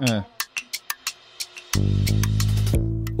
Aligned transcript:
É. 0.00 0.37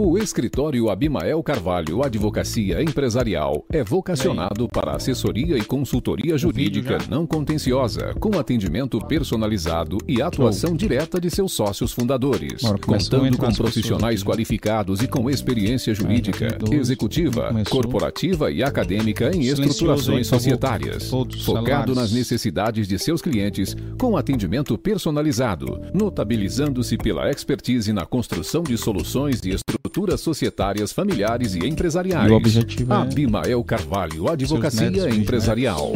O 0.00 0.16
escritório 0.16 0.90
Abimael 0.90 1.42
Carvalho 1.42 2.04
Advocacia 2.04 2.80
Empresarial 2.80 3.66
é 3.68 3.82
vocacionado 3.82 4.68
para 4.68 4.94
assessoria 4.94 5.58
e 5.58 5.64
consultoria 5.64 6.38
jurídica 6.38 6.98
não 7.10 7.26
contenciosa, 7.26 8.14
com 8.20 8.38
atendimento 8.38 9.00
personalizado 9.00 9.98
e 10.06 10.22
atuação 10.22 10.76
direta 10.76 11.20
de 11.20 11.28
seus 11.28 11.50
sócios 11.50 11.92
fundadores, 11.92 12.62
contando 12.80 13.26
entrar 13.26 13.48
com 13.48 13.54
profissionais 13.54 14.22
qualificados 14.22 15.02
e 15.02 15.08
com 15.08 15.28
experiência 15.28 15.92
jurídica, 15.92 16.56
12, 16.56 16.76
executiva, 16.76 17.52
corporativa 17.68 18.52
e 18.52 18.62
acadêmica 18.62 19.34
em 19.34 19.46
estruturações 19.46 20.28
societárias, 20.28 21.10
focado 21.44 21.92
nas 21.92 22.12
necessidades 22.12 22.86
de 22.86 23.00
seus 23.00 23.20
clientes, 23.20 23.76
com 23.98 24.16
atendimento 24.16 24.78
personalizado, 24.78 25.80
notabilizando-se 25.92 26.96
pela 26.96 27.28
expertise 27.28 27.92
na 27.92 28.06
construção 28.06 28.62
de 28.62 28.78
soluções 28.78 29.40
de 29.40 29.50
estruturas 29.50 29.87
societárias, 30.20 30.92
familiares 30.92 31.54
e 31.54 31.66
empresariais. 31.66 32.28
E 32.28 32.32
o 32.32 32.36
objetivo 32.36 32.92
é- 32.92 32.96
Abimael 32.96 33.62
Carvalho, 33.64 34.28
Advocacia 34.28 35.08
Empresarial. 35.10 35.92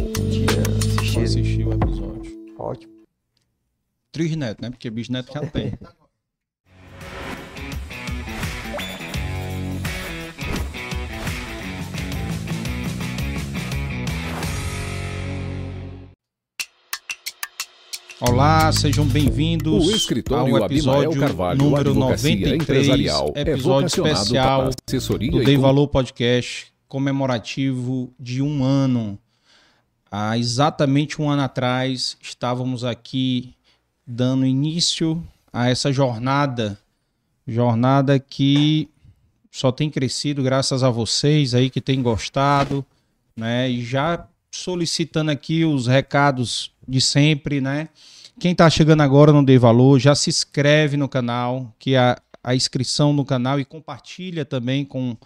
Vou 1.12 1.22
assistir 1.22 1.66
o 1.66 1.72
episódio. 1.72 2.32
Ótimo. 2.58 2.92
Trisneto, 4.10 4.62
né? 4.62 4.70
Porque 4.70 4.90
bisneto 4.90 5.32
já 5.32 5.40
tem. 5.46 5.72
Olá, 18.24 18.70
sejam 18.70 19.04
bem-vindos 19.04 19.84
O 19.84 19.90
escritório 19.90 20.56
ao 20.56 20.64
Abimael 20.64 21.02
episódio 21.02 21.20
Carvalho, 21.20 21.58
número 21.58 21.90
Advocacia 21.90 22.30
93, 22.30 22.62
Empresarial, 22.62 23.32
é 23.34 23.40
episódio 23.40 24.04
vocacionado 24.04 24.70
especial 24.70 25.30
do 25.32 25.44
Dei 25.44 25.56
Valor 25.56 25.88
Podcast 25.88 26.72
comemorativo 26.86 28.14
de 28.20 28.40
um 28.40 28.62
ano. 28.62 29.18
Há 30.08 30.38
exatamente 30.38 31.20
um 31.20 31.28
ano 31.28 31.42
atrás, 31.42 32.16
estávamos 32.22 32.84
aqui 32.84 33.54
dando 34.06 34.46
início 34.46 35.20
a 35.52 35.68
essa 35.68 35.92
jornada, 35.92 36.78
jornada 37.44 38.20
que 38.20 38.88
só 39.50 39.72
tem 39.72 39.90
crescido 39.90 40.44
graças 40.44 40.84
a 40.84 40.90
vocês 40.90 41.54
aí 41.54 41.68
que 41.68 41.80
têm 41.80 42.00
gostado, 42.00 42.86
né? 43.36 43.68
E 43.68 43.84
já 43.84 44.28
solicitando 44.52 45.32
aqui 45.32 45.64
os 45.64 45.88
recados 45.88 46.70
de 46.86 47.00
sempre, 47.00 47.60
né? 47.60 47.88
Quem 48.40 48.52
está 48.52 48.68
chegando 48.68 49.02
agora 49.02 49.32
não 49.32 49.44
Dei 49.44 49.58
Valor, 49.58 49.98
já 50.00 50.14
se 50.14 50.30
inscreve 50.30 50.96
no 50.96 51.08
canal, 51.08 51.74
que 51.78 51.94
a, 51.94 52.20
a 52.42 52.54
inscrição 52.54 53.12
no 53.12 53.24
canal 53.24 53.60
e 53.60 53.64
compartilha 53.64 54.44
também 54.44 54.84
com 54.84 55.16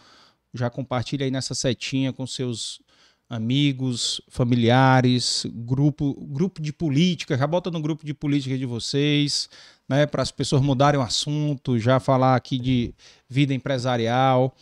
já 0.53 0.71
compartilha 0.71 1.25
aí 1.25 1.31
nessa 1.31 1.55
setinha 1.55 2.13
com 2.13 2.27
seus 2.27 2.81
amigos, 3.29 4.21
familiares, 4.29 5.47
grupo, 5.53 6.15
grupo 6.27 6.63
de 6.63 6.73
política, 6.73 7.37
já 7.37 7.47
bota 7.47 7.71
no 7.71 7.81
grupo 7.81 8.07
de 8.07 8.15
política 8.15 8.57
de 8.57 8.65
vocês, 8.65 9.49
né, 9.89 10.07
para 10.07 10.23
as 10.23 10.31
pessoas 10.31 10.63
mudarem 10.63 10.99
o 10.99 11.03
assunto, 11.03 11.79
já 11.79 12.01
falar 12.01 12.37
aqui 12.37 12.59
de 12.59 12.95
vida 13.29 13.53
empresarial. 13.53 14.55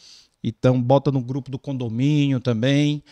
Então 0.43 0.81
bota 0.81 1.11
no 1.11 1.23
grupo 1.23 1.51
do 1.51 1.59
condomínio 1.59 2.41
também. 2.41 3.03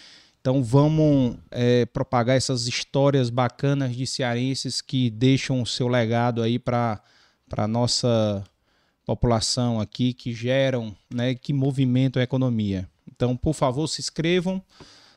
Então 0.43 0.61
vamos 0.63 1.37
é, 1.53 1.87
propagar 1.87 2.37
essas 2.37 2.67
histórias 2.67 3.31
bacanas 3.31 3.95
de 3.95 4.05
cearenses 4.07 4.81
que 4.81 5.09
deixam 5.09 5.63
o 5.63 5.67
seu 5.67 5.87
legado 5.87 6.43
aí 6.43 6.59
para 6.59 7.01
para 7.49 7.69
nossa 7.69 8.43
população 9.05 9.79
aqui, 9.79 10.15
que 10.15 10.33
geram, 10.33 10.97
né, 11.13 11.35
que 11.35 11.53
movimentam 11.53 12.19
a 12.19 12.25
economia. 12.25 12.89
Então, 13.15 13.37
por 13.37 13.53
favor, 13.53 13.87
se 13.87 14.01
inscrevam, 14.01 14.61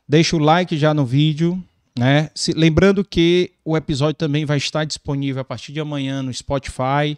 deixa 0.07 0.35
o 0.35 0.39
like 0.39 0.77
já 0.77 0.93
no 0.93 1.05
vídeo, 1.05 1.63
né? 1.97 2.29
Se- 2.35 2.51
lembrando 2.51 3.05
que 3.05 3.51
o 3.63 3.77
episódio 3.77 4.15
também 4.15 4.43
vai 4.43 4.57
estar 4.57 4.83
disponível 4.83 5.41
a 5.41 5.45
partir 5.45 5.71
de 5.71 5.79
amanhã 5.79 6.21
no 6.21 6.33
Spotify, 6.33 7.17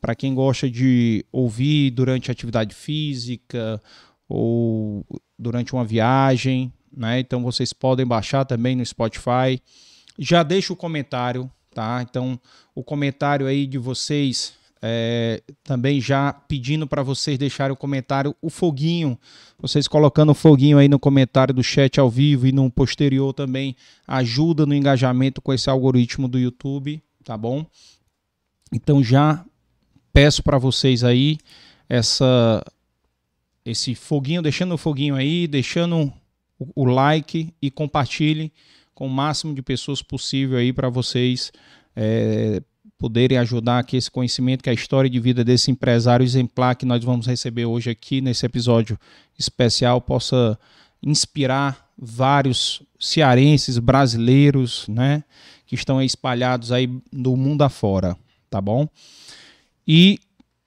para 0.00 0.16
quem 0.16 0.34
gosta 0.34 0.68
de 0.68 1.24
ouvir 1.30 1.90
durante 1.92 2.28
a 2.28 2.32
atividade 2.32 2.74
física 2.74 3.80
ou 4.28 5.06
durante 5.38 5.72
uma 5.72 5.84
viagem, 5.84 6.72
né? 6.96 7.20
Então 7.20 7.42
vocês 7.42 7.72
podem 7.72 8.06
baixar 8.06 8.44
também 8.44 8.74
no 8.74 8.84
Spotify. 8.84 9.60
Já 10.18 10.42
deixa 10.42 10.72
o 10.72 10.76
comentário, 10.76 11.50
tá? 11.74 12.04
Então 12.08 12.40
o 12.74 12.82
comentário 12.82 13.46
aí 13.46 13.66
de 13.66 13.76
vocês 13.76 14.54
é, 14.82 15.42
também 15.64 16.00
já 16.00 16.32
pedindo 16.32 16.86
para 16.86 17.02
vocês 17.02 17.38
deixarem 17.38 17.72
o 17.72 17.76
comentário, 17.76 18.34
o 18.40 18.48
foguinho, 18.48 19.18
vocês 19.58 19.88
colocando 19.88 20.30
o 20.30 20.34
foguinho 20.34 20.78
aí 20.78 20.88
no 20.88 20.98
comentário 20.98 21.52
do 21.52 21.62
chat 21.62 21.98
ao 21.98 22.10
vivo 22.10 22.46
e 22.46 22.52
no 22.52 22.70
posterior 22.70 23.32
também 23.32 23.74
ajuda 24.06 24.64
no 24.64 24.74
engajamento 24.74 25.40
com 25.40 25.52
esse 25.52 25.68
algoritmo 25.68 26.28
do 26.28 26.38
YouTube, 26.38 27.02
tá 27.24 27.36
bom? 27.36 27.66
Então 28.72 29.02
já 29.02 29.44
peço 30.12 30.42
para 30.42 30.58
vocês 30.58 31.04
aí 31.04 31.38
essa 31.88 32.64
esse 33.64 33.96
foguinho, 33.96 34.42
deixando 34.42 34.74
o 34.74 34.78
foguinho 34.78 35.16
aí, 35.16 35.48
deixando 35.48 36.12
o, 36.58 36.84
like 36.84 37.52
e 37.60 37.70
compartilhe 37.70 38.52
com 38.94 39.06
o 39.06 39.10
máximo 39.10 39.54
de 39.54 39.62
pessoas 39.62 40.02
possível 40.02 40.58
aí 40.58 40.72
para 40.72 40.88
vocês 40.88 41.52
é, 41.94 42.62
poderem 42.98 43.38
ajudar 43.38 43.78
aqui 43.78 43.96
esse 43.96 44.10
conhecimento, 44.10 44.62
que 44.62 44.70
é 44.70 44.72
a 44.72 44.74
história 44.74 45.08
de 45.08 45.20
vida 45.20 45.44
desse 45.44 45.70
empresário 45.70 46.24
exemplar 46.24 46.76
que 46.76 46.86
nós 46.86 47.04
vamos 47.04 47.26
receber 47.26 47.66
hoje 47.66 47.90
aqui 47.90 48.20
nesse 48.20 48.46
episódio 48.46 48.98
especial 49.38 50.00
possa 50.00 50.58
inspirar 51.02 51.86
vários 51.96 52.82
cearenses 52.98 53.78
brasileiros, 53.78 54.86
né, 54.88 55.24
que 55.66 55.74
estão 55.74 56.02
espalhados 56.02 56.72
aí 56.72 56.86
do 57.12 57.36
mundo 57.36 57.62
afora, 57.62 58.16
tá 58.50 58.60
bom? 58.60 58.88
E 59.86 60.18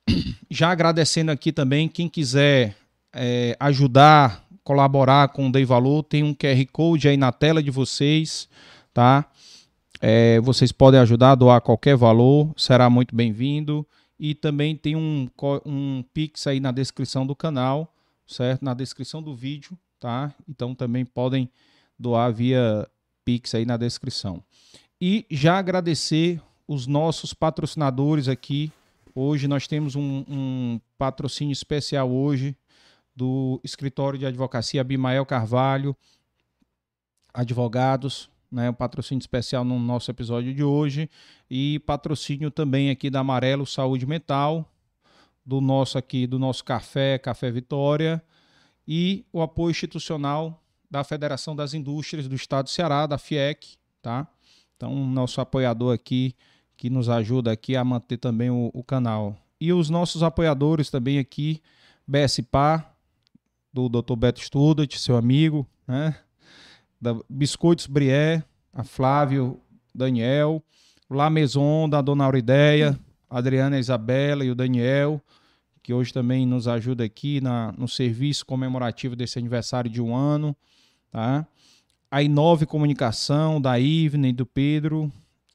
já 0.49 0.69
agradecendo 0.69 1.31
aqui 1.31 1.51
também, 1.51 1.87
quem 1.87 2.07
quiser 2.07 2.75
é, 3.13 3.55
ajudar, 3.59 4.45
colaborar 4.69 5.29
com 5.29 5.47
o 5.47 5.51
Dei 5.51 5.65
Valor, 5.65 6.03
tem 6.03 6.21
um 6.21 6.31
QR 6.31 6.63
Code 6.71 7.07
aí 7.07 7.17
na 7.17 7.31
tela 7.31 7.63
de 7.63 7.71
vocês, 7.71 8.47
tá? 8.93 9.25
É, 9.99 10.39
vocês 10.41 10.71
podem 10.71 10.99
ajudar 10.99 11.31
a 11.31 11.35
doar 11.35 11.59
qualquer 11.59 11.97
valor, 11.97 12.53
será 12.55 12.87
muito 12.87 13.15
bem-vindo. 13.15 13.83
E 14.19 14.35
também 14.35 14.75
tem 14.75 14.95
um, 14.95 15.27
um 15.65 16.03
Pix 16.13 16.45
aí 16.45 16.59
na 16.59 16.71
descrição 16.71 17.25
do 17.25 17.35
canal, 17.35 17.91
certo? 18.27 18.63
Na 18.63 18.75
descrição 18.75 19.23
do 19.23 19.33
vídeo, 19.33 19.75
tá? 19.99 20.31
Então 20.47 20.75
também 20.75 21.03
podem 21.03 21.49
doar 21.97 22.31
via 22.31 22.87
Pix 23.25 23.55
aí 23.55 23.65
na 23.65 23.75
descrição. 23.75 24.43
E 25.01 25.25
já 25.31 25.57
agradecer 25.57 26.39
os 26.67 26.85
nossos 26.85 27.33
patrocinadores 27.33 28.27
aqui. 28.27 28.71
Hoje 29.15 29.47
nós 29.47 29.65
temos 29.65 29.95
um, 29.95 30.23
um 30.29 30.79
patrocínio 30.95 31.53
especial 31.53 32.11
hoje 32.11 32.55
do 33.19 33.59
escritório 33.65 34.17
de 34.17 34.25
advocacia 34.25 34.79
Abimael 34.79 35.25
Carvalho, 35.25 35.93
advogados, 37.33 38.29
né, 38.49 38.69
o 38.69 38.73
patrocínio 38.73 39.19
especial 39.19 39.65
no 39.65 39.77
nosso 39.77 40.09
episódio 40.09 40.53
de 40.53 40.63
hoje 40.63 41.09
e 41.51 41.79
patrocínio 41.79 42.49
também 42.49 42.89
aqui 42.89 43.09
da 43.09 43.19
Amarelo 43.19 43.65
Saúde 43.65 44.05
Mental, 44.05 44.65
do 45.45 45.59
nosso 45.59 45.97
aqui, 45.97 46.25
do 46.25 46.39
nosso 46.39 46.63
café, 46.63 47.17
Café 47.17 47.51
Vitória 47.51 48.23
e 48.87 49.25
o 49.33 49.41
apoio 49.41 49.71
institucional 49.71 50.63
da 50.89 51.03
Federação 51.03 51.53
das 51.53 51.73
Indústrias 51.73 52.25
do 52.25 52.35
Estado 52.35 52.67
do 52.67 52.69
Ceará, 52.69 53.05
da 53.05 53.17
FIEC, 53.17 53.77
tá? 54.01 54.25
Então, 54.77 54.95
nosso 55.07 55.41
apoiador 55.41 55.93
aqui 55.93 56.33
que 56.77 56.89
nos 56.89 57.09
ajuda 57.09 57.51
aqui 57.51 57.75
a 57.75 57.83
manter 57.83 58.15
também 58.15 58.49
o, 58.49 58.71
o 58.73 58.81
canal. 58.81 59.35
E 59.59 59.73
os 59.73 59.89
nossos 59.89 60.23
apoiadores 60.23 60.89
também 60.89 61.19
aqui, 61.19 61.61
BSPA, 62.07 62.88
do 63.71 63.87
Dr. 63.87 64.15
Beto 64.15 64.39
Student, 64.39 64.95
seu 64.95 65.15
amigo, 65.15 65.67
né? 65.87 66.15
Da 67.01 67.15
Biscoitos 67.29 67.87
Brié, 67.87 68.43
a 68.73 68.83
Flávio 68.83 69.59
Daniel, 69.93 70.63
La 71.09 71.29
Maison, 71.29 71.87
da 71.87 72.01
Dona 72.01 72.25
Aurideia, 72.25 72.99
Adriana 73.29 73.79
Isabela 73.79 74.43
e 74.43 74.51
o 74.51 74.55
Daniel, 74.55 75.21
que 75.81 75.93
hoje 75.93 76.11
também 76.11 76.45
nos 76.45 76.67
ajuda 76.67 77.03
aqui 77.03 77.39
na, 77.41 77.71
no 77.77 77.87
serviço 77.87 78.45
comemorativo 78.45 79.15
desse 79.15 79.39
aniversário 79.39 79.89
de 79.89 80.01
um 80.01 80.15
ano, 80.15 80.55
tá? 81.11 81.47
A 82.11 82.23
Inove 82.23 82.65
Comunicação, 82.65 83.61
da 83.61 83.79
Ivne 83.79 84.29
e 84.29 84.33
do 84.33 84.45
Pedro, 84.45 85.11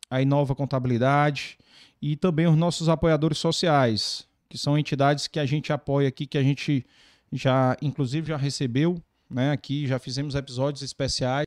a 0.08 0.22
Inova 0.22 0.54
Contabilidade 0.54 1.58
e 2.00 2.16
também 2.16 2.46
os 2.46 2.56
nossos 2.56 2.88
apoiadores 2.88 3.38
sociais, 3.38 4.26
que 4.48 4.56
são 4.56 4.78
entidades 4.78 5.26
que 5.26 5.40
a 5.40 5.46
gente 5.46 5.72
apoia 5.72 6.08
aqui, 6.08 6.26
que 6.26 6.38
a 6.38 6.42
gente 6.42 6.86
já, 7.34 7.76
inclusive, 7.82 8.28
já 8.28 8.36
recebeu, 8.36 9.02
né? 9.28 9.50
Aqui 9.50 9.86
já 9.86 9.98
fizemos 9.98 10.34
episódios 10.34 10.82
especiais, 10.82 11.46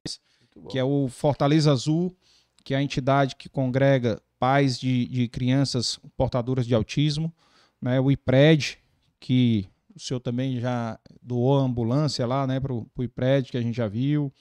que 0.70 0.78
é 0.78 0.84
o 0.84 1.08
Fortaleza 1.08 1.72
Azul, 1.72 2.16
que 2.64 2.74
é 2.74 2.78
a 2.78 2.84
entidade 2.84 3.36
que 3.36 3.48
congrega 3.48 4.22
pais 4.38 4.80
de, 4.80 5.08
de 5.08 5.28
crianças 5.28 6.00
portadoras 6.16 6.68
de 6.68 6.76
autismo, 6.76 7.34
né? 7.82 8.00
O 8.00 8.12
IPRED, 8.12 8.78
que 9.20 9.68
o 9.96 10.00
senhor 10.00 10.20
também 10.20 10.60
já 10.60 11.00
doou 11.22 11.58
a 11.58 11.64
ambulância 11.64 12.26
lá, 12.26 12.46
né, 12.46 12.60
para 12.60 12.72
o 12.74 12.88
IPRED, 13.00 13.52
que 13.52 13.58
a 13.58 13.62
gente 13.62 13.76
já 13.76 13.88
viu. 13.88 14.32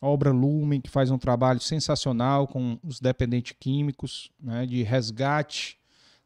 Obra 0.00 0.30
Lumen, 0.30 0.80
que 0.80 0.90
faz 0.90 1.10
um 1.10 1.18
trabalho 1.18 1.60
sensacional 1.60 2.46
com 2.46 2.78
os 2.82 3.00
dependentes 3.00 3.54
químicos, 3.58 4.30
né, 4.38 4.66
de 4.66 4.82
resgate 4.82 5.78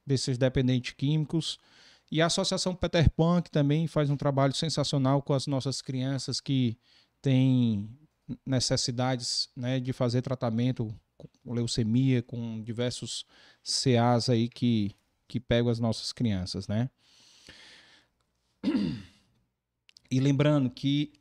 desses 0.06 0.37
dependentes 0.37 0.93
químicos. 0.93 1.58
E 2.14 2.22
a 2.22 2.26
Associação 2.26 2.76
Peter 2.76 3.11
Pan, 3.11 3.43
que 3.43 3.50
também 3.50 3.88
faz 3.88 4.08
um 4.08 4.16
trabalho 4.16 4.55
sensacional 4.55 5.20
com 5.20 5.32
as 5.32 5.49
nossas 5.49 5.82
crianças 5.82 6.40
que 6.40 6.78
têm 7.20 7.90
necessidades 8.46 9.49
né, 9.56 9.81
de 9.81 9.93
fazer 9.93 10.22
tratamento 10.22 10.94
com 11.16 11.52
leucemia, 11.52 12.22
com 12.22 12.62
diversos 12.62 13.26
CAs 13.64 14.28
aí 14.28 14.49
que, 14.49 14.94
que 15.26 15.40
pegam 15.40 15.69
as 15.69 15.81
nossas 15.81 16.12
crianças, 16.12 16.69
né? 16.69 16.88
E 20.08 20.20
lembrando 20.20 20.70
que 20.70 21.12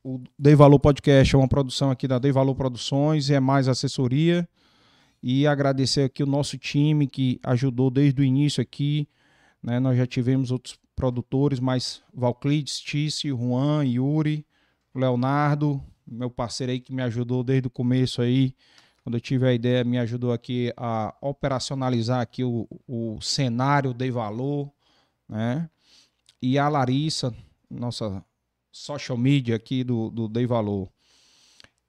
o 0.00 0.20
Dei 0.38 0.54
Valor 0.54 0.78
Podcast 0.78 1.34
é 1.34 1.38
uma 1.38 1.48
produção 1.48 1.90
aqui 1.90 2.06
da 2.06 2.20
Dei 2.20 2.30
Valor 2.30 2.54
Produções 2.54 3.30
e 3.30 3.34
é 3.34 3.40
mais 3.40 3.66
assessoria. 3.66 4.48
E 5.20 5.44
agradecer 5.44 6.02
aqui 6.02 6.22
o 6.22 6.26
nosso 6.26 6.56
time 6.56 7.08
que 7.08 7.40
ajudou 7.42 7.90
desde 7.90 8.20
o 8.20 8.24
início 8.24 8.62
aqui. 8.62 9.08
Né? 9.64 9.80
Nós 9.80 9.96
já 9.96 10.06
tivemos 10.06 10.50
outros 10.50 10.78
produtores, 10.94 11.58
mas 11.58 12.02
Valclides, 12.12 12.78
Tice, 12.78 13.30
Juan, 13.30 13.82
Yuri, 13.84 14.46
Leonardo, 14.94 15.82
meu 16.06 16.30
parceiro 16.30 16.70
aí 16.70 16.78
que 16.78 16.92
me 16.92 17.02
ajudou 17.02 17.42
desde 17.42 17.66
o 17.66 17.70
começo 17.70 18.20
aí. 18.20 18.54
Quando 19.02 19.16
eu 19.16 19.20
tive 19.20 19.46
a 19.46 19.52
ideia, 19.54 19.82
me 19.82 19.98
ajudou 19.98 20.32
aqui 20.32 20.72
a 20.76 21.14
operacionalizar 21.20 22.20
aqui 22.20 22.44
o, 22.44 22.68
o 22.86 23.18
cenário 23.22 23.94
Dei 23.94 24.10
Valor, 24.10 24.70
né? 25.28 25.68
E 26.40 26.58
a 26.58 26.68
Larissa, 26.68 27.34
nossa 27.70 28.22
social 28.70 29.16
media 29.16 29.56
aqui 29.56 29.82
do, 29.82 30.10
do 30.10 30.28
Dei 30.28 30.46
Valor. 30.46 30.90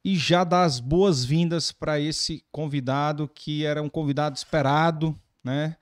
E 0.03 0.15
já 0.15 0.43
dar 0.43 0.63
as 0.63 0.79
boas-vindas 0.79 1.71
para 1.71 2.00
esse 2.00 2.43
convidado, 2.51 3.27
que 3.27 3.65
era 3.65 3.81
um 3.81 3.89
convidado 3.89 4.35
esperado, 4.35 5.15
né? 5.43 5.75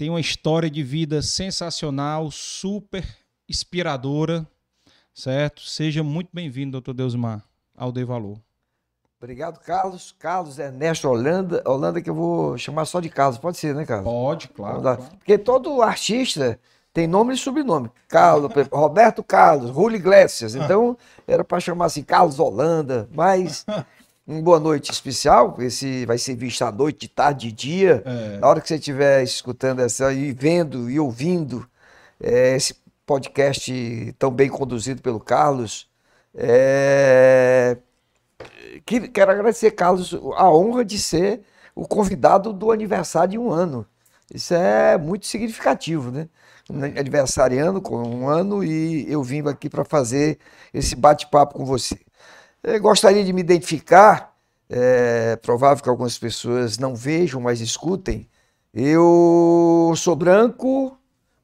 Tem 0.00 0.08
uma 0.08 0.18
história 0.18 0.70
de 0.70 0.82
vida 0.82 1.20
sensacional, 1.20 2.30
super 2.30 3.06
inspiradora, 3.46 4.48
certo? 5.12 5.60
Seja 5.60 6.02
muito 6.02 6.30
bem-vindo, 6.32 6.72
doutor 6.72 6.94
Deusmar, 6.94 7.44
ao 7.76 7.92
Dei 7.92 8.02
Valor. 8.02 8.38
Obrigado, 9.20 9.60
Carlos. 9.60 10.16
Carlos 10.18 10.58
Ernesto 10.58 11.06
Holanda. 11.06 11.62
Holanda 11.66 12.00
que 12.00 12.08
eu 12.08 12.14
vou 12.14 12.56
chamar 12.56 12.86
só 12.86 12.98
de 12.98 13.10
Carlos. 13.10 13.36
Pode 13.36 13.58
ser, 13.58 13.74
né, 13.74 13.84
Carlos? 13.84 14.10
Pode, 14.10 14.48
claro. 14.48 14.80
claro. 14.80 15.02
Porque 15.18 15.36
todo 15.36 15.82
artista 15.82 16.58
tem 16.94 17.06
nome 17.06 17.34
e 17.34 17.36
sobrenome. 17.36 17.90
Carlos, 18.08 18.50
Roberto 18.72 19.22
Carlos, 19.22 19.70
Rulli 19.70 19.96
Iglesias. 19.96 20.54
Então, 20.64 20.96
era 21.28 21.44
para 21.44 21.60
chamar 21.60 21.84
assim 21.84 22.02
Carlos 22.02 22.38
Holanda, 22.38 23.06
mas 23.12 23.66
uma 24.26 24.42
boa 24.42 24.60
noite 24.60 24.90
especial. 24.90 25.56
Esse 25.58 26.06
vai 26.06 26.18
ser 26.18 26.36
visto 26.36 26.62
à 26.62 26.70
noite, 26.70 27.00
de 27.00 27.08
tarde, 27.08 27.48
de 27.48 27.52
dia. 27.52 28.02
É. 28.04 28.38
Na 28.38 28.48
hora 28.48 28.60
que 28.60 28.68
você 28.68 28.76
estiver 28.76 29.22
escutando 29.22 29.80
essa 29.80 30.12
e 30.12 30.32
vendo 30.32 30.90
e 30.90 30.98
ouvindo 30.98 31.68
é, 32.20 32.56
esse 32.56 32.74
podcast 33.06 34.14
tão 34.18 34.30
bem 34.30 34.48
conduzido 34.48 35.02
pelo 35.02 35.18
Carlos, 35.18 35.88
é... 36.34 37.76
quero 38.86 39.32
agradecer, 39.32 39.72
Carlos, 39.72 40.14
a 40.36 40.50
honra 40.50 40.84
de 40.84 40.98
ser 40.98 41.42
o 41.74 41.86
convidado 41.86 42.52
do 42.52 42.70
aniversário 42.70 43.32
de 43.32 43.38
um 43.38 43.50
ano. 43.50 43.86
Isso 44.32 44.54
é 44.54 44.96
muito 44.96 45.26
significativo, 45.26 46.10
né? 46.10 46.28
aniversariando 46.96 47.80
com 47.80 47.96
um 47.96 48.28
ano 48.28 48.62
e 48.62 49.10
eu 49.10 49.22
vim 49.24 49.46
aqui 49.48 49.68
para 49.68 49.84
fazer 49.84 50.38
esse 50.72 50.94
bate-papo 50.94 51.54
com 51.54 51.64
você. 51.64 51.98
Gostaria 52.80 53.24
de 53.24 53.32
me 53.32 53.40
identificar, 53.40 54.36
é 54.68 55.36
provável 55.36 55.82
que 55.82 55.88
algumas 55.88 56.18
pessoas 56.18 56.78
não 56.78 56.94
vejam, 56.94 57.40
mas 57.40 57.60
escutem. 57.60 58.28
Eu 58.72 59.92
sou 59.96 60.14
branco, 60.14 60.96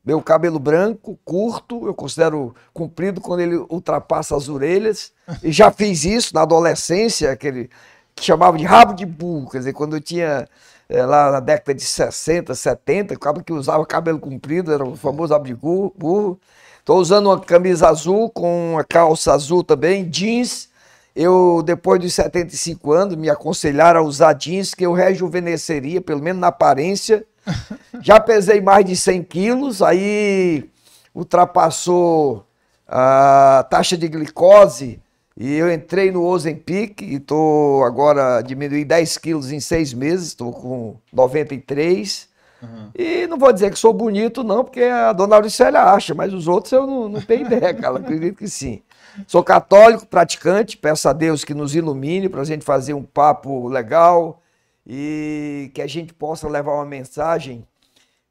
meu 0.05 0.23
cabelo 0.23 0.59
branco, 0.59 1.19
curto, 1.25 1.87
eu 1.87 1.95
considero 1.95 2.55
comprido 2.73 3.21
quando 3.21 3.41
ele 3.41 3.57
ultrapassa 3.57 4.37
as 4.37 4.49
orelhas. 4.49 5.11
E 5.43 5.51
já 5.51 5.71
fiz 5.71 6.05
isso 6.05 6.35
na 6.35 6.43
adolescência, 6.43 7.33
aquele 7.33 7.71
que 8.15 8.25
chamava 8.25 8.57
de 8.57 8.65
rabo 8.65 8.95
de 8.95 9.05
burro, 9.05 9.51
quer 9.51 9.59
dizer, 9.59 9.73
quando 9.73 9.97
eu 9.97 10.01
tinha 10.01 10.47
é, 10.89 11.05
lá 11.05 11.33
na 11.33 11.41
década 11.41 11.75
de 11.75 11.83
60, 11.83 12.55
70, 12.55 13.15
o 13.15 13.43
que 13.43 13.53
usava 13.53 13.85
cabelo 13.85 14.19
comprido, 14.19 14.73
era 14.73 14.85
o 14.85 14.97
famoso 14.97 15.35
abrigo, 15.35 15.93
burro. 15.99 16.39
Estou 16.79 16.99
usando 16.99 17.27
uma 17.27 17.41
camisa 17.41 17.89
azul 17.89 18.31
com 18.31 18.75
uma 18.75 18.85
calça 18.85 19.33
azul 19.33 19.65
também, 19.65 20.09
jeans. 20.09 20.69
Eu, 21.17 21.63
depois 21.65 21.99
dos 21.99 22.13
75 22.13 22.93
anos, 22.93 23.17
me 23.17 23.31
aconselharam 23.31 24.01
a 24.01 24.03
usar 24.03 24.35
jeans, 24.35 24.75
que 24.75 24.85
eu 24.85 24.93
rejuvenesceria, 24.93 25.99
pelo 26.03 26.23
menos 26.23 26.39
na 26.43 26.49
aparência. 26.49 27.25
Já 28.03 28.21
pesei 28.21 28.61
mais 28.61 28.85
de 28.85 28.95
100 28.95 29.23
quilos, 29.23 29.81
aí 29.81 30.69
ultrapassou 31.15 32.45
a 32.87 33.67
taxa 33.71 33.97
de 33.97 34.07
glicose 34.07 35.01
e 35.39 35.55
eu 35.55 35.73
entrei 35.73 36.11
no 36.11 36.25
Ozempic 36.25 37.01
e 37.01 37.17
estou 37.17 37.83
agora 37.85 38.43
diminuí 38.43 38.85
10 38.85 39.19
quilos 39.19 39.53
em 39.53 39.61
seis 39.61 39.93
meses, 39.95 40.29
estou 40.29 40.53
com 40.53 40.97
93. 41.13 42.29
Uhum. 42.63 42.91
E 42.95 43.27
não 43.27 43.39
vou 43.39 43.53
dizer 43.53 43.71
que 43.71 43.79
sou 43.79 43.93
bonito, 43.93 44.43
não, 44.43 44.65
porque 44.65 44.83
a 44.83 45.13
dona 45.13 45.37
Auricélia 45.37 45.83
acha, 45.83 46.15
mas 46.15 46.33
os 46.33 46.49
outros 46.49 46.73
eu 46.73 46.87
não, 46.87 47.09
não 47.09 47.21
tenho 47.21 47.47
ideia, 47.47 47.75
cara. 47.75 47.97
Acredito 48.01 48.37
que 48.37 48.49
sim. 48.49 48.83
Sou 49.27 49.43
católico, 49.43 50.07
praticante, 50.07 50.77
peço 50.77 51.09
a 51.09 51.13
Deus 51.13 51.45
que 51.45 51.55
nos 51.55 51.75
ilumine 51.75 52.29
para 52.29 52.41
a 52.41 52.45
gente 52.45 52.65
fazer 52.65 52.95
um 52.95 53.03
papo 53.03 53.69
legal 53.69 54.43
e 54.87 55.71
que 55.75 55.83
a 55.83 55.87
gente 55.87 56.13
possa 56.15 56.49
levar 56.49 56.75
uma 56.75 56.85
mensagem, 56.85 57.67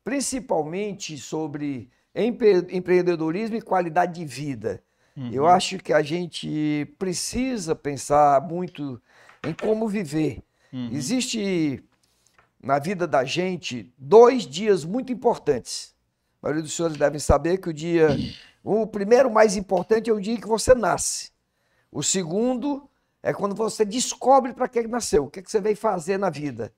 principalmente 0.04 1.18
sobre 1.18 1.89
empreendedorismo 2.15 3.58
e 3.58 3.62
qualidade 3.62 4.13
de 4.13 4.25
vida. 4.25 4.82
Uhum. 5.18 5.32
Eu 5.32 5.48
acho 5.48 5.77
que 5.80 5.94
a 5.94 6.01
gente 6.01 6.88
precisa 7.00 7.75
pensar 7.75 8.42
muito 8.42 9.01
em 9.44 9.54
como 9.54 9.88
viver. 9.88 10.42
Uhum. 10.72 10.89
Existe 10.92 11.84
na 12.62 12.80
vida 12.80 13.08
da 13.08 13.24
gente 13.24 13.94
dois 13.98 14.44
dias 14.44 14.84
muito 14.84 15.12
importantes. 15.12 15.94
A 16.42 16.48
maioria 16.48 16.63
dos 16.63 16.74
senhores 16.74 16.98
devem 16.98 17.20
saber 17.20 17.58
que 17.60 17.70
o 17.70 17.74
dia. 17.74 18.10
O 18.67 18.88
primeiro 18.88 19.29
mais 19.29 19.55
importante 19.55 20.10
é 20.10 20.13
o 20.13 20.19
dia 20.19 20.41
que 20.41 20.48
você 20.48 20.74
nasce. 20.74 21.29
O 21.91 22.01
segundo 22.01 22.89
é 23.22 23.31
quando 23.31 23.53
você 23.53 23.86
descobre 23.86 24.55
para 24.55 24.67
que 24.67 24.88
nasceu, 24.88 25.25
o 25.25 25.29
que, 25.29 25.43
que 25.43 25.51
você 25.51 25.62
veio 25.62 25.77
fazer 25.77 26.17
na 26.17 26.31
vida. 26.31 26.74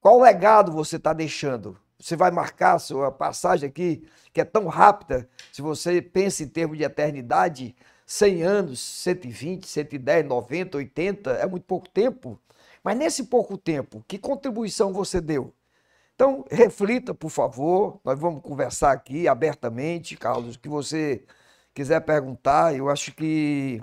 Qual 0.00 0.20
legado 0.20 0.70
você 0.70 0.94
está 0.94 1.12
deixando? 1.12 1.76
Você 1.98 2.14
vai 2.14 2.30
marcar 2.30 2.78
sua 2.78 3.10
passagem 3.10 3.68
aqui, 3.68 4.06
que 4.32 4.40
é 4.40 4.44
tão 4.44 4.68
rápida, 4.68 5.28
se 5.52 5.60
você 5.60 6.00
pensa 6.00 6.44
em 6.44 6.48
termos 6.48 6.78
de 6.78 6.84
eternidade, 6.84 7.74
100 8.06 8.42
anos, 8.44 8.78
120, 8.78 9.66
110, 9.66 10.26
90, 10.26 10.78
80, 10.78 11.30
é 11.32 11.46
muito 11.48 11.64
pouco 11.64 11.88
tempo. 11.88 12.38
Mas 12.80 12.96
nesse 12.96 13.24
pouco 13.24 13.58
tempo, 13.58 14.04
que 14.06 14.18
contribuição 14.18 14.92
você 14.92 15.20
deu? 15.20 15.52
Então, 16.14 16.44
reflita, 16.50 17.12
por 17.12 17.30
favor. 17.30 18.00
Nós 18.04 18.18
vamos 18.18 18.40
conversar 18.42 18.92
aqui 18.92 19.26
abertamente, 19.26 20.16
Carlos. 20.16 20.54
O 20.54 20.58
que 20.58 20.68
você 20.68 21.22
quiser 21.74 22.00
perguntar, 22.00 22.74
eu 22.74 22.88
acho 22.88 23.12
que 23.12 23.82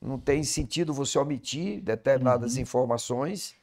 não 0.00 0.18
tem 0.18 0.42
sentido 0.42 0.92
você 0.92 1.18
omitir 1.18 1.80
determinadas 1.80 2.56
uhum. 2.56 2.62
informações. 2.62 3.54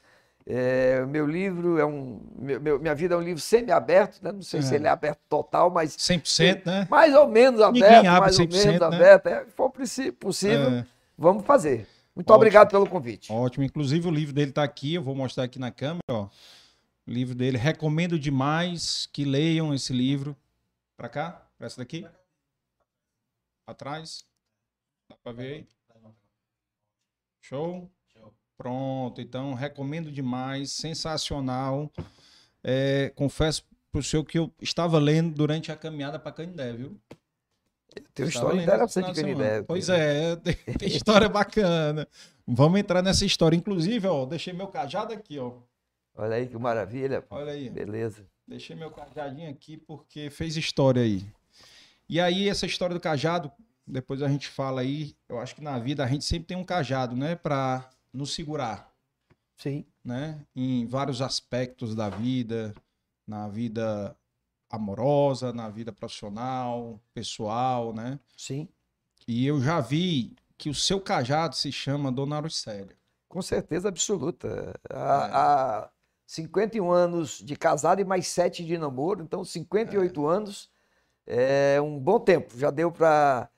É, 0.48 1.06
meu 1.06 1.27
livro 1.27 1.77
é 1.77 1.86
um. 1.86 2.22
Meu, 2.39 2.79
minha 2.79 2.96
vida 2.96 3.13
é 3.13 3.18
um 3.18 3.22
livro 3.22 3.41
semi-aberto, 3.41 4.20
né? 4.24 4.32
Não 4.32 4.41
sei 4.41 4.62
é. 4.62 4.63
se 4.63 4.74
ele 4.74 4.88
é 4.88 4.89
aberto 4.89 5.20
total, 5.29 5.70
mas. 5.70 5.96
100%, 5.96 6.65
né? 6.65 6.88
Mais 6.89 7.13
ou 7.13 7.27
menos 7.27 7.62
aberto. 7.62 7.84
Ninguém 7.84 8.08
abre 8.08 8.22
mais 8.22 8.38
100%, 8.38 8.39
ou 8.39 8.48
menos 8.48 8.79
né? 8.79 8.86
aberto. 8.88 9.27
É, 9.27 9.46
se 9.46 9.51
for 9.51 9.70
possível, 9.70 10.70
é. 10.70 10.86
vamos 11.18 11.46
fazer. 11.46 11.86
Muito 12.15 12.29
Ótimo. 12.32 12.36
obrigado 12.36 12.72
pelo 12.72 12.88
convite. 12.89 13.32
Ótimo. 13.32 13.63
Inclusive, 13.63 14.08
o 14.08 14.12
livro 14.12 14.34
dele 14.34 14.50
está 14.50 14.63
aqui, 14.63 14.96
eu 14.96 15.03
vou 15.03 15.13
mostrar 15.13 15.44
aqui 15.44 15.60
na 15.60 15.72
câmera. 15.72 16.01
Ó. 16.10 16.27
O 17.08 17.12
livro 17.12 17.36
dele. 17.36 17.58
Recomendo 17.58 18.20
demais 18.20 19.08
que 19.08 19.25
leiam 19.25 19.74
esse 19.74 19.94
livro. 19.94 20.36
Para 20.98 21.10
cá? 21.10 21.32
Para 21.58 21.68
essa 21.68 21.77
daqui? 21.77 22.08
Atrás? 23.65 24.25
Dá 25.10 25.15
para 25.18 25.32
ver 25.32 25.53
aí? 25.53 25.68
Show? 27.41 27.89
Pronto, 28.60 29.22
então 29.22 29.53
recomendo 29.53 30.12
demais, 30.12 30.74
sensacional. 30.74 31.89
É, 32.62 33.10
confesso 33.15 33.63
para 33.89 34.00
o 34.00 34.03
senhor 34.03 34.25
que 34.25 34.38
eu 34.38 34.53
estava 34.62 35.00
lendo 35.00 35.34
durante 35.34 35.72
a 35.72 35.77
caminhada 35.77 36.20
para 36.20 36.34
Canindé, 36.34 36.74
viu? 36.74 37.00
Tem 38.13 38.25
uma 38.25 38.29
história 38.29 38.62
interessante 38.62 39.13
de 39.13 39.22
Canindé. 39.22 39.63
Pois 39.63 39.88
é, 39.88 40.36
tem, 40.44 40.56
tem 40.77 40.89
história 40.89 41.29
bacana. 41.29 42.06
Vamos 42.46 42.82
entrar 42.82 43.01
nessa 43.01 43.25
história. 43.25 43.56
Inclusive, 43.56 44.06
ó, 44.08 44.25
deixei 44.25 44.51
meu 44.51 44.68
cajado 44.68 45.13
aqui, 45.13 45.39
ó. 45.39 45.53
Olha 46.21 46.35
aí 46.35 46.47
que 46.47 46.57
maravilha. 46.57 47.25
Olha 47.29 47.53
aí. 47.53 47.69
Beleza. 47.69 48.27
Deixei 48.45 48.75
meu 48.75 48.91
cajadinho 48.91 49.49
aqui 49.49 49.77
porque 49.77 50.29
fez 50.29 50.57
história 50.57 51.01
aí. 51.01 51.25
E 52.09 52.19
aí, 52.19 52.49
essa 52.49 52.65
história 52.65 52.93
do 52.93 52.99
cajado, 52.99 53.49
depois 53.88 54.21
a 54.21 54.27
gente 54.27 54.49
fala 54.49 54.81
aí. 54.81 55.15
Eu 55.29 55.39
acho 55.39 55.55
que 55.55 55.63
na 55.63 55.79
vida 55.79 56.03
a 56.03 56.07
gente 56.07 56.25
sempre 56.25 56.47
tem 56.47 56.57
um 56.57 56.63
cajado, 56.65 57.15
né? 57.15 57.38
Pra 57.38 57.89
nos 58.11 58.33
segurar, 58.33 58.93
Sim. 59.55 59.85
né? 60.03 60.45
Em 60.53 60.85
vários 60.88 61.21
aspectos 61.21 61.95
da 61.95 62.09
vida, 62.09 62.75
na 63.25 63.47
vida 63.47 64.13
amorosa, 64.69 65.53
na 65.53 65.69
vida 65.69 65.93
profissional, 65.93 66.99
pessoal, 67.13 67.93
né? 67.93 68.19
Sim. 68.35 68.67
E 69.25 69.47
eu 69.47 69.61
já 69.61 69.79
vi 69.79 70.35
que 70.57 70.69
o 70.69 70.75
seu 70.75 70.99
cajado 70.99 71.55
se 71.55 71.71
chama 71.71 72.11
Dona 72.11 72.38
Aruscélia. 72.38 72.97
Com 73.29 73.41
certeza 73.41 73.88
absoluta. 73.88 74.73
Há, 74.89 75.83
há 75.85 75.89
51 76.33 76.91
anos 76.91 77.39
de 77.39 77.55
casado 77.55 78.01
e 78.01 78.05
mais 78.05 78.27
7 78.27 78.63
de 78.63 78.77
namoro, 78.77 79.24
então 79.24 79.43
58 79.43 80.27
anos 80.27 80.69
é 81.25 81.81
um 81.81 81.98
bom 81.98 82.19
tempo. 82.19 82.55
Já 82.55 82.69
deu 82.69 82.91
para 82.91 83.50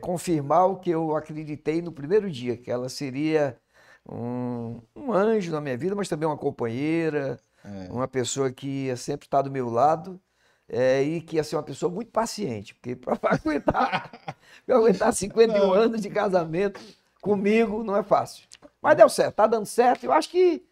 confirmar 0.00 0.66
o 0.66 0.76
que 0.78 0.88
eu 0.90 1.14
acreditei 1.14 1.82
no 1.82 1.92
primeiro 1.92 2.30
dia, 2.30 2.56
que 2.56 2.70
ela 2.70 2.88
seria 2.88 3.58
um, 4.08 4.80
um 4.94 5.12
anjo 5.12 5.52
na 5.52 5.60
minha 5.60 5.76
vida, 5.76 5.94
mas 5.94 6.08
também 6.08 6.26
uma 6.26 6.38
companheira, 6.38 7.38
É. 7.62 7.92
uma 7.92 8.08
pessoa 8.08 8.50
que 8.50 8.86
ia 8.86 8.96
sempre 8.96 9.26
estar 9.26 9.42
do 9.42 9.50
meu 9.50 9.68
lado. 9.68 10.18
é, 10.68 11.00
e 11.02 11.20
que 11.20 11.36
ia 11.36 11.44
ser 11.44 11.54
uma 11.56 11.62
pessoa 11.62 11.92
muito 11.92 12.10
paciente, 12.10 12.74
porque 12.74 12.96
para 12.96 13.16
aguentar, 13.36 14.10
pra 14.66 14.76
aguentar 14.76 15.12
51 15.12 15.72
anos 15.72 16.00
de 16.00 16.08
casamento 16.10 16.80
comigo 17.22 17.84
não 17.84 17.94
é 17.96 18.02
fácil. 18.02 18.48
Mas 18.82 18.96
deu 18.96 19.08
certo, 19.08 19.34
tá 19.36 19.46
dando 19.46 19.66
certo. 19.66 20.04
Eu 20.04 20.12
acho 20.12 20.28
que 20.28 20.64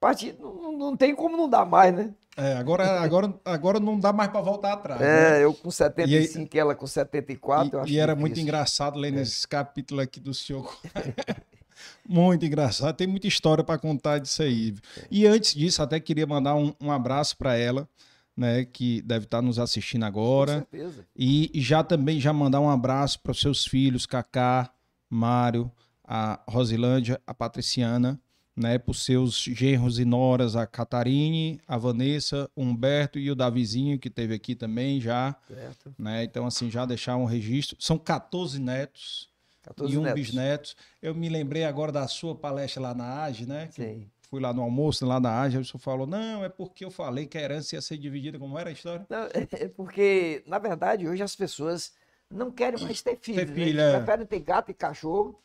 partir, 0.00 0.36
não, 0.40 0.72
não 0.72 0.96
tem 0.96 1.14
como 1.14 1.36
não 1.36 1.48
dar 1.48 1.64
mais, 1.64 1.94
né? 1.94 2.14
É, 2.36 2.52
agora, 2.54 3.00
agora, 3.00 3.34
agora 3.44 3.80
não 3.80 3.98
dá 3.98 4.12
mais 4.12 4.30
para 4.30 4.40
voltar 4.40 4.74
atrás. 4.74 5.00
né? 5.00 5.40
É, 5.40 5.44
eu 5.44 5.52
com 5.52 5.70
75 5.72 6.56
e 6.56 6.58
ela 6.60 6.72
com 6.74 6.86
74, 6.86 7.76
eu 7.76 7.80
acho 7.82 7.90
E, 7.90 7.96
e 7.96 7.98
era. 7.98 8.12
É. 8.12 8.14
muito 8.14 8.38
engraçado 8.38 8.96
lendo 8.96 9.18
esse 9.18 9.46
capítulo 9.46 10.00
aqui 10.00 10.20
do 10.20 10.32
senhor. 10.32 10.78
muito 12.08 12.46
engraçado. 12.46 12.94
Tem 12.94 13.08
muita 13.08 13.26
história 13.26 13.64
para 13.64 13.76
contar 13.78 14.18
disso 14.18 14.42
aí. 14.42 14.74
E 15.10 15.26
antes 15.26 15.52
disso, 15.52 15.82
até 15.82 15.98
queria 15.98 16.26
mandar 16.28 16.54
um, 16.54 16.72
um 16.80 16.92
abraço 16.92 17.36
para 17.36 17.56
ela, 17.56 17.88
né, 18.36 18.64
que 18.64 19.02
deve 19.02 19.24
estar 19.24 19.42
nos 19.42 19.58
assistindo 19.58 20.02
Com 20.02 20.06
agora. 20.06 20.52
certeza. 20.70 21.04
E 21.16 21.50
e 21.52 21.60
já 21.60 21.82
também 21.82 22.20
já 22.20 22.32
mandar 22.32 22.60
um 22.60 22.70
abraço 22.70 23.18
para 23.20 23.32
os 23.32 23.40
seus 23.40 23.66
filhos, 23.66 24.06
Cacá, 24.06 24.70
Mário, 25.10 25.70
a 26.04 26.40
Rosilândia, 26.48 27.20
a 27.26 27.34
Patriciana, 27.34 28.20
né, 28.58 28.78
para 28.78 28.90
os 28.90 29.04
seus 29.04 29.42
genros 29.42 29.98
e 29.98 30.04
noras, 30.04 30.56
a 30.56 30.66
Catarine, 30.66 31.60
a 31.66 31.76
Vanessa, 31.78 32.50
o 32.56 32.62
Humberto 32.62 33.18
e 33.18 33.30
o 33.30 33.34
Davizinho, 33.34 33.98
que 33.98 34.10
teve 34.10 34.34
aqui 34.34 34.54
também 34.54 35.00
já, 35.00 35.36
Certo. 35.46 35.94
né? 35.98 36.24
Então, 36.24 36.46
assim, 36.46 36.70
já 36.70 36.84
deixar 36.84 37.16
um 37.16 37.24
registro. 37.24 37.76
São 37.80 37.96
14 37.98 38.60
netos 38.60 39.28
14 39.62 39.92
e 39.94 39.98
um 39.98 40.02
netos. 40.02 40.20
bisneto. 40.20 40.74
Eu 41.02 41.14
me 41.14 41.28
lembrei 41.28 41.64
agora 41.64 41.92
da 41.92 42.06
sua 42.08 42.34
palestra 42.34 42.80
lá 42.82 42.94
na 42.94 43.22
AGE, 43.24 43.46
né? 43.46 43.68
Sim. 43.70 44.08
Fui 44.30 44.40
lá 44.40 44.52
no 44.52 44.62
almoço, 44.62 45.06
lá 45.06 45.18
da 45.18 45.40
AGE, 45.40 45.58
o 45.58 45.64
senhor 45.64 45.80
falou, 45.80 46.06
não, 46.06 46.44
é 46.44 46.48
porque 46.48 46.84
eu 46.84 46.90
falei 46.90 47.26
que 47.26 47.38
a 47.38 47.40
herança 47.42 47.74
ia 47.76 47.80
ser 47.82 47.96
dividida, 47.96 48.38
como 48.38 48.58
era 48.58 48.68
a 48.68 48.72
história? 48.72 49.06
Não, 49.08 49.26
é 49.52 49.68
porque, 49.68 50.42
na 50.46 50.58
verdade, 50.58 51.08
hoje 51.08 51.22
as 51.22 51.34
pessoas 51.34 51.92
não 52.30 52.50
querem 52.50 52.82
mais 52.82 53.00
ter 53.00 53.18
filhos. 53.20 53.48
né? 53.48 53.54
filho, 53.54 53.68
Eles 53.68 53.80
é. 53.82 53.96
preferem 53.96 54.26
ter 54.26 54.40
gato 54.40 54.70
e 54.70 54.74
cachorro 54.74 55.38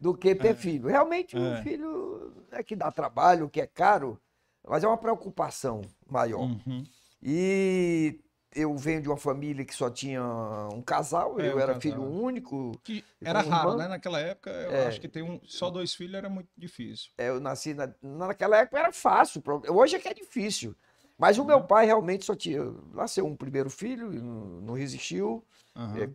do 0.00 0.14
que 0.16 0.34
ter 0.34 0.54
filho. 0.54 0.88
Realmente, 0.88 1.36
É. 1.36 1.62
filho 1.62 2.32
é 2.50 2.62
que 2.62 2.74
dá 2.76 2.90
trabalho, 2.90 3.48
que 3.48 3.60
é 3.60 3.66
caro, 3.66 4.20
mas 4.66 4.84
é 4.84 4.86
uma 4.88 4.96
preocupação 4.98 5.82
maior. 6.08 6.40
Uhum. 6.42 6.84
E 7.22 8.20
eu 8.54 8.74
venho 8.76 9.02
de 9.02 9.08
uma 9.08 9.16
família 9.16 9.64
que 9.64 9.74
só 9.74 9.90
tinha 9.90 10.22
um 10.72 10.80
casal, 10.82 11.38
É, 11.40 11.48
eu 11.50 11.56
um 11.56 11.60
era 11.60 11.74
casal. 11.74 11.80
filho 11.80 12.02
único. 12.02 12.72
Que 12.82 13.04
era 13.20 13.40
raro, 13.40 13.76
né? 13.76 13.88
Naquela 13.88 14.18
época, 14.20 14.50
eu 14.50 14.70
É. 14.72 14.86
acho 14.86 15.00
que 15.00 15.08
ter 15.08 15.22
um, 15.22 15.40
só 15.44 15.68
dois 15.70 15.94
filhos 15.94 16.14
era 16.14 16.28
muito 16.28 16.48
difícil. 16.56 17.10
É, 17.18 17.28
Eu 17.28 17.40
nasci 17.40 17.74
na, 17.74 17.92
naquela 18.02 18.56
época 18.58 18.78
era 18.78 18.92
fácil. 18.92 19.42
Hoje 19.68 19.96
é 19.96 19.98
que 19.98 20.08
é 20.08 20.14
difícil. 20.14 20.74
Mas 21.20 21.36
o 21.36 21.40
Uhum. 21.40 21.48
meu 21.48 21.64
pai 21.64 21.84
realmente 21.84 22.24
só 22.24 22.34
tinha. 22.36 22.62
Nasceu 22.94 23.26
um 23.26 23.34
primeiro 23.36 23.68
filho, 23.68 24.10
não, 24.12 24.60
não 24.60 24.74
resistiu. 24.74 25.44
É, 25.76 26.08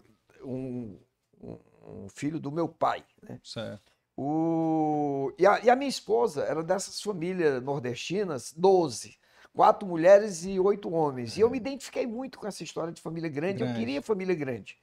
um, 0.44 0.98
um- 1.42 1.60
um 1.84 2.08
filho 2.10 2.40
do 2.40 2.52
meu 2.52 2.68
pai. 2.68 3.04
Né? 3.22 3.40
Certo. 3.44 3.92
O, 4.16 5.34
e, 5.38 5.46
a, 5.46 5.60
e 5.64 5.70
a 5.70 5.76
minha 5.76 5.90
esposa 5.90 6.44
era 6.44 6.64
dessas 6.64 7.02
famílias 7.02 7.62
nordestinas, 7.62 8.54
12. 8.56 9.18
Quatro 9.54 9.88
mulheres 9.88 10.46
e 10.46 10.60
oito 10.60 10.92
homens. 10.92 11.38
E 11.38 11.42
eu 11.42 11.50
me 11.50 11.58
identifiquei 11.58 12.08
muito 12.08 12.40
com 12.40 12.48
essa 12.48 12.64
história 12.64 12.92
de 12.92 13.02
família 13.02 13.30
grande. 13.30 13.62
Eu 13.62 13.68
Grande. 13.68 13.80
queria 13.80 14.02
família 14.02 14.34
grande. 14.34 14.78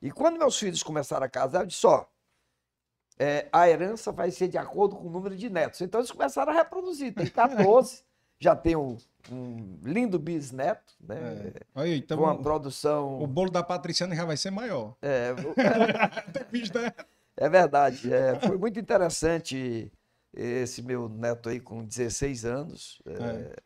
E 0.00 0.10
quando 0.10 0.38
meus 0.38 0.58
filhos 0.58 0.82
começaram 0.82 1.26
a 1.26 1.28
casar, 1.28 1.62
eu 1.62 1.66
disse: 1.66 1.86
ó, 1.86 2.04
é, 3.18 3.48
a 3.52 3.68
herança 3.68 4.12
vai 4.12 4.30
ser 4.30 4.48
de 4.48 4.58
acordo 4.58 4.96
com 4.96 5.08
o 5.08 5.10
número 5.10 5.36
de 5.36 5.50
netos. 5.50 5.80
Então 5.80 6.00
eles 6.00 6.10
começaram 6.10 6.52
a 6.52 6.56
reproduzir. 6.56 7.14
Tem 7.14 7.26
14, 7.26 8.04
já 8.42 8.56
tem 8.56 8.74
um, 8.76 8.96
um 9.30 9.78
lindo 9.84 10.18
bisneto, 10.18 10.94
né? 11.00 11.52
É. 11.54 11.60
Aí, 11.74 11.96
então, 11.98 12.18
Com 12.18 12.24
uma 12.24 12.34
o 12.34 12.42
produção. 12.42 13.26
bolo 13.26 13.50
da 13.50 13.62
Patriciana 13.62 14.14
já 14.16 14.24
vai 14.24 14.36
ser 14.36 14.50
maior. 14.50 14.96
É? 15.00 15.28
É 17.36 17.48
verdade. 17.48 18.12
é, 18.12 18.38
foi 18.40 18.58
muito 18.58 18.78
interessante 18.78 19.90
esse 20.34 20.82
meu 20.82 21.08
neto 21.08 21.48
aí 21.48 21.60
com 21.60 21.84
16 21.84 22.44
anos. 22.44 23.02
é, 23.06 23.56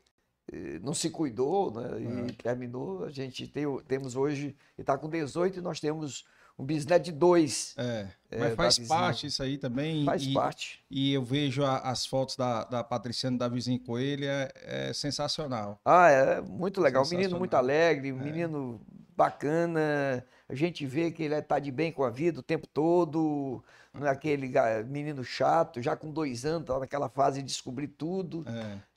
e 0.52 0.78
não 0.78 0.94
se 0.94 1.10
cuidou, 1.10 1.72
né? 1.72 2.28
E 2.28 2.32
terminou. 2.34 3.04
A 3.04 3.10
gente 3.10 3.48
tem, 3.48 3.66
o- 3.66 3.82
temos 3.82 4.14
hoje, 4.14 4.46
ele 4.46 4.56
está 4.78 4.96
com 4.96 5.08
18 5.10 5.58
e 5.58 5.62
nós 5.62 5.80
temos 5.80 6.24
um 6.58 6.64
bisneto 6.64 7.04
de 7.04 7.12
dois. 7.12 7.74
É, 7.76 8.06
É, 8.30 8.38
mas 8.38 8.54
faz 8.54 8.78
parte 8.78 9.26
isso 9.26 9.42
aí 9.42 9.56
também. 9.58 10.04
Faz 10.04 10.22
e, 10.22 10.32
parte. 10.32 10.84
E 10.90 11.12
eu 11.12 11.22
vejo 11.22 11.64
a- 11.64 11.78
as 11.78 12.06
fotos 12.06 12.36
da, 12.36 12.64
da 12.64 12.82
Patriciana 12.82 13.36
e 13.36 13.38
da 13.38 13.48
vizinha 13.48 13.78
Coelho, 13.78 14.24
é, 14.26 14.50
é 14.54 14.92
sensacional. 14.92 15.80
Ah, 15.84 16.10
é 16.10 16.40
muito 16.40 16.80
legal. 16.80 17.04
Um 17.04 17.08
menino 17.08 17.38
muito 17.38 17.54
alegre, 17.54 18.12
um 18.12 18.18
menino 18.18 18.80
bacana. 19.16 20.24
A 20.48 20.54
gente 20.54 20.86
vê 20.86 21.10
que 21.10 21.22
ele 21.22 21.34
está 21.34 21.58
de 21.58 21.70
bem 21.70 21.92
com 21.92 22.04
a 22.04 22.10
vida 22.10 22.40
o 22.40 22.42
tempo 22.42 22.66
todo. 22.66 23.62
Não 23.92 24.06
é 24.06 24.10
aquele 24.10 24.52
menino 24.84 25.24
chato, 25.24 25.80
já 25.80 25.96
com 25.96 26.10
dois 26.10 26.44
anos, 26.44 26.66
tá 26.66 26.78
naquela 26.78 27.08
fase 27.08 27.40
de 27.42 27.46
descobrir 27.48 27.88
tudo. 27.88 28.44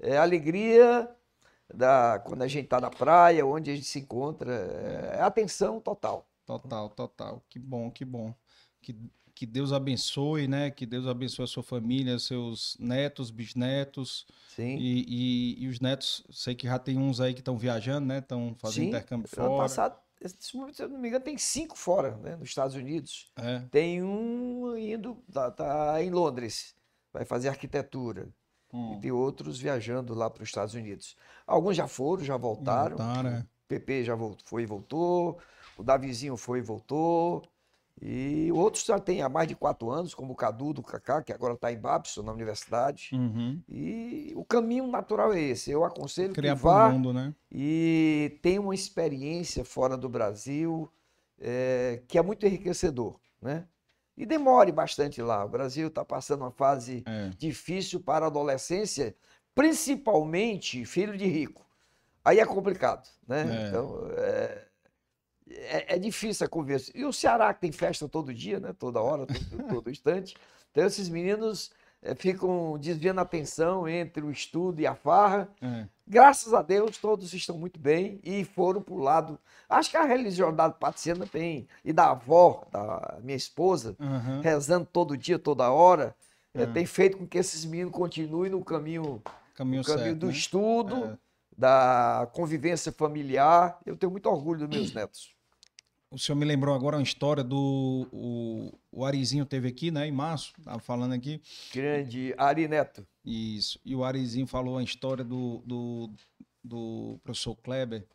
É, 0.01 0.11
É 0.13 0.17
a 0.17 0.21
alegria 0.23 1.09
da, 1.73 2.19
quando 2.25 2.41
a 2.41 2.47
gente 2.47 2.65
está 2.65 2.81
na 2.81 2.89
praia, 2.89 3.45
onde 3.45 3.71
a 3.71 3.75
gente 3.75 3.85
se 3.87 3.99
encontra. 3.99 4.51
É 5.13 5.21
atenção 5.21 5.79
total. 5.79 6.25
Total, 6.57 6.89
total. 6.89 7.43
Que 7.49 7.59
bom, 7.59 7.91
que 7.91 8.05
bom. 8.05 8.33
Que, 8.81 8.95
que 9.35 9.45
Deus 9.45 9.71
abençoe, 9.73 10.47
né? 10.47 10.71
Que 10.71 10.85
Deus 10.85 11.07
abençoe 11.07 11.43
a 11.45 11.47
sua 11.47 11.63
família, 11.63 12.17
seus 12.19 12.75
netos, 12.79 13.31
bisnetos. 13.31 14.25
Sim. 14.47 14.75
E, 14.77 15.55
e, 15.59 15.63
e 15.63 15.67
os 15.67 15.79
netos, 15.79 16.23
sei 16.29 16.55
que 16.55 16.67
já 16.67 16.79
tem 16.79 16.97
uns 16.97 17.19
aí 17.21 17.33
que 17.33 17.41
estão 17.41 17.57
viajando, 17.57 18.07
né? 18.07 18.19
Estão 18.19 18.55
fazendo 18.59 18.83
Sim. 18.83 18.87
intercâmbio 18.89 19.27
Ano 19.27 19.35
fora. 19.35 19.63
passado, 19.63 19.99
se 20.39 20.57
eu 20.81 20.89
não 20.89 20.99
me 20.99 21.07
engano, 21.07 21.23
tem 21.23 21.37
cinco 21.37 21.77
fora, 21.77 22.17
né, 22.17 22.35
nos 22.35 22.49
Estados 22.49 22.75
Unidos. 22.75 23.31
É, 23.37 23.59
Tem 23.71 24.03
um 24.03 24.75
indo, 24.77 25.15
tá, 25.31 25.51
tá 25.51 26.01
em 26.03 26.09
Londres, 26.09 26.75
vai 27.13 27.23
fazer 27.25 27.49
arquitetura. 27.49 28.29
hum, 28.73 28.93
E 28.93 28.97
tem 29.01 29.11
outros 29.11 29.59
viajando 29.59 30.13
lá 30.13 30.29
para 30.29 30.43
os 30.43 30.49
Estados 30.49 30.73
Unidos. 30.73 31.15
Alguns 31.45 31.75
já 31.77 31.87
foram, 31.87 32.23
já 32.23 32.37
voltaram. 32.37 32.97
voltaram, 32.97 33.29
é. 33.29 33.39
O 33.41 33.67
PP 33.69 34.03
já 34.03 34.15
voltou, 34.15 34.45
foi 34.47 34.63
e 34.63 34.65
voltou. 34.65 35.39
O 35.79 35.83
Davizinho 35.83 36.35
foi 36.35 36.59
e 36.59 36.61
voltou. 36.61 37.41
E 38.01 38.51
outros 38.53 38.85
já 38.85 38.99
têm 38.99 39.21
há 39.21 39.29
mais 39.29 39.47
de 39.47 39.55
quatro 39.55 39.89
anos, 39.89 40.13
como 40.13 40.33
o 40.33 40.35
Cadu 40.35 40.73
do 40.73 40.83
Cacá, 40.83 41.21
que 41.21 41.31
agora 41.31 41.53
está 41.53 41.71
em 41.71 41.77
Babson, 41.77 42.21
na 42.21 42.33
universidade. 42.33 43.09
Uhum. 43.13 43.61
E 43.67 44.33
o 44.35 44.43
caminho 44.43 44.87
natural 44.87 45.33
é 45.33 45.39
esse. 45.39 45.71
Eu 45.71 45.85
aconselho 45.85 46.33
Criar 46.33 46.55
que 46.55 46.61
vá 46.61 46.89
mundo, 46.89 47.13
né? 47.13 47.33
e 47.51 48.37
tenha 48.41 48.61
uma 48.61 48.75
experiência 48.75 49.63
fora 49.63 49.97
do 49.97 50.09
Brasil 50.09 50.89
é, 51.39 52.01
que 52.07 52.17
é 52.17 52.21
muito 52.21 52.45
enriquecedor, 52.45 53.17
né? 53.41 53.65
E 54.17 54.25
demore 54.25 54.71
bastante 54.73 55.21
lá. 55.21 55.45
O 55.45 55.49
Brasil 55.49 55.87
está 55.87 56.03
passando 56.03 56.41
uma 56.41 56.51
fase 56.51 57.03
É. 57.05 57.29
difícil 57.37 58.01
para 58.01 58.25
a 58.25 58.27
adolescência, 58.27 59.15
principalmente 59.55 60.83
filho 60.85 61.17
de 61.17 61.25
rico. 61.25 61.65
Aí 62.23 62.39
é 62.39 62.45
complicado, 62.45 63.07
né? 63.25 63.45
É. 63.49 63.67
Então, 63.67 64.09
é, 64.17 64.68
é, 65.49 65.95
é 65.95 65.99
difícil 65.99 66.45
a 66.45 66.49
conversa. 66.49 66.91
E 66.95 67.03
o 67.05 67.13
Ceará, 67.13 67.53
que 67.53 67.61
tem 67.61 67.71
festa 67.71 68.07
todo 68.07 68.33
dia, 68.33 68.59
né? 68.59 68.73
Toda 68.77 69.01
hora, 69.01 69.25
todo, 69.25 69.63
todo 69.69 69.89
instante. 69.91 70.35
Então, 70.71 70.85
esses 70.85 71.09
meninos 71.09 71.71
é, 72.01 72.13
ficam 72.15 72.77
desviando 72.79 73.19
a 73.19 73.23
atenção 73.23 73.87
entre 73.87 74.23
o 74.23 74.31
estudo 74.31 74.79
e 74.79 74.87
a 74.87 74.95
farra. 74.95 75.49
É. 75.61 75.85
Graças 76.07 76.53
a 76.53 76.61
Deus, 76.61 76.97
todos 76.97 77.33
estão 77.33 77.57
muito 77.57 77.79
bem 77.79 78.19
e 78.23 78.43
foram 78.43 78.81
para 78.81 78.93
o 78.93 78.99
lado. 78.99 79.39
Acho 79.67 79.91
que 79.91 79.97
a 79.97 80.03
religiosidade 80.03 80.75
patriciana 80.79 81.27
tem, 81.27 81.67
e 81.85 81.93
da 81.93 82.09
avó, 82.11 82.65
da 82.71 83.19
minha 83.21 83.37
esposa, 83.37 83.95
Aham. 83.99 84.41
rezando 84.41 84.87
todo 84.91 85.15
dia, 85.15 85.37
toda 85.37 85.69
hora, 85.71 86.15
É. 86.51 86.65
tem 86.65 86.83
feito 86.85 87.17
com 87.17 87.27
que 87.27 87.37
esses 87.37 87.63
meninos 87.63 87.93
continuem 87.93 88.49
no 88.49 88.63
caminho 88.65 89.21
caminho, 89.55 89.81
o 89.81 89.85
caminho 89.85 90.03
certo, 90.05 90.17
do 90.19 90.25
né? 90.27 90.31
estudo, 90.33 91.05
É. 91.05 91.17
da 91.55 92.27
convivência 92.33 92.91
familiar. 92.91 93.77
Eu 93.85 93.95
tenho 93.95 94.11
muito 94.11 94.27
orgulho 94.27 94.67
dos 94.67 94.69
meus 94.69 94.91
netos. 94.95 95.35
O 96.11 96.17
senhor 96.17 96.35
me 96.35 96.45
lembrou 96.45 96.73
agora 96.73 96.97
uma 96.97 97.03
história 97.03 97.43
do. 97.43 98.07
O, 98.11 98.71
o 98.91 99.05
Arizinho 99.05 99.45
teve 99.45 99.67
aqui, 99.67 99.91
né? 99.91 100.07
Em 100.07 100.11
março, 100.11 100.53
tava 100.63 100.79
falando 100.79 101.13
aqui. 101.13 101.39
Grande 101.71 102.33
Ari 102.35 102.67
Neto. 102.67 103.07
Isso. 103.23 103.79
E 103.85 103.95
o 103.95 104.03
Arizinho 104.03 104.47
falou 104.47 104.79
a 104.79 104.83
história 104.83 105.23
do, 105.23 105.61
do, 105.65 106.11
do 106.63 107.19
professor 107.23 107.55
Kleber. 107.55 108.07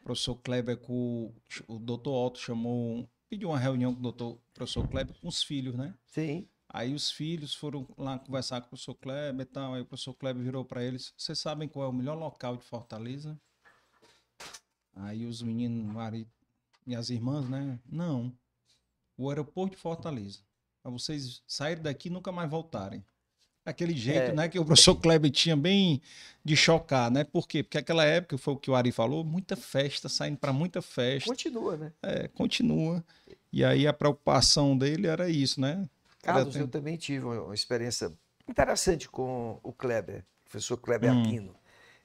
O 0.00 0.04
professor 0.04 0.36
Kleber 0.36 0.76
com 0.76 1.32
o, 1.68 1.74
o 1.74 1.78
doutor 1.78 2.26
Otto 2.26 2.38
chamou. 2.38 3.08
Pediu 3.30 3.48
uma 3.48 3.58
reunião 3.58 3.94
com 3.94 4.00
o 4.00 4.02
doutor 4.02 4.38
professor 4.52 4.86
Kleber 4.86 5.18
com 5.18 5.26
os 5.26 5.42
filhos, 5.42 5.74
né? 5.74 5.94
Sim. 6.04 6.46
Aí 6.68 6.92
os 6.92 7.10
filhos 7.10 7.54
foram 7.54 7.88
lá 7.96 8.18
conversar 8.18 8.60
com 8.60 8.66
o 8.66 8.70
professor 8.70 8.94
Kleber 8.96 9.46
e 9.46 9.48
tal. 9.48 9.72
Aí 9.72 9.80
o 9.80 9.86
professor 9.86 10.12
Kleber 10.12 10.42
virou 10.42 10.62
para 10.62 10.84
eles: 10.84 11.14
Vocês 11.16 11.38
sabem 11.38 11.68
qual 11.68 11.86
é 11.86 11.88
o 11.88 11.92
melhor 11.92 12.18
local 12.18 12.58
de 12.58 12.64
Fortaleza? 12.64 13.40
Aí 14.94 15.24
os 15.24 15.40
meninos 15.40 15.90
e 16.14 16.26
as 16.92 17.08
irmãs, 17.08 17.48
né? 17.48 17.78
Não. 17.88 18.32
O 19.16 19.28
aeroporto 19.30 19.76
de 19.76 19.80
Fortaleza. 19.80 20.40
Para 20.82 20.90
vocês 20.90 21.40
saírem 21.46 21.82
daqui 21.82 22.08
e 22.08 22.10
nunca 22.10 22.32
mais 22.32 22.50
voltarem. 22.50 23.04
Aquele 23.64 23.96
jeito, 23.96 24.30
É. 24.30 24.34
né? 24.34 24.48
Que 24.48 24.58
o 24.58 24.64
professor 24.64 24.94
Kleber 24.96 25.30
tinha 25.30 25.56
bem 25.56 26.02
de 26.44 26.54
chocar, 26.54 27.10
né? 27.10 27.24
Por 27.24 27.48
quê? 27.48 27.62
Porque 27.62 27.78
aquela 27.78 28.04
época, 28.04 28.36
foi 28.36 28.52
o 28.52 28.56
que 28.58 28.70
o 28.70 28.74
Ari 28.74 28.92
falou, 28.92 29.24
muita 29.24 29.56
festa, 29.56 30.06
saindo 30.08 30.36
para 30.36 30.52
muita 30.52 30.82
festa. 30.82 31.30
Continua, 31.30 31.76
né? 31.78 31.92
É, 32.02 32.28
continua. 32.28 33.02
E 33.50 33.64
aí 33.64 33.86
a 33.86 33.92
preocupação 33.94 34.76
dele 34.76 35.06
era 35.06 35.30
isso, 35.30 35.58
né? 35.60 35.88
Carlos, 36.22 36.56
eu 36.56 36.68
também 36.68 36.96
tive 36.98 37.24
uma 37.24 37.40
uma 37.44 37.54
experiência 37.54 38.12
interessante 38.46 39.08
com 39.08 39.58
o 39.62 39.72
Kleber, 39.72 40.22
professor 40.44 40.76
Kleber 40.76 41.10
Hum. 41.12 41.22
Aquino. 41.22 41.56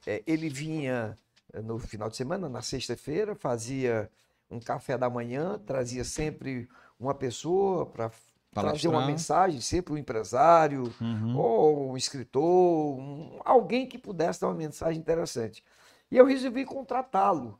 É, 0.07 0.23
ele 0.25 0.47
vinha 0.49 1.17
eh, 1.51 1.61
no 1.61 1.77
final 1.77 2.09
de 2.09 2.15
semana, 2.15 2.47
na 2.47 2.61
sexta-feira, 2.61 3.35
fazia 3.35 4.09
um 4.49 4.59
café 4.59 4.97
da 4.97 5.09
manhã, 5.09 5.59
trazia 5.65 6.03
sempre 6.03 6.67
uma 6.99 7.13
pessoa 7.13 7.85
para 7.85 8.11
trazer 8.53 8.87
uma 8.87 9.01
mensagem, 9.05 9.61
sempre 9.61 9.93
um 9.93 9.97
empresário, 9.97 10.93
Uhum. 10.99 11.37
ou 11.37 11.91
um 11.91 11.97
escritor, 11.97 12.97
um- 12.99 13.39
alguém 13.45 13.85
que 13.87 13.97
pudesse 13.97 14.41
dar 14.41 14.47
uma 14.47 14.55
mensagem 14.55 14.99
interessante. 14.99 15.63
E 16.11 16.17
eu 16.17 16.25
resolvi 16.25 16.65
contratá-lo 16.65 17.59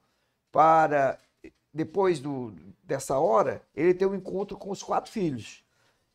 para, 0.52 1.18
depois 1.74 2.20
do, 2.20 2.54
dessa 2.84 3.18
hora, 3.20 3.62
ele 3.76 3.94
ter 3.94 4.06
um 4.08 4.16
encontro 4.16 4.58
com 4.58 4.72
os 4.72 4.82
quatro 4.82 5.12
filhos. 5.12 5.64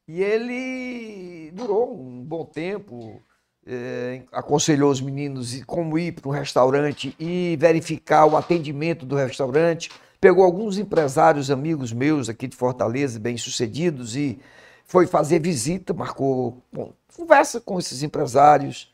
E 0.07 0.23
ele 0.23 1.51
durou 1.53 1.95
um 1.99 2.23
bom 2.23 2.45
tempo, 2.45 3.23
eh, 3.67 4.23
aconselhou 4.33 4.91
os 4.91 5.01
meninos 5.01 5.63
como 5.65 5.99
ir 5.99 6.13
para 6.13 6.29
um 6.29 6.33
restaurante 6.33 7.15
e 7.19 7.57
verificar 7.59 8.27
o 8.27 8.37
atendimento 8.37 9.07
do 9.07 9.17
restaurante. 9.17 9.91
Pegou 10.25 10.43
alguns 10.43 10.79
empresários 10.79 11.51
amigos 11.51 11.93
meus 11.93 12.31
aqui 12.31 12.49
de 12.49 12.57
Fortaleza, 12.57 13.21
bem-sucedidos, 13.21 14.17
e 14.17 14.39
foi 14.87 15.07
fazer 15.07 15.39
visita, 15.39 15.93
marcou 15.93 16.63
bom, 16.73 16.95
conversa 17.15 17.61
com 17.61 17.79
esses 17.79 18.03
empresários. 18.03 18.91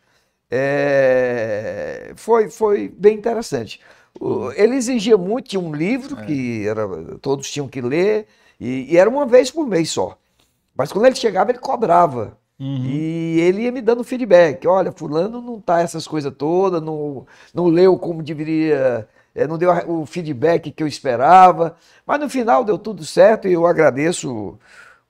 É, 0.51 2.13
foi, 2.17 2.51
foi 2.51 2.89
bem 2.89 3.17
interessante. 3.17 3.81
Ele 4.57 4.75
exigia 4.75 5.17
muito, 5.17 5.51
tinha 5.51 5.61
um 5.61 5.73
livro 5.73 6.17
que 6.17 6.67
era, 6.67 6.89
todos 7.23 7.49
tinham 7.49 7.69
que 7.69 7.81
ler, 7.81 8.27
e, 8.59 8.93
e 8.93 8.97
era 8.97 9.09
uma 9.09 9.25
vez 9.25 9.53
por 9.53 9.69
mês 9.69 9.89
só. 9.89 10.19
Mas 10.77 10.91
quando 10.91 11.07
ele 11.07 11.15
chegava, 11.15 11.53
ele 11.53 11.61
cobrava. 11.61 12.37
Uhum. 12.59 12.87
E 12.87 13.41
ele 13.41 13.63
ia 13.63 13.71
me 13.71 13.81
dando 13.81 14.03
feedback. 14.03 14.67
Olha, 14.67 14.91
fulano 14.91 15.41
não 15.41 15.61
tá 15.61 15.81
essas 15.81 16.09
coisas 16.09 16.35
todas, 16.37 16.83
não, 16.83 17.25
não 17.55 17.67
leu 17.69 17.97
como 17.97 18.21
deveria, 18.21 19.09
não 19.49 19.57
deu 19.59 19.71
o 19.89 20.05
feedback 20.07 20.71
que 20.71 20.83
eu 20.83 20.87
esperava. 20.87 21.77
Mas 22.07 22.21
no 22.21 22.29
final 22.29 22.65
deu 22.65 22.79
tudo 22.79 23.05
certo 23.05 23.47
e 23.49 23.53
eu 23.53 23.67
agradeço 23.67 24.59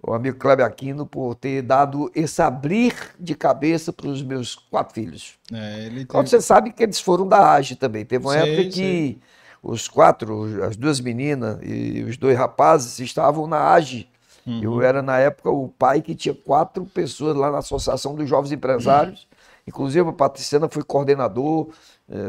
o, 0.03 0.13
amigo 0.15 0.39
Kleber 0.39 0.65
Aquino 0.67 1.05
por 1.07 1.35
ter 1.35 1.63
dado 1.63 2.11
esse 2.15 2.41
abrir 2.43 2.95
de 3.19 3.35
cabeça 3.35 3.93
para 3.93 4.09
os 4.09 4.23
meus 4.23 4.55
quatro 4.55 4.95
filhos. 4.95 5.35
É, 5.53 5.87
ele 5.87 6.05
Como 6.07 6.23
teve- 6.25 6.31
você 6.31 6.41
sabe 6.41 6.73
que 6.73 6.83
eles 6.83 7.01
foram 7.01 7.27
da 7.27 7.53
AGE 7.53 7.77
também. 7.77 8.05
Teve 8.05 8.25
uma 8.27 8.33
Sei, 8.35 8.43
época 8.43 8.65
que 8.69 8.73
sei. 8.75 9.19
os 9.63 9.89
quatro, 9.89 10.65
as 10.65 10.77
duas 10.77 11.01
meninas 11.01 11.59
e 11.63 12.03
os 12.09 12.17
dois 12.17 12.37
rapazes 12.37 12.99
estavam 13.01 13.47
na 13.47 13.73
AGE. 13.75 14.09
Uhum. 14.47 14.61
Eu 14.63 14.83
era, 14.83 15.03
na 15.03 15.19
época, 15.19 15.51
o 15.51 15.69
pai 15.69 16.01
que 16.01 16.15
tinha 16.15 16.35
quatro 16.35 16.85
pessoas 16.87 17.37
lá 17.37 17.51
na 17.51 17.59
Associação 17.59 18.15
dos 18.15 18.29
Jovens 18.29 18.53
Empresários. 18.53 19.29
Inclusive, 19.69 20.09
a 20.09 20.13
Patriciana 20.13 20.67
foi 20.69 20.83
coordenador 20.83 21.69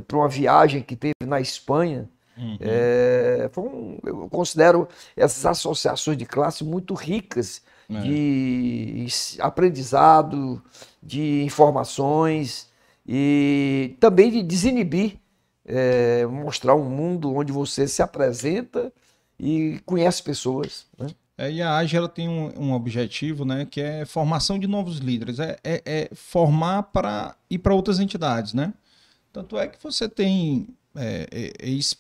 para 0.07 0.17
uma 0.17 0.27
viagem 0.29 0.81
que 0.81 0.95
teve 0.95 1.15
na 1.25 1.39
Espanha. 1.41 2.07
Uhum. 2.37 2.57
É, 2.61 3.49
um- 3.57 3.97
eu 4.05 4.29
considero 4.29 4.87
essas 5.17 5.45
associações 5.45 6.17
de 6.17 6.25
classe 6.25 6.63
muito 6.63 6.93
ricas 6.93 7.61
É. 7.89 7.99
de 8.01 9.05
aprendizado, 9.39 10.61
de 11.03 11.43
informações 11.43 12.69
e 13.07 13.95
também 13.99 14.31
de 14.31 14.41
desinibir, 14.43 15.17
é, 15.65 16.25
mostrar 16.25 16.75
um 16.75 16.89
mundo 16.89 17.33
onde 17.35 17.51
você 17.51 17.87
se 17.87 18.01
apresenta 18.01 18.91
e 19.39 19.79
conhece 19.85 20.21
pessoas. 20.23 20.85
né? 20.97 21.07
É, 21.37 21.51
e 21.51 21.61
a 21.61 21.75
AGE 21.77 21.97
ela 21.97 22.09
tem 22.09 22.27
um, 22.29 22.51
um 22.57 22.73
objetivo, 22.73 23.43
né, 23.45 23.65
que 23.69 23.81
é 23.81 24.05
formação 24.05 24.59
de 24.59 24.67
novos 24.67 24.97
líderes, 24.99 25.39
é, 25.39 25.57
é- 25.63 25.81
é 25.85 26.09
formar 26.13 26.83
para 26.83 27.35
ir 27.49 27.57
para 27.59 27.73
outras 27.73 27.99
entidades, 27.99 28.53
né? 28.53 28.73
Tanto 29.33 29.57
é 29.57 29.67
que 29.67 29.81
você 29.81 30.07
tem 30.09 30.67
é, 30.95 31.27
é, 31.31 31.51
ex- 31.69 31.95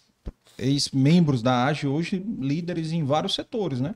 ex-membros 0.57 1.41
da 1.41 1.65
AGE 1.65 1.87
hoje 1.87 2.23
líderes 2.39 2.91
em 2.91 3.03
vários 3.03 3.33
setores, 3.33 3.79
né? 3.79 3.95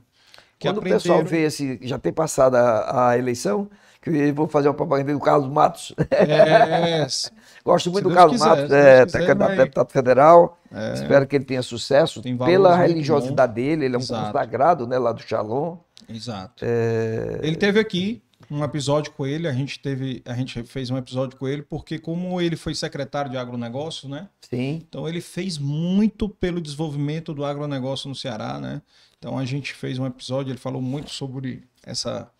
Que 0.58 0.68
Quando 0.68 0.78
o 0.78 0.82
pessoal 0.82 1.18
aprenderam- 1.20 1.42
vê 1.42 1.46
esse, 1.46 1.78
já 1.82 1.98
tem 1.98 2.12
passado 2.12 2.54
a, 2.56 3.10
a 3.10 3.18
eleição, 3.18 3.68
que 4.00 4.08
eu 4.08 4.34
vou 4.34 4.48
fazer 4.48 4.68
uma 4.68 4.74
propaganda 4.74 5.12
do 5.12 5.20
Carlos 5.20 5.50
Matos. 5.50 5.92
É, 6.10 7.06
Gosto 7.64 7.90
muito 7.90 8.08
do 8.08 8.14
Carlos 8.14 8.36
quiser, 8.38 8.48
Matos, 8.48 8.70
é, 8.72 9.04
quiser, 9.04 9.26
candidato 9.26 9.50
a 9.52 9.54
deputado 9.56 9.90
federal. 9.92 10.58
é, 10.72 10.94
Espero 10.94 11.26
que 11.26 11.36
ele 11.36 11.44
tenha 11.44 11.62
sucesso 11.62 12.22
pela 12.22 12.74
religiosidade 12.76 13.52
dele. 13.54 13.84
Ele 13.84 13.96
é 13.96 13.98
um 13.98 14.00
Exato. 14.00 14.26
consagrado 14.32 14.86
né, 14.86 14.98
lá 14.98 15.12
do 15.12 15.20
Shalom. 15.20 15.76
exato. 16.08 16.64
É, 16.64 17.40
Ele 17.42 17.56
teve 17.56 17.78
aqui 17.80 18.22
um 18.50 18.62
episódio 18.62 19.12
com 19.12 19.26
ele, 19.26 19.48
a 19.48 19.52
gente 19.52 19.78
teve, 19.78 20.22
a 20.24 20.34
gente 20.34 20.62
fez 20.64 20.90
um 20.90 20.96
episódio 20.96 21.36
com 21.38 21.46
ele 21.46 21.62
porque 21.62 21.98
como 21.98 22.40
ele 22.40 22.56
foi 22.56 22.74
secretário 22.74 23.30
de 23.30 23.36
agronegócio, 23.36 24.08
né? 24.08 24.28
sim, 24.40 24.82
Então 24.88 25.08
ele 25.08 25.20
fez 25.20 25.58
muito 25.58 26.28
pelo 26.28 26.60
desenvolvimento 26.60 27.34
do 27.34 27.44
agronegócio 27.44 28.08
no 28.08 28.14
Ceará, 28.14 28.60
né? 28.60 28.82
Então 29.18 29.38
a 29.38 29.44
gente 29.44 29.72
fez 29.74 29.98
um 29.98 30.06
episódio, 30.06 30.50
ele 30.50 30.58
falou 30.58 30.80
muito 30.80 31.10
sobre 31.10 31.64
essa 31.82 32.30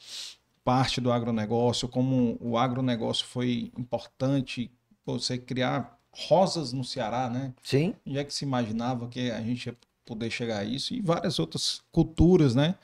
parte 0.64 1.00
do 1.00 1.12
agronegócio, 1.12 1.88
como 1.88 2.36
o 2.40 2.58
agronegócio 2.58 3.24
foi 3.24 3.70
importante 3.78 4.70
você 5.04 5.38
criar 5.38 5.96
rosas 6.12 6.72
no 6.72 6.82
Ceará, 6.82 7.28
né? 7.30 7.52
sim. 7.62 7.94
Onde 8.06 8.18
é 8.18 8.24
que 8.24 8.34
se 8.34 8.44
imaginava 8.44 9.06
que 9.08 9.30
a 9.30 9.40
gente 9.40 9.66
ia 9.66 9.76
poder 10.04 10.30
chegar 10.30 10.58
a 10.58 10.64
isso? 10.64 10.94
E 10.94 11.00
várias 11.00 11.38
outras 11.38 11.82
culturas, 11.92 12.54
né? 12.54 12.74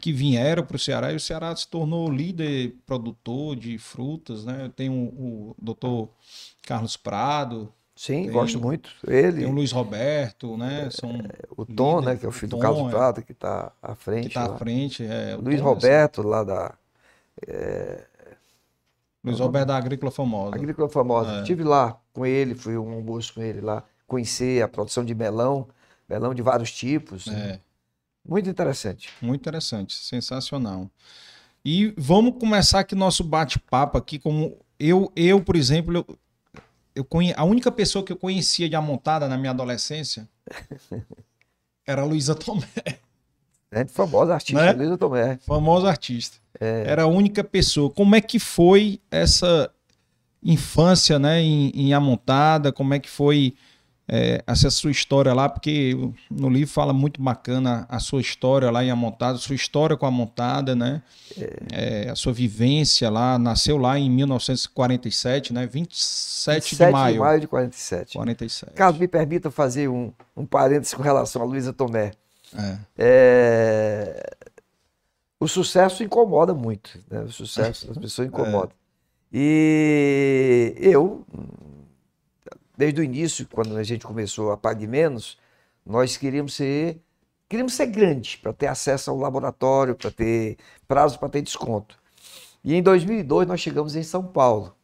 Que 0.00 0.12
vieram 0.12 0.64
para 0.64 0.76
o 0.76 0.78
Ceará 0.78 1.12
e 1.12 1.16
o 1.16 1.20
Ceará 1.20 1.54
se 1.54 1.66
tornou 1.68 2.10
líder 2.10 2.74
produtor 2.84 3.56
de 3.56 3.78
frutas, 3.78 4.44
né? 4.44 4.70
Tem 4.74 4.90
o, 4.90 4.94
o 4.94 5.56
doutor 5.58 6.08
Carlos 6.62 6.96
Prado, 6.96 7.72
Sim, 7.96 8.24
Tem- 8.24 8.32
gosto 8.32 8.60
muito. 8.60 8.90
Ele, 9.06 9.42
tem 9.42 9.46
o 9.46 9.52
Luiz 9.52 9.70
Roberto, 9.70 10.56
né? 10.56 10.88
São 10.90 11.10
o 11.56 11.64
Tom, 11.64 12.00
líder, 12.00 12.10
né, 12.12 12.16
que 12.16 12.26
é 12.26 12.28
o 12.28 12.32
filho 12.32 12.50
do 12.50 12.56
Tom, 12.56 12.62
Carlos 12.62 12.88
é. 12.88 12.90
Prado, 12.90 13.22
que 13.22 13.32
está 13.32 13.72
à 13.80 13.94
que 13.94 14.02
frente. 14.02 14.26
está 14.28 14.48
lá. 14.48 14.54
à 14.54 14.58
frente. 14.58 15.04
É, 15.04 15.36
o 15.36 15.40
Luiz 15.40 15.60
Tom, 15.60 15.66
Roberto, 15.66 16.22
lá 16.22 16.42
da 16.42 16.74
assim, 17.46 18.04
Luiz 19.22 19.38
Roberto 19.38 19.68
da 19.68 19.76
Agrícola 19.76 20.10
Famosa. 20.10 20.56
Agrícola 20.56 20.88
Famosa. 20.88 21.36
É. 21.36 21.38
Estive 21.40 21.62
lá 21.62 21.96
com 22.12 22.26
ele, 22.26 22.54
fui 22.54 22.76
um 22.76 22.92
almoço 22.92 23.34
com 23.34 23.42
ele 23.42 23.60
lá, 23.60 23.84
conhecer 24.06 24.62
a 24.62 24.68
produção 24.68 25.04
de 25.04 25.14
melão, 25.14 25.68
melão 26.08 26.34
de 26.34 26.42
vários 26.42 26.72
tipos. 26.72 27.28
É, 27.28 27.60
Muito 28.26 28.48
interessante. 28.48 29.10
muito 29.20 29.40
interessante, 29.40 29.94
sensacional. 29.94 30.90
E 31.64 31.94
vamos 31.96 32.38
começar 32.38 32.80
aqui 32.80 32.94
nosso 32.94 33.24
bate-papo 33.24 33.98
aqui 33.98 34.18
como 34.18 34.56
eu, 34.78 35.10
eu 35.14 35.42
por 35.42 35.56
exemplo, 35.56 35.94
eu, 35.94 36.18
eu 36.94 37.04
conhe... 37.04 37.32
a 37.36 37.44
única 37.44 37.70
pessoa 37.70 38.04
que 38.04 38.12
eu 38.12 38.16
conhecia 38.16 38.68
de 38.68 38.76
amontada 38.76 39.28
na 39.28 39.36
minha 39.36 39.50
adolescência 39.50 40.28
era 41.86 42.02
a 42.02 42.04
Luísa 42.04 42.34
Tomé, 42.34 42.66
Gente 43.74 43.92
famosa, 43.92 44.34
artista, 44.34 44.62
Né? 44.62 44.72
Luísa 44.72 44.96
Tomé. 44.96 45.38
famosa 45.38 45.88
artista. 45.88 46.36
É. 46.60 46.84
Era 46.86 47.02
a 47.02 47.06
única 47.06 47.42
pessoa. 47.42 47.90
Como 47.90 48.14
é 48.14 48.20
que 48.20 48.38
foi 48.38 49.00
essa 49.10 49.70
infância, 50.42 51.18
né, 51.18 51.40
em, 51.40 51.70
em 51.74 51.92
Amontada? 51.92 52.72
Como 52.72 52.94
é 52.94 53.00
que 53.00 53.10
foi 53.10 53.54
é, 54.06 54.42
essa 54.46 54.70
sua 54.70 54.90
história 54.90 55.32
lá, 55.32 55.48
porque 55.48 55.96
no 56.30 56.50
livro 56.50 56.72
fala 56.72 56.92
muito 56.92 57.22
bacana 57.22 57.86
a 57.88 57.98
sua 57.98 58.20
história 58.20 58.70
lá 58.70 58.84
em 58.84 58.90
a 58.90 59.34
sua 59.36 59.54
história 59.54 59.96
com 59.96 60.04
a 60.04 60.10
Montada, 60.10 60.74
né? 60.74 61.02
É. 61.38 62.06
É, 62.06 62.10
a 62.10 62.14
sua 62.14 62.32
vivência 62.32 63.08
lá, 63.08 63.38
nasceu 63.38 63.78
lá 63.78 63.98
em 63.98 64.10
1947, 64.10 65.54
né? 65.54 65.66
27, 65.66 66.76
27 66.76 66.76
de 66.76 66.92
maio. 66.92 67.14
de 67.14 67.20
maio 67.20 67.40
de 67.40 67.46
47. 67.48 68.16
47. 68.18 68.72
Caso 68.74 68.98
me 68.98 69.08
permita 69.08 69.50
fazer 69.50 69.88
um, 69.88 70.12
um 70.36 70.44
parênteses 70.44 70.92
com 70.92 71.02
relação 71.02 71.40
a 71.40 71.44
Luísa 71.46 71.72
Tomé. 71.72 72.12
É. 72.56 72.78
é. 72.98 74.30
O 75.40 75.48
sucesso 75.48 76.02
incomoda 76.02 76.54
muito, 76.54 76.98
né? 77.10 77.20
O 77.20 77.32
sucesso 77.32 77.88
das 77.88 77.98
pessoas 77.98 78.28
incomoda. 78.28 78.70
É. 78.70 78.84
E 79.36 80.74
eu, 80.78 81.24
desde 82.76 83.00
o 83.00 83.04
início, 83.04 83.46
quando 83.50 83.76
a 83.76 83.82
gente 83.82 84.06
começou 84.06 84.52
a 84.52 84.56
Pague 84.56 84.86
Menos, 84.86 85.38
nós 85.84 86.16
queríamos 86.16 86.54
ser, 86.54 87.00
queríamos 87.48 87.74
ser 87.74 87.86
grandes 87.86 88.36
para 88.36 88.52
ter 88.52 88.66
acesso 88.66 89.10
ao 89.10 89.18
laboratório, 89.18 89.94
para 89.94 90.10
ter 90.10 90.56
prazo 90.86 91.18
para 91.18 91.28
ter 91.28 91.42
desconto. 91.42 91.98
E 92.62 92.74
em 92.74 92.82
2002 92.82 93.46
nós 93.46 93.60
chegamos 93.60 93.94
em 93.94 94.02
São 94.02 94.24
Paulo. 94.24 94.74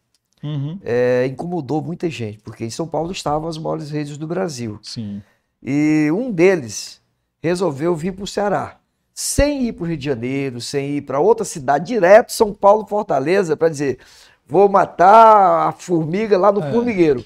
Uhum. 0.43 0.79
É, 0.83 1.27
incomodou 1.27 1.83
muita 1.83 2.09
gente, 2.09 2.39
porque 2.39 2.65
em 2.65 2.71
São 2.71 2.87
Paulo 2.87 3.13
estavam 3.13 3.49
as 3.49 3.59
maiores 3.59 3.91
redes 3.91 4.17
do 4.17 4.27
Brasil. 4.27 4.79
Sim. 4.83 5.23
E 5.63 6.11
um 6.13 6.31
deles 6.31 7.01
resolveu 7.43 7.95
vir 7.95 8.13
para 8.13 8.25
o 8.25 8.27
Ceará, 8.27 8.79
sem 9.13 9.67
ir 9.67 9.73
para 9.73 9.85
o 9.85 9.87
Rio 9.87 9.97
de 9.97 10.05
Janeiro, 10.05 10.61
sem 10.61 10.97
ir 10.97 11.03
para 11.03 11.21
outra 11.21 11.45
cidade, 11.45 11.87
direto 11.87 12.33
São 12.33 12.55
Paulo, 12.55 12.87
Fortaleza, 12.87 13.57
para 13.57 13.69
dizer: 13.69 13.99
vou 14.47 14.69
matar 14.69 15.69
a 15.69 15.73
formiga 15.73 16.39
lá 16.39 16.51
no 16.51 16.63
é. 16.63 16.73
formigueiro. 16.73 17.25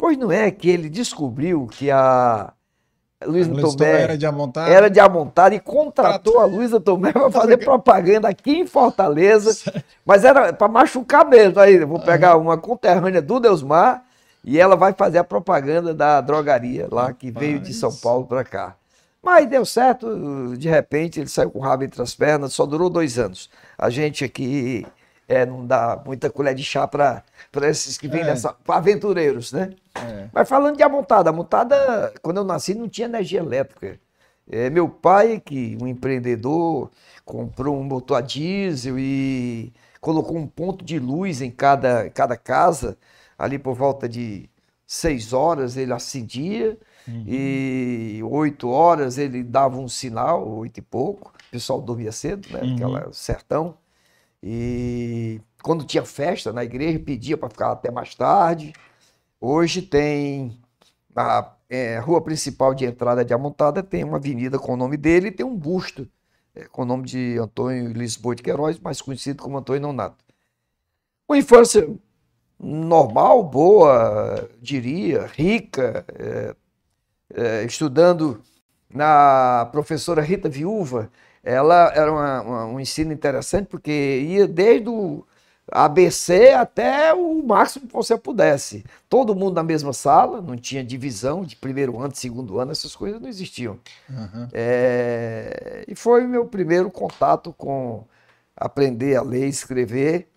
Pois 0.00 0.16
não 0.16 0.32
é 0.32 0.50
que 0.50 0.70
ele 0.70 0.88
descobriu 0.88 1.66
que 1.66 1.90
a 1.90 2.54
Luísa 3.22 3.52
Tomé 3.54 4.02
era 4.02 4.16
de 4.16 4.24
amontada, 4.24 4.70
era 4.70 4.88
de 4.88 4.98
amontada 4.98 5.54
e 5.54 5.60
contratou 5.60 6.40
a 6.40 6.46
Luísa 6.46 6.80
Tomé 6.80 7.12
para 7.12 7.30
fazer 7.30 7.58
propaganda 7.58 8.26
aqui 8.26 8.52
em 8.52 8.66
Fortaleza, 8.66 9.70
mas 10.06 10.24
era 10.24 10.54
para 10.54 10.68
machucar 10.68 11.28
mesmo. 11.28 11.60
Aí 11.60 11.84
vou 11.84 12.00
pegar 12.00 12.38
uma 12.38 12.56
conterrânea 12.56 13.20
do 13.20 13.38
Deusmar 13.38 14.02
e 14.42 14.58
ela 14.58 14.74
vai 14.74 14.94
fazer 14.94 15.18
a 15.18 15.24
propaganda 15.24 15.92
da 15.92 16.22
drogaria 16.22 16.88
lá 16.90 17.12
que 17.12 17.30
veio 17.30 17.60
de 17.60 17.74
São 17.74 17.94
Paulo 17.94 18.24
para 18.24 18.42
cá. 18.42 18.76
Mas 19.22 19.46
deu 19.50 19.66
certo, 19.66 20.56
de 20.56 20.66
repente 20.66 21.20
ele 21.20 21.28
saiu 21.28 21.50
com 21.50 21.58
o 21.58 21.62
rabo 21.62 21.84
entre 21.84 22.00
as 22.00 22.14
pernas, 22.14 22.54
só 22.54 22.64
durou 22.64 22.88
dois 22.88 23.18
anos. 23.18 23.50
A 23.76 23.90
gente 23.90 24.24
aqui 24.24 24.86
é, 25.30 25.46
não 25.46 25.64
dá 25.64 26.02
muita 26.04 26.28
colher 26.28 26.54
de 26.56 26.64
chá 26.64 26.88
para 26.88 27.22
esses 27.62 27.96
que 27.96 28.08
vêm 28.08 28.22
é. 28.22 28.24
dessa. 28.24 28.52
para 28.52 28.76
aventureiros, 28.76 29.52
né? 29.52 29.70
É. 30.04 30.28
Mas 30.32 30.48
falando 30.48 30.76
de 30.76 30.82
amontada, 30.82 31.30
a 31.30 31.32
montada, 31.32 32.12
quando 32.22 32.38
eu 32.38 32.44
nasci, 32.44 32.74
não 32.74 32.88
tinha 32.88 33.06
energia 33.06 33.40
elétrica. 33.40 33.98
É, 34.50 34.68
meu 34.68 34.88
pai, 34.88 35.40
que 35.40 35.78
um 35.80 35.86
empreendedor, 35.86 36.90
comprou 37.24 37.78
um 37.78 37.84
motor 37.84 38.16
a 38.16 38.20
diesel 38.20 38.98
e 38.98 39.72
colocou 40.00 40.36
um 40.36 40.46
ponto 40.46 40.84
de 40.84 40.98
luz 40.98 41.40
em 41.40 41.50
cada, 41.50 42.10
cada 42.10 42.36
casa, 42.36 42.98
ali 43.38 43.58
por 43.58 43.74
volta 43.74 44.08
de 44.08 44.50
seis 44.86 45.32
horas 45.32 45.76
ele 45.76 45.92
acendia, 45.92 46.76
uhum. 47.06 47.24
e 47.28 48.20
oito 48.24 48.68
horas 48.68 49.18
ele 49.18 49.44
dava 49.44 49.78
um 49.78 49.86
sinal, 49.86 50.48
oito 50.48 50.78
e 50.78 50.82
pouco, 50.82 51.32
o 51.48 51.50
pessoal 51.52 51.80
dormia 51.80 52.10
cedo, 52.10 52.48
né? 52.50 52.60
Uhum. 52.60 52.74
Aquela 52.74 53.12
sertão. 53.12 53.76
E 54.42 55.40
quando 55.62 55.84
tinha 55.84 56.04
festa 56.04 56.52
na 56.52 56.64
igreja, 56.64 56.98
pedia 56.98 57.36
para 57.36 57.50
ficar 57.50 57.72
até 57.72 57.90
mais 57.90 58.14
tarde. 58.14 58.72
Hoje 59.40 59.80
tem 59.80 60.60
a 61.16 61.54
é, 61.68 61.98
rua 61.98 62.20
principal 62.20 62.74
de 62.74 62.84
entrada 62.84 63.24
de 63.24 63.32
Amontada, 63.32 63.82
tem 63.82 64.04
uma 64.04 64.18
avenida 64.18 64.58
com 64.58 64.74
o 64.74 64.76
nome 64.76 64.98
dele 64.98 65.28
e 65.28 65.32
tem 65.32 65.46
um 65.46 65.56
busto 65.56 66.06
é, 66.54 66.64
com 66.64 66.82
o 66.82 66.84
nome 66.84 67.04
de 67.06 67.38
Antônio 67.38 67.90
Lisboa 67.92 68.34
de 68.34 68.42
Queiroz, 68.42 68.78
mais 68.78 69.00
conhecido 69.00 69.42
como 69.42 69.56
Antônio 69.56 69.80
Nonato. 69.80 70.22
Uma 71.26 71.38
infância 71.38 71.88
normal, 72.58 73.42
boa, 73.44 74.50
diria, 74.60 75.26
rica, 75.26 76.04
é, 76.18 76.54
é, 77.32 77.64
estudando 77.64 78.42
na 78.92 79.68
professora 79.72 80.20
Rita 80.20 80.48
Viúva, 80.50 81.10
ela 81.42 81.90
era 81.94 82.12
uma, 82.12 82.42
uma, 82.42 82.64
um 82.66 82.80
ensino 82.80 83.12
interessante 83.12 83.68
porque 83.68 83.90
ia 83.90 84.46
desde 84.46 84.90
o 84.90 85.24
ABC 85.70 86.52
até 86.52 87.14
o 87.14 87.42
máximo 87.42 87.86
que 87.86 87.92
você 87.92 88.16
pudesse. 88.16 88.84
Todo 89.08 89.34
mundo 89.34 89.54
na 89.54 89.62
mesma 89.62 89.92
sala, 89.92 90.40
não 90.40 90.56
tinha 90.56 90.84
divisão 90.84 91.44
de 91.44 91.56
primeiro 91.56 91.98
ano, 91.98 92.12
de 92.12 92.18
segundo 92.18 92.58
ano, 92.58 92.72
essas 92.72 92.94
coisas 92.96 93.20
não 93.20 93.28
existiam. 93.28 93.78
Uhum. 94.08 94.48
É, 94.52 95.84
e 95.86 95.94
foi 95.94 96.24
o 96.24 96.28
meu 96.28 96.46
primeiro 96.46 96.90
contato 96.90 97.54
com 97.56 98.04
aprender 98.56 99.16
a 99.16 99.22
ler 99.22 99.46
e 99.46 99.50
escrever, 99.50 100.28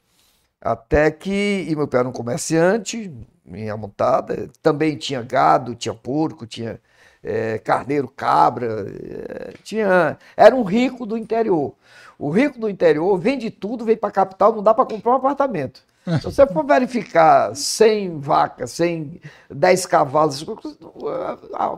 até 0.62 1.12
que, 1.12 1.66
e 1.68 1.76
meu 1.76 1.88
pai 1.88 2.00
era 2.02 2.10
um 2.10 2.14
comerciante, 2.14 3.12
minha 3.46 3.76
montada, 3.76 4.50
também 4.62 4.96
tinha 4.98 5.22
gado, 5.22 5.76
tinha 5.76 5.94
porco, 5.94 6.48
tinha 6.48 6.80
é, 7.24 7.58
carneiro, 7.58 8.08
cabra, 8.08 8.86
é, 8.88 9.54
tinha, 9.64 10.18
era 10.36 10.56
um 10.56 10.64
rico 10.64 11.06
do 11.06 11.18
interior. 11.18 11.74
O 12.18 12.30
rico 12.30 12.60
do 12.60 12.70
interior 12.70 13.18
vende 13.18 13.50
tudo, 13.50 13.86
vem 13.86 13.98
para 13.98 14.10
a 14.10 14.12
capital, 14.12 14.54
não 14.54 14.64
dá 14.64 14.74
para 14.74 14.86
comprar 14.86 15.14
um 15.14 15.16
apartamento. 15.16 15.84
Se 16.06 16.24
você 16.24 16.46
for 16.46 16.66
verificar 16.66 17.56
100 17.56 18.20
vacas, 18.20 18.72
100, 18.72 19.22
10 19.50 19.86
cavalos, 19.86 20.44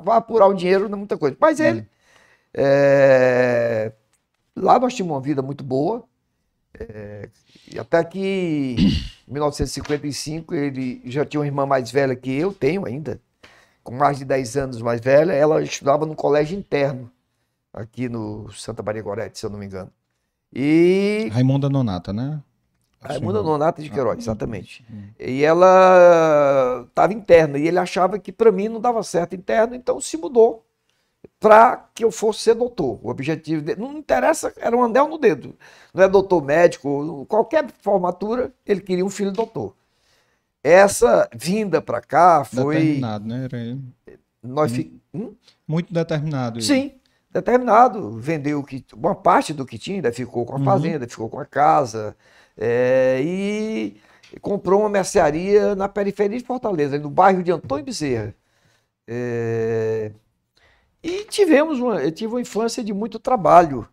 vai 0.04 0.18
apurar 0.18 0.48
o 0.48 0.54
dinheiro, 0.54 0.90
não 0.90 0.96
é 0.96 1.00
muita 1.00 1.18
coisa. 1.18 1.38
Mas 1.40 1.60
ele, 1.60 1.88
é, 2.54 3.92
lá 4.56 4.80
nós 4.80 4.94
tínhamos 4.96 5.16
uma 5.16 5.22
vida 5.22 5.42
muito 5.44 5.64
boa, 5.64 6.04
é, 6.80 7.30
até 7.80 8.04
que 8.04 8.76
em 9.28 9.32
1955 9.32 10.56
ele 10.56 11.02
já 11.06 11.24
tinha 11.24 11.40
uma 11.40 11.46
irmã 11.46 11.66
mais 11.66 11.92
velha 11.92 12.16
que 12.16 12.32
eu 12.32 12.52
tenho 12.52 12.86
ainda, 12.86 13.22
com 13.84 13.94
mais 13.94 14.18
de 14.18 14.26
10 14.26 14.58
anos 14.58 14.82
mais 14.82 15.02
velha, 15.02 15.34
ela 15.34 15.62
estudava 15.62 16.06
no 16.06 16.16
colégio 16.16 16.58
interno, 16.58 17.12
aqui 17.72 18.10
no 18.10 18.52
Santa 18.52 18.82
Maria 18.82 19.04
Gorete, 19.04 19.38
se 19.38 19.46
eu 19.46 19.52
não 19.52 19.60
me 19.60 19.68
engano. 19.68 19.92
E. 20.56 21.30
Raimunda 21.34 21.70
Nonata, 21.70 22.14
né? 22.14 22.42
Raimunda 23.02 23.44
Nonata 23.44 23.82
de 23.82 23.90
Queiroz, 23.90 24.16
ah, 24.18 24.20
exatamente. 24.20 24.86
Hum. 24.90 25.10
E 25.20 25.44
ela 25.44 26.86
estava 26.88 27.14
interna, 27.14 27.58
e 27.58 27.68
ele 27.68 27.78
achava 27.78 28.18
que 28.18 28.32
para 28.32 28.52
mim 28.52 28.70
não 28.70 28.80
dava 28.80 29.04
certo 29.04 29.36
interno, 29.36 29.76
então 29.76 30.00
se 30.00 30.18
mudou 30.18 30.66
para 31.40 31.90
que 31.94 32.04
eu 32.04 32.12
fosse 32.12 32.40
ser 32.40 32.56
doutor. 32.56 33.00
O 33.04 33.10
objetivo 33.10 33.62
dele, 33.62 33.80
não 33.80 33.98
interessa, 33.98 34.54
era 34.58 34.76
um 34.76 34.84
anel 34.84 35.08
no 35.08 35.18
dedo. 35.18 35.56
Não 35.94 36.04
é 36.04 36.08
doutor 36.08 36.44
médico, 36.44 37.26
qualquer 37.28 37.70
formatura, 37.82 38.52
ele 38.66 38.82
queria 38.82 39.06
um 39.06 39.10
filho 39.10 39.32
doutor. 39.32 39.76
Essa 40.64 41.30
vinda 41.36 41.82
para 41.82 42.02
cá 42.02 42.44
foi. 42.44 42.76
Determinado, 42.76 43.28
né? 43.28 43.46
Era. 43.46 43.78
Nós 44.42 44.72
fi... 44.72 45.00
hum? 45.14 45.36
Muito 45.68 45.94
determinado. 45.94 46.62
Sim, 46.62 46.94
determinado. 47.36 48.12
Vendeu 48.20 48.64
que... 48.64 48.86
uma 48.94 49.16
parte 49.16 49.54
do 49.54 49.66
que 49.66 49.78
tinha, 49.78 49.98
ainda 49.98 50.12
ficou 50.12 50.46
com 50.46 50.56
a 50.56 50.60
uhum. 50.60 50.66
fazenda, 50.66 51.06
uhum. 51.06 51.10
ficou 51.10 51.30
com 51.30 51.40
a 51.40 51.46
casa. 51.46 52.16
É... 52.58 53.20
e 53.24 53.98
comprou 54.42 54.82
uma 54.82 54.90
mercearia 54.90 55.76
na 55.76 55.88
periferia 55.88 56.38
de 56.38 56.46
Fortaleza, 56.46 56.98
no 56.98 57.10
bairro 57.10 57.44
de 57.44 57.52
Antônio 57.52 57.86
Bezerra. 57.86 58.34
É... 59.08 60.12
E 61.04 61.26
tivemos 61.26 61.80
uma, 61.80 62.02
eu 62.02 62.12
tive 62.12 62.34
uma 62.34 62.42
infância 62.42 62.84
de 62.84 62.94
muito 62.94 63.20
trabalho 63.20 63.88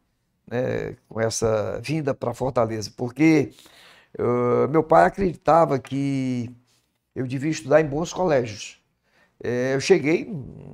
né, 0.46 0.96
com 1.08 1.20
essa 1.20 1.78
vinda 1.82 2.14
para 2.14 2.32
Fortaleza, 2.32 2.90
porque 2.96 3.52
uh, 4.18 4.66
meu 4.70 4.82
pai 4.82 5.04
acreditava 5.04 5.78
que 5.78 6.50
eu 7.14 7.26
devia 7.26 7.50
estudar 7.50 7.82
em 7.82 7.86
bons 7.86 8.12
colégios. 8.12 8.80
É, 9.44 9.74
eu 9.74 9.80
cheguei, 9.80 10.24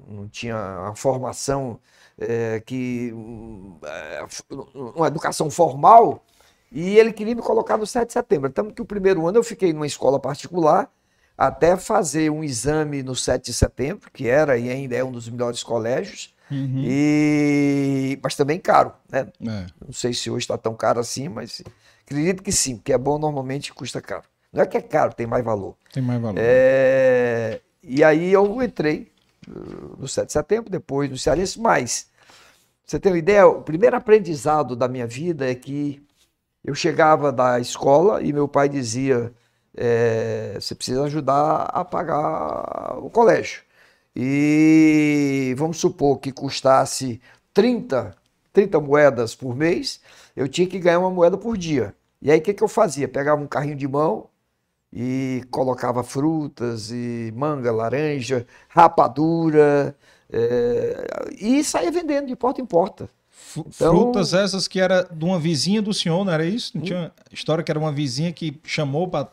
não 0.07 0.29
tinha 0.29 0.57
a 0.57 0.95
formação 0.95 1.81
é, 2.19 2.61
que. 2.61 3.13
É, 3.85 4.27
uma 4.75 5.07
educação 5.07 5.51
formal, 5.51 6.25
e 6.71 6.99
ele 6.99 7.13
queria 7.13 7.35
me 7.35 7.43
colocar 7.43 7.77
no 7.77 7.87
7 7.87 8.09
de 8.09 8.13
setembro. 8.13 8.51
Tanto 8.51 8.75
que 8.75 8.83
o 8.83 8.85
primeiro 8.85 9.27
ano 9.27 9.39
eu 9.39 9.45
fiquei 9.45 9.73
numa 9.73 9.87
escola 9.87 10.21
particular 10.21 10.91
até 11.37 11.77
fazer 11.77 12.31
um 12.31 12.43
exame 12.43 13.03
no 13.03 13.15
7 13.15 13.47
de 13.47 13.53
setembro, 13.53 14.11
que 14.13 14.29
era 14.29 14.59
e 14.59 14.69
ainda 14.69 14.97
é 14.97 15.05
um 15.05 15.13
dos 15.13 15.29
melhores 15.29 15.63
colégios. 15.63 16.35
Uhum. 16.51 16.83
E... 16.85 18.19
Mas 18.23 18.35
também 18.35 18.59
caro, 18.59 18.93
né? 19.09 19.29
É. 19.41 19.67
Não 19.85 19.93
sei 19.93 20.13
se 20.13 20.31
hoje 20.31 20.45
está 20.45 20.59
tão 20.59 20.75
caro 20.75 20.99
assim, 20.99 21.29
mas 21.29 21.63
acredito 22.05 22.43
que 22.43 22.51
sim, 22.51 22.77
porque 22.77 22.93
é 22.93 22.99
bom 22.99 23.19
normalmente 23.19 23.73
custa 23.73 24.01
caro. 24.01 24.25
Não 24.53 24.63
é 24.63 24.67
que 24.67 24.77
é 24.77 24.83
caro, 24.83 25.15
tem 25.15 25.27
mais 25.27 25.45
valor. 25.45 25.77
Tem 25.93 26.03
mais 26.03 26.21
valor. 26.21 26.39
É... 26.39 27.61
E 27.83 28.03
aí 28.03 28.33
eu 28.33 28.61
entrei 28.63 29.13
no 29.99 30.07
7 30.07 30.27
de 30.27 30.33
setembro, 30.33 30.71
depois 30.71 31.11
no 31.11 31.17
Cearense, 31.19 31.61
mas 31.61 32.09
você 32.85 32.99
tem 32.99 33.13
uma 33.13 33.19
ideia, 33.19 33.47
o 33.47 33.63
primeiro 33.63 33.97
aprendizado 33.97 34.75
da 34.75 34.89
minha 34.89 35.07
vida 35.07 35.51
é 35.51 35.55
que 35.55 36.03
eu 36.65 36.75
chegava 36.75 37.33
da 37.33 37.61
escola 37.61 38.23
e 38.23 38.33
meu 38.33 38.49
pai 38.49 38.69
dizia: 38.69 39.33
é, 39.77 40.55
você 40.61 40.75
precisa 40.75 41.05
ajudar 41.05 41.63
a 41.73 41.85
pagar 41.85 42.99
o 42.99 43.11
colégio. 43.11 43.63
e 44.17 45.55
vamos 45.59 45.79
supor 45.79 46.19
que 46.19 46.33
custasse 46.33 47.21
30, 47.55 48.15
30 48.53 48.81
moedas 48.81 49.35
por 49.35 49.55
mês, 49.55 50.01
eu 50.37 50.49
tinha 50.49 50.67
que 50.67 50.79
ganhar 50.79 50.99
uma 51.01 51.11
moeda 51.11 51.37
por 51.39 51.57
dia. 51.57 51.95
E 52.21 52.31
aí 52.31 52.39
o 52.39 52.43
que, 52.43 52.55
que 52.55 52.63
eu 52.65 52.69
fazia? 52.69 53.09
Pegava 53.09 53.41
um 53.43 53.47
carrinho 53.47 53.77
de 53.77 53.87
mão 53.89 54.29
e 54.93 55.43
colocava 55.51 56.03
frutas 56.03 56.91
e 56.91 57.33
manga, 57.37 57.71
laranja, 57.71 58.47
rapadura 58.69 59.95
é, 60.31 61.07
e 61.39 61.63
saía 61.63 61.91
vendendo 61.91 62.27
de 62.27 62.37
porta 62.37 62.61
em 62.61 62.67
porta. 62.67 63.09
Então, 63.57 63.95
Frutas 63.95 64.35
essas 64.35 64.69
que 64.69 64.81
era 64.81 65.03
de 65.11 65.25
uma 65.25 65.39
vizinha 65.39 65.81
do 65.81 65.95
senhor, 65.95 66.25
não 66.25 66.33
era 66.33 66.45
isso? 66.45 66.73
Não 66.77 66.83
tinha 66.83 67.13
história 67.33 67.65
que 67.65 67.71
era 67.71 67.79
uma 67.79 67.93
vizinha 67.93 68.33
que 68.33 68.61
chamou 68.65 69.09
para 69.09 69.29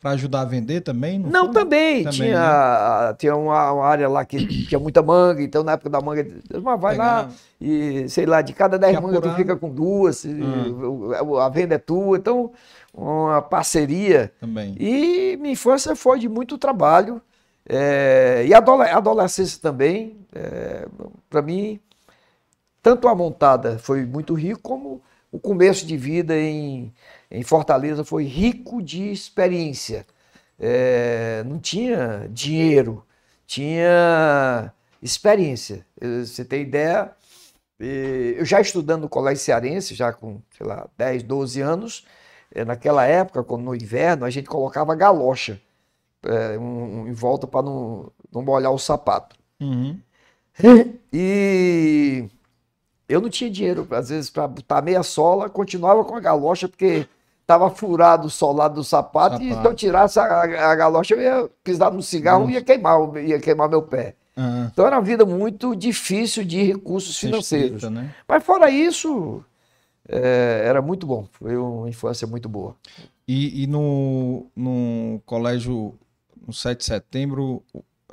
para 0.00 0.12
ajudar 0.12 0.42
a 0.42 0.44
vender 0.44 0.80
também? 0.80 1.18
Não, 1.18 1.30
não 1.30 1.52
também. 1.52 2.04
também. 2.04 2.12
Tinha, 2.12 3.08
né? 3.08 3.14
tinha 3.18 3.34
uma, 3.34 3.72
uma, 3.72 3.84
área 3.84 4.08
lá 4.08 4.24
que 4.24 4.46
tinha 4.66 4.78
muita 4.78 5.02
manga, 5.02 5.42
então 5.42 5.64
na 5.64 5.72
época 5.72 5.90
da 5.90 6.00
manga, 6.00 6.26
mas 6.62 6.80
vai 6.80 6.96
lá 6.96 7.28
e, 7.60 8.08
sei 8.08 8.24
lá, 8.24 8.40
de 8.40 8.52
cada 8.52 8.78
10 8.78 9.00
mangas 9.00 9.20
tu 9.20 9.34
fica 9.34 9.56
com 9.56 9.68
duas, 9.68 10.24
ah. 10.24 11.44
a 11.44 11.48
venda 11.48 11.74
é 11.74 11.78
tua. 11.78 12.16
Então, 12.16 12.52
uma 12.92 13.42
parceria. 13.42 14.32
Também. 14.40 14.74
E 14.78 15.36
minha 15.36 15.52
infância 15.52 15.94
foi 15.94 16.18
de 16.18 16.28
muito 16.28 16.58
trabalho. 16.58 17.22
É, 17.68 18.44
e 18.46 18.54
a 18.54 18.58
adolescência 18.58 19.60
também, 19.60 20.26
é, 20.34 20.88
para 21.28 21.42
mim, 21.42 21.78
tanto 22.82 23.06
a 23.06 23.14
montada 23.14 23.78
foi 23.78 24.06
muito 24.06 24.32
rico, 24.32 24.60
como 24.62 25.02
o 25.30 25.38
começo 25.38 25.86
de 25.86 25.96
vida 25.96 26.34
em, 26.34 26.92
em 27.30 27.42
Fortaleza 27.42 28.02
foi 28.04 28.24
rico 28.24 28.82
de 28.82 29.10
experiência. 29.12 30.06
É, 30.58 31.44
não 31.44 31.58
tinha 31.58 32.26
dinheiro, 32.32 33.04
tinha 33.46 34.72
experiência. 35.02 35.84
Você 36.00 36.44
tem 36.44 36.62
ideia? 36.62 37.12
Eu 37.78 38.44
já 38.44 38.60
estudando 38.60 39.02
no 39.02 39.08
colégio 39.08 39.44
cearense, 39.44 39.94
já 39.94 40.12
com, 40.12 40.40
sei 40.56 40.66
lá, 40.66 40.88
10, 40.96 41.22
12 41.22 41.60
anos, 41.60 42.06
naquela 42.64 43.04
época, 43.04 43.44
quando 43.44 43.62
no 43.62 43.74
inverno, 43.74 44.24
a 44.24 44.30
gente 44.30 44.48
colocava 44.48 44.94
galocha 44.94 45.60
é, 46.24 46.58
um, 46.58 47.06
em 47.08 47.12
volta 47.12 47.46
para 47.46 47.62
não, 47.62 48.10
não 48.32 48.42
molhar 48.42 48.72
o 48.72 48.78
sapato. 48.78 49.36
Uhum. 49.60 49.98
E 51.12 52.28
eu 53.08 53.20
não 53.20 53.30
tinha 53.30 53.50
dinheiro, 53.50 53.86
às 53.90 54.08
vezes, 54.08 54.28
para 54.28 54.46
botar 54.46 54.82
meia 54.82 55.02
sola, 55.02 55.48
continuava 55.48 56.04
com 56.04 56.16
a 56.16 56.20
galocha, 56.20 56.68
porque 56.68 57.06
estava 57.40 57.70
furado 57.70 58.26
o 58.26 58.30
solado 58.30 58.74
do 58.74 58.84
sapato, 58.84 59.36
sapato. 59.36 59.44
e 59.44 59.54
se 59.54 59.64
eu 59.66 59.74
tirasse 59.74 60.18
a, 60.18 60.42
a, 60.42 60.74
galocha, 60.74 61.14
eu 61.14 61.20
ia 61.20 61.50
pisar 61.64 61.90
no 61.90 62.02
cigarro 62.02 62.50
e 62.50 62.54
ia 62.54 62.62
queimar, 62.62 63.16
ia 63.16 63.40
queimar 63.40 63.68
meu 63.68 63.82
pé. 63.82 64.14
Uhum. 64.36 64.68
Então 64.70 64.86
era 64.86 64.96
uma 64.96 65.02
vida 65.02 65.24
muito 65.24 65.74
difícil 65.74 66.44
de 66.44 66.62
recursos 66.62 67.18
financeiros. 67.18 67.82
né? 67.84 68.14
Mas 68.28 68.44
fora 68.44 68.70
isso, 68.70 69.42
é, 70.08 70.62
era 70.64 70.80
muito 70.80 71.06
bom. 71.06 71.28
Foi 71.32 71.56
uma 71.56 71.88
infância 71.88 72.26
muito 72.26 72.48
boa. 72.48 72.74
E, 73.26 73.62
e 73.62 73.66
no, 73.66 74.46
no 74.56 75.20
colégio, 75.26 75.94
no 76.46 76.52
7 76.52 76.78
de 76.78 76.84
setembro, 76.84 77.62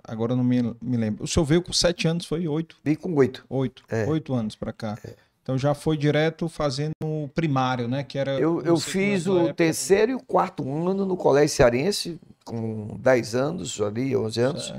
agora 0.07 0.35
não 0.35 0.43
me, 0.43 0.61
me 0.81 0.97
lembro. 0.97 1.23
O 1.23 1.27
senhor 1.27 1.45
veio 1.45 1.61
com 1.61 1.73
sete 1.73 2.07
anos, 2.07 2.25
foi 2.25 2.47
oito? 2.47 2.77
Veio 2.83 2.97
com 2.97 3.13
oito. 3.15 3.45
Oito, 3.49 3.83
é. 3.89 4.05
oito 4.05 4.33
anos 4.33 4.55
para 4.55 4.71
cá. 4.71 4.97
É. 5.03 5.15
Então 5.41 5.57
já 5.57 5.75
foi 5.75 5.95
direto 5.95 6.49
fazendo 6.49 6.93
o 7.03 7.29
primário, 7.33 7.87
né? 7.87 8.03
Que 8.03 8.17
era. 8.17 8.39
Eu, 8.39 8.61
eu 8.61 8.77
fiz 8.77 9.27
o 9.27 9.37
época... 9.37 9.53
terceiro 9.53 10.11
e 10.11 10.15
o 10.15 10.19
quarto 10.19 10.63
ano 10.67 11.05
no 11.05 11.15
Colégio 11.15 11.55
Cearense, 11.55 12.19
com 12.43 12.97
10 12.99 13.35
anos, 13.35 13.79
ali, 13.79 14.15
11 14.15 14.41
anos. 14.41 14.73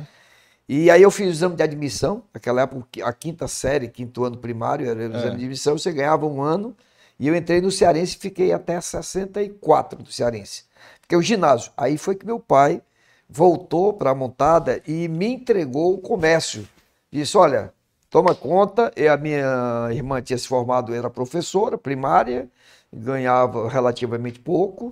E 0.69 0.91
aí 0.91 1.03
eu 1.03 1.11
fiz 1.13 1.29
o 1.29 1.31
exame 1.31 1.55
de 1.55 1.63
admissão, 1.63 2.25
naquela 2.35 2.63
época, 2.63 2.85
a 3.05 3.13
quinta 3.13 3.47
série, 3.47 3.87
quinto 3.87 4.25
ano 4.25 4.37
primário, 4.39 4.89
era 4.89 4.99
o 4.99 5.03
exame 5.03 5.19
é. 5.19 5.31
de 5.31 5.37
admissão, 5.37 5.79
você 5.79 5.93
ganhava 5.93 6.27
um 6.27 6.43
ano. 6.43 6.77
E 7.19 7.29
eu 7.29 7.35
entrei 7.35 7.61
no 7.61 7.71
Cearense 7.71 8.17
e 8.17 8.19
fiquei 8.19 8.53
até 8.53 8.81
64 8.81 10.03
do 10.03 10.13
Cearense. 10.13 10.65
Fiquei 11.01 11.17
o 11.17 11.23
ginásio. 11.23 11.73
Aí 11.77 11.97
foi 11.97 12.15
que 12.15 12.27
meu 12.27 12.39
pai 12.39 12.83
voltou 13.29 13.93
para 13.93 14.11
a 14.11 14.15
montada 14.15 14.83
e 14.87 15.09
me 15.09 15.27
entregou 15.27 15.95
o 15.95 15.99
comércio. 15.99 16.69
Disse: 17.11 17.37
Olha, 17.37 17.73
toma 18.11 18.35
conta. 18.35 18.93
E 18.97 19.09
a 19.09 19.17
minha 19.17 19.89
irmã 19.91 20.21
tinha 20.21 20.39
se 20.39 20.47
formado, 20.47 20.95
era 20.95 21.09
professora 21.09 21.79
primária, 21.79 22.49
ganhava 22.93 23.69
relativamente 23.69 24.39
pouco. 24.41 24.91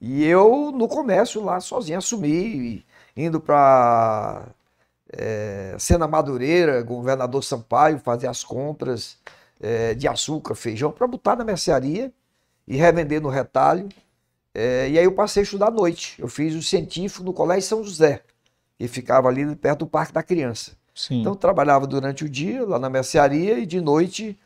E 0.00 0.24
eu, 0.24 0.70
no 0.70 0.86
comércio 0.86 1.42
lá, 1.42 1.60
sozinho, 1.60 1.98
assumi, 1.98 2.84
indo 3.16 3.40
para 3.40 4.48
é, 5.12 5.74
Sena 5.78 6.06
Madureira, 6.06 6.82
governador 6.82 7.42
Sampaio, 7.42 7.98
fazer 7.98 8.26
as 8.26 8.44
compras 8.44 9.16
é, 9.64 9.94
de 9.94 10.06
açúcar, 10.06 10.54
feijão, 10.54 10.92
para 10.92 11.06
botar 11.06 11.36
na 11.36 11.44
mercearia 11.44 12.12
e 12.68 12.76
revender 12.76 13.20
no 13.20 13.30
retalho. 13.30 13.88
É, 14.54 14.90
e 14.90 14.98
aí 14.98 15.04
eu 15.04 15.12
passei 15.12 15.40
a 15.40 15.44
estudar 15.44 15.68
à 15.68 15.70
noite. 15.70 16.16
Eu 16.18 16.28
fiz 16.28 16.54
o 16.54 16.62
científico 16.62 17.24
no 17.24 17.32
Colégio 17.32 17.66
São 17.68 17.82
José, 17.82 18.22
que 18.78 18.86
ficava 18.86 19.28
ali 19.28 19.56
perto 19.56 19.80
do 19.80 19.86
Parque 19.86 20.12
da 20.12 20.22
Criança. 20.22 20.72
Sim. 20.94 21.22
Então 21.22 21.34
trabalhava 21.34 21.86
durante 21.86 22.24
o 22.24 22.28
dia 22.28 22.64
lá 22.64 22.78
na 22.78 22.90
mercearia 22.90 23.58
e 23.58 23.64
de 23.64 23.80
noite 23.80 24.38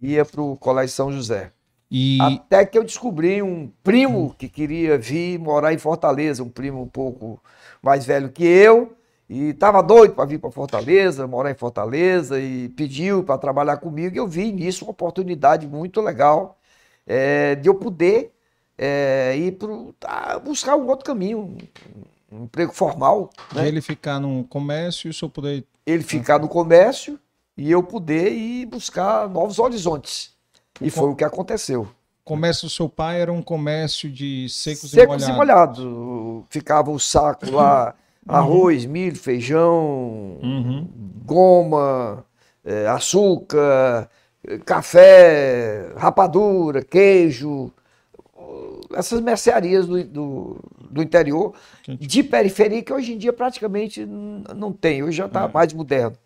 ia 0.00 0.24
para 0.24 0.40
o 0.40 0.56
Colégio 0.56 0.96
São 0.96 1.12
José. 1.12 1.52
E... 1.90 2.18
Até 2.22 2.64
que 2.64 2.78
eu 2.78 2.82
descobri 2.82 3.42
um 3.42 3.70
primo 3.84 4.34
que 4.38 4.48
queria 4.48 4.96
vir 4.96 5.38
morar 5.38 5.74
em 5.74 5.78
Fortaleza, 5.78 6.42
um 6.42 6.48
primo 6.48 6.80
um 6.80 6.88
pouco 6.88 7.38
mais 7.82 8.06
velho 8.06 8.30
que 8.30 8.42
eu, 8.42 8.96
e 9.32 9.48
estava 9.48 9.82
doido 9.82 10.12
para 10.12 10.26
vir 10.26 10.38
para 10.38 10.50
Fortaleza, 10.50 11.26
morar 11.26 11.50
em 11.50 11.54
Fortaleza, 11.54 12.38
e 12.38 12.68
pediu 12.68 13.24
para 13.24 13.38
trabalhar 13.38 13.78
comigo. 13.78 14.14
E 14.14 14.18
eu 14.18 14.28
vi 14.28 14.52
nisso 14.52 14.84
uma 14.84 14.90
oportunidade 14.90 15.66
muito 15.66 16.02
legal 16.02 16.58
é, 17.06 17.54
de 17.54 17.66
eu 17.66 17.74
poder 17.74 18.30
é, 18.76 19.34
ir 19.34 19.52
pro, 19.52 19.94
tá, 19.98 20.38
buscar 20.38 20.76
um 20.76 20.86
outro 20.86 21.06
caminho, 21.06 21.56
um, 22.30 22.42
emprego 22.42 22.74
formal. 22.74 23.30
Né? 23.54 23.68
Ele 23.68 23.80
ficar 23.80 24.20
no 24.20 24.44
comércio 24.44 25.08
e 25.08 25.10
o 25.10 25.14
senhor 25.14 25.30
poder. 25.30 25.64
Ele 25.86 26.02
ficar 26.02 26.38
no 26.38 26.46
comércio 26.46 27.18
e 27.56 27.70
eu 27.70 27.82
poder 27.82 28.32
ir 28.32 28.66
buscar 28.66 29.30
novos 29.30 29.58
horizontes. 29.58 30.34
E 30.78 30.90
foi 30.90 31.08
o 31.08 31.16
que 31.16 31.24
aconteceu. 31.24 31.88
O 32.20 32.24
comércio 32.24 32.66
do 32.66 32.70
seu 32.70 32.86
pai 32.86 33.22
era 33.22 33.32
um 33.32 33.40
comércio 33.40 34.10
de 34.10 34.46
secos, 34.50 34.90
secos 34.90 35.26
e 35.26 35.32
molhados. 35.32 35.78
e 35.78 35.82
molhados. 35.82 36.44
Ficava 36.50 36.90
o 36.90 36.98
saco 36.98 37.50
lá, 37.50 37.94
uhum. 38.28 38.34
arroz, 38.34 38.84
milho, 38.86 39.16
feijão, 39.16 40.38
uhum. 40.42 40.88
goma, 41.24 42.24
é, 42.64 42.86
açúcar, 42.88 44.08
café, 44.64 45.92
rapadura, 45.96 46.82
queijo 46.82 47.72
essas 48.94 49.20
mercearias 49.20 49.86
do, 49.86 50.04
do, 50.04 50.56
do, 50.90 51.02
interior, 51.02 51.54
de 51.88 52.22
periferia, 52.22 52.82
que 52.82 52.92
hoje 52.92 53.12
em 53.12 53.18
dia 53.18 53.32
praticamente 53.32 54.04
não 54.04 54.72
tem, 54.72 55.02
hoje 55.02 55.18
já 55.18 55.26
está 55.26 55.44
é. 55.44 55.48
mais 55.48 55.72
moderno. 55.72 56.16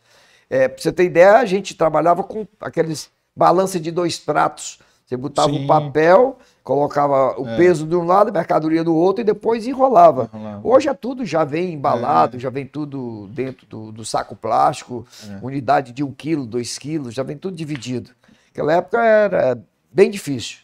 É, 0.49 0.69
para 0.69 0.81
você 0.81 0.93
ter 0.93 1.05
ideia, 1.05 1.39
a 1.39 1.45
gente 1.45 1.75
trabalhava 1.75 2.23
com 2.23 2.47
aqueles 2.61 3.11
balança 3.35 3.79
de 3.79 3.91
dois 3.91 4.19
pratos. 4.19 4.79
Você 5.05 5.17
botava 5.17 5.53
o 5.53 5.57
um 5.57 5.67
papel, 5.67 6.39
colocava 6.67 7.41
o 7.41 7.49
é. 7.49 7.57
peso 7.57 7.87
de 7.87 7.95
um 7.95 8.05
lado, 8.05 8.31
a 8.31 8.33
mercadoria 8.33 8.83
do 8.83 8.93
outro 8.93 9.21
e 9.21 9.25
depois 9.25 9.69
enrolava. 9.69 10.29
Hoje 10.65 10.89
é 10.89 10.95
tudo 10.95 11.25
já 11.25 11.45
vem 11.45 11.75
embalado, 11.75 12.37
é. 12.37 12.41
já 12.41 12.51
vem 12.51 12.67
tudo 12.67 13.29
dentro 13.29 13.65
do, 13.69 13.93
do 13.93 14.05
saco 14.05 14.35
plástico, 14.35 15.07
é. 15.31 15.39
unidade 15.41 15.93
de 15.93 16.03
um 16.03 16.11
quilo, 16.11 16.45
dois 16.45 16.77
quilos, 16.77 17.15
já 17.15 17.23
vem 17.23 17.39
tudo 17.39 17.57
dividido. 17.57 18.11
Naquela 18.49 18.73
época 18.73 19.01
era 19.01 19.63
bem 19.93 20.11
difícil. 20.11 20.59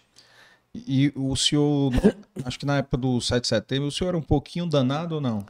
E 0.74 1.12
o 1.14 1.36
senhor, 1.36 1.92
acho 2.44 2.58
que 2.58 2.66
na 2.66 2.78
época 2.78 2.96
do 2.96 3.20
7 3.20 3.40
de 3.40 3.46
setembro, 3.46 3.86
o 3.86 3.92
senhor 3.92 4.08
era 4.08 4.18
um 4.18 4.22
pouquinho 4.22 4.66
danado 4.66 5.14
ou 5.14 5.20
não? 5.20 5.46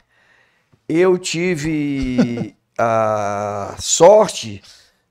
Eu 0.87 1.17
tive 1.17 2.55
a 2.77 3.75
sorte 3.79 4.61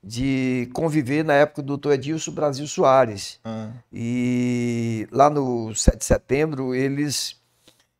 de 0.03 0.69
conviver 0.73 1.23
na 1.23 1.33
época 1.33 1.61
do 1.61 1.77
Dr. 1.77 1.93
Edilson 1.93 2.31
Brasil 2.33 2.67
Soares. 2.67 3.39
Ah. 3.45 3.69
E 3.91 5.07
lá 5.11 5.29
no 5.29 5.73
7 5.73 5.97
de 5.97 6.05
setembro, 6.05 6.75
eles, 6.75 7.39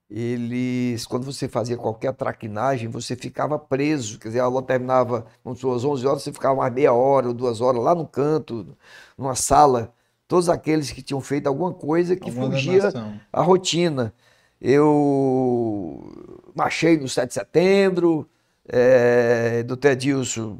eles, 0.09 1.05
quando 1.05 1.23
você 1.23 1.47
fazia 1.47 1.77
qualquer 1.77 2.13
traquinagem, 2.13 2.89
você 2.89 3.15
ficava 3.15 3.57
preso. 3.57 4.19
Quer 4.19 4.27
dizer, 4.27 4.41
a 4.41 4.43
aula 4.43 4.61
terminava, 4.61 5.25
às 5.45 5.63
11 5.63 6.05
horas, 6.05 6.23
você 6.23 6.33
ficava 6.33 6.55
mais 6.55 6.73
meia 6.73 6.91
hora 6.91 7.27
ou 7.27 7.33
duas 7.33 7.61
horas 7.61 7.81
lá 7.81 7.95
no 7.95 8.05
canto, 8.05 8.75
numa 9.17 9.35
sala 9.35 9.93
todos 10.27 10.49
aqueles 10.49 10.91
que 10.91 11.01
tinham 11.01 11.21
feito 11.21 11.47
alguma 11.47 11.73
coisa 11.73 12.15
que 12.15 12.29
alguma 12.29 12.51
fugia 12.51 12.91
a 13.31 13.41
rotina. 13.41 14.13
Eu 14.59 16.11
marchei 16.55 16.97
no 16.97 17.07
7 17.07 17.27
de 17.27 17.33
setembro, 17.33 18.27
é, 18.67 19.61
do 19.63 19.77
Tedilson 19.77 20.59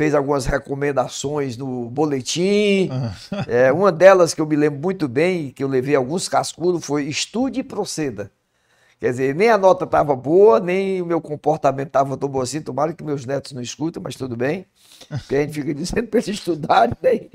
fez 0.00 0.14
algumas 0.14 0.46
recomendações 0.46 1.58
no 1.58 1.90
boletim. 1.90 2.88
é, 3.46 3.70
uma 3.70 3.92
delas 3.92 4.32
que 4.32 4.40
eu 4.40 4.46
me 4.46 4.56
lembro 4.56 4.80
muito 4.80 5.06
bem, 5.06 5.50
que 5.50 5.62
eu 5.62 5.68
levei 5.68 5.94
alguns 5.94 6.26
cascudos, 6.26 6.86
foi 6.86 7.04
estude 7.04 7.60
e 7.60 7.62
proceda. 7.62 8.30
Quer 8.98 9.10
dizer, 9.10 9.34
nem 9.34 9.50
a 9.50 9.58
nota 9.58 9.84
estava 9.84 10.16
boa, 10.16 10.58
nem 10.58 11.02
o 11.02 11.06
meu 11.06 11.20
comportamento 11.20 11.88
estava 11.88 12.16
tão 12.16 12.30
bom 12.30 12.40
assim. 12.40 12.62
Tomara 12.62 12.94
que 12.94 13.04
meus 13.04 13.26
netos 13.26 13.52
não 13.52 13.60
escutem, 13.60 14.02
mas 14.02 14.16
tudo 14.16 14.34
bem. 14.38 14.64
Porque 15.06 15.36
a 15.36 15.40
gente 15.42 15.52
fica 15.52 15.74
dizendo 15.74 16.08
para 16.08 16.18
eles 16.18 16.28
estudarem. 16.28 16.96
Né? 17.02 17.28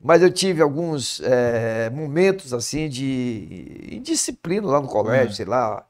Mas 0.00 0.22
eu 0.22 0.30
tive 0.30 0.62
alguns 0.62 1.20
é, 1.24 1.90
momentos 1.90 2.54
assim 2.54 2.88
de 2.88 3.88
indisciplina 3.90 4.68
lá 4.68 4.80
no 4.80 4.86
colégio, 4.86 5.32
é. 5.32 5.34
sei 5.34 5.44
lá, 5.44 5.84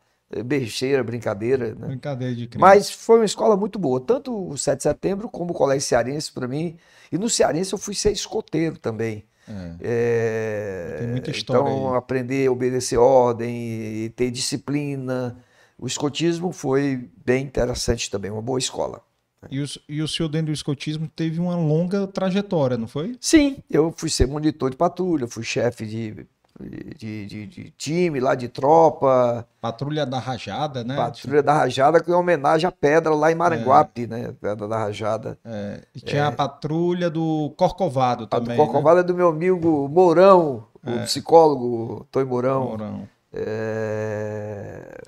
besteira, 0.44 1.02
brincadeira. 1.04 1.74
Né? 1.74 1.86
Brincadeira 1.86 2.34
de 2.34 2.46
criança. 2.46 2.58
Mas 2.58 2.90
foi 2.90 3.18
uma 3.20 3.24
escola 3.24 3.56
muito 3.56 3.78
boa, 3.78 4.00
tanto 4.00 4.48
o 4.48 4.56
7 4.58 4.78
de 4.78 4.82
setembro 4.82 5.28
como 5.28 5.52
o 5.52 5.54
Colégio 5.54 5.86
Cearense 5.86 6.32
para 6.32 6.48
mim. 6.48 6.76
E 7.10 7.18
no 7.18 7.30
Cearense 7.30 7.72
eu 7.72 7.78
fui 7.78 7.94
ser 7.94 8.12
escoteiro 8.12 8.78
também. 8.78 9.24
É. 9.48 9.76
É, 9.80 10.96
Tem 10.98 11.08
muita 11.08 11.30
história. 11.30 11.70
Então, 11.70 11.92
aí. 11.92 11.98
aprender 11.98 12.48
a 12.48 12.52
obedecer 12.52 12.98
ordem, 12.98 14.12
ter 14.16 14.30
disciplina. 14.30 15.38
O 15.78 15.86
escotismo 15.86 16.52
foi 16.52 17.08
bem 17.24 17.44
interessante 17.44 18.10
também, 18.10 18.30
uma 18.30 18.42
boa 18.42 18.58
escola. 18.58 19.02
E 19.50 19.60
o, 19.60 19.66
e 19.88 20.02
o 20.02 20.08
senhor, 20.08 20.28
dentro 20.28 20.46
do 20.46 20.52
escotismo, 20.52 21.08
teve 21.14 21.38
uma 21.38 21.54
longa 21.54 22.06
trajetória, 22.06 22.76
não 22.76 22.88
foi? 22.88 23.16
Sim, 23.20 23.58
eu 23.70 23.92
fui 23.96 24.10
ser 24.10 24.26
monitor 24.26 24.70
de 24.70 24.76
patrulha, 24.76 25.28
fui 25.28 25.44
chefe 25.44 25.86
de, 25.86 26.26
de, 26.60 27.26
de, 27.26 27.46
de, 27.46 27.70
time 27.70 28.20
lá 28.20 28.34
de 28.34 28.48
tropa. 28.48 29.46
Patrulha 29.60 30.06
da 30.06 30.18
Rajada, 30.18 30.82
né? 30.82 30.96
Patrulha 30.96 31.42
da 31.42 31.52
Rajada, 31.52 32.02
que 32.02 32.10
é 32.10 32.14
homenagem 32.14 32.66
à 32.66 32.72
pedra 32.72 33.14
lá 33.14 33.30
em 33.30 33.34
Maranguape, 33.34 34.04
é. 34.04 34.06
né? 34.06 34.34
Pedra 34.40 34.66
da 34.66 34.78
Rajada. 34.78 35.38
É. 35.44 35.80
E 35.94 36.00
tinha 36.00 36.22
é. 36.22 36.26
a 36.26 36.32
patrulha 36.32 37.10
do 37.10 37.52
Corcovado 37.56 38.26
também. 38.26 38.54
A 38.54 38.56
do 38.56 38.64
Corcovado 38.64 38.96
né? 38.96 39.00
é 39.00 39.04
do 39.04 39.14
meu 39.14 39.28
amigo 39.28 39.88
Mourão, 39.88 40.66
o 40.84 40.90
é. 40.90 41.02
psicólogo 41.04 42.06
Toy 42.10 42.24
Mourão. 42.24 42.64
Mourão. 42.64 43.08
É, 43.32 45.02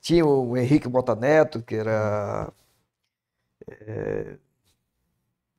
tinha 0.00 0.26
o 0.26 0.56
Henrique 0.56 0.88
Botaneto, 0.88 1.62
que 1.62 1.76
era 1.76 2.48
é... 3.68 4.36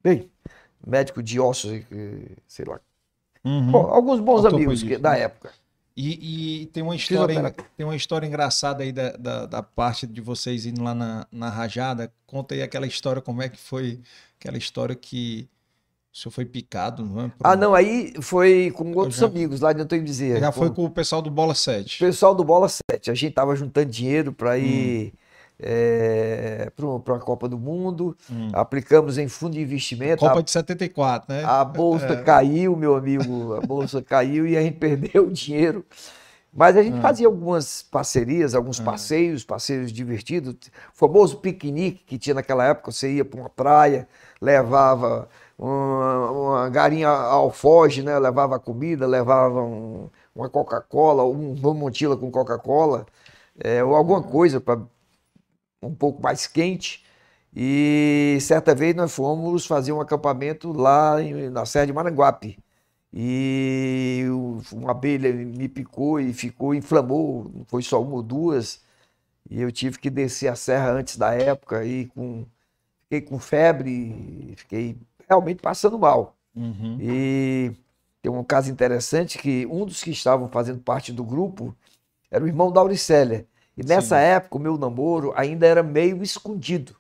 Bem, 0.04 0.30
médico 0.86 1.22
de 1.22 1.40
ossos, 1.40 1.72
sei 2.48 2.66
lá. 2.66 2.80
Uhum. 3.44 3.72
Bom, 3.72 3.88
alguns 3.88 4.20
bons 4.20 4.46
amigos 4.46 4.84
que, 4.84 4.98
da 4.98 5.16
época. 5.18 5.52
E, 5.96 6.62
e, 6.62 6.66
tem, 6.68 6.82
uma 6.82 6.96
história, 6.96 7.54
tem 7.76 7.86
uma 7.86 7.96
história 7.96 8.26
engraçada 8.26 8.84
aí 8.84 8.92
da, 8.92 9.12
da, 9.12 9.46
da, 9.46 9.64
parte 9.64 10.08
de 10.08 10.22
vocês 10.22 10.66
indo 10.66 10.82
lá 10.82 10.96
na, 10.96 11.28
na 11.32 11.50
Rajada. 11.50 12.12
Conta 12.26 12.56
aí 12.56 12.62
aquela 12.62 12.88
história, 12.88 13.22
como 13.22 13.42
é 13.42 13.50
que 13.50 13.60
foi 13.60 14.00
aquela 14.40 14.58
história 14.58 14.96
que 14.96 15.50
o 16.14 16.18
senhor 16.18 16.32
foi 16.32 16.46
picado, 16.46 17.06
não 17.06 17.26
é? 17.26 17.28
Por... 17.28 17.46
Ah, 17.46 17.56
não, 17.56 17.76
aí 17.76 18.14
foi 18.22 18.72
com 18.72 18.94
outros 18.94 19.20
já, 19.20 19.28
amigos 19.28 19.60
lá 19.60 19.74
de 19.74 19.82
Antônio 19.82 20.06
Bezerra. 20.06 20.40
Já 20.40 20.52
foi 20.52 20.70
com 20.70 20.86
o 20.86 20.90
pessoal 20.90 21.22
do 21.22 21.30
Bola 21.30 21.54
7. 21.54 22.00
Pessoal 22.00 22.34
do 22.34 22.44
Bola 22.44 22.70
7. 22.70 23.12
A 23.12 23.14
gente 23.14 23.34
tava 23.34 23.56
juntando 23.56 23.92
dinheiro 23.92 24.32
para 24.32 24.58
ir. 24.58 25.14
Hum 25.14 25.21
é, 25.62 26.72
para 27.06 27.16
a 27.16 27.20
Copa 27.20 27.48
do 27.48 27.58
Mundo, 27.58 28.18
hum. 28.30 28.50
aplicamos 28.52 29.18
em 29.18 29.28
fundo 29.28 29.54
de 29.54 29.62
investimento. 29.62 30.26
Copa 30.26 30.40
a, 30.40 30.42
de 30.42 30.50
74, 30.50 31.32
né? 31.32 31.44
A 31.46 31.64
bolsa 31.64 32.08
é. 32.14 32.24
caiu, 32.24 32.76
meu 32.76 32.96
amigo, 32.96 33.54
a 33.54 33.62
bolsa 33.62 34.02
caiu 34.04 34.48
e 34.48 34.58
a 34.58 34.62
gente 34.62 34.78
perdeu 34.78 35.28
o 35.28 35.32
dinheiro. 35.32 35.86
Mas 36.54 36.76
a 36.76 36.84
gente 36.84 36.98
hum. 36.98 37.02
fazia 37.02 37.28
algumas 37.28 37.84
parcerias, 37.84 38.56
alguns 38.56 38.80
hum. 38.80 38.84
passeios, 38.84 39.44
passeios 39.44 39.92
divertidos. 39.92 40.54
O 40.54 40.58
famoso 40.94 41.38
piquenique 41.38 42.04
que 42.06 42.18
tinha 42.18 42.34
naquela 42.34 42.66
época, 42.66 42.92
você 42.92 43.14
ia 43.14 43.24
para 43.24 43.40
uma 43.40 43.50
praia, 43.50 44.08
levava 44.42 45.30
uma, 45.58 46.32
uma 46.32 46.70
garinha 46.70 47.08
alfoge, 47.08 48.02
né? 48.02 48.18
levava 48.18 48.60
comida, 48.60 49.06
levava 49.06 49.62
um, 49.62 50.10
uma 50.36 50.50
Coca-Cola, 50.50 51.24
um, 51.24 51.54
uma 51.54 51.74
mochila 51.74 52.18
com 52.18 52.32
Coca-Cola, 52.32 53.06
é, 53.64 53.84
ou 53.84 53.96
alguma 53.96 54.24
coisa 54.24 54.60
para 54.60 54.82
um 55.82 55.94
pouco 55.94 56.22
mais 56.22 56.48
quente. 56.48 57.04
E 57.56 58.38
certa 58.42 58.74
vez 58.74 58.96
nós 58.96 59.14
fomos 59.14 59.66
fazer 59.66 59.92
um 59.92 60.02
acampamento 60.02 60.72
lá 60.72 61.18
na 61.52 61.66
Serra 61.66 61.88
de 61.88 61.94
Maranguape. 61.94 62.58
E 63.14 64.24
uma 64.72 64.92
abelha 64.92 65.34
me 65.34 65.68
picou 65.68 66.20
e 66.20 66.34
ficou, 66.34 66.74
inflamou, 66.74 67.52
não 67.54 67.66
foi 67.66 67.82
só 67.84 68.02
uma 68.02 68.16
ou 68.16 68.24
duas. 68.24 68.82
E 69.50 69.62
eu 69.62 69.72
tive 69.72 70.00
que 70.00 70.10
descer 70.10 70.48
a 70.48 70.56
serra 70.56 70.92
antes 70.92 71.18
da 71.18 71.34
época 71.34 71.84
e 71.84 72.06
com, 72.08 72.46
fiquei 73.04 73.22
com 73.22 73.38
febre, 73.38 74.54
fiquei 74.56 74.98
realmente 75.28 75.62
passando 75.62 76.00
mal. 76.00 76.38
Uhum. 76.56 76.98
E 77.02 77.74
tem 78.22 78.32
um 78.32 78.44
caso 78.44 78.72
interessante 78.72 79.38
que 79.38 79.66
um 79.66 79.86
dos 79.86 80.02
que 80.02 80.12
estavam 80.12 80.48
fazendo 80.48 80.80
parte 80.80 81.12
do 81.12 81.24
grupo 81.24 81.76
era 82.30 82.44
o 82.44 82.48
irmão 82.48 82.72
da 82.72 82.80
Auricélia. 82.80 83.46
E 83.78 83.86
nessa 83.86 84.18
Sim. 84.18 84.24
época, 84.24 84.58
o 84.58 84.60
meu 84.60 84.78
namoro 84.78 85.34
ainda 85.36 85.66
era 85.66 85.82
meio 85.82 86.22
escondido. 86.22 86.96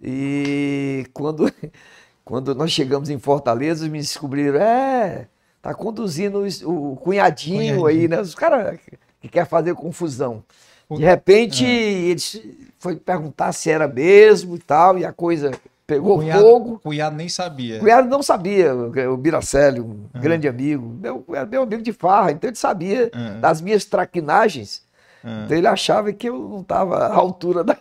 E 0.00 1.06
quando, 1.12 1.52
quando 2.24 2.54
nós 2.54 2.70
chegamos 2.70 3.10
em 3.10 3.18
Fortaleza, 3.18 3.88
me 3.88 3.98
descobriram, 3.98 4.60
é, 4.60 5.28
tá 5.60 5.74
conduzindo 5.74 6.40
o, 6.40 6.92
o 6.92 6.96
cunhadinho, 6.96 7.76
cunhadinho, 7.76 7.86
aí, 7.86 8.08
né? 8.08 8.20
Os 8.20 8.34
caras 8.34 8.78
que 9.20 9.28
quer 9.28 9.46
fazer 9.46 9.74
confusão. 9.74 10.42
De 10.90 11.04
repente, 11.04 11.64
é. 11.64 11.68
eles 11.68 12.42
foi 12.78 12.96
perguntar 12.96 13.52
se 13.52 13.70
era 13.70 13.88
mesmo 13.88 14.56
e 14.56 14.58
tal, 14.58 14.98
e 14.98 15.04
a 15.04 15.12
coisa 15.12 15.52
pegou 15.86 16.18
cunhado, 16.18 16.42
fogo. 16.42 16.80
Cunhado 16.82 17.16
nem 17.16 17.28
sabia. 17.28 17.78
Cunhado 17.78 18.08
não 18.08 18.22
sabia, 18.22 18.74
o 18.74 19.16
Biracélio, 19.16 19.84
um 19.84 19.88
uhum. 19.88 20.20
grande 20.20 20.48
amigo, 20.48 20.86
meu, 21.00 21.24
era 21.30 21.46
meu 21.46 21.62
amigo 21.62 21.82
de 21.82 21.92
farra, 21.92 22.32
então 22.32 22.48
ele 22.48 22.58
sabia 22.58 23.10
uhum. 23.14 23.40
das 23.40 23.60
minhas 23.60 23.84
traquinagens. 23.84 24.82
Ah. 25.24 25.42
Então 25.44 25.56
ele 25.56 25.66
achava 25.66 26.12
que 26.12 26.28
eu 26.28 26.38
não 26.38 26.60
estava 26.60 26.96
à 26.96 27.14
altura 27.14 27.62
da, 27.64 27.76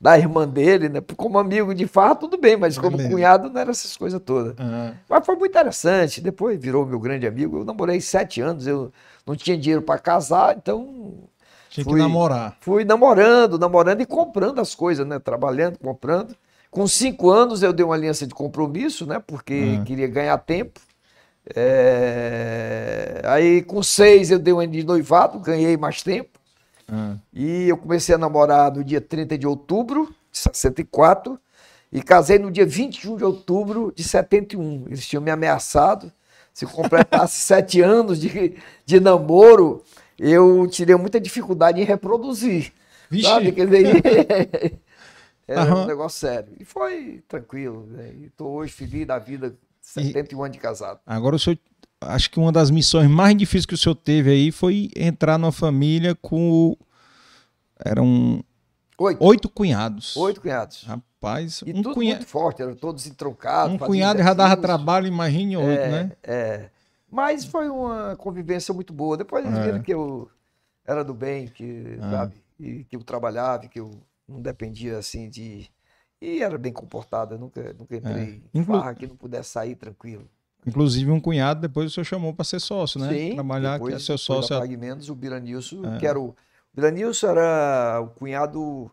da 0.00 0.18
irmã 0.18 0.46
dele, 0.46 0.88
né? 0.88 1.00
Como 1.16 1.38
amigo 1.38 1.74
de 1.74 1.86
fato, 1.86 2.20
tudo 2.20 2.38
bem, 2.38 2.56
mas 2.56 2.78
como 2.78 2.96
Beleza. 2.96 3.14
cunhado 3.14 3.50
não 3.50 3.60
era 3.60 3.70
essas 3.70 3.96
coisas 3.96 4.20
todas. 4.24 4.52
Uhum. 4.58 4.94
Mas 5.08 5.26
foi 5.26 5.36
muito 5.36 5.50
interessante. 5.50 6.20
Depois 6.20 6.60
virou 6.60 6.84
meu 6.84 7.00
grande 7.00 7.26
amigo. 7.26 7.58
Eu 7.58 7.64
namorei 7.64 8.00
sete 8.00 8.40
anos, 8.40 8.66
eu 8.66 8.92
não 9.26 9.34
tinha 9.34 9.56
dinheiro 9.56 9.82
para 9.82 9.98
casar, 9.98 10.56
então. 10.56 11.14
Tinha 11.70 11.84
fui, 11.84 11.94
que 11.94 11.98
namorar. 11.98 12.56
Fui 12.60 12.84
namorando, 12.84 13.58
namorando 13.58 14.00
e 14.00 14.06
comprando 14.06 14.60
as 14.60 14.74
coisas, 14.74 15.06
né? 15.06 15.18
Trabalhando, 15.18 15.78
comprando. 15.78 16.36
Com 16.70 16.86
cinco 16.86 17.30
anos 17.30 17.62
eu 17.62 17.72
dei 17.72 17.84
uma 17.84 17.94
aliança 17.94 18.26
de 18.26 18.34
compromisso, 18.34 19.06
né? 19.06 19.18
Porque 19.26 19.54
uhum. 19.54 19.84
queria 19.84 20.06
ganhar 20.06 20.36
tempo. 20.38 20.78
É... 21.54 23.22
Aí 23.24 23.62
com 23.62 23.82
seis 23.82 24.30
eu 24.30 24.38
dei 24.38 24.52
um 24.52 24.66
de 24.66 24.84
noivado, 24.84 25.38
ganhei 25.38 25.76
mais 25.76 26.02
tempo. 26.02 26.35
Ah. 26.88 27.16
E 27.32 27.68
eu 27.68 27.76
comecei 27.76 28.14
a 28.14 28.18
namorar 28.18 28.72
no 28.72 28.84
dia 28.84 29.00
30 29.00 29.36
de 29.36 29.46
outubro 29.46 30.14
de 30.30 30.38
64 30.38 31.38
e 31.92 32.02
casei 32.02 32.38
no 32.38 32.50
dia 32.50 32.66
21 32.66 33.16
de 33.16 33.24
outubro 33.24 33.92
de 33.94 34.04
71. 34.04 34.84
Eles 34.86 35.06
tinham 35.06 35.22
me 35.22 35.30
ameaçado. 35.30 36.12
Se 36.52 36.66
completasse 36.66 37.40
sete 37.40 37.80
anos 37.80 38.20
de, 38.20 38.56
de 38.84 39.00
namoro, 39.00 39.82
eu 40.18 40.66
tirei 40.68 40.96
muita 40.96 41.20
dificuldade 41.20 41.80
em 41.80 41.84
reproduzir. 41.84 42.72
Vixe. 43.10 43.28
Sabe? 43.28 43.52
Quer 43.52 43.66
dizer, 43.66 44.80
era 45.46 45.74
uhum. 45.74 45.82
um 45.82 45.86
negócio 45.86 46.18
sério. 46.18 46.52
E 46.58 46.64
foi 46.64 47.22
tranquilo. 47.28 47.86
Né? 47.88 48.14
Estou 48.26 48.52
hoje 48.52 48.72
feliz 48.72 49.06
da 49.06 49.18
vida, 49.18 49.54
71 49.80 50.38
e... 50.38 50.42
anos 50.42 50.56
de 50.56 50.62
casado. 50.62 51.00
Agora 51.06 51.36
o 51.36 51.38
senhor 51.38 51.58
acho 52.00 52.30
que 52.30 52.38
uma 52.38 52.52
das 52.52 52.70
missões 52.70 53.08
mais 53.08 53.36
difíceis 53.36 53.66
que 53.66 53.74
o 53.74 53.78
senhor 53.78 53.94
teve 53.94 54.30
aí 54.30 54.50
foi 54.50 54.90
entrar 54.96 55.38
numa 55.38 55.52
família 55.52 56.14
com. 56.14 56.76
Eram 57.84 58.42
oito, 58.98 59.24
oito 59.24 59.48
cunhados. 59.48 60.16
Oito 60.16 60.40
cunhados. 60.40 60.84
Rapaz, 60.84 61.62
e 61.66 61.70
um 61.70 61.82
tudo 61.82 61.94
cunha... 61.94 62.16
muito 62.16 62.28
forte, 62.28 62.62
eram 62.62 62.74
todos 62.74 63.06
entroncados. 63.06 63.74
Um 63.74 63.78
cunhado 63.78 64.22
já 64.22 64.34
dava 64.34 64.56
trabalho, 64.56 65.06
imagine 65.06 65.56
oito, 65.56 65.80
é, 65.80 65.88
né? 65.90 66.12
É. 66.22 66.70
Mas 67.10 67.44
foi 67.44 67.68
uma 67.68 68.16
convivência 68.16 68.74
muito 68.74 68.92
boa. 68.92 69.16
Depois 69.16 69.44
eles 69.44 69.58
é. 69.58 69.62
viram 69.64 69.82
que 69.82 69.92
eu 69.92 70.30
era 70.84 71.04
do 71.04 71.14
bem, 71.14 71.48
que, 71.48 71.98
é. 71.98 72.10
sabe, 72.10 72.34
e 72.58 72.84
que 72.84 72.96
eu 72.96 73.02
trabalhava, 73.02 73.66
que 73.68 73.80
eu 73.80 73.90
não 74.28 74.40
dependia 74.40 74.98
assim 74.98 75.28
de. 75.28 75.68
E 76.20 76.42
era 76.42 76.56
bem 76.56 76.72
comportado, 76.72 77.34
eu 77.34 77.38
nunca, 77.38 77.74
nunca 77.74 77.94
é. 77.94 77.98
entrei 77.98 78.42
é. 78.54 78.58
em 78.58 78.64
farra 78.64 78.94
que 78.94 79.06
não 79.06 79.16
pudesse 79.16 79.50
sair 79.50 79.74
tranquilo. 79.74 80.28
Inclusive, 80.66 81.10
um 81.10 81.20
cunhado 81.20 81.60
depois 81.60 81.90
o 81.90 81.94
senhor 81.94 82.04
chamou 82.04 82.34
para 82.34 82.44
ser 82.44 82.60
sócio, 82.60 82.98
né? 82.98 83.08
Sim, 83.08 83.34
Trabalhar, 83.34 83.74
depois, 83.74 83.94
que 83.94 84.02
é 84.02 84.04
seu 84.04 84.18
sócio. 84.18 84.58
Da 84.58 84.66
Mendes, 84.66 85.08
o 85.08 85.14
Biranilson, 85.14 85.94
é. 85.94 85.98
que 85.98 86.06
era 86.06 86.18
o. 86.18 86.34
Biranilson 86.74 87.28
era 87.28 88.00
o 88.00 88.08
cunhado. 88.08 88.90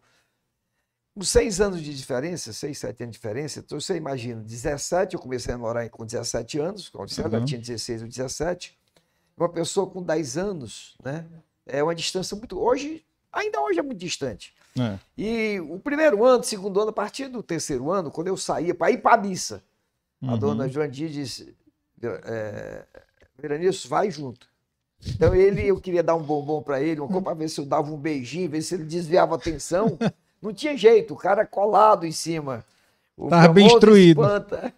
Com 1.16 1.24
seis 1.24 1.62
anos 1.62 1.82
de 1.82 1.96
diferença, 1.96 2.54
seis, 2.54 2.78
sete 2.80 3.04
anos 3.04 3.16
de 3.16 3.20
diferença, 3.20 3.60
então 3.60 3.80
você 3.80 3.96
imagina, 3.96 4.42
17, 4.42 5.14
eu 5.14 5.20
comecei 5.20 5.54
a 5.54 5.58
morar 5.60 5.88
com 5.90 6.04
17 6.04 6.58
anos, 6.58 6.90
quando 6.90 7.08
uhum. 7.12 7.26
ela 7.26 7.46
tinha 7.46 7.62
16 7.62 8.02
ou 8.02 8.08
17. 8.08 8.76
Uma 9.38 9.48
pessoa 9.48 9.88
com 9.88 10.02
10 10.02 10.38
anos, 10.38 10.96
né? 11.04 11.26
É 11.68 11.84
uma 11.84 11.94
distância 11.94 12.36
muito. 12.36 12.60
Hoje, 12.60 13.04
ainda 13.32 13.62
hoje 13.62 13.80
é 13.80 13.84
muito 13.84 14.00
distante. 14.00 14.56
É. 14.80 14.98
E 15.16 15.60
o 15.60 15.80
primeiro 15.80 16.26
ano, 16.26 16.44
segundo 16.44 16.80
ano, 16.80 16.90
a 16.90 16.94
partir 16.94 17.28
do 17.28 17.44
terceiro 17.44 17.92
ano, 17.92 18.10
quando 18.10 18.28
eu 18.28 18.38
saía 18.38 18.74
para 18.74 18.92
ir 18.92 18.98
para 18.98 19.16
a 19.16 19.18
missa, 19.22 19.64
uhum. 20.20 20.34
a 20.34 20.36
dona 20.36 20.68
Joandir 20.68 21.10
disse: 21.10 21.56
é, 22.08 22.86
vai 23.88 24.10
junto. 24.12 24.48
Então 25.06 25.36
ele, 25.36 25.68
eu 25.68 25.80
queria 25.82 26.02
dar 26.02 26.16
um 26.16 26.24
bombom 26.24 26.62
para 26.62 26.82
ele, 26.82 27.02
uma 27.02 27.08
coisa 27.08 27.22
para 27.24 27.34
ver 27.34 27.50
se 27.50 27.60
eu 27.60 27.66
dava 27.66 27.92
um 27.92 27.98
beijinho, 27.98 28.50
ver 28.50 28.62
se 28.62 28.76
ele 28.76 28.86
desviava 28.86 29.36
a 29.36 29.38
atenção. 29.38 29.98
Não 30.42 30.54
tinha 30.54 30.76
jeito, 30.78 31.14
o 31.14 31.18
cara 31.18 31.46
colado 31.46 32.06
em 32.06 32.12
cima. 32.12 32.64
O 33.18 33.28
Tava 33.28 33.52
bem 33.54 33.68
instruído. 33.68 34.22
espanta. 34.22 34.74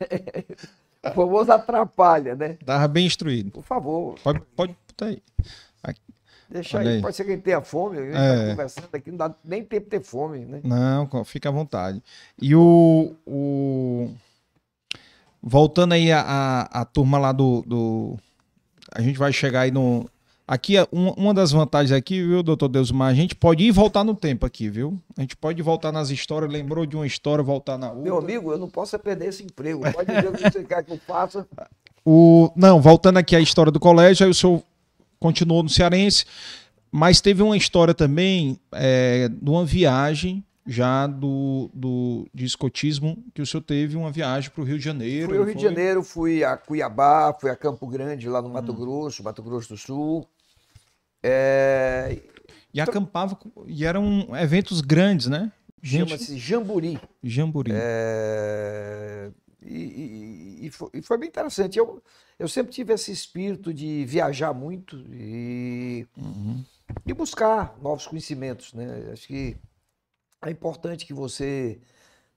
o 1.05 1.11
famoso 1.11 1.51
atrapalha, 1.51 2.35
né? 2.35 2.57
Tava 2.65 2.87
bem 2.87 3.05
instruído. 3.05 3.51
Por 3.51 3.63
favor, 3.63 4.15
Pode, 4.23 4.41
pode 4.55 4.75
botar 4.87 5.05
aí. 5.07 5.21
deixa 6.49 6.77
Olha 6.77 6.89
aí. 6.89 6.95
aí. 6.97 7.01
Pode 7.01 7.15
ser 7.15 7.23
que 7.23 7.31
ele 7.31 7.41
tenha 7.41 7.61
fome. 7.61 7.97
A 7.97 8.01
gente 8.01 8.15
É. 8.17 8.43
tá 8.45 8.49
conversando 8.51 8.89
aqui, 8.93 9.11
não 9.11 9.17
dá 9.17 9.35
nem 9.43 9.63
tempo 9.63 9.85
de 9.85 9.89
ter 9.91 10.03
fome, 10.03 10.39
né? 10.39 10.61
Não, 10.63 11.23
fica 11.23 11.49
à 11.49 11.51
vontade. 11.51 12.01
E 12.41 12.55
o. 12.55 13.15
o... 13.25 14.11
Voltando 15.47 15.93
aí 15.93 16.11
a, 16.11 16.21
a, 16.21 16.81
a 16.81 16.85
turma 16.85 17.19
lá 17.19 17.31
do, 17.31 17.63
do. 17.67 18.17
A 18.91 18.99
gente 18.99 19.19
vai 19.19 19.31
chegar 19.31 19.61
aí 19.61 19.71
no. 19.71 20.09
Aqui, 20.47 20.75
é 20.75 20.87
uma, 20.91 21.13
uma 21.13 21.33
das 21.35 21.51
vantagens 21.51 21.91
aqui, 21.91 22.19
viu, 22.19 22.41
doutor 22.41 22.67
Deusmar? 22.67 23.09
A 23.09 23.13
gente 23.13 23.35
pode 23.35 23.63
ir 23.63 23.67
e 23.67 23.71
voltar 23.71 24.03
no 24.03 24.15
tempo 24.15 24.43
aqui, 24.43 24.69
viu? 24.69 24.99
A 25.15 25.21
gente 25.21 25.37
pode 25.37 25.61
voltar 25.61 25.91
nas 25.91 26.09
histórias, 26.09 26.51
lembrou 26.51 26.83
de 26.83 26.95
uma 26.95 27.05
história, 27.05 27.43
voltar 27.43 27.77
na 27.77 27.89
outra. 27.89 28.03
Meu 28.03 28.17
amigo, 28.17 28.51
eu 28.51 28.57
não 28.57 28.67
posso 28.67 28.95
é 28.95 28.99
perder 28.99 29.29
esse 29.29 29.43
emprego. 29.43 29.81
Pode 29.91 30.11
dizer 30.11 30.27
o 30.27 30.33
que 30.33 30.51
você 30.51 30.63
quer 30.63 30.83
que 30.83 30.91
eu 30.91 30.99
faça. 31.05 31.47
O, 32.07 32.51
não, 32.55 32.79
voltando 32.79 33.17
aqui 33.17 33.35
à 33.35 33.39
história 33.39 33.71
do 33.71 33.79
colégio, 33.79 34.23
aí 34.23 34.29
o 34.29 34.33
senhor 34.35 34.61
continuou 35.19 35.63
no 35.63 35.69
Cearense, 35.69 36.23
mas 36.91 37.19
teve 37.19 37.41
uma 37.41 37.57
história 37.57 37.95
também 37.95 38.59
é, 38.71 39.27
de 39.27 39.49
uma 39.49 39.65
viagem 39.65 40.43
já 40.65 41.05
do, 41.07 41.69
do 41.73 42.27
de 42.33 42.43
escotismo, 42.45 43.23
que 43.33 43.41
o 43.41 43.45
senhor 43.45 43.61
teve 43.61 43.95
uma 43.95 44.11
viagem 44.11 44.49
para 44.49 44.61
o 44.61 44.63
Rio 44.65 44.77
de 44.79 44.83
Janeiro. 44.83 45.29
Fui 45.29 45.37
ao 45.37 45.43
Rio 45.43 45.53
de 45.55 45.61
foi? 45.61 45.69
Janeiro, 45.69 46.03
fui 46.03 46.43
a 46.43 46.57
Cuiabá, 46.57 47.33
fui 47.39 47.49
a 47.51 47.55
Campo 47.55 47.85
Grande, 47.87 48.27
lá 48.27 48.41
no 48.41 48.49
Mato 48.49 48.71
Hum. 48.71 48.75
Grosso, 48.75 49.23
Mato 49.23 49.43
Grosso 49.43 49.69
do 49.69 49.77
Sul. 49.77 50.27
É, 51.23 52.17
E 52.73 52.81
acampava, 52.81 53.35
com- 53.35 53.51
e 53.67 53.85
eram 53.85 54.27
eventos 54.41 54.81
grandes, 54.81 55.27
né? 55.27 55.51
Gente, 55.81 56.09
Chama-se 56.09 56.37
Jamburi. 56.37 56.99
Jamburi. 57.23 57.71
É, 57.73 59.29
e, 59.61 59.77
e- 60.61 60.65
e 60.65 60.69
foi, 60.71 60.89
e 60.95 61.01
foi 61.01 61.17
bem 61.17 61.29
interessante. 61.29 61.77
Eu, 61.77 62.01
eu 62.39 62.47
sempre 62.47 62.71
tive 62.73 62.91
esse 62.93 63.11
espírito 63.11 63.73
de 63.73 64.03
viajar 64.05 64.51
muito 64.53 64.97
e, 65.11 66.05
Uhum. 66.17 66.63
e 67.05 67.13
buscar 67.13 67.75
novos 67.81 68.07
conhecimentos. 68.07 68.73
Né? 68.73 69.09
Acho 69.13 69.27
que 69.27 69.55
é 70.49 70.51
importante 70.51 71.05
que 71.05 71.13
você 71.13 71.79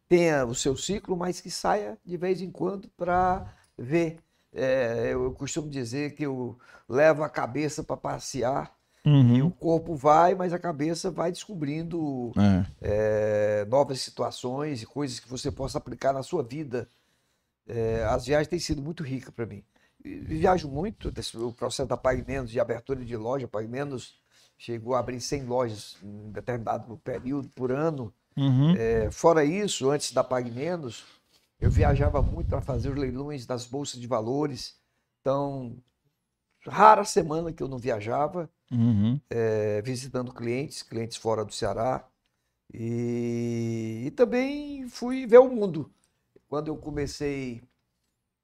tenha 0.09 0.45
o 0.47 0.55
seu 0.55 0.77
ciclo, 0.77 1.17
mas 1.17 1.41
que 1.41 1.51
saia 1.51 1.99
de 2.05 2.17
vez 2.17 2.41
em 2.41 2.51
quando 2.51 2.89
para 2.97 3.47
ver. 3.77 4.19
É, 4.53 5.11
eu 5.13 5.33
costumo 5.33 5.69
dizer 5.69 6.15
que 6.15 6.25
eu 6.25 6.59
levo 6.89 7.23
a 7.23 7.29
cabeça 7.29 7.85
para 7.85 7.97
passear 7.97 8.75
e 9.05 9.43
o 9.43 9.47
Uhum. 9.47 9.51
corpo 9.51 9.95
vai, 9.95 10.35
mas 10.35 10.53
a 10.53 10.59
cabeça 10.59 11.11
vai 11.11 11.31
descobrindo 11.31 12.33
É. 12.37 12.67
é, 12.81 13.65
novas 13.67 14.01
situações 14.01 14.83
e 14.83 14.87
coisas 14.87 15.21
que 15.21 15.29
você 15.29 15.51
possa 15.51 15.79
aplicar 15.79 16.13
na 16.13 16.23
sua 16.23 16.43
vida. 16.43 16.89
É, 17.67 18.05
as 18.05 18.27
viagens 18.27 18.49
têm 18.49 18.59
sido 18.59 18.81
muito 18.83 19.03
ricas 19.03 19.33
para 19.35 19.47
mim. 19.47 19.63
E 20.05 20.17
Viajo 20.21 20.69
muito, 20.69 21.13
o 21.35 21.53
processo 21.53 21.87
da 21.89 21.97
Pague 21.97 22.25
Menos, 22.27 22.51
de 22.51 22.59
abertura 22.61 23.05
de 23.05 23.17
loja, 23.17 23.47
Pague 23.49 23.69
Menos 23.69 24.19
chegou 24.59 24.95
a 24.97 25.01
abrir 25.01 25.21
100 25.21 25.45
lojas 25.45 25.97
em 26.03 26.33
determinado 26.33 26.99
período 26.99 27.49
por 27.51 27.73
ano. 27.73 28.13
Uhum. 28.37 28.75
É, 28.77 29.11
fora 29.11 29.45
isso, 29.45 29.91
antes 29.91 30.13
da 30.13 30.25
Pague 30.25 30.51
Menos, 30.51 31.05
eu 31.61 31.71
viajava 31.71 32.23
muito 32.23 32.49
para 32.49 32.61
fazer 32.63 32.91
os 32.91 32.97
leilões 32.99 33.47
das 33.47 33.67
bolsas 33.67 34.01
de 34.01 34.07
valores. 34.07 34.77
Então, 35.21 35.77
rara 36.67 37.05
semana 37.05 37.53
que 37.53 37.63
eu 37.63 37.69
não 37.69 37.79
viajava 37.79 38.51
Uhum. 38.71 39.19
é, 39.31 39.81
visitando 39.83 40.33
clientes, 40.33 40.83
clientes 40.83 41.17
fora 41.17 41.45
do 41.45 41.53
Ceará. 41.53 42.07
E, 42.73 44.05
e 44.07 44.11
também 44.13 44.89
fui 44.89 45.27
ver 45.27 45.39
o 45.39 45.49
mundo. 45.49 45.91
Quando 46.49 46.69
eu 46.69 46.77
comecei 46.77 47.63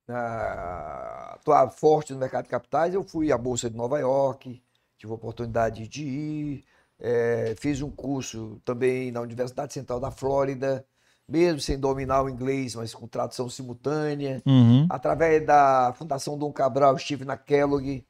a 0.09 1.35
atuar 1.35 1.71
forte 1.71 2.13
no 2.13 2.19
mercado 2.19 2.45
de 2.45 2.51
capitais, 2.51 2.95
eu 2.95 3.03
fui 3.05 3.33
à 3.33 3.39
Bolsa 3.39 3.71
de 3.71 3.77
Nova 3.77 3.99
York, 3.99 4.63
tive 5.05 5.13
a 5.13 5.17
oportunidade 5.17 5.87
de 5.87 6.03
ir, 6.03 6.65
é, 6.99 7.55
fiz 7.59 7.83
um 7.83 7.91
curso 7.91 8.61
também 8.65 9.13
na 9.13 9.21
Universidade 9.21 9.73
Central 9.73 10.01
da 10.01 10.11
Flórida, 10.11 10.85
mesmo 11.29 11.61
sem 11.61 11.79
dominar 11.79 12.23
o 12.23 12.29
inglês, 12.29 12.75
mas 12.75 12.95
com 12.95 13.07
tradução 13.07 13.49
simultânea. 13.49 14.43
Uhum. 14.47 14.87
Através 14.89 15.45
da 15.45 15.93
Fundação 15.97 16.39
Dom 16.39 16.53
Cabral, 16.53 16.97
estive 16.97 17.25
na 17.25 17.37
Kellogg, 17.37 18.05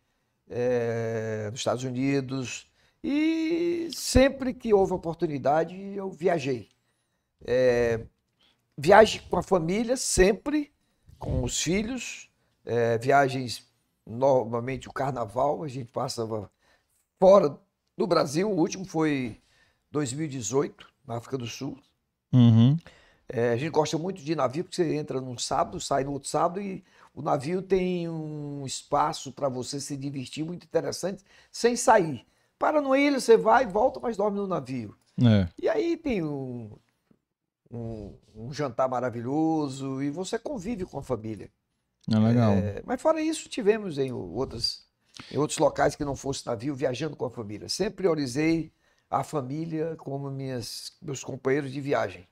eh, 0.48 1.48
nos 1.50 1.60
Estados 1.60 1.84
Unidos. 1.84 2.70
E 3.02 3.88
sempre 3.92 4.54
que 4.54 4.72
houve 4.72 4.92
oportunidade, 4.92 5.76
eu 5.94 6.10
viajei. 6.10 6.68
Eh, 7.44 8.00
viagem 8.76 9.20
com 9.28 9.36
a 9.36 9.42
família, 9.42 9.96
sempre, 9.96 10.72
com 11.18 11.42
os 11.42 11.60
filhos. 11.60 12.30
eh, 12.66 12.96
viagens, 12.96 13.62
normalmente 14.06 14.88
o 14.88 14.92
carnaval, 14.92 15.62
a 15.62 15.68
gente 15.68 15.92
passava 15.92 16.50
fora 17.18 17.58
do 17.96 18.06
Brasil. 18.06 18.50
O 18.50 18.56
último 18.58 18.84
foi 18.84 19.40
2018, 19.90 20.86
na 21.06 21.16
África 21.16 21.38
do 21.38 21.46
Sul. 21.46 21.78
Uhum. 22.32 22.76
É, 23.28 23.50
a 23.52 23.56
gente 23.56 23.70
gosta 23.70 23.96
muito 23.96 24.22
de 24.22 24.34
navio, 24.34 24.64
porque 24.64 24.76
você 24.76 24.94
entra 24.96 25.20
num 25.20 25.38
sábado, 25.38 25.80
sai 25.80 26.04
no 26.04 26.12
outro 26.12 26.28
sábado 26.28 26.60
e 26.60 26.84
o 27.14 27.22
navio 27.22 27.62
tem 27.62 28.08
um 28.08 28.66
espaço 28.66 29.32
para 29.32 29.48
você 29.48 29.80
se 29.80 29.96
divertir 29.96 30.44
muito 30.44 30.64
interessante 30.64 31.22
sem 31.50 31.74
sair. 31.76 32.26
Para 32.58 32.80
numa 32.82 32.98
ilha, 32.98 33.18
você 33.20 33.36
vai, 33.36 33.66
volta, 33.66 33.98
mas 34.00 34.16
dorme 34.16 34.36
no 34.38 34.46
navio. 34.46 34.94
É. 35.22 35.48
E 35.60 35.68
aí 35.68 35.96
tem 35.96 36.22
um, 36.22 36.70
um- 37.70 38.14
um 38.34 38.52
jantar 38.52 38.88
maravilhoso 38.88 40.02
e 40.02 40.10
você 40.10 40.38
convive 40.38 40.84
com 40.84 40.98
a 40.98 41.02
família. 41.02 41.50
É 42.12 42.18
legal. 42.18 42.52
É, 42.52 42.82
mas 42.84 43.00
fora 43.00 43.20
isso, 43.22 43.48
tivemos 43.48 43.96
em 43.98 44.12
outras, 44.12 44.83
em 45.30 45.38
outros 45.38 45.58
locais 45.58 45.94
que 45.96 46.04
não 46.04 46.16
fosse 46.16 46.46
navio, 46.46 46.74
viajando 46.74 47.16
com 47.16 47.24
a 47.24 47.30
família. 47.30 47.68
Sempre 47.68 47.96
priorizei 47.96 48.72
a 49.10 49.22
família 49.22 49.96
como 49.96 50.30
minhas, 50.30 50.92
meus 51.00 51.22
companheiros 51.22 51.72
de 51.72 51.80
viagem. 51.80 52.26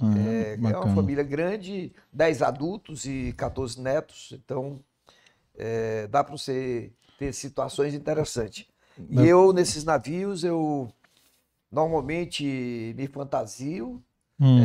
Ah, 0.00 0.14
É, 0.18 0.52
é 0.70 0.76
uma 0.76 0.88
família 0.94 1.24
grande, 1.24 1.92
10 2.12 2.42
adultos 2.42 3.04
e 3.06 3.32
14 3.36 3.80
netos, 3.80 4.32
então 4.32 4.80
é, 5.56 6.06
dá 6.06 6.22
para 6.22 6.36
você 6.36 6.92
ter 7.18 7.32
situações 7.32 7.94
interessantes. 7.94 8.66
E 9.10 9.24
eu, 9.26 9.52
nesses 9.52 9.84
navios, 9.84 10.44
eu 10.44 10.92
normalmente 11.70 12.94
me 12.96 13.06
fantasio 13.06 14.02
Hum. 14.40 14.64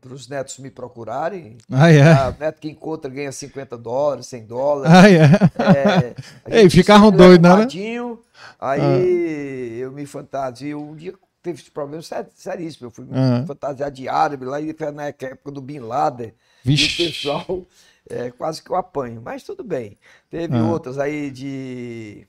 para 0.00 0.14
os 0.14 0.28
netos 0.28 0.58
me 0.58 0.70
procurarem. 0.70 1.56
Ah, 1.70 1.90
é. 1.90 2.02
Ah, 2.02 2.34
o 2.36 2.40
neto 2.40 2.60
que 2.60 2.68
encontra 2.70 3.10
ganha 3.10 3.32
50 3.32 3.76
dólares, 3.76 4.26
100 4.26 4.44
dólares. 4.46 4.92
Ah, 4.94 5.10
é. 5.10 6.14
É, 6.48 6.56
a 6.56 6.60
Ei, 6.62 6.70
ficaram 6.70 7.10
doidos, 7.10 7.48
né? 7.50 7.56
radinho, 7.56 8.20
Aí 8.60 9.78
eu 9.80 9.90
me 9.92 10.06
fantasio. 10.06 10.80
Um 10.80 10.94
dia 10.94 11.14
teve 11.42 11.60
esse 11.60 11.70
problema 11.70 12.02
sé- 12.02 12.26
seríssimo. 12.34 12.86
Eu 12.86 12.90
fui 12.92 13.04
me 13.04 13.10
Ah. 13.18 13.44
fantasiar 13.46 13.90
de 13.90 14.08
árabe 14.08 14.44
lá 14.44 14.60
e 14.60 14.72
foi 14.72 14.90
na 14.92 15.06
época 15.06 15.50
do 15.50 15.60
Bin 15.60 15.80
Laden. 15.80 16.28
E 16.64 16.68
o 16.68 16.76
Vixe. 16.76 17.06
pessoal 17.06 17.64
é, 18.08 18.30
quase 18.30 18.62
que 18.62 18.70
eu 18.70 18.76
apanho. 18.76 19.20
Mas 19.24 19.42
tudo 19.42 19.64
bem. 19.64 19.98
Teve 20.30 20.56
Ah. 20.56 20.64
outras 20.70 20.96
aí 20.98 21.30
de 21.30 22.24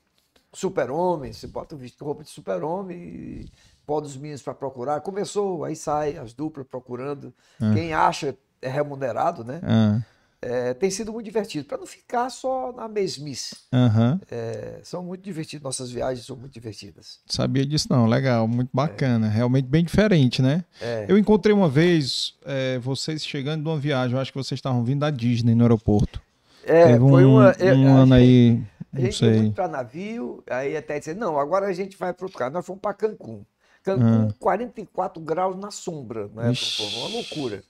super-homem. 0.52 1.34
Você 1.34 1.48
bota 1.48 1.76
o 1.76 1.78
vestido 1.78 2.06
roupa 2.06 2.24
de 2.24 2.30
super-homem 2.30 2.98
e 2.98 3.46
pode 3.86 4.08
os 4.08 4.18
meninos 4.18 4.42
para 4.42 4.54
procurar. 4.54 5.02
Começou, 5.02 5.64
aí 5.64 5.76
sai 5.76 6.18
as 6.18 6.34
duplas 6.34 6.66
procurando. 6.68 7.34
Ah. 7.62 7.72
Quem 7.74 7.94
acha 7.94 8.36
é 8.62 8.70
remunerado, 8.70 9.44
né? 9.44 9.60
Ah, 9.64 10.00
É, 10.46 10.74
tem 10.74 10.90
sido 10.92 11.14
muito 11.14 11.24
divertido. 11.26 11.66
Para 11.66 11.78
não 11.78 11.86
ficar 11.86 12.30
só 12.30 12.74
na 12.74 12.86
mesmice. 12.90 13.56
Aham. 13.72 14.20
É, 14.30 14.80
são 14.84 15.02
muito 15.02 15.22
divertidas. 15.24 15.64
Nossas 15.64 15.90
viagens 15.90 16.26
são 16.26 16.36
muito 16.36 16.52
divertidas. 16.52 17.20
Sabia 17.26 17.66
disso 17.66 17.88
não, 17.90 18.06
legal, 18.06 18.46
muito 18.46 18.70
bacana, 18.74 19.30
realmente 19.30 19.68
bem 19.70 19.86
diferente, 19.86 20.42
né? 20.42 20.66
É. 20.82 21.06
Eu 21.08 21.18
encontrei 21.18 21.56
uma 21.56 21.70
vez 21.70 22.34
é, 22.46 22.78
vocês 22.80 23.26
chegando 23.26 23.64
de 23.64 23.70
uma 23.70 23.78
viagem, 23.80 24.16
eu 24.18 24.22
acho 24.22 24.34
que 24.34 24.38
vocês 24.38 24.58
estavam 24.60 24.84
vindo 24.84 25.00
da 25.00 25.10
Disney 25.10 25.56
no 25.56 25.64
aeroporto. 25.64 26.22
É, 26.66 26.88
Teve 26.88 27.00
foi 27.00 27.24
um, 27.26 27.36
uma. 27.38 27.52
é, 27.52 27.74
um 27.74 27.96
ano 27.96 28.16
gente- 28.18 28.22
aí, 28.22 28.64
A 28.94 29.00
gente 29.00 29.20
foi 29.20 29.34
sei. 29.40 29.52
para 29.52 29.68
navio, 29.70 30.44
aí 30.50 30.76
até 30.76 31.00
dizer, 31.00 31.16
não, 31.16 31.40
agora 31.40 31.68
a 31.68 31.74
gente 31.74 31.96
vai 31.98 32.12
para 32.14 32.26
outro 32.26 32.38
lugar. 32.38 32.52
Nós 32.52 32.66
fomos 32.66 32.82
para 32.82 32.94
Cancún. 32.94 33.44
Cancún, 33.84 34.32
44 34.40 35.22
graus 35.22 35.58
na 35.58 35.70
sombra, 35.72 36.30
né? 36.34 36.52
Ah. 36.52 36.54
Foi 36.56 36.86
uma 37.00 37.08
loucura. 37.10 37.64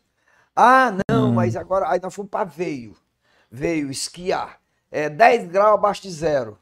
Ah, 0.55 0.95
não, 1.09 1.30
Hum. 1.30 1.34
mas 1.34 1.55
agora. 1.55 1.89
Aí 1.89 1.99
nós 2.01 2.14
fomos 2.14 2.30
para 2.30 2.45
Veio. 2.45 2.95
Veio 3.51 3.89
esquiar. 3.89 4.59
É 4.91 5.09
10 5.09 5.47
graus 5.49 5.74
abaixo 5.74 6.03
de 6.03 6.11
zero. 6.11 6.57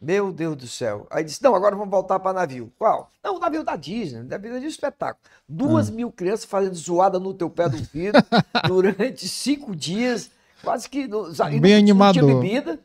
Meu 0.00 0.32
Deus 0.32 0.56
do 0.56 0.66
céu. 0.66 1.06
Aí 1.10 1.22
disse: 1.24 1.42
não, 1.42 1.54
agora 1.54 1.74
vamos 1.76 1.90
voltar 1.90 2.18
para 2.20 2.32
navio. 2.32 2.72
Qual? 2.78 3.10
Não, 3.22 3.36
o 3.36 3.38
navio 3.38 3.62
da 3.64 3.76
Disney, 3.76 4.22
da 4.24 4.36
vida 4.38 4.60
de 4.60 4.66
espetáculo. 4.66 5.22
Duas 5.48 5.88
Ah. 5.88 5.92
mil 5.92 6.10
crianças 6.10 6.44
fazendo 6.44 6.74
zoada 6.74 7.18
no 7.20 7.32
teu 7.34 7.48
pé 7.50 7.68
do 7.68 7.76
vidro 7.76 8.20
durante 8.66 9.28
cinco 9.28 9.74
dias, 9.76 10.30
quase 10.62 10.88
que. 10.88 11.06
não- 11.06 11.32
Bem 11.60 11.84
não 11.84 12.12
tinha 12.12 12.24
bebida. 12.24 12.80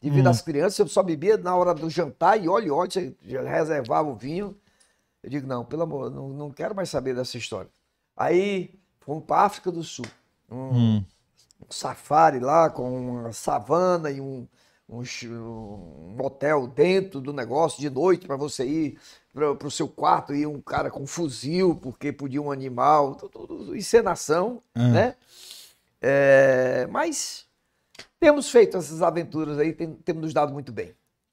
devido 0.00 0.26
às 0.28 0.40
crianças, 0.42 0.78
eu 0.78 0.88
só 0.88 1.02
bebia 1.02 1.36
na 1.36 1.54
hora 1.54 1.74
do 1.74 1.88
jantar 1.90 2.42
e 2.42 2.48
olha, 2.48 2.72
olha, 2.74 2.90
reservava 3.46 4.08
o 4.08 4.14
vinho. 4.14 4.56
Eu 5.22 5.30
digo, 5.30 5.46
não, 5.46 5.64
pelo 5.64 5.82
amor, 5.82 6.10
não, 6.10 6.28
não 6.30 6.50
quero 6.50 6.74
mais 6.74 6.88
saber 6.90 7.14
dessa 7.14 7.36
história. 7.38 7.70
Aí 8.16 8.74
fomos 9.00 9.24
para 9.24 9.42
África 9.42 9.70
do 9.70 9.82
Sul. 9.84 10.04
Um, 10.50 10.56
Hum. 10.56 11.04
um 11.68 11.70
safari 11.72 12.40
lá 12.40 12.68
com 12.70 13.10
uma 13.22 13.32
savana 13.32 14.10
e 14.10 14.20
um, 14.20 14.46
um, 14.88 15.02
um 15.30 16.16
hotel 16.20 16.66
dentro 16.66 17.20
do 17.20 17.32
negócio 17.32 17.80
de 17.80 17.88
noite 17.88 18.26
para 18.26 18.36
você 18.36 18.66
ir 18.66 18.98
para 19.32 19.66
o 19.66 19.70
seu 19.70 19.88
quarto 19.88 20.34
e 20.34 20.44
um 20.46 20.60
cara 20.60 20.90
com 20.90 21.06
fuzil 21.06 21.74
porque 21.76 22.12
podia 22.12 22.42
um 22.42 22.50
animal, 22.52 23.14
tudo, 23.14 23.46
tudo 23.46 23.76
encenação, 23.76 24.62
Ah. 24.74 24.88
né? 24.88 25.16
É, 26.04 26.86
mas 26.90 27.46
temos 28.18 28.50
feito 28.50 28.76
essas 28.76 29.00
aventuras 29.02 29.56
aí, 29.58 29.72
tem- 29.72 29.94
temos 29.94 30.22
nos 30.22 30.34
dado 30.34 30.52
muito 30.52 30.72
bem. 30.72 30.92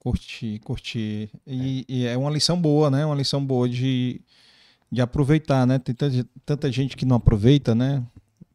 Curti, 0.09 0.59
curti. 0.63 1.29
E 1.45 1.85
e 1.87 2.05
é 2.07 2.17
uma 2.17 2.31
lição 2.31 2.59
boa, 2.59 2.89
né? 2.89 3.05
Uma 3.05 3.15
lição 3.15 3.45
boa 3.45 3.69
de, 3.69 4.21
de 4.91 5.01
aproveitar, 5.01 5.67
né? 5.67 5.77
Tem 5.77 5.93
tanta, 5.93 6.27
tanta 6.45 6.71
gente 6.71 6.97
que 6.97 7.05
não 7.05 7.17
aproveita, 7.17 7.75
né? 7.75 8.03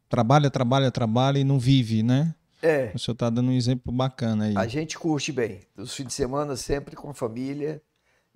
Trabalha, 0.09 0.51
trabalha, 0.51 0.91
trabalha 0.91 1.39
e 1.39 1.45
não 1.45 1.59
vive, 1.59 2.03
né? 2.03 2.35
É, 2.61 2.91
O 2.95 2.99
senhor 2.99 3.15
tá 3.15 3.31
dando 3.31 3.51
um 3.51 3.53
exemplo 3.53 3.93
bacana 3.93 4.47
aí. 4.47 4.57
a 4.57 4.67
gente 4.67 4.99
curte 4.99 5.31
bem. 5.31 5.61
Os 5.77 5.95
fins 5.95 6.07
de 6.09 6.13
semana 6.15 6.57
sempre 6.57 6.97
com 6.97 7.11
a 7.11 7.15
família. 7.15 7.81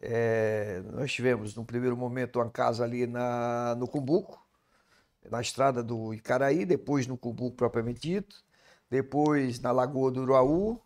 É, 0.01 0.81
nós 0.93 1.13
tivemos, 1.13 1.57
no 1.57 1.65
primeiro 1.65 1.97
momento, 1.97 2.37
uma 2.39 2.49
casa 2.49 2.85
ali 2.85 3.05
na, 3.07 3.75
no 3.77 3.89
Cumbuco, 3.89 4.41
na 5.29 5.41
estrada 5.41 5.83
do 5.83 6.15
Icaraí, 6.15 6.65
depois 6.65 7.07
no 7.09 7.17
Cumbuco 7.17 7.57
propriamente 7.57 8.01
dito, 8.01 8.37
depois 8.89 9.59
na 9.61 9.73
Lagoa 9.73 10.13
do 10.13 10.21
Uruaú. 10.23 10.81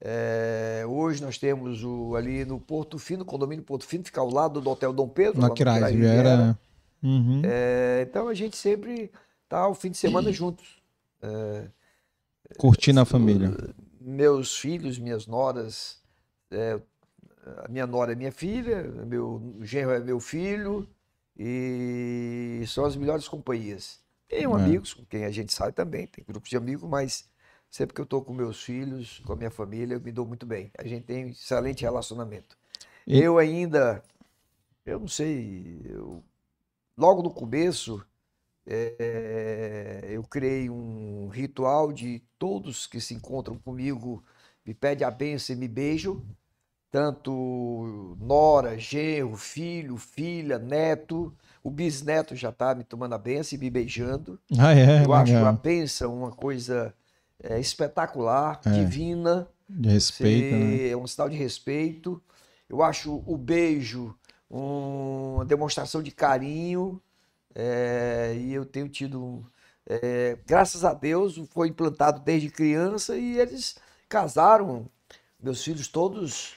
É, 0.00 0.84
hoje 0.86 1.20
nós 1.22 1.38
temos 1.38 1.82
o, 1.82 2.14
ali 2.14 2.44
no 2.44 2.60
Porto 2.60 2.98
Fino, 2.98 3.24
condomínio 3.24 3.64
Porto 3.64 3.84
Fino, 3.84 4.04
fica 4.04 4.20
ao 4.20 4.30
lado 4.30 4.60
do 4.60 4.70
Hotel 4.70 4.92
Dom 4.92 5.08
Pedro. 5.08 5.40
Na 5.40 5.50
Quirais, 5.50 5.84
Riviera. 5.86 6.14
Riviera. 6.30 6.58
Uhum. 7.02 7.42
É, 7.44 8.06
então 8.08 8.28
a 8.28 8.34
gente 8.34 8.56
sempre 8.56 9.10
tá 9.48 9.66
o 9.68 9.74
fim 9.74 9.90
de 9.90 9.96
semana 9.96 10.32
juntos. 10.32 10.80
Curtindo 12.56 13.00
a 13.00 13.04
família. 13.04 13.52
meus 14.00 14.56
filhos, 14.56 14.98
minhas 14.98 15.26
noras, 15.26 15.98
é, 16.50 16.80
a 17.64 17.68
minha 17.68 17.86
nora 17.86 18.12
é 18.12 18.14
minha 18.14 18.32
filha, 18.32 18.82
meu 19.06 19.56
genro 19.62 19.90
é 19.92 20.00
meu 20.00 20.18
filho, 20.18 20.88
e 21.36 22.62
são 22.66 22.84
as 22.84 22.96
melhores 22.96 23.28
companhias. 23.28 24.00
Tenho 24.28 24.56
É. 24.58 24.62
amigos 24.62 24.94
com 24.94 25.04
quem 25.04 25.24
a 25.24 25.30
gente 25.30 25.52
sai 25.52 25.72
também, 25.72 26.06
tem 26.06 26.24
grupos 26.26 26.48
de 26.50 26.56
amigos, 26.56 26.88
mas 26.88 27.28
sempre 27.70 27.94
que 27.94 28.00
eu 28.00 28.04
estou 28.04 28.22
com 28.22 28.32
meus 28.32 28.62
filhos, 28.62 29.20
com 29.26 29.32
a 29.32 29.36
minha 29.36 29.50
família, 29.50 29.94
eu 29.94 30.00
me 30.00 30.12
dou 30.12 30.26
muito 30.26 30.46
bem. 30.46 30.70
A 30.78 30.86
gente 30.86 31.04
tem 31.04 31.26
um 31.26 31.28
excelente 31.28 31.82
relacionamento. 31.82 32.56
E- 33.06 33.18
Eu 33.20 33.38
ainda, 33.38 34.02
eu 34.86 35.00
não 35.00 35.08
sei, 35.08 35.80
eu- 35.84 36.22
logo 36.96 37.22
no 37.22 37.30
começo, 37.30 38.04
é, 38.66 40.04
eu 40.10 40.22
criei 40.24 40.68
um 40.70 41.28
ritual 41.28 41.92
de 41.92 42.22
todos 42.38 42.86
que 42.86 43.00
se 43.00 43.14
encontram 43.14 43.56
comigo 43.58 44.22
me 44.64 44.74
pedem 44.74 45.06
a 45.06 45.10
bênção 45.10 45.56
e 45.56 45.58
me 45.58 45.66
beijam, 45.66 46.22
tanto 46.90 48.16
nora, 48.20 48.78
genro, 48.78 49.36
filho, 49.36 49.96
filha, 49.96 50.58
neto, 50.58 51.34
o 51.62 51.70
bisneto 51.70 52.34
já 52.36 52.50
está 52.50 52.74
me 52.74 52.84
tomando 52.84 53.14
a 53.14 53.18
bênção 53.18 53.56
e 53.56 53.60
me 53.60 53.70
beijando. 53.70 54.38
Ah, 54.58 54.74
é, 54.74 55.04
eu 55.04 55.12
acho 55.12 55.32
a 55.44 55.52
bênção 55.52 56.14
uma 56.16 56.30
coisa 56.32 56.94
é, 57.42 57.58
espetacular, 57.60 58.60
É. 58.64 58.70
divina, 58.70 59.48
De 59.68 59.88
respeito, 59.90 60.56
né? 60.56 60.88
é 60.88 60.96
um 60.96 61.06
sinal 61.06 61.28
de 61.28 61.36
respeito. 61.36 62.22
Eu 62.68 62.82
acho 62.82 63.22
o 63.26 63.36
beijo 63.36 64.14
uma 64.50 65.44
demonstração 65.44 66.02
de 66.02 66.10
carinho. 66.10 67.00
é, 67.54 68.36
e 68.38 68.52
eu 68.54 68.64
tenho 68.64 68.88
tido, 68.88 69.44
é, 69.86 70.38
graças 70.46 70.84
a 70.84 70.94
Deus, 70.94 71.36
foi 71.50 71.68
implantado 71.68 72.20
desde 72.20 72.50
criança 72.50 73.16
e 73.16 73.36
eles 73.38 73.76
casaram. 74.08 74.88
Meus 75.42 75.62
filhos 75.64 75.88
todos, 75.88 76.54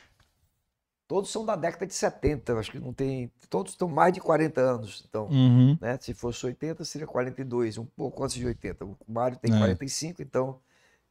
todos 1.08 1.32
são 1.32 1.46
da 1.46 1.56
década 1.56 1.86
de 1.88 1.94
70. 1.94 2.52
eu 2.52 2.60
Acho 2.60 2.72
que 2.72 2.80
não 2.80 2.94
tem, 2.94 3.32
todos 3.50 3.72
estão 3.74 3.88
mais 3.88 4.14
de 4.14 4.20
40 4.22 4.62
anos. 4.62 5.04
Então, 5.08 5.28
Uhum. 5.28 5.78
né? 5.82 5.98
Se 6.00 6.14
fosse 6.14 6.46
80, 6.46 6.84
seria 6.86 7.08
42, 7.08 7.78
um 7.78 7.86
pouco 7.86 8.24
antes 8.24 8.36
de 8.36 8.46
80. 8.46 8.86
O 8.86 8.96
Mário 9.08 9.38
tem 9.38 9.54
É. 9.54 9.58
45, 9.58 10.22
então 10.22 10.60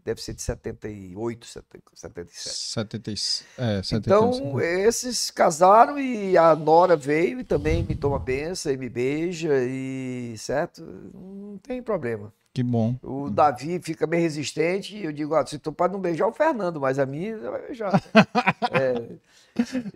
deve 0.04 0.22
ser 0.22 0.34
de 0.34 0.42
78, 0.42 1.46
77. 1.46 2.56
70, 2.56 3.10
é, 3.58 3.82
75. 3.82 3.96
Então, 3.96 4.60
esses 4.60 5.30
casaram 5.30 5.98
e 5.98 6.36
a 6.36 6.54
Nora 6.54 6.96
veio 6.96 7.40
e 7.40 7.44
também 7.44 7.82
me 7.82 7.94
toma 7.94 8.18
benção 8.18 8.72
e 8.72 8.76
me 8.76 8.88
beija 8.88 9.52
e 9.62 10.34
certo? 10.38 10.82
Não 10.82 11.58
tem 11.58 11.82
problema. 11.82 12.32
Que 12.52 12.62
bom. 12.62 12.96
O 13.02 13.30
Davi 13.30 13.80
fica 13.80 14.06
bem 14.06 14.20
resistente 14.20 14.96
e 14.96 15.04
eu 15.04 15.12
digo, 15.12 15.34
ah, 15.34 15.46
se 15.46 15.58
tu 15.58 15.72
pode 15.72 15.92
não 15.92 16.00
beijar 16.00 16.26
o 16.26 16.32
Fernando, 16.32 16.80
mas 16.80 16.98
a 16.98 17.06
mim 17.06 17.32
você 17.34 17.48
vai 17.50 17.62
beijar. 17.66 18.02
É, 18.72 19.02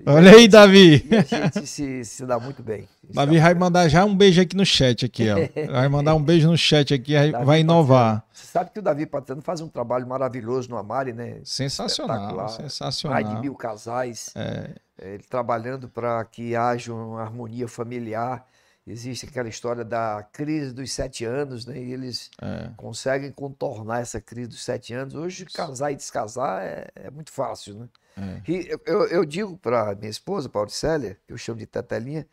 Olha 0.07 0.33
aí, 0.33 0.49
Davi. 0.49 1.07
a 1.13 1.23
gente 1.23 1.67
se, 1.67 2.05
se 2.05 2.27
dá 2.27 2.39
muito 2.39 2.63
bem. 2.63 2.89
Davi 3.15 3.39
vai 3.39 3.55
mandar 3.55 3.89
já 3.89 4.05
um 4.05 4.15
beijo 4.15 4.41
aqui 4.41 4.57
no 4.57 4.67
chat 4.67 5.05
aqui, 5.05 5.27
ó. 5.31 5.37
Vai 5.73 5.89
mandar 5.89 6.15
um 6.15 6.23
beijo 6.23 6.51
no 6.51 6.57
chat 6.57 6.93
aqui, 6.93 7.15
Davi 7.15 7.45
vai 7.45 7.61
inovar. 7.61 8.25
Você 8.33 8.47
sabe 8.47 8.71
que 8.71 8.79
o 8.79 8.83
Davi 8.83 9.07
Patrano 9.07 9.43
faz 9.43 9.61
um 9.61 9.69
trabalho 9.69 10.07
maravilhoso 10.07 10.69
no 10.69 10.77
Amari, 10.77 11.13
né? 11.13 11.39
Sensacional, 11.45 12.17
Espetacular. 12.17 12.45
Mais 12.47 12.57
de 12.57 12.63
sensacional. 12.63 13.41
mil 13.41 13.55
casais. 13.55 14.33
É, 14.35 14.71
eh, 14.99 15.15
Ele 15.15 15.23
trabalhando 15.23 15.89
para 15.89 16.25
que 16.25 16.57
haja 16.57 16.93
uma 16.93 17.23
harmonia 17.23 17.69
familiar. 17.69 18.45
Existe 18.87 19.25
aquela 19.27 19.49
história 19.49 19.83
da 19.83 20.23
crise 20.31 20.73
dos 20.75 20.93
sete 20.93 21.25
anos, 21.25 21.65
né? 21.65 21.79
E 21.79 21.93
eles 21.93 22.31
é. 22.41 22.71
conseguem 22.77 23.33
contornar 23.33 24.01
essa 24.01 24.21
crise 24.21 24.49
dos 24.49 24.63
sete 24.63 24.93
anos. 24.93 25.15
Hoje, 25.15 25.47
casar 25.47 25.91
e 25.91 25.97
descasar 25.97 26.63
é, 26.63 26.89
é 26.95 27.11
muito 27.11 27.33
fácil, 27.33 27.75
né? 27.79 27.89
É. 28.17 28.51
E 28.51 28.69
eu, 28.85 29.07
eu- 29.09 29.25
digo 29.25 29.57
para 29.57 29.95
minha 29.95 30.11
esposa, 30.11 30.51
para 30.51 30.61
Auricélia, 30.61 31.19
que 31.27 31.33
eu 31.33 31.39
chamo 31.39 31.59
de 31.59 31.67
Tetelinha, 31.67 32.27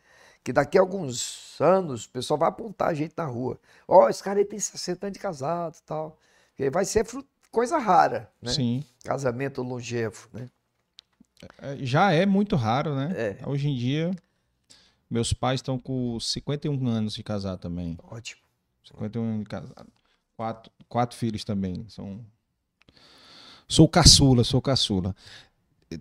que 0.43 0.51
daqui 0.51 0.77
a 0.77 0.81
alguns 0.81 1.55
anos 1.59 2.05
o 2.05 2.09
pessoal 2.09 2.37
vai 2.37 2.49
apontar 2.49 2.89
a 2.89 2.93
gente 2.93 3.13
na 3.15 3.25
rua. 3.25 3.57
Ó, 3.87 4.09
esse 4.09 4.21
cara 4.21 4.39
aí 4.39 4.45
tem 4.45 4.59
60 4.59 5.07
anos 5.07 5.13
de 5.13 5.19
casado 5.19 5.75
e 5.77 5.83
tal. 5.83 6.19
E 6.59 6.69
vai 6.69 6.83
ser 6.83 7.05
coisa 7.49 7.77
rara, 7.77 8.29
né? 8.41 8.51
Sim. 8.51 8.83
Casamento 9.05 9.63
longevo, 9.63 10.27
né? 10.33 10.49
É, 11.59 11.77
Já 11.77 12.11
é 12.11 12.25
muito 12.25 12.55
raro, 12.57 12.93
né? 12.93 13.13
É. 13.15 13.49
Hoje 13.49 13.69
em 13.69 13.75
dia, 13.75 14.11
meus 15.11 15.33
pais 15.33 15.59
estão 15.59 15.77
com 15.77 16.19
51 16.19 16.87
anos 16.87 17.13
de 17.13 17.21
casar 17.23 17.57
também. 17.57 17.97
Ótimo. 18.03 18.41
51 18.83 19.23
anos 19.23 19.39
de 19.43 19.49
casado. 19.49 19.87
Quatro, 20.37 20.71
quatro 20.87 21.17
filhos 21.17 21.43
também. 21.43 21.85
São... 21.89 22.25
Sou 23.67 23.87
caçula, 23.87 24.43
sou 24.43 24.61
caçula. 24.61 25.15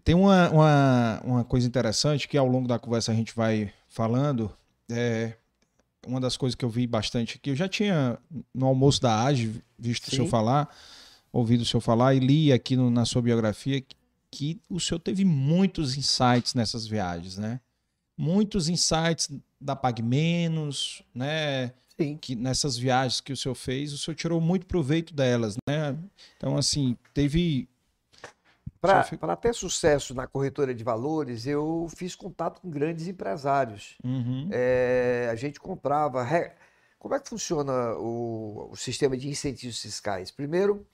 Tem 0.04 0.14
uma, 0.14 0.48
uma, 0.50 1.20
uma 1.24 1.44
coisa 1.44 1.66
interessante 1.66 2.28
que 2.28 2.38
ao 2.38 2.46
longo 2.46 2.68
da 2.68 2.78
conversa 2.78 3.12
a 3.12 3.14
gente 3.14 3.34
vai 3.34 3.72
falando. 3.88 4.50
É, 4.88 5.36
uma 6.06 6.20
das 6.20 6.36
coisas 6.36 6.54
que 6.54 6.64
eu 6.64 6.70
vi 6.70 6.86
bastante 6.86 7.36
aqui, 7.36 7.50
eu 7.50 7.56
já 7.56 7.68
tinha 7.68 8.18
no 8.54 8.66
almoço 8.66 9.00
da 9.00 9.24
AGE 9.24 9.62
visto 9.78 10.06
o 10.08 10.10
senhor 10.10 10.24
Sim. 10.24 10.30
falar, 10.30 10.68
ouvido 11.32 11.60
o 11.62 11.64
senhor 11.66 11.80
falar 11.80 12.14
e 12.14 12.18
li 12.20 12.52
aqui 12.52 12.76
no- 12.76 12.90
na 12.90 13.04
sua 13.04 13.20
biografia 13.22 13.80
que, 13.80 13.96
que 14.30 14.60
o 14.68 14.80
senhor 14.80 14.98
teve 15.00 15.24
muitos 15.24 15.96
insights 15.96 16.54
nessas 16.54 16.86
viagens, 16.86 17.36
né? 17.36 17.60
Muitos 18.20 18.68
insights 18.68 19.30
da 19.60 19.74
Pague 19.74 20.02
Menos, 20.02 21.02
né? 21.14 21.72
Sim. 21.98 22.16
que 22.16 22.34
nessas 22.34 22.78
viagens 22.78 23.20
que 23.20 23.30
o 23.32 23.36
senhor 23.36 23.54
fez, 23.54 23.92
o 23.92 23.98
senhor 23.98 24.14
tirou 24.14 24.40
muito 24.40 24.64
proveito 24.64 25.12
delas, 25.12 25.56
né? 25.68 25.94
Então, 26.36 26.56
assim, 26.56 26.96
teve. 27.12 27.68
Para 28.80 29.02
fica- 29.02 29.36
ter 29.36 29.54
sucesso 29.54 30.14
na 30.14 30.26
corretora 30.26 30.74
de 30.74 30.82
valores, 30.82 31.46
eu 31.46 31.86
fiz 31.94 32.14
contato 32.14 32.60
com 32.62 32.70
grandes 32.70 33.06
empresários. 33.06 33.96
Uhum. 34.02 34.48
É, 34.50 35.28
a 35.30 35.34
gente 35.34 35.60
comprava. 35.60 36.22
re- 36.22 36.52
Como 36.98 37.14
é 37.14 37.20
que 37.20 37.28
funciona 37.28 37.94
o, 37.98 38.70
o 38.72 38.76
sistema 38.76 39.16
de 39.16 39.28
incentivos 39.28 39.80
fiscais? 39.82 40.30
Primeiro, 40.30 40.86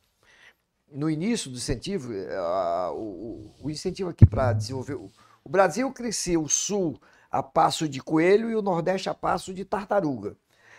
no 0.91 1.09
início 1.09 1.51
do 1.51 1.57
incentivo, 1.57 2.13
eh, 2.13 2.37
a- 2.37 2.91
o, 2.93 3.53
o 3.61 3.71
incentivo 3.71 4.11
aqui 4.11 4.27
para 4.27 4.53
desenvolver. 4.53 4.95
O, 5.45 5.49
Brasil 5.49 5.91
crescia 5.93 6.39
o 6.41 6.49
sul 6.49 7.01
a 7.31 7.43
passo 7.43 7.89
de 7.89 8.01
coelho 8.01 8.51
e 8.51 8.55
o 8.55 8.63
Nordeste 8.63 9.09
a 9.09 9.15
passo 9.15 9.53
de 9.53 9.65
tartaruga. 9.65 10.37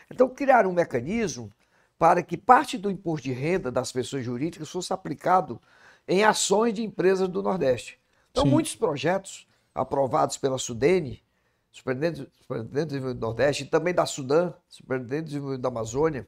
Então, 0.10 0.30
criaram 0.30 0.70
um 0.70 0.74
mecanismo 0.74 1.52
para 1.98 2.22
que 2.22 2.38
parte 2.38 2.78
do 2.78 2.92
imposto 2.92 3.24
de 3.24 3.34
renda 3.34 3.72
das 3.72 3.92
pessoas 3.92 4.24
jurídicas 4.24 4.70
fosse 4.70 4.94
aplicado 4.94 5.62
em 6.08 6.24
ações 6.24 6.74
de 6.74 6.84
empresas 6.84 7.28
do 7.28 7.44
Nordeste. 7.44 8.00
Então, 8.32 8.44
Sim. 8.44 8.52
muitos 8.52 8.76
projetos 8.76 9.48
aprovados 9.74 10.38
pela 10.38 10.58
Sudene, 10.58 11.24
Superintendente 11.72 13.00
do 13.00 13.14
Nordeste, 13.16 13.64
e 13.64 13.66
também 13.68 13.94
da 13.94 14.06
Sudã, 14.06 14.54
Superintendente 14.68 15.58
da 15.58 15.70
Amazônia, 15.70 16.28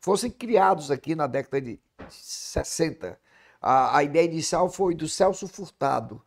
fossem 0.00 0.30
criados 0.30 0.90
aqui 0.90 1.14
na 1.14 1.26
década 1.26 1.60
de 1.60 1.80
60. 2.08 3.18
A, 3.60 3.98
a 3.98 4.02
ideia 4.02 4.24
inicial 4.24 4.70
foi 4.70 4.94
do 4.94 5.08
Celso 5.08 5.46
Furtado, 5.46 6.22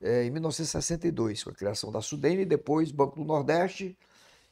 é, 0.00 0.24
em 0.24 0.30
1962, 0.30 1.44
com 1.44 1.50
a 1.50 1.54
criação 1.54 1.90
da 1.90 2.00
Sudene, 2.00 2.44
depois 2.44 2.90
Banco 2.90 3.16
do 3.16 3.24
Nordeste. 3.24 3.96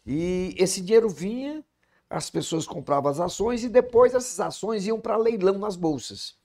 E 0.07 0.55
esse 0.59 0.81
dinheiro 0.81 1.09
vinha, 1.09 1.65
as 2.09 2.31
pessoas 2.31 2.67
compravam 2.67 3.11
as 3.11 3.21
ações 3.21 3.65
e 3.65 3.69
depois 3.69 4.15
essas 4.15 4.39
ações 4.41 4.87
iam 4.87 5.01
para 5.01 5.17
leilão 5.17 5.59
nas 5.59 5.77
bolsas. 5.77 6.37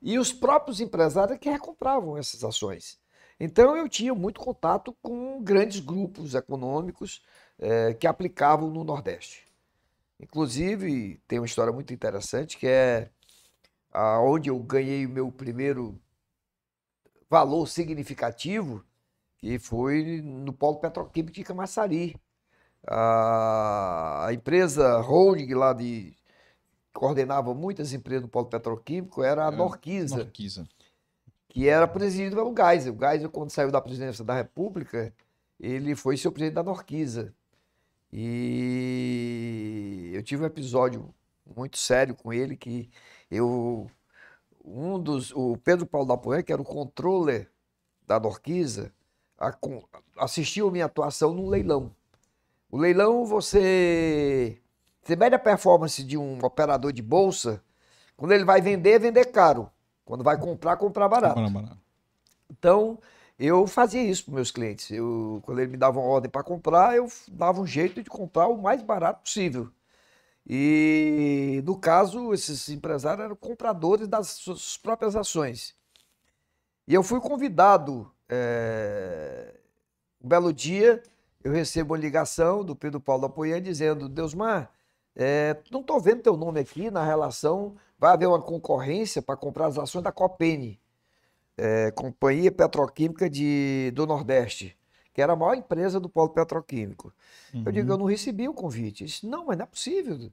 E 0.00 0.18
os 0.18 0.32
próprios 0.32 0.80
empresários 0.80 1.36
é 1.36 1.38
que 1.38 1.50
recompravam 1.50 2.16
essas 2.16 2.44
ações. 2.44 2.98
Então 3.40 3.76
eu 3.76 3.88
tinha 3.88 4.14
muito 4.14 4.40
contato 4.40 4.96
com 5.02 5.42
grandes 5.42 5.80
grupos 5.80 6.34
econômicos 6.34 7.22
é, 7.58 7.94
que 7.94 8.06
aplicavam 8.06 8.70
no 8.70 8.84
Nordeste. 8.84 9.46
Inclusive, 10.20 11.20
tem 11.28 11.38
uma 11.38 11.46
história 11.46 11.72
muito 11.72 11.92
interessante 11.92 12.58
que 12.58 12.66
é 12.66 13.10
onde 14.20 14.50
eu 14.50 14.58
ganhei 14.58 15.06
o 15.06 15.08
meu 15.08 15.30
primeiro 15.30 15.98
valor 17.28 17.66
significativo, 17.66 18.84
que 19.38 19.58
foi 19.58 20.22
no 20.22 20.52
polo 20.52 20.76
petroquímico 20.76 21.34
de 21.34 21.44
Camaçari. 21.44 22.16
A, 22.86 24.26
a 24.26 24.32
empresa 24.32 25.00
holding 25.00 25.52
lá 25.54 25.72
de 25.72 26.14
coordenava 26.92 27.54
muitas 27.54 27.92
empresas 27.92 28.22
do 28.22 28.28
polo 28.28 28.46
petroquímico 28.46 29.22
era 29.22 29.48
a 29.48 29.52
é, 29.52 29.56
Norquisa, 29.56 30.16
Norquisa. 30.18 30.66
que 31.48 31.68
era 31.68 31.86
presidida 31.86 32.34
pelo 32.34 32.54
Geisel. 32.54 32.94
O 32.94 32.98
Geisel, 32.98 33.30
quando 33.30 33.50
saiu 33.50 33.70
da 33.70 33.80
presidência 33.80 34.24
da 34.24 34.34
República, 34.34 35.14
ele 35.60 35.94
foi 35.94 36.16
seu 36.16 36.32
presidente 36.32 36.54
da 36.54 36.62
Norquisa. 36.62 37.34
E 38.12 40.10
eu 40.14 40.22
tive 40.22 40.42
um 40.42 40.46
episódio 40.46 41.14
muito 41.56 41.78
sério 41.78 42.14
com 42.14 42.32
ele 42.32 42.56
que 42.56 42.90
eu 43.30 43.90
um 44.70 44.98
dos 44.98 45.32
o 45.32 45.56
Pedro 45.56 45.86
Paulo 45.86 46.06
da 46.06 46.16
Poé, 46.16 46.42
que 46.42 46.52
era 46.52 46.60
o 46.60 46.64
controller 46.64 47.50
da 48.06 48.18
Norquisa, 48.20 48.92
assistiu 50.16 50.68
a 50.68 50.70
minha 50.70 50.86
atuação 50.86 51.32
num 51.32 51.48
leilão. 51.48 51.94
O 52.70 52.76
leilão 52.76 53.24
você 53.24 54.60
você 55.02 55.16
mede 55.16 55.34
a 55.34 55.38
performance 55.38 56.04
de 56.04 56.18
um 56.18 56.38
operador 56.44 56.92
de 56.92 57.00
bolsa, 57.00 57.62
quando 58.16 58.32
ele 58.32 58.44
vai 58.44 58.60
vender, 58.60 58.98
vender 58.98 59.26
caro. 59.26 59.70
Quando 60.04 60.22
vai 60.24 60.38
comprar, 60.38 60.76
comprar 60.76 61.08
barato. 61.08 61.40
Então, 62.50 62.98
eu 63.38 63.66
fazia 63.66 64.02
isso 64.02 64.24
para 64.24 64.34
meus 64.34 64.50
clientes. 64.50 64.90
Eu, 64.90 65.40
quando 65.44 65.60
eles 65.60 65.70
me 65.70 65.76
davam 65.76 66.02
ordem 66.02 66.30
para 66.30 66.42
comprar, 66.42 66.96
eu 66.96 67.06
dava 67.30 67.60
um 67.60 67.66
jeito 67.66 68.02
de 68.02 68.10
comprar 68.10 68.48
o 68.48 68.60
mais 68.60 68.82
barato 68.82 69.22
possível. 69.22 69.70
E, 70.48 71.62
no 71.66 71.76
caso, 71.76 72.32
esses 72.32 72.68
empresários 72.68 73.24
eram 73.24 73.36
compradores 73.36 74.08
das 74.08 74.28
suas 74.28 74.76
próprias 74.76 75.14
ações. 75.14 75.76
E 76.86 76.94
eu 76.94 77.02
fui 77.02 77.20
convidado, 77.20 78.10
é... 78.28 79.54
um 80.22 80.28
belo 80.28 80.52
dia, 80.52 81.02
eu 81.44 81.52
recebo 81.52 81.92
uma 81.92 82.00
ligação 82.00 82.64
do 82.64 82.74
Pedro 82.74 83.00
Paulo 83.00 83.26
Apoian 83.26 83.60
dizendo, 83.60 84.08
Deusmar, 84.08 84.72
é, 85.14 85.56
não 85.70 85.80
estou 85.80 86.00
vendo 86.00 86.22
teu 86.22 86.36
nome 86.36 86.60
aqui 86.60 86.90
na 86.90 87.04
relação, 87.04 87.76
vai 87.98 88.12
haver 88.12 88.26
uma 88.26 88.40
concorrência 88.40 89.20
para 89.20 89.36
comprar 89.36 89.66
as 89.66 89.78
ações 89.78 90.02
da 90.02 90.12
Copene 90.12 90.80
é, 91.58 91.90
Companhia 91.90 92.52
Petroquímica 92.52 93.28
de, 93.28 93.90
do 93.94 94.06
Nordeste, 94.06 94.77
que 95.18 95.22
era 95.22 95.32
a 95.32 95.36
maior 95.36 95.56
empresa 95.56 95.98
do 95.98 96.08
polo 96.08 96.28
petroquímico. 96.28 97.12
Uhum. 97.52 97.64
Eu 97.66 97.72
digo, 97.72 97.92
eu 97.92 97.98
não 97.98 98.04
recebi 98.04 98.48
o 98.48 98.54
convite. 98.54 99.02
Ele 99.02 99.10
disse, 99.10 99.26
não, 99.26 99.46
mas 99.46 99.58
não 99.58 99.64
é 99.64 99.66
possível. 99.66 100.30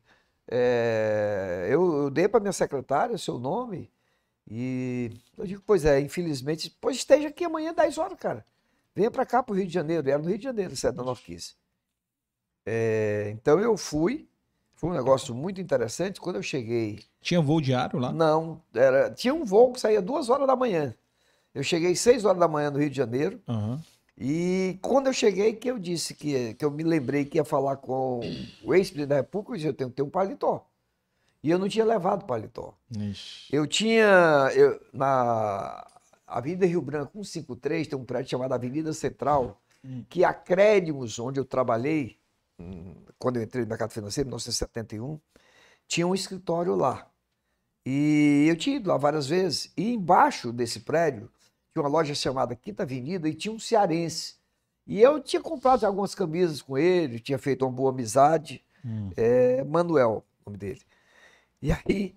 É, 0.48 1.68
eu, 1.72 2.04
eu, 2.04 2.10
dei 2.12 2.28
para 2.28 2.40
minha 2.40 2.54
secretária 2.54 3.16
o 3.16 3.18
seu 3.18 3.40
nome 3.40 3.90
e 4.48 5.10
eu 5.36 5.48
digo, 5.48 5.64
pois 5.66 5.86
é, 5.86 6.00
infelizmente, 6.00 6.72
pois 6.80 6.98
esteja 6.98 7.30
aqui 7.30 7.44
amanhã 7.44 7.74
10 7.74 7.98
horas, 7.98 8.20
cara. 8.20 8.46
Venha 8.94 9.10
para 9.10 9.26
cá, 9.26 9.42
para 9.42 9.54
o 9.54 9.56
Rio 9.56 9.66
de 9.66 9.74
Janeiro. 9.74 10.08
Era 10.08 10.22
no 10.22 10.30
Rio 10.30 10.38
de 10.38 10.44
Janeiro, 10.44 10.76
sede 10.76 10.98
da 10.98 11.04
Norquise. 11.04 11.56
É, 12.64 13.32
então 13.34 13.60
eu 13.60 13.76
fui, 13.76 14.30
foi 14.76 14.92
um 14.92 14.94
negócio 14.94 15.34
muito 15.34 15.60
interessante. 15.60 16.22
Quando 16.22 16.36
eu 16.36 16.44
cheguei. 16.44 17.00
Tinha 17.22 17.42
voo 17.42 17.60
diário 17.60 17.98
lá? 17.98 18.14
Não, 18.14 18.62
era, 18.72 19.10
tinha 19.10 19.34
um 19.34 19.46
voo 19.46 19.74
que 19.74 19.80
saía 19.80 20.00
duas 20.00 20.30
horas 20.30 20.46
da 20.46 20.56
manhã. 20.56 20.94
Eu 21.56 21.64
cheguei 21.64 21.96
6 21.96 22.24
horas 22.24 22.40
da 22.40 22.48
manhã 22.48 22.70
no 22.70 22.78
Rio 22.78 22.92
de 22.92 22.98
Janeiro. 22.98 23.42
Uhum. 23.48 23.80
E 24.18 24.80
quando 24.82 25.08
eu 25.08 25.14
cheguei, 25.14 25.54
que 25.54 25.70
eu 25.70 25.78
disse 25.78 26.14
que, 26.14 26.54
que 26.54 26.64
eu 26.64 26.72
me 26.72 26.84
lembrei 26.84 27.26
que 27.26 27.38
ia 27.38 27.44
falar 27.44 27.78
com 27.78 28.22
o 28.64 28.74
ex-presidente 28.74 29.10
da 29.10 29.16
República, 29.18 29.54
eu 29.54 29.56
disse, 29.58 29.68
eu 29.68 29.74
tenho 29.74 29.90
que 29.90 29.96
ter 29.98 30.04
um 30.04 30.10
paletó. 30.10 30.66
E 31.44 31.50
eu 31.50 31.60
não 31.60 31.68
tinha 31.68 31.86
levado 31.86 32.26
paletó. 32.26 32.74
Ixi. 32.98 33.54
Eu 33.54 33.68
tinha, 33.68 34.50
eu, 34.56 34.82
na 34.94 35.86
Avenida 36.26 36.66
Rio 36.66 36.82
Branco 36.82 37.24
153, 37.24 37.88
tem 37.88 38.00
um 38.00 38.06
prédio 38.06 38.32
chamado 38.32 38.54
Avenida 38.54 38.94
Central, 38.94 39.62
hum. 39.84 40.04
que 40.10 40.24
a 40.24 40.34
Crédimos, 40.34 41.20
onde 41.20 41.40
eu 41.40 41.46
trabalhei, 41.46 42.18
hum, 42.58 42.96
quando 43.20 43.38
eu 43.38 43.44
entrei 43.44 43.64
no 43.64 43.70
mercado 43.70 43.92
financeiro, 43.92 44.28
em 44.28 44.32
1971, 44.32 45.20
tinha 45.88 46.08
um 46.08 46.16
escritório 46.16 46.74
lá. 46.74 47.08
E 47.86 48.48
eu 48.50 48.56
tinha 48.56 48.78
ido 48.78 48.90
lá 48.90 48.98
várias 48.98 49.28
vezes. 49.28 49.72
E 49.78 49.94
embaixo 49.94 50.52
desse 50.52 50.80
prédio 50.80 51.30
tinha 51.76 51.84
uma 51.84 51.90
loja 51.90 52.16
chamada 52.16 52.56
Quinta 52.56 52.84
Avenida 52.84 53.28
e 53.28 53.34
tinha 53.34 53.54
um 53.54 53.60
cearense. 53.60 54.36
E 54.88 55.02
eu 55.02 55.22
tinha 55.22 55.42
comprado 55.42 55.84
algumas 55.84 56.16
camisas 56.16 56.62
com 56.62 56.78
ele, 56.78 57.20
tinha 57.20 57.38
feito 57.38 57.66
uma 57.66 57.72
boa 57.72 57.92
amizade. 57.92 58.64
Hum. 58.84 59.10
É, 59.18 59.62
Manuel, 59.66 60.26
o 60.46 60.50
nome 60.50 60.58
dele. 60.58 60.82
E 61.62 61.72
aí 61.74 62.16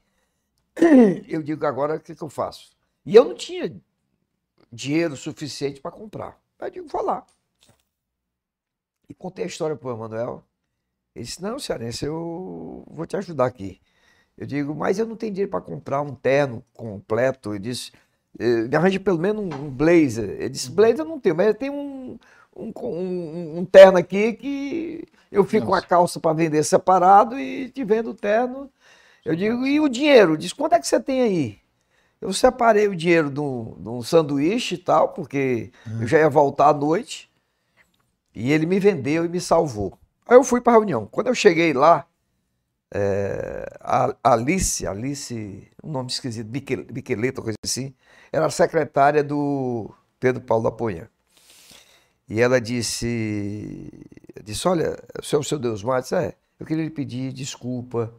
eu 1.26 1.42
digo 1.42 1.66
agora 1.66 1.96
o 1.96 2.00
que, 2.00 2.14
que 2.14 2.22
eu 2.22 2.28
faço? 2.28 2.70
E 3.04 3.16
eu 3.16 3.24
não 3.24 3.34
tinha 3.34 3.74
dinheiro 4.70 5.16
suficiente 5.16 5.80
para 5.80 5.90
comprar. 5.90 6.40
Eu 6.60 6.70
digo, 6.70 6.86
vou 6.86 7.02
lá. 7.02 7.26
E 9.08 9.14
contei 9.14 9.44
a 9.44 9.48
história 9.48 9.74
para 9.74 9.92
o 9.92 9.98
Manuel. 9.98 10.44
Ele 11.16 11.24
disse, 11.24 11.42
não, 11.42 11.58
cearense, 11.58 12.04
eu 12.04 12.84
vou 12.88 13.06
te 13.06 13.16
ajudar 13.16 13.46
aqui. 13.46 13.80
Eu 14.36 14.46
digo, 14.46 14.72
mas 14.72 15.00
eu 15.00 15.06
não 15.06 15.16
tenho 15.16 15.32
dinheiro 15.32 15.50
para 15.50 15.60
comprar 15.60 16.00
um 16.02 16.14
terno 16.14 16.64
completo. 16.72 17.54
Ele 17.54 17.60
disse, 17.60 17.90
me 18.38 18.76
arranje 18.76 18.98
pelo 18.98 19.18
menos 19.18 19.44
um 19.44 19.70
blazer. 19.70 20.36
Ele 20.38 20.48
disse, 20.48 20.70
blazer 20.70 21.00
eu 21.00 21.04
não 21.04 21.20
tenho, 21.20 21.36
mas 21.36 21.48
eu 21.48 21.54
tenho 21.54 21.72
um, 21.72 22.18
um, 22.56 22.72
um, 22.82 23.58
um 23.58 23.64
terno 23.64 23.98
aqui 23.98 24.32
que 24.32 25.04
eu 25.30 25.44
fico 25.44 25.66
Nossa. 25.66 25.80
com 25.80 25.86
a 25.86 25.88
calça 25.88 26.20
para 26.20 26.32
vender 26.32 26.62
separado 26.64 27.38
e 27.38 27.68
te 27.70 27.84
vendo 27.84 28.10
o 28.10 28.14
terno. 28.14 28.70
Eu 29.24 29.36
digo, 29.36 29.66
e 29.66 29.78
o 29.80 29.88
dinheiro? 29.88 30.36
Diz, 30.36 30.52
quanto 30.52 30.74
é 30.74 30.80
que 30.80 30.86
você 30.86 30.98
tem 30.98 31.22
aí? 31.22 31.58
Eu 32.20 32.32
separei 32.32 32.88
o 32.88 32.96
dinheiro 32.96 33.30
de 33.30 33.40
um, 33.40 33.76
de 33.78 33.88
um 33.88 34.02
sanduíche 34.02 34.74
e 34.74 34.78
tal, 34.78 35.10
porque 35.10 35.70
eu 36.00 36.06
já 36.06 36.18
ia 36.18 36.28
voltar 36.28 36.68
à 36.68 36.72
noite. 36.72 37.30
E 38.34 38.52
ele 38.52 38.66
me 38.66 38.80
vendeu 38.80 39.24
e 39.24 39.28
me 39.28 39.40
salvou. 39.40 39.98
Aí 40.26 40.36
eu 40.36 40.44
fui 40.44 40.60
para 40.60 40.72
a 40.72 40.76
reunião. 40.76 41.06
Quando 41.06 41.28
eu 41.28 41.34
cheguei 41.34 41.72
lá, 41.72 42.06
é, 42.94 43.66
a 43.80 44.14
Alice, 44.24 44.86
Alice, 44.86 45.68
um 45.82 45.90
nome 45.90 46.10
esquisito, 46.10 46.48
Biqueleta, 46.48 47.42
coisa 47.42 47.56
assim, 47.64 47.94
era 48.32 48.48
secretária 48.50 49.22
do 49.22 49.92
Pedro 50.18 50.42
Paulo 50.42 50.64
da 50.64 50.70
Punha. 50.70 51.10
E 52.28 52.40
ela 52.40 52.60
disse, 52.60 53.90
disse, 54.44 54.68
olha, 54.68 54.98
o 55.18 55.24
senhor, 55.24 55.40
o 55.40 55.44
seu 55.44 55.58
Deus 55.58 55.82
Matos, 55.82 56.12
é, 56.12 56.34
eu 56.60 56.66
queria 56.66 56.84
lhe 56.84 56.90
pedir 56.90 57.32
desculpa, 57.32 58.12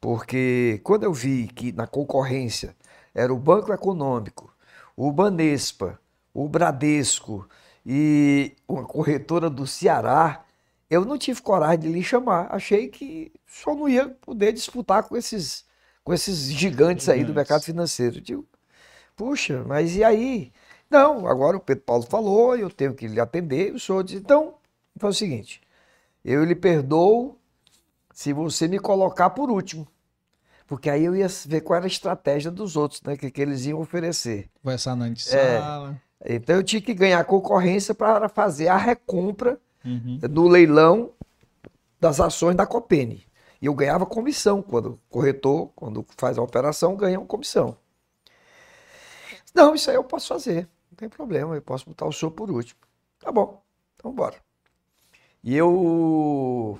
porque 0.00 0.80
quando 0.84 1.04
eu 1.04 1.12
vi 1.12 1.48
que 1.48 1.72
na 1.72 1.86
concorrência 1.86 2.76
era 3.14 3.32
o 3.32 3.38
Banco 3.38 3.72
Econômico, 3.72 4.52
o 4.96 5.10
Banespa, 5.12 5.98
o 6.32 6.48
Bradesco 6.48 7.48
e 7.84 8.54
uma 8.68 8.84
corretora 8.84 9.50
do 9.50 9.66
Ceará, 9.66 10.44
eu 10.90 11.04
não 11.04 11.18
tive 11.18 11.42
coragem 11.42 11.80
de 11.80 11.88
lhe 11.88 12.02
chamar. 12.02 12.48
Achei 12.50 12.88
que 12.88 13.32
só 13.46 13.74
não 13.74 13.88
ia 13.88 14.08
poder 14.08 14.52
disputar 14.52 15.02
com 15.02 15.16
esses, 15.16 15.64
com 16.04 16.12
esses 16.14 16.52
gigantes 16.52 17.08
aí 17.08 17.24
do 17.24 17.34
mercado 17.34 17.62
financeiro. 17.62 18.18
Eu 18.18 18.22
digo, 18.22 18.48
Puxa, 19.18 19.64
mas 19.66 19.96
e 19.96 20.04
aí? 20.04 20.52
Não, 20.88 21.26
agora 21.26 21.56
o 21.56 21.60
Pedro 21.60 21.82
Paulo 21.82 22.04
falou, 22.04 22.56
eu 22.56 22.70
tenho 22.70 22.94
que 22.94 23.08
lhe 23.08 23.18
atender. 23.18 23.74
O 23.74 23.80
senhor 23.80 24.04
disse, 24.04 24.16
então, 24.16 24.54
faz 24.96 25.16
o 25.16 25.18
seguinte, 25.18 25.60
eu 26.24 26.44
lhe 26.44 26.54
perdoo 26.54 27.36
se 28.14 28.32
você 28.32 28.68
me 28.68 28.78
colocar 28.78 29.30
por 29.30 29.50
último. 29.50 29.88
Porque 30.68 30.88
aí 30.88 31.04
eu 31.04 31.16
ia 31.16 31.26
ver 31.46 31.62
qual 31.62 31.78
era 31.78 31.86
a 31.86 31.88
estratégia 31.88 32.48
dos 32.48 32.76
outros, 32.76 33.02
né? 33.02 33.16
Que, 33.16 33.28
que 33.28 33.42
eles 33.42 33.66
iam 33.66 33.80
oferecer. 33.80 34.48
Conversar 34.62 34.94
na 34.94 35.12
sala. 35.16 36.00
É, 36.20 36.34
então 36.36 36.54
eu 36.56 36.62
tinha 36.62 36.80
que 36.80 36.94
ganhar 36.94 37.24
concorrência 37.24 37.92
para 37.92 38.28
fazer 38.28 38.68
a 38.68 38.76
recompra 38.76 39.60
uhum. 39.84 40.18
do 40.18 40.48
leilão 40.48 41.12
das 42.00 42.20
ações 42.20 42.56
da 42.56 42.66
Copene. 42.66 43.26
E 43.60 43.66
eu 43.66 43.74
ganhava 43.74 44.06
comissão 44.06 44.62
quando 44.62 44.90
o 44.90 45.00
corretor, 45.08 45.70
quando 45.74 46.06
faz 46.16 46.38
a 46.38 46.42
operação, 46.42 46.96
ganha 46.96 47.18
uma 47.18 47.26
comissão. 47.26 47.76
Não, 49.54 49.74
isso 49.74 49.90
aí 49.90 49.96
eu 49.96 50.04
posso 50.04 50.28
fazer, 50.28 50.68
não 50.90 50.96
tem 50.96 51.08
problema, 51.08 51.56
eu 51.56 51.62
posso 51.62 51.86
botar 51.86 52.06
o 52.06 52.12
senhor 52.12 52.30
por 52.30 52.50
último. 52.50 52.78
Tá 53.18 53.32
bom, 53.32 53.62
então 53.96 54.12
bora. 54.12 54.36
E 55.42 55.56
eu. 55.56 56.78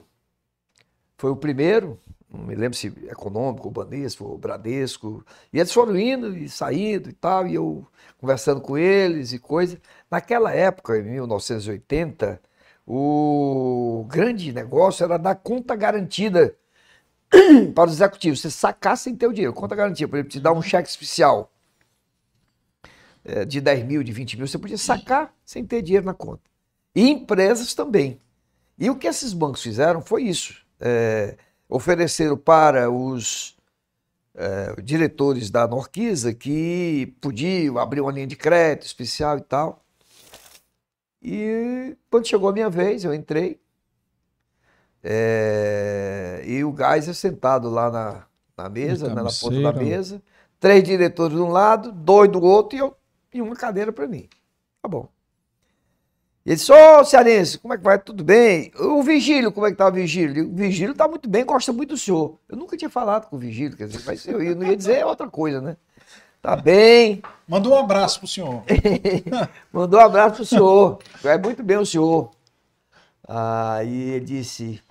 Foi 1.17 1.31
o 1.31 1.37
primeiro, 1.37 1.99
não 2.31 2.45
me 2.45 2.55
lembro 2.55 2.77
se 2.77 2.89
econômico, 3.09 3.69
o 3.69 3.71
Banesco, 3.71 4.25
o 4.25 4.39
Bradesco. 4.39 5.25
E 5.53 5.59
eles 5.59 5.73
foram 5.73 5.97
indo 5.97 6.37
e 6.37 6.49
saindo 6.49 7.09
e 7.09 7.13
tal, 7.13 7.47
e 7.47 7.55
eu 7.55 7.87
conversando 8.19 8.61
com 8.61 8.77
eles 8.79 9.33
e 9.33 9.39
coisa. 9.39 9.81
Naquela 10.11 10.53
época, 10.53 10.99
em 10.99 11.03
1980, 11.03 12.41
o 12.91 14.07
grande 14.09 14.51
negócio 14.51 15.05
era 15.05 15.19
dar 15.19 15.35
conta 15.35 15.77
garantida 15.77 16.57
para 17.75 17.91
os 17.91 17.97
executivos. 17.97 18.41
Você 18.41 18.51
sacar 18.51 18.97
sem 18.97 19.15
ter 19.15 19.27
o 19.27 19.33
dinheiro, 19.33 19.53
conta 19.53 19.77
garantida. 19.77 20.09
Por 20.09 20.17
exemplo, 20.17 20.31
te 20.31 20.41
dar 20.41 20.53
um 20.53 20.63
cheque 20.63 20.89
especial 20.89 21.53
é, 23.23 23.45
de 23.45 23.61
10 23.61 23.85
mil, 23.85 24.03
de 24.03 24.11
20 24.11 24.39
mil, 24.39 24.47
você 24.47 24.57
podia 24.57 24.79
sacar 24.79 25.35
sem 25.45 25.67
ter 25.67 25.83
dinheiro 25.83 26.07
na 26.07 26.15
conta. 26.15 26.41
E 26.95 27.11
empresas 27.11 27.75
também. 27.75 28.19
E 28.79 28.89
o 28.89 28.97
que 28.97 29.07
esses 29.07 29.35
bancos 29.35 29.63
fizeram 29.63 30.01
foi 30.01 30.23
isso. 30.23 30.65
É, 30.81 31.37
ofereceram 31.69 32.39
para 32.39 32.91
os 32.91 33.55
é, 34.35 34.81
diretores 34.81 35.51
da 35.51 35.69
Norquisa 35.69 36.33
que 36.33 37.15
podiam 37.21 37.77
abrir 37.77 38.01
uma 38.01 38.13
linha 38.13 38.27
de 38.27 38.37
crédito 38.37 38.87
especial 38.87 39.37
e 39.37 39.43
tal. 39.43 39.85
E 41.23 41.97
quando 42.11 42.27
chegou 42.27 42.49
a 42.49 42.53
minha 42.53 42.71
vez, 42.71 43.05
eu 43.05 43.13
entrei. 43.13 43.61
É, 45.03 46.43
e 46.45 46.65
o 46.65 46.75
Geiser 46.77 47.15
sentado 47.15 47.71
lá 47.71 47.91
na, 47.91 48.27
na 48.57 48.69
mesa, 48.69 49.09
né, 49.09 49.23
na 49.23 49.31
ponta 49.31 49.61
da 49.61 49.73
mesa. 49.73 50.23
Três 50.61 50.83
diretores 50.83 51.37
de 51.37 51.43
um 51.43 51.49
lado, 51.49 51.93
dois 51.93 52.31
do 52.31 52.43
outro 52.43 52.77
e, 52.77 52.81
eu, 52.81 52.97
e 53.33 53.41
uma 53.41 53.55
cadeira 53.55 53.93
para 53.93 54.07
mim. 54.09 54.29
Tá 54.83 54.89
bom. 54.89 55.09
Ele 56.45 56.57
disse, 56.57 56.73
ô 56.73 57.05
Cearense, 57.05 57.59
como 57.59 57.75
é 57.75 57.77
que 57.77 57.85
vai? 57.85 57.99
Tudo 57.99 58.25
bem? 58.25 58.73
O 58.79 59.03
Vigílio, 59.03 59.53
como 59.53 59.67
é 59.67 59.71
que 59.71 59.77
tá 59.77 59.87
o 59.87 59.93
Vigílio? 59.93 60.49
O 60.49 60.55
Vigílio 60.55 60.95
tá 60.95 61.07
muito 61.07 61.29
bem, 61.29 61.45
gosta 61.45 61.73
muito 61.75 61.91
do 61.91 61.99
senhor. 61.99 62.39
Eu 62.49 62.57
nunca 62.57 62.77
tinha 62.77 62.89
falado 62.89 63.29
com 63.29 63.37
o 63.37 63.39
Vigílio, 63.39 63.77
quer 63.77 63.87
dizer, 63.87 64.03
mas 64.07 64.27
eu 64.27 64.57
não 64.57 64.67
ia 64.67 64.77
dizer 64.77 65.05
outra 65.05 65.29
coisa, 65.29 65.61
né? 65.61 65.77
Tá 66.41 66.57
bem. 66.57 67.23
Mandou 67.47 67.73
um 67.75 67.79
abraço 67.79 68.19
pro 68.19 68.29
senhor. 68.29 68.63
Mandou 69.73 70.01
um 70.01 70.03
abraço 70.03 70.37
pro 70.37 70.45
senhor. 70.47 70.99
Vai 71.23 71.39
muito 71.39 71.63
bem 71.63 71.77
o 71.77 71.87
senhor. 71.87 72.31
Aí 73.27 74.11
ele 74.11 74.25
disse, 74.25 74.83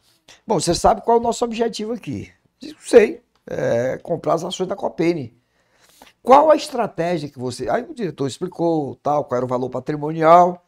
bom, 0.46 0.60
você 0.60 0.76
sabe 0.76 1.02
qual 1.02 1.18
é 1.18 1.20
o 1.20 1.24
nosso 1.24 1.44
objetivo 1.44 1.94
aqui? 1.94 2.32
Disse, 2.60 2.76
sei, 2.82 3.22
é 3.50 3.98
comprar 3.98 4.34
as 4.34 4.44
ações 4.44 4.68
da 4.68 4.76
Copene. 4.76 5.36
Qual 6.22 6.52
a 6.52 6.56
estratégia 6.56 7.30
que 7.30 7.40
você... 7.40 7.70
Aí 7.70 7.84
o 7.84 7.94
diretor 7.94 8.28
explicou, 8.28 8.96
tal, 8.96 9.24
qual 9.24 9.38
era 9.38 9.46
o 9.46 9.50
valor 9.50 9.70
patrimonial 9.70 10.64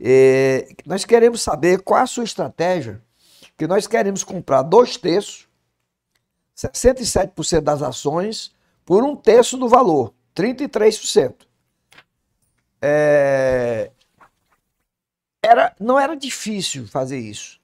é, 0.00 0.66
nós 0.86 1.04
queremos 1.04 1.42
saber 1.42 1.82
qual 1.82 2.02
a 2.02 2.06
sua 2.06 2.24
estratégia, 2.24 3.02
que 3.56 3.66
nós 3.66 3.86
queremos 3.86 4.24
comprar 4.24 4.62
dois 4.62 4.96
terços, 4.96 5.46
67% 6.56 7.60
das 7.60 7.82
ações, 7.82 8.54
por 8.84 9.04
um 9.04 9.14
terço 9.14 9.58
do 9.58 9.68
valor, 9.68 10.14
33%. 10.40 11.34
É, 12.82 13.90
era, 15.42 15.74
não 15.78 15.98
era 15.98 16.16
difícil 16.16 16.86
fazer 16.86 17.18
isso 17.18 17.60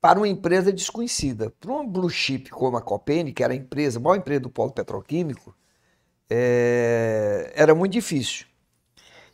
para 0.00 0.18
uma 0.18 0.28
empresa 0.28 0.72
desconhecida. 0.72 1.50
Para 1.50 1.72
uma 1.72 1.84
blue 1.84 2.10
chip 2.10 2.50
como 2.50 2.76
a 2.76 2.82
Copene, 2.82 3.32
que 3.32 3.42
era 3.42 3.52
a 3.52 3.56
empresa, 3.56 3.98
a 3.98 4.02
maior 4.02 4.16
empresa 4.16 4.40
do 4.40 4.50
polo 4.50 4.72
petroquímico, 4.72 5.54
é, 6.30 7.52
era 7.54 7.74
muito 7.74 7.92
difícil. 7.92 8.46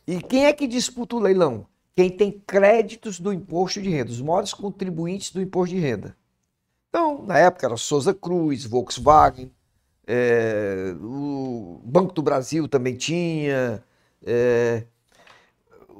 E 0.07 0.21
quem 0.21 0.45
é 0.45 0.53
que 0.53 0.67
disputa 0.67 1.15
o 1.15 1.19
leilão? 1.19 1.67
quem 1.99 2.09
tem 2.09 2.31
créditos 2.31 3.19
do 3.19 3.33
imposto 3.33 3.81
de 3.81 3.89
renda, 3.89 4.09
os 4.09 4.21
maiores 4.21 4.53
contribuintes 4.53 5.31
do 5.31 5.41
imposto 5.41 5.75
de 5.75 5.81
renda. 5.81 6.15
Então, 6.87 7.25
na 7.25 7.37
época 7.37 7.65
era 7.65 7.75
Souza 7.75 8.13
Cruz, 8.13 8.63
Volkswagen, 8.63 9.51
é, 10.11 10.95
o 10.99 11.79
Banco 11.83 12.15
do 12.15 12.23
Brasil 12.23 12.67
também 12.67 12.95
tinha, 12.95 13.83
é, 14.25 14.83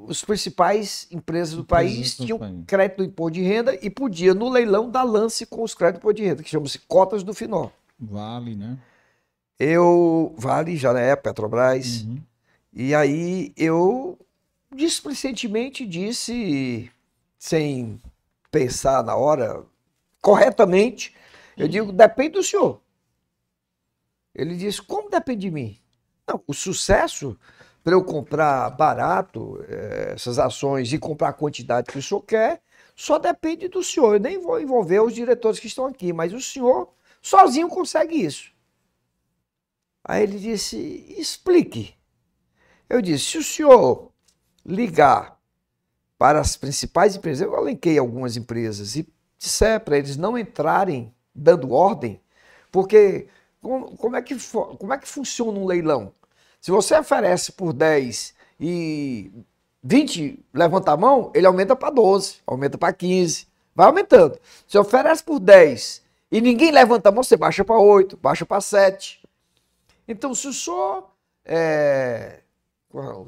os 0.04 0.24
principais 0.24 1.06
empresas 1.12 1.54
do 1.54 1.64
país 1.64 2.16
tinham 2.16 2.64
crédito 2.66 2.96
do 2.96 3.04
imposto 3.04 3.34
de 3.34 3.42
renda 3.42 3.78
e 3.80 3.88
podia, 3.88 4.34
no 4.34 4.48
leilão, 4.48 4.90
dar 4.90 5.04
lance 5.04 5.46
com 5.46 5.62
os 5.62 5.74
créditos 5.74 6.00
do 6.00 6.02
imposto 6.02 6.22
de 6.22 6.28
renda, 6.28 6.42
que 6.42 6.50
chama-se 6.50 6.80
cotas 6.80 7.22
do 7.22 7.32
Finó. 7.32 7.70
Vale, 7.96 8.56
né? 8.56 8.76
Eu, 9.56 10.34
Vale, 10.36 10.76
já 10.76 10.92
na 10.92 11.00
época, 11.00 11.30
Petrobras. 11.30 12.02
Uhum. 12.02 12.18
E 12.72 12.92
aí 12.92 13.52
eu 13.56 14.18
displicentemente 14.74 15.86
disse, 15.86 16.90
sem 17.38 18.00
pensar 18.50 19.04
na 19.04 19.14
hora, 19.14 19.62
corretamente, 20.20 21.14
eu 21.56 21.68
digo, 21.68 21.92
depende 21.92 22.30
do 22.30 22.42
senhor. 22.42 22.80
Ele 24.40 24.56
disse, 24.56 24.80
como 24.80 25.10
depende 25.10 25.42
de 25.42 25.50
mim? 25.50 25.78
Não, 26.26 26.42
o 26.46 26.54
sucesso 26.54 27.38
para 27.84 27.92
eu 27.92 28.02
comprar 28.02 28.70
barato 28.70 29.62
eh, 29.68 30.12
essas 30.14 30.38
ações 30.38 30.90
e 30.92 30.98
comprar 30.98 31.28
a 31.28 31.34
quantidade 31.34 31.90
que 31.90 31.98
o 31.98 32.02
senhor 32.02 32.22
quer, 32.22 32.62
só 32.96 33.18
depende 33.18 33.68
do 33.68 33.82
senhor. 33.82 34.14
Eu 34.14 34.20
nem 34.20 34.40
vou 34.40 34.58
envolver 34.58 35.00
os 35.00 35.14
diretores 35.14 35.60
que 35.60 35.66
estão 35.66 35.84
aqui, 35.84 36.10
mas 36.10 36.32
o 36.32 36.40
senhor 36.40 36.90
sozinho 37.20 37.68
consegue 37.68 38.14
isso. 38.14 38.50
Aí 40.02 40.22
ele 40.22 40.38
disse, 40.38 40.78
explique. 41.18 41.94
Eu 42.88 43.02
disse, 43.02 43.24
se 43.26 43.38
o 43.38 43.44
senhor 43.44 44.10
ligar 44.64 45.38
para 46.16 46.40
as 46.40 46.56
principais 46.56 47.14
empresas, 47.14 47.46
eu 47.46 47.54
elenquei 47.58 47.98
algumas 47.98 48.38
empresas 48.38 48.96
e 48.96 49.06
disser 49.36 49.80
para 49.80 49.98
eles 49.98 50.16
não 50.16 50.38
entrarem 50.38 51.14
dando 51.34 51.72
ordem, 51.72 52.22
porque 52.72 53.28
como, 53.60 53.96
como, 53.96 54.16
é 54.16 54.22
que, 54.22 54.36
como 54.78 54.92
é 54.92 54.98
que 54.98 55.08
funciona 55.08 55.58
um 55.58 55.66
leilão? 55.66 56.12
Se 56.60 56.70
você 56.70 56.96
oferece 56.98 57.52
por 57.52 57.72
10 57.72 58.34
e 58.58 59.32
20 59.82 60.44
levanta 60.52 60.92
a 60.92 60.96
mão, 60.96 61.30
ele 61.34 61.46
aumenta 61.46 61.74
para 61.74 61.90
12, 61.90 62.36
aumenta 62.46 62.76
para 62.76 62.92
15, 62.92 63.46
vai 63.74 63.86
aumentando. 63.86 64.38
Se 64.66 64.78
oferece 64.78 65.22
por 65.22 65.40
10 65.40 66.02
e 66.30 66.40
ninguém 66.40 66.70
levanta 66.70 67.08
a 67.08 67.12
mão, 67.12 67.22
você 67.22 67.36
baixa 67.36 67.64
para 67.64 67.78
8, 67.78 68.16
baixa 68.16 68.44
para 68.44 68.60
7. 68.60 69.22
Então, 70.06 70.34
se 70.34 70.48
o 70.48 70.52
senhor, 70.52 71.10
é, 71.44 72.40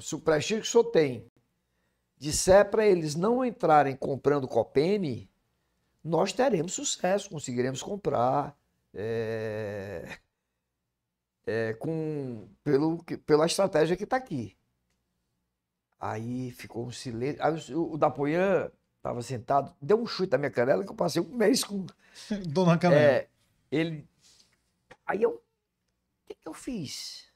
se 0.01 0.15
o 0.15 0.19
prestígio 0.19 0.63
que 0.63 0.69
o 0.69 0.71
senhor 0.71 0.85
tem 0.85 1.27
disser 2.19 2.71
para 2.71 2.87
eles 2.87 3.17
não 3.17 3.45
entrarem 3.45 3.97
comprando 3.97 4.47
Copene, 4.47 5.29
nós 6.05 6.33
teremos 6.33 6.73
sucesso, 6.73 7.29
conseguiremos 7.29 7.83
comprar 7.83 8.57
é, 8.95 10.19
é, 11.47 11.75
com, 11.75 12.49
pelo, 12.63 13.03
pela 13.27 13.47
estratégia 13.47 13.97
que 13.97 14.05
está 14.05 14.17
aqui. 14.17 14.57
Aí 16.01 16.51
ficou 16.53 16.87
um 16.87 16.91
silêncio. 16.91 17.43
Aí 17.43 17.75
o, 17.75 17.93
o 17.93 17.99
Dapoian 17.99 18.71
estava 18.97 19.23
sentado, 19.23 19.75
deu 19.81 20.01
um 20.01 20.07
chute 20.07 20.33
na 20.33 20.39
minha 20.39 20.51
canela 20.51 20.85
que 20.85 20.91
eu 20.91 20.97
passei 20.97 21.23
um 21.23 21.37
mês 21.37 21.65
com. 21.65 21.87
Dona 22.49 22.79
Canela. 22.79 23.01
É, 23.01 23.29
ele. 23.71 24.09
Aí 25.07 25.23
eu. 25.23 25.31
O 25.31 25.41
que, 26.27 26.35
que 26.35 26.49
eu 26.49 26.55
fiz? 26.55 27.31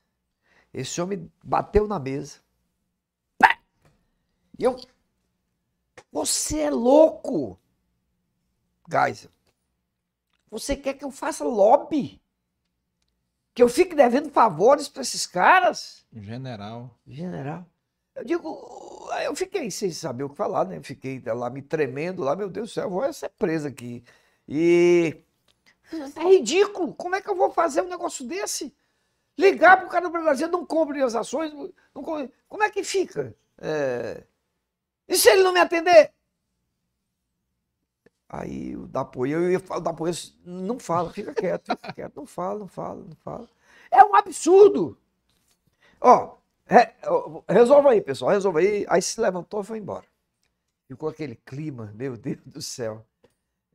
Esse 0.73 1.01
homem 1.01 1.31
bateu 1.43 1.87
na 1.87 1.99
mesa 1.99 2.41
e 4.59 4.65
eu. 4.65 4.77
Você 6.11 6.61
é 6.61 6.71
louco! 6.71 7.59
Geisel. 8.91 9.31
Você 10.51 10.77
quer 10.77 10.95
que 10.95 11.05
eu 11.05 11.11
faça 11.11 11.45
lobby? 11.45 12.21
Que 13.55 13.63
eu 13.63 13.69
fique 13.69 13.95
devendo 13.95 14.31
favores 14.31 14.89
para 14.89 15.03
esses 15.03 15.27
caras? 15.27 16.07
General. 16.13 16.91
General. 17.07 17.67
Eu 18.15 18.25
digo, 18.25 19.09
eu 19.23 19.35
fiquei 19.35 19.71
sem 19.71 19.91
saber 19.91 20.25
o 20.25 20.31
que 20.31 20.37
falar, 20.37 20.65
né? 20.65 20.81
fiquei 20.83 21.23
lá 21.27 21.51
me 21.51 21.61
tremendo 21.61 22.23
lá, 22.23 22.35
meu 22.35 22.49
Deus 22.49 22.71
do 22.71 22.73
céu, 22.73 22.85
eu 22.85 22.91
vou 22.91 23.13
ser 23.13 23.29
preso 23.31 23.69
aqui. 23.69 24.03
E 24.49 25.23
é 26.17 26.23
ridículo. 26.25 26.95
Como 26.95 27.15
é 27.15 27.21
que 27.21 27.29
eu 27.29 27.37
vou 27.37 27.51
fazer 27.51 27.83
um 27.83 27.89
negócio 27.89 28.27
desse? 28.27 28.75
Ligar 29.39 29.77
para 29.77 29.87
o 29.87 29.91
cara 29.91 30.07
do 30.07 30.11
Brasil, 30.11 30.49
não 30.49 30.65
compre 30.65 31.03
as 31.03 31.15
ações, 31.15 31.53
não 31.95 32.03
compre... 32.03 32.33
como 32.49 32.63
é 32.63 32.71
que 32.71 32.83
fica? 32.83 33.35
É... 33.59 34.25
E 35.07 35.17
se 35.17 35.29
ele 35.29 35.43
não 35.43 35.53
me 35.53 35.61
atender? 35.61 36.13
Aí 38.29 38.77
o 38.77 38.87
Dapoia, 38.89 39.35
eu 39.35 39.51
ia 39.51 39.61
falar, 39.61 39.81
o 39.81 39.83
Dapoia 39.83 40.13
não 40.45 40.79
fala, 40.79 41.13
fica 41.13 41.33
quieto, 41.33 41.71
fica 41.71 41.93
quieto, 41.93 42.17
não 42.17 42.27
fala, 42.27 42.59
não 42.61 42.69
fala, 42.69 43.03
não 43.03 43.17
fala. 43.17 43.49
É 43.91 44.03
um 44.05 44.15
absurdo. 44.15 44.99
Ó, 46.01 46.37
re, 46.67 46.93
resolva 47.49 47.91
aí, 47.91 48.01
pessoal, 48.01 48.33
resolva 48.33 48.61
aí. 48.61 48.85
Aí 48.89 49.01
se 49.01 49.21
levantou 49.21 49.61
e 49.61 49.65
foi 49.65 49.79
embora. 49.79 50.05
Ficou 50.89 51.09
aquele 51.09 51.37
clima, 51.37 51.93
meu 51.95 52.17
Deus 52.17 52.41
do 52.45 52.63
céu. 52.63 53.05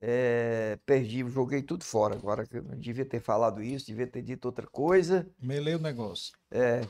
É, 0.02 0.80
perdi, 0.86 1.24
joguei 1.30 1.62
tudo 1.62 1.84
fora 1.84 2.16
agora. 2.16 2.47
Eu 2.52 2.64
não 2.64 2.78
devia 2.78 3.06
ter 3.06 3.22
falado 3.22 3.62
isso, 3.62 3.86
devia 3.86 4.08
ter 4.08 4.22
dito 4.22 4.45
outra 4.45 4.68
coisa. 4.68 5.30
Melei 5.39 5.76
o 5.76 5.80
negócio. 5.80 6.34
É, 6.49 6.82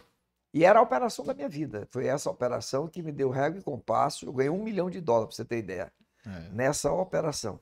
e 0.54 0.66
era 0.66 0.80
a 0.80 0.82
operação 0.82 1.24
da 1.26 1.34
minha 1.34 1.50
vida. 1.50 1.88
Foi 1.92 2.08
essa 2.08 2.30
operação 2.30 2.88
que 2.88 3.02
me 3.02 3.12
deu 3.12 3.30
régua 3.30 3.60
e 3.60 3.64
compasso. 3.64 4.26
Eu 4.26 4.34
ganhei 4.34 4.50
um 4.50 4.64
milhão 4.64 4.90
de 4.90 5.00
dólares, 5.00 5.36
para 5.36 5.44
você 5.44 5.46
ter 5.46 5.60
ideia. 5.60 5.92
É. 6.26 6.50
Nessa 6.50 6.92
operação. 6.92 7.60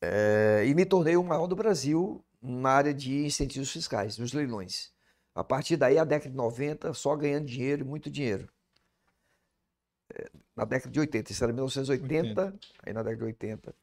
É, 0.00 0.64
e 0.66 0.74
me 0.74 0.84
tornei 0.84 1.16
o 1.16 1.24
maior 1.24 1.46
do 1.46 1.56
Brasil 1.56 2.22
na 2.42 2.70
área 2.70 2.92
de 2.92 3.24
incentivos 3.24 3.72
fiscais, 3.72 4.18
nos 4.18 4.32
leilões. 4.32 4.92
A 5.34 5.42
partir 5.42 5.76
daí, 5.76 5.98
a 5.98 6.04
década 6.04 6.30
de 6.30 6.36
90, 6.36 6.92
só 6.92 7.16
ganhando 7.16 7.46
dinheiro 7.46 7.82
e 7.82 7.88
muito 7.88 8.10
dinheiro. 8.10 8.48
É, 10.14 10.30
na 10.54 10.64
década 10.64 10.90
de 10.90 11.00
80, 11.00 11.32
isso 11.32 11.42
era 11.42 11.52
1980, 11.52 12.44
80. 12.44 12.58
aí 12.84 12.92
na 12.92 13.02
década 13.02 13.16
de 13.16 13.24
80. 13.24 13.74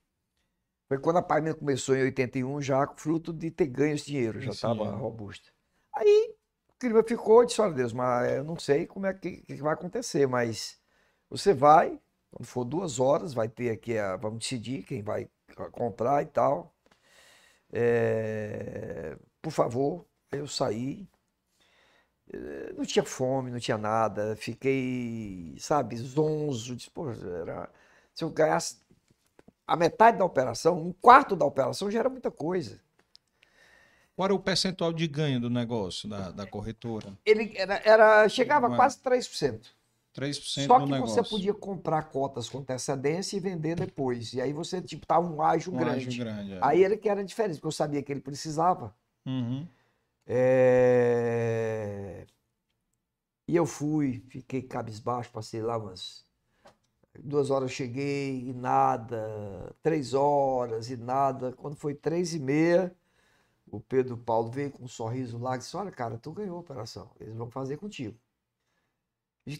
Foi 0.88 0.99
quando 0.99 1.17
a 1.17 1.22
Pagina 1.22 1.53
começou 1.53 1.95
em 1.95 2.03
81, 2.03 2.61
já 2.61 2.86
fruto 2.95 3.34
de 3.34 3.49
ter 3.49 3.67
ganho 3.67 3.95
esse 3.95 4.05
dinheiro, 4.05 4.39
já 4.39 4.51
estava 4.51 4.89
robusta. 4.91 5.49
Aí 5.95 6.36
o 6.69 6.74
clima 6.78 7.03
ficou, 7.03 7.45
disse, 7.45 7.61
olha 7.61 7.74
Deus, 7.74 7.93
mas 7.93 8.32
eu 8.34 8.43
não 8.43 8.57
sei 8.59 8.86
como 8.86 9.05
é 9.05 9.13
que, 9.13 9.38
que 9.38 9.55
vai 9.55 9.74
acontecer, 9.74 10.28
mas 10.28 10.80
você 11.30 11.53
vai, 11.53 11.99
quando 12.32 12.48
for 12.48 12.64
duas 12.64 13.00
horas, 13.00 13.34
vai 13.34 13.50
ter 13.50 13.70
aqui, 13.70 13.98
a, 13.98 14.16
vamos 14.16 14.40
decidir 14.40 14.84
quem 14.84 15.02
vai 15.02 15.30
comprar 15.72 16.24
e 16.24 16.26
tal. 16.28 16.74
É, 17.72 19.18
por 19.42 19.52
favor, 19.52 20.06
eu 20.32 20.48
saí. 20.48 21.08
É, 22.34 22.74
não 22.74 22.86
tinha 22.86 23.04
fome, 23.04 23.52
não 23.52 23.60
tinha 23.60 23.78
nada. 23.78 24.36
Fiquei, 24.38 25.56
sabe, 25.60 25.98
zonzo. 25.98 26.76
Disse, 26.76 26.90
Pô, 26.90 27.12
era, 27.12 27.70
se 28.14 28.24
eu 28.24 28.30
ganhasse 28.30 28.78
a 29.68 29.76
metade 29.76 30.18
da 30.18 30.26
operação, 30.26 30.82
um 30.82 30.94
quarto 30.94 31.36
da 31.36 31.46
operação 31.46 31.92
já 31.92 32.00
era 32.00 32.10
muita 32.10 32.32
coisa. 32.32 32.80
Qual 34.16 34.26
era 34.26 34.36
o 34.36 34.40
percentual 34.40 34.94
de 34.94 35.08
ganho 35.08 35.40
do 35.40 35.50
negócio, 35.50 36.08
da, 36.08 36.32
da 36.32 36.46
corretora? 36.46 37.18
Ele 37.26 37.54
era, 37.56 37.82
era 37.84 38.30
chegava 38.30 38.68
a 38.68 38.76
quase 38.76 39.00
3%. 39.00 39.66
3% 40.16 40.68
Só 40.68 40.86
que 40.86 40.99
você 40.99 41.24
podia 41.24 41.53
comprar 41.53 42.03
cotas 42.03 42.49
com 42.49 42.59
antecedência 42.59 43.38
e 43.38 43.39
vender 43.39 43.76
depois. 43.76 44.34
E 44.34 44.41
aí 44.41 44.51
você, 44.51 44.82
tipo, 44.82 45.05
tava 45.05 45.28
um 45.28 45.41
ágio 45.41 45.74
um 45.74 45.78
grande. 45.78 46.07
Ágio 46.07 46.24
grande 46.24 46.53
é. 46.53 46.59
Aí 46.62 46.84
ele 46.84 46.97
que 46.97 47.07
era 47.07 47.24
diferente, 47.24 47.55
porque 47.55 47.68
eu 47.68 47.72
sabia 47.72 48.03
que 48.03 48.12
ele 48.12 48.20
precisava. 48.22 48.93
Uhum. 49.26 49.66
É... 50.28 52.26
E 53.47 53.55
eu 53.55 53.66
fui, 53.66 54.24
fiquei 54.30 54.62
cabisbaixo, 54.62 55.32
passei 55.32 55.62
lá 55.62 55.78
umas 55.78 56.26
duas 57.20 57.49
horas 57.49 57.72
cheguei 57.72 58.47
e 58.47 58.53
nada, 58.53 59.76
três 59.82 60.14
horas 60.14 60.89
e 60.89 60.97
nada. 60.97 61.51
Quando 61.53 61.76
foi 61.76 61.93
três 61.93 62.34
e 62.34 62.39
meia, 62.39 62.95
o 63.70 63.80
Pedro 63.80 64.18
Paulo 64.18 64.49
veio 64.51 64.72
com 64.72 64.84
um 64.86 64.88
sorriso 64.88 65.38
lá 65.38 65.55
e 65.55 65.59
disse: 65.59 65.76
Olha, 65.76 65.91
cara, 65.91 66.18
tu 66.18 66.32
ganhou 66.32 66.57
a 66.57 66.62
operação, 66.62 67.12
eles 67.20 67.36
vão 67.36 67.49
fazer 67.49 67.78
contigo. 67.78 68.18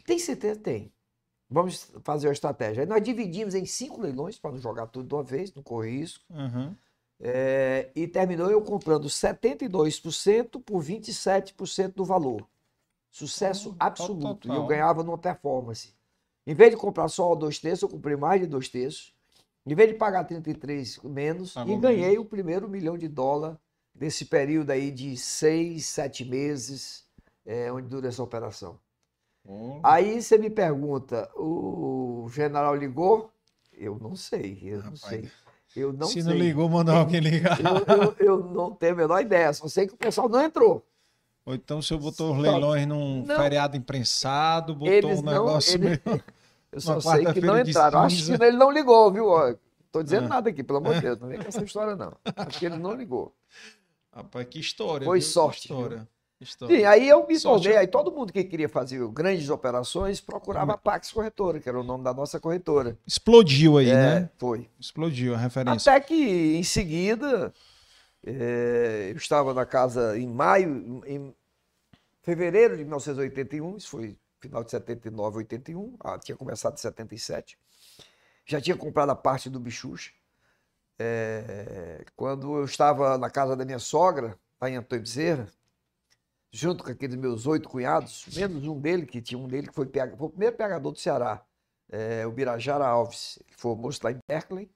Tem 0.06 0.20
certeza? 0.20 0.60
Tem. 0.60 0.92
Vamos 1.50 1.92
fazer 2.04 2.30
a 2.30 2.32
estratégia. 2.32 2.84
Aí 2.84 2.88
nós 2.88 3.04
dividimos 3.04 3.56
em 3.56 3.66
cinco 3.66 4.00
leilões 4.00 4.40
para 4.40 4.52
não 4.52 4.58
jogar 4.58 4.88
tudo 4.88 5.08
de 5.08 5.14
uma 5.14 5.24
vez, 5.24 5.54
não 5.54 5.62
correr 5.62 6.00
risco. 6.00 6.24
Uhum. 6.30 6.74
É, 7.20 7.92
e 7.94 8.08
terminou 8.08 8.50
eu 8.50 8.62
comprando 8.62 9.08
72% 9.08 10.62
por 10.64 10.82
27% 10.82 11.94
do 11.94 12.06
valor. 12.06 12.48
Sucesso 13.12 13.76
absoluto. 13.78 14.48
E 14.48 14.56
eu 14.56 14.66
ganhava 14.66 15.04
numa 15.04 15.18
performance. 15.18 15.94
Em 16.48 16.56
vez 16.56 16.72
de 16.72 16.78
comprar 16.78 17.08
só 17.10 17.36
dois 17.36 17.60
terços, 17.60 17.84
eu 17.84 17.90
comprei 17.90 18.16
mais 18.16 18.42
de 18.42 18.48
dois 18.48 18.70
terços. 18.70 19.14
Em 19.66 19.76
vez 19.76 19.90
de 19.90 19.96
pagar 19.96 20.24
33 20.24 21.00
menos, 21.04 21.54
tá 21.54 21.66
e 21.68 21.78
ganhei 21.78 22.18
o 22.18 22.26
primeiro 22.26 22.68
milhão 22.68 22.98
de 22.98 23.08
dólar 23.08 23.60
nesse 23.94 24.26
período 24.26 24.72
aí 24.72 24.90
de 24.90 25.16
seis, 25.18 25.86
sete 25.86 26.26
meses, 26.26 27.06
é, 27.46 27.72
onde 27.72 27.88
dura 27.88 28.08
essa 28.08 28.24
operação. 28.24 28.80
Aí 29.84 30.22
você 30.22 30.38
me 30.38 30.50
pergunta, 30.50 31.30
o 31.36 32.30
general 32.32 32.76
ligou? 32.76 33.32
Eu 33.74 33.98
não 34.00 34.16
sei, 34.16 34.60
eu 34.64 34.78
Rapaz, 34.78 35.02
não 35.02 35.10
sei. 35.10 35.32
Eu 35.76 35.94
não 35.94 36.08
se 36.08 36.22
sei. 36.22 36.24
não 36.24 36.34
ligou, 36.34 36.70
mandou 36.70 36.96
alguém 36.96 37.20
ligar. 37.20 37.60
Eu, 37.60 37.96
eu, 37.96 38.16
eu, 38.20 38.44
não 38.44 38.72
tenho 38.72 38.94
a 38.94 38.98
menor 38.98 39.22
ideia, 39.22 39.52
só 39.54 39.68
sei 39.68 39.88
que 39.88 39.94
o 39.94 39.98
pessoal 39.98 40.30
não 40.30 40.42
entrou. 40.42 40.86
Ou 41.46 41.56
então 41.56 41.80
o 41.80 41.84
senhor 41.84 42.00
botou 42.00 42.34
os 42.34 42.40
leilões 42.40 42.86
num 42.86 43.26
não, 43.26 43.36
feriado 43.36 43.76
imprensado, 43.76 44.76
botou 44.76 45.12
um 45.12 45.22
negócio 45.22 45.80
não, 45.80 45.86
meio... 45.86 46.02
Eu 46.72 46.80
só 46.80 47.00
sei 47.00 47.26
que 47.34 47.42
não 47.42 47.60
entraram. 47.60 48.00
Acho 48.00 48.26
que 48.26 48.44
ele 48.44 48.58
não 48.58 48.72
ligou, 48.72 49.12
viu? 49.12 49.28
Tô 49.92 50.02
dizendo 50.02 50.26
é. 50.26 50.30
nada 50.30 50.50
aqui, 50.50 50.64
pelo 50.64 50.80
amor 50.80 50.96
de 50.96 51.02
Deus. 51.02 51.20
Não 51.20 51.28
vem 51.28 51.40
com 51.40 51.48
essa 51.48 51.64
história, 51.64 51.96
não. 51.96 52.16
Acho 52.36 52.60
que 52.60 52.66
ele 52.66 52.78
não 52.78 52.94
ligou. 52.94 53.36
Rapaz, 54.14 54.48
que 54.48 54.60
história. 54.60 55.06
Foi 55.06 55.20
viu? 55.20 55.28
sorte. 55.28 55.68
Que 55.68 55.74
história. 55.74 56.08
História. 56.44 56.76
Sim, 56.76 56.86
aí 56.86 57.08
eu 57.08 57.28
me 57.28 57.40
tornei, 57.40 57.78
aí 57.78 57.88
todo 57.88 58.12
mundo 58.12 58.34
que 58.34 58.44
queria 58.44 58.68
fazer 58.68 59.08
grandes 59.10 59.50
operações 59.50 60.20
procurava 60.20 60.74
a 60.74 60.78
Pax 60.78 61.12
Corretora, 61.12 61.60
que 61.60 61.70
era 61.70 61.80
o 61.80 61.84
nome 61.84 62.04
da 62.04 62.14
nossa 62.14 62.40
corretora. 62.40 62.98
Explodiu 63.06 63.78
aí, 63.78 63.90
é, 63.90 63.94
né? 63.94 64.30
Foi. 64.38 64.68
Explodiu 64.80 65.36
a 65.36 65.38
referência. 65.38 65.92
Até 65.92 66.04
que 66.04 66.56
em 66.58 66.64
seguida, 66.64 67.54
é, 68.26 69.10
eu 69.12 69.18
estava 69.18 69.54
na 69.54 69.66
casa 69.68 70.18
em 70.18 70.28
maio, 70.28 71.04
em 71.06 71.32
fevereiro 72.24 72.76
de 72.76 72.84
1981, 72.84 73.78
isso 73.78 73.90
foi 73.90 74.18
final 74.40 74.64
de 74.64 74.72
79, 74.72 75.38
81, 75.38 75.96
ah, 76.00 76.18
tinha 76.18 76.36
começado 76.36 76.74
em 76.74 76.78
77. 76.78 77.58
Já 78.46 78.60
tinha 78.60 78.76
comprado 78.76 79.12
a 79.12 79.16
parte 79.16 79.48
do 79.48 79.60
Bichucha. 79.60 80.12
É, 80.98 82.04
quando 82.16 82.58
eu 82.58 82.66
estava 82.66 83.18
na 83.18 83.30
casa 83.30 83.56
da 83.56 83.64
minha 83.64 83.80
sogra, 83.80 84.38
lá 84.60 84.70
em 84.70 84.76
Antônio 84.76 85.04
Bezerra, 85.04 85.48
junto 86.52 86.84
com 86.84 86.92
aqueles 86.92 87.16
meus 87.16 87.48
oito 87.48 87.70
cunhados, 87.70 88.26
menos 88.36 88.68
um 88.68 88.80
dele, 88.80 89.06
que 89.06 89.22
tinha 89.22 89.40
um 89.40 89.48
dele 89.48 89.68
que 89.68 89.74
foi, 89.74 89.90
foi 90.18 90.28
o 90.28 90.30
primeiro 90.30 90.56
pegador 90.56 90.92
do 90.92 91.00
Ceará, 91.00 91.44
é, 91.90 92.28
o 92.28 92.32
Birajara 92.32 92.86
Alves. 92.86 93.40
Ele 93.48 93.56
foi 93.58 93.76
moço 93.76 94.02
lá 94.04 94.12
em 94.12 94.20
Berkeley, 94.28 94.70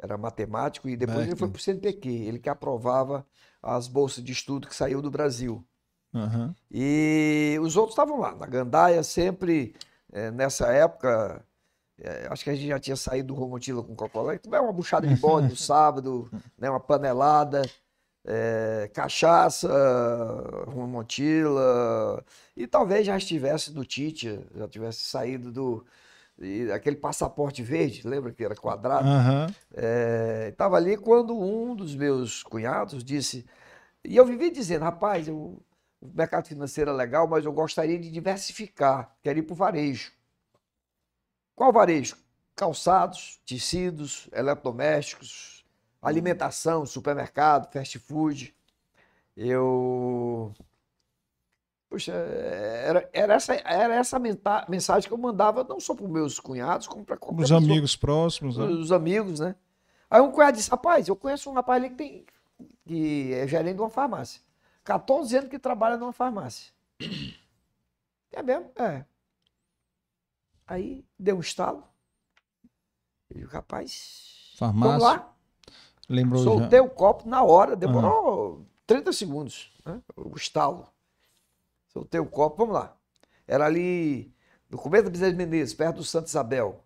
era 0.00 0.16
matemático, 0.16 0.88
e 0.88 0.96
depois 0.96 1.18
Berkeley. 1.18 1.32
ele 1.32 1.38
foi 1.38 1.48
para 1.48 1.58
o 1.58 1.60
CNPq, 1.60 2.08
ele 2.08 2.38
que 2.38 2.48
aprovava 2.48 3.26
as 3.62 3.88
bolsas 3.88 4.24
de 4.24 4.32
estudo 4.32 4.68
que 4.68 4.74
saiu 4.74 5.02
do 5.02 5.10
Brasil. 5.10 5.64
Uhum. 6.14 6.54
E 6.70 7.58
os 7.60 7.76
outros 7.76 7.92
estavam 7.92 8.18
lá, 8.18 8.34
na 8.34 8.46
Gandaia, 8.46 9.02
sempre 9.02 9.74
é, 10.10 10.30
nessa 10.30 10.72
época. 10.72 11.44
É, 12.00 12.28
acho 12.30 12.44
que 12.44 12.50
a 12.50 12.54
gente 12.54 12.68
já 12.68 12.78
tinha 12.78 12.96
saído 12.96 13.34
do 13.34 13.34
Romotila 13.34 13.82
com 13.82 13.94
Coca-Cola. 13.94 14.34
É 14.34 14.60
uma 14.60 14.72
buchada 14.72 15.06
de 15.06 15.16
bode 15.16 15.48
no 15.48 15.56
sábado, 15.56 16.30
né, 16.56 16.70
uma 16.70 16.80
panelada, 16.80 17.62
é, 18.28 18.90
cachaça, 18.92 19.68
Romotila. 20.66 22.22
E 22.56 22.66
talvez 22.66 23.06
já 23.06 23.16
estivesse 23.16 23.72
do 23.72 23.84
Tite, 23.84 24.38
já 24.54 24.68
tivesse 24.68 25.00
saído 25.00 25.50
do. 25.50 25.86
E 26.38 26.70
aquele 26.70 26.96
passaporte 26.96 27.62
verde, 27.62 28.06
lembra 28.06 28.32
que 28.32 28.44
era 28.44 28.54
quadrado? 28.54 29.08
Uhum. 29.08 29.46
Estava 30.48 30.76
ali 30.76 30.96
quando 30.96 31.36
um 31.36 31.74
dos 31.74 31.96
meus 31.96 32.44
cunhados 32.44 33.02
disse. 33.02 33.44
E 34.04 34.16
eu 34.16 34.24
vivi 34.24 34.50
dizendo, 34.50 34.84
rapaz, 34.84 35.26
eu 35.26 35.60
o 36.00 36.08
mercado 36.14 36.46
financeiro 36.46 36.90
é 36.90 36.94
legal, 36.94 37.26
mas 37.26 37.44
eu 37.44 37.52
gostaria 37.52 37.98
de 37.98 38.10
diversificar, 38.10 39.16
quero 39.22 39.38
ir 39.38 39.42
para 39.42 39.52
o 39.52 39.56
varejo. 39.56 40.12
Qual 41.54 41.72
varejo? 41.72 42.16
Calçados, 42.54 43.40
tecidos, 43.44 44.28
eletrodomésticos, 44.32 45.57
alimentação, 46.00 46.86
supermercado, 46.86 47.70
fast 47.72 47.98
food. 47.98 48.54
Eu. 49.36 50.52
Puxa, 51.88 52.12
era, 52.12 53.08
era, 53.12 53.34
essa, 53.34 53.54
era 53.54 53.94
essa 53.94 54.18
mensagem 54.18 55.08
que 55.08 55.14
eu 55.14 55.18
mandava 55.18 55.64
não 55.64 55.80
só 55.80 55.94
para 55.94 56.04
os 56.04 56.10
meus 56.10 56.38
cunhados, 56.38 56.86
como 56.86 57.04
para 57.04 57.18
Os 57.34 57.50
amigos 57.50 57.96
próximos, 57.96 58.58
né? 58.58 58.64
Os 58.64 58.92
amigos, 58.92 59.40
né? 59.40 59.54
Aí 60.10 60.20
um 60.20 60.30
cunhado 60.30 60.56
disse: 60.56 60.70
Rapaz, 60.70 61.08
eu 61.08 61.16
conheço 61.16 61.50
um 61.50 61.54
rapaz 61.54 61.82
ali 61.82 61.90
que, 61.90 61.96
tem, 61.96 62.26
que 62.86 63.32
é 63.32 63.46
gerente 63.46 63.76
de 63.76 63.80
uma 63.80 63.90
farmácia. 63.90 64.40
14 64.84 65.36
anos 65.36 65.50
que 65.50 65.58
trabalha 65.58 65.96
numa 65.96 66.12
farmácia. 66.12 66.72
É 68.30 68.42
mesmo? 68.42 68.70
É. 68.76 69.06
Aí 70.66 71.02
deu 71.18 71.38
um 71.38 71.40
estalo. 71.40 71.82
E 73.34 73.42
o 73.42 73.48
rapaz. 73.48 74.54
Farmácia. 74.58 74.98
Vamos 74.98 75.02
lá. 75.02 75.34
Lembrou 76.08 76.42
Soltei 76.42 76.78
já. 76.78 76.84
o 76.84 76.88
copo 76.88 77.28
na 77.28 77.42
hora, 77.42 77.76
demorou 77.76 78.56
uhum. 78.56 78.64
30 78.86 79.12
segundos. 79.12 79.70
Né? 79.84 80.00
O 80.16 80.34
estalo. 80.36 80.86
Soltei 81.88 82.18
o 82.20 82.26
copo, 82.26 82.56
vamos 82.56 82.74
lá. 82.74 82.96
Era 83.46 83.66
ali 83.66 84.32
no 84.70 84.78
começo 84.78 85.04
da 85.04 85.10
Bezerra 85.10 85.32
de 85.32 85.36
Menezes, 85.36 85.74
perto 85.74 85.96
do 85.96 86.04
Santa 86.04 86.28
Isabel. 86.28 86.82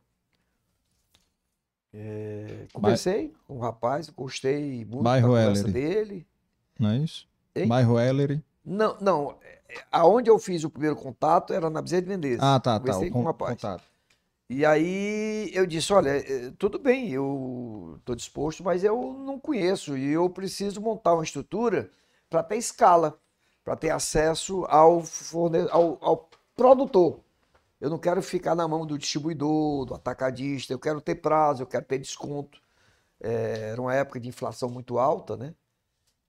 É, 1.94 2.66
conversei 2.72 3.34
com 3.46 3.56
o 3.56 3.60
rapaz, 3.60 4.08
gostei 4.08 4.84
muito 4.84 5.02
Bairro 5.02 5.34
da 5.34 5.40
conversa 5.40 5.68
dele. 5.68 6.26
Não 6.78 6.90
é 6.90 6.98
isso? 6.98 7.28
Hein? 7.54 7.68
Bairro 7.68 8.00
Ellery. 8.00 8.42
Não, 8.64 8.96
não. 9.00 9.36
Aonde 9.90 10.30
eu 10.30 10.38
fiz 10.38 10.64
o 10.64 10.70
primeiro 10.70 10.96
contato 10.96 11.52
era 11.52 11.68
na 11.68 11.82
Bezerra 11.82 12.02
de 12.02 12.08
Menezes. 12.08 12.40
Ah, 12.40 12.58
tá, 12.58 12.80
tá. 12.80 12.98
O 12.98 13.10
com 13.10 13.20
o 13.20 13.24
rapaz. 13.24 13.54
Contato. 13.54 13.91
E 14.54 14.66
aí 14.66 15.50
eu 15.54 15.66
disse, 15.66 15.92
olha, 15.94 16.10
eh, 16.10 16.52
tudo 16.58 16.78
bem, 16.78 17.10
eu 17.10 17.96
estou 17.98 18.14
disposto, 18.14 18.62
mas 18.62 18.84
eu 18.84 19.14
não 19.14 19.40
conheço 19.40 19.96
e 19.96 20.12
eu 20.12 20.28
preciso 20.28 20.78
montar 20.78 21.14
uma 21.14 21.24
estrutura 21.24 21.90
para 22.28 22.42
ter 22.42 22.56
escala, 22.58 23.18
para 23.64 23.76
ter 23.76 23.88
acesso 23.90 24.66
ao, 24.66 25.02
forne... 25.02 25.66
ao, 25.70 25.98
ao 26.04 26.28
produtor. 26.54 27.20
Eu 27.80 27.90
não 27.90 27.98
quero 27.98 28.22
ficar 28.22 28.54
na 28.54 28.68
mão 28.68 28.86
do 28.86 28.98
distribuidor, 28.98 29.86
do 29.86 29.94
atacadista, 29.94 30.72
eu 30.74 30.78
quero 30.78 31.00
ter 31.00 31.16
prazo, 31.16 31.62
eu 31.62 31.66
quero 31.66 31.86
ter 31.86 31.98
desconto. 31.98 32.60
É, 33.20 33.70
era 33.72 33.80
uma 33.80 33.94
época 33.94 34.20
de 34.20 34.28
inflação 34.28 34.68
muito 34.70 34.98
alta, 34.98 35.36
né? 35.36 35.54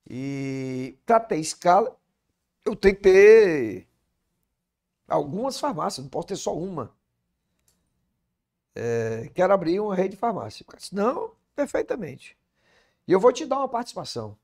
E 0.09 0.97
para 1.05 1.19
ter 1.19 1.37
escala, 1.37 1.95
eu 2.65 2.75
tenho 2.75 2.95
que 2.95 3.01
ter 3.03 3.87
algumas 5.07 5.59
farmácias, 5.59 6.03
não 6.03 6.09
posso 6.09 6.27
ter 6.29 6.35
só 6.35 6.55
uma. 6.57 6.93
É, 8.75 9.29
quero 9.33 9.53
abrir 9.53 9.79
uma 9.79 9.95
rede 9.95 10.11
de 10.11 10.17
farmácia. 10.17 10.65
Disse, 10.77 10.95
não, 10.95 11.31
perfeitamente. 11.55 12.37
E 13.07 13.11
eu 13.11 13.19
vou 13.19 13.31
te 13.31 13.45
dar 13.45 13.57
uma 13.57 13.69
participação. 13.69 14.37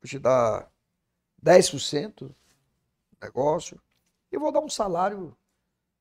Vou 0.00 0.08
te 0.08 0.18
dar 0.18 0.70
10% 1.42 2.28
do 2.28 2.36
negócio 3.20 3.80
e 4.30 4.38
vou 4.38 4.52
dar 4.52 4.60
um 4.60 4.68
salário 4.68 5.36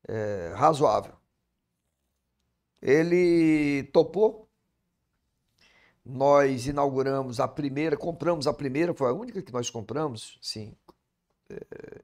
é, 0.07 0.53
razoável. 0.55 1.15
Ele 2.82 3.84
topou. 3.91 4.47
Nós 6.05 6.67
inauguramos 6.67 7.39
a 7.39 7.47
primeira, 7.47 7.97
compramos 7.97 8.47
a 8.47 8.53
primeira, 8.53 8.93
foi 8.93 9.09
a 9.09 9.13
única 9.13 9.41
que 9.41 9.51
nós 9.51 9.69
compramos, 9.69 10.39
sim. 10.41 10.73
É, 11.49 12.01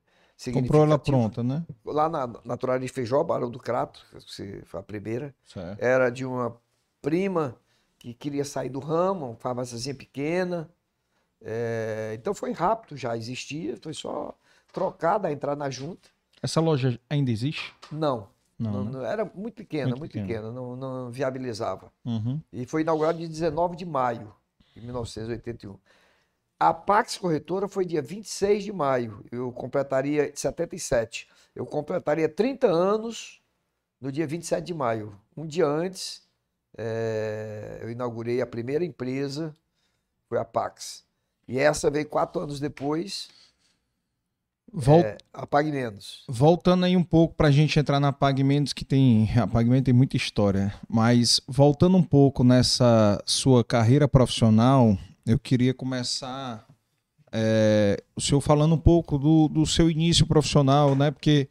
Comprou 0.52 0.84
ela 0.84 1.00
pronta, 1.00 1.44
né? 1.44 1.64
Lá 1.86 2.10
na 2.10 2.28
Naturaria 2.44 2.88
de 2.88 2.94
Feijó, 2.94 3.24
Barão 3.24 3.50
do 3.50 3.60
Crato, 3.60 4.06
que 4.36 4.62
foi 4.66 4.80
a 4.80 4.84
primeira. 4.84 5.34
Certo. 5.46 5.82
Era 5.82 6.10
de 6.10 6.26
uma 6.26 6.58
prima 7.02 7.56
que 7.98 8.14
queria 8.14 8.44
sair 8.44 8.70
do 8.70 8.80
ramo, 8.80 9.28
uma 9.28 9.36
farmáciazinha 9.36 9.96
pequena. 9.96 10.70
É, 11.41 12.14
então 12.18 12.34
foi 12.34 12.52
rápido, 12.52 12.98
já 12.98 13.16
existia, 13.16 13.78
foi 13.82 13.94
só 13.94 14.36
trocada, 14.72 15.32
entrar 15.32 15.56
na 15.56 15.70
junta. 15.70 16.10
Essa 16.41 16.60
loja 16.60 17.00
ainda 17.10 17.32
existe? 17.32 17.74
Não. 17.91 18.28
Não, 18.60 18.84
não, 18.84 19.02
né? 19.02 19.12
Era 19.12 19.30
muito 19.34 19.56
pequena, 19.56 19.88
muito, 19.88 20.00
muito 20.00 20.12
pequena, 20.12 20.28
pequena 20.28 20.52
não, 20.52 20.76
não, 20.76 21.12
viabilizava. 21.12 21.91
Uhum. 22.06 22.39
E 22.52 22.66
foi 22.66 22.82
inaugurado 22.82 23.18
dia 23.18 23.28
19 23.28 23.76
de 23.76 23.86
maio 23.86 24.34
de 24.76 24.82
1981. 24.82 25.78
A 26.60 26.74
Pax 26.74 27.18
Corretora 27.18 27.68
foi 27.68 27.86
dia 27.86 28.01
26 28.01 28.64
de 28.64 28.72
maio. 28.72 29.26
Eu 29.32 29.51
completaria 29.51 30.32
77. 30.34 31.28
Eu 31.56 31.66
completaria 31.66 32.30
30 32.30 32.68
anos 32.68 33.41
no 33.99 34.12
dia 34.12 34.26
27 34.26 34.66
de 34.66 34.74
maio. 34.74 35.20
Um 35.36 35.45
dia 35.45 35.66
antes, 35.66 36.24
é, 36.78 37.80
eu 37.82 37.89
inaugurei 37.91 38.41
a 38.41 38.47
primeira 38.47 38.86
empresa, 38.86 39.54
foi 40.30 40.38
a 40.38 40.45
Pax. 40.45 41.04
E 41.47 41.60
essa 41.60 41.89
veio 41.91 42.08
quatro 42.08 42.41
anos 42.41 42.60
depois, 42.60 43.30
Vol... 44.74 45.01
É, 45.01 45.18
a 45.32 45.64
Menos. 45.64 46.24
Voltando 46.28 46.86
aí 46.86 46.97
um 46.97 47.04
pouco 47.04 47.36
para 47.36 47.49
a 47.49 47.51
gente 47.51 47.80
entrar 47.80 47.99
na 47.99 48.12
Pague 48.12 48.43
Menos, 48.43 48.74
que 48.74 48.84
tem. 48.84 49.30
A 49.38 49.45
Pague 49.45 49.70
Menos 49.70 49.86
tem 49.86 49.93
muita 49.93 50.18
história. 50.18 50.74
Mas 50.89 51.39
voltando 51.47 51.95
um 51.95 52.04
pouco 52.04 52.43
nessa 52.43 53.22
sua 53.24 53.64
carreira 53.64 54.08
profissional, 54.08 54.97
eu 55.26 55.39
queria 55.39 55.74
começar. 55.74 56.65
É, 57.32 58.03
o 58.15 58.21
senhor 58.21 58.41
falando 58.41 58.76
um 58.76 58.80
pouco 58.80 59.17
do, 59.17 59.47
do 59.47 59.65
seu 59.65 59.89
início 59.89 60.26
profissional, 60.26 60.95
né? 60.95 61.11
Porque 61.11 61.49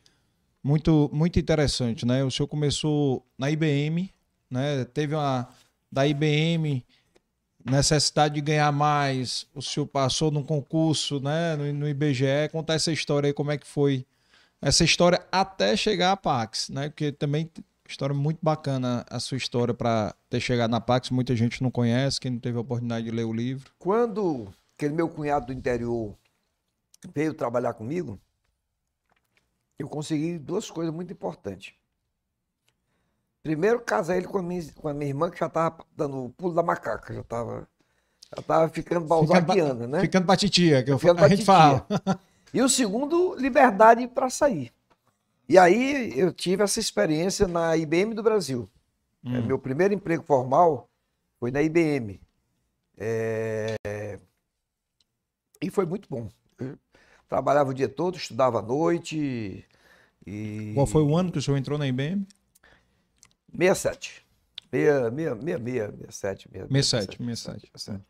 muito, 0.62 1.10
muito 1.12 1.38
interessante, 1.38 2.06
né? 2.06 2.22
O 2.24 2.30
senhor 2.30 2.46
começou 2.46 3.26
na 3.36 3.50
IBM, 3.50 4.12
né? 4.50 4.84
Teve 4.84 5.14
uma. 5.14 5.48
Da 5.90 6.06
IBM 6.06 6.82
necessidade 7.64 8.34
de 8.34 8.40
ganhar 8.40 8.72
mais, 8.72 9.46
o 9.54 9.62
senhor 9.62 9.86
passou 9.86 10.30
num 10.30 10.42
concurso, 10.42 11.20
né, 11.20 11.56
no, 11.56 11.72
no, 11.72 11.88
IBGE, 11.88 12.48
contar 12.50 12.74
essa 12.74 12.92
história 12.92 13.28
aí, 13.28 13.32
como 13.32 13.52
é 13.52 13.58
que 13.58 13.66
foi 13.66 14.04
essa 14.60 14.84
história 14.84 15.24
até 15.30 15.76
chegar 15.76 16.12
à 16.12 16.16
Pax, 16.16 16.68
né, 16.68 16.88
porque 16.88 17.12
também 17.12 17.48
história 17.92 18.14
muito 18.14 18.38
bacana 18.42 19.04
a 19.08 19.20
sua 19.20 19.36
história 19.36 19.72
para 19.72 20.14
ter 20.28 20.40
chegado 20.40 20.70
na 20.70 20.80
Pax, 20.80 21.10
muita 21.10 21.36
gente 21.36 21.62
não 21.62 21.70
conhece, 21.70 22.20
quem 22.20 22.32
não 22.32 22.38
teve 22.38 22.58
a 22.58 22.60
oportunidade 22.60 23.04
de 23.04 23.10
ler 23.10 23.24
o 23.24 23.32
livro. 23.32 23.70
Quando 23.78 24.52
aquele 24.76 24.94
meu 24.94 25.08
cunhado 25.08 25.46
do 25.46 25.52
interior 25.52 26.16
veio 27.14 27.34
trabalhar 27.34 27.74
comigo, 27.74 28.18
eu 29.78 29.88
consegui 29.88 30.38
duas 30.38 30.70
coisas 30.70 30.92
muito 30.92 31.12
importantes. 31.12 31.74
Primeiro, 33.42 33.80
casei 33.80 34.18
ele 34.18 34.26
com 34.26 34.38
a 34.38 34.42
minha, 34.42 34.62
com 34.74 34.88
a 34.88 34.94
minha 34.94 35.10
irmã, 35.10 35.30
que 35.30 35.38
já 35.38 35.46
estava 35.46 35.84
dando 35.96 36.24
o 36.24 36.30
pulo 36.30 36.54
da 36.54 36.62
macaca, 36.62 37.12
já 37.12 37.20
estava 37.20 37.68
já 38.34 38.42
tava 38.42 38.68
ficando 38.70 39.06
balzaquiana, 39.06 39.86
né? 39.86 40.00
Ficando 40.00 40.24
pra 40.24 40.36
titia, 40.36 40.82
que 40.82 40.90
eu, 40.90 40.98
ficando 40.98 41.22
a 41.22 41.28
gente 41.28 41.44
fala. 41.44 41.86
E 42.54 42.62
o 42.62 42.68
segundo, 42.68 43.34
liberdade 43.34 44.06
para 44.08 44.30
sair. 44.30 44.72
E 45.52 45.58
aí 45.58 46.18
eu 46.18 46.32
tive 46.32 46.62
essa 46.62 46.80
experiência 46.80 47.46
na 47.46 47.76
IBM 47.76 48.14
do 48.14 48.22
Brasil. 48.22 48.70
É, 49.22 49.28
hum. 49.28 49.36
É, 49.36 49.40
meu 49.42 49.58
primeiro 49.58 49.92
emprego 49.92 50.24
formal 50.24 50.88
foi 51.38 51.50
na 51.50 51.60
IBM. 51.60 52.18
É... 52.96 53.76
E 55.60 55.68
foi 55.68 55.84
muito 55.84 56.08
bom. 56.08 56.30
Eu 56.58 56.78
trabalhava 57.28 57.68
o 57.68 57.74
dia 57.74 57.86
todo, 57.86 58.16
estudava 58.16 58.60
à 58.60 58.62
noite. 58.62 59.62
E... 60.26 60.72
Qual 60.72 60.86
foi 60.86 61.02
o 61.02 61.14
ano 61.14 61.30
que 61.30 61.36
o 61.36 61.42
senhor 61.42 61.58
entrou 61.58 61.78
na 61.78 61.86
IBM? 61.86 62.26
67. 63.54 64.24
66, 64.70 65.28
67. 66.00 66.48
67, 66.48 67.18
67. 67.18 67.70
67. 67.76 68.04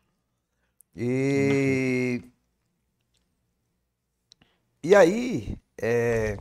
E, 0.95 2.21
e 4.81 4.95
aí, 4.95 5.57
é, 5.77 6.37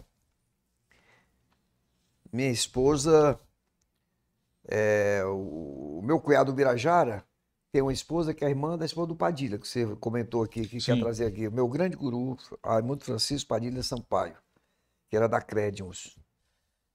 minha 2.32 2.50
esposa, 2.50 3.38
é, 4.66 5.22
o, 5.24 5.98
o, 5.98 6.02
meu 6.02 6.18
cunhado 6.20 6.52
Birajara, 6.52 7.24
tem 7.70 7.82
uma 7.82 7.92
esposa 7.92 8.34
que 8.34 8.44
é 8.44 8.46
a 8.48 8.50
irmã 8.50 8.76
da 8.76 8.84
esposa 8.84 9.08
do 9.08 9.16
Padilha, 9.16 9.58
que 9.58 9.68
você 9.68 9.86
comentou 9.96 10.42
aqui, 10.42 10.66
que 10.66 10.80
Sim. 10.80 10.94
quer 10.94 11.00
trazer 11.00 11.26
aqui. 11.26 11.46
O 11.48 11.52
meu 11.52 11.68
grande 11.68 11.96
guru, 11.96 12.36
Raimundo 12.64 13.04
Francisco 13.04 13.48
Padilha 13.48 13.82
Sampaio, 13.82 14.36
que 15.08 15.16
era 15.16 15.28
da 15.28 15.40
Crédimos. 15.40 16.18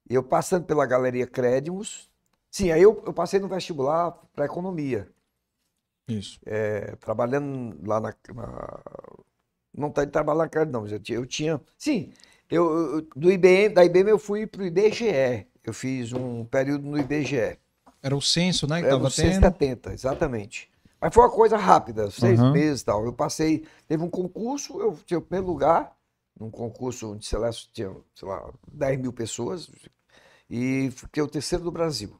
Eu 0.09 0.23
passando 0.23 0.65
pela 0.65 0.85
Galeria 0.85 1.27
Crédimos, 1.27 2.09
Sim, 2.49 2.71
aí 2.71 2.81
eu, 2.81 3.03
eu 3.05 3.13
passei 3.13 3.39
no 3.39 3.47
vestibular 3.47 4.11
para 4.33 4.45
economia. 4.45 5.07
Isso. 6.07 6.39
É, 6.45 6.95
trabalhando 6.95 7.77
lá 7.85 7.99
na, 7.99 8.15
na 8.33 8.81
não 9.73 9.91
tá 9.91 10.03
de 10.03 10.11
trabalhar 10.11 10.49
na 10.51 10.65
não, 10.65 10.87
eu 10.87 10.99
tinha, 10.99 11.19
eu 11.19 11.25
tinha 11.25 11.61
sim, 11.77 12.11
eu, 12.49 12.95
eu, 12.95 13.07
do 13.15 13.31
IBM, 13.31 13.73
da 13.73 13.83
IBM 13.83 14.09
eu 14.09 14.19
fui 14.19 14.47
para 14.47 14.61
o 14.61 14.65
IBGE, 14.65 15.47
eu 15.63 15.73
fiz 15.73 16.13
um 16.13 16.45
período 16.45 16.87
no 16.87 16.97
IBGE. 16.97 17.57
Era 18.01 18.15
o 18.15 18.21
censo, 18.21 18.67
né, 18.67 18.81
que 18.81 18.87
Era 18.87 18.95
o 18.95 19.09
tendo? 19.09 19.41
70, 19.41 19.93
exatamente. 19.93 20.69
Mas 20.99 21.13
foi 21.13 21.23
uma 21.23 21.31
coisa 21.31 21.57
rápida, 21.57 22.09
seis 22.09 22.39
uhum. 22.39 22.51
meses 22.51 22.81
e 22.81 22.85
tal. 22.85 23.05
Eu 23.05 23.13
passei, 23.13 23.65
teve 23.87 24.03
um 24.03 24.09
concurso, 24.09 24.79
eu 24.79 24.97
tinha 25.05 25.17
o 25.17 25.21
primeiro 25.21 25.45
lugar, 25.45 25.95
num 26.39 26.49
concurso 26.49 27.13
onde 27.13 27.25
sei 27.25 27.37
lá, 27.37 27.49
tinha, 27.73 27.93
sei 28.15 28.27
lá, 28.27 28.51
10 28.71 28.99
mil 28.99 29.13
pessoas, 29.13 29.69
e 30.49 30.89
fiquei 30.91 31.21
o 31.21 31.27
terceiro 31.27 31.63
do 31.63 31.71
Brasil. 31.71 32.17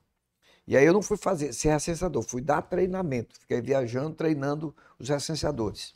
E 0.68 0.76
aí 0.76 0.86
eu 0.86 0.94
não 0.94 1.02
fui 1.02 1.16
fazer 1.16 1.54
ser 1.54 1.70
recenseador, 1.70 2.22
fui 2.24 2.42
dar 2.42 2.62
treinamento. 2.62 3.40
Fiquei 3.40 3.62
viajando, 3.62 4.16
treinando 4.16 4.76
os 5.00 5.08
recenseadores. 5.08 5.96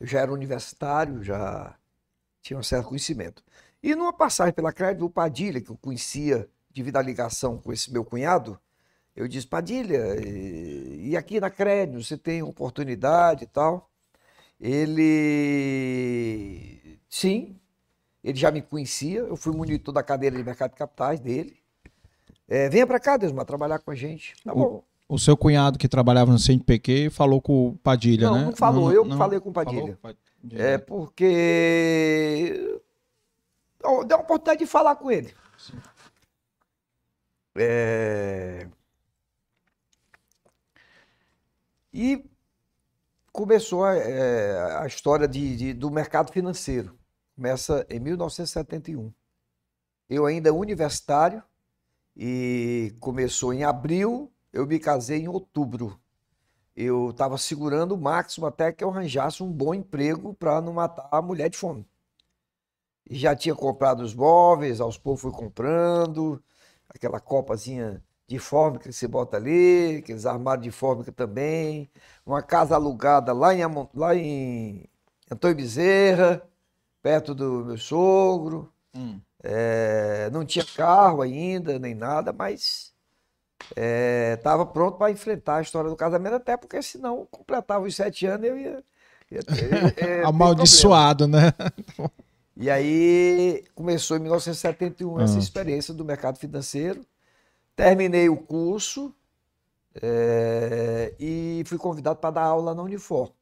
Eu 0.00 0.06
já 0.06 0.20
era 0.20 0.32
universitário, 0.32 1.22
já 1.22 1.76
tinha 2.46 2.58
um 2.58 2.62
certo 2.62 2.88
conhecimento. 2.88 3.42
E 3.82 3.94
numa 3.96 4.12
passagem 4.12 4.54
pela 4.54 4.72
crédito 4.72 5.00
do 5.00 5.10
Padilha, 5.10 5.60
que 5.60 5.70
eu 5.70 5.76
conhecia 5.76 6.48
devido 6.70 6.96
à 6.96 7.02
ligação 7.02 7.58
com 7.58 7.72
esse 7.72 7.92
meu 7.92 8.04
cunhado, 8.04 8.56
eu 9.14 9.26
disse, 9.26 9.46
Padilha, 9.46 10.16
e 10.22 11.16
aqui 11.16 11.40
na 11.40 11.50
crédito 11.50 12.02
você 12.02 12.16
tem 12.16 12.42
oportunidade 12.42 13.44
e 13.44 13.46
tal? 13.46 13.90
Ele, 14.60 15.00
sim, 17.08 17.58
ele 18.22 18.38
já 18.38 18.50
me 18.50 18.62
conhecia, 18.62 19.20
eu 19.20 19.36
fui 19.36 19.54
monitor 19.54 19.92
da 19.92 20.02
cadeira 20.02 20.36
de 20.36 20.44
mercado 20.44 20.70
de 20.70 20.76
capitais 20.76 21.18
dele, 21.18 21.58
é, 22.48 22.68
venha 22.68 22.86
para 22.86 23.00
cá, 23.00 23.16
Desmar, 23.16 23.44
trabalhar 23.44 23.80
com 23.80 23.90
a 23.90 23.94
gente. 23.94 24.36
Tá 24.44 24.54
bom. 24.54 24.84
O, 25.08 25.18
seu 25.18 25.36
cunhado 25.36 25.78
que 25.78 25.88
trabalhava 25.88 26.32
no 26.32 26.38
CNPq 26.38 27.10
falou 27.10 27.40
com 27.40 27.68
o 27.68 27.78
Padilha, 27.78 28.28
não, 28.28 28.34
né? 28.34 28.44
Não 28.46 28.52
falou, 28.52 28.88
não, 28.88 28.92
eu 28.92 29.04
não, 29.04 29.16
falei 29.16 29.38
com 29.38 29.50
o 29.50 29.52
Padilha. 29.52 29.96
Falou, 30.02 30.16
é 30.50 30.78
porque 30.78 32.80
deu 34.06 34.16
a 34.16 34.20
oportunidade 34.20 34.58
de 34.58 34.66
falar 34.66 34.96
com 34.96 35.10
ele. 35.10 35.32
É... 37.56 38.68
E 41.92 42.24
começou 43.32 43.84
a, 43.84 43.94
é, 43.94 44.78
a 44.78 44.86
história 44.86 45.28
de, 45.28 45.56
de, 45.56 45.72
do 45.72 45.90
mercado 45.90 46.32
financeiro. 46.32 46.98
Começa 47.34 47.86
em 47.88 48.00
1971. 48.00 49.12
Eu 50.08 50.26
ainda 50.26 50.52
universitário, 50.52 51.42
e 52.16 52.94
começou 52.98 53.52
em 53.52 53.62
abril, 53.62 54.32
eu 54.56 54.66
me 54.66 54.78
casei 54.78 55.20
em 55.20 55.28
outubro. 55.28 56.00
Eu 56.74 57.10
estava 57.10 57.36
segurando 57.38 57.92
o 57.94 57.98
máximo 57.98 58.46
até 58.46 58.72
que 58.72 58.82
eu 58.82 58.90
arranjasse 58.90 59.42
um 59.42 59.52
bom 59.52 59.74
emprego 59.74 60.34
para 60.34 60.60
não 60.62 60.72
matar 60.72 61.08
a 61.10 61.20
mulher 61.20 61.50
de 61.50 61.58
fome. 61.58 61.86
E 63.08 63.16
já 63.16 63.36
tinha 63.36 63.54
comprado 63.54 64.00
os 64.00 64.14
móveis, 64.14 64.80
aos 64.80 64.98
poucos 64.98 65.22
fui 65.22 65.30
comprando, 65.30 66.42
aquela 66.88 67.20
copazinha 67.20 68.02
de 68.26 68.38
fórmica 68.38 68.88
que 68.88 68.92
se 68.94 69.06
bota 69.06 69.36
ali, 69.36 69.98
aqueles 69.98 70.26
armários 70.26 70.64
de 70.64 70.70
fórmica 70.70 71.12
também, 71.12 71.90
uma 72.24 72.42
casa 72.42 72.74
alugada 72.74 73.32
lá 73.32 73.54
em, 73.54 73.60
lá 73.94 74.16
em 74.16 74.88
Antônio 75.30 75.56
Bezerra, 75.56 76.42
perto 77.02 77.34
do 77.34 77.64
meu 77.66 77.78
sogro. 77.78 78.72
Hum. 78.94 79.20
É, 79.42 80.30
não 80.30 80.44
tinha 80.44 80.64
carro 80.64 81.22
ainda, 81.22 81.78
nem 81.78 81.94
nada, 81.94 82.32
mas 82.32 82.95
estava 83.74 84.64
pronto 84.66 84.98
para 84.98 85.10
enfrentar 85.10 85.56
a 85.56 85.62
história 85.62 85.88
do 85.90 85.96
casamento, 85.96 86.36
até 86.36 86.56
porque 86.56 86.80
senão 86.82 87.26
completava 87.30 87.84
os 87.86 87.96
sete 87.96 88.26
anos 88.26 88.46
eu 88.46 88.56
ia. 88.58 88.84
ia 89.30 89.42
ter- 89.42 90.18
ia. 90.20 90.24
Amaldiçoado, 90.28 91.26
né? 91.26 91.52
E 92.56 92.70
aí 92.70 93.64
começou 93.74 94.16
em 94.16 94.20
1971 94.20 95.20
essa 95.20 95.34
Ah. 95.36 95.38
experiência 95.38 95.92
do 95.92 96.04
mercado 96.04 96.38
financeiro. 96.38 97.04
Terminei 97.74 98.28
o 98.28 98.36
curso 98.36 99.12
é, 100.00 101.12
e 101.18 101.62
fui 101.66 101.76
convidado 101.78 102.18
para 102.18 102.30
dar 102.30 102.42
aula 102.44 102.72
na 102.74 102.82
Unifor. 102.82 103.32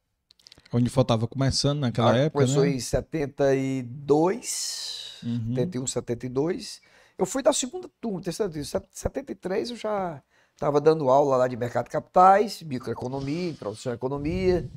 Onde 0.72 0.88
estava 0.88 1.26
começando 1.28 1.80
naquela 1.80 2.16
época, 2.16 2.44
Começou 2.44 2.62
né? 2.64 2.70
em 2.70 2.80
72, 2.80 5.18
Uhum. 5.22 5.54
71, 5.54 5.86
72. 5.86 6.80
Eu 7.16 7.26
fui 7.26 7.42
da 7.42 7.52
segunda 7.52 7.88
turma, 8.00 8.20
terceira 8.20 8.50
turma. 8.50 8.62
Em 8.62 8.64
73 8.92 9.70
eu 9.70 9.76
já 9.76 10.22
estava 10.52 10.80
dando 10.80 11.08
aula 11.08 11.36
lá 11.36 11.48
de 11.48 11.56
mercado 11.56 11.84
de 11.84 11.90
capitais, 11.90 12.62
microeconomia, 12.62 13.50
introdução 13.50 13.92
à 13.92 13.94
economia. 13.94 14.68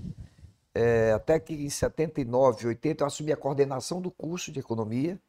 É, 0.74 1.12
até 1.14 1.40
que 1.40 1.54
em 1.54 1.70
79, 1.70 2.68
80 2.68 3.04
eu 3.04 3.08
assumi 3.08 3.32
a 3.32 3.38
coordenação 3.38 4.00
do 4.00 4.12
curso 4.12 4.52
de 4.52 4.60
economia. 4.60 5.20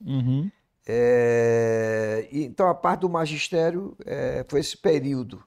Uhum. 0.00 0.50
É, 0.86 2.28
e 2.30 2.44
então 2.44 2.68
a 2.68 2.74
parte 2.74 3.00
do 3.00 3.08
magistério 3.08 3.96
é, 4.04 4.44
foi 4.48 4.60
esse 4.60 4.76
período. 4.76 5.42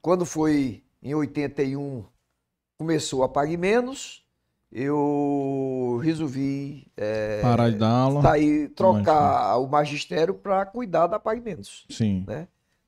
Quando 0.00 0.24
foi 0.24 0.84
em 1.02 1.14
81, 1.14 2.04
começou 2.76 3.24
a 3.24 3.28
Pague 3.28 3.56
Menos, 3.56 4.24
eu 4.72 6.00
resolvi 6.02 6.86
é, 6.96 7.40
Parar 7.40 7.70
de 7.70 7.76
dar 7.76 7.88
aula. 7.90 8.22
sair, 8.22 8.68
trocar 8.70 9.58
o 9.58 9.66
magistério 9.66 10.34
para 10.34 10.64
cuidar 10.66 11.06
da 11.06 11.18
Pague 11.18 11.40
Menos, 11.40 11.86
Sim. 11.90 12.24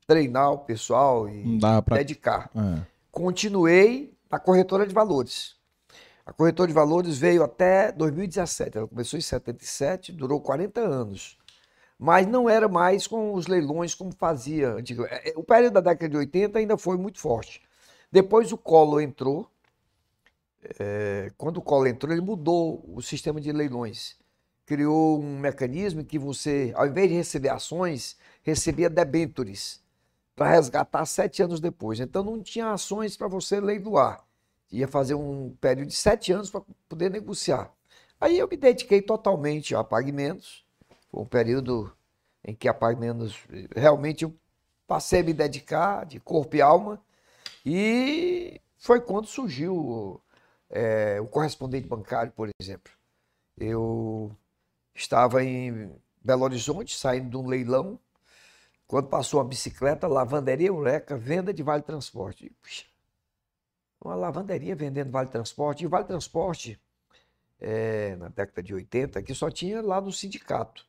treinar 0.06 0.52
o 0.52 0.58
pessoal 0.58 1.28
e 1.28 1.58
pra. 1.84 1.96
dedicar. 1.96 2.50
É. 2.54 2.80
Continuei 3.10 4.14
na 4.30 4.38
corretora 4.38 4.86
de 4.86 4.94
valores. 4.94 5.56
A 6.24 6.32
corretora 6.32 6.68
de 6.68 6.74
valores 6.74 7.18
veio 7.18 7.42
até 7.42 7.90
2017. 7.90 8.78
Ela 8.78 8.86
começou 8.86 9.18
em 9.18 9.22
77, 9.22 10.12
durou 10.12 10.40
40 10.40 10.80
anos. 10.80 11.36
Mas 11.98 12.26
não 12.26 12.48
era 12.48 12.68
mais 12.68 13.06
com 13.06 13.34
os 13.34 13.46
leilões 13.46 13.94
como 13.94 14.12
fazia 14.16 14.70
antigamente. 14.74 15.28
É, 15.28 15.32
O 15.36 15.42
período 15.42 15.74
da 15.74 15.80
década 15.80 16.08
de 16.08 16.16
80 16.16 16.58
ainda 16.58 16.78
foi 16.78 16.96
muito 16.96 17.18
forte. 17.18 17.60
Depois 18.12 18.52
o 18.52 18.56
Collor 18.56 19.02
entrou. 19.02 19.50
É, 20.78 21.30
quando 21.36 21.56
o 21.58 21.62
Collor 21.62 21.86
entrou, 21.86 22.12
ele 22.12 22.20
mudou 22.20 22.84
o 22.86 23.00
sistema 23.00 23.40
de 23.40 23.52
leilões. 23.52 24.16
Criou 24.66 25.20
um 25.20 25.38
mecanismo 25.38 26.04
que 26.04 26.18
você, 26.18 26.72
ao 26.76 26.86
invés 26.86 27.08
de 27.08 27.16
receber 27.16 27.48
ações, 27.48 28.16
recebia 28.42 28.88
debêntures 28.88 29.80
para 30.36 30.50
resgatar 30.50 31.04
sete 31.06 31.42
anos 31.42 31.60
depois. 31.60 31.98
Então 32.00 32.22
não 32.22 32.42
tinha 32.42 32.72
ações 32.72 33.16
para 33.16 33.28
você 33.28 33.60
leiloar. 33.60 34.24
Ia 34.70 34.86
fazer 34.86 35.14
um 35.14 35.54
período 35.60 35.88
de 35.88 35.96
sete 35.96 36.32
anos 36.32 36.50
para 36.50 36.62
poder 36.88 37.10
negociar. 37.10 37.72
Aí 38.20 38.38
eu 38.38 38.46
me 38.46 38.56
dediquei 38.56 39.02
totalmente 39.02 39.74
a 39.74 39.82
pagamentos. 39.82 40.64
Foi 41.10 41.22
um 41.22 41.26
período 41.26 41.92
em 42.44 42.54
que 42.54 42.68
a 42.68 42.74
pagamentos 42.74 43.36
realmente 43.74 44.24
eu 44.24 44.34
passei 44.86 45.20
a 45.20 45.24
me 45.24 45.32
dedicar 45.32 46.06
de 46.06 46.20
corpo 46.20 46.54
e 46.56 46.62
alma. 46.62 47.02
E 47.66 48.60
foi 48.78 49.00
quando 49.00 49.26
surgiu 49.26 50.20
é, 50.70 51.20
o 51.20 51.26
correspondente 51.26 51.86
bancário, 51.88 52.32
por 52.32 52.48
exemplo. 52.60 52.92
Eu 53.58 54.34
estava 54.94 55.42
em 55.44 55.90
Belo 56.22 56.44
Horizonte, 56.44 56.94
saindo 56.96 57.28
de 57.30 57.36
um 57.36 57.46
leilão, 57.46 57.98
quando 58.86 59.08
passou 59.08 59.40
uma 59.40 59.46
bicicleta, 59.48 60.06
lavanderia 60.08 60.68
Eureka, 60.68 61.16
venda 61.16 61.52
de 61.52 61.62
Vale 61.62 61.82
Transporte. 61.82 62.50
Puxa, 62.62 62.84
uma 64.02 64.14
lavanderia 64.14 64.74
vendendo 64.74 65.10
Vale 65.10 65.28
Transporte. 65.28 65.84
E 65.84 65.86
Vale 65.86 66.06
Transporte, 66.06 66.80
é, 67.60 68.16
na 68.16 68.28
década 68.28 68.62
de 68.62 68.74
80, 68.74 69.22
que 69.22 69.34
só 69.34 69.50
tinha 69.50 69.82
lá 69.82 70.00
no 70.00 70.10
sindicato. 70.12 70.88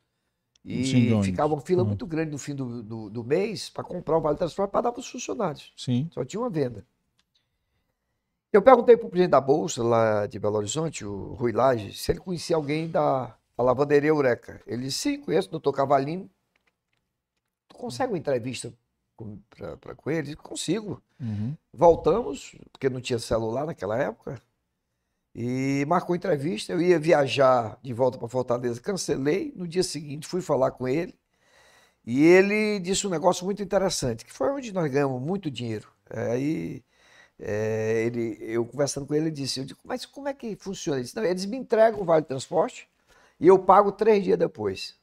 E 0.64 0.86
Sindônibus. 0.86 1.26
ficava 1.26 1.54
uma 1.54 1.62
fila 1.62 1.82
Uhum. 1.82 1.90
muito 1.90 2.06
grande 2.06 2.32
no 2.32 2.38
fim 2.38 2.54
do, 2.54 2.84
do, 2.84 3.10
do 3.10 3.24
mês 3.24 3.70
para 3.70 3.84
comprar 3.84 4.18
o 4.18 4.22
Vale 4.22 4.38
Transporte 4.38 4.72
para 4.72 4.82
dar 4.82 4.92
para 4.92 5.00
os 5.00 5.10
funcionários. 5.10 5.74
Sim. 5.76 6.08
Só 6.14 6.24
tinha 6.24 6.40
uma 6.40 6.50
venda. 6.52 6.86
Eu 8.54 8.62
perguntei 8.62 8.98
para 8.98 9.08
o 9.08 9.10
presidente 9.10 9.32
da 9.32 9.40
Bolsa, 9.40 9.82
lá 9.82 10.28
de 10.28 10.38
Belo 10.38 10.58
Horizonte, 10.58 11.06
o 11.06 11.34
Rui 11.36 11.54
Lage, 11.54 11.94
se 11.94 12.12
ele 12.12 12.20
conhecia 12.20 12.56
alguém 12.56 12.90
da 12.90 13.36
lavanderia 13.58 14.10
Eureka. 14.10 14.62
Ele 14.68 14.84
disse, 14.84 14.98
sim, 14.98 15.22
conheço 15.22 15.48
o 15.48 15.52
doutor 15.52 15.72
Cavalino. 15.72 16.30
Tu 17.70 17.76
consegue 17.78 18.12
uma 18.12 18.18
entrevista 18.18 18.74
com, 19.16 19.40
pra, 19.50 19.78
pra- 19.78 19.96
com 19.96 20.12
ele? 20.12 20.36
Consigo. 20.36 21.02
Uhum. 21.20 21.56
Voltamos, 21.72 22.56
porque 22.74 22.90
não 22.90 23.00
tinha 23.00 23.20
celular 23.20 23.66
naquela 23.66 23.98
época, 23.98 24.42
e 25.34 25.86
marcou 25.88 26.14
entrevista. 26.14 26.74
Eu 26.74 26.82
ia 26.82 27.00
viajar 27.00 27.80
de 27.82 27.94
volta 27.94 28.18
para 28.18 28.28
Fortaleza, 28.28 28.82
cancelei. 28.82 29.54
No 29.56 29.66
dia 29.66 29.84
seguinte, 29.84 30.28
fui 30.28 30.42
falar 30.42 30.72
com 30.72 30.88
ele, 30.90 31.16
e 32.06 32.22
ele 32.22 32.80
disse 32.80 33.08
um 33.08 33.10
negócio 33.10 33.46
muito 33.46 33.64
interessante, 33.64 34.26
que 34.26 34.34
foi 34.34 34.50
onde 34.50 34.74
nós 34.74 34.92
ganhamos 34.92 35.22
muito 35.22 35.50
dinheiro. 35.50 35.88
Aí, 36.10 36.84
é, 37.44 38.04
ele, 38.06 38.38
eu 38.40 38.64
conversando 38.64 39.08
com 39.08 39.16
ele, 39.16 39.26
ele 39.26 39.32
disse: 39.32 39.60
eu 39.60 39.66
digo, 39.66 39.80
Mas 39.84 40.06
como 40.06 40.28
é 40.28 40.34
que 40.34 40.56
funciona? 40.56 41.04
Não, 41.16 41.26
eles 41.26 41.46
me 41.46 41.58
entregam 41.58 42.00
o 42.00 42.06
vale 42.06 42.24
transporte 42.24 42.88
e 43.40 43.48
eu 43.48 43.58
pago 43.58 43.92
três 43.92 44.24
dias 44.24 44.38
depois. 44.38 44.96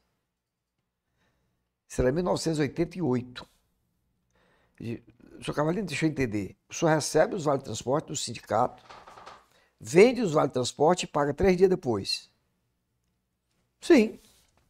Isso 1.88 2.00
era 2.00 2.12
1988. 2.12 3.48
E, 4.80 5.02
Senhor 5.42 5.54
Cavalino, 5.54 5.86
deixa 5.86 6.06
eu 6.06 6.10
entender. 6.10 6.56
O 6.68 6.74
senhor 6.74 6.92
recebe 6.92 7.34
os 7.34 7.44
vale 7.44 7.60
transporte 7.60 8.06
do 8.06 8.16
sindicato, 8.16 8.84
vende 9.80 10.20
os 10.20 10.32
vale 10.32 10.50
transporte 10.50 11.04
e 11.04 11.06
paga 11.08 11.34
três 11.34 11.56
dias 11.56 11.70
depois. 11.70 12.30
Sim, 13.80 14.20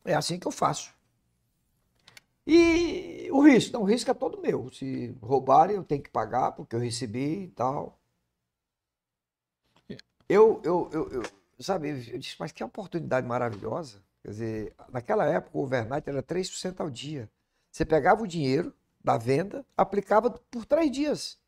é 0.04 0.14
assim 0.14 0.38
que 0.38 0.46
eu 0.46 0.52
faço. 0.52 0.94
E 2.46 3.17
o 3.30 3.40
risco? 3.42 3.72
Não, 3.74 3.82
o 3.82 3.84
risco 3.84 4.10
é 4.10 4.14
todo 4.14 4.40
meu. 4.40 4.70
Se 4.72 5.14
roubarem, 5.22 5.76
eu 5.76 5.84
tenho 5.84 6.02
que 6.02 6.10
pagar 6.10 6.52
porque 6.52 6.74
eu 6.76 6.80
recebi 6.80 7.44
e 7.44 7.48
tal. 7.48 7.98
Eu, 10.28 10.60
eu, 10.64 10.90
eu, 10.92 11.08
eu- 11.10 11.22
sabe, 11.60 11.88
eu 12.12 12.18
disse, 12.18 12.36
mas 12.38 12.52
que 12.52 12.62
oportunidade 12.62 13.26
maravilhosa. 13.26 14.02
Quer 14.22 14.30
dizer, 14.30 14.74
naquela 14.90 15.24
época 15.26 15.56
o 15.58 15.62
overnight 15.62 16.08
era 16.08 16.22
3% 16.22 16.80
ao 16.80 16.90
dia. 16.90 17.30
Você 17.70 17.84
pegava 17.84 18.22
o 18.22 18.26
dinheiro 18.26 18.74
da 19.02 19.16
venda, 19.16 19.64
aplicava 19.76 20.30
por 20.30 20.64
três 20.66 20.90
dias. 20.90 21.38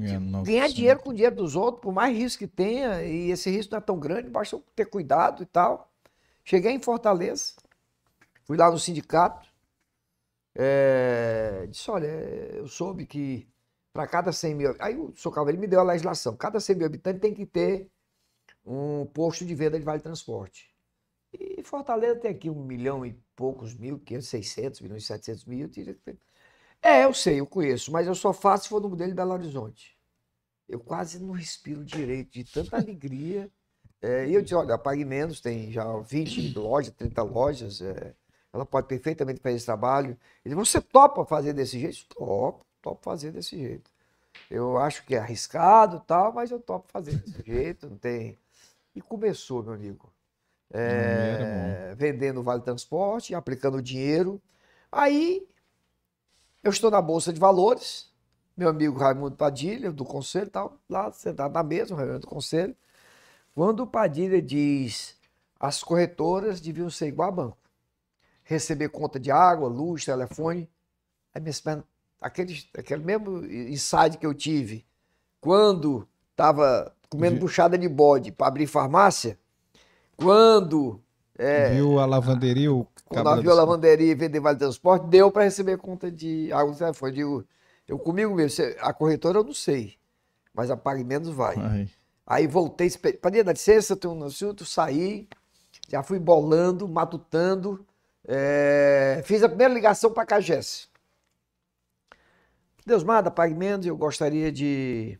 É, 0.00 0.20
Ganhar 0.42 0.68
dinheiro 0.68 1.00
com 1.00 1.10
o 1.10 1.14
dinheiro 1.14 1.36
dos 1.36 1.54
outros, 1.54 1.82
por 1.82 1.92
mais 1.92 2.16
risco 2.16 2.40
que 2.40 2.48
tenha, 2.48 3.02
e 3.04 3.30
esse 3.30 3.50
risco 3.50 3.72
não 3.72 3.78
é 3.78 3.80
tão 3.80 3.98
grande, 3.98 4.28
basta 4.28 4.60
ter 4.74 4.86
cuidado 4.86 5.42
e 5.42 5.46
tal. 5.46 5.90
Cheguei 6.44 6.72
em 6.72 6.82
Fortaleza, 6.82 7.54
fui 8.44 8.56
lá 8.58 8.70
no 8.70 8.78
sindicato, 8.78 9.48
é, 10.54 11.66
disse, 11.70 11.90
olha, 11.90 12.06
eu 12.06 12.66
soube 12.68 13.06
que 13.06 13.48
para 13.92 14.06
cada 14.06 14.32
100 14.32 14.54
mil... 14.54 14.76
Aí 14.78 14.96
o 14.96 15.14
senhor 15.16 15.34
Cavalheiro 15.34 15.60
me 15.60 15.66
deu 15.66 15.80
a 15.80 15.84
legislação, 15.84 16.36
cada 16.36 16.60
100 16.60 16.76
mil 16.76 16.86
habitantes 16.86 17.20
tem 17.20 17.34
que 17.34 17.46
ter 17.46 17.90
um 18.64 19.06
posto 19.06 19.44
de 19.44 19.54
venda 19.54 19.78
de 19.78 19.84
vale 19.84 20.00
transporte. 20.00 20.72
E 21.32 21.62
Fortaleza 21.62 22.20
tem 22.20 22.30
aqui 22.30 22.50
um 22.50 22.62
milhão 22.64 23.04
e 23.06 23.18
poucos 23.34 23.74
mil, 23.74 23.98
500, 23.98 24.28
600, 24.28 24.80
milhões 24.80 25.04
e 25.04 25.06
700 25.06 25.44
mil. 25.46 25.70
É, 26.82 27.04
eu 27.04 27.14
sei, 27.14 27.40
eu 27.40 27.46
conheço, 27.46 27.90
mas 27.90 28.06
eu 28.06 28.14
só 28.14 28.32
faço 28.32 28.64
se 28.64 28.68
for 28.68 28.80
no 28.80 28.88
modelo 28.88 29.10
de 29.10 29.16
Belo 29.16 29.32
Horizonte. 29.32 29.96
Eu 30.68 30.80
quase 30.80 31.18
não 31.20 31.32
respiro 31.32 31.84
direito, 31.84 32.32
de 32.32 32.44
tanta 32.44 32.76
alegria. 32.76 33.50
É, 34.00 34.26
e 34.28 34.34
eu 34.34 34.42
disse, 34.42 34.54
olha, 34.54 34.76
Pague 34.76 35.04
Menos 35.04 35.40
tem 35.40 35.70
já 35.72 35.84
20 35.98 36.58
lojas, 36.58 36.92
30 36.94 37.22
lojas, 37.22 37.80
é, 37.80 38.14
ela 38.52 38.66
pode 38.66 38.86
perfeitamente 38.86 39.40
fazer 39.40 39.56
esse 39.56 39.66
trabalho. 39.66 40.16
Ele 40.44 40.54
você 40.54 40.80
topa 40.80 41.24
fazer 41.24 41.52
desse 41.52 41.78
jeito? 41.78 42.06
Topo, 42.14 42.64
topo 42.82 43.02
fazer 43.02 43.32
desse 43.32 43.58
jeito. 43.58 43.90
Eu 44.50 44.78
acho 44.78 45.04
que 45.04 45.14
é 45.14 45.18
arriscado 45.18 45.96
e 45.96 46.06
tal, 46.06 46.32
mas 46.32 46.50
eu 46.50 46.60
topo 46.60 46.90
fazer 46.90 47.16
desse 47.16 47.42
jeito, 47.46 47.88
não 47.88 47.96
tem... 47.96 48.38
E 48.94 49.00
começou, 49.00 49.62
meu 49.62 49.72
amigo. 49.72 50.12
É, 50.70 51.36
Dinheiro 51.38 51.96
vendendo 51.96 52.42
Vale 52.42 52.62
Transporte, 52.62 53.34
aplicando 53.34 53.80
dinheiro. 53.80 54.40
Aí 54.90 55.46
eu 56.62 56.70
estou 56.70 56.90
na 56.90 57.00
Bolsa 57.00 57.32
de 57.32 57.40
Valores, 57.40 58.10
meu 58.56 58.68
amigo 58.68 58.98
Raimundo 58.98 59.36
Padilha, 59.36 59.90
do 59.90 60.04
conselho, 60.04 60.50
tal, 60.50 60.78
lá 60.88 61.10
sentado 61.12 61.52
na 61.52 61.62
mesa, 61.62 61.96
reunião 61.96 62.20
do 62.20 62.26
conselho. 62.26 62.76
Quando 63.54 63.80
o 63.80 63.86
Padilha 63.86 64.40
diz 64.42 65.16
as 65.58 65.82
corretoras 65.82 66.60
deviam 66.60 66.90
ser 66.90 67.06
igual 67.06 67.28
a 67.28 67.32
banco. 67.32 67.61
Receber 68.44 68.88
conta 68.88 69.18
de 69.18 69.30
água, 69.30 69.68
luz, 69.68 70.04
telefone, 70.04 70.68
Aí 71.34 71.40
minhas 71.40 71.60
pernas, 71.60 71.84
aquele, 72.20 72.62
aquele 72.76 73.04
mesmo 73.04 73.44
insight 73.44 74.18
que 74.18 74.26
eu 74.26 74.34
tive 74.34 74.84
quando 75.40 76.06
estava 76.30 76.94
comendo 77.08 77.38
buchada 77.38 77.76
de 77.78 77.88
bode 77.88 78.32
para 78.32 78.46
abrir 78.46 78.66
farmácia, 78.66 79.38
quando 80.16 81.00
é, 81.38 81.70
Viu 81.70 81.98
a 81.98 82.06
lavanderia, 82.06 82.72
o 82.72 82.86
quando 83.06 83.28
abriu 83.28 83.50
a 83.50 83.54
lavanderia 83.54 84.12
e 84.12 84.14
vender 84.14 84.40
vale 84.40 84.58
transporte, 84.58 85.06
deu 85.06 85.30
para 85.30 85.44
receber 85.44 85.76
conta 85.78 86.10
de 86.10 86.52
água 86.52 86.72
do 86.72 86.78
telefone. 86.78 87.18
Eu 87.20 87.44
eu 87.86 87.98
comigo 87.98 88.34
mesmo, 88.34 88.64
a 88.80 88.92
corretora 88.92 89.38
eu 89.38 89.44
não 89.44 89.52
sei, 89.52 89.96
mas 90.54 90.70
a 90.70 90.76
Pague 90.76 91.04
Menos 91.04 91.28
vai. 91.28 91.56
Ai, 91.58 91.88
Aí 92.26 92.46
voltei, 92.46 92.88
para 93.20 93.30
dia 93.30 93.44
da 93.44 93.52
licença, 93.52 93.96
tenho 93.96 94.14
um 94.14 94.24
assunto, 94.24 94.64
saí, 94.64 95.28
já 95.88 96.02
fui 96.02 96.18
bolando, 96.18 96.88
matutando, 96.88 97.84
é, 98.26 99.22
fiz 99.24 99.42
a 99.42 99.48
primeira 99.48 99.72
ligação 99.72 100.12
para 100.12 100.22
a 100.22 100.26
Cagesse. 100.26 100.88
Deus 102.84 103.04
manda, 103.04 103.30
Pague 103.30 103.54
Menos, 103.54 103.86
eu 103.86 103.96
gostaria 103.96 104.50
de 104.50 105.18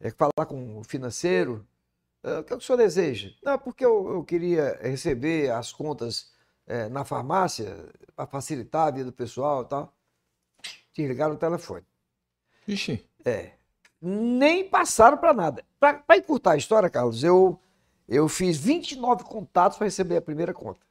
é, 0.00 0.10
falar 0.10 0.46
com 0.46 0.78
o 0.78 0.84
financeiro. 0.84 1.66
É, 2.22 2.38
o 2.38 2.44
que 2.44 2.54
o 2.54 2.60
senhor 2.60 2.76
deseja? 2.76 3.30
Não, 3.42 3.58
porque 3.58 3.84
eu, 3.84 4.14
eu 4.14 4.24
queria 4.24 4.78
receber 4.82 5.50
as 5.50 5.72
contas 5.72 6.32
é, 6.66 6.88
na 6.88 7.04
farmácia 7.04 7.88
para 8.14 8.26
facilitar 8.26 8.88
a 8.88 8.90
vida 8.90 9.06
do 9.06 9.12
pessoal 9.12 9.62
e 9.62 9.66
tal. 9.66 9.92
Desligaram 10.94 11.34
o 11.34 11.38
telefone. 11.38 11.84
Ixi, 12.66 13.08
É. 13.24 13.52
Nem 14.00 14.68
passaram 14.68 15.16
para 15.16 15.32
nada. 15.32 15.64
Para 15.78 16.16
encurtar 16.16 16.52
a 16.52 16.56
história, 16.56 16.90
Carlos, 16.90 17.22
eu, 17.22 17.60
eu 18.08 18.28
fiz 18.28 18.56
29 18.56 19.24
contatos 19.24 19.78
para 19.78 19.86
receber 19.86 20.16
a 20.16 20.22
primeira 20.22 20.52
conta. 20.52 20.85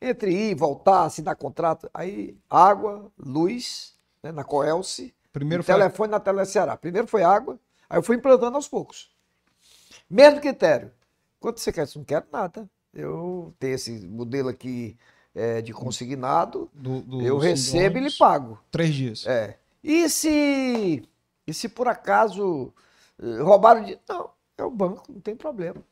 Entre 0.00 0.30
ir, 0.30 0.54
voltar, 0.54 1.04
assinar 1.04 1.36
contrato. 1.36 1.90
Aí, 1.94 2.36
água, 2.48 3.10
luz, 3.18 3.94
né, 4.22 4.32
na 4.32 4.44
Coelce, 4.44 5.14
primeiro 5.32 5.62
foi... 5.62 5.74
telefone 5.74 6.10
na 6.10 6.20
Teleceará. 6.20 6.76
Primeiro 6.76 7.06
foi 7.06 7.22
água, 7.22 7.58
aí 7.88 7.98
eu 7.98 8.02
fui 8.02 8.16
implantando 8.16 8.56
aos 8.56 8.68
poucos. 8.68 9.10
Mesmo 10.08 10.40
critério. 10.40 10.92
Quanto 11.40 11.60
você 11.60 11.72
quer? 11.72 11.86
Eu 11.86 11.92
não 11.96 12.04
quero 12.04 12.26
nada. 12.32 12.68
Eu 12.92 13.54
tenho 13.58 13.74
esse 13.74 14.06
modelo 14.06 14.48
aqui 14.48 14.96
é, 15.34 15.60
de 15.60 15.72
consignado, 15.72 16.70
do, 16.72 17.00
do 17.00 17.22
eu 17.22 17.38
recebo 17.38 17.98
e 17.98 18.02
lhe 18.02 18.10
pago. 18.10 18.58
Três 18.70 18.94
dias. 18.94 19.26
É. 19.26 19.58
E 19.82 20.08
se, 20.08 21.02
e 21.46 21.52
se 21.52 21.68
por 21.68 21.88
acaso 21.88 22.72
eh, 23.20 23.42
roubaram 23.42 23.82
de. 23.84 23.98
Não, 24.08 24.30
é 24.56 24.64
o 24.64 24.70
banco, 24.70 25.04
não 25.12 25.20
tem 25.20 25.34
problema. 25.34 25.82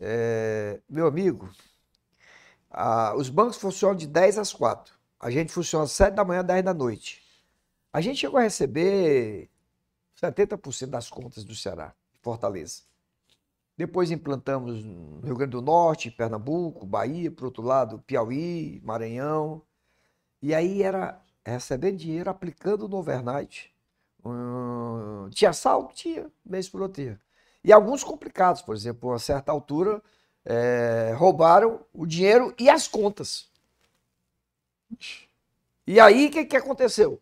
É, 0.00 0.80
meu 0.88 1.06
amigo, 1.06 1.50
ah, 2.70 3.14
os 3.16 3.28
bancos 3.28 3.56
funcionam 3.56 3.96
de 3.96 4.06
10 4.06 4.38
às 4.38 4.52
4. 4.52 4.94
A 5.20 5.30
gente 5.30 5.52
funciona 5.52 5.84
às 5.84 5.92
7 5.92 6.14
da 6.14 6.24
manhã, 6.24 6.44
10 6.44 6.64
da 6.64 6.74
noite. 6.74 7.22
A 7.92 8.00
gente 8.00 8.18
chegou 8.18 8.38
a 8.38 8.42
receber 8.42 9.50
70% 10.20 10.86
das 10.86 11.08
contas 11.08 11.44
do 11.44 11.54
Ceará, 11.54 11.94
de 12.12 12.20
Fortaleza. 12.20 12.82
Depois 13.76 14.10
implantamos 14.10 14.84
no 14.84 15.20
Rio 15.20 15.36
Grande 15.36 15.52
do 15.52 15.62
Norte, 15.62 16.10
Pernambuco, 16.10 16.84
Bahia, 16.84 17.30
por 17.30 17.44
outro 17.44 17.62
lado, 17.62 18.00
Piauí, 18.00 18.80
Maranhão. 18.84 19.62
E 20.42 20.54
aí 20.54 20.82
era 20.82 21.20
recebendo 21.44 21.96
dinheiro, 21.96 22.28
aplicando 22.28 22.88
no 22.88 22.96
overnight. 22.96 23.72
Hum, 24.24 25.28
tinha 25.30 25.52
saldo? 25.52 25.92
Tinha, 25.94 26.30
mês 26.44 26.68
por 26.68 26.82
outro 26.82 27.02
dia. 27.02 27.20
E 27.62 27.72
alguns 27.72 28.02
complicados, 28.04 28.62
por 28.62 28.74
exemplo, 28.74 29.12
a 29.12 29.18
certa 29.18 29.52
altura, 29.52 30.02
eh, 30.48 31.12
roubaram 31.16 31.84
o 31.92 32.06
dinheiro 32.06 32.54
e 32.58 32.70
as 32.70 32.88
contas. 32.88 33.48
E 35.86 35.98
aí, 35.98 36.26
o 36.26 36.30
que, 36.30 36.44
que 36.44 36.56
aconteceu? 36.56 37.20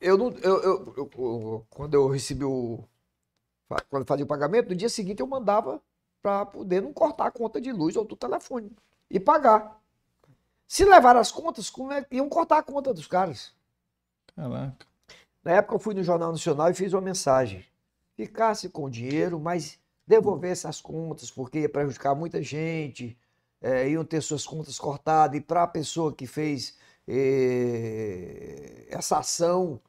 Eu 0.00 0.18
não, 0.18 0.30
eu, 0.38 0.62
eu- 0.62 0.94
eu- 0.96 1.66
quando 1.70 1.94
eu 1.94 2.08
recebi 2.08 2.44
o. 2.44 2.84
Quando 3.88 4.02
eu 4.02 4.06
fazia 4.06 4.24
o 4.24 4.28
pagamento, 4.28 4.68
no 4.70 4.76
dia 4.76 4.88
seguinte 4.88 5.20
eu 5.20 5.26
mandava 5.26 5.80
para 6.22 6.46
poder 6.46 6.82
não 6.82 6.92
cortar 6.92 7.26
a 7.26 7.30
conta 7.30 7.60
de 7.60 7.72
luz 7.72 7.96
ou 7.96 8.04
do 8.04 8.16
telefone 8.16 8.70
e 9.10 9.18
pagar. 9.18 9.80
Se 10.66 10.84
levar 10.84 11.16
as 11.16 11.32
contas, 11.32 11.70
como 11.70 11.92
é 11.92 12.02
que 12.04 12.16
iam 12.16 12.28
cortar 12.28 12.58
a 12.58 12.62
conta 12.62 12.94
dos 12.94 13.06
caras? 13.06 13.54
Caraca. 14.36 14.86
Na 15.44 15.52
época 15.52 15.74
eu 15.76 15.78
fui 15.78 15.94
no 15.94 16.02
Jornal 16.04 16.32
Nacional 16.32 16.70
e 16.70 16.74
fiz 16.74 16.92
uma 16.92 17.02
mensagem. 17.02 17.64
Ficasse 18.16 18.68
com 18.68 18.84
o 18.84 18.90
dinheiro, 18.90 19.40
mas 19.40 19.78
devolvesse 20.06 20.66
as 20.66 20.80
contas, 20.80 21.30
porque 21.30 21.60
ia 21.60 21.68
prejudicar 21.68 22.14
muita 22.14 22.42
gente, 22.42 23.16
eh, 23.60 23.90
iam 23.90 24.04
ter 24.04 24.20
suas 24.20 24.46
contas 24.46 24.78
cortadas, 24.78 25.36
e 25.36 25.40
para 25.40 25.62
a 25.62 25.66
pessoa 25.66 26.14
que 26.14 26.26
fez 26.26 26.76
eh, 27.08 28.86
essa 28.90 29.18
ação, 29.18 29.80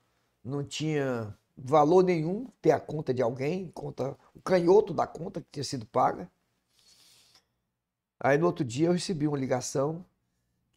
não 0.44 0.64
tinha 0.64 1.36
valor 1.58 2.04
nenhum 2.04 2.48
ter 2.62 2.72
a 2.72 2.80
conta 2.80 3.14
de 3.14 3.22
alguém, 3.22 3.70
conta, 3.74 4.18
o 4.34 4.42
canhoto 4.42 4.94
da 4.94 5.08
conta 5.08 5.42
que 5.42 5.48
tinha 5.52 5.64
sido 5.64 5.86
paga. 5.86 6.30
Aí 8.20 8.38
no 8.38 8.46
outro 8.46 8.64
dia 8.64 8.88
eu 8.88 8.94
recebi 8.94 9.28
uma 9.28 9.38
ligação 9.38 10.06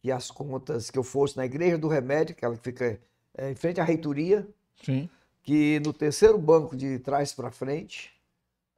que 0.01 0.11
as 0.11 0.31
contas 0.31 0.89
que 0.89 0.97
eu 0.97 1.03
fosse 1.03 1.35
na 1.37 1.45
Igreja 1.45 1.77
do 1.77 1.87
Remédio, 1.87 2.33
aquela 2.33 2.55
que 2.55 2.63
fica 2.63 2.99
eh, 3.37 3.51
em 3.51 3.55
frente 3.55 3.79
à 3.79 3.83
reitoria, 3.83 4.47
Sim. 4.83 5.09
que 5.43 5.79
no 5.81 5.93
terceiro 5.93 6.37
banco 6.37 6.75
de 6.75 6.99
trás 6.99 7.33
para 7.33 7.51
frente 7.51 8.18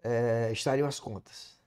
eh, 0.03 0.49
estariam 0.51 0.87
as 0.87 0.99
contas. 0.99 1.59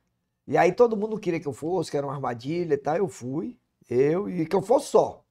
E 0.47 0.57
aí 0.59 0.73
todo 0.73 0.97
mundo 0.97 1.19
queria 1.19 1.41
que 1.41 1.49
eu 1.49 1.53
fosse, 1.53 1.91
que 1.91 1.97
era 1.97 2.07
uma 2.07 2.15
armadilha 2.15 2.75
e 2.75 2.79
tal. 2.79 2.97
Eu 2.97 3.09
fui, 3.09 3.59
eu, 3.89 4.29
e 4.29 4.47
que 4.47 4.57
eu 4.57 4.63
fosse 4.63 4.89
só. 4.89 5.25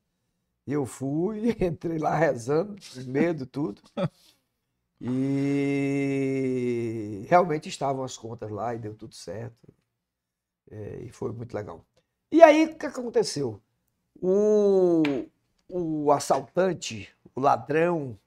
Eu 0.67 0.85
fui, 0.85 1.55
entrei 1.61 1.97
lá 1.99 2.15
rezando, 2.15 2.75
com 2.75 3.11
medo, 3.11 3.45
tudo. 3.45 3.81
E 5.05 7.25
realmente 7.27 7.67
estavam 7.67 8.05
as 8.05 8.15
contas 8.17 8.49
lá 8.49 8.73
e 8.73 8.80
deu 8.80 8.95
tudo 8.95 9.13
certo. 9.13 9.67
Eh, 10.71 11.05
e 11.07 11.11
foi 11.11 11.31
muito 11.31 11.53
legal. 11.53 11.85
E 12.31 12.41
aí, 12.41 12.65
o 12.65 12.69
que 12.69 12.75
que 12.75 12.85
aconteceu? 12.85 13.61
O, 14.21 15.03
o 15.69 16.11
assaltante, 16.11 17.09
o 17.35 17.41
ladrão, 17.41 18.17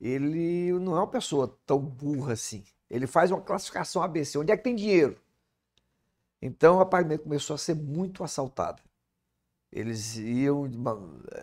ele 0.00 0.72
não 0.80 0.96
é 0.96 1.00
uma 1.00 1.08
pessoa 1.08 1.56
tão 1.66 1.80
burra 1.80 2.34
assim. 2.34 2.64
Ele 2.90 3.06
faz 3.06 3.30
uma 3.30 3.40
classificação 3.40 4.02
ABC. 4.02 4.38
Onde 4.38 4.52
é 4.52 4.56
que 4.56 4.64
tem 4.64 4.76
dinheiro? 4.76 5.18
Então 6.40 6.80
a 6.80 6.86
Pagamento 6.86 7.22
começou 7.24 7.54
a 7.54 7.58
ser 7.58 7.74
muito 7.74 8.22
assaltada. 8.22 8.82
Eles 9.72 10.16
iam 10.16 10.68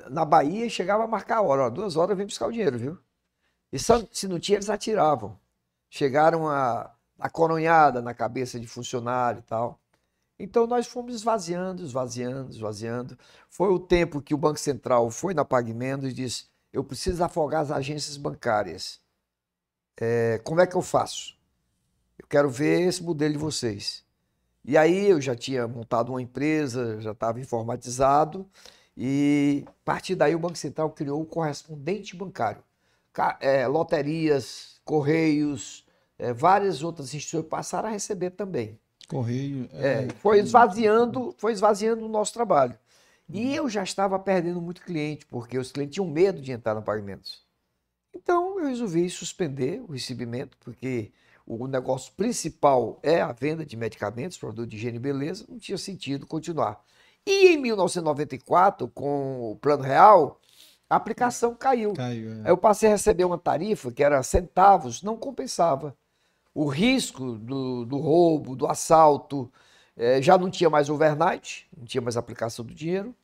na 0.09 0.25
Bahia 0.25 0.65
e 0.65 0.69
chegava 0.69 1.03
a 1.03 1.07
marcar 1.07 1.37
a 1.37 1.41
hora. 1.41 1.63
Ó, 1.65 1.69
duas 1.69 1.95
horas 1.97 2.17
vem 2.17 2.25
buscar 2.25 2.47
o 2.47 2.51
dinheiro, 2.51 2.77
viu? 2.77 2.99
E 3.71 3.79
só- 3.79 4.05
se 4.11 4.27
não 4.27 4.39
tinha, 4.39 4.57
eles 4.57 4.69
atiravam. 4.69 5.39
Chegaram 5.89 6.49
a, 6.49 6.95
a 7.19 7.29
coronhada 7.29 8.01
na 8.01 8.13
cabeça 8.15 8.59
de 8.59 8.67
funcionário 8.67 9.39
e 9.41 9.43
tal. 9.43 9.79
Então 10.39 10.67
nós 10.67 10.87
fomos 10.87 11.15
esvaziando, 11.15 11.83
esvaziando, 11.83 12.51
esvaziando. 12.51 13.17
Foi 13.49 13.69
o 13.71 13.79
tempo 13.79 14.21
que 14.21 14.33
o 14.35 14.39
Banco 14.39 14.59
Central 14.59 15.11
foi 15.11 15.33
na 15.35 15.45
Pague 15.45 15.73
Menos 15.73 16.07
e 16.11 16.13
disse: 16.13 16.47
eu 16.73 16.83
preciso 16.85 17.23
afogar 17.23 17.61
as 17.63 17.71
agências 17.71 18.17
bancárias. 18.17 19.01
É, 19.99 20.39
como 20.43 20.61
é 20.61 20.67
que 20.67 20.75
eu 20.75 20.81
faço? 20.81 21.37
Eu 22.17 22.27
quero 22.27 22.49
ver 22.49 22.81
esse 22.81 23.03
modelo 23.03 23.33
de 23.33 23.39
vocês. 23.39 24.03
E 24.65 24.77
aí 24.77 25.09
eu 25.09 25.19
já 25.19 25.35
tinha 25.35 25.67
montado 25.67 26.09
uma 26.09 26.21
empresa, 26.21 27.01
já 27.01 27.11
estava 27.11 27.39
informatizado, 27.39 28.47
e 28.95 29.63
a 29.67 29.71
partir 29.83 30.15
daí 30.15 30.33
o 30.33 30.39
Banco 30.39 30.57
Central 30.57 30.89
criou 30.91 31.21
o 31.21 31.25
correspondente 31.25 32.15
bancário. 32.15 32.63
É, 33.41 33.67
loterias, 33.67 34.79
correios, 34.85 35.85
é, 36.17 36.33
várias 36.33 36.81
outras 36.81 37.13
instituições 37.13 37.49
passaram 37.49 37.89
a 37.89 37.91
receber 37.91 38.31
também. 38.31 38.79
Correio. 39.07 39.69
É, 39.73 40.07
foi 40.21 40.39
esvaziando, 40.39 41.35
foi 41.37 41.51
esvaziando 41.51 42.05
o 42.05 42.09
nosso 42.09 42.33
trabalho. 42.33 42.77
E 43.29 43.55
eu 43.55 43.69
já 43.69 43.83
estava 43.83 44.17
perdendo 44.17 44.61
muito 44.61 44.81
cliente, 44.81 45.25
porque 45.25 45.57
os 45.57 45.71
clientes 45.71 45.95
tinham 45.95 46.07
medo 46.07 46.41
de 46.41 46.51
entrar 46.51 46.73
no 46.75 46.81
pagamentos. 46.81 47.42
Então 48.13 48.59
eu 48.59 48.67
resolvi 48.67 49.09
suspender 49.09 49.81
o 49.81 49.91
recebimento, 49.91 50.57
porque 50.59 51.11
o 51.45 51.67
negócio 51.67 52.13
principal 52.13 52.99
é 53.03 53.21
a 53.21 53.31
venda 53.31 53.65
de 53.65 53.75
medicamentos, 53.75 54.37
produtos 54.37 54.69
de 54.69 54.77
higiene 54.77 54.97
e 54.97 54.99
beleza, 54.99 55.45
não 55.49 55.57
tinha 55.57 55.77
sentido 55.77 56.25
continuar. 56.25 56.81
E 57.25 57.53
em 57.53 57.57
1994, 57.57 58.87
com 58.89 59.51
o 59.51 59.55
Plano 59.57 59.83
Real, 59.83 60.39
a 60.89 60.95
aplicação 60.95 61.55
caiu. 61.55 61.93
Caiu. 61.93 62.31
é. 62.31 62.35
Aí 62.35 62.47
eu 62.47 62.57
passei 62.57 62.89
a 62.89 62.91
receber 62.93 63.25
uma 63.25 63.37
tarifa 63.37 63.91
que 63.91 64.03
era 64.03 64.21
centavos, 64.21 65.01
não 65.01 65.17
compensava. 65.17 65.95
O 66.53 66.67
risco 66.67 67.33
do, 67.33 67.85
do 67.85 67.97
roubo, 67.97 68.55
do 68.55 68.67
assalto, 68.67 69.51
eh, 69.97 70.21
já 70.21 70.37
não 70.37 70.51
tinha 70.51 70.69
mais 70.69 70.89
overnight, 70.89 71.67
não 71.75 71.85
tinha 71.85 72.01
mais 72.01 72.15
aplicação 72.15 72.63
do 72.63 72.73
dinheiro. 72.73 73.15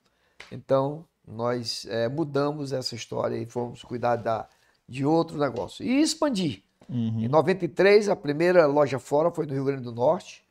Então, 0.52 1.06
nós 1.28 1.86
eh, 1.90 2.10
mudamos 2.10 2.74
essa 2.74 2.95
história 2.95 3.38
e 3.38 3.45
fomos 3.45 3.84
cuidar 3.84 4.16
da, 4.16 4.48
de 4.90 5.06
outro 5.06 5.38
negócio. 5.38 5.86
E 5.86 6.02
expandir. 6.02 6.64
Uhum. 6.90 7.20
Em 7.20 7.28
93, 7.28 8.10
a 8.10 8.16
primeira 8.16 8.66
loja 8.66 8.98
fora 8.98 9.30
foi 9.30 9.45
no 9.45 9.53
Rio 9.53 9.64
Grande 9.64 9.84
do 9.84 9.91
Norte. 9.91 10.44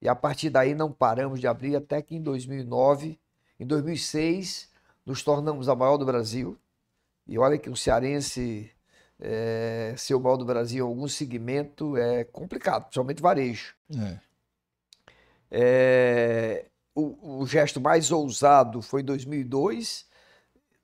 E 0.00 0.08
a 0.08 0.14
partir 0.14 0.48
daí 0.50 0.74
não 0.74 0.92
paramos 0.92 1.40
de 1.40 1.46
abrir 1.46 1.74
até 1.74 2.00
que 2.00 2.14
em 2.14 2.22
2009, 2.22 3.18
em 3.58 3.66
2006, 3.66 4.70
nos 5.04 5.22
tornamos 5.22 5.68
a 5.68 5.74
maior 5.74 5.96
do 5.96 6.06
Brasil. 6.06 6.56
E 7.26 7.38
olha 7.38 7.58
que 7.58 7.68
um 7.68 7.74
cearense 7.74 8.70
é, 9.18 9.94
ser 9.96 10.14
o 10.14 10.20
maior 10.20 10.36
do 10.36 10.44
Brasil 10.44 10.86
em 10.86 10.88
algum 10.88 11.08
segmento 11.08 11.96
é 11.96 12.24
complicado, 12.24 12.84
principalmente 12.84 13.22
varejo. 13.22 13.74
É. 13.98 14.18
É, 15.50 16.64
o, 16.94 17.40
o 17.40 17.46
gesto 17.46 17.80
mais 17.80 18.12
ousado 18.12 18.82
foi 18.82 19.00
em 19.00 19.04
2002. 19.04 20.06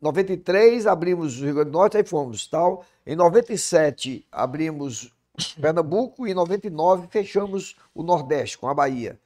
93 0.00 0.86
abrimos 0.86 1.40
o 1.40 1.44
Rio 1.44 1.54
Grande 1.54 1.70
do 1.70 1.78
Norte, 1.78 1.96
aí 1.96 2.04
fomos, 2.04 2.46
tal. 2.46 2.84
Em 3.06 3.14
97 3.14 4.26
abrimos 4.32 5.12
Pernambuco 5.60 6.26
e 6.26 6.30
em 6.30 6.34
99 6.34 7.08
fechamos 7.08 7.76
o 7.94 8.02
Nordeste 8.02 8.56
com 8.56 8.68
a 8.68 8.74
Bahia. 8.74 9.20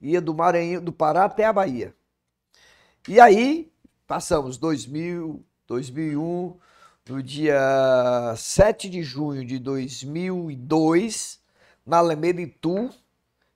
Ia 0.00 0.20
do 0.20 0.34
Maranhão, 0.34 0.82
do 0.82 0.92
Pará 0.92 1.24
até 1.24 1.44
a 1.44 1.52
Bahia. 1.52 1.94
E 3.08 3.18
aí 3.18 3.70
passamos 4.06 4.56
2000, 4.56 5.44
2001, 5.66 6.56
no 7.08 7.22
dia 7.22 8.34
7 8.36 8.88
de 8.88 9.02
junho 9.02 9.44
de 9.44 9.58
2002, 9.58 11.40
na 11.84 11.98
Alameda 11.98 12.40
Itu, 12.40 12.90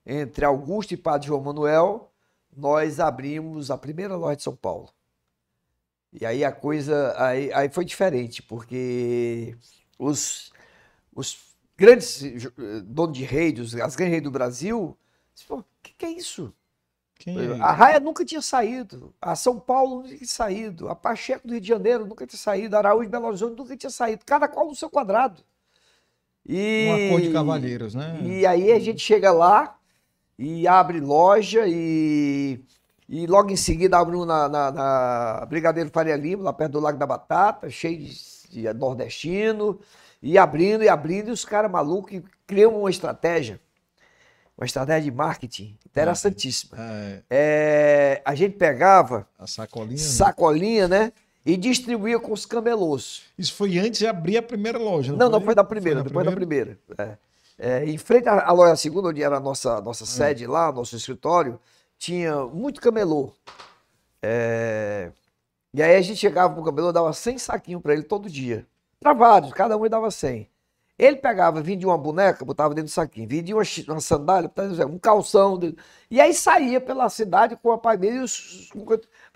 entre 0.04 0.44
Augusto 0.44 0.92
e 0.92 0.96
Padre 0.96 1.28
João 1.28 1.40
Manuel, 1.40 2.10
nós 2.56 3.00
abrimos 3.00 3.70
a 3.70 3.78
primeira 3.78 4.16
loja 4.16 4.36
de 4.36 4.42
São 4.42 4.56
Paulo. 4.56 4.93
E 6.18 6.24
aí 6.24 6.44
a 6.44 6.52
coisa 6.52 7.14
aí, 7.18 7.52
aí 7.52 7.68
foi 7.68 7.84
diferente, 7.84 8.40
porque 8.40 9.56
os, 9.98 10.52
os 11.14 11.36
grandes 11.76 12.22
eh, 12.22 12.80
donos 12.84 13.18
de 13.18 13.24
redes, 13.24 13.74
as 13.74 13.96
grandes 13.96 14.14
redes 14.14 14.24
do 14.24 14.30
Brasil, 14.30 14.96
o 15.50 15.64
que, 15.82 15.92
que 15.98 16.06
é 16.06 16.10
isso? 16.10 16.54
Quem 17.18 17.36
é? 17.36 17.60
A 17.60 17.72
Raia 17.72 17.98
nunca 17.98 18.24
tinha 18.24 18.40
saído, 18.40 19.12
a 19.20 19.34
São 19.34 19.58
Paulo 19.58 20.02
nunca 20.02 20.08
tinha 20.14 20.26
saído, 20.26 20.88
a 20.88 20.94
Pacheco 20.94 21.48
do 21.48 21.52
Rio 21.52 21.60
de 21.60 21.68
Janeiro 21.68 22.06
nunca 22.06 22.24
tinha 22.26 22.38
saído, 22.38 22.76
a 22.76 22.78
Araújo 22.78 23.06
de 23.06 23.10
Belo 23.10 23.26
Horizonte 23.26 23.58
nunca 23.58 23.76
tinha 23.76 23.90
saído, 23.90 24.24
cada 24.24 24.46
qual 24.46 24.66
no 24.68 24.74
seu 24.74 24.88
quadrado. 24.88 25.42
E, 26.46 26.86
Uma 26.86 27.10
cor 27.10 27.20
de 27.22 27.32
cavalheiros, 27.32 27.94
né? 27.94 28.20
e 28.22 28.46
aí 28.46 28.70
a 28.70 28.78
gente 28.78 29.00
chega 29.00 29.32
lá 29.32 29.78
e 30.38 30.68
abre 30.68 31.00
loja 31.00 31.66
e, 31.66 32.60
e 33.08 33.26
logo 33.26 33.50
em 33.50 33.56
seguida 33.56 33.98
abre 33.98 34.16
um 34.16 34.24
na, 34.24 34.48
na, 34.48 34.70
na 34.70 35.46
Brigadeiro 35.46 35.90
Faria 35.90 36.16
Lima, 36.16 36.44
lá 36.44 36.52
perto 36.52 36.72
do 36.72 36.80
Lago 36.80 36.98
da 36.98 37.06
Batata, 37.06 37.68
cheio 37.70 37.98
de, 37.98 38.14
de 38.50 38.72
nordestino, 38.74 39.78
e 40.22 40.38
abrindo 40.38 40.82
e 40.82 40.88
abrindo, 40.88 41.28
e 41.28 41.32
os 41.32 41.44
caras 41.44 41.70
malucos 41.70 42.22
criam 42.46 42.78
uma 42.78 42.90
estratégia, 42.90 43.60
uma 44.56 44.64
estratégia 44.64 45.10
de 45.10 45.16
marketing 45.16 45.76
interessantíssima. 45.86 46.76
É, 46.78 47.22
É, 47.30 48.22
a 48.24 48.34
gente 48.34 48.56
pegava 48.56 49.26
a 49.38 49.46
sacolinha. 49.46 49.96
né? 49.96 50.08
sacolinha, 50.08 50.88
né? 50.88 51.12
E 51.46 51.58
distribuía 51.58 52.18
com 52.18 52.32
os 52.32 52.46
camelôs. 52.46 53.24
Isso 53.36 53.52
foi 53.52 53.78
antes 53.78 53.98
de 53.98 54.06
abrir 54.06 54.38
a 54.38 54.42
primeira 54.42 54.78
loja. 54.78 55.12
Não, 55.14 55.28
não 55.28 55.42
foi 55.42 55.54
da 55.54 55.62
primeira, 55.62 55.98
na 55.98 56.04
depois 56.04 56.24
da 56.24 56.32
primeira. 56.32 56.78
É. 56.96 57.16
É, 57.58 57.84
em 57.84 57.98
frente 57.98 58.28
à 58.28 58.48
à 58.48 58.52
loja 58.52 58.74
segunda, 58.76 59.08
onde 59.08 59.22
era 59.22 59.36
a 59.36 59.40
nossa, 59.40 59.80
nossa 59.82 60.06
sede 60.06 60.46
lá, 60.46 60.72
nosso 60.72 60.96
escritório, 60.96 61.60
tinha 61.98 62.44
muito 62.46 62.80
camelô. 62.80 63.32
É, 64.22 65.12
E 65.74 65.82
aí 65.82 65.96
a 65.96 66.02
gente 66.02 66.18
chegava 66.18 66.54
pro 66.54 66.64
camelô, 66.64 66.92
dava 66.92 67.12
100 67.12 67.38
saquinhos 67.38 67.82
para 67.82 67.94
ele 67.94 68.04
todo 68.04 68.30
dia. 68.30 68.66
Para 69.00 69.12
vários, 69.14 69.52
cada 69.52 69.76
um 69.76 69.82
ele 69.82 69.90
dava 69.90 70.10
100. 70.10 70.48
Ele 70.98 71.16
pegava, 71.16 71.62
vendia 71.62 71.88
uma 71.88 71.98
boneca, 71.98 72.44
botava 72.44 72.74
dentro 72.74 72.90
do 72.90 72.94
saquinho, 72.94 73.28
vendia 73.28 73.56
uma, 73.56 73.64
uma 73.88 74.00
sandália, 74.00 74.50
um 74.88 74.98
calção. 74.98 75.58
E 76.10 76.20
aí 76.20 76.34
saía 76.34 76.80
pela 76.80 77.08
cidade 77.10 77.56
com 77.56 77.72
a 77.72 77.78
pai 77.78 77.98
dele. 77.98 78.24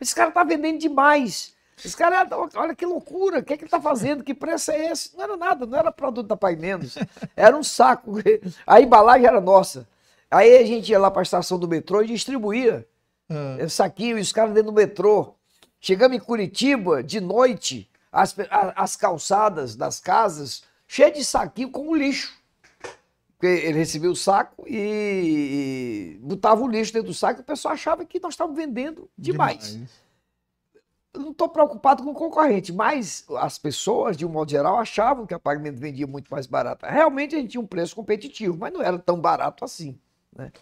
Esse 0.01 0.14
cara 0.14 0.30
tá 0.30 0.44
vendendo 0.44 0.78
demais. 0.78 1.55
Esse 1.85 1.97
cara, 1.97 2.26
olha 2.56 2.74
que 2.74 2.85
loucura, 2.86 3.39
o 3.39 3.44
que, 3.44 3.52
é 3.55 3.56
que 3.56 3.64
ele 3.64 3.70
tá 3.70 3.80
fazendo? 3.80 4.24
Que 4.24 4.35
preço 4.35 4.70
é 4.72 4.90
esse? 4.90 5.16
Não 5.16 5.24
era 5.24 5.36
nada, 5.36 5.66
não 5.66 5.78
era 5.78 5.93
produto 5.93 6.26
da 6.26 6.36
Pai 6.36 6.56
Menos. 6.56 6.97
Era 7.36 7.56
um 7.56 7.62
saco. 7.62 8.14
A 8.66 8.80
embalagem 8.80 9.26
era 9.26 9.40
nossa. 9.40 9.86
Aí 10.31 10.59
a 10.59 10.65
gente 10.65 10.91
ia 10.91 10.99
lá 10.99 11.11
para 11.11 11.23
a 11.23 11.23
estação 11.23 11.59
do 11.59 11.69
metrô 11.69 12.03
e 12.03 12.07
distribuía 12.07 12.87
Ah, 13.31 13.57
esse 13.61 13.77
saquinho, 13.77 14.19
e 14.19 14.21
os 14.21 14.33
caras 14.33 14.53
dentro 14.55 14.71
do 14.71 14.77
metrô. 14.77 15.35
Chegamos 15.81 16.17
em 16.17 16.21
Curitiba, 16.21 17.03
de 17.03 17.21
noite, 17.21 17.91
as, 18.11 18.35
as 18.75 18.97
calçadas 18.97 19.77
das 19.77 20.01
casas 20.01 20.63
cheias 20.87 21.17
de 21.17 21.25
saquinho 21.25 21.71
com 21.71 21.95
lixo. 21.95 22.37
Porque 23.37 23.47
ele 23.47 23.79
recebia 23.79 24.11
o 24.11 24.17
saco 24.17 24.65
e, 24.67 26.17
e 26.17 26.19
botava 26.21 26.61
o 26.61 26.69
lixo 26.69 26.93
dentro 26.93 27.09
do 27.09 27.15
saco 27.15 27.41
e 27.41 27.43
o 27.43 27.47
pessoal 27.47 27.75
achava 27.75 28.05
que 28.05 28.19
nós 28.19 28.35
estávamos 28.35 28.59
vendendo 28.59 29.09
demais. 29.17 29.79
Eu 31.15 31.21
não 31.21 31.31
estou 31.31 31.49
preocupado 31.49 32.03
com 32.03 32.11
o 32.11 32.15
concorrente, 32.15 32.73
mas 32.73 33.25
as 33.37 33.57
pessoas, 33.59 34.17
de 34.17 34.27
um 34.27 34.29
modo 34.29 34.51
geral, 34.51 34.77
achavam 34.79 35.25
que 35.27 35.35
a 35.35 35.39
pagamento 35.39 35.79
vendia 35.79 36.07
muito 36.07 36.29
mais 36.29 36.47
barato. 36.47 36.85
Realmente 36.85 37.37
a 37.37 37.39
gente 37.39 37.51
tinha 37.53 37.61
um 37.61 37.67
preço 37.67 37.95
competitivo, 37.95 38.57
mas 38.59 38.73
não 38.73 38.83
era 38.83 38.99
tão 38.99 39.21
barato 39.21 39.65
assim. 39.65 39.99
Né? 40.39 40.52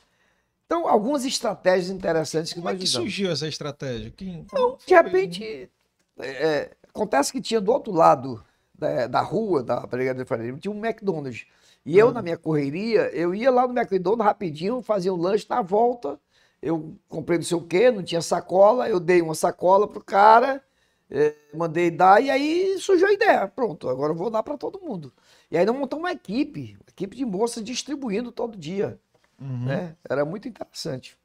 Então, 0.64 0.88
algumas 0.88 1.24
estratégias 1.24 1.90
interessantes 1.90 2.52
que 2.52 2.58
Como 2.58 2.68
é 2.68 2.72
nós 2.72 2.80
que 2.80 2.88
usamos. 2.88 3.08
surgiu 3.08 3.30
essa 3.30 3.46
estratégia? 3.46 4.10
Quem... 4.10 4.40
Então, 4.40 4.76
de 4.84 4.94
repente, 4.94 5.70
é, 6.18 6.28
é, 6.28 6.70
acontece 6.88 7.30
que 7.30 7.40
tinha 7.40 7.60
do 7.60 7.70
outro 7.70 7.92
lado 7.92 8.42
da, 8.74 9.06
da 9.06 9.20
rua, 9.20 9.62
da 9.62 9.80
Brigadeiro 9.86 10.28
Faria 10.28 10.46
Lima, 10.46 10.58
tinha 10.58 10.72
um 10.72 10.84
McDonald's. 10.84 11.46
E 11.84 11.96
eu, 11.96 12.10
na 12.10 12.20
minha 12.20 12.36
correria, 12.36 13.02
eu 13.14 13.32
ia 13.32 13.48
lá 13.48 13.68
no 13.68 13.78
McDonald's 13.78 14.26
rapidinho, 14.26 14.82
fazia 14.82 15.14
um 15.14 15.16
lanche, 15.16 15.46
na 15.48 15.62
volta, 15.62 16.18
eu 16.60 16.96
comprei 17.08 17.38
não 17.38 17.44
sei 17.44 17.56
o 17.56 17.62
quê, 17.62 17.92
não 17.92 18.02
tinha 18.02 18.20
sacola, 18.20 18.88
eu 18.88 18.98
dei 18.98 19.22
uma 19.22 19.36
sacola 19.36 19.86
pro 19.86 20.02
cara, 20.02 20.60
é, 21.08 21.32
mandei 21.54 21.92
dar, 21.92 22.20
e 22.20 22.28
aí 22.28 22.76
surgiu 22.80 23.06
a 23.06 23.12
ideia. 23.12 23.46
Pronto, 23.46 23.88
agora 23.88 24.12
eu 24.12 24.16
vou 24.16 24.30
dar 24.30 24.42
para 24.42 24.56
todo 24.58 24.80
mundo. 24.80 25.12
E 25.48 25.56
aí 25.56 25.64
nós 25.64 25.76
montamos 25.76 26.02
uma 26.02 26.10
equipe, 26.12 26.76
uma 26.80 26.90
equipe 26.90 27.16
de 27.16 27.24
moças 27.24 27.62
distribuindo 27.62 28.32
todo 28.32 28.58
dia. 28.58 28.98
Uhum. 29.40 29.64
Né? 29.66 29.94
Era 30.08 30.24
muito 30.24 30.48
interessante. 30.48 31.16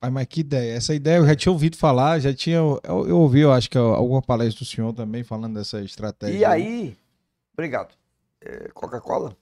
Ai, 0.00 0.10
mas 0.10 0.26
que 0.26 0.40
ideia. 0.40 0.74
Essa 0.76 0.94
ideia 0.94 1.16
eu 1.18 1.26
já 1.26 1.34
tinha 1.34 1.52
ouvido 1.52 1.76
falar, 1.76 2.20
já 2.20 2.32
tinha. 2.32 2.56
Eu, 2.56 2.80
eu 2.84 3.18
ouvi, 3.18 3.40
eu 3.40 3.52
acho 3.52 3.68
que 3.68 3.76
alguma 3.76 4.22
palestra 4.22 4.64
do 4.64 4.68
senhor 4.68 4.92
também 4.92 5.24
falando 5.24 5.54
dessa 5.54 5.80
estratégia. 5.80 6.38
E 6.38 6.44
aí, 6.44 6.96
obrigado. 7.52 7.94
É, 8.40 8.68
Coca-Cola? 8.72 9.36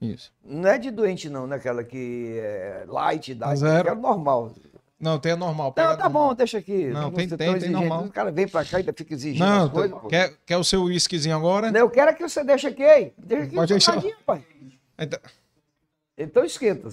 Isso. 0.00 0.32
Não 0.44 0.68
é 0.68 0.78
de 0.78 0.90
doente, 0.90 1.28
não, 1.28 1.46
né? 1.46 1.56
Aquela 1.56 1.82
que 1.84 2.38
é 2.40 2.84
light, 2.86 3.34
dá. 3.34 3.54
Zero. 3.54 3.88
É 3.88 3.94
normal. 3.94 4.52
Não, 5.00 5.18
tem 5.18 5.32
a 5.32 5.36
normal. 5.36 5.68
Não, 5.68 5.96
tá 5.96 6.04
normal. 6.04 6.28
bom, 6.30 6.34
deixa 6.34 6.58
aqui. 6.58 6.86
Não, 6.88 7.02
Não 7.02 7.10
tem- 7.12 7.28
tem- 7.28 7.58
tem 7.58 7.70
normal. 7.70 8.04
O 8.04 8.10
cara 8.10 8.30
vem 8.32 8.48
pra 8.48 8.64
cá 8.64 8.78
e 8.78 8.80
ainda 8.80 8.92
fica 8.92 9.14
exigindo 9.14 9.44
Não, 9.46 9.64
as 9.66 9.70
coisas. 9.70 9.98
pô. 9.98 10.08
quer, 10.08 10.34
quer 10.44 10.56
o 10.56 10.64
seu 10.64 10.82
whiskyzinho 10.84 11.36
agora? 11.36 11.70
Não, 11.70 11.80
eu 11.80 11.90
quero 11.90 12.14
que 12.16 12.22
você 12.26 12.42
deixe 12.42 12.66
aqui? 12.66 13.12
Deixa 13.16 13.44
aqui 13.44 13.54
Pode 13.54 13.72
deixar. 13.74 14.02
pai. 14.26 14.44
Então, 14.98 15.20
Então 16.18 16.44
esquenta. 16.44 16.88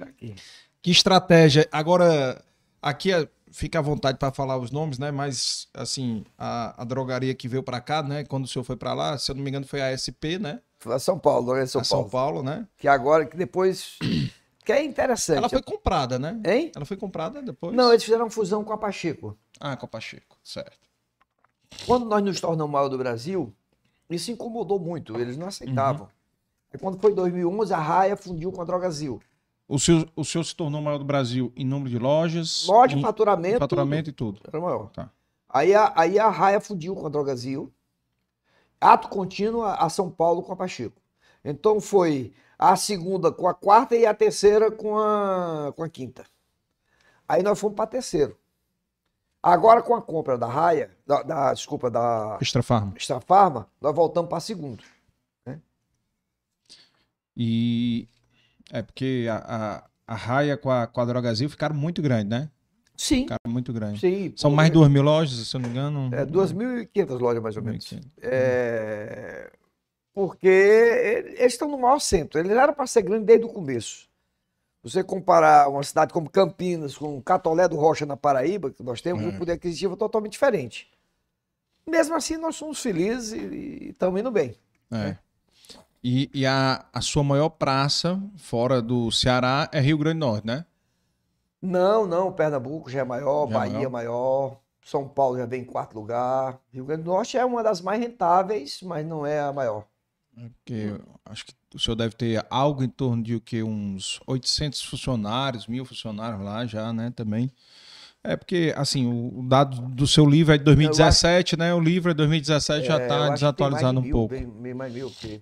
Aqui. 0.00 0.34
Que 0.82 0.90
estratégia. 0.90 1.68
Agora, 1.70 2.42
aqui 2.80 3.12
é- 3.12 3.28
fica 3.52 3.78
à 3.78 3.82
vontade 3.82 4.16
para 4.18 4.32
falar 4.32 4.56
os 4.56 4.70
nomes, 4.70 4.98
né? 4.98 5.10
Mas, 5.10 5.68
assim, 5.74 6.24
a, 6.38 6.80
a 6.80 6.84
drogaria 6.84 7.34
que 7.34 7.46
veio 7.46 7.62
para 7.62 7.80
cá, 7.80 8.02
né? 8.02 8.24
Quando 8.24 8.44
o 8.44 8.48
senhor 8.48 8.64
foi 8.64 8.76
para 8.76 8.94
lá, 8.94 9.18
se 9.18 9.30
eu 9.30 9.34
não 9.34 9.42
me 9.42 9.50
engano, 9.50 9.66
foi 9.66 9.82
a 9.82 9.92
SP, 9.92 10.38
né? 10.40 10.60
Foi 10.78 10.94
a 10.94 10.98
São 10.98 11.18
Paulo, 11.18 11.52
olha 11.52 11.66
São 11.66 11.82
a 11.82 11.84
São 11.84 11.98
Paulo. 12.08 12.10
Paulo, 12.10 12.42
né? 12.42 12.66
Que 12.78 12.88
agora, 12.88 13.26
que 13.26 13.36
depois. 13.36 13.98
Que 14.62 14.72
é 14.72 14.84
interessante. 14.84 15.38
Ela 15.38 15.48
foi 15.48 15.62
comprada, 15.62 16.18
né? 16.18 16.38
Hein? 16.44 16.70
Ela 16.76 16.84
foi 16.84 16.96
comprada 16.96 17.40
depois? 17.42 17.74
Não, 17.74 17.90
eles 17.90 18.04
fizeram 18.04 18.28
fusão 18.28 18.62
com 18.62 18.74
a 18.74 18.78
Pacheco. 18.78 19.36
Ah, 19.58 19.74
com 19.74 19.86
a 19.86 19.88
Pacheco, 19.88 20.36
certo. 20.44 20.78
Quando 21.86 22.04
nós 22.04 22.22
nos 22.22 22.38
tornamos 22.40 22.70
maior 22.70 22.88
do 22.88 22.98
Brasil, 22.98 23.52
isso 24.10 24.30
incomodou 24.30 24.78
muito, 24.78 25.18
eles 25.18 25.36
não 25.38 25.48
aceitavam. 25.48 26.08
E 26.72 26.78
quando 26.78 26.98
foi 27.00 27.12
em 27.12 27.14
2011, 27.14 27.72
a 27.74 27.78
Raia 27.78 28.16
fundiu 28.16 28.52
com 28.52 28.60
a 28.60 28.64
Drogazil. 28.64 29.20
O 29.68 29.78
senhor, 29.78 30.08
o 30.16 30.24
senhor 30.24 30.44
se 30.44 30.54
tornou 30.54 30.80
maior 30.80 30.98
do 30.98 31.04
Brasil 31.04 31.52
em 31.56 31.64
número 31.64 31.90
de 31.90 31.98
lojas? 31.98 32.66
Loja, 32.66 32.96
em 32.96 33.02
faturamento. 33.02 33.58
faturamento 33.58 34.10
e 34.10 34.12
tudo. 34.12 34.40
Era 34.46 34.60
maior. 34.60 34.88
Tá. 34.90 35.10
Aí, 35.48 35.74
a, 35.74 35.92
aí 35.96 36.18
a 36.18 36.28
Raia 36.28 36.60
fundiu 36.60 36.94
com 36.94 37.06
a 37.06 37.08
Drogazil. 37.08 37.72
Ato 38.80 39.08
contínuo 39.08 39.62
a, 39.62 39.74
a 39.74 39.88
São 39.88 40.10
Paulo 40.10 40.42
com 40.42 40.52
a 40.52 40.56
Pacheco. 40.56 41.00
Então 41.44 41.80
foi 41.80 42.32
a 42.58 42.76
segunda 42.76 43.30
com 43.32 43.46
a 43.46 43.54
quarta 43.54 43.94
e 43.96 44.04
a 44.06 44.14
terceira 44.14 44.70
com 44.70 44.98
a, 44.98 45.72
com 45.76 45.82
a 45.82 45.88
quinta. 45.88 46.24
Aí 47.28 47.42
nós 47.42 47.58
fomos 47.58 47.76
para 47.76 47.86
terceiro. 47.86 48.36
Agora 49.42 49.82
com 49.82 49.94
a 49.94 50.02
compra 50.02 50.36
da 50.36 50.46
Raia, 50.46 50.90
da, 51.06 51.22
da- 51.22 51.54
desculpa, 51.54 51.90
da 51.90 52.36
Extra 52.40 52.62
Farma. 52.62 52.92
Extra 52.96 53.20
Farma, 53.20 53.66
nós 53.80 53.94
voltamos 53.94 54.28
para 54.28 54.40
segundo. 54.40 54.82
E 57.42 58.06
é 58.70 58.82
porque 58.82 59.26
a, 59.30 59.36
a, 60.06 60.14
a 60.14 60.14
raia 60.14 60.58
com 60.58 60.70
a, 60.70 60.86
com 60.86 61.00
a 61.00 61.04
Drogazil 61.06 61.48
ficaram 61.48 61.74
muito 61.74 62.02
grandes, 62.02 62.28
né? 62.28 62.50
Sim. 62.94 63.22
Ficaram 63.22 63.40
muito 63.48 63.72
grandes. 63.72 63.98
Sim. 64.02 64.34
São 64.36 64.50
mais 64.50 64.68
de 64.68 64.74
2 64.74 64.90
mil 64.90 65.00
lojas, 65.02 65.48
se 65.48 65.56
eu 65.56 65.60
não 65.60 65.70
me 65.70 65.74
engano. 65.74 66.10
É, 66.14 66.26
2.500 66.26 67.18
lojas, 67.18 67.42
mais 67.42 67.56
ou 67.56 67.62
menos. 67.62 67.82
2.500. 67.86 68.02
É, 68.20 69.50
porque 70.12 70.46
eles 71.38 71.54
estão 71.54 71.70
no 71.70 71.78
maior 71.78 71.98
centro. 71.98 72.38
Eles 72.38 72.52
eram 72.52 72.74
para 72.74 72.86
ser 72.86 73.00
grandes 73.00 73.26
desde 73.26 73.46
o 73.46 73.48
começo. 73.48 74.06
Você 74.82 75.02
comparar 75.02 75.66
uma 75.70 75.82
cidade 75.82 76.12
como 76.12 76.28
Campinas 76.28 76.94
com 76.94 77.22
Catolé 77.22 77.66
do 77.66 77.76
Rocha 77.76 78.04
na 78.04 78.18
Paraíba, 78.18 78.70
que 78.70 78.82
nós 78.82 79.00
temos 79.00 79.24
um 79.24 79.30
É. 79.30 79.38
poder 79.38 79.52
aquisitivo 79.52 79.96
totalmente 79.96 80.32
diferente. 80.32 80.90
Mesmo 81.88 82.14
assim, 82.14 82.36
nós 82.36 82.56
somos 82.56 82.80
felizes 82.82 83.32
e 83.32 83.88
estamos 83.92 84.20
indo 84.20 84.30
bem. 84.30 84.54
É. 84.92 85.16
E, 86.02 86.30
e 86.32 86.46
a, 86.46 86.84
a 86.92 87.00
sua 87.00 87.22
maior 87.22 87.50
praça 87.50 88.20
fora 88.36 88.80
do 88.80 89.10
Ceará 89.10 89.68
é 89.72 89.80
Rio 89.80 89.98
Grande 89.98 90.18
do 90.18 90.26
Norte, 90.26 90.46
né? 90.46 90.64
Não, 91.62 92.06
não, 92.06 92.32
Pernambuco 92.32 92.90
já 92.90 93.00
é 93.00 93.04
maior, 93.04 93.46
Já 93.48 93.66
é 93.66 93.70
Bahia 93.70 93.86
é 93.86 93.88
maior, 93.88 94.58
São 94.82 95.06
Paulo 95.06 95.36
já 95.38 95.44
vem 95.46 95.62
em 95.62 95.64
quarto 95.64 95.94
lugar. 95.94 96.58
Rio 96.72 96.84
Grande 96.86 97.02
do 97.02 97.10
Norte 97.10 97.36
é 97.36 97.44
uma 97.44 97.62
das 97.62 97.80
mais 97.82 98.00
rentáveis, 98.00 98.80
mas 98.82 99.06
não 99.06 99.26
é 99.26 99.40
a 99.40 99.52
maior. 99.52 99.86
Porque 100.34 100.72
eu 100.72 101.00
acho 101.26 101.44
que 101.46 101.54
o 101.74 101.78
senhor 101.78 101.96
deve 101.96 102.14
ter 102.14 102.44
algo 102.48 102.82
em 102.82 102.88
torno 102.88 103.22
de 103.22 103.34
o 103.34 103.40
que 103.40 103.62
uns 103.62 104.20
800 104.26 104.82
funcionários, 104.82 105.66
mil 105.66 105.84
funcionários 105.84 106.40
lá 106.42 106.64
já, 106.66 106.92
né, 106.92 107.12
também. 107.14 107.52
É 108.22 108.36
porque, 108.36 108.72
assim, 108.76 109.06
o, 109.06 109.42
dado 109.48 109.80
do 109.80 110.06
seu 110.06 110.26
livro 110.26 110.52
é 110.54 110.58
de 110.58 110.64
2017, 110.64 111.56
né? 111.56 111.72
O 111.72 111.80
livro 111.80 112.10
é 112.10 112.14
2017 112.14 112.86
já 112.86 112.98
É, 112.98 113.02
está 113.02 113.32
acho 113.32 113.46
que 113.46 113.62
tem 113.62 113.70
desatualizado 113.70 114.00
um 114.00 114.10
pouco. 114.10 114.34
Bem, 114.34 114.46
bem 114.46 114.74
mais 114.74 114.92
mil, 114.92 115.10
porque 115.10 115.40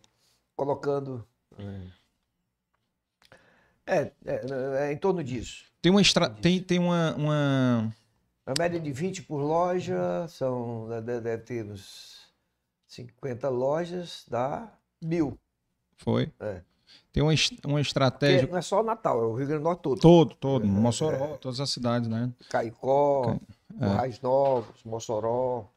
colocando. 0.58 1.24
É, 3.86 4.10
é, 4.26 4.42
é 4.88 4.92
em 4.92 4.98
torno 4.98 5.22
disso. 5.22 5.64
Tem 5.80 5.90
uma 5.90 6.00
extra... 6.00 6.28
tem, 6.28 6.60
tem 6.60 6.78
uma, 6.80 7.14
uma 7.14 7.94
A 8.44 8.52
média 8.58 8.80
de 8.80 8.92
20 8.92 9.22
por 9.22 9.40
loja, 9.40 10.26
são, 10.28 10.88
deve, 10.88 11.20
deve 11.20 11.42
ter 11.44 11.64
uns 11.64 12.26
50 12.88 13.48
lojas, 13.48 14.24
dá 14.28 14.68
mil. 15.00 15.38
foi. 15.96 16.32
É. 16.40 16.60
Tem 17.12 17.22
uma, 17.22 17.30
uma 17.30 17.36
Porque 17.36 17.80
estratégia 17.80 18.48
não 18.48 18.58
é 18.58 18.62
só 18.62 18.82
Natal, 18.82 19.22
é 19.22 19.26
o 19.26 19.34
Rio 19.34 19.46
Grande 19.46 19.62
do 19.62 19.64
Norte 19.64 19.82
todo. 19.82 20.00
todo, 20.00 20.34
todo, 20.34 20.66
Mossoró, 20.66 21.36
todas 21.36 21.60
as 21.60 21.70
cidades, 21.70 22.08
né? 22.08 22.32
Caicó, 22.50 23.36
É. 23.80 23.86
Currais 23.86 24.20
Novos, 24.20 24.82
Mossoró. 24.84 25.68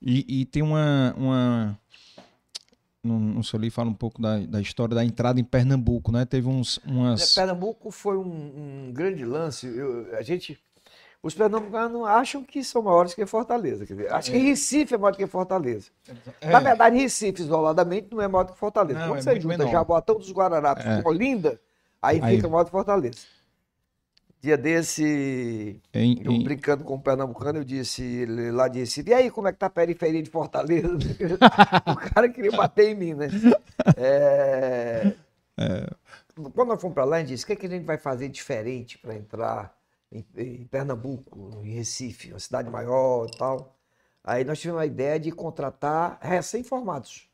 E, 0.00 0.40
e 0.40 0.44
tem 0.46 0.62
uma. 0.62 1.14
uma 1.16 1.78
no, 3.06 3.18
no 3.18 3.44
seu 3.44 3.58
livro 3.58 3.74
fala 3.74 3.88
um 3.90 3.94
pouco 3.94 4.20
da, 4.20 4.38
da 4.40 4.60
história 4.60 4.94
da 4.94 5.04
entrada 5.04 5.38
em 5.40 5.44
Pernambuco, 5.44 6.10
né? 6.12 6.24
Teve 6.24 6.48
uns, 6.48 6.78
umas. 6.86 7.34
Pernambuco 7.34 7.90
foi 7.90 8.16
um, 8.18 8.88
um 8.88 8.92
grande 8.92 9.24
lance. 9.24 9.66
Eu- 9.66 10.14
a 10.16 10.22
gente, 10.22 10.58
os 11.22 11.34
pernambucanos 11.34 12.06
acham 12.06 12.42
que 12.44 12.62
são 12.62 12.82
maiores 12.82 13.14
que 13.14 13.24
Fortaleza. 13.26 13.86
Quer 13.86 13.94
dizer, 13.94 14.12
acho 14.12 14.30
que 14.30 14.38
Recife 14.38 14.94
é 14.94 14.98
maior 14.98 15.12
do 15.12 15.16
que 15.18 15.26
Fortaleza. 15.26 15.90
Na 16.42 16.60
verdade, 16.60 16.96
Recife, 16.98 17.42
isoladamente, 17.42 18.08
não 18.12 18.20
é 18.20 18.28
maior 18.28 18.44
do 18.44 18.52
que 18.52 18.58
Fortaleza. 18.58 18.98
Não, 19.00 19.08
Quando 19.08 19.18
é 19.18 19.22
você 19.22 19.40
junta 19.40 19.58
menor. 19.58 19.70
Jaboatão 19.72 20.18
dos 20.18 20.30
Guararapes 20.32 20.84
É. 20.84 21.02
com 21.02 21.08
Olinda, 21.08 21.60
aí, 22.02 22.20
Aí- 22.22 22.36
fica 22.36 22.48
maior 22.48 22.62
do 22.62 22.66
que 22.66 22.72
Fortaleza. 22.72 23.18
Dia 24.46 24.56
desse, 24.56 25.82
Em, 25.92 26.22
eu 26.24 26.30
em- 26.30 26.44
brincando 26.44 26.84
com 26.84 26.94
o 26.94 27.00
pernambucano, 27.00 27.58
eu 27.58 27.64
disse 27.64 28.24
lá 28.52 28.68
de 28.68 28.78
Recife, 28.78 29.10
e 29.10 29.12
aí, 29.12 29.28
como 29.28 29.48
é 29.48 29.52
que 29.52 29.58
tá 29.58 29.66
a 29.66 29.70
periferia 29.70 30.22
de 30.22 30.30
Fortaleza? 30.30 30.86
o 31.84 31.96
cara 31.96 32.28
queria 32.28 32.52
bater 32.52 32.90
em 32.90 32.94
mim, 32.94 33.14
né? 33.14 33.26
É, 33.96 35.12
Quando 36.54 36.68
nós 36.68 36.80
fomos 36.80 36.94
para 36.94 37.02
lá, 37.02 37.16
a 37.16 37.18
gente 37.18 37.30
disse, 37.30 37.42
o 37.42 37.46
que, 37.48 37.54
é 37.54 37.56
que 37.56 37.66
a 37.66 37.70
gente 37.70 37.84
vai 37.84 37.98
fazer 37.98 38.28
diferente 38.28 38.98
para 38.98 39.16
entrar 39.16 39.76
em, 40.12 40.24
em 40.36 40.64
Pernambuco, 40.66 41.60
em 41.64 41.72
Recife, 41.74 42.30
uma 42.32 42.38
cidade 42.38 42.70
maior 42.70 43.26
e 43.26 43.36
tal. 43.36 43.76
Aí 44.22 44.44
nós 44.44 44.60
tivemos 44.60 44.80
a 44.80 44.86
ideia 44.86 45.18
de 45.18 45.32
contratar 45.32 46.20
recém-formados, 46.22 47.28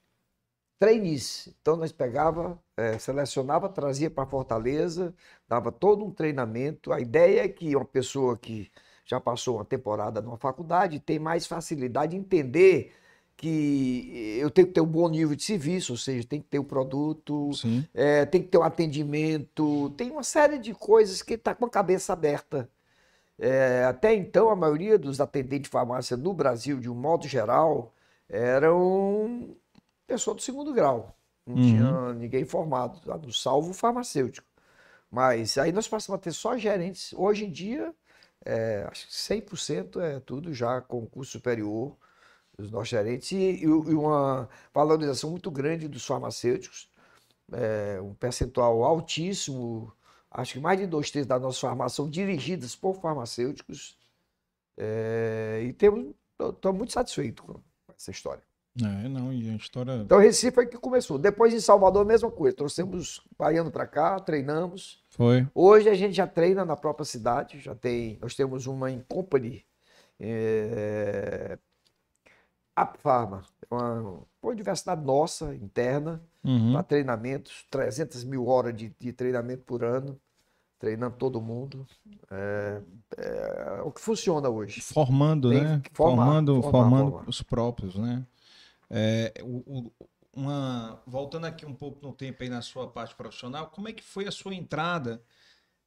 trainees. 0.82 1.48
Então 1.60 1.76
nós 1.76 1.92
pegava, 1.92 2.58
eh, 2.76 2.98
selecionava, 2.98 3.68
trazia 3.68 4.10
para 4.10 4.26
Fortaleza, 4.26 5.14
dava 5.48 5.70
todo 5.70 6.04
um 6.04 6.10
treinamento. 6.10 6.92
A 6.92 7.00
ideia 7.00 7.44
é 7.44 7.48
que 7.48 7.76
uma 7.76 7.84
pessoa 7.84 8.36
que 8.36 8.68
já 9.04 9.20
passou 9.20 9.58
uma 9.58 9.64
temporada 9.64 10.20
numa 10.20 10.36
faculdade 10.36 10.98
tem 10.98 11.20
mais 11.20 11.46
facilidade 11.46 12.10
de 12.12 12.18
entender 12.18 12.92
que 13.36 14.38
eu 14.40 14.50
tenho 14.50 14.66
que 14.66 14.74
ter 14.74 14.80
um 14.80 14.86
bom 14.86 15.08
nível 15.08 15.36
de 15.36 15.44
serviço, 15.44 15.92
ou 15.92 15.96
seja, 15.96 16.26
tem 16.26 16.40
que 16.40 16.48
ter 16.48 16.58
o 16.58 16.64
produto, 16.64 17.52
Sim. 17.54 17.86
é, 17.94 18.26
tem 18.26 18.42
que 18.42 18.48
ter 18.48 18.58
um 18.58 18.62
atendimento, 18.64 19.90
tem 19.96 20.10
uma 20.10 20.24
série 20.24 20.58
de 20.58 20.74
coisas 20.74 21.22
que 21.22 21.34
está 21.34 21.54
com 21.54 21.64
a 21.64 21.70
cabeça 21.70 22.12
aberta. 22.12 22.68
É, 23.38 23.84
até 23.84 24.14
então, 24.14 24.50
a 24.50 24.56
maioria 24.56 24.98
dos 24.98 25.20
atendentes 25.20 25.64
de 25.64 25.70
farmácia 25.70 26.16
no 26.16 26.34
Brasil, 26.34 26.80
de 26.80 26.90
um 26.90 26.94
modo 26.94 27.28
geral, 27.28 27.94
eram 28.28 29.56
pessoas 30.12 30.36
do 30.36 30.42
segundo 30.42 30.72
grau. 30.72 31.16
Não 31.46 31.56
Uhum. 31.56 31.62
tinha 31.62 32.12
ninguém 32.14 32.44
formado, 32.44 33.00
tá? 33.00 33.18
salvo 33.32 33.70
o 33.70 33.74
farmacêutico. 33.74 34.46
Mas 35.10 35.58
aí 35.58 35.72
nós 35.72 35.88
passamos 35.88 36.18
a 36.20 36.22
ter 36.22 36.32
só 36.32 36.56
gerentes. 36.56 37.12
Hoje 37.14 37.44
em 37.46 37.50
dia, 37.50 37.94
é, 38.44 38.86
acho 38.90 39.06
que 39.08 39.14
100% 39.14 40.00
é 40.00 40.20
tudo 40.20 40.52
já 40.54 40.80
com 40.80 41.06
curso 41.06 41.32
superior 41.32 41.96
dos 42.56 42.70
nossos 42.70 42.88
gerentes 42.90 43.32
e, 43.32 43.62
e 43.64 43.66
uma 43.66 44.48
valorização 44.74 45.30
muito 45.30 45.50
grande 45.50 45.88
dos 45.88 46.04
farmacêuticos 46.06 46.90
é, 47.52 48.00
um 48.00 48.14
percentual 48.14 48.82
altíssimo, 48.84 49.92
acho 50.30 50.54
que 50.54 50.60
mais 50.60 50.78
de 50.78 50.86
dois 50.86 51.10
terços 51.10 51.28
das 51.28 51.40
nossas 51.42 51.60
farmácias 51.60 51.94
são 51.96 52.08
dirigidas 52.10 52.74
por 52.76 52.94
farmacêuticos. 53.00 53.98
É, 54.76 55.62
e 55.64 55.72
temos, 55.72 56.14
estou 56.40 56.72
muito 56.72 56.92
satisfeito 56.92 57.42
com 57.44 57.60
essa 57.96 58.10
história. 58.10 58.42
É, 58.80 59.08
não, 59.08 59.32
e 59.32 59.50
a 59.50 59.54
história. 59.56 59.92
Então, 59.96 60.18
Recife 60.18 60.54
foi 60.54 60.66
que 60.66 60.78
começou. 60.78 61.18
Depois, 61.18 61.52
em 61.52 61.60
Salvador, 61.60 62.02
a 62.02 62.08
mesma 62.08 62.30
coisa. 62.30 62.56
Trouxemos 62.56 63.20
baiano 63.38 63.70
para 63.70 63.86
cá, 63.86 64.18
treinamos. 64.18 65.02
Foi. 65.10 65.46
Hoje 65.54 65.90
a 65.90 65.94
gente 65.94 66.14
já 66.14 66.26
treina 66.26 66.64
na 66.64 66.74
própria 66.74 67.04
cidade, 67.04 67.60
já 67.60 67.74
tem, 67.74 68.18
nós 68.22 68.34
temos 68.34 68.66
uma 68.66 68.90
em 68.90 69.00
Company, 69.00 69.62
é, 70.18 71.58
Apfarma, 72.74 73.42
é 73.70 73.74
uma, 73.74 74.00
uma 74.42 74.50
universidade 74.52 75.04
nossa, 75.04 75.54
interna, 75.54 76.22
Uhum. 76.44 76.72
para 76.72 76.82
treinamentos, 76.82 77.64
300 77.70 78.24
mil 78.24 78.48
horas 78.48 78.74
de, 78.74 78.92
de 78.98 79.12
treinamento 79.12 79.62
por 79.64 79.84
ano, 79.84 80.18
treinando 80.76 81.14
todo 81.16 81.40
mundo. 81.40 81.86
É, 82.28 82.80
é 83.16 83.82
o 83.84 83.92
que 83.92 84.00
funciona 84.00 84.48
hoje. 84.48 84.80
Formando, 84.80 85.50
Tem 85.50 85.62
né? 85.62 85.82
formar, 85.92 86.24
formando 86.24 86.62
formar, 86.62 86.70
formando 86.72 87.10
formar. 87.12 87.28
os 87.28 87.42
próprios, 87.42 87.94
né? 87.94 88.26
É, 88.94 89.32
o- 89.42 89.88
o- 89.88 89.92
uma, 90.34 91.02
voltando 91.06 91.46
aqui 91.46 91.64
um 91.66 91.74
pouco 91.74 91.98
no 92.06 92.12
tempo 92.12 92.42
aí 92.42 92.48
na 92.50 92.60
sua 92.62 92.86
parte 92.88 93.14
profissional, 93.14 93.66
como 93.68 93.88
é 93.88 93.92
que 93.92 94.02
foi 94.02 94.26
a 94.26 94.30
sua 94.30 94.54
entrada 94.54 95.22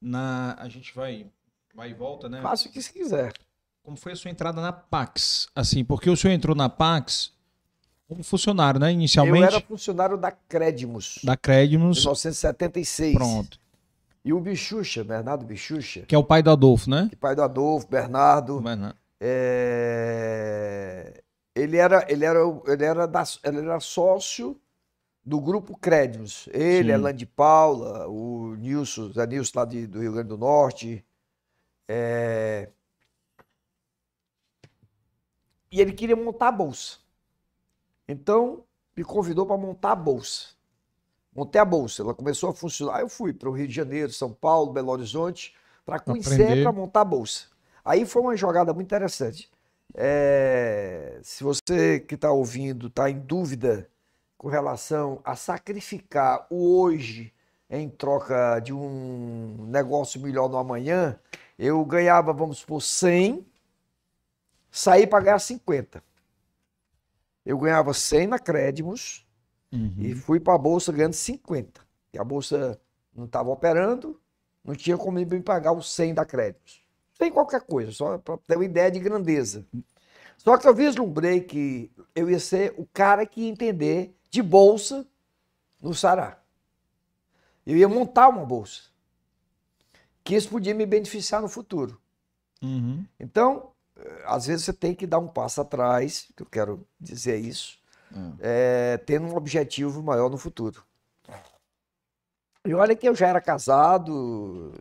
na. 0.02 0.56
A 0.60 0.68
gente 0.68 0.94
vai, 0.96 1.28
vai 1.74 1.92
e 1.92 1.94
volta, 1.94 2.28
né? 2.28 2.42
Faça 2.42 2.68
o 2.68 2.72
que 2.72 2.82
se 2.82 2.92
quiser. 2.92 3.32
Como 3.84 3.96
foi 3.96 4.14
a 4.14 4.16
sua 4.16 4.32
entrada 4.32 4.60
na 4.62 4.74
Pax? 4.74 5.48
Assim, 5.56 5.86
porque 5.86 6.10
o 6.10 6.18
senhor 6.18 6.34
entrou 6.34 6.56
na 6.56 6.68
Pax 6.68 7.32
como 8.08 8.24
funcionário, 8.24 8.80
né? 8.80 8.88
Eu 8.88 8.92
Inicialmente 8.94 9.46
era 9.46 9.62
funcionário 9.62 10.18
da 10.18 10.32
Credimus, 10.32 11.20
da 11.24 11.38
Credimus. 11.38 11.98
1976. 12.00 13.14
Pronto. 13.14 13.60
E 14.24 14.34
o 14.34 14.40
Bichucha, 14.40 15.04
Bernardo 15.04 15.46
Bichucha, 15.46 16.02
Que 16.08 16.16
é 16.16 16.18
o 16.18 16.24
pai 16.24 16.42
do 16.42 16.50
Adolfo, 16.50 16.90
né? 16.90 17.08
que 17.10 17.16
pai 17.16 17.36
do 17.36 17.44
Adolfo, 17.44 17.88
Bernardo, 17.88 18.60
não. 18.60 18.94
É, 19.20 21.22
Ele 21.56 21.78
era, 21.78 22.06
ele 22.12 22.26
era, 22.26 22.40
ele 22.68 22.84
era, 22.86 23.08
da- 23.08 23.24
ele 23.44 23.60
era 23.60 23.80
sócio 23.80 24.60
do 25.26 25.42
grupo 25.42 25.78
Créditos. 25.78 26.50
Ele, 26.54 26.92
Sim. 26.92 27.14
De 27.14 27.26
Paula, 27.28 28.08
o 28.10 28.56
Nilson, 28.58 29.12
Zé 29.14 29.28
Nilson 29.28 29.60
lá 29.60 29.66
de- 29.66 29.88
do 29.88 30.02
Rio 30.02 30.14
Grande 30.14 30.30
do 30.30 30.38
Norte. 30.40 31.06
É, 31.88 32.70
E 35.72 35.80
ele 35.80 35.94
queria 35.94 36.16
montar 36.16 36.48
a 36.48 36.52
bolsa. 36.52 36.98
Então, 38.08 38.64
me 38.96 39.04
convidou 39.04 39.46
para 39.46 39.58
montar 39.58 39.92
a 39.92 39.96
bolsa. 39.96 40.50
Montei 41.36 41.62
a 41.62 41.66
bolsa, 41.66 42.02
ela 42.04 42.14
começou 42.16 42.50
a 42.52 42.54
funcionar. 42.56 42.98
Aí 42.98 43.04
eu 43.04 43.10
fui 43.10 43.34
para 43.34 43.50
o 43.50 43.54
Rio 43.54 43.68
de 43.68 43.74
Janeiro, 43.76 44.12
São 44.14 44.34
Paulo, 44.34 44.74
Belo 44.74 44.92
Horizonte, 44.92 45.56
para 45.86 46.00
conhecer, 46.00 46.62
para 46.62 46.72
montar 46.74 47.02
a 47.02 47.06
bolsa. 47.06 47.48
Aí 47.86 48.06
foi 48.06 48.22
uma 48.24 48.38
jogada 48.38 48.74
muito 48.74 48.88
interessante. 48.88 49.50
É, 49.98 51.20
se 51.24 51.44
você 51.44 52.02
que 52.02 52.16
está 52.16 52.30
ouvindo 52.32 52.88
está 52.88 53.10
em 53.10 53.18
dúvida 53.18 53.90
com 54.38 54.50
relação 54.50 55.22
a 55.24 55.36
sacrificar 55.36 56.46
o 56.50 56.82
hoje 56.82 57.34
em 57.70 57.90
troca 57.90 58.60
de 58.60 58.74
um 58.74 59.66
negócio 59.70 60.20
melhor 60.20 60.50
no 60.50 60.58
amanhã, 60.58 61.18
eu 61.58 61.84
ganhava, 61.86 62.34
vamos 62.34 62.60
supor, 62.60 62.82
100, 62.82 63.46
saí 64.70 65.08
para 65.08 65.24
ganhar 65.24 65.40
50. 65.40 66.04
Eu 67.46 67.58
ganhava 67.58 67.94
100 67.94 68.28
na 68.28 68.40
Crédimos, 68.40 69.26
Uhum. 69.72 69.94
e 69.98 70.16
fui 70.16 70.40
para 70.40 70.56
a 70.56 70.58
bolsa 70.58 70.92
ganhando 70.92 71.14
50. 71.14 71.82
E 72.14 72.18
a 72.18 72.24
bolsa 72.24 72.80
não 73.14 73.26
estava 73.26 73.50
operando, 73.50 74.20
não 74.64 74.74
tinha 74.76 74.98
como 74.98 75.20
me 75.20 75.42
pagar 75.42 75.74
os 75.74 75.92
100 75.94 76.14
da 76.14 76.26
créditos. 76.26 76.85
Sem 77.18 77.32
qualquer 77.32 77.62
coisa, 77.62 77.92
só 77.92 78.18
para 78.18 78.38
ter 78.40 78.56
uma 78.56 78.66
ideia 78.66 78.92
de 78.92 79.00
grandeza. 79.00 79.66
Só 80.38 80.58
que 80.58 80.68
eu 80.68 80.76
vislumbrei 80.76 81.42
que 81.42 81.92
eu 82.16 82.30
ia 82.30 82.40
ser 82.40 82.74
o 82.78 82.86
cara 82.94 83.26
que 83.26 83.42
ia 83.42 83.50
entender 83.50 84.16
de 84.30 84.42
bolsa 84.44 85.08
no 85.82 85.94
Sará. 85.94 86.40
Eu 87.66 87.78
ia 87.78 87.88
montar 87.90 88.30
uma 88.30 88.46
bolsa. 88.46 88.84
que 90.24 90.36
isso 90.36 90.50
podia 90.50 90.74
me 90.74 90.86
beneficiar 90.86 91.42
no 91.42 91.48
futuro. 91.48 92.00
Uhum. 92.62 93.06
Então, 93.20 93.72
eh, 93.98 94.24
às 94.26 94.48
vezes 94.48 94.66
você 94.66 94.74
tem 94.74 94.96
que 94.96 95.06
dar 95.08 95.20
um 95.20 95.28
passo 95.28 95.62
atrás, 95.62 96.28
que 96.36 96.44
eu 96.44 96.48
quero 96.48 96.88
dizer 97.00 97.38
isso, 97.38 97.80
Hum. 98.12 98.36
é, 98.40 98.98
tendo 99.00 99.28
um 99.28 99.36
objetivo 99.36 100.02
maior 100.04 100.30
no 100.30 100.38
futuro. 100.38 100.84
E 102.66 102.74
olha 102.74 102.96
que 102.96 103.08
eu 103.08 103.16
já 103.16 103.28
era 103.28 103.40
casado, 103.42 104.74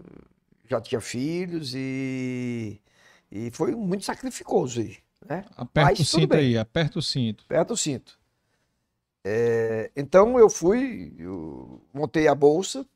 já 0.74 0.80
tinha 0.80 1.00
filhos 1.00 1.72
e, 1.74 2.80
e 3.30 3.50
foi 3.50 3.74
muito 3.74 4.04
sacrificoso 4.04 4.80
aí, 4.80 4.98
né? 5.24 5.44
Aperta 5.56 5.90
Mas 5.90 6.00
o 6.00 6.04
cinto 6.04 6.34
aí, 6.34 6.58
aperta 6.58 6.98
o 6.98 7.02
cinto. 7.02 7.44
Aperta 7.44 7.72
o 7.72 7.76
cinto. 7.76 8.18
É, 9.24 9.90
então 9.96 10.38
eu 10.38 10.50
fui, 10.50 11.14
eu 11.18 11.80
montei 11.92 12.28
a 12.28 12.34
bolsa, 12.34 12.86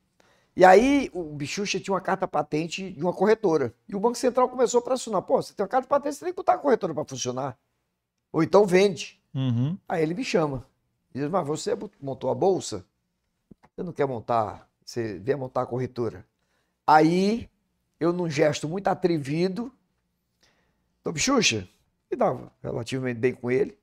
e 0.55 0.65
aí 0.65 1.09
o 1.15 1.23
Bichucha 1.35 1.79
tinha 1.79 1.95
uma 1.95 2.01
carta 2.01 2.27
patente 2.27 2.91
de 2.91 3.03
uma 3.03 3.13
corretora. 3.13 3.73
E 3.89 3.95
o 3.95 4.01
Banco 4.01 4.19
Central 4.19 4.49
começou 4.49 4.81
a 4.81 4.83
pressionar: 4.83 5.23
pô, 5.23 5.41
você 5.41 5.55
tem 5.55 5.63
uma 5.63 5.69
carta 5.69 5.87
patente, 5.87 6.17
você 6.17 6.25
tem 6.25 6.33
que 6.33 6.37
botar 6.37 6.55
a 6.55 6.59
corretora 6.59 6.93
para 6.93 7.05
funcionar. 7.05 7.57
Ou 8.33 8.43
então 8.43 8.67
vende. 8.67 9.23
Uhum. 9.33 9.79
Aí 9.89 10.03
ele 10.03 10.15
me 10.15 10.25
chama. 10.25 10.67
Diz, 11.15 11.29
mas 11.31 11.47
você 11.47 11.79
montou 12.01 12.29
a 12.29 12.35
bolsa? 12.35 12.85
Você 13.75 13.83
não 13.83 13.93
quer 13.93 14.07
montar? 14.07 14.69
Você 14.85 15.19
vem 15.19 15.37
montar 15.37 15.63
a 15.63 15.67
corretora? 15.67 16.27
Aí, 16.87 17.49
eu 17.99 18.13
num 18.13 18.29
gesto 18.29 18.69
muito 18.69 18.89
atrevido, 18.89 19.73
Tô 21.09 21.13
Bichucha, 21.13 21.67
me 22.11 22.19
dava 22.19 22.53
relativamente 22.63 23.19
bem 23.19 23.33
com 23.33 23.51
ele. 23.51 23.79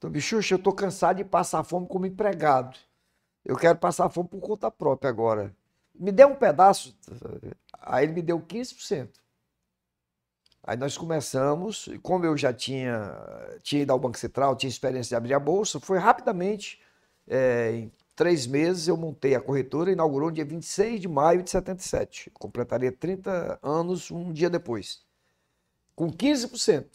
Tô 0.00 0.10
Bichucha, 0.10 0.54
eu 0.56 0.58
tô 0.58 0.72
cansado 0.72 1.18
de 1.18 1.24
passar 1.24 1.62
fome 1.62 1.86
como 1.86 2.04
empregado. 2.04 2.76
Eu 3.44 3.56
quero 3.56 3.78
passar 3.78 4.08
fome 4.08 4.28
por 4.28 4.40
conta 4.40 4.68
própria 4.68 5.08
agora. 5.08 5.54
Me 5.94 6.10
dê 6.10 6.24
um 6.24 6.34
pedaço. 6.34 6.98
Aí 7.80 8.04
ele 8.06 8.12
me 8.14 8.22
deu 8.22 8.40
15%. 8.40 9.08
Aí 10.64 10.76
nós 10.76 10.98
começamos, 10.98 11.86
e 11.86 11.96
como 11.98 12.26
eu 12.26 12.36
já 12.36 12.52
tinha, 12.52 13.16
tinha 13.62 13.82
ido 13.82 13.92
ao 13.92 13.98
Banco 14.00 14.18
Central, 14.18 14.56
tinha 14.56 14.68
experiência 14.68 15.10
de 15.10 15.14
abrir 15.14 15.34
a 15.34 15.38
bolsa, 15.38 15.78
foi 15.78 15.98
rapidamente, 15.98 16.80
é, 17.28 17.70
em 17.72 17.92
três 18.22 18.46
meses, 18.46 18.86
eu 18.86 18.96
montei 18.96 19.34
a 19.34 19.40
corretora, 19.40 19.90
inaugurou 19.90 20.28
no 20.28 20.34
dia 20.36 20.44
26 20.44 21.00
de 21.00 21.08
maio 21.08 21.42
de 21.42 21.50
77. 21.50 22.30
Completaria 22.38 22.92
30 22.92 23.58
anos 23.60 24.12
um 24.12 24.32
dia 24.32 24.48
depois. 24.48 25.02
Com 25.96 26.08
15%. 26.08 26.86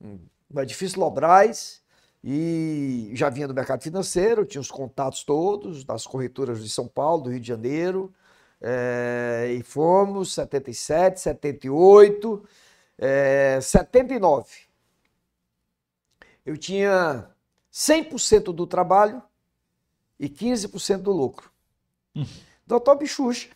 Um 0.00 0.18
edifício 0.58 0.98
Lobrais, 0.98 1.82
e 2.24 3.10
já 3.12 3.28
vinha 3.28 3.46
do 3.46 3.52
mercado 3.52 3.82
financeiro, 3.82 4.46
tinha 4.46 4.62
os 4.62 4.70
contatos 4.70 5.24
todos 5.24 5.84
das 5.84 6.06
corretoras 6.06 6.64
de 6.64 6.70
São 6.70 6.88
Paulo, 6.88 7.24
do 7.24 7.30
Rio 7.30 7.40
de 7.40 7.46
Janeiro, 7.46 8.10
é, 8.62 9.54
e 9.58 9.62
fomos 9.62 10.32
77, 10.32 11.20
78, 11.20 12.48
é, 12.96 13.58
79. 13.60 14.48
Eu 16.46 16.56
tinha 16.56 17.28
100% 17.70 18.54
do 18.54 18.66
trabalho 18.66 19.22
e 20.20 20.28
15% 20.28 20.98
do 20.98 21.10
lucro. 21.10 21.50
Doutor 22.66 22.96
Bichucha, 22.96 23.48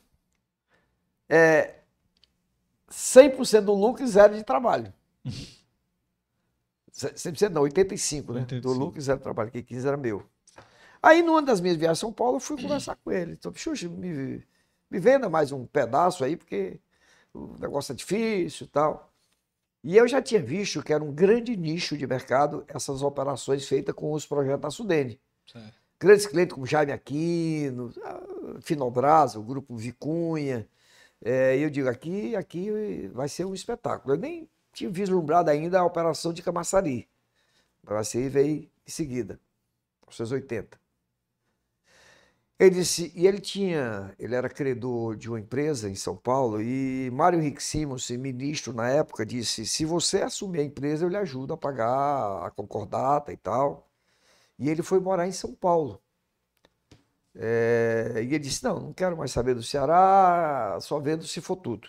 é, 1.28 1.74
100% 2.90 3.60
do 3.60 3.74
lucro 3.74 4.02
e 4.02 4.06
zero 4.08 4.34
de 4.34 4.42
trabalho. 4.42 4.92
100% 6.90 7.50
não, 7.50 7.62
85, 7.62 8.32
né? 8.32 8.40
85. 8.40 8.62
Do 8.62 8.72
lucro 8.72 8.98
e 8.98 9.02
zero 9.02 9.18
de 9.18 9.22
trabalho, 9.22 9.50
que 9.50 9.62
15 9.62 9.86
era 9.86 9.96
meu. 9.96 10.24
Aí, 11.02 11.22
numa 11.22 11.42
das 11.42 11.60
minhas 11.60 11.76
viagens 11.76 11.98
a 11.98 12.00
São 12.00 12.12
Paulo, 12.12 12.36
eu 12.36 12.40
fui 12.40 12.60
conversar 12.60 12.96
com 12.96 13.12
ele. 13.12 13.32
Então, 13.32 13.52
Xuxa, 13.54 13.86
me, 13.88 14.42
me 14.90 14.98
venda 14.98 15.28
mais 15.28 15.52
um 15.52 15.66
pedaço 15.66 16.24
aí, 16.24 16.34
porque 16.34 16.80
o 17.34 17.58
negócio 17.58 17.92
é 17.92 17.94
difícil 17.94 18.66
e 18.66 18.70
tal. 18.70 19.12
E 19.82 19.96
eu 19.98 20.08
já 20.08 20.22
tinha 20.22 20.42
visto 20.42 20.82
que 20.82 20.94
era 20.94 21.04
um 21.04 21.12
grande 21.12 21.54
nicho 21.56 21.94
de 21.94 22.06
mercado 22.06 22.64
essas 22.68 23.02
operações 23.02 23.68
feitas 23.68 23.94
com 23.94 24.12
os 24.12 24.24
projetos 24.24 24.62
da 24.62 24.70
Sudene. 24.70 25.20
Certo. 25.44 25.83
Grandes 26.04 26.26
clientes 26.26 26.52
como 26.52 26.66
Jaime 26.66 26.92
Aquino, 26.92 27.90
Finobras, 28.60 29.36
o 29.36 29.42
grupo 29.42 29.74
Vicunha. 29.74 30.68
É, 31.24 31.56
eu 31.56 31.70
digo, 31.70 31.88
aqui, 31.88 32.36
aqui 32.36 33.08
vai 33.14 33.26
ser 33.26 33.46
um 33.46 33.54
espetáculo. 33.54 34.14
Eu 34.14 34.18
nem 34.18 34.46
tinha 34.70 34.90
vislumbrado 34.90 35.48
ainda 35.48 35.80
a 35.80 35.84
operação 35.84 36.30
de 36.34 36.42
Camaçari. 36.42 37.08
Mas 37.82 38.14
aí 38.14 38.28
veio 38.28 38.70
em 38.86 38.90
seguida, 38.90 39.40
aos 40.06 40.14
seus 40.14 40.30
80. 40.30 40.78
Ele 42.58 42.70
disse, 42.70 43.10
e 43.16 43.26
ele 43.26 43.40
tinha, 43.40 44.14
ele 44.18 44.34
era 44.34 44.50
credor 44.50 45.16
de 45.16 45.30
uma 45.30 45.40
empresa 45.40 45.88
em 45.88 45.94
São 45.94 46.14
Paulo, 46.16 46.60
e 46.60 47.10
Mário 47.12 47.40
Henrique 47.40 47.62
Simons, 47.62 48.10
ministro 48.10 48.74
na 48.74 48.90
época, 48.90 49.24
disse: 49.24 49.66
se 49.66 49.86
você 49.86 50.20
assumir 50.22 50.60
a 50.60 50.64
empresa, 50.64 51.04
eu 51.04 51.08
lhe 51.08 51.16
ajudo 51.16 51.54
a 51.54 51.56
pagar 51.56 52.46
a 52.46 52.50
concordata 52.50 53.32
e 53.32 53.36
tal. 53.38 53.88
E 54.58 54.68
ele 54.68 54.82
foi 54.82 55.00
morar 55.00 55.26
em 55.26 55.32
São 55.32 55.54
Paulo. 55.54 56.02
É, 57.34 58.14
e 58.16 58.26
ele 58.26 58.38
disse: 58.38 58.62
não, 58.64 58.78
não 58.80 58.92
quero 58.92 59.16
mais 59.16 59.30
saber 59.32 59.54
do 59.54 59.62
Ceará, 59.62 60.78
só 60.80 60.98
vendo 61.00 61.26
se 61.26 61.40
for 61.40 61.56
tudo. 61.56 61.88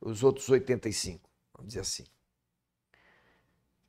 Os 0.00 0.24
outros 0.24 0.48
85, 0.48 1.30
vamos 1.54 1.68
dizer 1.68 1.80
assim. 1.80 2.04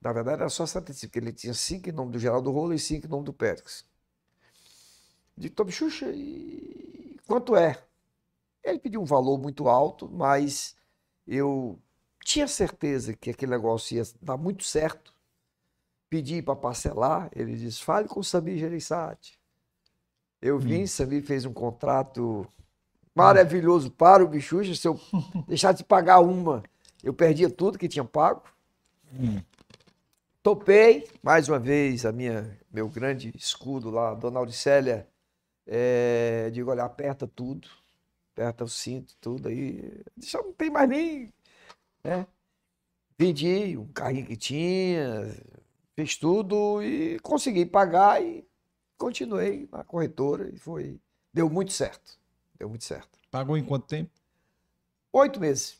Na 0.01 0.11
verdade, 0.13 0.41
era 0.41 0.49
só 0.49 0.65
75, 0.65 1.11
porque 1.11 1.19
ele 1.19 1.33
tinha 1.33 1.53
cinco 1.53 1.89
em 1.89 1.91
nome 1.93 2.11
do 2.11 2.19
Geraldo 2.19 2.51
Rola 2.51 2.75
e 2.75 2.79
cinco 2.79 3.05
em 3.05 3.09
nome 3.09 3.25
do 3.25 3.33
Pérez. 3.33 3.85
Digo, 5.37 5.55
Tom 5.55 5.69
Xuxa, 5.69 6.11
e 6.11 7.17
quanto 7.25 7.55
é? 7.55 7.81
Ele 8.63 8.79
pediu 8.79 9.01
um 9.01 9.05
valor 9.05 9.37
muito 9.39 9.67
alto, 9.69 10.09
mas 10.09 10.75
eu 11.27 11.79
tinha 12.23 12.47
certeza 12.47 13.15
que 13.15 13.29
aquele 13.31 13.51
negócio 13.51 13.97
ia 13.97 14.03
dar 14.21 14.37
muito 14.37 14.63
certo. 14.63 15.13
Pedi 16.09 16.41
para 16.41 16.55
parcelar, 16.55 17.29
ele 17.35 17.55
disse, 17.55 17.83
fale 17.83 18.07
com 18.07 18.19
o 18.19 18.23
Samir 18.23 18.57
Gereissati. 18.57 19.39
Eu 20.41 20.57
vim, 20.57 20.87
Samir 20.87 21.23
fez 21.23 21.45
um 21.45 21.53
contrato 21.53 22.47
maravilhoso 23.13 23.91
para 23.91 24.23
o 24.23 24.27
Bichucha, 24.27 24.73
se 24.73 24.87
eu 24.87 24.99
deixar 25.47 25.73
de 25.73 25.83
pagar 25.83 26.19
uma, 26.19 26.63
eu 27.03 27.13
perdia 27.13 27.49
tudo 27.49 27.77
que 27.77 27.87
tinha 27.87 28.03
pago. 28.03 28.43
Topei, 30.41 31.07
mais 31.21 31.49
uma 31.49 31.59
vez, 31.59 32.05
a 32.05 32.11
minha, 32.11 32.57
meu 32.71 32.87
grande 32.87 33.31
escudo 33.35 33.89
lá, 33.89 34.13
Dona 34.13 34.39
Auricélia, 34.39 35.07
é, 35.67 36.49
digo, 36.51 36.71
olha, 36.71 36.83
aperta 36.83 37.27
tudo, 37.27 37.67
aperta 38.33 38.63
o 38.63 38.69
cinto, 38.69 39.15
tudo 39.19 39.49
aí, 39.49 40.01
já 40.17 40.41
não 40.41 40.53
tem 40.53 40.69
mais 40.69 40.89
nem, 40.89 41.33
né? 42.03 42.25
Vendi 43.17 43.77
um 43.77 43.87
carrinho 43.87 44.25
que 44.25 44.37
tinha, 44.37 45.35
fiz 45.99 46.15
tudo 46.15 46.81
e 46.81 47.19
consegui 47.19 47.65
pagar 47.65 48.23
e 48.23 48.47
continuei 48.97 49.67
na 49.69 49.83
corretora 49.83 50.49
e 50.49 50.57
foi, 50.57 50.97
deu 51.33 51.49
muito 51.49 51.73
certo, 51.73 52.17
deu 52.57 52.69
muito 52.69 52.85
certo. 52.85 53.19
Pagou 53.29 53.57
em 53.57 53.65
quanto 53.65 53.85
tempo? 53.85 54.09
Oito 55.11 55.41
meses. 55.41 55.77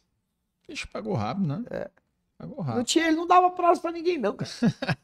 Ixi, 0.68 0.88
pagou 0.88 1.14
rápido, 1.14 1.48
né? 1.48 1.64
É. 1.70 1.90
Pagou 2.38 2.58
Não 2.58 2.64
rápido. 2.64 2.86
tinha, 2.86 3.08
ele 3.08 3.16
não 3.16 3.26
dava 3.26 3.50
prazo 3.52 3.82
para 3.82 3.92
ninguém 3.94 4.18
não, 4.18 4.36
cara. 4.36 4.52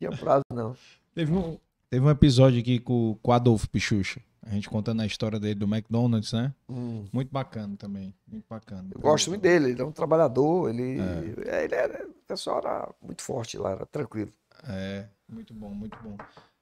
Não 0.00 0.10
tinha 0.10 0.10
prazo 0.20 0.44
não. 0.50 0.76
Teve 1.14 1.32
um, 1.32 1.58
teve 1.88 2.04
um 2.04 2.10
episódio 2.10 2.60
aqui 2.60 2.78
com, 2.78 3.16
com 3.22 3.30
o 3.30 3.34
Adolfo 3.34 3.68
Pichucha. 3.70 4.20
A 4.46 4.50
gente 4.50 4.68
contando 4.68 5.00
a 5.00 5.06
história 5.06 5.40
dele 5.40 5.54
do 5.54 5.66
McDonald's, 5.66 6.32
né? 6.32 6.52
Hum. 6.68 7.06
Muito 7.12 7.32
bacana 7.32 7.76
também. 7.76 8.14
Muito 8.26 8.44
bacana. 8.48 8.88
Eu 8.94 9.00
gosto 9.00 9.30
muito 9.30 9.40
dele, 9.40 9.70
ele 9.70 9.80
é 9.80 9.84
um 9.84 9.92
trabalhador, 9.92 10.68
ele, 10.68 10.98
é, 11.46 11.64
ele 11.64 11.74
era, 11.74 12.06
o 12.06 12.26
pessoal 12.26 12.58
era 12.58 12.88
muito 13.00 13.22
forte 13.22 13.56
lá, 13.56 13.70
era 13.72 13.86
tranquilo. 13.86 14.30
É, 14.68 15.06
muito 15.28 15.54
bom, 15.54 15.70
muito 15.70 15.98
bom. 16.02 16.16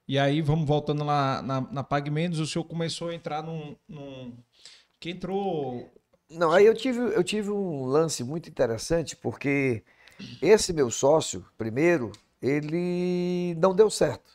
E 0.07 0.17
aí, 0.17 0.41
vamos 0.41 0.67
voltando 0.67 1.03
lá 1.03 1.41
na, 1.41 1.61
na 1.61 1.83
Pag 1.83 2.09
Menos, 2.09 2.39
o 2.39 2.47
senhor 2.47 2.65
começou 2.65 3.09
a 3.09 3.15
entrar 3.15 3.43
num. 3.43 3.75
num... 3.87 4.33
Que 4.99 5.09
entrou. 5.09 5.91
Não, 6.29 6.51
aí 6.51 6.65
eu 6.65 6.73
tive, 6.73 6.99
eu 6.99 7.23
tive 7.23 7.51
um 7.51 7.85
lance 7.85 8.23
muito 8.23 8.49
interessante, 8.49 9.15
porque 9.15 9.83
esse 10.41 10.71
meu 10.71 10.89
sócio, 10.89 11.45
primeiro, 11.57 12.11
ele 12.41 13.55
não 13.55 13.75
deu 13.75 13.89
certo. 13.89 14.32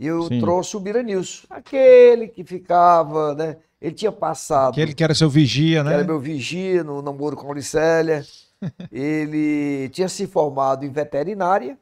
E 0.00 0.06
eu 0.06 0.22
Sim. 0.22 0.40
trouxe 0.40 0.78
o 0.78 0.80
Biranilson, 0.80 1.46
aquele 1.50 2.26
que 2.26 2.42
ficava, 2.42 3.34
né? 3.34 3.58
Ele 3.78 3.94
tinha 3.94 4.10
passado. 4.10 4.72
Aquele 4.72 4.94
que 4.94 5.04
era 5.04 5.14
seu 5.14 5.28
vigia, 5.28 5.84
né? 5.84 5.92
era 5.92 6.02
meu 6.04 6.18
vigia 6.18 6.82
no 6.82 7.02
namoro 7.02 7.36
com 7.36 7.44
a 7.44 7.50
Auricélia. 7.50 8.24
ele 8.90 9.90
tinha 9.90 10.08
se 10.08 10.26
formado 10.26 10.86
em 10.86 10.90
veterinária. 10.90 11.78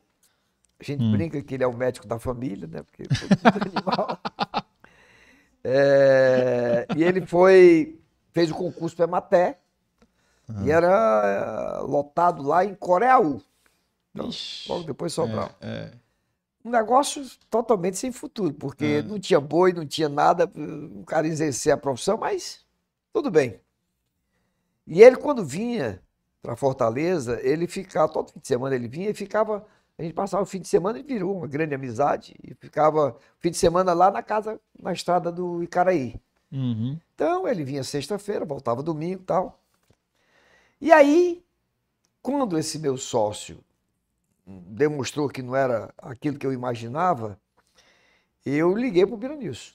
A 0.80 0.84
gente 0.84 1.04
Hum. 1.04 1.12
brinca 1.12 1.40
que 1.40 1.54
ele 1.54 1.62
é 1.62 1.66
o 1.66 1.72
médico 1.72 2.08
da 2.08 2.18
família, 2.18 2.66
né? 2.66 2.82
Porque 2.82 3.04
todo 3.06 3.30
é 3.44 3.68
animal. 3.68 4.18
É, 5.62 6.86
e 6.96 7.04
ele 7.04 7.24
foi, 7.24 8.00
fez 8.32 8.50
o 8.50 8.54
concurso 8.54 8.96
para 8.96 9.04
Ematé 9.04 9.58
e 10.64 10.70
era 10.70 11.78
eh, 11.78 11.82
lotado 11.82 12.42
lá 12.42 12.64
em 12.64 12.74
Coreaú. 12.74 13.40
Então, 14.12 14.30
logo 14.68 14.84
depois 14.84 15.12
Sobral. 15.12 15.50
É, 15.60 15.92
Um 16.68 16.70
negócio 16.72 17.24
totalmente 17.48 17.96
sem 17.96 18.12
futuro, 18.12 18.52
porque 18.52 18.84
É. 18.84 19.02
não 19.02 19.18
tinha 19.18 19.40
boi, 19.40 19.72
não 19.72 19.86
tinha 19.86 20.08
nada, 20.08 20.50
o 21.00 21.02
cara 21.04 21.26
exercer 21.26 21.72
a 21.72 21.76
profissão, 21.78 22.18
mas 22.18 22.64
Tudo 23.12 23.30
bem. 23.30 23.58
E 24.86 25.02
ele, 25.02 25.16
quando 25.16 25.44
vinha 25.44 26.00
para 26.42 26.54
Fortaleza, 26.56 27.40
ele 27.42 27.66
ficava, 27.66 28.12
todo 28.12 28.30
fim 28.32 28.38
de 28.40 28.46
semana 28.46 28.74
ele 28.76 28.86
vinha 28.88 29.10
e 29.10 29.14
ficava. 29.14 29.66
A 29.98 30.02
gente 30.02 30.14
passava 30.14 30.42
o 30.44 30.46
fim 30.46 30.60
de 30.60 30.68
semana 30.68 30.98
e 30.98 31.02
virou 31.02 31.36
uma 31.36 31.46
grande 31.48 31.74
amizade. 31.74 32.36
E 32.42 32.54
ficava 32.54 33.10
o 33.10 33.40
fim 33.40 33.50
de 33.50 33.56
semana 33.56 33.92
lá 33.92 34.10
na 34.10 34.22
casa, 34.22 34.60
na 34.80 34.92
estrada 34.92 35.32
do 35.32 35.62
Icaraí. 35.62 36.20
Uhum. 36.52 36.98
Então 37.14 37.48
ele 37.48 37.64
vinha 37.64 37.82
sexta-feira, 37.82 38.44
voltava 38.44 38.82
domingo 38.82 39.22
e 39.22 39.24
tal. 39.24 39.58
E 40.80 40.92
aí, 40.92 41.42
quando 42.22 42.56
esse 42.58 42.78
meu 42.78 42.96
sócio 42.96 43.58
demonstrou 44.66 45.28
que 45.28 45.42
não 45.42 45.54
era 45.54 45.92
aquilo 45.98 46.38
que 46.38 46.46
eu 46.46 46.52
imaginava, 46.52 47.38
eu 48.44 48.74
liguei 48.76 49.04
para 49.04 49.14
o 49.14 49.18
Biranilson. 49.18 49.72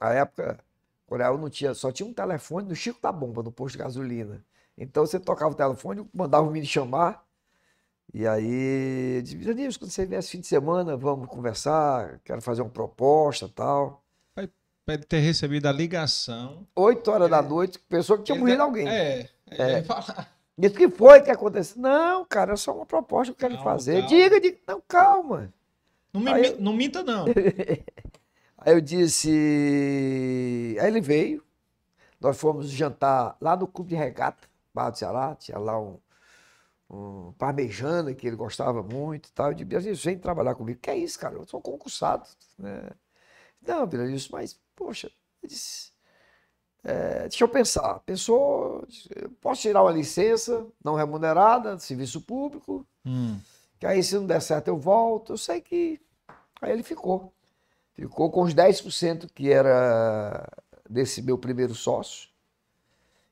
Na 0.00 0.12
época, 0.12 0.58
Coreia 1.06 1.32
não 1.36 1.50
tinha, 1.50 1.74
só 1.74 1.92
tinha 1.92 2.08
um 2.08 2.12
telefone 2.14 2.68
no 2.68 2.74
Chico 2.74 3.00
da 3.00 3.12
Bomba, 3.12 3.42
no 3.42 3.52
posto 3.52 3.72
de 3.72 3.78
gasolina. 3.84 4.44
Então 4.76 5.06
você 5.06 5.20
tocava 5.20 5.52
o 5.52 5.56
telefone, 5.56 6.08
mandava 6.12 6.46
o 6.46 6.50
me 6.50 6.64
chamar. 6.64 7.24
E 8.14 8.26
aí, 8.26 9.16
eu 9.16 9.22
disse, 9.22 9.78
quando 9.78 9.90
você 9.90 10.06
vier 10.06 10.20
esse 10.20 10.30
fim 10.30 10.40
de 10.40 10.46
semana, 10.46 10.96
vamos 10.96 11.28
conversar, 11.28 12.20
quero 12.24 12.40
fazer 12.40 12.62
uma 12.62 12.70
proposta 12.70 13.48
tal. 13.48 14.02
Ele 14.88 14.98
ter 14.98 15.18
recebido 15.18 15.66
a 15.66 15.72
ligação. 15.72 16.64
Oito 16.76 17.10
horas 17.10 17.28
da 17.28 17.42
noite, 17.42 17.76
pensou 17.88 18.16
que 18.18 18.24
tinha 18.24 18.36
ele 18.36 18.40
morrido 18.40 18.58
dá- 18.58 18.64
alguém. 18.64 18.88
É. 18.88 19.28
É. 19.50 19.72
Ele 19.78 19.82
fala, 19.82 20.28
Disse, 20.58 20.74
o 20.74 20.78
que 20.78 20.88
foi 20.88 21.20
que 21.20 21.30
aconteceu? 21.30 21.80
Não, 21.80 22.24
cara, 22.24 22.54
é 22.54 22.56
só 22.56 22.74
uma 22.74 22.86
proposta 22.86 23.32
que 23.34 23.44
eu 23.44 23.48
quero 23.50 23.62
fazer. 23.62 24.00
calma. 24.02 24.08
Diga, 24.08 24.40
diga. 24.40 24.58
Não, 24.66 24.82
calma. 24.88 25.52
não, 26.12 26.20
me, 26.20 26.46
eu- 26.48 26.60
não 26.60 26.72
minta, 26.72 27.02
não. 27.02 27.26
Aí 28.58 28.72
eu 28.72 28.80
disse. 28.80 29.28
Aí 30.80 30.86
ele 30.88 31.00
veio. 31.00 31.44
Nós 32.20 32.38
fomos 32.38 32.70
jantar 32.70 33.36
lá 33.40 33.54
no 33.56 33.66
Clube 33.66 33.90
de 33.90 33.96
Regata, 33.96 34.48
Barra 34.72 34.90
do 34.90 34.98
Ceará. 34.98 35.34
Tinha 35.36 35.58
lá 35.58 35.78
um, 35.78 35.98
um 36.90 37.32
parmejana 37.38 38.14
que 38.14 38.26
ele 38.26 38.36
gostava 38.36 38.82
muito 38.82 39.28
e 39.28 39.32
tal. 39.32 39.48
Eu 39.52 39.54
disse, 39.54 39.92
vem 40.06 40.18
trabalhar 40.18 40.54
comigo. 40.54 40.80
Que 40.80 40.90
é 40.90 40.96
isso, 40.96 41.18
cara? 41.18 41.34
Eu 41.34 41.46
sou 41.46 41.60
concursado. 41.60 42.26
Né? 42.58 42.88
Não, 43.60 43.86
Beatriz, 43.86 44.28
mas, 44.30 44.58
poxa, 44.74 45.10
eu 45.42 45.48
disse. 45.48 45.92
"É, 46.88 47.22
deixa 47.28 47.42
eu 47.42 47.48
pensar. 47.48 47.98
Pensou, 48.06 48.86
posso 49.40 49.62
tirar 49.62 49.82
uma 49.82 49.90
licença 49.90 50.64
não 50.84 50.94
remunerada, 50.94 51.74
de 51.74 51.82
serviço 51.82 52.20
público, 52.20 52.86
Hum. 53.04 53.36
que 53.80 53.86
aí 53.86 54.00
se 54.04 54.14
não 54.14 54.24
der 54.24 54.40
certo 54.40 54.68
eu 54.68 54.78
volto. 54.78 55.32
Eu 55.32 55.38
sei 55.38 55.60
que. 55.60 56.00
Aí 56.62 56.70
ele 56.70 56.84
ficou. 56.84 57.32
Ficou 57.94 58.30
com 58.30 58.42
os 58.42 58.54
10% 58.54 59.26
que 59.34 59.50
era 59.50 60.46
desse 60.88 61.20
meu 61.22 61.36
primeiro 61.36 61.74
sócio. 61.74 62.28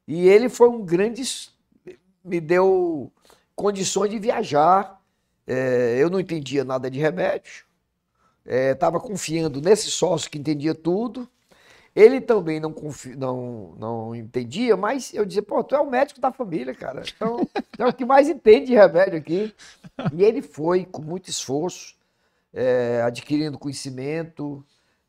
E 0.09 0.27
ele 0.29 0.49
foi 0.49 0.69
um 0.69 0.85
grande. 0.85 1.23
Me 2.25 2.41
deu 2.41 3.13
condições 3.55 4.11
de 4.11 4.19
viajar. 4.19 5.01
É, 5.47 5.97
eu 5.99 6.11
não 6.11 6.19
entendia 6.19 6.65
nada 6.65 6.91
de 6.91 6.99
remédio. 6.99 7.65
Estava 8.45 8.99
confiando 8.99 9.61
nesse 9.61 9.91
sócio 9.91 10.31
que 10.31 10.39
entendia 10.39 10.75
tudo. 10.75 11.29
Ele 11.95 12.21
também 12.21 12.59
não, 12.59 12.73
confi- 12.73 13.15
não, 13.15 13.75
não 13.79 14.15
entendia, 14.15 14.77
mas 14.77 15.15
eu 15.15 15.25
dizia, 15.25 15.43
pô, 15.43 15.63
tu 15.63 15.77
é 15.77 15.81
o 15.81 15.89
médico 15.89 16.21
da 16.21 16.33
família, 16.33 16.75
cara. 16.75 17.03
Então, 17.15 17.47
é 17.79 17.87
o 17.87 17.93
que 17.93 18.05
mais 18.05 18.29
entende 18.29 18.67
de 18.67 18.75
remédio 18.75 19.17
aqui. 19.19 19.55
E 20.13 20.25
ele 20.25 20.43
foi, 20.43 20.85
com 20.85 21.01
muito 21.01 21.31
esforço, 21.31 21.95
é, 22.53 23.01
adquirindo 23.03 23.59
conhecimento, 23.59 24.65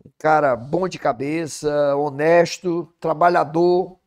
um 0.05 0.11
cara 0.19 0.55
bom 0.55 0.87
de 0.87 0.99
cabeça, 0.99 1.95
honesto, 1.95 2.93
trabalhador, 2.99 3.97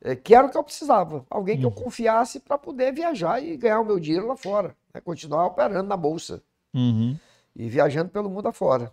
é, 0.00 0.16
que 0.16 0.34
era 0.34 0.46
o 0.46 0.50
que 0.50 0.56
eu 0.58 0.64
precisava. 0.64 1.24
Alguém 1.30 1.58
que 1.58 1.64
eu 1.66 1.70
confiasse 1.70 2.40
para 2.40 2.58
poder 2.58 2.92
viajar 2.92 3.40
e 3.42 3.56
ganhar 3.56 3.80
o 3.80 3.84
meu 3.84 4.00
dinheiro 4.00 4.26
lá 4.26 4.36
fora. 4.36 4.76
né? 4.92 5.00
Continuar 5.00 5.46
operando 5.46 5.88
na 5.88 5.96
bolsa 5.96 6.42
Uhum. 6.74 7.16
e 7.54 7.68
viajando 7.68 8.10
pelo 8.10 8.28
mundo 8.28 8.48
afora. 8.48 8.92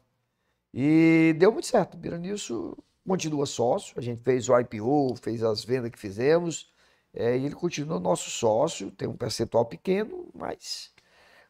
E 0.73 1.35
deu 1.39 1.51
muito 1.51 1.67
certo. 1.67 1.97
Biranilson 1.97 2.75
continua 3.07 3.45
sócio, 3.45 3.93
a 3.97 4.01
gente 4.01 4.21
fez 4.23 4.49
o 4.49 4.59
IPO, 4.59 5.15
fez 5.21 5.43
as 5.43 5.63
vendas 5.63 5.91
que 5.91 5.99
fizemos, 5.99 6.73
é, 7.13 7.37
e 7.37 7.45
ele 7.45 7.55
continua 7.55 7.99
nosso 7.99 8.29
sócio, 8.29 8.91
tem 8.91 9.07
um 9.07 9.15
percentual 9.15 9.65
pequeno, 9.65 10.29
mas 10.33 10.91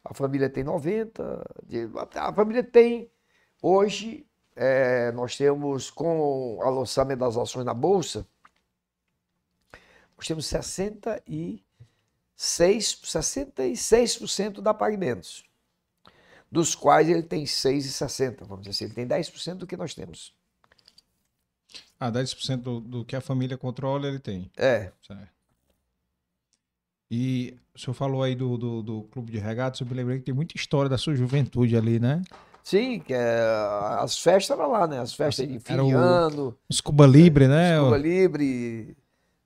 a 0.04 0.14
família 0.14 0.48
tem 0.50 0.62
90, 0.64 1.44
de- 1.64 1.88
a 2.14 2.32
família 2.32 2.62
tem, 2.62 3.10
hoje, 3.62 4.26
é, 4.54 5.10
nós 5.12 5.36
temos, 5.36 5.90
com 5.90 6.56
o 6.58 6.70
lançamento 6.70 7.20
das 7.20 7.36
ações 7.36 7.64
na 7.64 7.74
Bolsa, 7.74 8.26
nós 10.16 10.26
temos 10.26 10.46
66, 10.46 11.62
66% 13.02 14.60
da 14.62 14.72
Pagamentos 14.74 15.44
dos 16.50 16.74
quais 16.74 17.08
ele 17.08 17.22
tem 17.22 17.44
6,60, 17.44 18.44
vamos 18.46 18.60
dizer 18.66 18.70
assim, 18.70 18.84
ele 18.84 18.94
tem 18.94 19.06
10% 19.06 19.58
do 19.58 19.66
que 19.66 19.76
nós 19.76 19.94
temos. 19.94 20.35
Ah, 21.98 22.10
10% 22.10 22.62
do, 22.62 22.80
do 22.80 23.04
que 23.04 23.16
a 23.16 23.20
família 23.20 23.56
controla, 23.56 24.06
ele 24.06 24.18
tem. 24.18 24.50
É, 24.56 24.92
Certo. 25.06 25.34
E 27.10 27.56
o 27.74 27.78
senhor 27.78 27.94
falou 27.94 28.22
aí 28.22 28.34
do, 28.34 28.56
do, 28.56 28.82
do 28.82 29.02
clube 29.04 29.30
de 29.30 29.38
regatas, 29.38 29.80
eu 29.80 29.86
me 29.86 29.94
lembrei 29.94 30.18
que 30.18 30.24
tem 30.24 30.34
muita 30.34 30.56
história 30.56 30.88
da 30.88 30.98
sua 30.98 31.14
juventude 31.14 31.76
ali, 31.76 32.00
né? 32.00 32.22
sim, 32.64 32.98
que 32.98 33.14
é, 33.14 33.40
as 34.00 34.18
festas 34.18 34.58
eram 34.58 34.72
lá, 34.72 34.88
né? 34.88 34.98
As 34.98 35.14
festas 35.14 35.46
de 35.46 35.58
fim 35.60 35.74
Era 35.74 35.84
de 35.84 35.92
ano, 35.92 36.58
Os 36.68 36.80
Cuba 36.80 37.06
Libre, 37.06 37.46
né? 37.46 37.78
Cuba 37.78 37.96
Livre, 37.96 38.96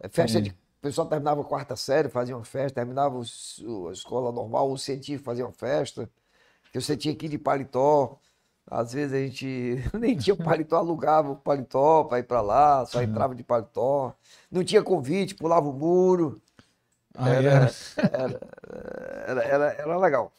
é, 0.01 0.09
festa 0.09 0.39
É. 0.39 0.41
de. 0.41 0.51
O 0.51 0.81
pessoal 0.81 1.07
terminava 1.07 1.43
a 1.43 1.45
quarta 1.45 1.77
série, 1.77 2.09
fazia 2.09 2.35
uma 2.35 2.45
festa, 2.45 2.77
terminava 2.77 3.19
os- 3.19 3.63
a 3.91 3.93
escola 3.93 4.33
normal, 4.33 4.73
o 4.73 4.79
científico 4.79 5.25
fazia 5.25 5.45
uma 5.45 5.53
festa, 5.53 6.11
que 6.73 6.81
você 6.81 6.97
tinha 6.97 7.15
que 7.15 7.27
ir 7.27 7.29
de 7.29 7.39
paletó. 7.39 8.19
Às 8.67 8.93
vezes 8.93 9.13
a 9.13 9.19
gente 9.19 9.77
nem 9.99 10.17
tinha 10.17 10.37
paletó, 10.37 10.77
alugava 10.77 11.31
o 11.33 11.37
paletó 11.37 12.05
para 12.05 12.21
ir 12.21 12.25
para 12.25 12.41
lá, 12.41 12.87
só 12.87 13.03
entrava 13.03 13.35
de 13.35 13.43
paletó. 13.43 14.15
Não 14.51 14.63
tinha 14.65 14.83
convite, 14.83 15.35
pulava 15.35 15.69
o 15.69 15.73
muro. 15.73 16.41
Ah, 17.15 17.29
Era, 17.31 17.49
era. 18.13 18.41
era, 19.27 19.43
era, 19.45 19.65
era 19.73 19.99
legal. 19.99 20.33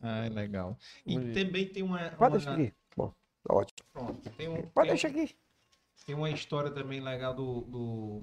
Ah, 0.00 0.26
é 0.26 0.28
legal. 0.28 0.76
E 1.06 1.16
também 1.32 1.68
tem 1.68 1.82
uma. 1.82 2.10
Pode 2.10 2.32
deixar 2.32 2.52
aqui. 2.54 2.74
Bom, 2.96 3.12
tá 3.44 3.54
ótimo. 3.54 3.78
Pronto, 3.92 4.30
tem, 4.30 4.48
um, 4.48 4.62
Pode 4.62 4.88
tem, 4.88 4.88
deixar 4.88 5.08
aqui. 5.08 5.36
tem 6.04 6.14
uma 6.14 6.30
história 6.30 6.70
também 6.70 7.00
legal 7.00 7.34
do, 7.34 7.60
do- 7.62 8.22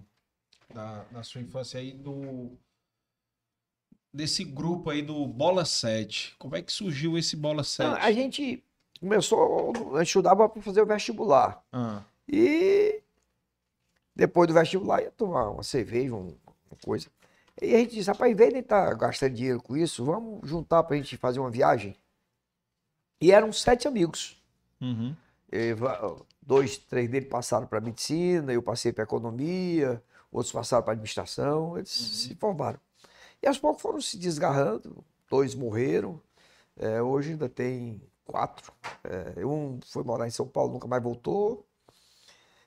da, 0.74 1.04
da 1.12 1.24
sua 1.24 1.42
infância 1.42 1.80
aí 1.80 1.94
do 1.94 2.58
desse 4.14 4.44
grupo 4.44 4.90
aí 4.90 5.02
do 5.02 5.26
Bola 5.28 5.66
7. 5.66 6.36
Como 6.40 6.56
é 6.56 6.62
que 6.62 6.72
surgiu 6.72 7.18
esse 7.18 7.36
Bola 7.36 7.64
7? 7.64 7.88
Não, 7.90 7.96
a 7.98 8.12
gente 8.12 8.64
começou, 9.00 9.96
a 9.98 10.04
estudava 10.04 10.48
para 10.50 10.62
fazer 10.62 10.82
o 10.82 10.86
vestibular. 10.86 11.64
Ah, 11.72 12.02
E 12.28 13.02
depois 14.16 14.48
do 14.48 14.54
vestibular 14.54 15.02
ia 15.02 15.12
tomar 15.12 15.50
uma 15.50 15.64
cerveja, 15.64 16.14
um- 16.16 16.36
uma 16.70 16.78
coisa. 16.84 17.08
E 17.62 17.74
a 17.74 17.80
gente 17.80 17.96
disse, 17.96 18.10
rapaz, 18.10 18.32
em 18.32 18.36
vez 18.36 18.52
de 18.54 18.60
estar 18.60 18.94
gastando 18.96 19.34
dinheiro 19.36 19.62
com 19.62 19.78
isso, 19.78 20.04
vamos 20.04 20.48
juntar 20.50 20.84
para 20.84 20.96
a 20.96 20.98
gente 20.98 21.16
fazer 21.18 21.40
uma 21.40 21.50
viagem. 21.52 21.96
E 23.22 23.32
eram 23.32 23.52
sete 23.54 23.88
amigos. 23.88 24.42
uhum. 24.82 25.16
E 25.52 25.74
dois, 26.42 26.78
três 26.78 27.10
deles 27.10 27.30
passaram 27.30 27.66
para 27.66 27.80
medicina, 27.80 28.52
eu 28.52 28.62
passei 28.62 28.92
para 28.92 29.04
economia, 29.04 30.04
outros 30.32 30.52
passaram 30.52 30.84
para 30.84 30.94
administração, 30.94 31.78
eles 31.78 31.90
se 31.90 32.36
formaram. 32.36 32.80
E 33.42 33.48
aos 33.48 33.58
poucos 33.58 33.82
foram 33.82 34.02
se 34.02 34.18
desgarrando, 34.18 35.04
dois 35.30 35.56
morreram, 35.56 36.20
é, 36.78 37.02
hoje 37.02 37.32
ainda 37.32 37.48
tem 37.48 38.02
quatro. 38.26 38.72
É, 39.04 39.46
um 39.46 39.80
foi 39.86 40.04
morar 40.04 40.28
em 40.28 40.32
São 40.32 40.48
Paulo, 40.48 40.74
nunca 40.74 40.88
mais 40.88 41.02
voltou. 41.02 41.66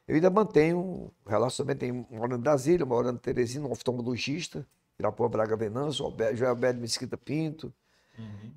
Eu 0.06 0.14
ainda 0.14 0.30
mantenho 0.30 0.78
um 0.78 1.10
relacionamento, 1.26 1.80
tem 1.80 1.93
morando 2.10 2.36
em 2.36 2.43
Brasília, 2.43 2.86
morando 2.86 3.16
em 3.16 3.20
Teresina, 3.20 3.66
um 3.66 3.72
oftalmologista, 3.72 4.66
Irapuã 4.98 5.28
Braga 5.28 5.55
Venâncio, 5.56 6.10
Joel 6.35 6.51
Alberto 6.51 6.80
Mesquita 6.80 7.16
Pinto. 7.16 7.72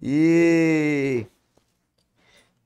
E 0.01 1.25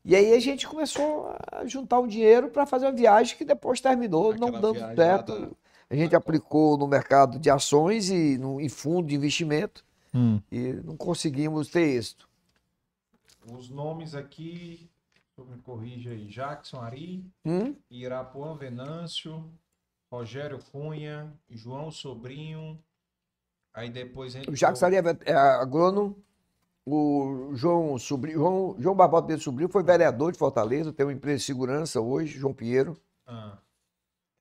e 0.04 0.16
aí 0.16 0.34
a 0.34 0.40
gente 0.40 0.68
começou 0.68 1.36
a 1.52 1.66
juntar 1.66 2.00
um 2.00 2.08
dinheiro 2.08 2.50
para 2.50 2.66
fazer 2.68 2.86
uma 2.86 2.92
viagem 2.92 3.36
que 3.36 3.44
depois 3.44 3.82
terminou 3.82 4.36
não 4.36 4.50
Aquela 4.50 4.62
dando 4.62 4.74
viagem 4.76 4.96
lá 4.96 5.04
certo. 5.04 5.40
da- 5.40 5.50
A 5.90 5.96
gente 5.96 6.16
aplicou 6.16 6.78
no 6.78 6.88
mercado 6.88 7.40
de 7.40 7.50
ações 7.50 8.10
e 8.10 8.38
no, 8.38 8.62
em 8.62 8.70
fundo 8.70 9.08
de 9.08 9.16
investimento 9.16 9.84
Hum. 10.14 10.40
e 10.52 10.74
não 10.84 10.96
conseguimos 10.96 11.70
ter 11.70 11.82
êxito. 11.82 12.30
Os 13.52 13.70
nomes 13.70 14.16
aqui, 14.16 14.90
me 15.38 15.58
corrija 15.62 16.12
aí, 16.12 16.28
Jackson 16.28 16.80
Ari, 16.82 17.26
Hum? 17.46 17.76
Irapuã 17.90 18.56
Venâncio, 18.56 19.52
Rogério 20.12 20.60
Cunha, 20.72 21.34
João 21.50 21.92
Sobrinho, 21.92 22.82
aí 23.74 23.90
depois 23.90 24.36
entra 24.36 24.52
O 24.52 24.56
Jacques 24.56 24.82
Ari 24.82 24.96
é 24.96 25.02
é 25.26 25.34
agrônomo, 25.34 26.16
o 26.86 27.52
João 27.56 27.98
Sobrinho, 27.98 28.38
João, 28.38 28.76
João 28.80 28.96
Barbosa 28.96 29.28
Pedro 29.28 29.44
Sobrinho 29.44 29.70
foi 29.70 29.84
vereador 29.84 30.32
de 30.32 30.38
Fortaleza, 30.38 30.94
tem 30.94 31.06
uma 31.06 31.14
empresa 31.14 31.40
de 31.40 31.44
segurança 31.44 32.00
hoje, 32.00 32.38
João 32.38 32.54
Pinheiro. 32.54 32.98
Ah, 33.26 33.58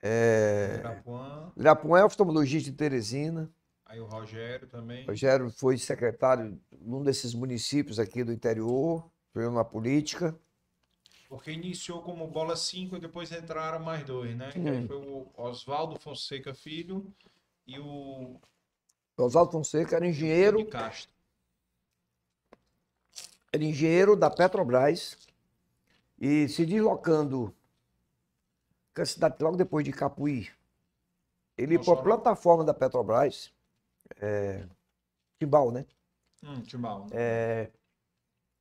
É, 0.02 0.76
Irapuã, 0.78 1.52
Irapuã 1.56 1.98
é 1.98 2.05
oftalmologista 2.05 2.70
de 2.70 2.76
Teresina. 2.76 3.51
Aí 3.95 4.01
o 4.01 4.07
Rogério 4.07 4.66
também. 4.69 5.07
Rogério 5.07 5.51
foi 5.51 5.79
secretário 5.79 6.61
num 6.81 7.03
desses 7.03 7.33
municípios 7.35 7.99
aqui 7.99 8.25
do 8.25 8.33
interior, 8.33 9.09
veio 9.33 9.51
na 9.51 9.65
política. 9.65 10.37
Porque 11.29 11.51
iniciou 11.51 12.03
como 12.03 12.27
bola 12.29 12.57
5 12.57 12.97
e 12.97 13.01
depois 13.01 13.33
entraram 13.33 13.81
mais 13.85 14.05
dois, 14.05 14.37
né? 14.37 14.51
Que 14.53 14.59
Hum. 14.59 14.87
foi 14.87 14.97
o 14.97 15.31
Oswaldo 15.37 15.99
Fonseca 15.99 16.55
Filho 16.55 17.12
e 17.66 17.79
o 17.79 18.39
Oswaldo 19.16 19.53
Fonseca 19.53 19.97
era 19.97 20.07
engenheiro, 20.07 20.59
de 20.59 20.65
Castro. 20.66 21.12
era 23.53 23.62
engenheiro 23.65 24.16
da 24.16 24.29
Petrobras 24.29 25.16
e 26.21 26.49
se 26.49 26.66
deslocando 26.66 27.55
com 28.95 29.03
a 29.03 29.07
cidade 29.07 29.37
logo 29.41 29.57
depois 29.57 29.85
de 29.85 29.93
Capuí. 29.93 30.51
Ele 31.57 31.75
ia 31.75 31.81
para 31.81 31.93
a 31.95 32.03
plataforma 32.03 32.65
da 32.65 32.75
Petrobras, 32.75 33.53
é, 34.20 34.66
Timbal, 35.39 35.70
né? 35.70 35.86
Hum, 36.43 36.62
Timbal. 36.62 37.06
É, 37.12 37.70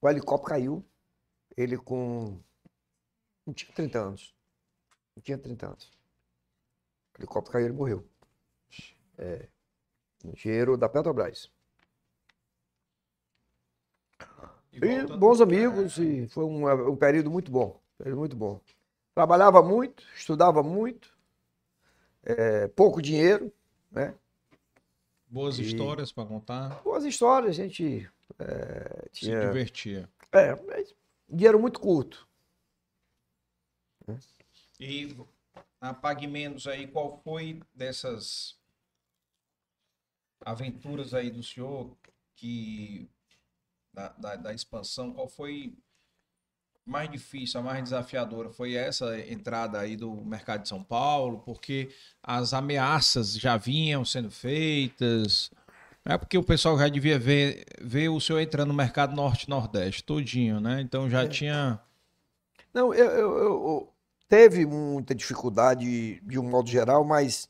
o 0.01 0.09
helicóptero 0.09 0.49
caiu, 0.49 0.85
ele 1.55 1.77
com. 1.77 2.39
Não 3.45 3.53
tinha 3.53 3.73
30 3.73 3.99
anos. 3.99 4.35
Não 5.15 5.23
tinha 5.23 5.37
30 5.37 5.67
anos. 5.67 5.91
O 7.13 7.21
helicóptero 7.21 7.53
caiu 7.53 7.65
e 7.65 7.67
ele 7.67 7.77
morreu. 7.77 8.07
É, 9.17 9.47
engenheiro 10.25 10.77
da 10.77 10.89
Petrobras. 10.89 11.51
E 14.71 14.77
E 14.77 15.05
bons 15.17 15.39
amigos, 15.39 15.97
e 15.97 16.27
foi 16.29 16.45
um, 16.45 16.89
um 16.89 16.95
período 16.95 17.29
muito 17.29 17.51
bom. 17.51 17.79
Período 17.97 18.19
muito 18.19 18.35
bom. 18.35 18.59
Trabalhava 19.13 19.61
muito, 19.61 20.03
estudava 20.15 20.63
muito, 20.63 21.15
é, 22.23 22.67
pouco 22.69 23.01
dinheiro, 23.01 23.53
né? 23.91 24.15
Boas 25.33 25.57
E- 25.57 25.63
histórias 25.63 26.11
para 26.11 26.27
contar. 26.27 26.79
Boas 26.83 27.03
histórias, 27.03 27.57
a 27.59 27.63
gente 27.63 28.07
é, 28.37 29.09
Se 29.11 29.21
tinha. 29.21 29.39
divertia. 29.47 30.07
É, 30.31 30.55
mas 30.61 30.93
dinheiro 31.27 31.59
muito 31.59 31.79
curto. 31.79 32.27
E 34.79 35.15
na 35.81 35.91
Pague 35.91 36.27
Menos 36.27 36.67
aí, 36.67 36.87
qual 36.87 37.19
foi 37.23 37.63
dessas 37.73 38.59
aventuras 40.45 41.15
aí 41.15 41.31
do 41.31 41.41
senhor 41.41 41.97
que 42.35 43.09
da, 43.91 44.09
da, 44.09 44.35
da 44.35 44.53
expansão, 44.53 45.13
qual 45.13 45.27
foi 45.27 45.75
mais 46.85 47.09
difícil, 47.09 47.59
a 47.59 47.63
mais 47.63 47.83
desafiadora? 47.83 48.49
Foi 48.49 48.75
essa 48.75 49.17
entrada 49.19 49.79
aí 49.79 49.95
do 49.95 50.13
mercado 50.25 50.63
de 50.63 50.69
São 50.69 50.83
Paulo, 50.83 51.39
porque 51.39 51.89
as 52.21 52.53
ameaças 52.53 53.33
já 53.37 53.55
vinham 53.57 54.03
sendo 54.03 54.29
feitas. 54.29 55.49
É 56.05 56.17
porque 56.17 56.37
o 56.37 56.43
pessoal 56.43 56.77
já 56.77 56.89
devia 56.89 57.17
ver, 57.17 57.63
ver 57.81 58.09
o 58.09 58.19
senhor 58.19 58.39
entrando 58.41 58.67
no 58.69 58.73
mercado 58.73 59.15
norte-nordeste 59.15 60.03
todinho, 60.03 60.59
né? 60.59 60.81
Então 60.81 61.09
já 61.09 61.25
tinha. 61.27 61.79
Não, 62.73 62.93
eu, 62.93 63.05
eu- 63.11 63.37
eu- 63.37 63.93
teve 64.27 64.65
muita 64.65 65.15
dificuldade 65.15 66.19
de 66.21 66.37
um 66.39 66.43
modo 66.49 66.69
geral, 66.69 67.05
mas 67.05 67.47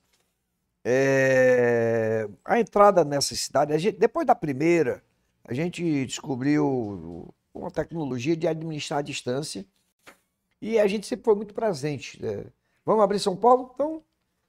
é, 0.85 2.27
a 2.45 2.59
entrada 2.59 3.03
nessa 3.03 3.33
cidade, 3.35 3.73
a 3.73 3.77
gente- 3.77 3.97
depois 3.97 4.27
da 4.27 4.35
primeira, 4.35 5.01
a 5.45 5.53
gente 5.53 6.05
descobriu 6.05 7.33
uma 7.53 7.71
tecnologia 7.71 8.35
de 8.35 8.47
administrar 8.47 8.99
a 8.99 9.03
distância 9.03 9.65
e 10.61 10.79
a 10.79 10.87
gente 10.87 11.05
sempre 11.05 11.25
foi 11.25 11.35
muito 11.35 11.53
presente. 11.53 12.21
né? 12.23 12.45
Vamos 12.85 13.03
abrir 13.03 13.19
São 13.19 13.35
Paulo? 13.35 13.71
Então, 13.73 14.01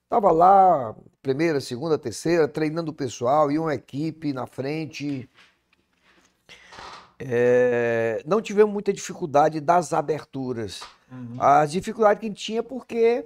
estava 0.05 0.31
lá, 0.31 0.95
primeira, 1.21 1.59
segunda, 1.59 1.97
terceira, 1.97 2.47
treinando 2.47 2.91
o 2.91 2.93
pessoal, 2.93 3.51
e 3.51 3.59
uma 3.59 3.75
equipe 3.75 4.31
na 4.31 4.47
frente. 4.47 5.29
É, 7.19 8.23
não 8.25 8.41
tivemos 8.41 8.71
muita 8.71 8.93
dificuldade 8.93 9.59
das 9.59 9.91
aberturas. 9.91 10.81
As 11.39 11.71
dificuldades 11.71 12.19
que 12.19 12.25
a 12.25 12.29
gente 12.29 12.43
tinha 12.43 12.63
porque 12.63 13.25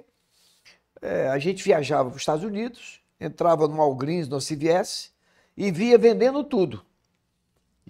é, 1.00 1.28
a 1.28 1.38
gente 1.38 1.62
viajava 1.62 2.08
para 2.08 2.16
os 2.16 2.22
Estados 2.22 2.44
Unidos, 2.44 3.00
entrava 3.20 3.66
no 3.66 3.76
Walgreens, 3.76 4.28
no 4.28 4.38
CVS 4.38 5.12
e 5.56 5.70
via 5.70 5.96
vendendo 5.96 6.42
tudo. 6.44 6.84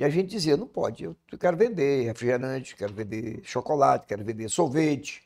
E 0.01 0.05
a 0.05 0.09
gente 0.09 0.31
dizia, 0.31 0.57
não 0.57 0.67
pode, 0.67 1.05
eu 1.05 1.15
quero 1.39 1.59
vender 1.59 2.07
refrigerante, 2.07 2.75
quero 2.75 2.95
vender 2.95 3.43
chocolate, 3.45 4.07
quero 4.07 4.25
vender 4.25 4.49
sorvete. 4.49 5.23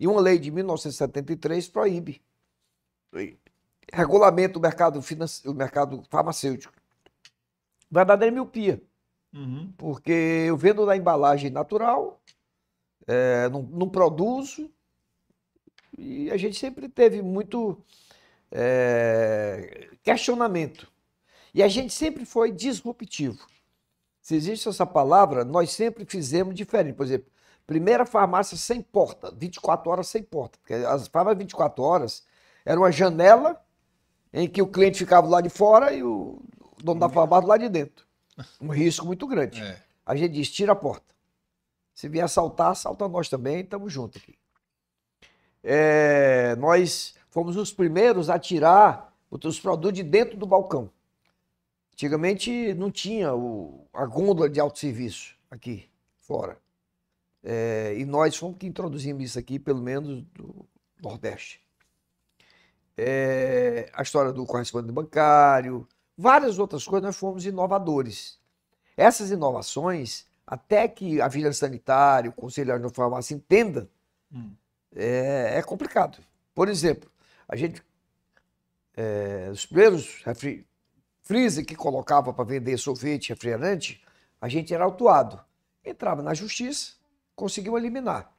E 0.00 0.08
uma 0.08 0.18
lei 0.18 0.38
de 0.38 0.50
1973 0.50 1.68
proíbe. 1.68 2.22
Regulamenta 3.92 4.58
o 4.58 4.62
mercado, 4.62 5.02
finance- 5.02 5.46
o 5.46 5.52
mercado 5.52 6.02
farmacêutico. 6.08 6.72
Verdadeira 7.90 8.34
miopia 8.34 8.82
Uhum. 9.34 9.70
porque 9.76 10.10
eu 10.48 10.56
vendo 10.56 10.86
na 10.86 10.96
embalagem 10.96 11.50
natural, 11.50 12.18
é, 13.06 13.46
não, 13.50 13.62
não 13.62 13.90
produzo, 13.90 14.70
e 15.98 16.30
a 16.30 16.38
gente 16.38 16.58
sempre 16.58 16.88
teve 16.88 17.20
muito 17.20 17.78
é, 18.50 19.90
questionamento. 20.02 20.90
E 21.52 21.62
a 21.62 21.68
gente 21.68 21.92
sempre 21.92 22.24
foi 22.24 22.50
disruptivo. 22.50 23.46
Se 24.22 24.36
existe 24.36 24.68
essa 24.68 24.86
palavra, 24.86 25.44
nós 25.44 25.72
sempre 25.72 26.04
fizemos 26.04 26.54
diferente. 26.54 26.94
Por 26.94 27.04
exemplo, 27.04 27.26
primeira 27.66 28.06
farmácia 28.06 28.56
sem 28.56 28.80
porta, 28.80 29.34
24 29.36 29.90
horas 29.90 30.06
sem 30.06 30.22
porta. 30.22 30.58
Porque 30.60 30.74
as 30.74 31.08
farmácias 31.08 31.38
24 31.38 31.82
horas 31.82 32.24
era 32.64 32.78
uma 32.78 32.92
janela 32.92 33.60
em 34.32 34.48
que 34.48 34.62
o 34.62 34.68
cliente 34.68 34.98
ficava 34.98 35.26
lá 35.26 35.40
de 35.40 35.50
fora 35.50 35.92
e 35.92 36.04
o 36.04 36.40
dono 36.82 37.00
da 37.00 37.08
farmácia 37.08 37.48
lá 37.48 37.56
de 37.56 37.68
dentro. 37.68 38.06
Um 38.60 38.68
risco 38.68 39.04
muito 39.04 39.26
grande. 39.26 39.60
É. 39.60 39.82
A 40.06 40.14
gente 40.14 40.34
diz, 40.34 40.50
tira 40.50 40.72
a 40.72 40.76
porta. 40.76 41.12
Se 41.92 42.08
vier 42.08 42.24
assaltar, 42.24 42.70
assalta 42.70 43.08
nós 43.08 43.28
também, 43.28 43.60
estamos 43.60 43.92
juntos 43.92 44.22
aqui. 44.22 44.38
É, 45.64 46.54
nós 46.56 47.14
fomos 47.28 47.56
os 47.56 47.72
primeiros 47.72 48.30
a 48.30 48.38
tirar 48.38 49.12
os 49.30 49.58
produtos 49.58 49.94
de 49.94 50.04
dentro 50.04 50.36
do 50.36 50.46
balcão. 50.46 50.88
Antigamente 51.94 52.74
não 52.74 52.90
tinha 52.90 53.34
o- 53.34 53.86
a 53.92 54.04
gôndola 54.06 54.48
de 54.48 54.58
autosserviço 54.58 55.36
aqui 55.50 55.88
fora. 56.20 56.58
É, 57.44 57.94
e 57.98 58.04
nós 58.04 58.36
fomos 58.36 58.56
que 58.58 58.66
introduzimos 58.66 59.22
isso 59.24 59.38
aqui, 59.38 59.58
pelo 59.58 59.80
menos 59.82 60.22
do 60.34 60.66
Nordeste. 61.02 61.60
É, 62.96 63.90
a 63.94 64.02
história 64.02 64.32
do 64.32 64.44
correspondente 64.46 64.92
bancário, 64.92 65.86
várias 66.16 66.58
outras 66.58 66.84
coisas, 66.86 67.06
nós 67.06 67.16
fomos 67.16 67.44
inovadores. 67.46 68.38
Essas 68.96 69.30
inovações, 69.30 70.26
até 70.46 70.86
que 70.86 71.20
a 71.20 71.28
vigilância 71.28 71.66
sanitária, 71.66 72.30
o 72.30 72.34
conselho 72.34 72.78
de 72.78 72.94
farmácia 72.94 73.34
entenda, 73.34 73.88
Hum. 74.32 74.54
é, 74.94 75.58
é 75.58 75.62
complicado. 75.62 76.18
Por 76.54 76.68
exemplo, 76.68 77.10
a 77.48 77.56
gente, 77.56 77.82
é, 78.96 79.48
os 79.50 79.66
primeiros 79.66 80.22
refri, 80.24 80.66
freezer 81.32 81.64
que 81.64 81.74
colocava 81.74 82.30
para 82.30 82.44
vender 82.44 82.76
sorvete, 82.76 83.30
refrigerante, 83.30 84.04
a 84.38 84.50
gente 84.50 84.74
era 84.74 84.84
autuado. 84.84 85.40
Entrava 85.82 86.22
na 86.22 86.34
justiça, 86.34 86.92
conseguiu 87.34 87.78
eliminar. 87.78 88.30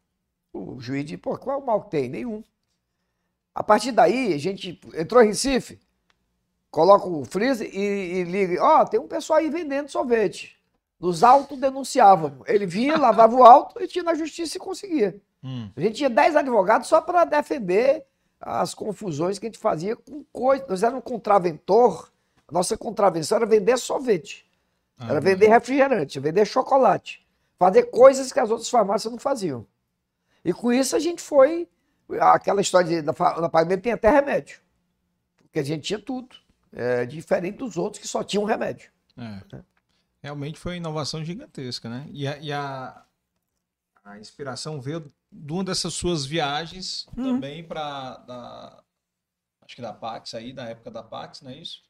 O 0.53 0.79
juiz 0.79 1.03
disse, 1.03 1.17
pô, 1.17 1.35
qual 1.35 1.57
é 1.57 1.59
o 1.59 1.65
mal 1.65 1.81
que 1.81 1.89
tem? 1.89 2.07
Nenhum. 2.07 2.43
A 3.55 3.63
partir 3.63 3.91
daí, 3.91 4.31
a 4.31 4.37
gente 4.37 4.79
entrou 4.93 5.23
em 5.23 5.29
Recife, 5.29 5.79
coloca 6.69 7.07
o 7.07 7.25
freezer 7.25 7.67
e, 7.73 8.19
e 8.19 8.23
liga, 8.25 8.63
ó, 8.63 8.85
tem 8.85 8.99
um 8.99 9.07
pessoal 9.07 9.39
aí 9.39 9.49
vendendo 9.49 9.89
sorvete. 9.89 10.55
Nos 10.99 11.23
autos 11.23 11.57
denunciavam. 11.57 12.43
Ele 12.45 12.67
vinha, 12.67 12.95
lavava 12.95 13.35
o 13.35 13.43
auto 13.43 13.81
e 13.81 13.87
tinha 13.87 14.03
na 14.03 14.13
justiça 14.13 14.57
e 14.57 14.59
conseguia. 14.59 15.19
Hum. 15.43 15.67
A 15.75 15.81
gente 15.81 15.95
tinha 15.95 16.11
10 16.11 16.35
advogados 16.35 16.87
só 16.87 17.01
para 17.01 17.25
defender 17.25 18.05
as 18.39 18.75
confusões 18.75 19.39
que 19.39 19.47
a 19.47 19.49
gente 19.49 19.57
fazia 19.57 19.95
com 19.95 20.23
coisas. 20.31 20.67
Nós 20.67 20.83
éramos 20.83 20.99
um 20.99 21.09
contraventor, 21.09 22.12
nossa 22.53 22.77
contravenção 22.77 23.37
era 23.37 23.45
vender 23.45 23.77
sorvete, 23.77 24.45
Ah, 24.97 25.09
era 25.09 25.19
vender 25.19 25.47
refrigerante, 25.47 26.19
vender 26.19 26.45
chocolate, 26.45 27.25
fazer 27.57 27.83
coisas 27.85 28.31
que 28.31 28.39
as 28.39 28.49
outras 28.49 28.69
farmácias 28.69 29.11
não 29.11 29.19
faziam. 29.19 29.65
E 30.45 30.53
com 30.53 30.71
isso 30.71 30.95
a 30.95 30.99
gente 30.99 31.21
foi. 31.21 31.67
Aquela 32.19 32.61
história 32.61 32.87
de, 32.87 33.01
da, 33.01 33.11
da 33.11 33.49
pagamento 33.49 33.81
tem 33.81 33.93
até 33.93 34.09
remédio. 34.09 34.59
Porque 35.37 35.59
a 35.59 35.63
gente 35.63 35.83
tinha 35.83 35.99
tudo. 35.99 36.35
É, 36.75 37.05
diferente 37.05 37.57
dos 37.59 37.77
outros 37.77 38.01
que 38.01 38.07
só 38.07 38.23
tinham 38.23 38.43
remédio. 38.45 38.89
É. 39.15 39.61
Realmente 40.21 40.59
foi 40.59 40.71
uma 40.73 40.77
inovação 40.77 41.23
gigantesca, 41.23 41.87
né? 41.87 42.07
E 42.11 42.27
a, 42.27 42.37
e 42.39 42.51
a, 42.51 43.03
a 44.03 44.17
inspiração 44.19 44.81
veio 44.81 45.05
de 45.31 45.53
uma 45.53 45.63
dessas 45.63 45.93
suas 45.93 46.25
viagens 46.25 47.07
Uhum. 47.15 47.35
também 47.35 47.63
para 47.63 48.83
acho 49.61 49.75
que 49.75 49.81
da 49.81 49.93
Pax 49.93 50.33
aí, 50.33 50.51
da 50.51 50.65
época 50.65 50.89
da 50.91 51.03
Pax, 51.03 51.41
não 51.41 51.51
é 51.51 51.55
isso? 51.57 51.83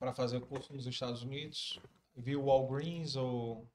Para 0.00 0.14
fazer 0.14 0.38
o 0.38 0.46
curso 0.46 0.72
nos 0.72 0.86
Estados 0.86 1.22
Unidos. 1.22 1.78
Viu 2.16 2.40
o 2.40 2.46
Walgreens 2.46 3.16
ou 3.16 3.68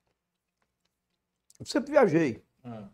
Eu 1.60 1.66
sempre 1.66 1.92
viajei. 1.92 2.44
Ah, 2.64 2.90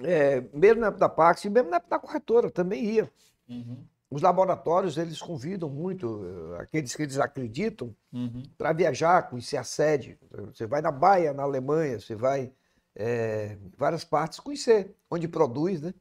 É, 0.00 0.40
mesmo 0.56 0.80
na 0.80 0.86
época 0.86 1.00
da 1.00 1.08
Pax, 1.08 1.44
e 1.44 1.50
mesmo 1.50 1.68
na 1.70 1.76
época 1.76 1.90
da 1.90 1.98
corretora, 1.98 2.50
também 2.50 2.84
ia. 2.84 3.12
Uhum. 3.48 3.84
Os 4.08 4.22
laboratórios, 4.22 4.96
eles 4.96 5.20
convidam 5.20 5.68
muito 5.68 6.22
eh, 6.54 6.62
aqueles 6.62 6.94
que 6.94 7.02
eles 7.02 7.18
acreditam 7.18 7.94
Uhum. 8.12 8.42
para 8.56 8.72
viajar, 8.72 9.28
conhecer 9.28 9.56
a 9.56 9.64
sede. 9.64 10.18
Você 10.30 10.66
vai 10.66 10.80
na 10.80 10.92
Baia, 10.92 11.32
na 11.32 11.42
Alemanha, 11.42 11.98
você 11.98 12.14
vai 12.14 12.52
eh, 12.94 13.58
em 13.60 13.72
várias 13.76 14.04
partes 14.04 14.38
conhecer 14.38 14.94
onde 15.10 15.26
produz, 15.28 15.80
né? 15.82 15.92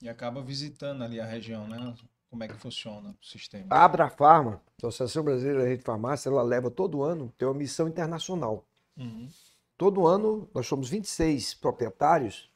E 0.00 0.08
acaba 0.08 0.42
visitando 0.42 1.02
ali 1.02 1.20
a 1.20 1.26
região, 1.26 1.66
né? 1.66 1.94
Como 2.30 2.44
é 2.44 2.48
que 2.48 2.54
funciona 2.54 3.16
o 3.20 3.24
sistema. 3.26 3.66
A 3.70 3.84
Abrafarma, 3.84 4.60
Associação 4.78 5.24
Brasileira 5.24 5.76
de 5.76 5.82
Farmácia, 5.82 6.28
ela 6.28 6.42
leva 6.42 6.70
todo 6.70 7.02
ano, 7.02 7.32
tem 7.38 7.48
uma 7.48 7.54
missão 7.54 7.88
internacional. 7.88 8.66
Uhum. 8.96 9.28
Todo 9.76 10.06
ano, 10.06 10.48
nós 10.54 10.66
somos 10.66 10.88
26 10.90 11.54
proprietários 11.54 12.50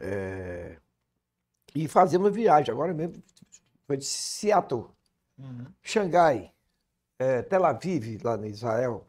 eh, 0.00 0.76
e 1.74 1.86
fazemos 1.88 2.32
viagem. 2.34 2.72
Agora 2.72 2.92
mesmo 2.94 3.22
foi 3.86 3.96
de 3.96 4.04
Seattle, 4.04 4.86
Uhum. 5.38 5.66
Xangai, 5.82 6.52
eh, 7.18 7.42
Tel 7.42 7.64
Aviv, 7.64 8.20
lá 8.24 8.36
em 8.36 8.48
Israel, 8.50 9.06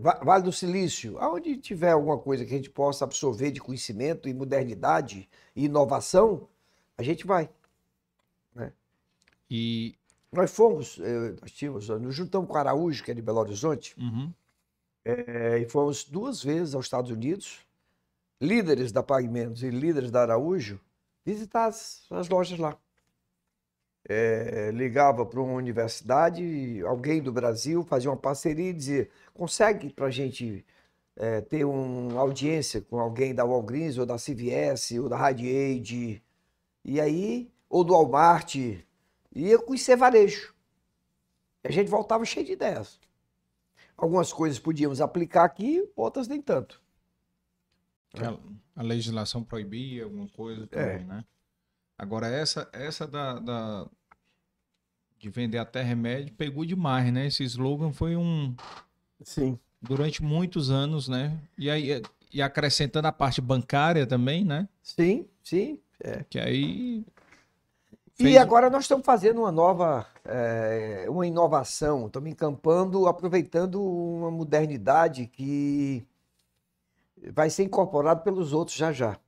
Va- 0.00 0.20
Vale 0.22 0.44
do 0.44 0.52
Silício, 0.52 1.18
aonde 1.18 1.56
tiver 1.56 1.90
alguma 1.90 2.16
coisa 2.16 2.44
que 2.44 2.52
a 2.52 2.56
gente 2.56 2.70
possa 2.70 3.04
absorver 3.04 3.50
de 3.50 3.60
conhecimento 3.60 4.28
e 4.28 4.34
modernidade 4.34 5.28
e 5.56 5.64
inovação, 5.64 6.48
a 6.96 7.02
gente 7.02 7.26
vai. 7.26 7.50
E. 9.54 9.94
Nós 10.32 10.50
fomos, 10.50 10.98
eh, 10.98 11.34
nós 11.42 11.52
tínhamos, 11.52 11.86
nos 11.88 12.14
juntamos 12.14 12.48
com 12.48 12.54
o 12.54 12.58
Araújo, 12.58 13.04
que 13.04 13.10
é 13.10 13.14
de 13.14 13.20
Belo 13.20 13.38
Horizonte, 13.40 13.94
Uhum. 13.98 14.32
eh, 15.04 15.58
e 15.60 15.68
fomos 15.68 16.04
duas 16.04 16.42
vezes 16.42 16.74
aos 16.74 16.86
Estados 16.86 17.10
Unidos, 17.10 17.60
líderes 18.40 18.92
da 18.92 19.02
Pagamentos 19.02 19.62
e 19.62 19.68
líderes 19.70 20.10
da 20.10 20.22
Araújo, 20.22 20.80
visitar 21.24 21.66
as, 21.66 22.06
as 22.10 22.28
lojas 22.30 22.58
lá. 22.58 22.78
Eh, 24.08 24.70
ligava 24.72 25.24
para 25.24 25.40
uma 25.40 25.52
universidade, 25.52 26.82
alguém 26.84 27.22
do 27.22 27.30
Brasil 27.32 27.84
fazia 27.84 28.10
uma 28.10 28.16
parceria 28.16 28.70
e 28.70 28.72
dizia: 28.72 29.08
consegue 29.34 29.90
para 29.90 30.06
a 30.06 30.10
gente 30.10 30.64
eh, 31.16 31.40
ter 31.42 31.64
uma 31.64 32.20
audiência 32.20 32.80
com 32.80 32.98
alguém 32.98 33.34
da 33.34 33.44
Walgreens 33.44 33.98
ou 33.98 34.06
da 34.06 34.16
CVS 34.16 34.92
ou 34.98 35.08
da 35.08 35.16
Rite 35.28 35.46
Aid, 35.46 36.22
e 36.84 37.00
aí, 37.00 37.50
ou 37.70 37.84
do 37.84 37.92
Walmart, 37.92 38.56
ia 39.34 39.58
conhecer 39.58 39.96
varejo. 39.96 40.54
E 41.64 41.68
a 41.68 41.70
gente 41.70 41.88
voltava 41.88 42.24
cheio 42.24 42.44
de 42.46 42.52
ideias. 42.52 42.98
Algumas 43.96 44.32
coisas 44.32 44.58
podíamos 44.58 45.00
aplicar 45.00 45.44
aqui, 45.44 45.88
outras 45.94 46.26
nem 46.28 46.40
tanto. 46.40 46.80
A, 48.14 48.80
a 48.80 48.82
legislação 48.82 49.42
proibia 49.44 50.04
alguma 50.04 50.28
coisa 50.28 50.66
também, 50.66 51.04
né? 51.04 51.24
Agora, 51.96 52.26
essa, 52.26 52.68
essa 52.72 53.06
da, 53.06 53.38
da- 53.38 53.88
de 55.18 55.30
vender 55.30 55.58
até 55.58 55.82
remédio 55.82 56.34
pegou 56.34 56.64
demais, 56.64 57.12
né? 57.12 57.26
Esse 57.26 57.44
slogan 57.44 57.92
foi 57.92 58.16
um. 58.16 58.54
Sim. 59.22 59.58
Durante 59.80 60.22
muitos 60.22 60.70
anos, 60.70 61.08
né? 61.08 61.38
E 61.56 61.70
aí, 61.70 62.02
e 62.32 62.42
acrescentando 62.42 63.06
a 63.06 63.12
parte 63.12 63.40
bancária 63.40 64.06
também, 64.06 64.44
né? 64.44 64.68
Sim, 64.82 65.28
sim. 65.42 65.78
Que 66.28 66.38
aí. 66.40 67.04
E 68.18 68.38
agora 68.38 68.70
nós 68.70 68.84
estamos 68.84 69.04
fazendo 69.04 69.40
uma 69.40 69.50
nova, 69.50 70.06
eh, 70.24 71.06
uma 71.08 71.26
inovação, 71.26 72.06
estamos 72.06 72.30
encampando, 72.30 73.06
aproveitando 73.08 73.82
uma 73.82 74.30
modernidade 74.30 75.26
que 75.26 76.06
vai 77.32 77.50
ser 77.50 77.64
incorporada 77.64 78.20
pelos 78.20 78.52
outros 78.52 78.76
já 78.76 78.92
já. 78.92 79.18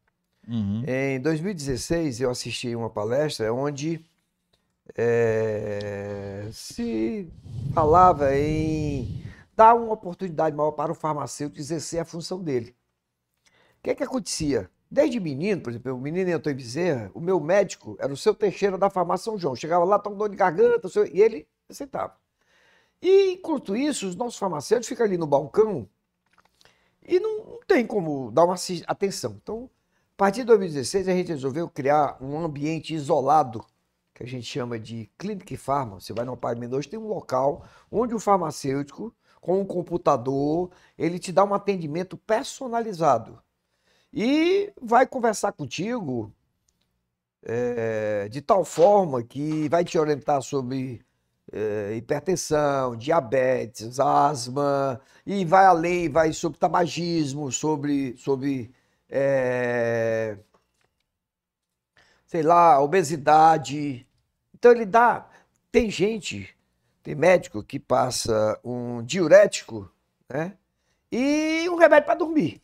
Uhum. 0.46 0.84
Em 0.86 1.20
2016, 1.20 2.20
eu 2.20 2.30
assisti 2.30 2.76
uma 2.76 2.90
palestra 2.90 3.52
onde 3.52 4.04
eh, 4.96 6.48
se 6.52 7.28
falava 7.72 8.36
em 8.36 9.24
dar 9.56 9.74
uma 9.74 9.92
oportunidade 9.92 10.54
maior 10.54 10.72
para 10.72 10.92
o 10.92 10.94
farmacêutico 10.94 11.60
exercer 11.60 12.00
a 12.00 12.04
função 12.04 12.42
dele. 12.42 12.76
O 13.78 13.82
que 13.82 13.90
é 13.90 13.94
que 13.94 14.02
acontecia? 14.02 14.70
Desde 14.94 15.18
menino, 15.18 15.60
por 15.60 15.70
exemplo, 15.70 15.92
o 15.92 16.00
menino 16.00 16.32
Antônio 16.32 16.56
Bezerra, 16.56 17.10
o 17.14 17.20
meu 17.20 17.40
médico 17.40 17.96
era 17.98 18.12
o 18.12 18.16
seu 18.16 18.32
Teixeira 18.32 18.78
da 18.78 18.88
farmácia 18.88 19.24
São 19.24 19.36
João. 19.36 19.56
Chegava 19.56 19.84
lá, 19.84 19.96
estava 19.96 20.14
com 20.14 20.18
dor 20.20 20.28
de 20.28 20.36
garganta, 20.36 20.88
seu- 20.88 21.04
e 21.04 21.20
ele 21.20 21.48
aceitava. 21.68 22.14
E, 23.02 23.32
enquanto 23.32 23.74
isso, 23.74 24.06
os 24.06 24.14
nossos 24.14 24.38
farmacêuticos 24.38 24.88
ficam 24.88 25.04
ali 25.04 25.18
no 25.18 25.26
balcão 25.26 25.88
e 27.02 27.18
não, 27.18 27.38
não 27.44 27.60
tem 27.66 27.84
como 27.84 28.30
dar 28.30 28.44
uma 28.44 28.54
atenção. 28.86 29.36
Então, 29.42 29.68
a 30.14 30.16
partir 30.16 30.42
de 30.42 30.46
2016, 30.46 31.08
a 31.08 31.12
gente 31.12 31.32
resolveu 31.32 31.68
criar 31.68 32.16
um 32.20 32.38
ambiente 32.38 32.94
isolado, 32.94 33.64
que 34.14 34.22
a 34.22 34.26
gente 34.28 34.46
chama 34.46 34.78
de 34.78 35.10
Clinic 35.18 35.56
Pharma. 35.56 36.00
Você 36.00 36.12
vai 36.12 36.24
no 36.24 36.34
apartamento 36.34 36.76
hoje, 36.76 36.88
tem 36.88 37.00
um 37.00 37.08
local 37.08 37.64
onde 37.90 38.14
o 38.14 38.20
farmacêutico, 38.20 39.12
com 39.40 39.60
um 39.60 39.64
computador, 39.66 40.70
ele 40.96 41.18
te 41.18 41.32
dá 41.32 41.42
um 41.42 41.52
atendimento 41.52 42.16
personalizado. 42.16 43.42
E 44.16 44.72
vai 44.80 45.06
conversar 45.08 45.50
contigo 45.52 46.32
eh, 47.42 48.28
de 48.30 48.40
tal 48.40 48.64
forma 48.64 49.24
que 49.24 49.68
vai 49.68 49.84
te 49.84 49.98
orientar 49.98 50.40
sobre 50.40 51.04
eh, 51.52 51.94
hipertensão, 51.96 52.96
diabetes, 52.96 53.98
asma, 53.98 55.00
e 55.26 55.44
vai 55.44 55.66
além, 55.66 56.08
vai 56.08 56.32
sobre 56.32 56.60
tabagismo, 56.60 57.50
sobre, 57.50 58.16
sobre 58.16 58.72
eh, 59.10 60.38
sei 62.26 62.42
lá, 62.42 62.80
obesidade. 62.80 64.06
Então 64.54 64.72
ele 64.72 64.86
dá. 64.86 65.28
Tem 65.72 65.90
gente, 65.90 66.56
tem 67.02 67.14
médico 67.16 67.64
que 67.64 67.80
passa 67.80 68.60
um 68.64 69.02
diurético, 69.02 69.90
né? 70.28 70.56
E 71.10 71.68
um 71.68 71.76
remédio 71.76 72.06
para 72.06 72.14
dormir. 72.16 72.63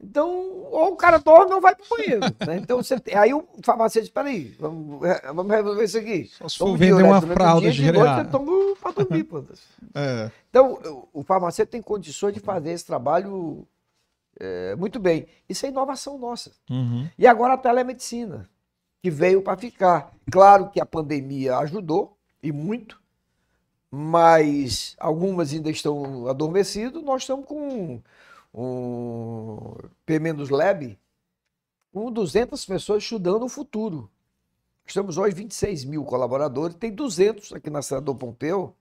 Então, 0.00 0.28
ou 0.70 0.92
o 0.92 0.96
cara 0.96 1.18
dorme 1.18 1.54
ou 1.54 1.60
vai 1.60 1.74
pro 1.74 1.84
banheiro. 1.96 2.20
Né? 2.46 2.58
Então, 2.58 2.80
você 2.80 2.96
aí 3.14 3.34
o 3.34 3.44
farmacêutico 3.64 4.04
diz: 4.04 4.10
peraí, 4.10 4.56
vamos, 4.58 5.00
vamos 5.34 5.52
resolver 5.52 5.84
isso 5.84 5.98
aqui. 5.98 6.24
Só 6.26 6.48
se 6.48 6.58
for 6.58 6.76
vender 6.76 7.02
uma 7.02 7.18
o 7.18 7.22
fralda 7.22 7.70
de 7.70 7.92
noite 7.92 8.14
você 8.14 8.24
toma 8.24 8.76
para 8.80 8.92
dormir. 8.92 9.24
pô. 9.24 9.42
É. 9.94 10.30
Então, 10.48 10.78
o 11.12 11.20
o 11.20 11.22
farmacêutico 11.24 11.72
tem 11.72 11.82
condições 11.82 12.32
de 12.32 12.38
fazer 12.38 12.70
esse 12.70 12.86
trabalho 12.86 13.66
é, 14.38 14.76
muito 14.76 15.00
bem. 15.00 15.26
Isso 15.48 15.66
é 15.66 15.68
inovação 15.68 16.16
nossa. 16.16 16.52
Uhum. 16.70 17.08
E 17.18 17.26
agora 17.26 17.54
a 17.54 17.58
telemedicina, 17.58 18.48
que 19.02 19.10
veio 19.10 19.42
para 19.42 19.56
ficar. 19.56 20.12
Claro 20.30 20.70
que 20.70 20.80
a 20.80 20.86
pandemia 20.86 21.56
ajudou, 21.58 22.16
e 22.40 22.52
muito, 22.52 23.00
mas 23.90 24.94
algumas 24.98 25.52
ainda 25.52 25.70
estão 25.70 26.28
adormecidas. 26.28 27.02
Nós 27.02 27.22
estamos 27.22 27.46
com 27.46 28.00
um 28.52 29.74
P-Menos 30.04 30.48
Lab, 30.50 30.98
com 31.92 32.10
200 32.10 32.64
pessoas 32.64 33.02
estudando 33.02 33.44
o 33.44 33.48
futuro. 33.48 34.10
Estamos 34.86 35.18
hoje 35.18 35.34
26 35.34 35.84
mil 35.84 36.04
colaboradores, 36.04 36.76
tem 36.76 36.92
200 36.92 37.52
aqui 37.52 37.68
na 37.68 37.82
Senador 37.82 38.14
Pompeu, 38.14 38.74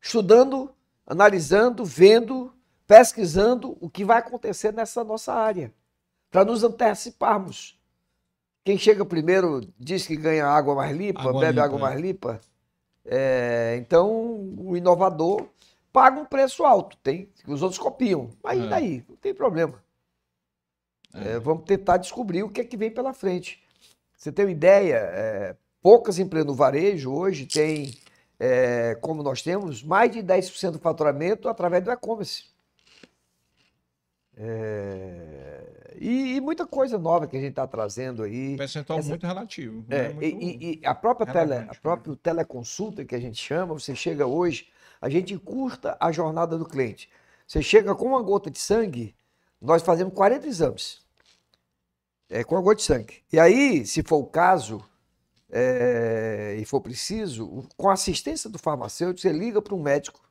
estudando, 0.00 0.70
analisando, 1.06 1.84
vendo, 1.84 2.52
pesquisando 2.86 3.76
o 3.80 3.88
que 3.88 4.04
vai 4.04 4.18
acontecer 4.18 4.72
nessa 4.72 5.04
nossa 5.04 5.32
área, 5.32 5.72
para 6.30 6.44
nos 6.44 6.64
anteciparmos. 6.64 7.78
Quem 8.64 8.76
chega 8.76 9.04
primeiro 9.04 9.60
diz 9.78 10.06
que 10.06 10.16
ganha 10.16 10.46
água 10.46 10.74
mais 10.74 10.96
limpa, 10.96 11.20
Água 11.20 11.40
bebe 11.40 11.52
limpa, 11.52 11.64
água 11.64 11.78
é. 11.78 11.82
mais 11.82 12.00
limpa. 12.00 12.40
É, 13.04 13.76
então, 13.78 14.10
o 14.58 14.76
inovador 14.76 15.46
paga 15.96 16.20
um 16.20 16.26
preço 16.26 16.62
alto, 16.62 16.94
tem, 16.98 17.30
os 17.48 17.62
outros 17.62 17.78
copiam. 17.78 18.28
Mas 18.44 18.60
É. 18.62 18.68
daí? 18.68 19.02
Não 19.08 19.16
tem 19.16 19.32
problema. 19.32 19.82
É, 21.14 21.38
vamos 21.38 21.64
tentar 21.64 21.96
descobrir 21.96 22.42
o 22.42 22.50
que 22.50 22.60
é 22.60 22.64
que 22.64 22.76
vem 22.76 22.90
pela 22.90 23.14
frente. 23.14 23.62
Você 24.14 24.30
tem 24.30 24.44
uma 24.44 24.50
ideia? 24.50 24.96
é, 24.96 25.56
poucas 25.80 26.18
empresas 26.18 26.46
no 26.46 26.54
varejo 26.54 27.10
hoje 27.10 27.46
têm, 27.46 27.94
é, 28.38 28.94
como 28.96 29.22
nós 29.22 29.40
temos, 29.40 29.82
mais 29.82 30.10
de 30.10 30.22
10% 30.22 30.72
do 30.72 30.78
faturamento 30.78 31.48
através 31.48 31.82
do 31.82 31.90
e-commerce. 31.90 32.44
É, 34.36 35.94
e, 35.98 36.36
e 36.36 36.40
muita 36.42 36.66
coisa 36.66 36.98
nova 36.98 37.26
que 37.26 37.38
a 37.38 37.40
gente 37.40 37.50
está 37.50 37.66
trazendo 37.66 38.22
aí. 38.22 38.54
Percentual 38.58 38.98
Essa- 38.98 39.08
muito 39.08 39.26
relativo. 39.26 39.82
É, 39.88 40.08
né? 40.08 40.08
Muito- 40.10 40.24
e, 40.26 40.80
e- 40.82 40.86
a 40.86 40.94
própria 40.94 41.32
tele, 41.32 41.54
a 41.54 41.60
né? 41.60 41.68
própria 41.80 42.14
teleconsulta 42.16 43.02
que 43.02 43.14
a 43.14 43.18
gente 43.18 43.38
chama, 43.42 43.72
você 43.72 43.94
chega 43.94 44.26
hoje, 44.26 44.68
a 45.06 45.08
gente 45.08 45.32
encurta 45.32 45.96
a 46.00 46.10
jornada 46.10 46.58
do 46.58 46.64
cliente. 46.64 47.08
Você 47.46 47.62
chega 47.62 47.94
com 47.94 48.06
uma 48.06 48.20
gota 48.20 48.50
de 48.50 48.58
sangue, 48.58 49.14
nós 49.62 49.80
fazemos 49.80 50.12
40 50.12 50.48
exames. 50.48 51.00
É, 52.28 52.42
com 52.42 52.56
a 52.56 52.60
gota 52.60 52.74
de 52.74 52.82
sangue. 52.82 53.22
E 53.32 53.38
aí, 53.38 53.86
se 53.86 54.02
for 54.02 54.16
o 54.16 54.26
caso, 54.26 54.84
é, 55.48 56.56
e 56.58 56.64
for 56.64 56.80
preciso, 56.80 57.68
com 57.76 57.88
a 57.88 57.92
assistência 57.92 58.50
do 58.50 58.58
farmacêutico, 58.58 59.20
você 59.20 59.32
liga 59.32 59.62
para 59.62 59.76
um 59.76 59.80
médico. 59.80 60.28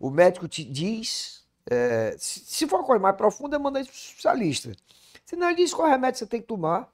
O 0.00 0.10
médico 0.10 0.48
te 0.48 0.64
diz, 0.64 1.46
é, 1.70 2.16
se, 2.18 2.40
se 2.40 2.66
for 2.66 2.80
uma 2.80 2.86
coisa 2.86 3.00
mais 3.00 3.16
profunda, 3.16 3.56
manda 3.56 3.80
isso 3.80 3.90
para 3.90 3.96
o 3.96 4.00
especialista. 4.00 4.72
Se 5.24 5.36
não, 5.36 5.46
ele 5.46 5.58
diz 5.58 5.72
qual 5.72 5.88
remédio 5.88 6.18
você 6.18 6.26
tem 6.26 6.40
que 6.40 6.48
tomar 6.48 6.92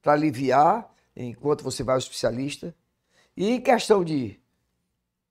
para 0.00 0.14
aliviar 0.14 0.90
enquanto 1.14 1.62
você 1.62 1.82
vai 1.82 1.96
ao 1.96 1.98
especialista. 1.98 2.74
E 3.36 3.50
em 3.50 3.60
questão 3.60 4.02
de 4.02 4.39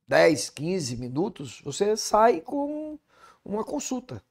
10, 0.10 0.49
15 0.49 0.98
minutos, 0.98 1.61
você 1.64 1.95
sai 1.95 2.41
com 2.41 2.98
uma 3.45 3.64
consulta. 3.64 4.23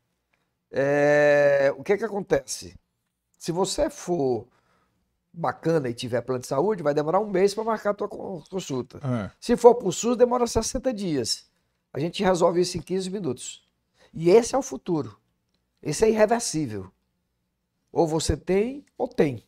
É, 0.73 1.73
o 1.79 1.85
que 1.85 1.97
que 1.97 2.05
acontece? 2.05 2.75
Se 3.39 3.53
você 3.53 3.89
for 3.89 4.49
bacana 5.33 5.89
e 5.89 5.95
tiver 5.95 6.21
plano 6.23 6.41
de 6.41 6.49
saúde, 6.49 6.83
vai 6.83 6.93
demorar 6.93 7.21
um 7.21 7.31
mês 7.31 7.55
para 7.55 7.63
marcar 7.63 7.91
a 7.91 7.95
tua 7.95 8.09
consulta. 8.09 8.99
É. 8.99 9.31
Se 9.39 9.57
for 9.57 9.77
para 9.77 9.87
o 9.87 9.93
SUS, 9.93 10.17
demora 10.17 10.49
60 10.49 10.93
dias. 10.93 11.47
A 11.93 12.01
gente 12.01 12.25
resolve 12.25 12.61
isso 12.61 12.77
em 12.77 12.83
15 12.83 13.09
minutos. 13.09 13.65
E 14.13 14.31
esse 14.31 14.57
é 14.57 14.59
o 14.59 14.63
futuro. 14.63 15.17
Esse 15.81 16.05
é 16.05 16.11
irreversível. 16.11 16.91
Ou 17.93 18.05
você 18.05 18.37
tem, 18.37 18.85
ou 18.99 19.07
tem. 19.07 19.45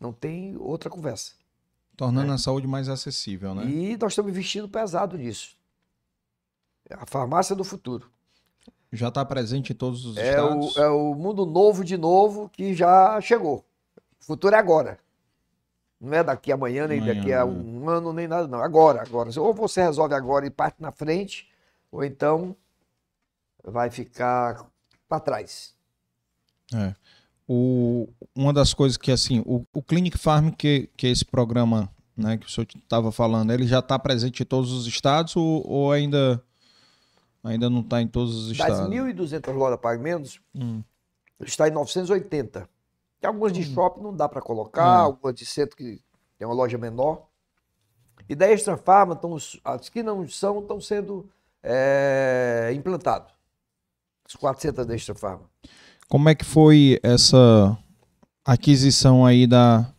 Não 0.00 0.10
tem 0.10 0.56
outra 0.56 0.88
conversa. 0.88 1.32
Tornando 1.94 2.32
a 2.32 2.38
saúde 2.38 2.66
mais 2.66 2.88
acessível, 2.88 3.54
né? 3.54 3.66
E 3.66 3.96
nós 3.98 4.12
estamos 4.12 4.30
investindo 4.30 4.68
pesado 4.68 5.18
nisso. 5.18 5.56
A 6.90 7.06
farmácia 7.06 7.54
do 7.56 7.64
futuro. 7.64 8.10
Já 8.92 9.08
está 9.08 9.24
presente 9.24 9.72
em 9.72 9.76
todos 9.76 10.04
os 10.06 10.16
É 10.16 10.40
o, 10.40 10.60
estados. 10.60 10.76
é 10.76 10.88
o 10.88 11.14
mundo 11.14 11.44
novo 11.44 11.84
de 11.84 11.96
novo 11.96 12.48
que 12.48 12.74
já 12.74 13.20
chegou. 13.20 13.64
O 14.20 14.24
futuro 14.24 14.54
é 14.54 14.58
agora. 14.58 14.98
Não 16.00 16.12
é 16.12 16.22
daqui 16.22 16.52
a 16.52 16.54
amanhã, 16.54 16.86
nem 16.86 17.00
Amanhã, 17.00 17.14
daqui 17.14 17.32
a 17.32 17.44
né? 17.44 17.52
um 17.52 17.88
ano, 17.88 18.12
nem 18.12 18.28
nada, 18.28 18.46
não. 18.46 18.60
Agora, 18.60 19.02
agora. 19.02 19.30
Ou 19.40 19.52
você 19.52 19.82
resolve 19.82 20.14
agora 20.14 20.46
e 20.46 20.50
parte 20.50 20.80
na 20.80 20.92
frente, 20.92 21.48
ou 21.90 22.04
então 22.04 22.54
vai 23.64 23.90
ficar 23.90 24.66
para 25.08 25.20
trás. 25.20 25.74
É. 26.74 26.94
O, 27.48 28.08
uma 28.34 28.52
das 28.52 28.74
coisas 28.74 28.96
que, 28.96 29.10
assim, 29.10 29.42
o, 29.46 29.64
o 29.72 29.82
Clinic 29.82 30.18
Farm, 30.18 30.50
que, 30.50 30.90
que 30.96 31.06
é 31.06 31.10
esse 31.10 31.24
programa 31.24 31.88
né, 32.16 32.36
que 32.36 32.46
o 32.46 32.50
senhor 32.50 32.66
estava 32.76 33.12
falando, 33.12 33.52
ele 33.52 33.66
já 33.66 33.78
está 33.78 33.98
presente 33.98 34.42
em 34.42 34.46
todos 34.46 34.72
os 34.72 34.86
estados 34.86 35.36
ou, 35.36 35.66
ou 35.66 35.92
ainda, 35.92 36.42
ainda 37.46 37.70
não 37.70 37.80
está 37.80 38.00
em 38.02 38.06
todos 38.08 38.34
os 38.34 38.56
Das 38.56 38.68
estados? 38.70 38.88
1.200 38.90 39.52
lojas 39.54 39.78
Pague 39.80 40.02
Menos, 40.02 40.40
Hum. 40.54 40.82
está 41.40 41.68
em 41.68 41.70
980. 41.70 42.68
Tem 43.20 43.28
algumas 43.28 43.52
de 43.52 43.62
shopping 43.64 44.02
não 44.02 44.14
dá 44.14 44.28
para 44.28 44.40
colocar, 44.42 45.02
Hum. 45.02 45.06
algumas 45.06 45.34
de 45.34 45.46
centro 45.46 45.76
que 45.76 46.00
tem 46.38 46.46
uma 46.46 46.54
loja 46.54 46.76
menor. 46.76 47.26
E 48.28 48.34
da 48.34 48.46
Extra 48.50 48.76
Farma, 48.76 49.14
tão, 49.14 49.36
as 49.64 49.88
que 49.88 50.02
não 50.02 50.28
são, 50.28 50.60
estão 50.60 50.80
sendo 50.80 51.28
é, 51.62 52.72
implantados. 52.74 53.32
As 54.26 54.34
400 54.36 54.86
da 54.86 54.94
Extra 54.94 55.14
Farma. 55.14 55.44
Como 56.08 56.28
é 56.28 56.34
que 56.34 56.44
foi 56.44 56.98
essa 57.02 57.76
aquisição 58.44 59.24
aí 59.26 59.46
da. 59.46 59.92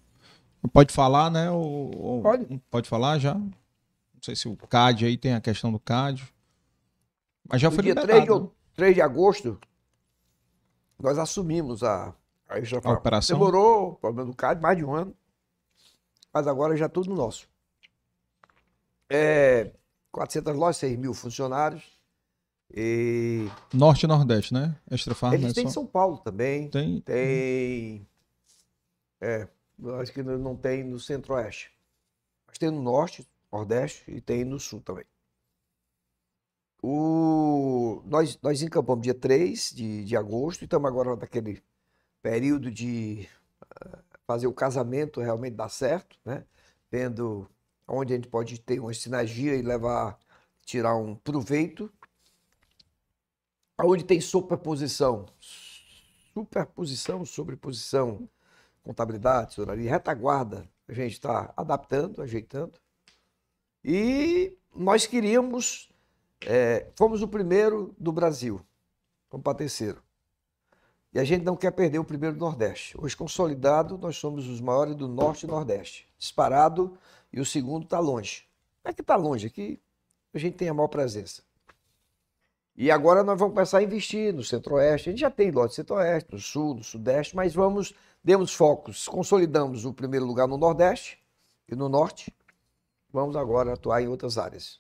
Pode 0.74 0.94
falar, 0.94 1.30
né? 1.30 1.50
Ou- 1.52 2.22
Pode. 2.22 2.62
Pode 2.70 2.88
falar 2.90 3.20
já? 3.20 3.34
Não 3.36 3.52
sei 4.22 4.36
se 4.36 4.48
o 4.48 4.56
CAD 4.56 5.06
aí 5.06 5.18
tem 5.18 5.34
a 5.34 5.42
questão 5.42 5.72
do 5.72 5.80
CAD. 5.80 6.26
Mas 7.50 7.62
já 7.62 7.70
No 7.70 7.76
foi 7.76 7.84
dia 7.84 7.94
liberado, 7.94 8.12
3 8.14 8.24
de, 8.26 8.32
out- 8.32 8.52
3 8.76 8.96
de 8.96 9.02
agosto, 9.02 9.60
nós 11.00 11.18
assumimos 11.18 11.84
a, 11.84 12.14
a 12.48 12.66
Farma. 12.82 12.94
operação? 13.00 13.38
Demorou, 13.38 13.96
problema 13.96 14.30
do 14.30 14.36
CAD, 14.36 14.62
mais 14.62 14.78
de 14.78 14.84
um 14.84 14.94
ano. 14.94 15.16
Mas 16.34 16.48
agora 16.48 16.76
já 16.76 16.88
tudo 16.90 17.14
nosso. 17.14 17.48
É, 19.10 19.72
400 20.12 20.56
lojas, 20.56 20.78
6 20.78 20.98
mil 20.98 21.14
funcionários. 21.14 21.84
E 22.70 23.48
Norte 23.74 24.04
e 24.04 24.08
Nordeste, 24.08 24.54
né? 24.54 24.76
Extra 24.92 25.16
Farm. 25.16 25.34
eles 25.34 25.48
né? 25.48 25.54
têm 25.54 25.64
Só- 25.68 25.76
São 25.76 25.86
Paulo 25.86 26.18
também. 26.18 26.70
Tem. 26.70 27.00
Tem. 27.00 28.06
É, 29.22 29.48
acho 30.02 30.12
que 30.12 30.22
não 30.22 30.38
não 30.38 30.56
tem 30.56 30.84
no 30.84 31.00
Centro-Oeste. 31.00 31.72
Mas 32.46 32.58
tem 32.58 32.70
no 32.70 32.82
Norte, 32.82 33.26
Nordeste 33.52 34.04
e 34.12 34.20
tem 34.20 34.44
no 34.44 34.60
Sul 34.60 34.82
também. 34.82 35.06
O... 36.82 38.02
Nós, 38.06 38.40
nós 38.42 38.62
encampamos 38.62 39.04
dia 39.04 39.14
3 39.14 39.72
de, 39.74 40.06
de 40.06 40.16
agosto 40.16 40.62
e 40.62 40.66
estamos 40.66 40.88
agora 40.88 41.16
naquele 41.16 41.62
período 42.22 42.72
de 42.72 43.28
ah, 43.62 44.00
fazer 44.26 44.48
o 44.48 44.54
casamento 44.54 45.22
realmente 45.22 45.56
dar 45.56 45.70
certo, 45.70 46.18
né? 46.24 46.44
Vendo 46.92 47.50
onde 47.88 48.14
a 48.14 48.16
gente 48.16 48.28
pode 48.28 48.60
ter 48.60 48.80
uma 48.80 48.94
sinergia 48.94 49.56
e 49.56 49.62
levar, 49.62 50.18
tirar 50.66 50.96
um 50.96 51.16
proveito. 51.16 51.92
Onde 53.80 54.04
tem 54.04 54.20
superposição, 54.20 55.28
superposição, 56.34 57.24
sobreposição, 57.26 58.28
contabilidade, 58.84 59.50
tesouraria, 59.52 59.90
retaguarda, 59.90 60.68
a 60.88 60.94
gente 60.94 61.14
está 61.14 61.54
adaptando, 61.56 62.22
ajeitando. 62.22 62.80
E 63.84 64.58
nós 64.76 65.06
queríamos, 65.06 65.90
é, 66.46 66.88
fomos 66.96 67.22
o 67.22 67.28
primeiro 67.28 67.96
do 67.98 68.12
Brasil, 68.12 68.62
vamos 69.30 69.44
para 69.44 69.58
terceiro. 69.58 70.02
E 71.14 71.20
a 71.20 71.24
gente 71.24 71.44
não 71.44 71.56
quer 71.56 71.72
perder 71.72 72.00
o 72.00 72.04
primeiro 72.04 72.36
do 72.36 72.40
Nordeste. 72.40 72.96
Hoje, 73.00 73.16
consolidado, 73.16 73.98
nós 73.98 74.18
somos 74.18 74.48
os 74.48 74.62
maiores 74.62 74.96
do 74.96 75.08
Norte 75.08 75.46
e 75.46 75.48
Nordeste. 75.48 76.08
Disparado, 76.18 76.98
e 77.32 77.40
o 77.40 77.46
segundo 77.46 77.84
está 77.86 78.00
longe. 78.00 78.46
Não 78.84 78.92
é 78.92 78.94
que 78.94 79.02
está 79.02 79.16
longe, 79.16 79.48
aqui 79.48 79.80
a 80.34 80.38
gente 80.38 80.56
tem 80.56 80.70
a 80.70 80.74
maior 80.74 80.88
presença. 80.88 81.42
E 82.76 82.92
agora 82.92 83.24
nós 83.24 83.40
vamos 83.40 83.56
começar 83.56 83.80
a 83.80 83.84
investir 83.84 84.32
no 84.32 84.44
Centro-Oeste. 84.44 85.10
A 85.10 85.12
gente 85.12 85.22
já 85.22 85.32
tem 85.32 85.50
lote 85.50 85.74
Centro-Oeste, 85.74 86.32
no 86.32 86.40
Sul, 86.40 86.76
no 86.76 86.84
Sudeste, 86.84 87.36
mas 87.36 87.56
vamos, 87.56 87.94
demos 88.24 88.54
focos, 88.54 89.08
consolidamos 89.08 89.86
o 89.86 89.94
primeiro 89.94 90.26
lugar 90.26 90.48
no 90.48 90.58
Nordeste 90.58 91.20
e 91.68 91.76
no 91.76 91.90
Norte. 91.90 92.32
Vamos 93.12 93.36
agora 93.36 93.74
atuar 93.74 94.02
em 94.04 94.08
outras 94.08 94.38
áreas. 94.38 94.80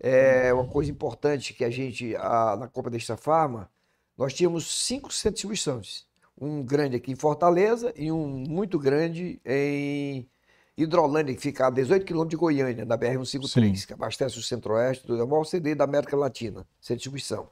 É 0.00 0.52
uma 0.52 0.66
coisa 0.66 0.90
importante 0.90 1.52
que 1.54 1.64
a 1.64 1.70
gente, 1.70 2.14
a- 2.16 2.56
na 2.58 2.68
Copa 2.68 2.90
Desta 2.90 3.16
Farma, 3.16 3.70
nós 4.16 4.32
tínhamos 4.34 4.66
cinco 4.86 5.12
centros 5.12 5.22
de 5.24 5.34
distribuições. 5.34 6.06
Um 6.40 6.62
grande 6.62 6.96
aqui 6.96 7.12
em 7.12 7.16
Fortaleza 7.16 7.92
e 7.96 8.10
um 8.10 8.26
muito 8.26 8.78
grande 8.78 9.40
em 9.44 10.28
Hidrolândia, 10.76 11.34
que 11.34 11.40
fica 11.40 11.66
a 11.66 11.70
18 11.70 12.04
quilômetros 12.06 12.30
de 12.30 12.36
Goiânia, 12.36 12.84
na 12.84 12.96
BR-153, 12.96 13.76
Sim. 13.76 13.86
que 13.86 13.92
abastece 13.92 14.38
o 14.38 14.42
Centro-Oeste, 14.42 15.10
é 15.10 15.22
o 15.22 15.28
maior 15.28 15.44
CD 15.44 15.74
da 15.74 15.84
América 15.84 16.16
Latina, 16.16 16.66
centro 16.80 16.94
de 16.94 16.94
distribuição. 16.96 17.48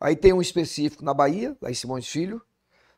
Aí 0.00 0.14
tem 0.14 0.32
um 0.32 0.40
específico 0.40 1.04
na 1.04 1.12
Bahia, 1.12 1.56
lá 1.60 1.70
em 1.70 1.74
Simões 1.74 2.06
Filho, 2.06 2.40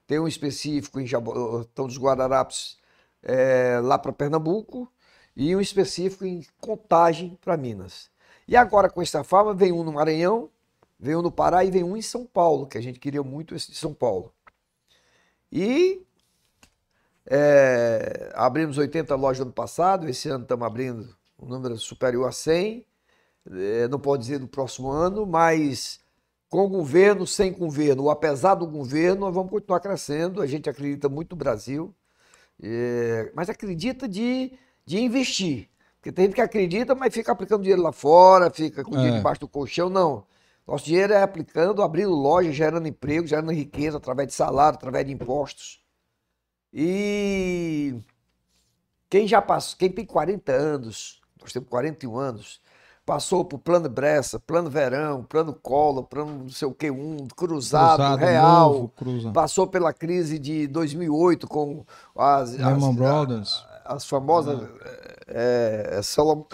tem 0.07 0.19
um 0.21 0.29
específico 0.29 1.01
em 1.01 1.07
Jabotão 1.07 1.87
dos 1.87 1.99
Guararapes, 1.99 2.79
é, 3.23 3.81
lá 3.83 3.99
para 3.99 4.13
Pernambuco, 4.13 4.91
e 5.35 5.55
um 5.57 5.61
específico 5.61 6.25
em 6.25 6.45
Contagem 6.59 7.39
para 7.41 7.57
Minas. 7.57 8.11
E 8.49 8.57
agora 8.57 8.89
com 8.89 9.03
essa 9.03 9.25
farma 9.25 9.55
vem 9.55 9.73
um 9.73 9.83
no 9.83 9.93
Maranhão, 9.93 10.51
vem 10.99 11.17
um 11.17 11.23
no 11.23 11.33
Pará 11.33 11.65
e 11.65 11.71
vem 11.71 11.83
um 11.83 11.97
em 11.97 12.03
São 12.03 12.25
Paulo, 12.25 12.67
que 12.67 12.79
a 12.79 12.81
gente 12.81 12.99
queria 12.99 13.23
muito 13.23 13.55
esse 13.55 13.71
de 13.71 13.77
São 13.77 13.93
Paulo. 13.93 14.33
E 15.51 16.03
é, 17.27 18.33
abrimos 18.35 18.79
80 18.79 19.15
lojas 19.17 19.41
no 19.41 19.47
ano 19.47 19.53
passado, 19.53 20.09
esse 20.09 20.29
ano 20.29 20.43
estamos 20.43 20.67
abrindo 20.67 21.17
um 21.39 21.47
número 21.47 21.77
superior 21.77 22.29
a 22.29 22.33
100. 22.33 22.85
É, 23.49 23.89
não 23.89 23.99
pode 23.99 24.23
dizer 24.23 24.41
no 24.41 24.49
próximo 24.49 24.91
ano, 24.91 25.27
mas 25.27 26.01
com 26.49 26.69
governo, 26.69 27.27
sem 27.27 27.53
governo, 27.53 28.05
ou 28.05 28.11
apesar 28.11 28.55
do 28.55 28.67
governo, 28.67 29.23
nós 29.23 29.35
vamos 29.35 29.51
continuar 29.51 29.81
crescendo. 29.81 30.41
A 30.41 30.47
gente 30.47 30.71
acredita 30.71 31.09
muito 31.09 31.31
no 31.33 31.37
Brasil, 31.37 31.95
é, 32.63 33.31
mas 33.35 33.49
acredita 33.49 34.09
de, 34.09 34.53
de 34.85 34.99
investir. 35.01 35.69
Porque 36.07 36.13
tem 36.13 36.27
gente 36.27 36.35
que 36.37 36.41
acredita, 36.41 36.95
mas 36.95 37.13
fica 37.13 37.33
aplicando 37.33 37.63
dinheiro 37.63 37.83
lá 37.83 37.91
fora, 37.91 38.49
fica 38.49 38.85
com 38.85 38.93
dinheiro 38.93 39.15
É. 39.15 39.19
debaixo 39.19 39.41
do 39.41 39.49
colchão. 39.49 39.91
Não. 39.91 40.23
Nosso 40.65 40.85
dinheiro 40.85 41.13
é 41.13 41.21
aplicando, 41.21 41.83
abrindo 41.83 42.11
lojas, 42.15 42.55
gerando 42.55 42.87
emprego, 42.87 43.27
gerando 43.27 43.51
riqueza 43.51 43.97
através 43.97 44.29
de 44.29 44.35
salário, 44.35 44.77
através 44.79 45.05
de 45.05 45.13
impostos. 45.13 45.81
E 46.73 47.97
quem 49.11 49.27
já 49.27 49.43
passou, 49.43 49.77
quem 49.79 49.91
tem 49.91 50.05
40 50.05 50.53
anos, 50.53 51.21
nós 51.41 51.53
temos 51.53 51.69
41 51.69 52.17
anos, 52.17 52.61
passou 53.05 53.45
por 53.45 53.59
plano 53.59 53.89
Bressa, 53.89 54.39
plano 54.39 54.71
Verão, 54.71 55.25
plano 55.25 55.55
Collor, 55.55 56.05
plano 56.05 56.43
não 56.45 56.49
sei 56.49 56.69
o 56.69 56.73
que, 56.73 56.89
um, 56.89 57.27
cruzado, 57.37 58.17
real, 58.17 58.73
novo, 58.73 58.89
cruza. 58.91 59.33
passou 59.33 59.67
pela 59.67 59.93
crise 59.93 60.39
de 60.39 60.69
2008 60.69 61.49
com 61.49 61.85
as, 62.17 62.53
Lehman 62.53 62.95
Brothers. 62.95 63.66
As 63.89 64.07
famosas 64.07 64.69
é, 65.27 66.01
Salomon, 66.03 66.47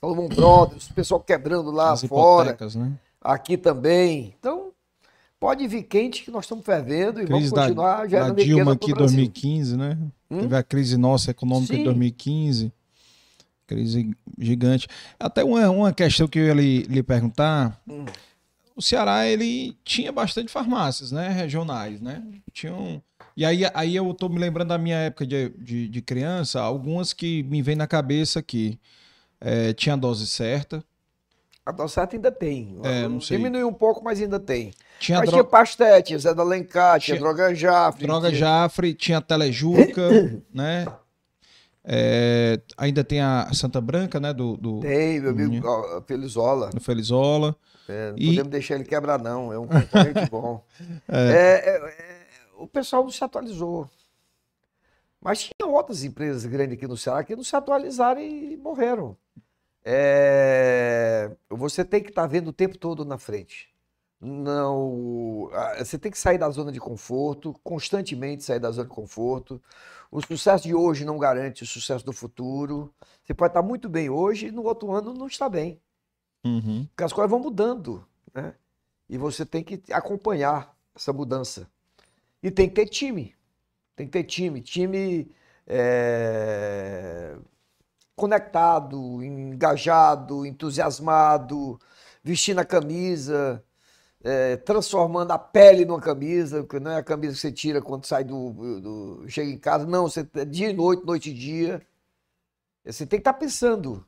Salomon 0.00 0.28
Brothers, 0.28 0.88
o 0.88 0.94
pessoal 0.94 1.20
quebrando 1.20 1.70
lá 1.70 1.92
As 1.92 2.04
fora, 2.04 2.56
né? 2.76 2.92
aqui 3.20 3.56
também. 3.56 4.34
Então, 4.38 4.72
pode 5.40 5.66
vir 5.66 5.82
quente 5.84 6.24
que 6.24 6.30
nós 6.30 6.44
estamos 6.44 6.64
fervendo 6.64 7.20
e 7.20 7.26
vamos 7.26 7.40
Crise 7.40 7.54
da, 7.54 7.62
continuar 7.62 7.96
da 7.98 8.08
gerando 8.08 8.36
Dilma 8.36 8.72
riqueza 8.72 8.72
aqui 8.72 8.90
em 8.90 8.92
o 8.92 8.96
Brasil. 8.96 9.16
2015, 9.16 9.76
né? 9.76 9.98
Hum? 10.30 10.40
Teve 10.40 10.56
a 10.56 10.62
crise 10.62 10.96
nossa 10.96 11.30
econômica 11.30 11.74
Sim. 11.74 11.80
em 11.80 11.84
2015. 11.84 12.72
Crise 13.66 14.16
gigante. 14.38 14.88
Até 15.18 15.44
uma, 15.44 15.68
uma 15.68 15.92
questão 15.92 16.26
que 16.26 16.38
eu 16.38 16.46
ia 16.46 16.54
lhe, 16.54 16.82
lhe 16.84 17.02
perguntar. 17.02 17.80
Hum. 17.86 18.06
o 18.74 18.80
Ceará 18.80 19.26
ele 19.26 19.76
tinha 19.84 20.10
bastante 20.12 20.50
farmácias, 20.50 21.12
né, 21.12 21.28
regionais, 21.28 22.00
né? 22.00 22.22
Tinham 22.52 23.02
e 23.40 23.44
aí, 23.44 23.62
aí 23.72 23.94
eu 23.94 24.12
tô 24.12 24.28
me 24.28 24.38
lembrando 24.38 24.68
da 24.70 24.78
minha 24.78 24.96
época 24.96 25.24
de, 25.26 25.50
de, 25.50 25.88
de 25.88 26.02
criança, 26.02 26.60
algumas 26.60 27.12
que 27.12 27.42
me 27.44 27.62
vêm 27.62 27.76
na 27.76 27.86
cabeça 27.86 28.42
que 28.42 28.78
é, 29.40 29.72
tinha 29.72 29.94
a 29.94 29.96
dose 29.96 30.26
certa. 30.26 30.82
A 31.64 31.70
dose 31.70 31.94
certa 31.94 32.16
ainda 32.16 32.32
tem. 32.32 32.78
É, 32.82 33.06
não 33.06 33.20
sei. 33.20 33.36
Diminuiu 33.36 33.68
um 33.68 33.72
pouco, 33.72 34.02
mas 34.02 34.20
ainda 34.20 34.40
tem. 34.40 34.72
Tinha 34.98 35.18
mas 35.18 35.28
dro- 35.28 35.36
tinha 35.38 35.44
Pastete, 35.44 36.18
Zé 36.18 36.34
da 36.34 36.42
Alencar, 36.42 36.98
tinha, 36.98 37.16
Tinha- 37.16 37.20
Droga 37.20 37.54
Jafre. 37.54 38.06
Droga 38.06 38.28
tinha... 38.28 38.40
Jafre, 38.40 38.94
tinha 38.94 39.20
Telejuca, 39.20 40.08
né? 40.52 40.86
É, 41.84 42.60
ainda 42.76 43.02
tem 43.04 43.20
a 43.20 43.48
Santa 43.54 43.80
Branca, 43.80 44.18
né? 44.18 44.32
Do, 44.32 44.56
do, 44.56 44.80
Tem, 44.80 45.20
meu 45.20 45.30
amigo 45.30 45.66
ó, 45.66 46.02
Felizola. 46.02 46.70
do 46.70 46.80
Felizola. 46.80 47.54
É, 47.88 48.10
não 48.10 48.18
E- 48.18 48.26
podemos 48.30 48.50
deixar 48.50 48.74
ele 48.74 48.84
quebrar, 48.84 49.18
não. 49.18 49.52
É 49.52 49.58
um 49.58 49.66
concorrente 49.66 50.26
bom. 50.30 50.62
É, 51.08 51.30
é, 51.30 51.70
é, 51.70 52.17
o 52.58 52.66
pessoal 52.66 53.04
não 53.04 53.10
se 53.10 53.22
atualizou. 53.22 53.88
Mas 55.20 55.40
tinha 55.40 55.68
outras 55.68 56.04
empresas 56.04 56.44
grandes 56.44 56.76
aqui 56.76 56.86
no 56.86 56.96
Ceará 56.96 57.24
que 57.24 57.34
não 57.34 57.42
se 57.42 57.54
atualizaram 57.54 58.20
e 58.20 58.56
morreram. 58.56 59.16
É, 59.84 61.34
você 61.48 61.84
tem 61.84 62.02
que 62.02 62.10
estar 62.10 62.26
vendo 62.26 62.48
o 62.48 62.52
tempo 62.52 62.76
todo 62.76 63.04
na 63.04 63.18
frente. 63.18 63.68
Não, 64.20 65.48
você 65.78 65.96
tem 65.96 66.10
que 66.10 66.18
sair 66.18 66.38
da 66.38 66.50
zona 66.50 66.72
de 66.72 66.80
conforto, 66.80 67.54
constantemente 67.62 68.42
sair 68.42 68.58
da 68.58 68.70
zona 68.70 68.88
de 68.88 68.94
conforto. 68.94 69.62
O 70.10 70.20
sucesso 70.20 70.64
de 70.64 70.74
hoje 70.74 71.04
não 71.04 71.18
garante 71.18 71.62
o 71.62 71.66
sucesso 71.66 72.04
do 72.04 72.12
futuro. 72.12 72.92
Você 73.22 73.32
pode 73.32 73.50
estar 73.50 73.62
muito 73.62 73.88
bem 73.88 74.10
hoje 74.10 74.48
e 74.48 74.50
no 74.50 74.64
outro 74.64 74.90
ano 74.90 75.14
não 75.14 75.26
está 75.28 75.48
bem. 75.48 75.80
Uhum. 76.44 76.86
Porque 76.86 77.04
as 77.04 77.12
coisas 77.12 77.30
vão 77.30 77.38
mudando, 77.38 78.04
né? 78.34 78.54
E 79.08 79.16
você 79.16 79.46
tem 79.46 79.62
que 79.62 79.80
acompanhar 79.92 80.76
essa 80.94 81.12
mudança. 81.12 81.68
E 82.42 82.50
tem 82.50 82.68
que 82.68 82.74
ter 82.74 82.86
time. 82.86 83.34
Tem 83.96 84.06
que 84.06 84.12
ter 84.12 84.24
time. 84.24 84.60
Time 84.62 85.30
é, 85.66 87.36
conectado, 88.16 89.22
engajado, 89.24 90.46
entusiasmado, 90.46 91.80
vestindo 92.24 92.60
a 92.60 92.64
camisa, 92.64 93.64
é, 94.24 94.56
transformando 94.58 95.32
a 95.32 95.38
pele 95.38 95.84
numa 95.84 96.00
camisa, 96.00 96.62
porque 96.62 96.80
não 96.80 96.92
é 96.92 96.98
a 96.98 97.02
camisa 97.04 97.34
que 97.34 97.40
você 97.40 97.52
tira 97.52 97.82
quando 97.82 98.06
sai 98.06 98.24
do, 98.24 98.80
do- 98.80 99.24
chega 99.28 99.50
em 99.50 99.58
casa. 99.58 99.86
Não, 99.86 100.08
você 100.08 100.28
é 100.34 100.44
dia 100.44 100.70
e 100.70 100.72
noite, 100.74 101.06
noite 101.06 101.30
e 101.30 101.34
dia. 101.34 101.86
Você 102.84 103.06
tem 103.06 103.18
que 103.18 103.22
estar 103.22 103.34
pensando. 103.34 104.04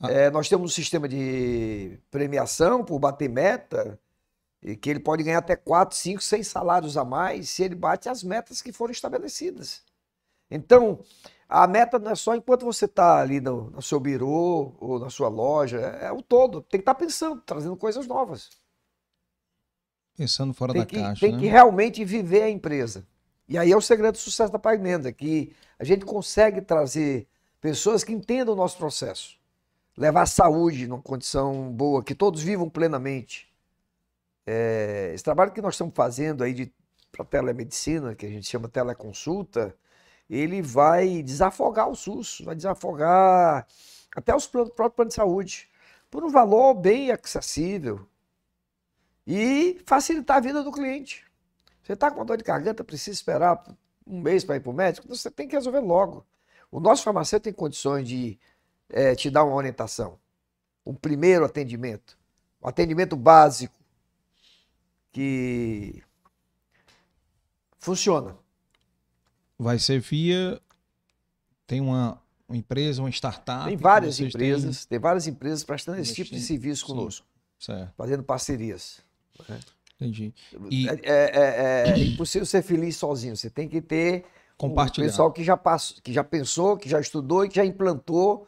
Ah. 0.00 0.10
É, 0.10 0.30
nós 0.30 0.48
temos 0.48 0.72
um 0.72 0.74
sistema 0.74 1.08
de 1.08 1.98
premiação 2.10 2.84
por 2.84 2.98
bater 2.98 3.28
meta, 3.28 3.98
que 4.80 4.90
ele 4.90 5.00
pode 5.00 5.22
ganhar 5.22 5.38
até 5.38 5.56
4, 5.56 5.96
5, 5.96 6.22
6 6.22 6.46
salários 6.46 6.96
a 6.96 7.04
mais 7.04 7.50
se 7.50 7.62
ele 7.62 7.74
bate 7.74 8.08
as 8.08 8.22
metas 8.22 8.60
que 8.60 8.72
foram 8.72 8.92
estabelecidas. 8.92 9.82
Então, 10.50 11.00
a 11.48 11.66
meta 11.66 11.98
não 11.98 12.10
é 12.10 12.14
só 12.14 12.34
enquanto 12.34 12.64
você 12.64 12.84
está 12.86 13.20
ali 13.20 13.40
no, 13.40 13.70
no 13.70 13.82
seu 13.82 13.98
birô 14.00 14.74
ou 14.78 14.98
na 14.98 15.10
sua 15.10 15.28
loja, 15.28 15.78
é, 15.78 16.06
é 16.06 16.12
o 16.12 16.22
todo. 16.22 16.60
Tem 16.60 16.78
que 16.78 16.82
estar 16.82 16.94
pensando, 16.94 17.40
trazendo 17.40 17.76
coisas 17.76 18.06
novas. 18.06 18.50
Pensando 20.16 20.52
fora 20.52 20.72
Tem 20.72 20.82
da 20.82 20.86
que, 20.86 21.00
caixa, 21.00 21.20
tem 21.20 21.32
né? 21.32 21.38
que 21.38 21.46
realmente 21.46 22.04
viver 22.04 22.42
a 22.42 22.50
empresa. 22.50 23.06
E 23.48 23.56
aí 23.56 23.72
é 23.72 23.76
o 23.76 23.80
segredo 23.80 24.12
do 24.12 24.18
sucesso 24.18 24.52
da 24.52 24.58
Pagmenda, 24.58 25.12
que 25.12 25.54
a 25.78 25.84
gente 25.84 26.04
consegue 26.04 26.60
trazer 26.60 27.26
pessoas 27.60 28.04
que 28.04 28.12
entendam 28.12 28.52
o 28.52 28.56
nosso 28.56 28.76
processo. 28.76 29.38
Levar 29.96 30.22
a 30.22 30.26
saúde 30.26 30.86
numa 30.86 31.00
condição 31.00 31.72
boa, 31.72 32.04
que 32.04 32.14
todos 32.14 32.42
vivam 32.42 32.68
plenamente. 32.68 33.47
É, 34.50 35.10
esse 35.12 35.22
trabalho 35.22 35.52
que 35.52 35.60
nós 35.60 35.74
estamos 35.74 35.92
fazendo 35.94 36.42
aí 36.42 36.54
de 36.54 36.72
para 37.12 37.22
telemedicina, 37.22 38.14
que 38.14 38.24
a 38.24 38.30
gente 38.30 38.46
chama 38.46 38.66
teleconsulta, 38.66 39.76
ele 40.28 40.62
vai 40.62 41.22
desafogar 41.22 41.86
o 41.90 41.94
SUS, 41.94 42.40
vai 42.42 42.54
desafogar 42.54 43.66
até 44.16 44.34
os 44.34 44.46
planos, 44.46 44.70
próprio 44.70 44.96
plano 44.96 45.08
de 45.10 45.14
saúde, 45.14 45.68
por 46.10 46.24
um 46.24 46.30
valor 46.30 46.72
bem 46.72 47.10
acessível 47.10 48.08
e 49.26 49.82
facilitar 49.84 50.38
a 50.38 50.40
vida 50.40 50.62
do 50.62 50.72
cliente. 50.72 51.26
Você 51.82 51.92
está 51.92 52.10
com 52.10 52.16
uma 52.20 52.24
dor 52.24 52.38
de 52.38 52.44
garganta, 52.44 52.82
precisa 52.82 53.10
esperar 53.10 53.62
um 54.06 54.18
mês 54.18 54.44
para 54.44 54.56
ir 54.56 54.60
para 54.60 54.70
o 54.70 54.74
médico, 54.74 55.06
você 55.06 55.30
tem 55.30 55.46
que 55.46 55.56
resolver 55.56 55.80
logo. 55.80 56.24
O 56.70 56.80
nosso 56.80 57.02
farmacêutico 57.02 57.44
tem 57.44 57.52
condições 57.52 58.08
de 58.08 58.38
eh, 58.88 59.14
te 59.14 59.30
dar 59.30 59.44
uma 59.44 59.56
orientação, 59.56 60.18
um 60.86 60.94
primeiro 60.94 61.44
atendimento, 61.44 62.18
um 62.62 62.68
atendimento 62.68 63.14
básico 63.14 63.77
que 65.12 66.02
funciona. 67.78 68.36
Vai 69.58 69.78
ser 69.78 70.00
via. 70.00 70.60
Tem 71.66 71.80
uma, 71.80 72.20
uma 72.48 72.56
empresa, 72.56 73.02
uma 73.02 73.10
startup. 73.10 73.66
Tem 73.66 73.76
várias 73.76 74.16
vocês 74.16 74.32
têm- 74.32 74.48
empresas, 74.48 74.84
tem 74.86 74.98
várias 74.98 75.26
empresas 75.26 75.64
prestando 75.64 76.00
esse 76.00 76.14
tipo 76.14 76.30
de 76.30 76.40
serviço 76.40 76.82
sim. 76.82 76.86
conosco, 76.92 77.26
Certo, 77.58 77.92
fazendo 77.96 78.22
parcerias. 78.22 79.00
entendi. 79.96 80.32
E- 80.70 80.88
É, 80.88 80.92
é- 81.02 81.02
é- 81.02 81.90
é 81.90 81.98
impossível 82.04 82.46
ser 82.46 82.62
feliz 82.62 82.96
sozinho. 82.96 83.36
Você 83.36 83.50
tem 83.50 83.68
que 83.68 83.82
ter 83.82 84.24
um 84.54 84.68
Compartilhar. 84.68 85.06
pessoal 85.08 85.30
que 85.32 85.44
já, 85.44 85.56
passou, 85.56 86.00
que 86.02 86.12
já 86.12 86.24
pensou, 86.24 86.76
que 86.76 86.88
já 86.88 87.00
estudou 87.00 87.44
e 87.44 87.48
que 87.48 87.56
já 87.56 87.64
implantou. 87.64 88.46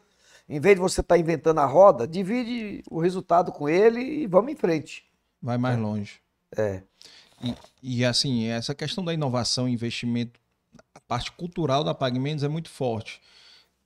Em 0.49 0.59
vez 0.59 0.75
de 0.75 0.81
você 0.81 0.99
estar 1.01 1.17
inventando 1.17 1.59
a 1.59 1.65
roda, 1.65 2.05
divide 2.07 2.83
o 2.89 2.99
resultado 2.99 3.51
com 3.53 3.69
ele 3.69 4.01
e 4.01 4.27
vamos 4.27 4.51
em 4.51 4.55
frente. 4.55 5.05
Vai 5.41 5.57
mais 5.57 5.77
longe. 5.79 6.19
É. 6.57 6.83
E, 7.43 7.55
e, 7.81 8.05
assim, 8.05 8.45
essa 8.45 8.75
questão 8.75 9.03
da 9.03 9.13
inovação 9.13 9.67
e 9.67 9.73
investimento, 9.73 10.39
a 10.93 10.99
parte 10.99 11.31
cultural 11.31 11.83
da 11.83 11.93
PagMendes 11.93 12.43
é 12.43 12.47
muito 12.47 12.69
forte. 12.69 13.21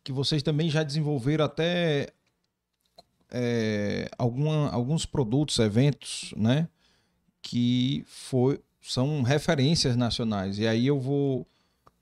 Que 0.04 0.12
vocês 0.12 0.44
também 0.44 0.70
já 0.70 0.84
desenvolveram 0.84 1.46
até 1.46 2.10
é, 3.32 4.10
alguma- 4.18 4.70
alguns 4.72 5.06
produtos, 5.06 5.58
eventos, 5.60 6.34
né? 6.38 6.68
Que 7.42 8.04
foi, 8.08 8.60
são 8.82 9.24
referências 9.24 9.96
nacionais. 9.96 10.60
E 10.60 10.68
aí 10.68 10.88
eu 10.88 11.00
vou 11.00 11.46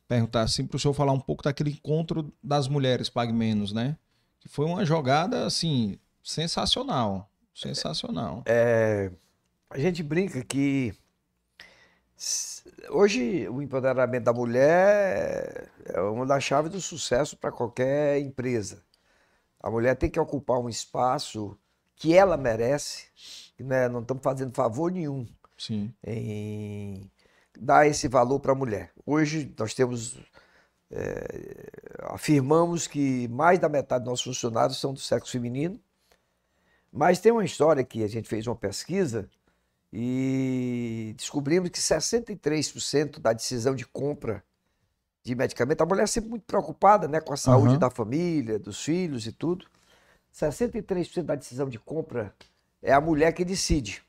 perguntar 0.08 0.42
assim 0.42 0.66
para 0.66 0.76
o 0.76 0.80
senhor 0.80 0.94
falar 0.94 1.12
um 1.14 1.20
pouco 1.20 1.44
daquele 1.44 1.72
encontro 1.72 2.32
das 2.44 2.68
mulheres 2.68 3.10
PagMenos, 3.10 3.72
né? 3.72 3.98
Que 4.40 4.50
foi 4.50 4.66
uma 4.66 4.86
jogada, 4.86 5.46
assim, 5.46 5.98
sensacional. 6.22 7.30
Sensacional. 7.56 8.44
A 9.74 9.80
gente 9.80 10.04
brinca 10.04 10.44
que 10.44 10.94
hoje 12.92 13.50
o 13.50 13.60
empoderamento 13.60 14.24
da 14.24 14.32
mulher 14.32 15.68
é 15.86 16.00
uma 16.00 16.28
das 16.28 16.44
chaves 16.44 16.72
do 16.72 16.80
sucesso 16.80 17.36
para 17.36 17.52
qualquer 17.52 18.20
empresa. 18.20 18.84
A 19.60 19.72
mulher 19.72 19.96
tem 19.96 20.12
que 20.12 20.20
ocupar 20.20 20.60
um 20.60 20.70
espaço 20.70 21.58
que 21.96 22.16
ela 22.16 22.38
merece, 22.38 23.08
né? 23.60 23.90
não 23.90 24.02
estamos 24.02 24.22
fazendo 24.22 24.54
favor 24.54 24.92
nenhum 24.92 25.26
Sim. 25.58 25.92
em 26.06 27.10
dar 27.60 27.88
esse 27.88 28.08
valor 28.08 28.40
para 28.40 28.52
a 28.52 28.56
mulher. 28.56 28.92
Hoje 29.04 29.52
nós 29.58 29.74
temos, 29.74 30.20
é, 30.92 31.72
afirmamos 32.04 32.86
que 32.86 33.28
mais 33.30 33.58
da 33.58 33.68
metade 33.68 34.04
dos 34.04 34.12
nossos 34.12 34.26
funcionários 34.26 34.80
são 34.80 34.94
do 34.94 35.00
sexo 35.00 35.32
feminino, 35.32 35.80
mas 36.92 37.20
tem 37.20 37.32
uma 37.32 37.44
história 37.44 37.84
que 37.84 38.04
a 38.04 38.08
gente 38.08 38.30
fez 38.30 38.46
uma 38.46 38.56
pesquisa 38.56 39.28
e 39.96 41.14
descobrimos 41.16 41.70
que 41.70 41.80
63% 41.80 43.20
da 43.20 43.32
decisão 43.32 43.76
de 43.76 43.86
compra 43.86 44.44
de 45.22 45.36
medicamento, 45.36 45.82
a 45.82 45.86
mulher 45.86 46.04
é 46.04 46.08
sempre 46.08 46.32
muito 46.32 46.46
preocupada 46.46 47.08
né, 47.08 47.22
com 47.22 47.32
a 47.32 47.38
saúde 47.38 47.74
Aham. 47.74 47.80
da 47.80 47.90
família, 47.92 48.58
dos 48.58 48.84
filhos 48.84 49.28
e 49.28 49.32
tudo. 49.32 49.68
63% 50.34 51.22
da 51.22 51.36
decisão 51.36 51.70
de 51.70 51.78
compra 51.78 52.34
é 52.82 52.92
a 52.92 53.00
mulher 53.00 53.32
que 53.34 53.46
decide. 53.46 54.02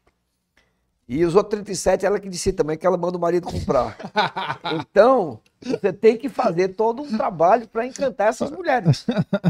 E 1.07 1.23
os 1.23 1.35
outros 1.35 1.51
37 1.51 2.07
ela 2.07 2.19
que 2.19 2.31
decide 2.31 2.57
também, 2.57 2.79
que 2.79 2.87
ela 2.87 2.97
manda 2.97 3.19
o 3.19 3.21
marido 3.21 3.47
comprar. 3.47 3.95
Então, 4.73 5.39
você 5.63 5.93
tem 5.93 6.17
que 6.17 6.31
fazer 6.31 6.69
todo 6.69 7.03
um 7.03 7.17
trabalho 7.17 7.69
para 7.69 7.87
encantar 7.87 8.29
essas 8.29 8.51
mulheres. 8.51 9.05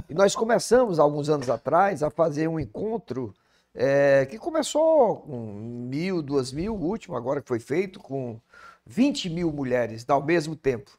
E 0.09 0.15
nós 0.15 0.35
começamos, 0.35 0.99
alguns 0.99 1.29
anos 1.29 1.49
atrás, 1.49 2.03
a 2.03 2.11
fazer 2.11 2.49
um 2.49 2.59
encontro 2.59 3.33
é, 3.75 4.27
que 4.27 4.39
começou 4.39 5.17
com 5.17 5.53
mil, 5.91 6.23
duas 6.23 6.53
mil, 6.53 6.75
o 6.75 6.81
último 6.85 7.17
agora 7.17 7.41
que 7.43 7.49
foi 7.49 7.59
feito, 7.59 7.99
com 8.01 8.39
20 8.87 9.29
mil 9.31 9.53
mulheres 9.53 10.05
ao 10.09 10.23
mesmo 10.23 10.55
tempo. 10.55 10.91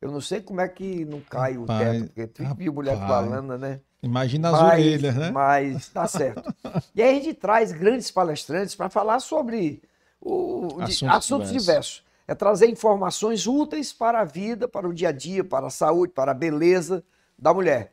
Eu 0.00 0.10
não 0.10 0.20
sei 0.20 0.40
como 0.40 0.60
é 0.60 0.68
que 0.68 1.04
não 1.04 1.20
cai 1.20 1.56
o 1.56 1.62
Rapaz, 1.64 2.02
teto, 2.10 2.32
porque 2.32 2.42
20 2.44 2.56
mil 2.58 2.72
mulheres 2.72 3.00
rapaz. 3.00 3.26
falando, 3.28 3.56
né? 3.58 3.80
Imagina 4.02 4.48
as 4.50 4.60
Mas- 4.60 4.72
orelhas, 4.72 5.14
né? 5.16 5.30
Mas 5.30 5.88
tá 5.88 6.06
certo. 6.06 6.54
E 6.94 7.02
aí 7.02 7.18
a 7.18 7.22
gente 7.22 7.34
traz 7.34 7.72
grandes 7.72 8.10
palestrantes 8.10 8.74
para 8.74 8.88
falar 8.90 9.20
sobre 9.20 9.82
o, 10.20 10.68
de- 10.78 10.82
Assuntos 10.84 11.02
assuntos, 11.16 11.48
diversos. 11.48 11.64
diversos. 11.66 12.06
É 12.28 12.34
trazer 12.34 12.68
informações 12.68 13.46
úteis 13.46 13.92
para 13.92 14.20
a 14.20 14.24
vida, 14.24 14.66
para 14.68 14.88
o 14.88 14.92
dia 14.92 15.08
a 15.08 15.12
dia, 15.12 15.42
para 15.44 15.68
a 15.68 15.70
saúde, 15.70 16.12
para 16.12 16.32
a 16.32 16.34
beleza 16.34 17.04
da 17.38 17.54
mulher. 17.54 17.92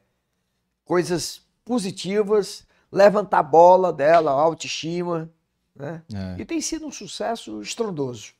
Coisas 0.85 1.41
positivas, 1.63 2.65
levantar 2.93 3.39
a 3.39 3.43
bola 3.43 3.91
dela, 3.91 4.31
a 4.31 4.33
autoestima, 4.35 5.29
Né? 5.75 6.03
É. 6.13 6.39
E 6.41 6.45
tem 6.45 6.61
sido 6.61 6.85
um 6.85 6.91
sucesso 6.91 7.59
estrondoso. 7.59 8.33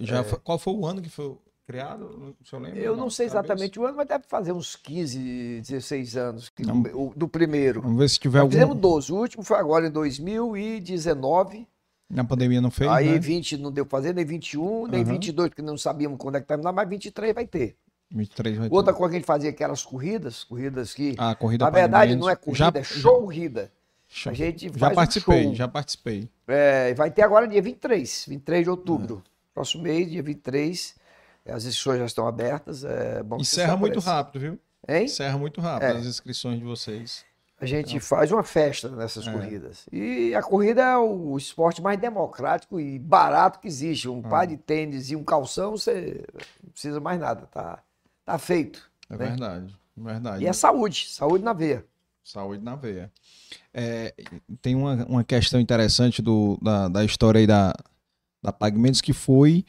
Já 0.00 0.24
foi- 0.24 0.38
qual 0.40 0.58
foi 0.58 0.72
o 0.74 0.84
ano 0.84 1.00
que 1.00 1.08
foi 1.08 1.36
criado? 1.64 2.34
O 2.42 2.44
senhor 2.48 2.60
lembra? 2.62 2.80
Eu 2.80 2.96
não 2.96 3.08
sei 3.08 3.26
de 3.28 3.32
cabeça? 3.32 3.52
exatamente 3.52 3.78
o 3.78 3.86
ano, 3.86 3.96
mas 3.96 4.08
deve 4.08 4.24
fazer 4.26 4.50
uns 4.52 4.74
15, 4.74 5.60
16 5.60 6.16
anos 6.16 6.48
que- 6.48 6.64
Não. 6.66 6.80
o- 6.92 7.12
do 7.14 7.28
primeiro. 7.28 7.80
Vamos 7.82 7.98
ver 7.98 8.10
se 8.10 8.18
tiver 8.18 8.40
algum. 8.40 8.50
fizemos 8.50 8.76
12. 8.76 9.12
O 9.12 9.16
último 9.16 9.44
foi 9.44 9.58
agora 9.58 9.86
em 9.86 9.90
2019. 9.92 11.66
Na 12.08 12.24
pandemia 12.24 12.60
não 12.60 12.70
fez, 12.72 12.90
aí 12.90 13.10
né? 13.12 13.18
20 13.20 13.56
não 13.56 13.70
deu 13.70 13.86
pra 13.86 13.98
fazer, 13.98 14.12
nem 14.12 14.24
21, 14.24 14.88
nem 14.88 15.02
Aham. 15.02 15.12
22, 15.12 15.50
porque 15.50 15.62
não 15.62 15.78
sabíamos 15.78 16.18
quando 16.18 16.34
é 16.36 16.40
que 16.40 16.46
terminar, 16.48 16.72
mas 16.72 16.88
23 16.88 17.32
vai 17.32 17.46
ter. 17.46 17.76
23 18.10 18.58
vai 18.58 18.68
ter. 18.68 18.74
Outra 18.74 18.92
coisa 18.92 19.10
que 19.10 19.16
a 19.16 19.18
gente 19.20 19.26
fazia 19.26 19.50
aquelas 19.50 19.82
corridas, 19.82 20.44
corridas 20.44 20.92
que, 20.94 21.14
A 21.18 21.34
corrida 21.34 21.64
na 21.64 21.70
verdade, 21.70 22.16
não 22.16 22.28
é 22.28 22.34
corrida, 22.36 22.58
Já- 22.74 22.80
é 22.80 22.82
show 22.82 23.20
corrida. 23.22 23.70
Já, 24.08 24.30
A 24.32 24.34
gente 24.34 24.70
já 24.76 24.88
um 24.88 24.94
participei, 24.94 25.42
show. 25.44 25.54
já 25.54 25.68
participei. 25.68 26.28
É, 26.48 26.92
vai 26.94 27.10
ter 27.12 27.22
agora 27.22 27.46
dia 27.46 27.62
23, 27.62 28.24
23 28.28 28.64
de 28.64 28.70
outubro. 28.70 29.22
É. 29.24 29.30
Próximo 29.54 29.84
mês, 29.84 30.10
dia 30.10 30.22
23. 30.22 30.96
As 31.48 31.64
inscrições 31.64 31.98
já 32.00 32.06
estão 32.06 32.26
abertas. 32.26 32.82
É 32.84 33.22
bom 33.22 33.36
Encerra 33.38 33.76
muito 33.76 34.00
rápido, 34.00 34.40
viu? 34.40 34.58
Hein? 34.88 35.04
Encerra 35.04 35.38
muito 35.38 35.60
rápido 35.60 35.88
É. 35.88 35.96
as 35.98 36.06
inscrições 36.06 36.58
de 36.58 36.64
vocês. 36.64 37.24
A 37.60 37.66
gente 37.66 38.00
faz 38.00 38.32
uma 38.32 38.42
festa 38.42 38.88
nessas 38.88 39.26
É. 39.28 39.32
corridas. 39.32 39.86
E 39.92 40.34
a 40.34 40.42
corrida 40.42 40.82
é 40.82 40.96
o 40.96 41.36
esporte 41.36 41.80
mais 41.82 42.00
democrático 42.00 42.80
e 42.80 42.98
barato 42.98 43.60
que 43.60 43.68
existe. 43.68 44.08
Um 44.08 44.22
Ah. 44.24 44.28
par 44.28 44.46
de 44.46 44.56
tênis 44.56 45.10
e 45.10 45.16
um 45.16 45.22
calção, 45.22 45.72
você 45.76 46.24
não 46.64 46.70
precisa 46.72 46.98
mais 47.00 47.20
nada. 47.20 47.46
Tá, 47.52 47.78
tá 48.24 48.38
feito. 48.38 48.90
É 49.08 49.16
né? 49.16 49.26
verdade, 49.26 49.76
verdade. 49.96 50.44
E 50.44 50.46
é 50.46 50.52
saúde, 50.52 51.06
saúde 51.08 51.44
na 51.44 51.52
veia. 51.52 51.84
Saúde 52.22 52.62
na 52.62 52.76
veia. 52.76 53.10
É, 53.72 54.14
tem 54.62 54.74
uma, 54.74 55.04
uma 55.06 55.24
questão 55.24 55.60
interessante 55.60 56.22
do, 56.22 56.58
da, 56.62 56.88
da 56.88 57.04
história 57.04 57.40
aí 57.40 57.46
da, 57.46 57.74
da 58.42 58.52
Pagamentos 58.52 59.00
que 59.00 59.12
foi 59.12 59.64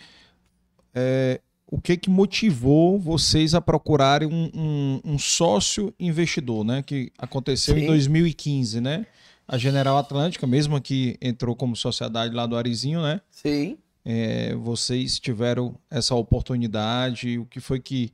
é, 0.94 1.40
o 1.72 1.80
que 1.80 1.96
que 1.96 2.10
motivou 2.10 3.00
vocês 3.00 3.56
a 3.56 3.62
procurarem 3.62 4.28
um, 4.28 4.52
um, 4.54 5.14
um 5.14 5.18
sócio 5.18 5.94
investidor, 5.98 6.66
né? 6.66 6.84
Que 6.84 7.12
aconteceu 7.18 7.78
em 7.78 7.82
Sim. 7.82 7.88
2015, 7.88 8.82
né? 8.82 9.06
A 9.48 9.58
General 9.58 9.98
Atlântica, 9.98 10.46
mesmo 10.46 10.80
que 10.82 11.18
entrou 11.22 11.56
como 11.56 11.76
sociedade 11.76 12.34
lá 12.34 12.46
do 12.46 12.58
Arizinho, 12.58 13.02
né? 13.02 13.22
Sim. 13.30 13.78
É, 14.04 14.54
vocês 14.56 15.18
tiveram 15.18 15.76
essa 15.90 16.14
oportunidade. 16.14 17.40
O 17.40 17.46
que 17.46 17.62
foi 17.62 17.80
que 17.80 18.12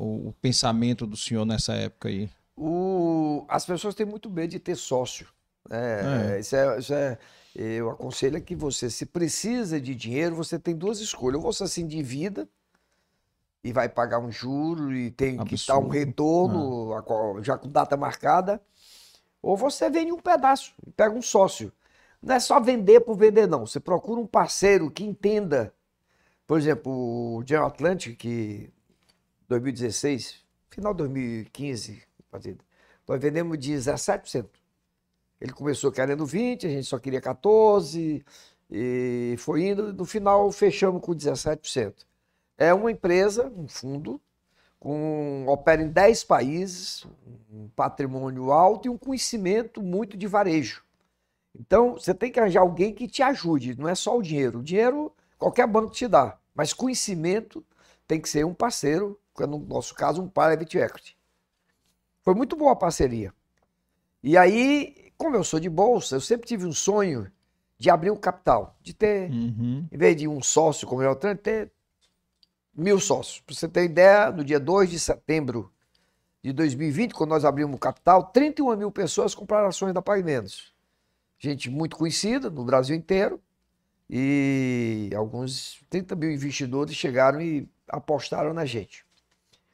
o, 0.00 0.28
o 0.28 0.32
pensamento 0.40 1.06
do 1.06 1.16
senhor 1.16 1.44
nessa 1.44 1.74
época 1.74 2.08
aí? 2.08 2.30
O- 2.56 3.44
as 3.48 3.64
pessoas 3.66 3.94
têm 3.94 4.06
muito 4.06 4.30
medo 4.30 4.50
de 4.50 4.58
ter 4.58 4.76
sócio. 4.76 5.26
né? 5.68 6.36
É. 6.36 6.40
Isso 6.40 6.56
é, 6.56 6.78
isso 6.78 6.94
é- 6.94 7.18
eu 7.54 7.90
aconselho 7.90 8.40
que 8.40 8.54
você, 8.54 8.88
se 8.88 9.04
precisa 9.06 9.80
de 9.80 9.94
dinheiro, 9.94 10.34
você 10.36 10.58
tem 10.58 10.74
duas 10.74 11.00
escolhas. 11.00 11.36
Ou 11.42 11.52
você 11.52 11.66
se 11.68 11.82
endivida 11.82 12.48
e 13.62 13.72
vai 13.72 13.88
pagar 13.88 14.18
um 14.20 14.30
juro 14.30 14.92
e 14.94 15.10
tem 15.10 15.36
que 15.44 15.54
dar 15.66 15.74
um 15.74 15.80
Absurdo. 15.86 15.88
retorno 15.90 16.94
a 16.94 17.02
qual- 17.02 17.42
já 17.42 17.58
com 17.58 17.68
data 17.68 17.96
marcada, 17.96 18.60
ou 19.42 19.56
você 19.56 19.90
vende 19.90 20.12
um 20.12 20.18
pedaço 20.20 20.72
e 20.86 20.90
pega 20.90 21.14
um 21.14 21.22
sócio. 21.22 21.72
Não 22.22 22.34
é 22.34 22.40
só 22.40 22.60
vender 22.60 23.00
por 23.00 23.16
vender, 23.16 23.46
não. 23.46 23.66
Você 23.66 23.80
procura 23.80 24.20
um 24.20 24.26
parceiro 24.26 24.90
que 24.90 25.04
entenda. 25.04 25.72
Por 26.46 26.58
exemplo, 26.58 26.90
o 26.92 27.42
General 27.46 27.68
Atlantic, 27.68 28.16
que 28.18 28.70
2016, 29.50 30.44
final 30.70 30.94
de 30.94 30.98
2015, 30.98 32.02
partida, 32.30 32.64
nós 33.06 33.20
vendemos 33.20 33.58
17%. 33.58 34.46
Ele 35.40 35.52
começou 35.52 35.90
querendo 35.90 36.24
20, 36.24 36.68
a 36.68 36.70
gente 36.70 36.86
só 36.86 36.98
queria 37.00 37.20
14, 37.20 38.24
e 38.70 39.34
foi 39.38 39.66
indo, 39.66 39.92
no 39.92 40.04
final 40.04 40.52
fechamos 40.52 41.02
com 41.02 41.12
17%. 41.12 42.06
É 42.56 42.72
uma 42.72 42.92
empresa, 42.92 43.52
um 43.56 43.66
fundo, 43.66 44.20
com, 44.78 45.46
opera 45.48 45.82
em 45.82 45.88
10 45.88 46.22
países, 46.24 47.04
um 47.52 47.68
patrimônio 47.74 48.52
alto 48.52 48.86
e 48.86 48.88
um 48.88 48.96
conhecimento 48.96 49.82
muito 49.82 50.16
de 50.16 50.28
varejo. 50.28 50.84
Então, 51.58 51.94
você 51.94 52.14
tem 52.14 52.30
que 52.30 52.38
arranjar 52.38 52.60
alguém 52.60 52.94
que 52.94 53.08
te 53.08 53.20
ajude, 53.20 53.76
não 53.76 53.88
é 53.88 53.96
só 53.96 54.16
o 54.16 54.22
dinheiro. 54.22 54.60
O 54.60 54.62
dinheiro, 54.62 55.12
qualquer 55.36 55.66
banco 55.66 55.90
te 55.90 56.06
dá, 56.06 56.38
mas 56.54 56.72
conhecimento 56.72 57.64
tem 58.06 58.20
que 58.20 58.28
ser 58.28 58.46
um 58.46 58.54
parceiro, 58.54 59.19
no 59.38 59.58
nosso 59.58 59.94
caso, 59.94 60.22
um 60.22 60.28
private 60.28 60.78
equity. 60.78 61.16
Foi 62.22 62.34
muito 62.34 62.56
boa 62.56 62.72
a 62.72 62.76
parceria. 62.76 63.32
E 64.22 64.36
aí, 64.36 65.12
como 65.16 65.36
eu 65.36 65.44
sou 65.44 65.58
de 65.58 65.68
bolsa, 65.70 66.16
eu 66.16 66.20
sempre 66.20 66.46
tive 66.46 66.66
um 66.66 66.72
sonho 66.72 67.30
de 67.78 67.88
abrir 67.88 68.10
o 68.10 68.16
capital, 68.16 68.76
de 68.82 68.92
ter, 68.92 69.30
Uhum. 69.30 69.86
em 69.90 69.96
vez 69.96 70.14
de 70.16 70.28
um 70.28 70.42
sócio 70.42 70.86
como 70.86 71.02
eu 71.02 71.16
tenho, 71.16 71.36
ter 71.36 71.72
mil 72.74 73.00
sócios. 73.00 73.40
Para 73.40 73.54
você 73.54 73.66
ter 73.68 73.84
ideia, 73.84 74.30
no 74.30 74.44
dia 74.44 74.60
2 74.60 74.90
de 74.90 74.98
setembro 74.98 75.72
de 76.42 76.52
2020, 76.52 77.14
quando 77.14 77.30
nós 77.30 77.44
abrimos 77.44 77.74
o 77.76 77.78
capital, 77.78 78.24
31 78.24 78.76
mil 78.76 78.90
pessoas 78.90 79.34
compraram 79.34 79.68
ações 79.68 79.94
da 79.94 80.02
Pagamentos. 80.02 80.74
Gente 81.38 81.70
muito 81.70 81.96
conhecida 81.96 82.50
no 82.50 82.64
Brasil 82.64 82.94
inteiro. 82.94 83.40
E 84.12 85.10
alguns 85.16 85.80
30 85.88 86.16
mil 86.16 86.30
investidores 86.32 86.94
chegaram 86.96 87.40
e 87.40 87.68
apostaram 87.88 88.52
na 88.52 88.64
gente. 88.64 89.06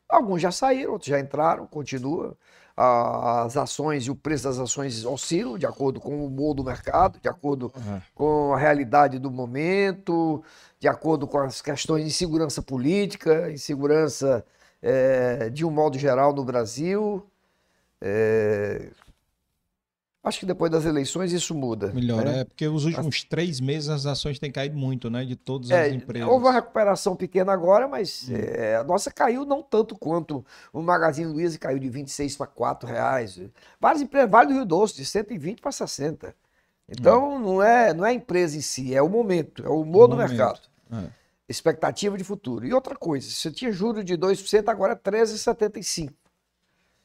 Alguns 0.09 0.41
já 0.43 0.51
saíram, 0.53 0.93
outros 0.93 1.09
já 1.11 1.19
entraram, 1.19 1.67
continua. 1.67 2.37
As 2.77 3.57
ações 3.57 4.05
e 4.05 4.11
o 4.11 4.15
preço 4.15 4.45
das 4.45 4.59
ações 4.59 5.03
oscilam 5.07 5.57
de 5.57 5.65
acordo 5.67 5.99
com 5.99 6.17
o 6.19 6.27
humor 6.27 6.55
do 6.55 6.63
mercado, 6.63 7.19
de 7.21 7.29
acordo 7.29 7.73
É. 7.75 8.03
com 8.15 8.53
a 8.53 8.59
realidade 8.59 9.19
do 9.19 9.31
momento, 9.31 10.45
de 10.79 10.87
acordo 10.87 11.27
com 11.27 11.39
as 11.39 11.63
questões 11.63 12.03
de 12.03 12.11
insegurança 12.11 12.61
política, 12.61 13.51
insegurança 13.51 14.45
eh, 14.83 15.49
de 15.51 15.65
um 15.65 15.71
modo 15.71 15.99
geral 15.99 16.35
no 16.35 16.45
Brasil. 16.45 17.27
Eh, 18.01 18.91
acho 20.27 20.41
que 20.41 20.47
depois 20.47 20.71
das 20.71 20.85
eleições 20.85 21.33
isso 21.33 21.55
muda. 21.55 21.93
Melhor, 21.93 22.25
né? 22.25 22.41
é 22.41 22.45
porque 22.45 22.67
os 22.67 22.85
últimos 22.85 23.23
três 23.25 23.61
meses 23.61 23.89
as 23.89 24.07
ações 24.07 24.39
têm 24.39 24.51
caído 24.51 24.77
muito, 24.77 25.09
né? 25.09 25.25
De 25.25 25.37
todas 25.37 25.71
É, 25.71 25.87
as 25.87 25.93
empresas. 25.95 26.29
houve 26.29 26.45
uma 26.45 26.53
recuperação 26.53 27.15
pequena 27.17 27.53
agora, 27.53 27.87
mas 27.87 28.29
Hum. 28.29 28.35
eh, 28.35 28.77
a 28.77 28.85
nossa 28.85 29.11
caiu 29.11 29.45
não 29.45 29.63
tanto 29.63 29.97
quanto 29.97 30.45
o 30.73 30.83
Magazine 30.83 31.33
Luiza 31.33 31.59
caiu 31.59 31.79
de 31.79 31.89
26 31.89 32.37
para 32.37 32.47
4 32.47 32.89
reais. 32.89 33.41
Várias 33.81 34.03
empresas, 34.03 34.31
Vale 34.31 34.49
do 34.49 34.55
Rio 34.55 34.65
Doce, 34.65 34.97
de 34.97 35.05
120 35.05 35.61
para 35.63 35.73
60. 35.73 36.35
Então, 36.89 37.39
não, 37.39 37.63
é, 37.63 37.93
não 37.95 38.05
é 38.07 38.11
a 38.11 38.15
empresa 38.15 38.57
em 38.57 38.61
si, 38.61 38.95
é 38.95 39.03
o 39.03 39.09
momento, 39.09 39.65
é 39.65 39.69
o 39.69 39.81
humor 39.81 40.07
do 40.09 40.15
Momento. 40.17 40.29
mercado. 40.31 40.61
É. 40.93 41.09
Expectativa 41.49 42.17
de 42.19 42.25
futuro. 42.25 42.67
E 42.67 42.73
outra 42.75 42.95
coisa, 42.97 43.29
você 43.31 43.51
tinha 43.51 43.71
juro 43.73 44.03
de 44.05 44.17
2%, 44.17 44.69
agora 44.69 44.93
é 44.93 44.97
13,75%. 44.97 46.13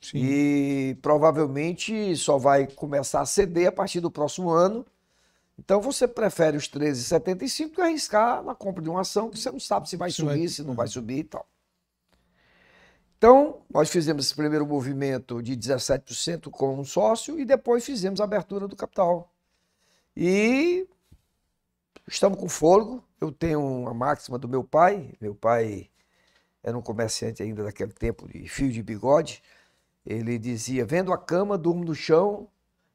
Sim. 0.01 0.17
E 0.17 0.97
provavelmente 1.01 2.15
só 2.17 2.37
vai 2.37 2.65
começar 2.67 3.21
a 3.21 3.25
ceder 3.25 3.67
a 3.67 3.71
partir 3.71 3.99
do 3.99 4.09
próximo 4.09 4.49
ano. 4.49 4.85
Então 5.59 5.79
você 5.79 6.07
prefere 6.07 6.57
os 6.57 6.67
13,75 6.67 7.75
que 7.75 7.81
arriscar 7.81 8.43
na 8.43 8.55
compra 8.55 8.81
de 8.81 8.89
uma 8.89 9.01
ação 9.01 9.29
que 9.29 9.37
você 9.37 9.51
não 9.51 9.59
sabe 9.59 9.87
se 9.87 9.95
vai 9.95 10.09
Isso 10.09 10.25
vai- 10.25 10.35
subir, 10.35 10.49
se 10.49 10.63
não 10.63 10.73
vai 10.73 10.87
subir 10.87 11.19
e 11.19 11.23
tal. 11.23 11.45
Então, 13.17 13.61
nós 13.71 13.87
fizemos 13.91 14.25
esse 14.25 14.33
primeiro 14.35 14.65
movimento 14.65 15.43
de 15.43 15.55
17% 15.55 16.49
com 16.49 16.79
um 16.79 16.83
sócio 16.83 17.39
e 17.39 17.45
depois 17.45 17.85
fizemos 17.85 18.19
a 18.19 18.23
abertura 18.23 18.67
do 18.67 18.75
capital. 18.75 19.31
E 20.17 20.87
estamos 22.07 22.39
com 22.39 22.49
fôlego. 22.49 23.03
Eu 23.19 23.31
tenho 23.31 23.61
uma 23.63 23.93
máxima 23.93 24.39
do 24.39 24.49
meu 24.49 24.63
pai. 24.63 25.13
Meu 25.21 25.35
pai 25.35 25.87
era 26.63 26.75
um 26.75 26.81
comerciante 26.81 27.43
ainda 27.43 27.63
daquele 27.63 27.93
tempo 27.93 28.27
de 28.27 28.47
fio 28.49 28.71
de 28.71 28.81
bigode. 28.81 29.43
Ele 30.05 30.37
dizia: 30.37 30.85
vendo 30.85 31.13
a 31.13 31.17
cama, 31.17 31.57
durmo 31.57 31.83
no 31.83 31.95
chão, 31.95 32.47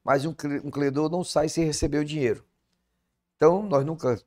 mas 0.05 0.25
um, 0.25 0.33
cre- 0.33 0.61
credor 0.71 1.11
não 1.11 1.25
sai 1.25 1.49
sem 1.49 1.65
receber 1.65 1.99
o 1.99 2.05
dinheiro. 2.05 2.45
Então, 3.37 3.63
nós 3.63 3.85
nunca 3.85 4.21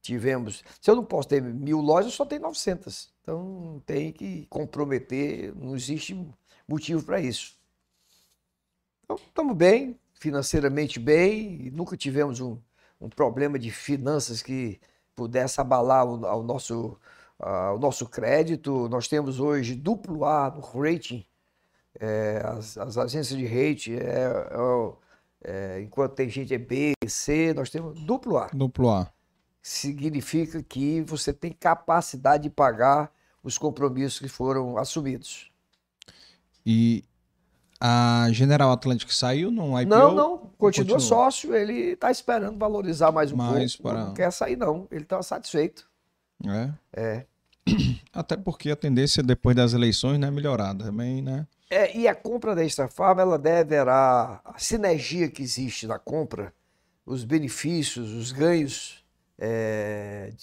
tivemos. 0.00 0.62
Se 0.80 0.90
eu 0.90 0.96
não 0.96 1.04
posso 1.04 1.28
ter 1.28 1.42
mil 1.42 1.80
lojas, 1.80 2.12
eu 2.12 2.16
só 2.16 2.24
tenho 2.26 2.42
900. 2.42 3.12
Então, 3.22 3.82
tem 3.86 4.12
que 4.12 4.46
comprometer, 4.46 5.54
não 5.56 5.74
existe 5.74 6.14
motivo 6.68 7.02
para 7.04 7.20
isso. 7.20 7.56
Então, 9.04 9.16
estamos 9.16 9.56
bem, 9.56 9.98
financeiramente 10.14 10.98
bem, 10.98 11.70
nunca 11.72 11.96
tivemos 11.96 12.40
um, 12.40 12.58
um 13.00 13.08
problema 13.08 13.58
de 13.58 13.70
finanças 13.70 14.42
que 14.42 14.80
pudesse 15.14 15.60
abalar 15.60 16.06
o, 16.06 16.42
nosso, 16.42 16.98
ah, 17.38 17.72
o 17.72 17.78
nosso 17.78 18.08
crédito. 18.08 18.88
Nós 18.88 19.08
temos 19.08 19.40
hoje 19.40 19.74
duplo 19.74 20.24
A 20.24 20.50
no 20.50 20.60
rating, 20.60 21.24
é, 22.00 22.42
as, 22.44 22.76
as 22.78 22.98
agências 22.98 23.38
de 23.38 23.46
rating, 23.46 23.94
é, 23.94 24.28
é 24.50 24.92
é, 25.44 25.80
enquanto 25.82 26.14
tem 26.14 26.28
gente 26.28 26.54
é 26.54 26.58
B, 26.58 26.92
C, 27.06 27.52
nós 27.54 27.68
temos 27.68 27.98
duplo 28.00 28.38
A. 28.38 28.46
Duplo 28.52 28.90
A. 28.90 29.10
Significa 29.60 30.62
que 30.62 31.00
você 31.02 31.32
tem 31.32 31.52
capacidade 31.52 32.44
de 32.44 32.50
pagar 32.50 33.12
os 33.42 33.58
compromissos 33.58 34.20
que 34.20 34.28
foram 34.28 34.76
assumidos. 34.78 35.50
E 36.64 37.04
A 37.80 38.28
General 38.30 38.70
Atlântico 38.70 39.12
saiu 39.12 39.50
no 39.50 39.78
IPO? 39.80 39.90
Não, 39.90 40.14
não, 40.14 40.38
continua, 40.38 40.94
continua? 40.94 41.00
sócio, 41.00 41.54
ele 41.54 41.92
está 41.92 42.10
esperando 42.10 42.56
valorizar 42.56 43.10
mais 43.10 43.32
um 43.32 43.36
Mais 43.36 43.74
pouco. 43.74 43.88
para- 43.94 44.04
Não 44.06 44.14
quer 44.14 44.30
sair, 44.30 44.56
não. 44.56 44.86
Ele 44.92 45.02
está 45.02 45.20
satisfeito. 45.22 45.90
É. 46.46 46.70
É. 46.92 47.26
Até 48.12 48.36
porque 48.36 48.70
a 48.70 48.76
tendência 48.76 49.22
depois 49.22 49.56
das 49.56 49.72
eleições 49.72 50.18
né, 50.18 50.28
é 50.28 50.30
melhorar 50.30 50.74
também, 50.74 51.20
né? 51.22 51.46
É, 51.72 51.96
e 51.96 52.06
a 52.06 52.14
compra 52.14 52.54
da 52.54 52.62
Extra 52.62 52.86
ela 53.18 53.38
deverá, 53.38 54.42
a 54.44 54.58
sinergia 54.58 55.30
que 55.30 55.42
existe 55.42 55.86
na 55.86 55.98
compra, 55.98 56.52
os 57.06 57.24
benefícios, 57.24 58.12
os 58.12 58.30
ganhos 58.30 59.02
é, 59.38 60.34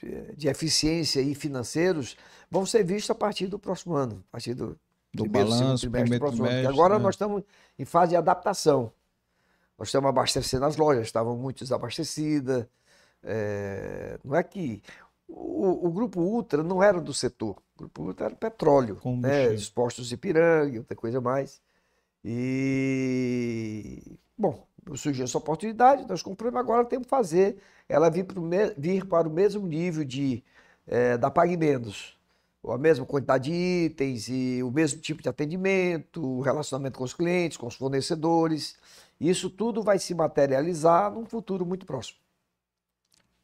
de, 0.00 0.36
de 0.36 0.46
eficiência 0.46 1.20
e 1.20 1.34
financeiros 1.34 2.16
vão 2.48 2.64
ser 2.64 2.84
vistos 2.84 3.10
a 3.10 3.14
partir 3.16 3.48
do 3.48 3.58
próximo 3.58 3.96
ano, 3.96 4.22
a 4.28 4.30
partir 4.30 4.54
do, 4.54 4.78
Do 5.12 5.24
primeiro, 5.24 5.48
segundo 5.48 5.64
balanço, 5.64 5.80
trimestre 5.80 5.88
do 5.88 5.90
primeiro 5.90 6.24
próximo 6.24 6.44
ano. 6.44 6.52
Trimestre, 6.52 6.78
agora 6.78 6.96
né? 6.96 7.02
nós 7.02 7.14
estamos 7.16 7.42
em 7.76 7.84
fase 7.84 8.10
de 8.10 8.16
adaptação. 8.16 8.92
Nós 9.76 9.88
estamos 9.88 10.08
abastecendo 10.08 10.64
as 10.64 10.76
lojas, 10.76 11.06
estavam 11.06 11.36
muito 11.36 11.64
desabastecidas. 11.64 12.68
É, 13.20 14.16
não 14.22 14.36
é 14.36 14.44
que 14.44 14.80
o, 15.26 15.88
o 15.88 15.90
Grupo 15.90 16.20
Ultra 16.20 16.62
não 16.62 16.80
era 16.80 17.00
do 17.00 17.12
setor. 17.12 17.56
O 17.82 18.02
Ultra 18.02 18.26
era 18.26 18.34
petróleo, 18.36 19.02
né? 19.20 19.48
Os 19.50 19.68
postos 19.70 20.08
de 20.08 20.14
Ipiranga, 20.14 20.78
outra 20.78 20.96
coisa 20.96 21.20
mais. 21.20 21.60
E, 22.24 24.18
bom, 24.38 24.66
surgiu 24.94 25.24
essa 25.24 25.38
oportunidade, 25.38 26.06
nós 26.08 26.22
compramos, 26.22 26.58
agora 26.58 26.84
temos 26.84 27.06
que 27.06 27.10
fazer 27.10 27.58
ela 27.88 28.08
vir, 28.10 28.24
pro 28.24 28.40
me- 28.40 28.74
vir 28.78 29.04
para 29.06 29.28
o 29.28 29.32
mesmo 29.32 29.66
nível 29.66 30.04
de, 30.04 30.42
eh, 30.86 31.18
da 31.18 31.30
Pague 31.30 31.56
Menos. 31.56 32.16
A 32.66 32.78
mesma 32.78 33.04
quantidade 33.04 33.50
de 33.50 33.56
itens 33.86 34.28
e 34.28 34.62
o 34.62 34.70
mesmo 34.70 35.00
tipo 35.00 35.20
de 35.20 35.28
atendimento, 35.28 36.22
o 36.24 36.40
relacionamento 36.42 36.96
com 36.98 37.04
os 37.04 37.12
clientes, 37.12 37.56
com 37.58 37.66
os 37.66 37.74
fornecedores. 37.74 38.76
Isso 39.20 39.50
tudo 39.50 39.82
vai 39.82 39.98
se 39.98 40.14
materializar 40.14 41.10
num 41.12 41.26
futuro 41.26 41.66
muito 41.66 41.84
próximo. 41.84 42.18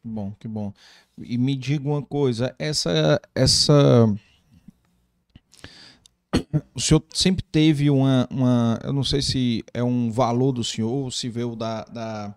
Bom, 0.05 0.33
que 0.39 0.47
bom. 0.47 0.73
E 1.19 1.37
me 1.37 1.57
diga 1.57 1.89
uma 1.89 2.03
coisa, 2.03 2.55
essa 2.59 3.21
essa 3.35 4.07
o 6.75 6.81
senhor 6.81 7.03
sempre 7.13 7.43
teve 7.43 7.91
uma, 7.91 8.27
uma 8.31 8.79
eu 8.83 8.93
não 8.93 9.05
sei 9.05 9.23
se 9.23 9.65
é 9.73 9.83
um 9.83 10.11
valor 10.11 10.53
do 10.53 10.65
senhor, 10.65 10.91
ou 10.91 11.11
se 11.11 11.29
veio 11.29 11.55
da, 11.57 11.85
da, 11.85 12.35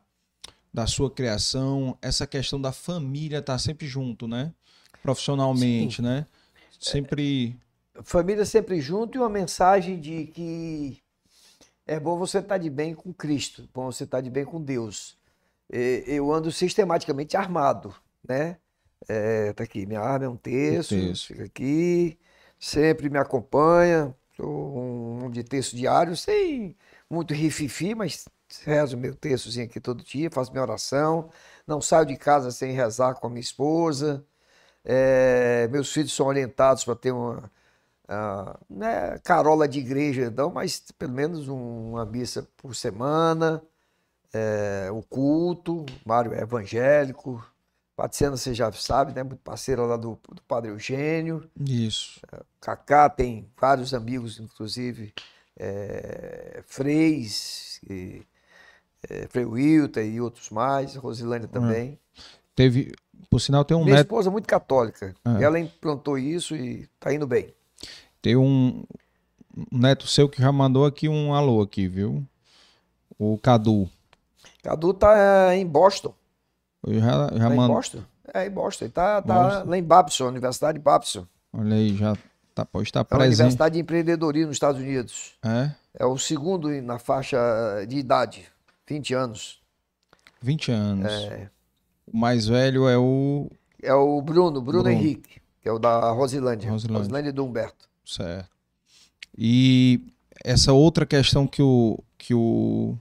da 0.74 0.88
sua 0.88 1.10
criação, 1.10 1.98
essa 2.02 2.26
questão 2.28 2.60
da 2.60 2.72
família 2.72 3.40
estar 3.40 3.58
sempre 3.60 3.88
junto, 3.88 4.28
né? 4.28 4.54
Profissionalmente, 5.02 6.02
né? 6.02 6.26
Sempre 6.80 7.56
Família 8.04 8.46
sempre 8.46 8.80
junto 8.80 9.18
e 9.18 9.20
uma 9.20 9.30
mensagem 9.30 10.00
de 10.00 10.26
que 10.28 11.02
é 11.86 12.00
bom 12.00 12.18
você 12.18 12.40
estar 12.40 12.58
de 12.58 12.70
bem 12.70 12.94
com 12.94 13.14
Cristo, 13.14 13.68
bom 13.74 13.92
você 13.92 14.06
estar 14.06 14.22
de 14.22 14.30
bem 14.30 14.46
com 14.46 14.62
Deus. 14.62 15.18
Eu 15.70 16.32
ando 16.34 16.52
sistematicamente 16.52 17.36
armado, 17.36 17.94
né? 18.28 18.58
É, 19.08 19.52
tá 19.54 19.64
aqui, 19.64 19.86
minha 19.86 20.00
arma 20.00 20.26
é 20.26 20.30
um 20.30 20.36
terço, 20.36 20.96
terço. 20.96 21.28
fica 21.28 21.44
aqui, 21.44 22.18
sempre 22.62 23.10
me 23.10 23.20
acompanha. 23.20 24.16
Sou 24.38 24.80
um 25.26 25.32
de 25.32 25.44
terço 25.44 25.76
diário, 25.76 26.16
sem 26.18 26.78
muito 27.10 27.34
rififi, 27.34 27.96
mas 27.96 28.28
rezo 28.66 28.98
meu 28.98 29.16
terçozinho 29.16 29.66
aqui 29.68 29.80
todo 29.82 30.04
dia, 30.04 30.32
faço 30.32 30.52
minha 30.52 30.64
oração. 30.64 31.32
Não 31.68 31.82
saio 31.82 32.06
de 32.08 32.18
casa 32.18 32.52
sem 32.52 32.74
rezar 32.74 33.16
com 33.16 33.28
a 33.28 33.32
minha 33.32 33.42
esposa. 33.42 34.26
É, 34.86 35.68
meus 35.70 35.92
filhos 35.94 36.14
são 36.14 36.28
orientados 36.28 36.84
para 36.86 36.96
ter 36.96 37.12
uma, 37.12 37.52
ah, 38.08 38.60
não 38.70 38.88
é 38.88 39.20
carola 39.20 39.68
de 39.68 39.80
igreja, 39.80 40.32
não, 40.32 40.52
mas 40.52 40.82
pelo 40.98 41.14
menos 41.14 41.48
um- 41.50 41.92
uma 41.92 42.06
missa 42.06 42.48
por 42.58 42.76
semana, 42.76 43.64
é, 44.54 44.90
o 44.92 45.02
culto, 45.04 45.86
Mário 46.06 46.34
é 46.34 46.42
evangélico, 46.42 47.44
Patriciana 47.96 48.38
você 48.38 48.54
já 48.54 48.72
sabe, 48.72 49.14
né? 49.14 49.22
Muito 49.24 49.42
parceira 49.42 49.84
lá 49.84 49.98
do, 49.98 50.18
do 50.34 50.42
Padre 50.48 50.72
Eugênio, 50.72 51.50
isso. 51.60 52.20
Cacá 52.60 53.10
tem 53.10 53.48
vários 53.60 53.94
amigos, 53.94 54.40
inclusive 54.40 55.14
é, 55.58 56.64
Freis, 56.66 57.80
e, 57.90 58.24
é, 59.10 59.28
Frei 59.28 59.46
Wilton 59.46 60.00
e 60.02 60.22
outros 60.22 60.50
mais, 60.50 60.96
Rosilândia 60.96 61.48
também. 61.48 62.00
Teve, 62.56 62.94
por 63.30 63.40
sinal 63.40 63.64
tem 63.64 63.78
um 63.78 63.84
Minha 63.84 63.98
neto, 63.98 64.08
esposa 64.08 64.30
é 64.30 64.32
muito 64.32 64.48
católica, 64.48 65.14
É. 65.26 65.44
ela 65.44 65.60
implantou 65.60 66.18
isso 66.18 66.56
e 66.56 66.88
tá 67.00 67.14
indo 67.14 67.28
bem. 67.28 67.54
tem 68.22 68.36
um 68.36 68.84
um 69.56 69.78
neto 69.78 70.08
seu 70.08 70.30
que 70.30 70.42
já 70.42 70.50
mandou 70.50 70.86
aqui 70.86 71.10
um 71.10 71.34
alô 71.34 71.62
aqui, 71.62 71.86
viu? 71.86 72.26
O 73.20 73.38
Cadu. 73.38 73.90
Cadu 74.64 74.94
tá 74.94 75.54
em 75.54 75.68
Boston. 75.68 76.16
Eu 76.86 77.00
já 77.00 77.10
já 77.10 77.48
Tá 77.48 77.54
em 77.54 77.58
mandou. 77.58 77.76
Boston? 77.76 78.04
É, 78.34 78.46
em 78.48 78.50
Boston. 78.50 78.86
Ele 78.86 78.92
tá, 78.94 79.22
tá 79.22 79.44
Boston. 79.44 79.70
lá 79.70 79.78
em 79.78 79.84
Babson, 79.84 80.28
Universidade 80.28 80.78
de 80.78 80.84
Babson. 80.84 81.28
Olha 81.54 81.76
aí, 81.76 81.96
já 81.96 82.16
tá, 82.56 82.66
pode 82.66 82.88
estar 82.88 83.02
É 83.02 83.04
presente. 83.04 83.36
universidade 83.36 83.74
de 83.76 83.82
empreendedorismo 83.82 84.48
nos 84.48 84.56
Estados 84.56 84.80
Unidos. 84.82 85.34
É, 85.44 85.72
É 85.94 86.06
o 86.06 86.18
segundo 86.18 86.70
na 86.82 86.98
faixa 86.98 87.38
de 87.88 87.98
idade, 87.98 88.48
20 88.88 89.14
anos. 89.14 89.60
20 90.42 90.72
anos. 90.72 91.12
É, 91.12 91.50
O 92.12 92.18
mais 92.18 92.48
velho 92.48 92.88
é 92.88 92.98
o. 92.98 93.50
é 93.84 93.94
o 93.94 94.22
Bruno, 94.22 94.62
Bruno, 94.62 94.84
Bruno. 94.84 94.90
Henrique, 94.90 95.42
que 95.62 95.68
é 95.70 95.72
o 95.72 95.78
da 95.78 96.10
Rosilândia. 96.12 96.72
Rosilândia. 96.72 96.98
Rosilândia 97.00 97.34
do 97.34 97.46
Humberto. 97.46 97.88
Certo. 98.06 98.50
E 99.38 100.02
essa 100.44 100.74
outra 100.74 101.06
questão 101.06 101.46
que 101.46 101.62
o, 101.62 102.00
que 102.18 102.34
o, 102.34 102.98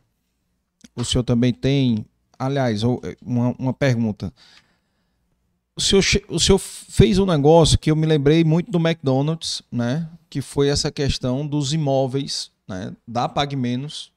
o 0.94 1.04
senhor 1.04 1.24
também 1.24 1.52
tem. 1.52 2.04
Aliás, 2.40 2.82
o- 2.82 3.00
uma, 3.22 3.54
uma 3.58 3.72
pergunta. 3.74 4.32
O 5.76 5.80
senhor, 5.80 6.02
o 6.28 6.40
senhor 6.40 6.58
fez 6.58 7.18
um 7.18 7.26
negócio 7.26 7.78
que 7.78 7.90
eu 7.90 7.96
me 7.96 8.06
lembrei 8.06 8.42
muito 8.44 8.70
do 8.70 8.78
McDonald's, 8.78 9.62
né? 9.70 10.08
Que 10.28 10.40
foi 10.40 10.68
essa 10.68 10.90
questão 10.90 11.46
dos 11.46 11.72
imóveis, 11.74 12.50
né? 12.66 12.94
Da 13.06 13.28
Pague 13.28 13.56
Menos. 13.56 14.10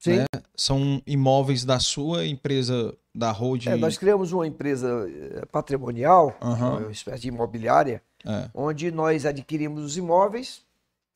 Sim. 0.00 0.16
Né? 0.18 0.24
São 0.56 1.02
imóveis 1.06 1.64
da 1.64 1.78
sua 1.80 2.26
empresa, 2.26 2.94
da 3.14 3.30
Road. 3.32 3.68
É, 3.68 3.76
nós 3.76 3.96
criamos 3.98 4.32
uma 4.32 4.46
empresa 4.46 5.08
eh, 5.08 5.44
patrimonial, 5.50 6.36
Aham. 6.40 6.78
uma 6.78 6.90
espécie 6.92 7.22
de 7.22 7.28
imobiliária, 7.28 8.00
É. 8.24 8.48
onde 8.54 8.90
nós 8.92 9.24
adquirimos 9.26 9.82
os 9.84 9.96
imóveis 9.96 10.62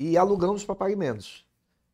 e 0.01 0.16
alugamos 0.16 0.64
para 0.64 0.74
pagamentos. 0.74 1.44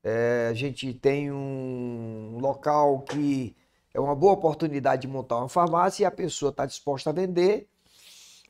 É, 0.03 0.49
a 0.51 0.55
gente 0.55 0.95
tem 0.95 1.31
um 1.31 2.39
local 2.41 3.01
que 3.01 3.55
é 3.99 4.01
uma 4.01 4.15
boa 4.15 4.33
oportunidade 4.33 5.03
de 5.03 5.09
montar 5.09 5.39
uma 5.39 5.49
farmácia 5.49 6.05
e 6.05 6.07
a 6.07 6.11
pessoa 6.11 6.51
está 6.51 6.65
disposta 6.65 7.11
a 7.11 7.13
vender. 7.13 7.69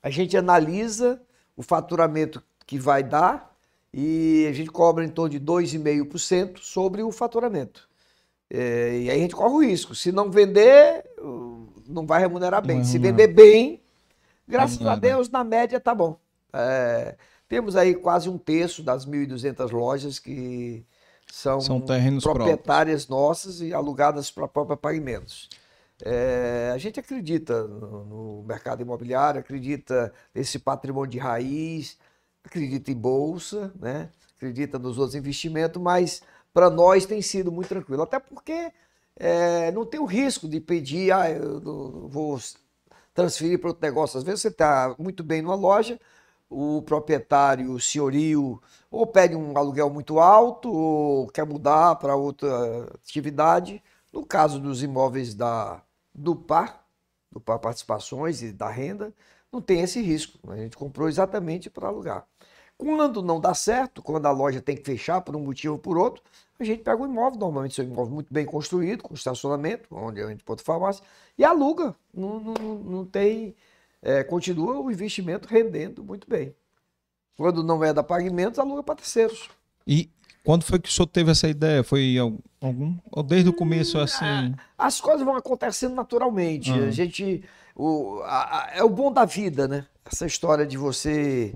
A 0.03 0.11
gente 0.11 0.37
analisa 0.37 1.20
o 1.57 1.62
faturamento 1.62 2.43
que 2.66 2.79
vai 2.79 3.03
dar 3.03 3.57
e 3.93 4.47
a 4.49 4.53
gente 4.53 4.70
cobra 4.70 5.05
em 5.05 5.09
torno 5.09 5.31
de 5.31 5.41
2,5% 5.41 6.59
sobre 6.59 7.03
o 7.03 7.11
faturamento. 7.11 7.89
É, 8.51 9.01
e 9.01 9.11
aí 9.11 9.19
a 9.19 9.23
gente 9.23 9.35
corre 9.35 9.55
o 9.55 9.70
risco. 9.70 9.95
Se 9.95 10.12
não 10.12 10.31
vender, 10.31 11.05
não 11.89 12.07
vai 12.07 12.20
remunerar 12.20 12.65
bem. 12.65 12.79
Não 12.79 12.85
Se 12.85 12.99
vender 12.99 13.29
bem, 13.29 13.83
graças 14.47 14.87
a. 14.87 14.97
Deus, 14.97 15.31
na 15.31 15.43
média 15.43 15.81
tá 15.81 15.95
bom. 15.95 16.20
É, 16.53 17.16
temos 17.49 17.75
aí 17.75 17.95
quase 17.95 18.29
um 18.29 18.37
terço 18.37 18.83
das 18.83 19.07
1.200 19.07 19.73
lojas 19.73 20.19
que 20.19 20.85
são, 21.30 21.60
São 21.60 21.80
terrenos 21.80 22.24
proprietárias 22.24 23.06
nossas 23.09 23.60
e 23.60 23.72
alugadas 23.72 24.30
para 24.30 24.48
própria 24.48 24.76
Pagamentos. 24.76 25.48
É, 26.02 26.70
a 26.72 26.78
gente 26.78 27.00
acredita 27.00 27.64
no, 27.64 28.05
no 28.05 28.42
mercado 28.44 28.82
imobiliário, 28.82 29.40
acredita 29.40 30.12
nesse 30.34 30.59
patrimônio 30.59 31.10
de 31.10 31.18
raiz, 31.18 31.98
acredita 32.44 32.90
em 32.90 32.94
bolsa, 32.94 33.72
né? 33.78 34.09
acredita 34.36 34.78
nos 34.78 34.96
outros 34.98 35.16
investimentos, 35.16 35.82
mas 35.82 36.22
para 36.55 36.70
nós 36.70 37.05
tem 37.05 37.20
sido 37.20 37.50
muito 37.50 37.68
tranquilo. 37.68 38.02
Até 38.02 38.20
porque 38.20 38.72
é, 39.16 39.72
não 39.72 39.84
tem 39.84 39.98
o 39.98 40.05
risco 40.05 40.48
de 40.48 40.60
pedir, 40.60 41.12
ah, 41.12 41.28
eu 41.28 42.09
vou 42.09 42.38
transferir 43.12 43.59
para 43.59 43.70
outro 43.70 43.84
negócio. 43.84 44.18
Às 44.18 44.24
vezes 44.24 44.42
você 44.42 44.48
está 44.48 44.94
muito 44.98 45.24
bem 45.24 45.42
numa 45.42 45.56
loja, 45.56 46.00
o 46.51 46.83
proprietário, 46.83 47.79
senhorio, 47.81 48.61
ou 48.91 49.07
pede 49.07 49.35
um 49.37 49.57
aluguel 49.57 49.91
muito 49.91 50.19
alto, 50.19 50.70
ou 50.73 51.29
quer 51.29 51.47
mudar 51.47 51.97
para 51.97 52.16
outra 52.16 52.85
atividade. 52.95 53.83
No 54.12 54.25
caso 54.25 54.59
dos 54.61 54.83
imóveis 54.83 55.35
da, 55.35 55.83
do 56.15 56.35
PAR, 56.35 56.85
do 57.31 57.41
PAR 57.41 57.59
Participações 57.59 58.43
e 58.43 58.53
da 58.53 58.69
renda, 58.70 59.12
não 59.53 59.61
tem 59.61 59.81
esse 59.81 60.01
risco. 60.03 60.39
A 60.51 60.57
gente 60.57 60.77
comprou 60.77 61.09
exatamente 61.09 61.69
para 61.70 61.89
alugar. 61.89 62.27
Quando 62.77 63.23
não 63.23 63.41
dá 63.41 63.55
certo, 63.55 64.03
quando 64.03 64.27
a 64.27 64.31
loja 64.31 64.61
tem 64.62 64.77
que 64.77 64.85
fechar 64.85 65.20
por 65.20 65.35
um 65.35 65.41
motivo 65.41 65.75
ou 65.75 65.79
por 65.81 65.99
outro, 65.99 66.23
a 66.61 66.65
gente 66.65 66.83
pega 66.83 67.01
o 67.03 67.07
imóvel, 67.07 67.39
normalmente 67.39 67.81
é 67.81 67.85
um 67.85 67.89
imóvel 67.89 68.15
muito 68.15 68.33
bem 68.33 68.47
construído, 68.47 69.03
com 69.03 69.15
estacionamento, 69.15 69.89
onde 69.95 70.20
a 70.23 70.29
gente 70.29 70.45
pode 70.45 70.62
farmácia, 70.62 71.05
e 71.37 71.45
aluga. 71.45 71.95
Não, 72.15 72.39
não- 72.41 72.55
não 72.79 73.05
tem. 73.05 73.55
É, 74.03 74.23
continua 74.25 74.79
o 74.81 74.91
investimento 74.91 75.49
rendendo 75.49 76.03
muito 76.05 76.29
bem. 76.29 76.55
Quando 77.37 77.62
não 77.62 77.83
é 77.85 77.93
da 77.93 78.03
pagamentos, 78.03 78.59
aluga 78.59 78.83
para 78.83 78.97
terceiros. 78.97 79.49
E 79.87 80.11
Quando 80.45 80.65
foi 80.65 80.79
que 80.79 80.89
o 80.89 80.93
senhor 80.93 81.07
teve 81.07 81.31
essa 81.31 81.49
ideia? 81.49 81.85
Foi 81.85 82.16
algum. 82.61 82.97
Ou 83.12 83.23
desde 83.23 83.49
o 83.51 83.53
começo, 83.53 83.99
assim. 83.99 84.55
As 84.77 85.01
coisas 85.01 85.25
vão 85.25 85.37
acontecendo 85.37 85.95
naturalmente. 85.95 86.70
Ah. 86.73 86.85
A 86.87 86.91
gente. 86.91 87.45
O, 87.77 88.20
a- 88.25 88.65
a- 88.65 88.70
é 88.75 88.83
o 88.83 88.89
bom 88.89 89.12
da 89.12 89.25
vida, 89.25 89.69
né? 89.69 89.87
Essa 90.05 90.27
história 90.27 90.66
de 90.66 90.77
você 90.77 91.55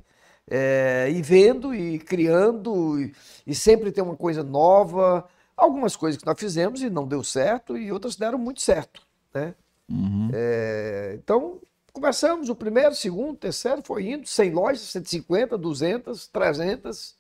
é, 0.49 1.09
ir 1.11 1.23
vendo 1.23 1.75
e 1.75 1.99
criando 1.99 3.01
e, 3.01 3.13
e 3.47 3.55
sempre 3.55 3.91
ter 3.91 4.03
uma 4.03 4.17
coisa 4.17 4.43
nova. 4.45 5.27
Algumas 5.57 5.97
coisas 5.97 6.21
que 6.21 6.27
nós 6.27 6.39
fizemos 6.39 6.83
e 6.83 6.91
não 6.91 7.07
deu 7.07 7.23
certo, 7.25 7.77
e 7.77 7.91
outras 7.93 8.15
deram 8.17 8.39
muito 8.39 8.61
certo, 8.63 9.03
né? 9.35 9.55
Uhum. 9.89 10.31
É, 10.33 11.15
então, 11.19 11.61
começamos 11.93 12.49
o 12.49 12.55
primeiro, 12.55 12.95
segundo, 12.95 13.37
terceiro, 13.37 13.83
foi 13.85 14.11
indo, 14.11 14.27
100 14.27 14.51
lojas, 14.51 14.81
150, 14.83 15.57
200, 15.59 16.27
300. 16.29 17.17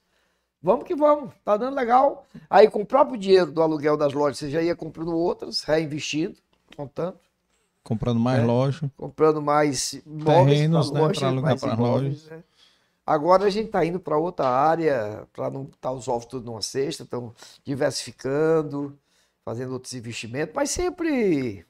Vamos 0.62 0.84
que 0.84 0.94
vamos, 0.94 1.32
tá 1.44 1.56
dando 1.56 1.74
legal. 1.74 2.24
Aí, 2.48 2.70
com 2.70 2.82
o 2.82 2.86
próprio 2.86 3.18
dinheiro 3.18 3.50
do 3.50 3.60
aluguel 3.62 3.96
das 3.96 4.12
lojas, 4.12 4.38
você 4.38 4.50
já 4.50 4.62
ia 4.62 4.76
comprando 4.76 5.12
outras, 5.16 5.62
reinvestindo, 5.62 6.36
contando, 6.76 7.18
Comprando 7.84 8.20
mais 8.20 8.40
É. 8.40 8.46
loja. 8.46 8.90
comprando 8.96 9.42
mais 9.42 10.00
Terrenos, 10.24 10.90
pra 10.90 11.00
né, 11.00 11.06
loja, 11.08 11.26
alugar 11.26 11.58
pra 11.58 11.74
imóveis, 11.74 12.24
né? 12.26 12.44
Agora 13.04 13.44
a 13.44 13.50
gente 13.50 13.66
está 13.66 13.84
indo 13.84 13.98
para 13.98 14.16
outra 14.16 14.48
área, 14.48 15.26
para 15.32 15.50
não 15.50 15.64
estar 15.64 15.90
os 15.90 16.06
ovos 16.06 16.26
tudo 16.26 16.46
numa 16.46 16.62
cesta, 16.62 17.02
estão 17.02 17.34
diversificando, 17.64 18.96
fazendo 19.44 19.72
outros 19.72 19.92
investimentos, 19.94 20.54
mas 20.54 20.70
sempre 20.70 21.66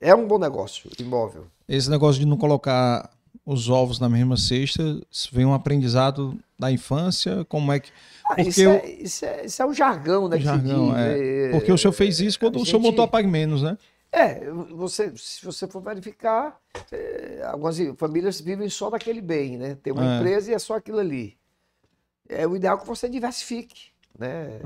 é 0.00 0.14
um 0.14 0.26
bom 0.26 0.38
negócio, 0.38 0.90
imóvel. 0.98 1.46
Esse 1.68 1.88
negócio 1.88 2.20
de 2.20 2.26
não 2.26 2.36
colocar 2.36 3.10
os 3.46 3.68
ovos 3.68 3.98
na 3.98 4.08
mesma 4.08 4.36
cesta, 4.36 5.00
vem 5.32 5.44
um 5.46 5.54
aprendizado 5.54 6.38
da 6.58 6.70
infância? 6.70 7.44
Como 7.46 7.72
é 7.72 7.80
que. 7.80 7.90
Ah, 8.28 8.40
isso, 8.40 8.60
eu- 8.60 8.70
é, 8.72 8.90
isso, 8.90 9.24
é, 9.24 9.46
isso 9.46 9.62
é 9.62 9.66
um 9.66 9.72
jargão, 9.74 10.28
né? 10.28 10.38
Jargão, 10.38 10.88
diz, 10.88 10.96
é. 10.98 11.46
né? 11.48 11.50
Porque 11.52 11.72
o 11.72 11.78
senhor 11.78 11.92
fez 11.92 12.20
isso 12.20 12.38
quando 12.38 12.58
a 12.58 12.62
o 12.62 12.66
senhor 12.66 12.78
gente- 12.80 12.90
montou 12.90 13.04
a 13.04 13.08
Pague 13.08 13.28
Menos, 13.28 13.62
né? 13.62 13.76
É, 14.12 14.50
você, 14.50 15.12
se 15.16 15.44
você 15.44 15.68
for 15.68 15.80
verificar, 15.80 16.58
é, 16.90 17.42
algumas 17.46 17.78
famílias 17.96 18.40
vivem 18.40 18.68
só 18.68 18.90
daquele 18.90 19.20
bem, 19.20 19.56
né? 19.56 19.76
Tem 19.80 19.92
uma 19.92 20.14
É. 20.14 20.18
empresa 20.18 20.50
e 20.50 20.54
é 20.54 20.58
só 20.58 20.74
aquilo 20.74 20.98
ali. 20.98 21.36
É 22.28 22.46
o 22.46 22.56
ideal 22.56 22.78
que 22.78 22.86
você 22.86 23.08
diversifique, 23.08 23.90
né? 24.18 24.60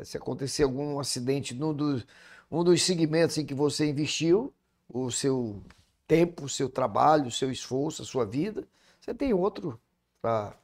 É, 0.00 0.04
se 0.04 0.16
acontecer 0.16 0.64
algum 0.64 0.98
acidente 0.98 1.54
num 1.54 1.72
dos, 1.72 2.04
um 2.50 2.62
dos 2.64 2.82
segmentos 2.82 3.38
em 3.38 3.46
que 3.46 3.54
você 3.54 3.88
investiu, 3.88 4.52
o 4.88 5.10
seu 5.10 5.62
tempo, 6.06 6.44
o 6.44 6.48
seu 6.48 6.68
trabalho, 6.68 7.26
o 7.26 7.32
seu 7.32 7.50
esforço, 7.50 8.02
a 8.02 8.04
sua 8.04 8.24
vida, 8.24 8.66
você 9.00 9.14
tem 9.14 9.32
outro 9.32 9.80
para 10.20 10.56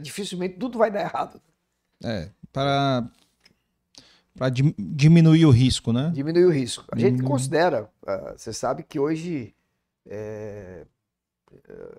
dificilmente 0.00 0.58
tudo 0.58 0.78
vai 0.78 0.90
dar 0.90 1.00
errado. 1.00 1.40
É. 2.04 2.30
Para. 2.52 3.08
Para 4.34 4.48
diminuir 4.48 5.44
o 5.44 5.50
risco, 5.50 5.92
né? 5.92 6.10
Diminui 6.14 6.44
o 6.46 6.50
risco. 6.50 6.86
A 6.90 6.98
gente 6.98 7.22
considera, 7.22 7.90
ah, 8.06 8.32
você 8.34 8.50
sabe 8.50 8.82
que 8.82 8.98
hoje 8.98 9.54
é, 10.06 10.86
é, 11.68 11.98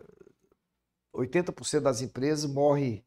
80% 1.14 1.82
das 1.82 2.02
empresas 2.02 2.50
morrem 2.50 3.06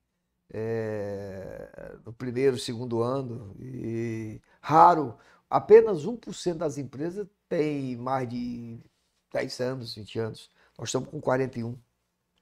é, 0.53 1.97
no 2.05 2.13
primeiro, 2.13 2.57
segundo 2.57 3.03
ano. 3.03 3.53
E 3.59 4.41
raro, 4.61 5.17
apenas 5.49 6.05
1% 6.05 6.55
das 6.55 6.79
empresas 6.79 7.27
tem 7.49 7.97
mais 7.97 8.29
de 8.29 8.79
10 9.33 9.61
anos, 9.61 9.95
20 9.95 10.19
anos. 10.19 10.51
Nós 10.79 10.89
estamos 10.89 11.09
com 11.09 11.21
41. 11.21 11.77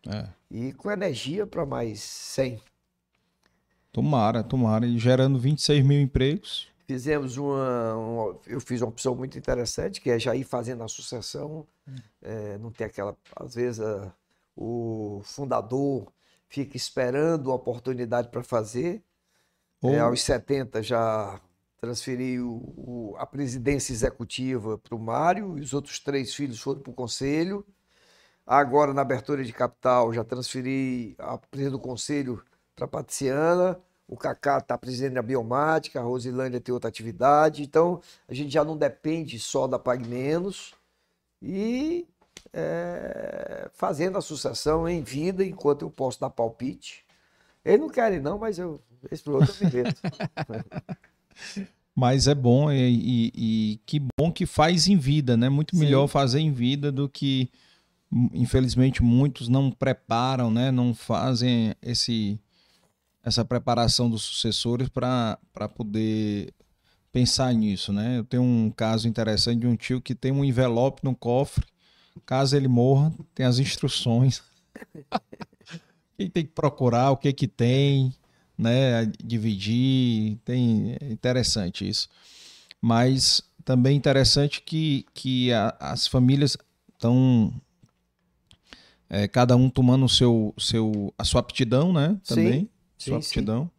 É. 0.09 0.29
E 0.51 0.73
com 0.75 0.91
energia 0.91 1.47
para 1.47 1.65
mais 1.65 2.01
100. 2.01 2.61
Tomara, 3.93 4.43
tomara. 4.43 4.87
E 4.87 4.99
gerando 4.99 5.39
26 5.39 5.85
mil 5.85 6.01
empregos. 6.01 6.69
Fizemos 6.87 7.37
uma, 7.37 7.95
uma- 7.95 8.39
Eu 8.47 8.61
fiz 8.61 8.81
uma 8.83 8.89
opção 8.89 9.15
muito 9.15 9.39
interessante, 9.39 10.01
que 10.01 10.11
é 10.11 10.19
já 10.19 10.35
ir 10.35 10.45
fazendo 10.45 10.83
a 10.83 10.89
sucessão. 10.89 11.67
é, 12.23 12.57
não 12.59 12.71
ter 12.73 12.85
aquela. 12.85 13.15
Às 13.37 13.55
vezes 13.55 13.79
a- 13.81 14.11
o 14.57 15.21
fundador 15.23 16.11
fica 16.49 16.77
esperando 16.79 17.51
a 17.51 17.55
oportunidade 17.55 18.29
para 18.29 18.43
fazer. 18.43 19.03
Ou- 19.83 19.93
É, 19.95 20.01
aos 20.01 20.23
70 20.23 20.83
já 20.83 21.39
transferi 21.85 22.41
o- 22.41 22.75
o- 22.77 23.15
a 23.19 23.27
presidência 23.27 23.93
executiva 23.93 24.79
para 24.79 24.95
o 24.95 24.99
Mário, 24.99 25.59
e 25.59 25.61
os 25.63 25.73
outros 25.75 25.99
três 25.99 26.35
filhos 26.35 26.61
foram 26.61 26.81
para 26.81 26.91
o 26.91 26.95
conselho. 26.95 27.65
Agora, 28.47 28.93
na 28.95 29.03
abertura 29.03 29.45
de 29.45 29.53
capital, 29.53 30.13
já 30.13 30.25
transferi 30.25 31.15
a 31.19 31.39
presidência 31.39 31.71
do 31.73 31.79
conselho 31.79 32.43
para 32.77 32.85
a 32.87 32.89
Patriciana. 32.89 33.81
O 34.07 34.17
Cacá 34.17 34.59
está 34.59 34.77
presidente 34.77 35.15
da 35.15 35.23
Biomática, 35.23 36.01
a 36.01 36.03
Rosilândia 36.03 36.61
tem 36.61 36.73
outra 36.73 36.89
atividade. 36.89 37.63
Então, 37.63 38.01
a 38.29 38.35
gente 38.35 38.53
já 38.53 38.65
não 38.65 38.77
depende 38.77 39.39
só 39.39 39.67
da 39.67 39.79
Pague 39.79 40.07
Menos. 40.09 40.75
E 41.43 42.07
é, 42.53 43.69
fazendo 43.75 44.19
a 44.19 44.23
sucessão 44.23 44.89
em 44.89 45.03
vida, 45.03 45.45
enquanto 45.45 45.83
eu 45.83 45.91
posso 45.91 46.21
dar 46.21 46.31
palpite. 46.31 47.05
Eles 47.65 47.81
não 47.81 47.89
querem, 47.89 48.21
não, 48.21 48.39
mas 48.39 48.59
eu, 48.59 48.81
esse 49.11 49.23
pro 49.23 49.37
outro 49.37 49.55
eu 49.61 49.69
me. 49.69 49.85
Mas 51.95 52.27
é 52.27 52.35
bom 52.35 52.73
e, 52.73 52.77
e- 52.77 53.33
e 53.37 53.81
que 53.87 54.01
bom 54.19 54.33
que 54.33 54.47
faz 54.47 54.89
em 54.89 54.97
vida, 54.97 55.37
né? 55.37 55.49
Muito 55.49 55.77
Sim. 55.77 55.81
melhor 55.85 56.09
fazer 56.09 56.41
em 56.41 56.53
vida 56.53 56.91
do 56.91 57.09
que, 57.09 57.49
hum, 58.13 58.29
infelizmente, 58.35 59.03
muitos 59.03 59.49
não 59.49 59.71
preparam, 59.71 60.51
né? 60.51 60.73
Não 60.73 60.93
fazem 60.93 61.75
esse, 61.81 62.39
essa 63.23 63.45
preparação 63.45 64.11
dos 64.11 64.23
sucessores 64.23 64.89
para 64.89 65.39
poder 65.77 66.53
pensar 67.13 67.55
nisso, 67.55 67.93
né? 67.93 68.19
Eu 68.19 68.25
tenho 68.25 68.43
um 68.43 68.73
caso 68.73 69.07
interessante 69.07 69.61
de 69.61 69.67
um 69.69 69.77
tio 69.77 70.01
que 70.01 70.17
tem 70.17 70.33
um 70.33 70.45
envelope 70.45 71.05
no 71.05 71.15
cofre, 71.15 71.65
caso 72.27 72.57
ele 72.57 72.67
morra, 72.67 73.13
tem 73.33 73.47
as 73.47 73.61
instruções. 73.61 74.43
Quem 76.19 76.29
tem 76.29 76.45
que 76.45 76.53
procurar, 76.53 77.11
o 77.13 77.17
que 77.17 77.33
que 77.33 77.47
tem, 77.49 78.13
né? 78.57 79.07
Dividir, 79.23 80.39
tem 80.45 80.97
é 81.01 81.11
interessante 81.13 81.89
isso. 81.89 82.09
Mas 82.81 83.43
também 83.65 83.97
interessante 83.97 84.61
que, 84.61 85.07
que 85.15 85.53
a- 85.53 85.75
as 85.81 86.07
famílias 86.07 86.57
estão 86.93 87.53
é, 89.09 89.29
cada 89.29 89.57
um 89.57 89.69
tomando 89.71 90.05
o 90.07 90.09
seu, 90.09 90.55
seu, 90.59 91.13
a 91.19 91.25
sua 91.25 91.41
aptidão, 91.41 91.93
né? 91.93 92.19
Sim, 92.23 92.35
Também, 92.35 92.61
sim, 92.99 93.11
sua 93.11 93.21
sim. 93.23 93.27
aptidão. 93.29 93.71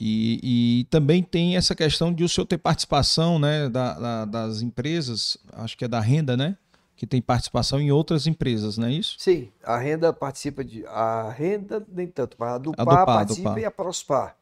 E, 0.00 0.40
e 0.80 0.84
também 0.90 1.22
tem 1.22 1.56
essa 1.56 1.74
questão 1.76 2.12
de 2.12 2.24
o 2.24 2.28
senhor 2.28 2.46
ter 2.46 2.58
participação 2.58 3.38
né, 3.38 3.68
da- 3.68 3.98
da- 3.98 4.24
das 4.24 4.60
empresas, 4.62 5.36
acho 5.52 5.76
que 5.76 5.84
é 5.84 5.88
da 5.88 6.00
renda, 6.00 6.36
né? 6.36 6.56
Que 6.96 7.06
tem 7.06 7.20
participação 7.20 7.80
em 7.80 7.90
outras 7.90 8.26
empresas, 8.26 8.78
não 8.78 8.86
é 8.86 8.92
isso? 8.92 9.16
Sim, 9.18 9.50
a 9.62 9.76
renda 9.76 10.12
participa 10.12 10.62
de. 10.64 10.86
A 10.86 11.30
renda 11.30 11.84
nem 11.88 12.06
tanto, 12.06 12.36
mas 12.38 12.52
a 12.52 12.58
do 12.58 12.72
A 12.76 12.84
participa 13.06 13.50
PAR. 13.50 13.58
e 13.58 13.64
a 13.64 13.70
Prospar. 13.70 14.36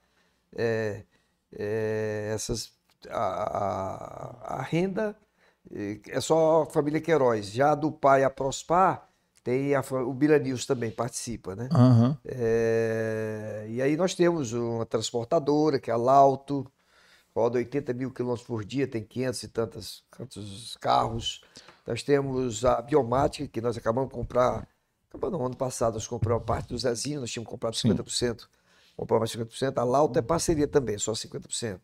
É, 0.54 1.04
é, 1.56 2.30
essas, 2.34 2.72
a, 3.08 3.18
a- 3.18 4.56
a 4.58 4.62
renda 4.62 5.16
eh, 5.72 6.00
é 6.08 6.20
só 6.20 6.62
a 6.62 6.66
família 6.66 7.00
Queiroz. 7.00 7.46
Já 7.50 7.72
a 7.72 7.74
do 7.74 7.90
PAR 7.90 8.20
e 8.20 8.24
a 8.24 8.30
Prospar, 8.30 9.08
tem 9.42 9.74
a 9.74 9.80
o 9.80 10.12
Bilanils 10.12 10.66
também 10.66 10.90
participa, 10.90 11.54
né? 11.56 11.68
Aham. 11.72 12.18
É, 12.26 13.66
e 13.68 13.80
aí 13.80 13.96
nós 13.96 14.14
temos 14.14 14.52
uma 14.52 14.84
transportadora, 14.84 15.78
que 15.78 15.90
é 15.90 15.94
a 15.94 15.96
Lauto, 15.96 16.70
roda 17.34 17.58
80 17.58 17.94
mil 17.94 18.10
quilômetros 18.10 18.46
por 18.46 18.64
dia, 18.64 18.86
tem 18.86 19.02
500 19.02 19.42
e 19.44 19.48
tantos, 19.48 20.04
tantos 20.16 20.76
carros. 20.80 21.40
Nós 21.86 22.02
temos 22.02 22.64
a 22.64 22.80
Biomática, 22.82 23.48
que 23.48 23.60
nós 23.60 23.76
acabamos 23.76 24.10
de 24.10 24.14
comprar, 24.14 24.66
acabamos 25.08 25.38
no 25.38 25.46
ano 25.46 25.56
passado, 25.56 25.94
nós 25.94 26.06
compramos 26.06 26.42
a 26.42 26.46
parte 26.46 26.68
do 26.68 26.78
Zezinho, 26.78 27.20
nós 27.20 27.30
tínhamos 27.30 27.50
comprado 27.50 27.76
Sim. 27.76 27.90
50%, 27.90 28.46
compramos 28.96 29.34
mais 29.34 29.48
50%. 29.48 29.78
A 29.78 29.84
Lauto 29.84 30.18
é 30.18 30.22
parceria 30.22 30.68
também, 30.68 30.98
só 30.98 31.12
50%. 31.12 31.80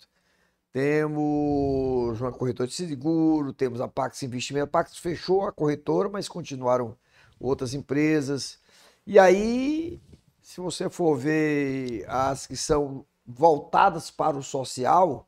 Temos 0.73 2.21
uma 2.21 2.31
corretora 2.31 2.69
de 2.69 2.75
seguro, 2.75 3.53
temos 3.53 3.81
a 3.81 3.89
Pax 3.89 4.23
Investimento. 4.23 4.65
A 4.65 4.69
Pax 4.69 4.99
fechou 4.99 5.47
a 5.47 5.53
corretora, 5.53 6.09
mas 6.09 6.29
continuaram 6.29 6.95
outras 7.41 7.73
empresas. 7.73 8.59
E 9.07 9.19
aí, 9.19 10.03
se 10.43 10.61
você 10.61 10.91
for 10.91 11.17
ver 11.17 12.05
as 12.09 12.47
que 12.47 12.57
são 12.57 13.07
voltadas 13.27 14.11
para 14.11 14.37
o 14.37 14.43
social, 14.43 15.27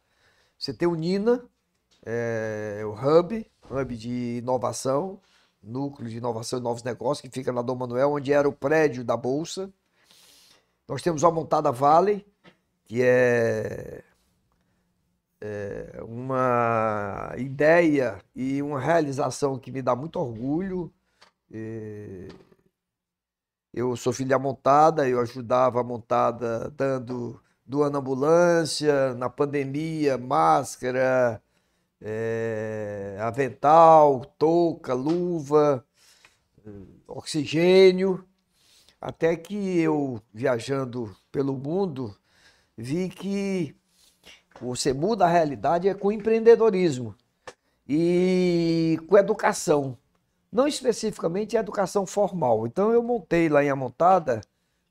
você 0.59 0.75
tem 0.75 0.87
o 0.87 0.95
Nina, 0.95 1.43
é, 2.05 2.83
o 2.85 2.93
Hub, 2.93 3.51
Hub 3.71 3.97
de 3.97 4.39
inovação, 4.39 5.21
núcleo 5.63 6.09
de 6.09 6.19
inovação 6.19 6.59
e 6.59 6.63
novos 6.63 6.83
negócios, 6.83 7.21
que 7.21 7.35
fica 7.35 7.53
na 7.53 7.63
Dom 7.63 7.77
Manuel, 7.77 8.13
onde 8.13 8.33
era 8.33 8.49
o 8.49 8.53
prédio 8.53 9.05
da 9.05 9.17
Bolsa. 9.17 9.71
Nós 10.87 11.03
temos 11.03 11.23
a 11.25 11.31
Montada 11.31 11.71
Valley, 11.71 12.27
que 12.85 13.03
é, 13.03 14.03
é 15.41 16.01
uma 16.03 17.35
ideia 17.37 18.19
e 18.35 18.63
uma 18.63 18.81
realização 18.81 19.59
que 19.59 19.71
me 19.71 19.83
dá 19.83 19.95
muito 19.95 20.19
orgulho. 20.19 20.93
É, 21.51 22.29
eu 23.73 23.95
sou 23.97 24.13
filho 24.13 24.31
da 24.31 24.39
montada, 24.39 25.09
eu 25.09 25.21
ajudava 25.21 25.81
a 25.81 25.85
montada 25.85 26.71
dando 26.71 27.41
doando 27.69 27.99
ambulância, 27.99 29.15
na 29.15 29.29
pandemia, 29.29 30.17
máscara, 30.17 31.43
é, 32.01 33.19
avental, 33.21 34.25
touca, 34.39 34.95
luva, 34.95 35.85
oxigênio, 37.07 38.25
até 39.01 39.37
que 39.37 39.79
eu, 39.79 40.21
viajando 40.33 41.15
pelo 41.31 41.57
mundo, 41.57 42.15
vi 42.77 43.09
que 43.09 43.75
você 44.61 44.93
muda 44.93 45.25
a 45.25 45.29
realidade 45.29 45.89
é 45.89 45.95
com 45.95 46.11
empreendedorismo 46.11 47.15
e 47.89 48.99
com 49.09 49.17
educação. 49.17 49.97
Não 50.51 50.67
especificamente 50.67 51.57
a 51.57 51.61
educação 51.61 52.07
formal. 52.07 52.67
Então 52.67 52.93
eu 52.93 53.03
montei 53.03 53.49
lá 53.49 53.63
em 53.63 53.71
Amontada, 53.71 54.41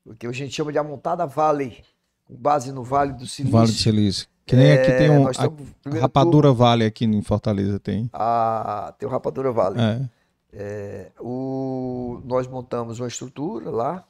o 0.04 0.14
que 0.14 0.26
a 0.26 0.32
gente 0.32 0.54
chama 0.54 0.72
de 0.72 0.78
Amontada 0.78 1.26
Valley, 1.26 1.84
com 2.24 2.34
base 2.34 2.72
no 2.72 2.82
Vale 2.82 3.12
do 3.12 3.26
Silício. 3.26 3.52
Vale 3.52 3.72
do 3.72 3.76
Silício. 3.76 4.28
Que 4.48 4.56
nem 4.56 4.72
aqui 4.72 4.92
tem 4.92 5.10
um, 5.10 5.28
a, 5.28 6.00
Rapadura 6.00 6.54
Vale 6.54 6.86
aqui 6.86 7.04
em 7.04 7.20
Fortaleza 7.20 7.78
tem. 7.78 8.08
Ah, 8.14 8.94
tem 8.98 9.06
o 9.06 9.12
Rapadura 9.12 9.52
Vale. 9.52 9.78
É. 9.78 10.08
É, 10.50 11.12
o, 11.20 12.22
nós 12.24 12.46
montamos 12.46 12.98
uma 12.98 13.08
estrutura 13.08 13.70
lá. 13.70 14.08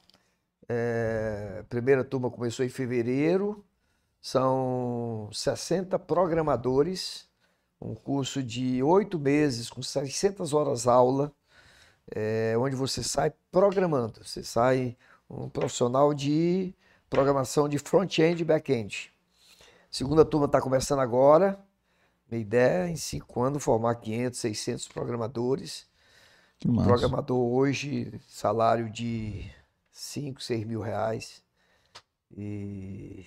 É, 0.69 1.61
primeira 1.67 2.05
turma 2.05 2.31
começou 2.31 2.65
em 2.65 2.69
fevereiro. 2.69 3.61
São 4.21 5.29
60 5.33 5.99
programadores, 5.99 7.27
um 7.81 7.93
curso 7.93 8.41
de 8.41 8.81
oito 8.81 9.19
meses 9.19 9.69
com 9.69 9.81
600 9.81 10.53
horas 10.53 10.87
aula, 10.87 11.33
é, 12.15 12.55
onde 12.57 12.77
você 12.77 13.03
sai 13.03 13.33
programando. 13.51 14.23
Você 14.23 14.41
sai 14.41 14.95
um 15.29 15.49
profissional 15.49 16.13
de 16.13 16.73
programação 17.09 17.67
de 17.67 17.77
front-end 17.77 18.41
e 18.41 18.45
back-end. 18.45 19.13
Segunda 19.89 20.23
turma 20.23 20.45
está 20.45 20.61
começando 20.61 20.99
agora. 20.99 21.59
Minha 22.29 22.41
ideia 22.41 22.87
é, 22.87 22.89
em 22.89 22.95
cinco 22.95 23.41
anos, 23.41 23.63
formar 23.63 23.95
500, 23.95 24.39
600 24.39 24.87
programadores. 24.87 25.87
Programador 26.59 27.39
hoje, 27.39 28.21
salário 28.27 28.89
de 28.89 29.49
5, 29.91 30.41
6 30.41 30.65
mil 30.65 30.81
reais. 30.81 31.41
E 32.31 33.25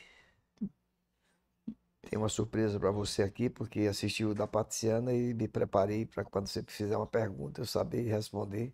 tem 2.09 2.19
uma 2.19 2.29
surpresa 2.29 2.79
para 2.79 2.91
você 2.91 3.23
aqui, 3.23 3.49
porque 3.49 3.81
assisti 3.81 4.25
o 4.25 4.35
da 4.35 4.47
Patriciana 4.47 5.13
e 5.13 5.35
me 5.35 5.49
preparei 5.49 6.07
para 6.07 6.25
quando 6.25 6.47
você 6.47 6.63
fizer 6.63 6.97
uma 6.97 7.07
pergunta 7.07 7.63
eu 7.63 7.67
saber 7.67 8.03
responder. 8.03 8.73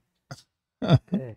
é. 1.13 1.37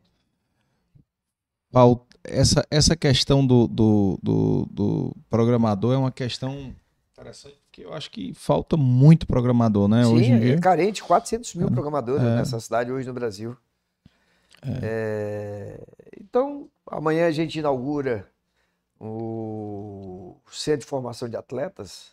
Essa, 2.23 2.65
essa 2.69 2.95
questão 2.95 3.45
do, 3.45 3.67
do, 3.67 4.19
do, 4.21 4.67
do, 4.69 5.15
programador 5.29 5.93
é 5.93 5.97
uma 5.97 6.11
questão 6.11 6.75
interessante, 7.13 7.57
porque 7.65 7.83
eu 7.83 7.93
acho 7.93 8.11
que 8.11 8.33
falta 8.33 8.77
muito 8.77 9.25
programador, 9.25 9.87
né? 9.87 10.03
Sim, 10.03 10.13
hoje 10.13 10.31
em 10.31 10.39
dia. 10.39 10.53
é 10.55 10.59
carente, 10.59 11.03
400 11.03 11.55
mil 11.55 11.67
é. 11.67 11.71
programadores 11.71 12.23
é. 12.23 12.35
nessa 12.35 12.59
cidade 12.59 12.91
hoje 12.91 13.07
no 13.07 13.13
Brasil. 13.13 13.57
É. 14.61 14.79
é. 14.83 15.83
Então, 16.19 16.69
amanhã 16.85 17.27
a 17.27 17.31
gente 17.31 17.57
inaugura 17.57 18.27
o 18.99 20.35
Centro 20.51 20.81
de 20.81 20.85
Formação 20.85 21.27
de 21.27 21.35
Atletas. 21.35 22.11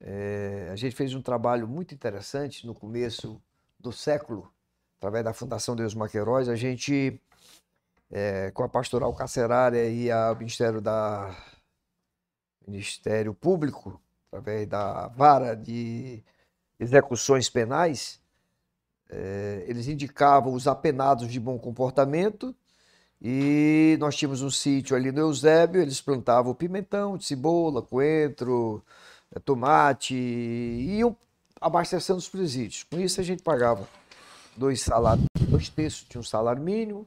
É, 0.00 0.70
a 0.72 0.76
gente 0.76 0.96
fez 0.96 1.14
um 1.14 1.20
trabalho 1.20 1.68
muito 1.68 1.94
interessante 1.94 2.66
no 2.66 2.74
começo 2.74 3.40
do 3.78 3.92
século, 3.92 4.50
através 4.98 5.24
da 5.24 5.34
Fundação 5.34 5.76
Deus 5.76 5.94
Maqueiroz. 5.94 6.48
A 6.48 6.56
gente, 6.56 7.20
é, 8.10 8.50
com 8.50 8.64
a 8.64 8.68
Pastoral 8.68 9.12
Carcerária 9.14 9.88
e 9.88 10.10
o 10.10 10.34
Ministério, 10.36 10.80
da, 10.80 11.34
Ministério 12.66 13.34
Público, 13.34 14.00
através 14.28 14.66
da 14.68 15.08
Vara 15.08 15.54
de 15.54 16.22
Execuções 16.78 17.48
Penais, 17.48 18.20
é, 19.08 19.64
eles 19.66 19.88
indicavam 19.88 20.52
os 20.52 20.66
apenados 20.66 21.28
de 21.28 21.40
bom 21.40 21.58
comportamento 21.58 22.54
e 23.20 23.96
nós 24.00 24.16
tínhamos 24.16 24.40
um 24.40 24.50
sítio 24.50 24.96
ali 24.96 25.12
no 25.12 25.20
Eusébio, 25.20 25.82
eles 25.82 26.00
plantavam 26.00 26.54
pimentão, 26.54 27.20
cebola, 27.20 27.82
coentro, 27.82 28.82
eh, 29.34 29.38
tomate 29.40 30.14
e 30.14 30.98
iam 30.98 31.14
abastecendo 31.60 32.18
os 32.18 32.28
presídios. 32.28 32.84
Com 32.84 32.98
isso 32.98 33.20
a 33.20 33.24
gente 33.24 33.42
pagava 33.42 33.86
dois 34.56 34.80
salários, 34.80 35.26
dois 35.48 35.68
terços 35.68 36.08
de 36.08 36.18
um 36.18 36.22
salário 36.22 36.62
mínimo 36.62 37.06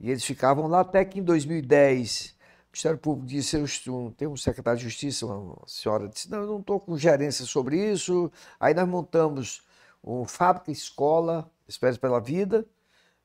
e 0.00 0.10
eles 0.10 0.24
ficavam 0.24 0.66
lá 0.66 0.80
até 0.80 1.04
que 1.04 1.20
em 1.20 1.22
2010 1.22 2.34
o 2.70 2.72
Ministério 2.72 2.98
Público 2.98 3.26
disse, 3.26 3.56
eu, 3.56 4.14
tem 4.16 4.26
um 4.28 4.36
secretário 4.36 4.78
de 4.78 4.84
Justiça, 4.84 5.26
uma 5.26 5.56
senhora 5.66 6.08
disse, 6.08 6.30
não, 6.30 6.38
eu 6.38 6.46
não 6.46 6.60
estou 6.60 6.80
com 6.80 6.96
gerência 6.96 7.44
sobre 7.44 7.76
isso. 7.92 8.30
Aí 8.58 8.72
nós 8.72 8.88
montamos 8.88 9.62
uma 10.02 10.26
fábrica 10.26 10.70
escola, 10.70 11.50
Espécies 11.68 11.98
pela 11.98 12.20
Vida, 12.20 12.64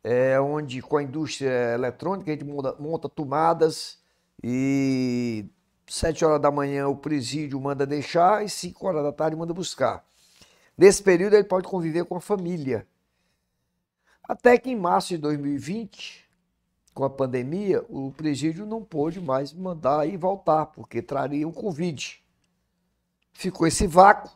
é, 0.04 0.40
onde 0.40 0.82
com 0.82 0.98
a 0.98 1.04
indústria 1.04 1.74
eletrônica 1.74 2.30
a 2.32 2.34
gente 2.34 2.44
monta, 2.44 2.76
monta 2.80 3.08
tomadas 3.08 4.00
e 4.44 5.46
sete 5.88 6.26
horas 6.26 6.42
da 6.42 6.52
manhã 6.52 6.88
o 6.88 6.96
presídio 6.96 7.60
manda 7.62 7.86
deixar 7.86 8.44
e 8.44 8.50
cinco 8.50 8.88
horas 8.88 9.04
da 9.04 9.12
tarde 9.12 9.38
manda 9.38 9.54
buscar. 9.54 10.04
Nesse 10.78 11.02
período 11.02 11.36
ele 11.36 11.44
pode 11.46 11.68
conviver 11.68 12.04
com 12.06 12.16
a 12.16 12.22
família. 12.22 12.88
Até 14.24 14.58
que 14.58 14.72
em 14.72 14.76
março 14.76 15.10
de 15.10 15.20
2020, 15.20 16.25
com 16.96 17.04
a 17.04 17.10
pandemia, 17.10 17.86
o 17.88 18.12
presídio 18.12 18.66
não 18.66 18.84
pôde 18.84 19.22
mais 19.22 19.54
mandar 19.54 20.08
e 20.10 20.18
voltar, 20.18 20.66
porque 20.66 21.00
traria 21.00 21.48
o 21.48 21.54
Covid. 21.54 22.24
Ficou 23.34 23.68
esse 23.68 23.86
vácuo 23.86 24.32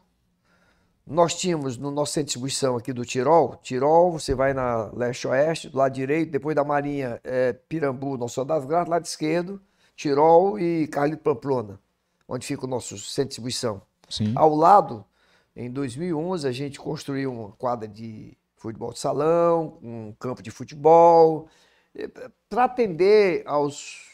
nós 1.10 1.34
tínhamos 1.34 1.76
no 1.76 1.90
nosso 1.90 2.14
centro 2.14 2.26
de 2.26 2.28
distribuição 2.28 2.78
aqui 2.78 2.94
do 2.94 3.04
Tirol, 3.04 3.56
Tirol, 3.64 4.12
você 4.12 4.36
vai 4.36 4.54
na 4.54 4.92
leste-oeste, 4.94 5.68
do 5.68 5.78
lado 5.80 5.92
direito, 5.92 6.32
depois 6.32 6.56
da 6.56 6.64
Marinha, 6.64 7.20
é 7.24 7.52
Pirambu, 7.52 8.16
Nosso 8.16 8.46
das 8.46 8.64
Graças, 8.64 8.88
lado 8.88 9.06
esquerdo, 9.06 9.60
Tirol 9.96 10.60
e 10.60 10.88
Carlito 10.88 11.24
Pamplona, 11.24 11.80
onde 12.28 12.46
fica 12.46 12.66
o 12.66 12.70
nosso 12.70 12.96
centro 12.96 13.24
de 13.24 13.30
distribuição. 13.30 13.82
Sim. 14.08 14.34
Ao 14.36 14.54
lado, 14.54 15.04
em 15.56 15.72
2011, 15.72 16.48
a 16.48 16.52
gente 16.52 16.80
construiu 16.80 17.34
uma 17.34 17.52
quadra 17.54 17.88
de 17.88 18.38
futebol 18.56 18.94
de 18.94 19.00
salão, 19.00 19.80
um 19.82 20.14
campo 20.20 20.44
de 20.44 20.52
futebol, 20.52 21.48
para 22.50 22.66
atender 22.66 23.44
aos 23.46 24.08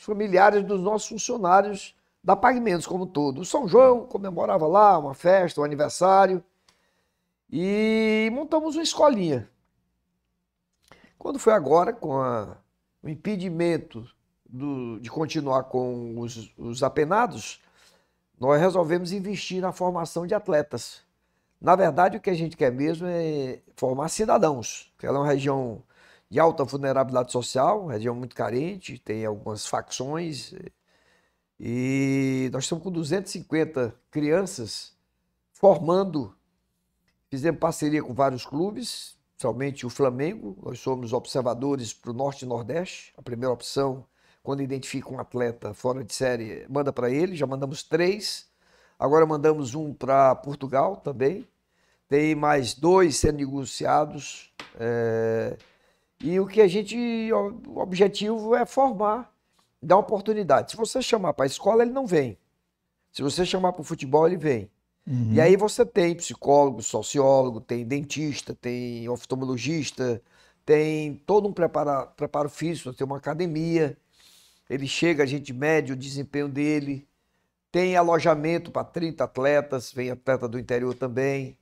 familiares 0.00 0.64
dos 0.64 0.80
nossos 0.80 1.08
funcionários 1.08 1.94
da 2.22 2.36
Pagamentos 2.36 2.86
como 2.86 3.06
todo. 3.06 3.40
O 3.40 3.44
São 3.44 3.68
João 3.68 4.06
comemorava 4.06 4.66
lá 4.66 4.98
uma 4.98 5.14
festa, 5.14 5.60
um 5.60 5.64
aniversário, 5.64 6.42
e 7.50 8.28
montamos 8.32 8.74
uma 8.74 8.82
escolinha. 8.82 9.48
Quando 11.18 11.38
foi 11.38 11.52
agora, 11.52 11.92
com 11.92 12.20
a, 12.20 12.56
o 13.02 13.08
impedimento 13.08 14.08
do, 14.48 14.98
de 15.00 15.10
continuar 15.10 15.64
com 15.64 16.18
os, 16.18 16.52
os 16.58 16.82
apenados, 16.82 17.60
nós 18.38 18.60
resolvemos 18.60 19.12
investir 19.12 19.62
na 19.62 19.72
formação 19.72 20.26
de 20.26 20.34
atletas. 20.34 21.02
Na 21.60 21.74
verdade, 21.74 22.16
o 22.16 22.20
que 22.20 22.30
a 22.30 22.34
gente 22.34 22.56
quer 22.56 22.70
mesmo 22.70 23.06
é 23.08 23.60
formar 23.76 24.08
cidadãos, 24.08 24.92
ela 25.02 25.18
é 25.18 25.20
uma 25.20 25.26
região 25.26 25.82
de 26.28 26.40
alta 26.40 26.64
vulnerabilidade 26.64 27.32
social, 27.32 27.86
região 27.86 28.14
muito 28.14 28.34
carente, 28.34 28.98
tem 28.98 29.24
algumas 29.24 29.66
facções, 29.66 30.52
e 31.58 32.50
nós 32.52 32.64
estamos 32.64 32.84
com 32.84 32.90
250 32.90 33.94
crianças 34.10 34.94
formando. 35.52 36.34
Fizemos 37.30 37.58
parceria 37.58 38.02
com 38.02 38.12
vários 38.12 38.44
clubes, 38.44 39.16
somente 39.38 39.86
o 39.86 39.90
Flamengo. 39.90 40.56
Nós 40.62 40.78
somos 40.78 41.12
observadores 41.12 41.94
para 41.94 42.10
o 42.10 42.14
Norte 42.14 42.44
e 42.44 42.48
Nordeste. 42.48 43.12
A 43.16 43.22
primeira 43.22 43.52
opção, 43.52 44.04
quando 44.42 44.62
identifica 44.62 45.10
um 45.10 45.18
atleta 45.18 45.72
fora 45.72 46.04
de 46.04 46.14
série, 46.14 46.66
manda 46.68 46.92
para 46.92 47.10
ele. 47.10 47.34
Já 47.34 47.46
mandamos 47.46 47.82
três. 47.82 48.46
Agora 48.98 49.26
mandamos 49.26 49.74
um 49.74 49.94
para 49.94 50.34
Portugal 50.34 50.96
também. 50.96 51.48
Tem 52.06 52.34
mais 52.34 52.74
dois 52.74 53.16
sendo 53.16 53.38
negociados. 53.38 54.52
É... 54.78 55.56
E 56.20 56.40
o 56.40 56.46
que 56.46 56.60
a 56.60 56.68
gente, 56.68 56.96
o 57.32 57.78
objetivo 57.78 58.54
é 58.54 58.64
formar 58.64 59.34
dá 59.82 59.96
oportunidade. 59.96 60.72
Se 60.72 60.76
você 60.76 61.00
chamar 61.00 61.32
para 61.32 61.44
a 61.44 61.46
escola, 61.46 61.82
ele 61.82 61.92
não 61.92 62.06
vem. 62.06 62.38
Se 63.12 63.22
você 63.22 63.46
chamar 63.46 63.72
para 63.72 63.82
o 63.82 63.84
futebol, 63.84 64.26
ele 64.26 64.36
vem. 64.36 64.70
Uhum. 65.06 65.32
E 65.32 65.40
aí 65.40 65.56
você 65.56 65.86
tem 65.86 66.14
psicólogo, 66.14 66.82
sociólogo, 66.82 67.60
tem 67.60 67.84
dentista, 67.86 68.54
tem 68.54 69.08
oftalmologista, 69.08 70.20
tem 70.64 71.14
todo 71.24 71.48
um 71.48 71.52
preparo, 71.52 72.08
preparo 72.16 72.48
físico, 72.48 72.92
tem 72.92 73.06
uma 73.06 73.18
academia. 73.18 73.96
Ele 74.68 74.88
chega, 74.88 75.22
a 75.22 75.26
gente 75.26 75.52
mede 75.52 75.92
o 75.92 75.96
desempenho 75.96 76.48
dele. 76.48 77.06
Tem 77.70 77.96
alojamento 77.96 78.70
para 78.70 78.84
30 78.84 79.22
atletas, 79.22 79.92
vem 79.92 80.10
atleta 80.10 80.48
do 80.48 80.58
interior 80.58 80.94
também. 80.94 81.56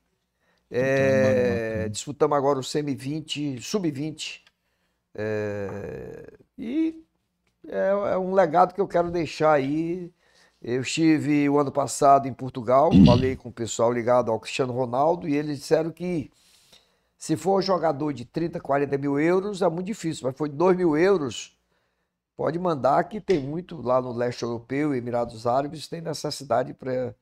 É, 0.71 1.89
disputamos 1.91 2.37
agora 2.37 2.59
o 2.59 2.65
semi-20, 2.65 3.61
sub-20. 3.61 4.44
É, 5.15 6.33
e 6.59 7.05
é, 7.69 7.89
é 7.89 8.19
um 8.19 8.35
legado 8.35 8.75
que 8.75 8.81
eu 8.81 8.89
quero 8.89 9.11
deixar 9.11 9.53
aí 9.53 10.13
Eu 10.61 10.81
estive 10.81 11.49
o 11.49 11.59
ano 11.59 11.71
passado 11.71 12.27
em 12.27 12.33
Portugal, 12.33 12.91
falei 13.07 13.37
com 13.37 13.49
o 13.49 13.53
pessoal 13.53 13.93
ligado 13.93 14.31
ao 14.31 14.41
Cristiano 14.41 14.73
Ronaldo 14.73 15.29
e 15.29 15.37
eles 15.37 15.59
disseram 15.59 15.91
que 15.91 16.31
se 17.25 17.37
for 17.37 17.63
jogador 17.63 18.13
de 18.13 18.25
30, 18.25 18.61
40 18.61 18.99
mil 18.99 19.19
euros 19.19 19.63
é 19.63 19.69
muito 19.69 19.87
difícil, 19.87 20.27
mas 20.27 20.37
foi 20.37 20.49
2 20.49 20.77
mil 20.77 20.97
euros, 20.97 21.57
pode 22.37 22.59
mandar 22.59 23.05
que 23.05 23.21
tem 23.21 23.41
muito 23.41 23.81
lá 23.81 24.01
no 24.01 24.13
leste 24.13 24.43
europeu, 24.43 24.95
Emirados 24.95 25.47
Árabes, 25.47 25.87
tem 25.87 26.01
necessidade 26.01 26.75
para. 26.75 27.15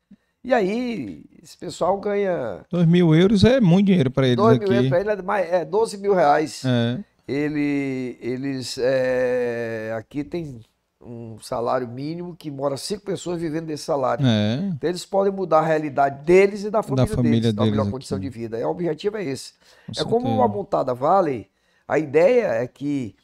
E 0.43 0.53
aí, 0.53 1.25
esse 1.41 1.57
pessoal 1.57 2.01
ganha. 2.01 2.65
2 2.71 2.87
mil 2.87 3.15
euros 3.15 3.45
é 3.45 3.61
muito 3.61 3.87
dinheiro 3.87 4.11
para 4.11 4.27
eles 4.27 4.37
2 4.37 4.59
mil 4.59 4.73
euros 4.73 4.89
para 4.89 5.01
ele 5.01 5.11
é, 5.11 5.23
mais, 5.23 5.53
é 5.53 5.65
12 5.65 5.99
mil 5.99 6.15
reais. 6.15 6.65
É. 6.65 7.05
Ele, 7.33 8.19
eles 8.21 8.77
é, 8.79 9.95
aqui 9.97 10.23
tem 10.23 10.61
um 11.01 11.39
salário 11.41 11.89
mínimo 11.89 12.37
que 12.37 12.51
mora 12.51 12.77
cinco 12.77 13.05
pessoas 13.05 13.41
vivendo 13.41 13.67
desse 13.67 13.85
salário. 13.85 14.27
É. 14.27 14.57
Então 14.75 14.91
eles 14.91 15.07
podem 15.07 15.33
mudar 15.33 15.61
a 15.61 15.67
realidade 15.67 16.25
deles 16.25 16.63
e 16.65 16.71
da 16.71 16.83
família, 16.83 17.07
da 17.07 17.17
família 17.17 17.41
deles, 17.41 17.55
da 17.55 17.65
melhor 17.65 17.83
aqui. 17.83 17.91
condição 17.91 18.19
de 18.19 18.29
vida. 18.29 18.59
É, 18.59 18.67
o 18.67 18.71
objetivo 18.71 19.17
é 19.17 19.25
esse. 19.25 19.55
Com 19.87 20.01
é 20.01 20.05
como 20.05 20.27
certeza. 20.27 20.45
a 20.45 20.49
montada 20.49 20.95
Valley, 20.95 21.49
a 21.89 21.99
ideia 21.99 22.49
é 22.49 22.67
que 22.67 23.17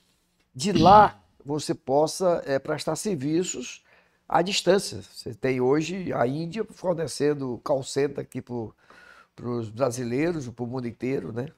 de 0.54 0.72
lá 0.72 1.20
você 1.44 1.74
possa 1.74 2.42
é, 2.46 2.58
prestar 2.58 2.96
serviços 2.96 3.82
à 4.28 4.42
distância. 4.42 5.00
Você 5.02 5.34
tem 5.34 5.60
hoje 5.60 6.12
a 6.12 6.26
Índia 6.26 6.66
fornecendo 6.70 7.60
call 7.62 7.82
center 7.82 8.20
aqui 8.20 8.40
para 8.40 8.54
os 9.46 9.68
brasileiros, 9.68 10.48
para 10.48 10.64
o 10.64 10.66
mundo 10.66 10.88
inteiro, 10.88 11.32
né? 11.32 11.48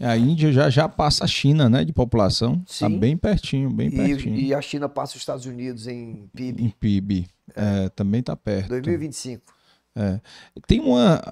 É. 0.00 0.06
A 0.06 0.16
Índia 0.16 0.52
já, 0.52 0.70
já 0.70 0.88
passa 0.88 1.24
a 1.24 1.26
China, 1.26 1.68
né, 1.68 1.84
de 1.84 1.92
população. 1.92 2.58
Tá 2.60 2.88
Sim. 2.88 2.98
bem 2.98 3.16
pertinho, 3.16 3.70
bem 3.70 3.90
pertinho. 3.90 4.36
E, 4.36 4.46
e 4.46 4.54
a 4.54 4.60
China 4.62 4.88
passa 4.88 5.16
os 5.16 5.22
Estados 5.22 5.46
Unidos 5.46 5.86
em 5.86 6.28
PIB. 6.34 6.64
Em 6.64 6.70
PIB. 6.70 7.26
É, 7.54 7.88
também 7.90 8.22
tá 8.22 8.36
perto. 8.36 8.68
2025. 8.68 9.42
É. 9.96 10.20
Tem 10.66 10.80
uma, 10.80 11.22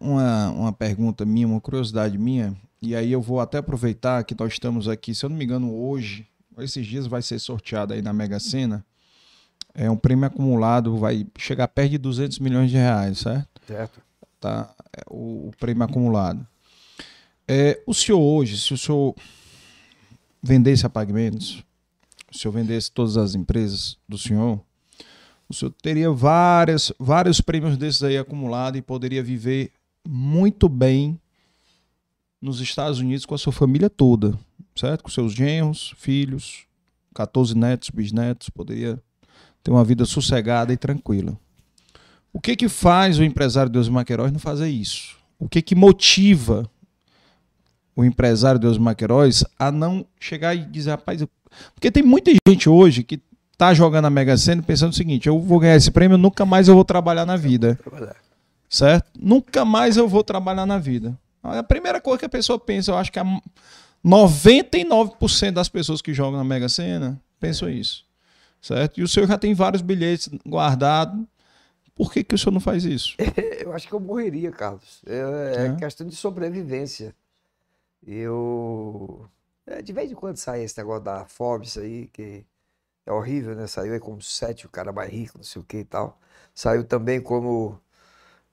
uma, 0.00 0.50
uma 0.50 0.72
pergunta 0.72 1.24
minha, 1.24 1.46
uma 1.46 1.60
curiosidade 1.60 2.16
minha, 2.16 2.56
e 2.80 2.94
aí 2.94 3.10
eu 3.10 3.20
vou 3.20 3.40
até 3.40 3.58
aproveitar 3.58 4.22
que 4.24 4.36
nós 4.38 4.52
estamos 4.52 4.88
aqui, 4.88 5.14
se 5.14 5.24
eu 5.24 5.30
não 5.30 5.36
me 5.36 5.44
engano, 5.44 5.74
hoje, 5.74 6.26
esses 6.58 6.86
dias 6.86 7.06
vai 7.06 7.22
ser 7.22 7.38
sorteado 7.40 7.92
aí 7.92 8.02
na 8.02 8.12
Mega 8.12 8.38
Sena, 8.38 8.84
é 9.74 9.90
um 9.90 9.96
prêmio 9.96 10.26
acumulado, 10.26 10.96
vai 10.96 11.26
chegar 11.36 11.68
perto 11.68 11.90
de 11.90 11.98
200 11.98 12.38
milhões 12.38 12.70
de 12.70 12.76
reais, 12.76 13.18
certo? 13.18 13.48
Certo. 13.66 14.07
Tá? 14.40 14.74
É 14.96 15.02
O, 15.08 15.48
o 15.48 15.50
prêmio 15.58 15.82
acumulado. 15.82 16.46
É, 17.46 17.82
o 17.86 17.94
senhor 17.94 18.20
hoje, 18.20 18.58
se 18.58 18.74
o 18.74 18.78
senhor 18.78 19.14
vendesse 20.42 20.84
a 20.84 20.90
Pagamentos, 20.90 21.64
se 22.30 22.40
senhor 22.40 22.52
vendesse 22.52 22.92
todas 22.92 23.16
as 23.16 23.34
empresas 23.34 23.96
do 24.08 24.18
senhor, 24.18 24.60
o 25.48 25.54
senhor 25.54 25.72
teria 25.82 26.10
várias, 26.10 26.92
vários 26.98 27.40
prêmios 27.40 27.76
desses 27.76 28.02
aí 28.02 28.18
acumulados 28.18 28.78
e 28.78 28.82
poderia 28.82 29.22
viver 29.22 29.72
muito 30.06 30.68
bem 30.68 31.18
nos 32.40 32.60
Estados 32.60 32.98
Unidos 32.98 33.24
com 33.24 33.34
a 33.34 33.38
sua 33.38 33.52
família 33.52 33.88
toda, 33.88 34.38
certo? 34.76 35.02
Com 35.02 35.10
seus 35.10 35.32
genros, 35.32 35.94
filhos, 35.96 36.66
14 37.14 37.56
netos, 37.56 37.90
bisnetos, 37.90 38.50
poderia 38.50 39.02
ter 39.62 39.70
uma 39.70 39.84
vida 39.84 40.04
sossegada 40.04 40.72
e 40.72 40.76
tranquila. 40.76 41.36
O 42.32 42.40
que 42.40 42.54
que 42.56 42.68
faz 42.68 43.18
o 43.18 43.24
empresário 43.24 43.70
Deus 43.70 43.88
Maqueiroz 43.88 44.30
não 44.32 44.38
fazer 44.38 44.68
isso? 44.68 45.16
O 45.38 45.48
que 45.48 45.62
que 45.62 45.74
motiva 45.74 46.68
o 47.96 48.04
empresário 48.04 48.60
Deus 48.60 48.78
Maqueiroz 48.78 49.44
a 49.58 49.72
não 49.72 50.06
chegar 50.20 50.54
e 50.54 50.64
dizer, 50.64 50.90
rapaz, 50.90 51.20
eu... 51.20 51.28
porque 51.74 51.90
tem 51.90 52.02
muita 52.02 52.30
gente 52.46 52.68
hoje 52.68 53.02
que 53.02 53.20
tá 53.56 53.74
jogando 53.74 54.04
a 54.04 54.10
Mega 54.10 54.36
Sena 54.36 54.62
pensando 54.62 54.92
o 54.92 54.94
seguinte, 54.94 55.26
eu 55.28 55.40
vou 55.40 55.58
ganhar 55.58 55.74
esse 55.76 55.90
prêmio, 55.90 56.16
nunca 56.16 56.44
mais 56.46 56.68
eu 56.68 56.74
vou 56.74 56.84
trabalhar 56.84 57.26
na 57.26 57.36
vida, 57.36 57.74
Trabalhar. 57.82 58.14
certo? 58.68 59.10
Nunca 59.18 59.64
mais 59.64 59.96
eu 59.96 60.06
vou 60.06 60.22
trabalhar 60.22 60.64
na 60.64 60.78
vida. 60.78 61.18
A 61.42 61.62
primeira 61.62 62.00
coisa 62.00 62.18
que 62.20 62.24
a 62.24 62.28
pessoa 62.28 62.58
pensa, 62.58 62.92
eu 62.92 62.96
acho 62.96 63.10
que 63.10 63.18
a 63.18 63.24
99% 64.04 65.52
das 65.52 65.68
pessoas 65.68 66.00
que 66.02 66.14
jogam 66.14 66.38
na 66.38 66.44
Mega 66.44 66.68
Sena 66.68 67.20
pensam 67.40 67.68
isso, 67.68 68.04
certo? 68.60 69.00
E 69.00 69.02
o 69.02 69.08
senhor 69.08 69.26
já 69.26 69.38
tem 69.38 69.54
vários 69.54 69.82
bilhetes 69.82 70.28
guardados, 70.46 71.20
por 71.98 72.10
que, 72.12 72.24
que 72.24 72.34
o 72.34 72.38
senhor 72.38 72.52
não 72.52 72.60
faz 72.60 72.84
isso? 72.84 73.14
Eu 73.60 73.74
acho 73.74 73.86
que 73.86 73.92
eu 73.92 74.00
morreria, 74.00 74.50
Carlos. 74.50 75.02
É, 75.06 75.64
é 75.64 75.66
É? 75.66 75.74
questão 75.76 76.06
de 76.06 76.16
sobrevivência. 76.16 77.14
Eu. 78.06 79.26
é, 79.66 79.82
de 79.82 79.92
vez 79.92 80.10
em 80.10 80.14
quando 80.14 80.36
sai 80.36 80.62
esse 80.62 80.78
negócio 80.78 81.04
da 81.04 81.24
Forbes 81.26 81.76
aí, 81.76 82.08
que 82.12 82.44
é 83.04 83.12
horrível, 83.12 83.54
né? 83.54 83.66
Saiu 83.66 83.92
aí 83.92 84.00
como 84.00 84.22
sete, 84.22 84.64
o 84.66 84.68
cara 84.70 84.92
mais 84.92 85.10
rico, 85.12 85.36
não 85.36 85.44
sei 85.44 85.60
o 85.60 85.64
que 85.64 85.78
e 85.78 85.84
tal. 85.84 86.18
Saiu 86.54 86.84
também 86.84 87.20
como 87.20 87.78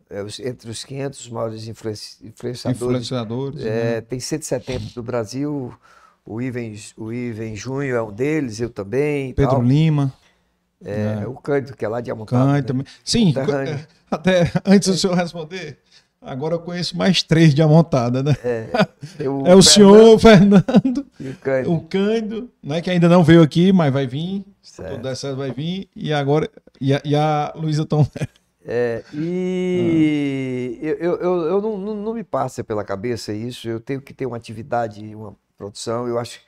é, 0.10 0.20
entre 0.48 0.70
os 0.70 0.84
500 0.84 1.30
maiores 1.30 1.68
influenci- 1.68 2.26
influenciadores. 2.28 2.82
Influenciadores. 2.84 3.64
né? 3.64 3.98
É, 3.98 4.02
tem 4.02 4.20
170 4.20 4.94
do 4.94 5.04
Brasil. 5.04 5.74
O 6.26 6.42
Iven, 6.42 6.76
o 6.98 7.14
Iven 7.14 7.56
Junho 7.56 7.96
é 7.96 8.02
um 8.02 8.12
deles, 8.12 8.60
eu 8.60 8.70
também. 8.70 9.34
Pedro 9.34 9.52
tal. 9.56 9.62
Lima, 9.64 10.12
É, 10.84 11.26
o 11.28 11.34
Cândido, 11.36 11.76
que 11.76 11.86
é 11.86 11.88
lá 11.88 12.02
de 12.02 12.12
Amontado. 12.12 12.46
Cães 12.46 12.54
né? 12.54 12.62
também. 12.62 12.86
Sim, 13.04 13.34
até 14.10 14.52
antes 14.66 14.90
do 14.90 14.98
senhor 14.98 15.16
responder, 15.16 15.80
agora 16.22 16.56
eu 16.56 16.60
conheço 16.60 16.98
mais 16.98 17.24
três 17.24 17.54
de 17.54 17.62
amontada, 17.62 18.22
né? 18.22 18.36
É 18.44 18.70
o 19.30 19.42
Fernando 19.42 19.64
senhor, 19.64 20.16
o 20.16 20.20
Fernando, 20.20 21.06
e 21.20 21.30
o 21.30 21.36
Cândido. 21.36 21.74
o 21.74 21.82
Cândido, 21.82 22.50
né, 22.62 22.82
que 22.82 22.90
ainda 22.90 23.08
não 23.08 23.24
veio 23.24 23.42
aqui, 23.42 23.72
mas 23.72 23.92
vai 23.94 24.06
vir. 24.06 24.46
Certo. 24.62 24.92
tudo 24.92 25.04
der 25.04 25.16
certo, 25.16 25.38
vai 25.38 25.52
vir. 25.52 25.90
E 25.96 26.12
agora, 26.12 26.50
e 26.82 26.94
a, 26.94 27.02
e 27.06 27.16
a 27.16 27.54
Luísa 27.56 27.86
Tom. 27.86 28.06
É, 28.68 29.04
e 29.14 30.80
eu, 30.82 30.96
eu, 30.96 31.16
eu, 31.18 31.42
eu 31.44 31.62
não, 31.62 31.78
não, 31.78 31.96
não 31.96 32.14
me 32.16 32.24
passa 32.24 32.64
pela 32.64 32.84
cabeça 32.84 33.32
isso. 33.32 33.70
Eu 33.70 33.80
tenho 33.80 34.02
que 34.02 34.14
ter 34.14 34.26
uma 34.26 34.38
atividade, 34.38 35.16
uma 35.16 35.36
produção. 35.56 36.08
Eu 36.08 36.18
acho. 36.18 36.40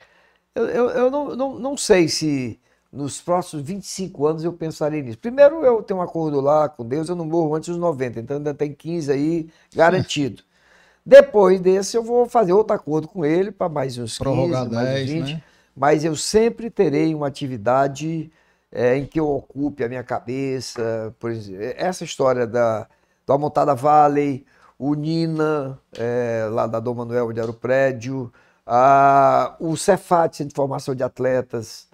Eu, 0.54 0.66
eu, 0.66 0.90
eu 0.90 1.10
não, 1.10 1.36
não, 1.36 1.58
não 1.58 1.76
sei 1.76 2.08
se 2.08 2.58
nos 2.92 3.20
próximos 3.20 3.64
25 3.64 4.26
anos 4.26 4.44
eu 4.44 4.52
pensarei 4.52 5.02
nisso. 5.02 5.18
Primeiro, 5.18 5.64
eu 5.64 5.82
tenho 5.82 6.00
um 6.00 6.02
acordo 6.02 6.40
lá 6.40 6.68
com 6.68 6.84
Deus, 6.84 7.08
eu 7.08 7.16
não 7.16 7.24
morro 7.24 7.54
antes 7.54 7.68
dos 7.68 7.78
90, 7.78 8.20
então 8.20 8.36
ainda 8.38 8.54
tem 8.54 8.72
15 8.72 9.12
aí 9.12 9.48
garantido. 9.74 10.42
Depois 11.04 11.60
desse, 11.60 11.96
eu 11.96 12.02
vou 12.02 12.28
fazer 12.28 12.52
outro 12.52 12.74
acordo 12.74 13.08
com 13.08 13.24
ele 13.24 13.50
para 13.50 13.68
mais 13.68 13.96
uns 13.96 14.12
15, 14.12 14.18
Prorrogar 14.18 14.70
mais 14.70 14.88
uns 14.88 14.94
10, 14.94 15.10
20 15.10 15.32
né? 15.34 15.42
mas 15.74 16.04
eu 16.04 16.16
sempre 16.16 16.68
terei 16.68 17.14
uma 17.14 17.28
atividade 17.28 18.30
é, 18.70 18.96
em 18.96 19.06
que 19.06 19.18
eu 19.18 19.28
ocupe 19.28 19.84
a 19.84 19.88
minha 19.88 20.02
cabeça. 20.02 21.14
Por 21.18 21.30
exemplo, 21.30 21.62
essa 21.76 22.04
história 22.04 22.46
da, 22.46 22.86
do 23.26 23.32
Amontada 23.32 23.74
Valley, 23.74 24.44
o 24.78 24.94
Nina, 24.94 25.78
é, 25.96 26.46
lá 26.50 26.66
da 26.66 26.80
Dom 26.80 26.94
Manuel, 26.94 27.28
onde 27.28 27.40
era 27.40 27.50
o 27.50 27.54
prédio, 27.54 28.32
a, 28.66 29.56
o 29.58 29.76
Cefat, 29.76 30.36
Centro 30.36 30.50
de 30.50 30.56
Formação 30.56 30.94
de 30.94 31.02
Atletas. 31.02 31.87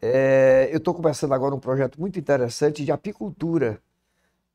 É, 0.00 0.68
eu 0.72 0.78
estou 0.78 0.94
começando 0.94 1.32
agora 1.32 1.54
um 1.54 1.60
projeto 1.60 2.00
muito 2.00 2.18
interessante 2.18 2.84
de 2.84 2.92
apicultura. 2.92 3.80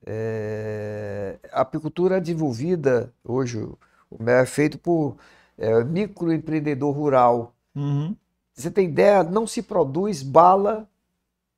É, 0.06 1.38
a 1.52 1.62
apicultura 1.62 2.18
é 2.18 2.20
desenvolvida 2.20 3.14
hoje, 3.24 3.60
o 3.60 3.78
é 4.26 4.46
feito 4.46 4.78
por 4.78 5.18
é, 5.58 5.84
microempreendedor 5.84 6.94
rural. 6.94 7.54
Uhum. 7.76 8.16
Você 8.54 8.70
tem 8.70 8.88
ideia, 8.88 9.24
não 9.24 9.48
se 9.48 9.62
produz 9.62 10.22
bala 10.22 10.88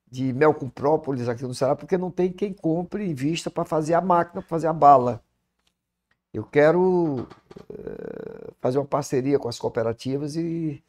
de 0.10 0.32
mel 0.34 0.54
com 0.54 0.70
própolis 0.70 1.28
aqui 1.28 1.44
no 1.44 1.54
Ceará 1.54 1.76
porque 1.76 1.98
não 1.98 2.10
tem 2.10 2.32
quem 2.32 2.54
compre 2.54 3.04
e 3.06 3.12
invista 3.12 3.52
para 3.52 3.66
fazer 3.66 3.94
a 3.94 4.02
máquina, 4.02 4.42
para 4.42 4.50
fazer 4.50 4.68
a 4.68 4.74
bala. 4.74 5.22
Eu 6.34 6.44
quero 6.44 7.28
eh, 7.70 8.52
fazer 8.62 8.78
uma 8.78 8.86
parceria 8.86 9.40
com 9.40 9.48
as 9.48 9.58
cooperativas 9.58 10.36
e 10.36 10.84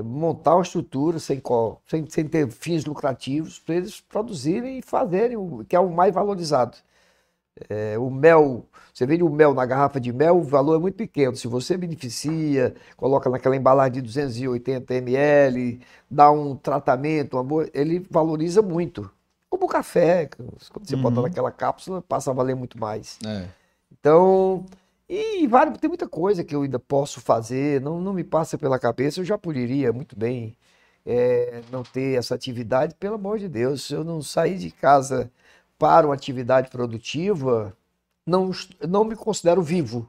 montar 0.00 0.54
uma 0.56 0.62
estrutura 0.62 1.18
sem, 1.18 1.42
sem, 1.86 2.08
sem 2.08 2.26
ter 2.26 2.48
fins 2.50 2.84
lucrativos 2.84 3.58
para 3.58 3.74
eles 3.74 4.00
produzirem 4.00 4.78
e 4.78 4.82
fazerem 4.82 5.36
o 5.36 5.64
que 5.68 5.76
é 5.76 5.80
o 5.80 5.90
mais 5.90 6.14
valorizado. 6.14 6.78
É, 7.68 7.98
o 7.98 8.10
mel, 8.10 8.64
você 8.94 9.04
vende 9.04 9.22
o 9.22 9.28
mel 9.28 9.52
na 9.52 9.66
garrafa 9.66 10.00
de 10.00 10.10
mel, 10.12 10.38
o 10.38 10.42
valor 10.42 10.76
é 10.76 10.78
muito 10.78 10.94
pequeno. 10.96 11.36
Se 11.36 11.46
você 11.46 11.76
beneficia, 11.76 12.74
coloca 12.96 13.28
naquela 13.28 13.54
embalagem 13.54 13.92
de 13.94 14.00
280 14.02 14.94
ml, 14.94 15.78
dá 16.10 16.30
um 16.30 16.56
tratamento, 16.56 17.36
uma 17.36 17.44
boa- 17.44 17.68
ele 17.74 17.98
valoriza 18.10 18.62
muito. 18.62 19.10
Como 19.50 19.66
o 19.66 19.68
café, 19.68 20.26
quando 20.26 20.54
você 20.88 20.96
bota 20.96 21.16
Uhum. 21.16 21.22
naquela 21.24 21.50
cápsula, 21.50 22.00
passa 22.00 22.30
a 22.30 22.34
valer 22.34 22.56
muito 22.56 22.78
mais. 22.80 23.18
É. 23.26 23.44
Então, 23.92 24.64
e 25.14 25.46
vários, 25.46 25.78
tem 25.78 25.88
muita 25.88 26.08
coisa 26.08 26.42
que 26.42 26.54
eu 26.54 26.62
ainda 26.62 26.78
posso 26.78 27.20
fazer, 27.20 27.80
não, 27.80 28.00
não 28.00 28.14
me 28.14 28.24
passa 28.24 28.56
pela 28.56 28.78
cabeça, 28.78 29.20
eu 29.20 29.24
já 29.24 29.36
poderia 29.36 29.92
muito 29.92 30.16
bem 30.16 30.56
é, 31.04 31.60
não 31.70 31.82
ter 31.82 32.18
essa 32.18 32.34
atividade, 32.34 32.94
pelo 32.94 33.16
amor 33.16 33.38
de 33.38 33.48
Deus, 33.48 33.82
se 33.82 33.92
eu 33.92 34.04
não 34.04 34.22
sair 34.22 34.56
de 34.56 34.70
casa 34.70 35.30
para 35.78 36.06
uma 36.06 36.14
atividade 36.14 36.70
produtiva, 36.70 37.76
não, 38.26 38.50
não 38.88 39.04
me 39.04 39.16
considero 39.16 39.62
vivo. 39.62 40.08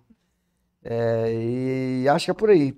É, 0.84 1.34
e 1.34 2.08
acho 2.08 2.26
que 2.26 2.32
é 2.32 2.34
por 2.34 2.50
aí. 2.50 2.78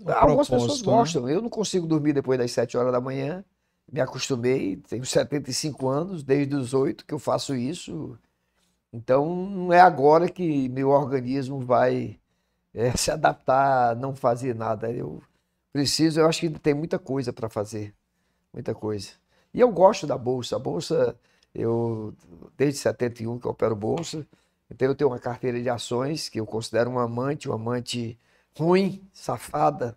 Um 0.00 0.10
Algumas 0.10 0.48
pessoas 0.48 0.80
né? 0.80 0.84
gostam, 0.84 1.28
eu 1.28 1.40
não 1.40 1.48
consigo 1.48 1.86
dormir 1.86 2.14
depois 2.14 2.38
das 2.38 2.50
7 2.50 2.76
horas 2.76 2.92
da 2.92 3.00
manhã, 3.00 3.44
me 3.92 4.00
acostumei, 4.00 4.76
tenho 4.88 5.04
75 5.04 5.88
anos, 5.88 6.22
desde 6.22 6.54
os 6.56 6.74
oito 6.74 7.04
que 7.06 7.14
eu 7.14 7.18
faço 7.18 7.54
isso. 7.54 8.18
Então, 8.94 9.26
não 9.34 9.72
é 9.72 9.80
agora 9.80 10.28
que 10.28 10.68
meu 10.68 10.90
organismo 10.90 11.58
vai 11.58 12.16
é, 12.72 12.92
se 12.96 13.10
adaptar 13.10 13.90
a 13.90 13.94
não 13.96 14.14
fazer 14.14 14.54
nada. 14.54 14.88
Eu 14.88 15.20
preciso, 15.72 16.20
eu 16.20 16.28
acho 16.28 16.38
que 16.40 16.48
tem 16.48 16.74
muita 16.74 16.96
coisa 16.96 17.32
para 17.32 17.48
fazer, 17.48 17.92
muita 18.52 18.72
coisa. 18.72 19.10
E 19.52 19.60
eu 19.60 19.68
gosto 19.72 20.06
da 20.06 20.16
bolsa. 20.16 20.54
A 20.54 20.58
bolsa, 20.60 21.16
eu 21.52 22.14
desde 22.56 22.78
71 22.78 23.40
que 23.40 23.46
eu 23.48 23.50
opero 23.50 23.74
bolsa, 23.74 24.24
então 24.70 24.86
eu 24.86 24.94
tenho 24.94 25.10
uma 25.10 25.18
carteira 25.18 25.60
de 25.60 25.68
ações 25.68 26.28
que 26.28 26.38
eu 26.38 26.46
considero 26.46 26.88
um 26.88 26.98
amante, 26.98 27.48
um 27.48 27.52
amante 27.52 28.16
ruim, 28.56 29.02
safada, 29.12 29.96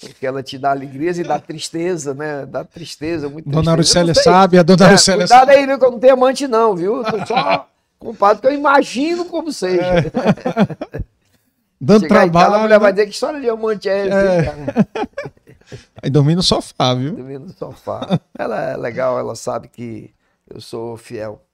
porque 0.00 0.26
ela 0.26 0.42
te 0.42 0.56
dá 0.56 0.70
alegrias 0.70 1.18
e 1.18 1.22
dá 1.22 1.38
tristeza, 1.38 2.14
né? 2.14 2.46
Dá 2.46 2.64
tristeza, 2.64 3.28
muito 3.28 3.50
Dona 3.50 3.72
sei. 4.14 4.22
sabe, 4.22 4.58
a 4.58 4.62
Dona 4.62 4.86
É, 4.86 4.96
cuidado 4.96 5.28
sabe. 5.28 5.52
aí, 5.52 5.66
viu, 5.66 5.78
que 5.78 5.84
eu 5.84 5.90
não 5.90 6.00
tenho 6.00 6.14
amante 6.14 6.48
não, 6.48 6.74
viu? 6.74 6.96
Eu 6.98 7.04
tô 7.04 7.26
só 7.26 7.68
compadre, 7.98 8.40
que 8.40 8.46
eu 8.46 8.54
imagino 8.54 9.24
como 9.24 9.52
seja. 9.52 9.82
Dando 11.80 12.02
Chegar 12.02 12.26
em 12.26 12.32
casa, 12.32 12.44
a 12.44 12.48
trabalho. 12.48 12.62
mulher 12.62 12.80
vai 12.80 12.90
né? 12.90 12.96
dizer 12.96 13.06
que 13.06 13.12
história 13.12 13.40
de 13.40 13.48
amante 13.48 13.88
é 13.88 14.08
essa, 14.08 14.34
hein, 14.34 14.44
cara? 14.44 14.88
Aí 16.02 16.10
dormir 16.10 16.34
no 16.34 16.42
sofá, 16.42 16.94
viu? 16.94 17.14
Dormindo 17.14 17.46
no 17.46 17.52
sofá. 17.52 18.20
Ela 18.36 18.70
é 18.70 18.76
legal, 18.76 19.18
ela 19.18 19.36
sabe 19.36 19.68
que 19.68 20.12
eu 20.48 20.60
sou 20.60 20.96
fiel. 20.96 21.44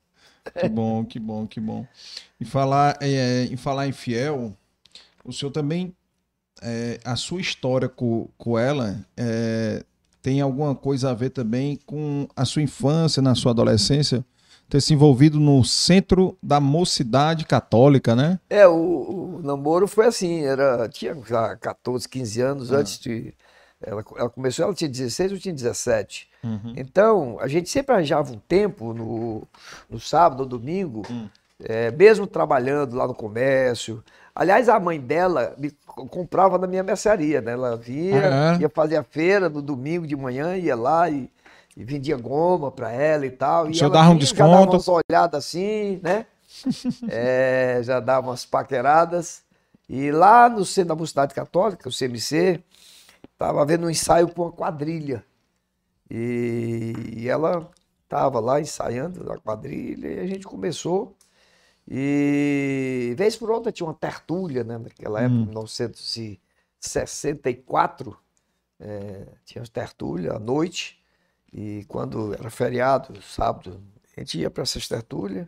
Que 0.59 0.69
bom, 0.69 1.05
que 1.05 1.19
bom, 1.19 1.47
que 1.47 1.61
bom. 1.61 1.87
E 2.41 2.45
falar, 2.45 2.97
é, 3.01 3.45
em 3.45 3.57
falar 3.57 3.87
em 3.87 3.93
fiel, 3.93 4.57
o 5.25 5.33
senhor 5.33 5.51
também, 5.51 5.95
é, 6.63 7.01
a 7.05 7.17
sua 7.17 7.41
história 7.41 7.89
com, 7.89 8.29
com 8.37 8.59
ela 8.59 9.05
é, 9.17 9.83
tem 10.23 10.41
alguma 10.41 10.75
coisa 10.75 11.11
a 11.11 11.15
ver 11.15 11.31
também 11.31 11.79
com 11.85 12.29
a 12.37 12.45
sua 12.45 12.63
infância, 12.63 13.21
na 13.21 13.35
sua 13.35 13.53
adolescência, 13.53 14.25
ter 14.69 14.81
se 14.81 14.95
envolvido 14.95 15.39
no 15.39 15.63
centro 15.65 16.37
da 16.43 16.59
mocidade 16.61 17.45
católica, 17.45 18.15
né? 18.17 18.39
É, 18.51 18.67
o, 18.67 18.75
o 19.39 19.41
namoro 19.43 19.87
foi 19.87 20.07
assim, 20.07 20.45
era, 20.45 20.89
tinha 20.89 21.17
já 21.27 21.57
14, 21.57 22.09
15 22.09 22.41
anos 22.41 22.73
Ah. 22.73 22.77
antes 22.79 22.99
de. 22.99 23.33
Ela, 23.83 24.03
ela 24.17 24.31
começou, 24.31 24.65
ela 24.65 24.75
tinha 24.75 24.89
16, 24.89 25.33
eu 25.33 25.39
tinha 25.39 25.55
17. 25.55 26.29
Uhum. 26.43 26.73
Então, 26.77 27.37
a 27.41 27.47
gente 27.49 27.69
sempre 27.69 27.95
arranjava 27.95 28.33
um 28.33 28.39
tempo 28.39 28.95
no, 28.95 29.43
no 29.91 30.01
sábado 30.01 30.41
ou 30.41 30.47
domingo, 30.47 31.03
Hum. 31.11 31.29
é, 31.63 31.91
mesmo 31.91 32.27
trabalhando 32.27 32.97
lá 32.97 33.07
no 33.07 33.15
comércio. 33.15 34.03
Aliás, 34.35 34.69
a 34.71 34.81
mãe 34.81 34.99
dela 34.99 35.55
me 35.59 35.71
co- 35.87 36.07
comprava 36.07 36.57
na 36.57 36.67
minha 36.67 36.83
mercearia, 36.83 37.41
né? 37.43 37.53
Ela 37.53 37.77
vinha, 37.77 38.57
é? 38.57 38.63
ia 38.63 38.69
fazer 38.71 38.97
a 38.97 39.03
feira 39.03 39.49
no 39.51 39.61
domingo 39.61 40.07
de 40.07 40.17
manhã, 40.17 40.57
ia 40.57 40.75
lá 40.75 41.09
e, 41.11 41.31
e 41.77 41.83
vendia 41.85 42.17
goma 42.17 42.71
para 42.71 42.91
ela 42.93 43.27
e 43.27 43.31
tal. 43.31 43.69
E 43.71 43.75
dava 43.89 44.11
um 44.11 44.19
vinha, 44.19 44.27
Já 44.27 44.37
dava 44.47 44.67
desconto? 44.67 44.77
umas 44.77 44.89
olhadas 44.89 45.45
assim, 45.47 45.99
né? 46.03 46.27
É, 47.09 47.81
já 47.83 47.99
dava 48.01 48.29
umas 48.29 48.45
paqueradas. 48.47 49.43
E 49.89 50.11
lá 50.13 50.49
no 50.49 50.65
centro 50.65 50.89
da 50.91 50.95
Mocidade 50.95 51.35
Católica, 51.35 51.89
o 51.89 51.93
CMC, 51.93 52.63
estava 53.33 53.61
havendo 53.63 53.87
um 53.87 53.91
ensaio 53.91 54.29
com 54.29 54.43
uma 54.43 54.53
quadrilha. 54.53 55.25
E, 56.11 56.93
e 57.17 57.29
ela 57.29 57.69
estava 58.05 58.39
lá 58.41 58.61
ensaiando 58.61 59.31
a 59.33 59.39
quadrilha 59.39 60.07
e 60.09 60.21
a 60.21 60.27
gente 60.27 60.47
começou. 60.47 61.17
E 61.89 63.15
vez 63.19 63.37
por 63.37 63.51
outra 63.51 63.71
tinha 63.73 63.87
uma 63.87 63.95
tertúlia, 63.95 64.63
né? 64.65 64.79
Naquela 64.79 65.21
época, 65.23 65.41
Hum. 65.41 65.47
1964, 65.47 68.17
é, 68.81 69.27
tinha 69.45 69.63
tertúlia 69.67 70.33
à 70.33 70.39
noite. 70.39 70.99
E 71.55 71.85
quando 71.87 72.35
era 72.35 72.51
feriado, 72.51 73.23
sábado, 73.23 73.81
a 74.17 74.21
gente 74.21 74.41
ia 74.41 74.51
para 74.51 74.65
essas 74.65 74.89
tertúlias. 74.89 75.47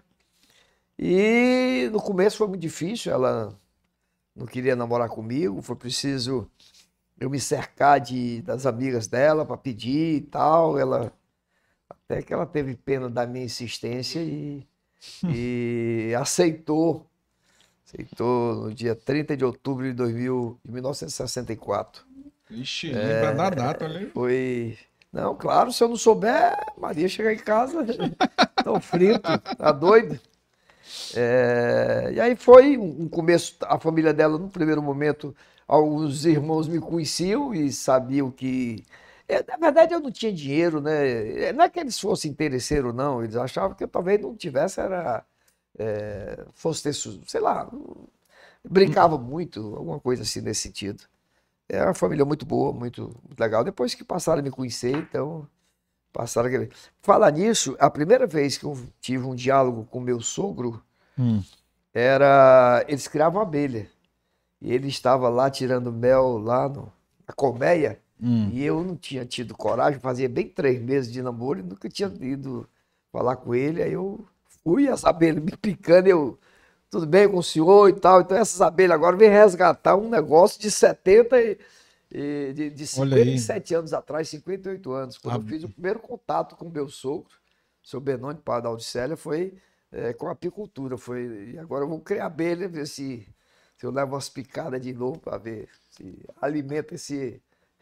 E 0.96 1.88
no 1.90 2.00
começo 2.00 2.38
foi 2.38 2.46
muito 2.46 2.62
difícil, 2.62 3.12
ela 3.12 3.58
não 4.34 4.46
queria 4.46 4.76
namorar 4.76 5.08
comigo, 5.08 5.60
foi 5.60 5.74
preciso 5.74 6.48
eu 7.18 7.28
me 7.28 7.40
cercar 7.40 7.98
de, 7.98 8.42
das 8.42 8.66
amigas 8.66 9.06
dela 9.06 9.44
para 9.44 9.56
pedir 9.56 10.16
e 10.16 10.20
tal. 10.20 10.78
Ela 10.78 11.12
até 11.88 12.22
que 12.22 12.32
ela 12.32 12.46
teve 12.46 12.76
pena 12.76 13.10
da 13.10 13.26
minha 13.26 13.44
insistência 13.44 14.20
e, 14.20 14.66
e 15.24 16.14
aceitou. 16.16 17.06
Aceitou 17.84 18.54
no 18.56 18.74
dia 18.74 18.94
30 18.94 19.36
de 19.36 19.44
outubro 19.44 19.84
de, 19.86 19.92
2000, 19.92 20.60
de 20.64 20.72
1964. 20.72 22.04
Ixi, 22.50 22.92
lembra 22.92 23.34
da 23.34 23.50
data, 23.50 23.86
aí. 23.86 24.06
Foi. 24.10 24.78
Não, 25.16 25.34
claro, 25.34 25.72
se 25.72 25.82
eu 25.82 25.88
não 25.88 25.96
souber, 25.96 26.54
Maria 26.76 27.08
chegar 27.08 27.32
em 27.32 27.38
casa, 27.38 27.78
tão 28.62 28.78
frito, 28.78 29.38
tá 29.56 29.72
doido? 29.72 30.20
É, 31.14 32.10
e 32.14 32.20
aí 32.20 32.36
foi 32.36 32.76
um 32.78 33.08
começo, 33.08 33.56
a 33.62 33.78
família 33.78 34.12
dela, 34.14 34.38
no 34.38 34.50
primeiro 34.50 34.82
momento, 34.82 35.34
alguns 35.66 36.26
irmãos 36.26 36.68
me 36.68 36.80
conheciam 36.80 37.54
e 37.54 37.72
sabiam 37.72 38.30
que. 38.30 38.84
é, 39.28 39.42
na 39.44 39.56
verdade, 39.56 39.94
eu 39.94 40.00
não 40.00 40.12
tinha 40.12 40.32
dinheiro, 40.32 40.80
né? 40.80 41.52
Não 41.54 41.64
é 41.64 41.70
que 41.70 41.80
eles 41.80 41.98
fossem 41.98 42.30
interesseiros, 42.30 42.94
não. 42.94 43.22
Eles 43.24 43.36
achavam 43.36 43.74
que 43.76 43.84
eu 43.84 43.88
talvez 43.88 44.20
não 44.20 44.36
tivesse, 44.36 44.80
era. 44.80 45.24
é, 45.78 46.46
fosse 46.54 46.84
ter, 46.84 46.94
sei 46.94 47.40
lá, 47.40 47.70
brincava 48.64 49.18
muito, 49.18 49.60
alguma 49.76 50.00
coisa 50.00 50.22
assim 50.22 50.40
nesse 50.40 50.62
sentido. 50.62 51.04
É 51.68 51.82
uma 51.82 51.94
família 51.94 52.24
muito 52.24 52.46
boa, 52.46 52.72
muito, 52.72 53.02
muito 53.24 53.40
legal. 53.40 53.64
Depois 53.64 53.94
que 53.94 54.04
passaram 54.04 54.40
a 54.40 54.42
me 54.42 54.50
conhecer, 54.50 54.96
então 54.96 55.48
passaram 56.12 56.48
a 56.48 56.50
querer. 56.50 56.72
Falar 57.02 57.30
nisso, 57.32 57.76
a 57.80 57.90
primeira 57.90 58.26
vez 58.26 58.58
que 58.58 58.64
eu 58.64 58.78
tive 59.00 59.24
um 59.26 59.34
diálogo 59.34 59.86
com 59.90 60.00
meu 60.00 60.20
sogro 60.20 60.82
Hum. 61.18 61.42
era 61.94 62.84
eles 62.88 63.08
criavam 63.08 63.40
abelha 63.40 63.88
e 64.60 64.72
ele 64.72 64.88
estava 64.88 65.28
lá 65.28 65.50
tirando 65.50 65.92
mel 65.92 66.38
lá 66.38 66.68
no, 66.68 66.92
na 67.26 67.34
colmeia 67.34 68.00
Hum. 68.22 68.48
e 68.52 68.64
eu 68.64 68.82
não 68.82 68.96
tinha 68.96 69.26
tido 69.26 69.54
coragem, 69.56 70.00
fazia 70.00 70.28
bem 70.28 70.48
três 70.48 70.80
meses 70.82 71.12
de 71.12 71.22
namoro 71.22 71.60
e 71.60 71.62
nunca 71.62 71.88
tinha 71.88 72.08
ido 72.20 72.66
falar 73.12 73.36
com 73.36 73.54
ele. 73.54 73.82
Aí 73.82 73.92
eu 73.92 74.24
fui, 74.64 74.88
as 74.88 75.04
abelhas 75.04 75.42
me 75.44 75.52
picando, 75.56 76.08
eu, 76.08 76.38
tudo 76.90 77.06
bem 77.06 77.28
com 77.28 77.39
o 77.39 77.42
senhor 77.42 77.89
e 77.90 77.94
tal. 77.94 78.20
Então 78.20 78.36
essas 78.36 78.60
abelhas 78.60 78.94
agora 78.94 79.16
vêm 79.16 79.31
resgatar 79.31 79.97
um 79.97 80.08
negócio 80.08 80.60
de 80.60 80.70
70 80.70 81.40
e, 81.40 81.58
e 82.10 82.52
de, 82.55 82.70
de 82.70 82.86
Olha 82.92 83.18
aí. 83.18 83.48
57 83.48 83.74
anos 83.74 83.92
atrás, 83.92 84.28
58 84.28 84.92
anos, 84.92 85.18
quando 85.18 85.36
eu 85.36 85.40
Ab- 85.40 85.47
fiz 85.47 85.65
o 85.65 85.68
primeiro 85.68 85.98
contato 86.00 86.56
com 86.56 86.66
o 86.66 86.70
meu 86.70 86.89
sogro, 86.89 87.31
seu 87.82 88.00
Benoni, 88.00 88.39
pai 88.40 88.62
da 88.62 88.68
Audicélia, 88.68 89.16
foi 89.16 89.55
é, 89.92 90.12
com 90.12 90.28
a 90.28 90.32
apicultura. 90.32 90.97
Foi, 90.97 91.52
e 91.55 91.58
agora 91.58 91.84
eu 91.84 91.89
vou 91.89 92.00
criar 92.00 92.26
abelha, 92.26 92.68
ver 92.68 92.86
se, 92.86 93.26
se 93.76 93.86
eu 93.86 93.90
levo 93.90 94.15
umas 94.15 94.28
picadas 94.28 94.81
de 94.81 94.92
novo 94.92 95.18
para 95.18 95.39
ver 95.39 95.68
se 95.90 96.18
alimenta 96.40 96.94
esse 96.94 97.40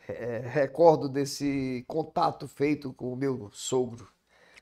é, 0.09 0.39
recordo 0.47 1.09
desse 1.09 1.85
contato 1.87 2.47
feito 2.49 2.93
com 2.93 3.13
o 3.13 3.17
meu 3.17 3.51
sogro. 3.53 4.09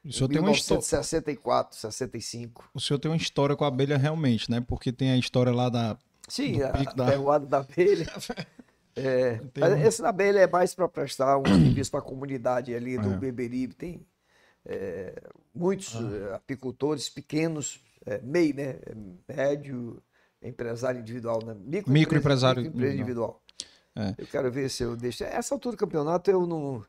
O 0.04 0.12
senhor, 0.12 0.30
em 0.30 0.34
tem 0.34 0.40
uma 0.42 0.50
histó- 0.50 0.74
1964, 0.74 1.76
65. 1.78 2.68
o 2.74 2.80
senhor 2.80 2.98
tem 2.98 3.10
uma 3.10 3.16
história 3.16 3.54
com 3.54 3.64
a 3.64 3.68
abelha 3.68 3.96
realmente, 3.96 4.50
né? 4.50 4.60
Porque 4.60 4.92
tem 4.92 5.10
a 5.12 5.16
história 5.16 5.52
lá 5.52 5.68
da. 5.68 5.96
Sim, 6.28 6.58
Do 6.58 6.64
a, 6.66 6.70
pico 6.70 6.96
da- 6.96 7.38
da 7.38 7.58
abelha. 7.58 8.06
É, 8.94 9.40
um- 9.56 9.86
esse 9.86 10.02
da 10.02 10.10
abelha 10.10 10.40
é 10.40 10.46
mais 10.46 10.74
para 10.74 10.86
prestar 10.86 11.38
um 11.38 11.44
serviço 11.80 11.90
para 11.90 12.00
a 12.00 12.02
comunidade 12.02 12.74
ali 12.74 12.98
do 12.98 13.14
É. 13.14 13.16
Beberibe. 13.16 13.74
Tem 13.74 14.06
é, 14.66 15.14
muitos 15.54 15.96
Ah. 15.96 16.30
é, 16.32 16.34
apicultores 16.34 17.08
pequenos, 17.08 17.80
é, 18.04 18.20
MEI, 18.20 18.52
né? 18.52 18.64
É, 18.84 18.94
Médio, 19.34 20.02
empresário 20.42 21.00
individual, 21.00 21.38
né? 21.42 21.54
Microempresa- 21.54 21.90
Microempresário 21.90 22.62
microempresa 22.64 22.94
individual. 22.94 23.42
individual. 23.94 24.14
É. 24.18 24.22
Eu 24.22 24.26
quero 24.26 24.52
ver 24.52 24.68
se 24.68 24.82
eu 24.82 24.94
deixo. 24.94 25.24
Essa 25.24 25.54
altura 25.54 25.74
do 25.74 25.78
campeonato 25.78 26.30
eu 26.30 26.46
não, 26.46 26.84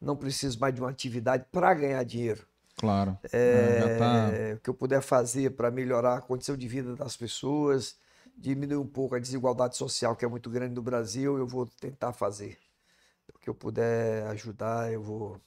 não 0.00 0.14
preciso 0.16 0.60
mais 0.60 0.72
de 0.72 0.80
uma 0.80 0.90
atividade 0.90 1.44
para 1.50 1.74
ganhar 1.74 2.04
dinheiro. 2.04 2.46
Claro. 2.78 3.18
É, 3.32 3.78
já 3.78 3.88
tá- 3.98 4.30
É, 4.34 4.54
o 4.54 4.60
que 4.60 4.70
eu 4.70 4.74
puder 4.74 5.02
fazer 5.02 5.50
para 5.50 5.70
melhorar 5.70 6.18
a 6.18 6.20
condição 6.20 6.56
de 6.56 6.68
vida 6.68 6.94
das 6.94 7.16
pessoas, 7.16 7.96
diminuir 8.36 8.76
um 8.78 8.86
pouco 8.86 9.14
a 9.14 9.18
desigualdade 9.18 9.76
social 9.76 10.14
que 10.16 10.24
é 10.24 10.28
muito 10.28 10.48
grande 10.48 10.74
no 10.74 10.82
Brasil, 10.82 11.36
eu 11.36 11.46
vou 11.46 11.66
tentar 11.80 12.12
fazer. 12.12 12.56
O 13.34 13.38
que 13.38 13.50
eu 13.50 13.54
puder 13.54 14.26
ajudar, 14.28 14.92
eu 14.92 15.02
vou, 15.02 15.40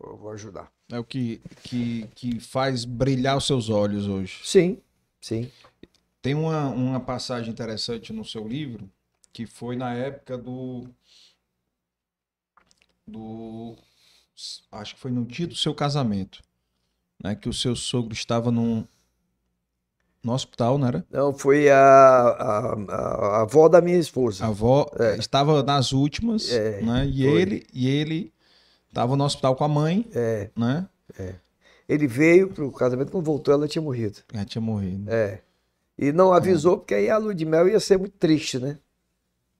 eu 0.00 0.16
vou 0.16 0.30
ajudar. 0.32 0.70
É 0.90 0.98
o 0.98 1.04
que, 1.04 1.40
que, 1.62 2.08
que 2.14 2.40
faz 2.40 2.84
brilhar 2.84 3.36
os 3.36 3.46
seus 3.46 3.68
olhos 3.70 4.08
hoje. 4.08 4.40
Sim, 4.44 4.80
sim. 5.20 5.50
Tem 6.22 6.34
uma, 6.34 6.68
uma 6.68 7.00
passagem 7.00 7.50
interessante 7.52 8.12
no 8.12 8.24
seu 8.24 8.46
livro, 8.46 8.90
que 9.32 9.46
foi 9.46 9.76
na 9.76 9.94
época 9.94 10.36
do. 10.36 10.86
do. 13.06 13.76
Acho 14.72 14.94
que 14.94 15.00
foi 15.00 15.10
no 15.10 15.24
dia 15.24 15.46
do 15.46 15.54
seu 15.54 15.74
casamento. 15.74 16.42
Né, 17.22 17.34
que 17.34 17.48
o 17.48 17.52
seu 17.52 17.76
sogro 17.76 18.12
estava 18.14 18.50
num, 18.50 18.84
no 20.22 20.32
hospital, 20.32 20.78
não 20.78 20.88
era? 20.88 21.06
Não, 21.10 21.32
foi 21.32 21.68
a, 21.68 21.76
a, 21.78 22.72
a- 22.74 23.40
avó 23.42 23.68
da 23.68 23.80
minha 23.80 23.98
esposa. 23.98 24.44
A 24.44 24.48
avó 24.48 24.86
estava 25.18 25.62
nas 25.62 25.92
últimas, 25.92 26.50
É, 26.50 26.80
né? 26.82 27.06
E 27.06 27.24
foi. 27.24 27.42
ele, 27.42 27.66
e 27.72 27.88
ele 27.88 28.32
Tava 28.92 29.14
no 29.16 29.24
hospital 29.24 29.54
com 29.54 29.62
a 29.64 29.68
mãe, 29.68 30.04
É, 30.12 30.50
né? 30.56 30.88
ele 31.88 32.06
veio 32.08 32.48
pro 32.50 32.72
casamento, 32.72 33.12
quando 33.12 33.24
voltou 33.24 33.54
ela 33.54 33.68
tinha 33.68 33.80
morrido. 33.82 34.18
Já 34.34 34.44
tinha 34.44 34.60
morrido. 34.62 35.08
É. 35.08 35.40
E 35.96 36.10
não 36.12 36.32
avisou, 36.32 36.78
porque 36.78 36.94
aí 36.94 37.08
a 37.08 37.16
lua 37.16 37.34
de 37.34 37.44
mel 37.44 37.68
ia 37.68 37.78
ser 37.78 37.98
muito 37.98 38.16
triste, 38.18 38.58
né? 38.58 38.78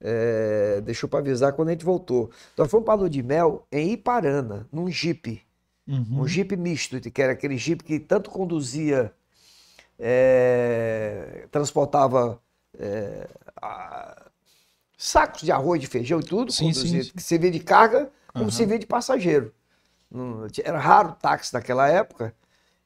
É, 0.01 0.81
deixou 0.81 1.09
para 1.09 1.19
avisar 1.21 1.53
quando 1.53 1.69
a 1.69 1.73
gente 1.73 1.85
voltou. 1.85 2.31
Nós 2.57 2.71
fomos 2.71 2.85
para 2.85 2.95
a 2.95 2.97
lua 2.97 3.11
de 3.11 3.23
mel 3.23 3.67
em 3.71 3.93
Iparana, 3.93 4.67
num 4.73 4.91
jipe. 4.91 5.43
Uhum. 5.91 6.21
Um 6.23 6.27
jipe 6.29 6.57
misto, 6.57 7.01
que 7.01 7.21
era 7.21 7.33
aquele 7.33 7.57
jipe 7.59 7.83
que 7.83 7.99
tanto 7.99 8.31
conduzia, 8.31 9.13
é, 9.99 11.47
transportava 11.51 12.41
é, 12.79 13.29
a- 13.61 14.27
sacos 14.97 15.43
de 15.43 15.51
arroz, 15.51 15.81
de 15.81 15.87
feijão 15.89 16.21
e 16.21 16.25
tudo, 16.25 16.53
Sim, 16.53 16.67
conduzia, 16.67 17.03
sim, 17.03 17.09
sim. 17.11 17.13
que 17.17 17.23
servia 17.23 17.51
de 17.51 17.61
carga 17.61 18.11
como 18.33 18.45
Aham. 18.45 18.51
servia 18.51 18.79
de 18.79 18.87
passageiro. 18.87 19.53
Era 20.65 20.79
raro 20.79 21.15
táxi 21.21 21.53
naquela 21.55 21.89
época 21.89 22.35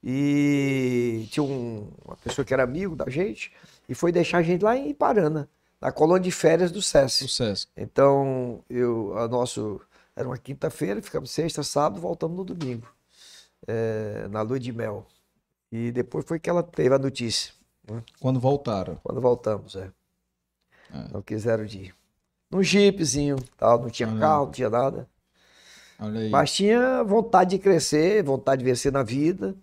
e 0.02 1.26
tinha 1.31 1.42
um- 1.42 1.89
uma 2.05 2.16
pessoa 2.16 2.44
que 2.44 2.52
era 2.52 2.62
amigo 2.62 2.94
da 2.94 3.08
gente 3.08 3.52
e 3.89 3.94
foi 3.94 4.12
deixar 4.12 4.39
a 4.39 4.42
gente 4.42 4.62
lá 4.62 4.76
em 4.76 4.91
Iparana, 4.91 5.49
na 5.81 5.91
colônia 5.92 6.23
de 6.23 6.31
férias 6.31 6.70
do 6.70 6.81
SESC. 6.83 7.68
Então, 7.76 8.62
eu, 8.68 9.16
a 9.18 9.26
nosso, 9.28 9.81
era 10.17 10.28
uma 10.28 10.39
quinta-feira, 10.39 11.02
ficamos 11.02 11.31
sexta, 11.31 11.62
sábado, 11.62 12.01
voltamos 12.01 12.36
no 12.36 12.44
domingo, 12.44 12.86
é, 13.67 14.26
na 14.31 14.43
lua 14.43 14.59
de 14.60 14.73
mel. 14.73 15.07
E 15.73 15.91
depois 15.91 16.25
foi 16.25 16.39
que 16.39 16.49
ela 16.49 16.62
teve 16.62 16.94
a 16.94 16.99
notícia, 16.99 17.52
Quando 18.20 18.39
voltaram. 18.39 18.97
quando 19.02 19.20
voltamos, 19.20 19.75
é. 19.76 19.91
É. 20.93 21.12
Não 21.12 21.20
quiseram 21.23 21.65
de 21.65 21.78
ir. 21.78 21.94
Num 22.51 22.62
jipezinho, 22.62 23.36
tal, 23.57 23.81
não 23.81 23.91
tinha 23.91 24.09
Olha 24.09 24.17
aí. 24.17 24.20
carro, 24.20 24.44
não 24.47 24.52
tinha 24.52 24.70
nada. 24.70 25.09
Aí. 25.99 26.28
Mas 26.31 26.52
tinha 26.52 27.02
vontade 27.02 27.51
de 27.51 27.59
crescer, 27.59 28.23
vontade 28.23 28.60
de 28.60 28.65
vencer 28.65 28.93
na 28.93 29.02
vida. 29.02 29.57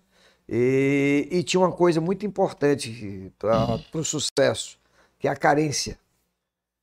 E, 0.50 1.30
e 1.32 1.44
tinha 1.44 1.62
uma 1.62 1.72
coisa 1.72 2.02
muito 2.02 2.26
importante 2.26 3.32
para 3.40 3.80
o 3.94 4.04
sucesso, 4.04 4.78
que 5.18 5.28
é 5.30 5.32
a 5.32 5.36
carência. 5.36 5.98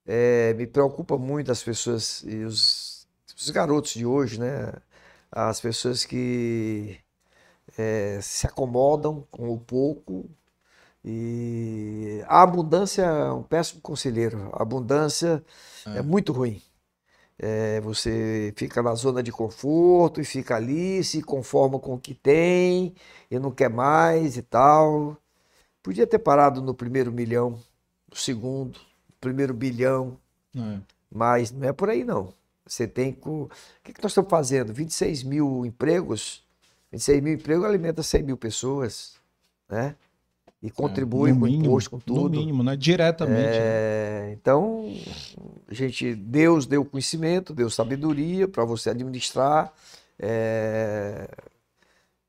É, 0.06 0.54
me 0.54 0.66
preocupa 0.66 1.18
muito 1.18 1.52
as 1.52 1.62
pessoas 1.62 2.22
e 2.26 2.36
os, 2.44 2.87
os 3.40 3.50
garotos 3.50 3.92
de 3.92 4.04
hoje, 4.04 4.40
né? 4.40 4.72
As 5.30 5.60
pessoas 5.60 6.04
que 6.04 6.98
é, 7.76 8.18
se 8.22 8.46
acomodam 8.46 9.24
com 9.30 9.50
o 9.52 9.58
pouco. 9.58 10.28
E 11.04 12.22
a 12.26 12.42
abundância 12.42 13.02
é 13.02 13.32
um 13.32 13.42
péssimo 13.42 13.80
conselheiro. 13.80 14.50
A 14.52 14.62
abundância 14.62 15.42
é 15.86 16.02
muito 16.02 16.32
ruim. 16.32 16.60
É, 17.38 17.80
você 17.80 18.52
fica 18.56 18.82
na 18.82 18.94
zona 18.96 19.22
de 19.22 19.30
conforto 19.30 20.20
e 20.20 20.24
fica 20.24 20.56
ali, 20.56 21.04
se 21.04 21.22
conforma 21.22 21.78
com 21.78 21.94
o 21.94 21.98
que 22.00 22.12
tem 22.12 22.94
e 23.30 23.38
não 23.38 23.52
quer 23.52 23.70
mais 23.70 24.36
e 24.36 24.42
tal. 24.42 25.16
Podia 25.82 26.06
ter 26.06 26.18
parado 26.18 26.60
no 26.60 26.74
primeiro 26.74 27.12
milhão, 27.12 27.52
no 28.10 28.16
segundo, 28.16 28.78
no 29.08 29.14
primeiro 29.20 29.54
bilhão, 29.54 30.18
É. 30.56 30.80
mas 31.10 31.52
não 31.52 31.68
é 31.68 31.72
por 31.72 31.88
aí 31.88 32.02
não. 32.02 32.34
Você 32.68 32.86
tem 32.86 33.12
que. 33.12 33.28
O 33.28 33.48
que, 33.82 33.92
que 33.92 34.02
nós 34.02 34.12
estamos 34.12 34.30
fazendo? 34.30 34.72
26 34.72 35.22
mil 35.22 35.64
empregos. 35.64 36.42
26 36.92 37.22
mil 37.22 37.34
empregos 37.34 37.64
alimenta 37.64 38.02
100 38.02 38.22
mil 38.22 38.36
pessoas, 38.36 39.14
né? 39.68 39.94
E 40.62 40.70
contribui 40.70 41.30
É, 41.30 41.32
No 41.34 41.40
com 41.40 41.46
mínimo, 41.46 41.64
imposto, 41.66 41.90
com 41.90 41.96
No 41.98 42.02
tudo. 42.02 42.30
mínimo, 42.38 42.62
né? 42.62 42.76
Diretamente. 42.76 43.58
né? 43.58 43.58
É, 43.60 44.30
então, 44.32 44.84
a 45.68 45.74
gente, 45.74 46.14
Deus 46.14 46.66
deu 46.66 46.84
conhecimento, 46.84 47.54
deu 47.54 47.70
sabedoria 47.70 48.48
para 48.48 48.64
você 48.64 48.90
administrar. 48.90 49.72
é, 50.18 51.28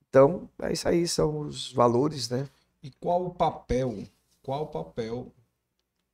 então, 0.09 0.49
é 0.61 0.73
isso 0.73 0.87
aí, 0.87 1.07
são 1.07 1.39
os 1.41 1.71
valores, 1.71 2.29
né? 2.29 2.47
E 2.83 2.89
qual 2.99 3.25
o 3.25 3.29
papel, 3.33 4.03
qual 4.43 4.63
o 4.63 4.67
papel 4.67 5.31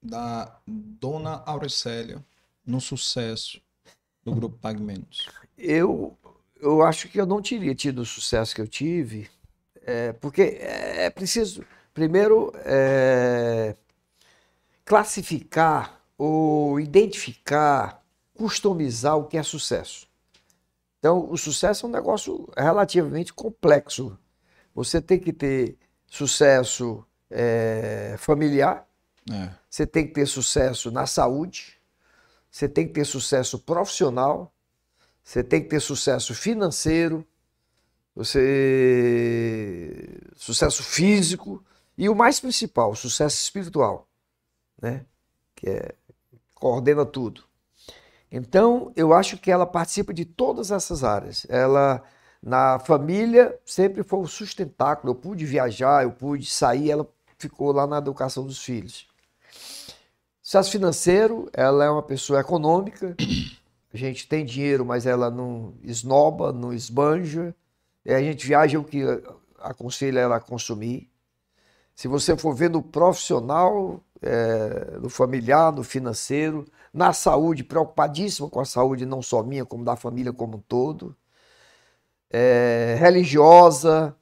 da 0.02 0.58
dona 0.68 1.42
Auricélia 1.45 2.24
no 2.66 2.82
sucesso 2.82 3.62
do 4.26 4.34
Grupo 4.34 4.58
Pague 4.58 4.82
Menos? 4.82 5.30
Eu, 5.58 6.18
eu 6.60 6.82
acho 6.82 7.08
que 7.08 7.22
eu 7.22 7.26
não 7.26 7.42
teria 7.42 7.76
tido 7.76 8.00
o 8.00 8.06
sucesso 8.06 8.56
que 8.56 8.62
eu 8.62 8.68
tive, 8.68 9.30
é, 9.84 10.12
porque 10.14 10.42
é 10.60 11.10
preciso, 11.12 11.64
primeiro, 11.94 12.52
é, 12.66 13.76
classificar 14.84 16.02
ou 16.18 16.80
identificar, 16.80 18.04
customizar 18.34 19.16
o 19.18 19.26
que 19.26 19.38
é 19.38 19.44
sucesso. 19.44 20.08
Então, 21.00 21.30
o 21.30 21.38
sucesso 21.38 21.86
é 21.86 21.90
um 21.90 21.92
negócio 21.92 22.50
relativamente 22.58 23.32
complexo. 23.32 24.18
Você 24.74 25.00
tem 25.00 25.20
que 25.20 25.32
ter 25.32 25.78
sucesso 26.08 27.06
é, 27.30 28.16
familiar, 28.18 28.88
É. 29.32 29.50
você 29.70 29.86
tem 29.86 30.06
que 30.08 30.14
ter 30.14 30.26
sucesso 30.26 30.90
na 30.92 31.06
saúde, 31.06 31.75
você 32.56 32.69
tem 32.69 32.88
que 32.88 32.93
ter 32.93 33.03
sucesso 33.03 33.59
profissional, 33.59 34.50
você 35.22 35.43
tem 35.43 35.61
que 35.61 35.67
ter 35.67 35.82
sucesso 35.82 36.34
financeiro, 36.34 37.27
você 38.16 40.17
sucesso 40.38 40.82
físico 40.82 41.61
e 41.98 42.08
o 42.08 42.16
mais 42.16 42.40
principal, 42.40 42.95
sucesso 42.95 43.42
espiritual, 43.42 44.08
né? 44.82 45.06
Que 45.53 45.69
é 45.69 45.95
coordena 46.53 47.06
tudo. 47.06 47.43
Então, 48.32 48.90
eu 48.95 49.11
acho 49.11 49.38
que 49.38 49.51
ela 49.51 49.66
participa 49.66 50.14
de 50.14 50.24
todas 50.24 50.72
essas 50.72 51.03
áreas. 51.03 51.45
Ela 51.50 52.01
na 52.42 52.80
família 52.80 53.59
sempre 53.66 54.01
foi 54.01 54.19
o 54.19 54.27
sustentáculo. 54.27 55.11
Eu 55.11 55.16
pude 55.16 55.45
viajar, 55.45 56.03
eu 56.03 56.11
pude 56.14 56.45
sair, 56.45 56.90
ela 56.90 57.06
ficou 57.38 57.74
lá 57.74 57.85
na 57.85 57.98
educação 57.98 58.45
dos 58.45 58.64
filhos. 58.64 59.14
Sucesso 60.45 60.69
financeiro, 60.69 61.49
ela 61.53 61.85
é 61.85 61.90
uma 61.90 62.03
pessoa 62.03 62.40
econômica. 62.40 63.15
A 63.91 63.98
gente 63.98 64.27
tem 64.27 64.45
dinheiro, 64.45 64.85
mas 64.85 65.07
ela 65.07 65.32
não 65.32 65.74
esnoba, 65.82 66.53
não 66.53 66.72
esbanja. 66.72 67.56
A 68.06 68.19
gente 68.22 68.45
viaja 68.45 68.77
o 68.77 68.83
que 68.83 69.01
aconselha 69.57 70.19
ela 70.19 70.35
a 70.35 70.40
consumir. 70.40 71.09
Se 71.95 72.07
você 72.07 72.38
for 72.38 72.53
ver 72.53 72.69
no 72.69 72.83
profissional, 72.83 74.03
é, 74.22 74.99
no 74.99 75.09
familiar, 75.09 75.72
no 75.72 75.83
financeiro, 75.83 76.65
na 76.93 77.11
saúde, 77.11 77.64
preocupadíssima 77.64 78.48
com 78.48 78.59
a 78.59 78.65
saúde, 78.65 79.03
não 79.03 79.24
só 79.24 79.41
minha, 79.41 79.65
como 79.65 79.83
da 79.83 79.95
família 79.95 80.32
como 80.32 80.57
um 80.57 80.61
todo. 80.61 81.15
É, 82.30 82.98
religiosa, 82.99 84.15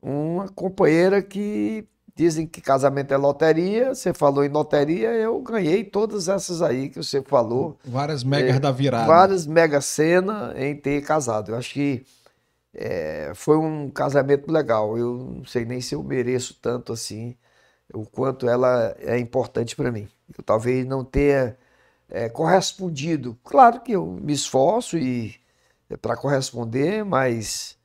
uma 0.00 0.48
companheira 0.48 1.20
que 1.20 1.86
dizem 2.14 2.46
que 2.46 2.60
casamento 2.60 3.12
é 3.12 3.16
loteria. 3.16 3.94
Você 3.94 4.14
falou 4.14 4.44
em 4.44 4.48
loteria, 4.48 5.10
eu 5.12 5.40
ganhei 5.40 5.84
todas 5.84 6.28
essas 6.28 6.62
aí 6.62 6.88
que 6.88 7.02
você 7.02 7.22
falou. 7.22 7.78
Várias 7.84 8.22
megas 8.22 8.60
da 8.60 8.70
virada. 8.70 9.06
Várias 9.06 9.46
mega 9.46 9.80
cena 9.80 10.54
em 10.56 10.76
ter 10.76 11.02
casado. 11.02 11.52
Eu 11.52 11.56
acho 11.56 11.72
que 11.72 12.04
é, 12.74 13.32
foi 13.34 13.56
um 13.56 13.90
casamento 13.90 14.50
legal. 14.50 14.96
Eu 14.96 15.36
não 15.36 15.44
sei 15.44 15.64
nem 15.64 15.80
se 15.80 15.94
eu 15.94 16.02
mereço 16.02 16.56
tanto 16.60 16.92
assim, 16.92 17.36
o 17.92 18.04
quanto 18.06 18.48
ela 18.48 18.94
é 18.98 19.18
importante 19.18 19.76
para 19.76 19.92
mim. 19.92 20.08
Eu 20.36 20.44
talvez 20.44 20.86
não 20.86 21.04
tenha 21.04 21.56
é, 22.08 22.28
correspondido. 22.28 23.38
Claro 23.44 23.80
que 23.80 23.92
eu 23.92 24.06
me 24.06 24.32
esforço 24.32 24.96
e 24.98 25.34
para 26.00 26.16
corresponder, 26.16 27.04
mas 27.04 27.76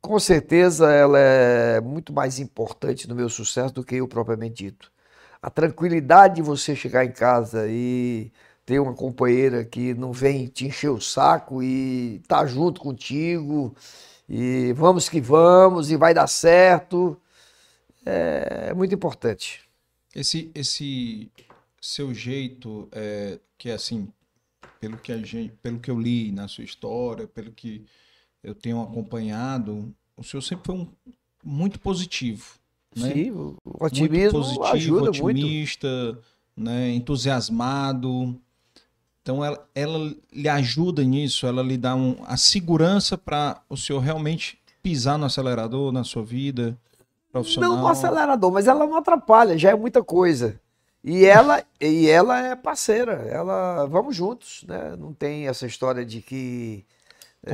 com 0.00 0.18
certeza 0.18 0.90
ela 0.92 1.18
é 1.18 1.80
muito 1.80 2.12
mais 2.12 2.38
importante 2.38 3.08
no 3.08 3.14
meu 3.14 3.28
sucesso 3.28 3.74
do 3.74 3.84
que 3.84 3.96
eu 3.96 4.08
propriamente 4.08 4.64
dito. 4.64 4.92
A 5.40 5.50
tranquilidade 5.50 6.36
de 6.36 6.42
você 6.42 6.74
chegar 6.74 7.04
em 7.04 7.12
casa 7.12 7.66
e 7.68 8.32
ter 8.66 8.80
uma 8.80 8.94
companheira 8.94 9.64
que 9.64 9.94
não 9.94 10.12
vem 10.12 10.46
te 10.46 10.66
encher 10.66 10.90
o 10.90 11.00
saco 11.00 11.62
e 11.62 12.20
tá 12.28 12.46
junto 12.46 12.80
contigo 12.80 13.74
e 14.28 14.72
vamos 14.74 15.08
que 15.08 15.20
vamos 15.20 15.90
e 15.90 15.96
vai 15.96 16.12
dar 16.12 16.26
certo 16.26 17.20
é 18.04 18.72
muito 18.74 18.94
importante. 18.94 19.60
Esse, 20.14 20.50
esse 20.54 21.30
seu 21.80 22.14
jeito, 22.14 22.88
é, 22.90 23.38
que 23.56 23.68
é 23.70 23.74
assim, 23.74 24.10
pelo 24.80 24.96
que, 24.96 25.12
a 25.12 25.18
gente, 25.18 25.52
pelo 25.62 25.78
que 25.78 25.90
eu 25.90 26.00
li 26.00 26.32
na 26.32 26.48
sua 26.48 26.64
história, 26.64 27.26
pelo 27.26 27.52
que 27.52 27.84
eu 28.42 28.54
tenho 28.54 28.80
acompanhado, 28.80 29.94
o 30.16 30.22
senhor 30.22 30.42
sempre 30.42 30.66
foi 30.66 30.74
um, 30.76 30.88
muito 31.44 31.80
positivo. 31.80 32.58
Né? 32.96 33.12
Sim, 33.12 33.30
o 33.30 33.56
muito 33.64 33.84
otimismo 33.84 34.38
positivo, 34.38 34.66
ajuda 34.66 35.10
muito. 35.10 35.24
otimista, 35.24 36.18
né, 36.56 36.90
entusiasmado. 36.90 38.38
Então 39.22 39.44
ela, 39.44 39.68
ela 39.74 40.14
lhe 40.32 40.48
ajuda 40.48 41.04
nisso, 41.04 41.46
ela 41.46 41.62
lhe 41.62 41.76
dá 41.76 41.94
um, 41.94 42.16
a 42.26 42.36
segurança 42.36 43.16
para 43.18 43.62
o 43.68 43.76
senhor 43.76 44.00
realmente 44.00 44.58
pisar 44.82 45.18
no 45.18 45.26
acelerador 45.26 45.92
na 45.92 46.02
sua 46.02 46.24
vida 46.24 46.78
profissional. 47.30 47.70
Não 47.70 47.82
no 47.82 47.88
acelerador, 47.88 48.50
mas 48.50 48.66
ela 48.66 48.86
não 48.86 48.96
atrapalha, 48.96 49.58
já 49.58 49.70
é 49.70 49.74
muita 49.74 50.02
coisa. 50.02 50.58
E 51.02 51.24
ela, 51.24 51.62
e 51.80 52.08
ela 52.08 52.38
é 52.40 52.56
parceira, 52.56 53.12
ela 53.30 53.86
vamos 53.86 54.16
juntos, 54.16 54.64
né? 54.66 54.96
Não 54.98 55.12
tem 55.12 55.46
essa 55.46 55.66
história 55.66 56.04
de 56.04 56.20
que. 56.20 56.84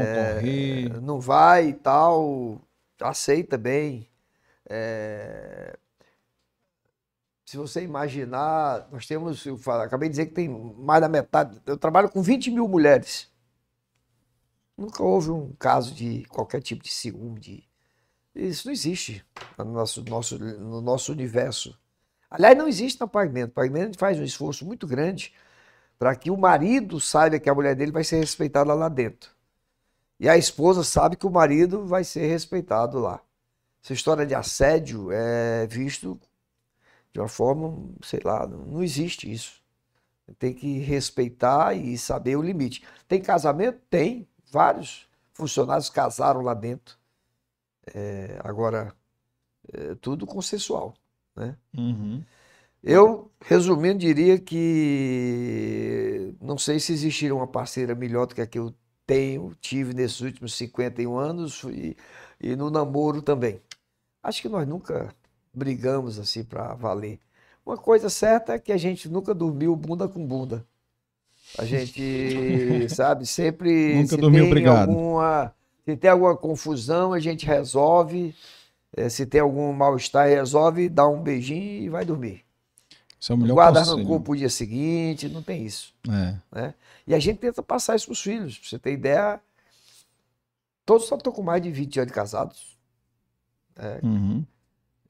É, 0.01 1.01
não 1.01 1.21
vai 1.21 1.69
e 1.69 1.75
tal, 1.75 2.61
aceita 3.01 3.57
bem. 3.57 4.09
É, 4.69 5.77
se 7.45 7.57
você 7.57 7.83
imaginar, 7.83 8.89
nós 8.91 9.07
temos, 9.07 9.45
eu 9.45 9.57
falo, 9.57 9.83
acabei 9.83 10.09
de 10.09 10.15
dizer 10.15 10.27
que 10.27 10.33
tem 10.33 10.49
mais 10.49 11.01
da 11.01 11.09
metade, 11.09 11.61
eu 11.67 11.77
trabalho 11.77 12.09
com 12.09 12.23
20 12.23 12.51
mil 12.51 12.67
mulheres. 12.67 13.31
Nunca 14.77 15.03
houve 15.03 15.31
um 15.31 15.53
caso 15.53 15.95
de 15.95 16.25
qualquer 16.25 16.61
tipo 16.61 16.83
de 16.83 16.91
ciúme, 16.91 17.39
de... 17.39 17.65
isso 18.35 18.67
não 18.67 18.73
existe 18.73 19.25
no 19.57 19.65
nosso, 19.67 20.03
nosso, 20.05 20.39
no 20.39 20.81
nosso 20.81 21.13
universo. 21.13 21.79
Aliás, 22.29 22.59
não 22.59 22.67
existe 22.67 23.01
no 23.01 23.09
pagamento. 23.09 23.51
O 23.51 23.55
pagamento 23.55 23.99
faz 23.99 24.19
um 24.19 24.25
esforço 24.25 24.67
muito 24.67 24.87
grande 24.87 25.33
para 25.99 26.17
que 26.17 26.31
o 26.31 26.37
marido 26.37 27.01
saiba 27.01 27.39
que 27.39 27.49
a 27.49 27.55
mulher 27.55 27.77
dele 27.77 27.93
vai 27.93 28.03
ser 28.03 28.17
respeitada 28.19 28.75
lá 28.75 28.89
dentro. 28.89 29.31
E 30.25 30.29
a 30.29 30.39
esposa 30.39 30.83
sabe 30.83 31.17
que 31.17 31.27
o 31.27 31.31
marido 31.31 31.85
vai 31.85 32.03
ser 32.03 32.27
respeitado 32.27 32.99
lá. 32.99 33.21
Essa 33.83 33.93
história 33.93 34.25
de 34.25 34.35
assédio 34.35 35.13
é 35.13 35.67
visto 35.67 36.19
de 37.13 37.21
uma 37.21 37.29
forma, 37.29 37.91
sei 38.03 38.21
lá, 38.25 38.47
não 38.47 38.83
existe 38.83 39.31
isso. 39.31 39.63
Tem 40.39 40.55
que 40.55 40.79
respeitar 40.79 41.75
e 41.75 41.99
saber 41.99 42.37
o 42.37 42.43
limite. 42.43 42.83
Tem 43.07 43.21
casamento? 43.21 43.79
Tem. 43.91 44.27
Vários 44.51 45.07
funcionários 45.35 45.91
casaram 45.91 46.41
lá 46.41 46.55
dentro. 46.55 46.97
É, 47.95 48.41
agora, 48.43 48.95
é 49.75 49.95
tudo 49.97 50.25
consensual. 50.25 50.95
Né? 51.37 51.55
Uhum. 51.77 52.25
Eu, 52.83 53.31
resumindo, 53.43 53.99
diria 53.99 54.39
que 54.39 56.35
não 56.41 56.57
sei 56.57 56.81
se 56.81 56.95
existiria 56.95 57.35
uma 57.35 57.47
parceira 57.47 57.95
melhor 57.95 58.27
do 58.27 58.35
que 58.35 58.41
a 58.41 58.47
que 58.47 58.59
eu 58.59 58.75
tenho, 59.07 59.53
tive 59.61 59.95
nesses 59.95 60.21
últimos 60.21 60.55
51 60.55 61.17
anos 61.17 61.63
e, 61.65 61.97
e 62.41 62.57
no 62.57 62.71
namoro 62.71 63.23
também. 63.23 63.61
Acho 64.23 64.43
que 64.43 64.49
nós 64.49 64.67
nunca 64.67 65.15
brigamos 65.53 66.19
assim 66.19 66.43
para 66.43 66.75
valer. 66.75 67.19
Uma 67.65 67.77
coisa 67.77 68.11
certa 68.11 68.55
é 68.55 68.59
que 68.59 68.73
a 68.73 68.77
gente 68.77 69.09
nunca 69.09 69.35
dormiu 69.35 69.75
bunda 69.75 70.09
com 70.09 70.25
bunda. 70.27 70.65
A 71.59 71.65
gente, 71.65 72.89
sabe, 72.89 73.27
sempre. 73.27 73.95
Nunca 73.95 74.17
dormiu 74.17 74.51
brigado. 74.51 74.91
Alguma, 74.91 75.55
se 75.85 75.97
tem 75.97 76.11
alguma 76.11 76.37
confusão, 76.37 77.13
a 77.13 77.21
gente 77.21 77.47
resolve. 77.47 78.35
É, 78.97 79.09
se 79.09 79.27
tem 79.27 79.41
algum 79.41 79.73
mal-estar, 79.73 80.29
resolve, 80.29 80.89
dá 80.89 81.07
um 81.07 81.21
beijinho 81.21 81.83
e 81.83 81.89
vai 81.89 82.05
dormir. 82.05 82.44
Isso 83.25 83.33
é 83.33 83.37
o 83.37 83.39
melhor 83.39 83.55
Guarda 83.55 83.79
conselho. 83.79 83.97
rancor 83.97 84.21
pro 84.21 84.37
dia 84.37 84.51
seguinte, 84.51 85.31
não 85.31 85.43
tem 85.43 85.65
isso. 85.65 85.95
É. 86.07 86.35
Né? 86.53 86.75
E 87.07 87.15
a 87.15 87.19
gente 87.19 87.39
tenta 87.39 87.63
passar 87.63 87.97
isso 87.97 88.05
pros 88.05 88.21
filhos. 88.21 88.59
Pra 88.59 88.69
você 88.69 88.79
ter 88.79 88.93
ideia, 88.93 89.41
todos 90.85 91.07
só 91.09 91.17
estão 91.17 91.33
com 91.33 91.43
mais 91.43 91.63
de 91.63 91.71
20 91.71 92.01
anos 92.01 92.09
de 92.09 92.15
casados. 92.15 92.77
Uhum. 94.03 94.45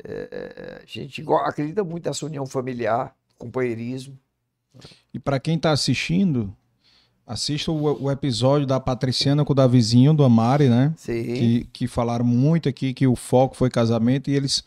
A 0.04 0.86
gente 0.86 1.24
acredita 1.44 1.82
muito 1.82 2.06
nessa 2.06 2.24
união 2.24 2.46
familiar, 2.46 3.16
companheirismo. 3.36 4.16
E 5.12 5.18
para 5.18 5.40
quem 5.40 5.58
tá 5.58 5.72
assistindo, 5.72 6.54
assista 7.26 7.72
o, 7.72 8.04
o 8.04 8.12
episódio 8.12 8.64
da 8.64 8.78
Patriciana 8.78 9.44
com 9.44 9.52
o 9.52 9.56
Davizinho, 9.56 10.14
do 10.14 10.22
Amari, 10.22 10.68
né? 10.68 10.94
Sim. 10.96 11.34
Que, 11.34 11.68
que 11.72 11.88
falaram 11.88 12.24
muito 12.24 12.68
aqui 12.68 12.94
que 12.94 13.08
o 13.08 13.16
foco 13.16 13.56
foi 13.56 13.70
casamento 13.70 14.30
e 14.30 14.36
eles 14.36 14.62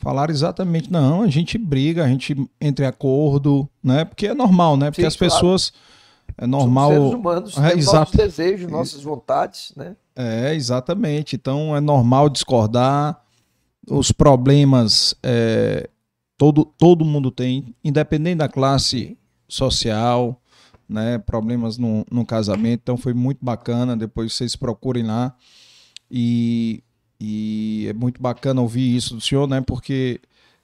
falaram 0.00 0.32
exatamente, 0.32 0.90
não, 0.90 1.22
a 1.22 1.28
gente 1.28 1.56
briga, 1.56 2.04
a 2.04 2.08
gente 2.08 2.34
entra 2.60 2.86
em 2.86 2.88
acordo, 2.88 3.68
né? 3.82 4.04
Porque 4.04 4.26
é 4.26 4.34
normal, 4.34 4.76
né? 4.76 4.90
Porque 4.90 5.02
Sim, 5.02 5.08
as 5.08 5.16
claro. 5.16 5.32
pessoas 5.32 5.72
é 6.36 6.46
normal. 6.46 6.90
Somos 6.90 7.08
seres 7.08 7.20
humanos, 7.20 7.58
É, 7.58 7.68
temos 7.68 7.86
nossos 7.86 8.16
desejos, 8.16 8.70
nossas 8.70 9.02
vontades, 9.02 9.72
né? 9.76 9.94
É, 10.16 10.54
exatamente. 10.54 11.36
Então 11.36 11.76
é 11.76 11.80
normal 11.80 12.28
discordar. 12.28 13.22
Os 13.88 14.10
problemas 14.10 15.14
é, 15.22 15.88
todo, 16.36 16.64
todo 16.64 17.04
mundo 17.04 17.30
tem, 17.30 17.74
independente 17.84 18.38
da 18.38 18.48
classe 18.48 19.18
social, 19.46 20.40
né? 20.88 21.18
Problemas 21.18 21.76
no, 21.76 22.06
no 22.10 22.24
casamento. 22.24 22.80
Então 22.82 22.96
foi 22.96 23.12
muito 23.12 23.44
bacana. 23.44 23.96
Depois 23.96 24.32
vocês 24.32 24.56
procurem 24.56 25.04
lá. 25.04 25.34
E, 26.10 26.82
e 27.20 27.86
é 27.88 27.92
muito 27.92 28.20
bacana 28.20 28.62
ouvir 28.62 28.96
isso 28.96 29.14
do 29.14 29.20
senhor, 29.20 29.46
né? 29.46 29.60
Porque 29.60 30.20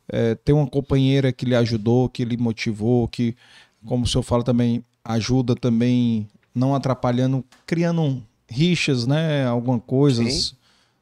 é, 0.08 0.34
tem 0.34 0.54
uma 0.54 0.66
companheira 0.66 1.30
que 1.32 1.44
lhe 1.44 1.54
ajudou, 1.54 2.08
que 2.08 2.24
lhe 2.24 2.36
motivou, 2.36 3.06
que, 3.06 3.36
como 3.84 4.04
o 4.04 4.08
senhor 4.08 4.22
fala 4.22 4.42
também, 4.42 4.82
ajuda 5.04 5.54
também, 5.54 6.26
não 6.54 6.74
atrapalhando, 6.74 7.44
criando 7.66 8.22
rixas, 8.48 9.06
né? 9.06 9.46
Alguma 9.46 9.78
coisas, 9.78 10.54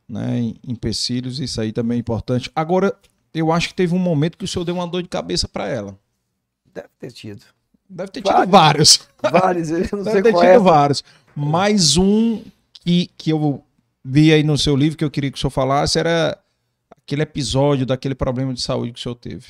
né? 0.09 0.55
Empecilhos, 0.67 1.39
isso 1.39 1.61
aí 1.61 1.73
também 1.73 1.97
é 1.97 2.01
importante. 2.01 2.51
Agora, 2.55 2.95
eu 3.33 3.53
acho 3.53 3.69
que 3.69 3.75
teve 3.75 3.95
um 3.95 3.99
momento 3.99 4.37
que 4.37 4.45
o 4.45 4.49
senhor 4.49 4.65
deu 4.65 4.75
uma 4.75 4.87
dor 4.87 5.03
de 5.03 5.09
cabeça 5.09 5.47
para 5.47 5.69
ela. 5.69 5.97
Deve 6.75 6.89
ter 6.99 7.13
tido. 7.13 7.45
Deve 7.89 8.11
ter 8.11 8.23
tido 8.23 8.47
vários. 8.49 9.09
Vários, 9.23 9.71
eu 9.71 9.79
não 9.79 10.03
Deve 10.03 10.11
sei 10.11 10.23
ter 10.23 10.33
tido 10.33 10.43
é. 10.43 10.59
vários. 10.59 11.05
Mais 11.37 11.97
um 11.97 12.43
que, 12.73 13.11
que 13.17 13.31
eu 13.31 13.63
vi 14.05 14.33
aí 14.33 14.43
no 14.43 14.59
seu 14.59 14.77
livro 14.77 14.99
que 14.99 15.05
eu 15.05 15.11
queria 15.11 15.31
que 15.31 15.39
o 15.39 15.41
senhor 15.41 15.51
falasse 15.51 15.99
era 15.99 16.39
aquele 16.91 17.23
episódio 17.23 17.87
daquele 17.87 18.15
problema 18.15 18.53
de 18.53 18.61
saúde 18.63 18.93
que 18.93 18.99
o 18.99 19.03
senhor 19.03 19.15
teve. 19.15 19.47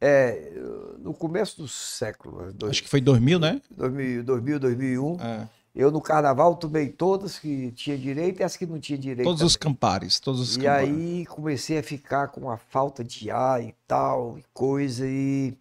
É, 0.00 0.52
no 0.98 1.14
começo 1.14 1.56
do 1.62 1.66
século, 1.68 2.52
dois- 2.52 2.72
Acho 2.72 2.82
que 2.82 2.88
foi 2.88 3.00
2000, 3.00 3.38
né? 3.38 3.60
2000, 3.70 4.22
2000, 4.22 4.58
2001, 4.60 5.16
É. 5.20 5.48
eu 5.74 5.90
no 5.90 6.02
carnaval 6.02 6.54
tomei 6.56 6.88
todas 6.88 7.38
que 7.38 7.72
tinha 7.72 7.96
direito 7.96 8.40
e 8.40 8.44
as 8.44 8.56
que 8.56 8.66
não 8.66 8.78
tinha 8.78 8.98
direito. 8.98 9.24
Todos 9.24 9.38
também. 9.40 9.46
os 9.46 9.56
campares, 9.56 10.20
todos 10.20 10.40
os 10.42 10.56
E 10.56 10.60
campares. 10.60 10.90
aí 10.90 11.26
comecei 11.26 11.78
a 11.78 11.82
ficar 11.82 12.28
com 12.28 12.50
a 12.50 12.58
falta 12.58 13.02
de 13.02 13.30
ar 13.30 13.62
e 13.62 13.74
tal, 13.86 14.38
e 14.38 14.44
coisa, 14.52 15.06
e, 15.06 15.54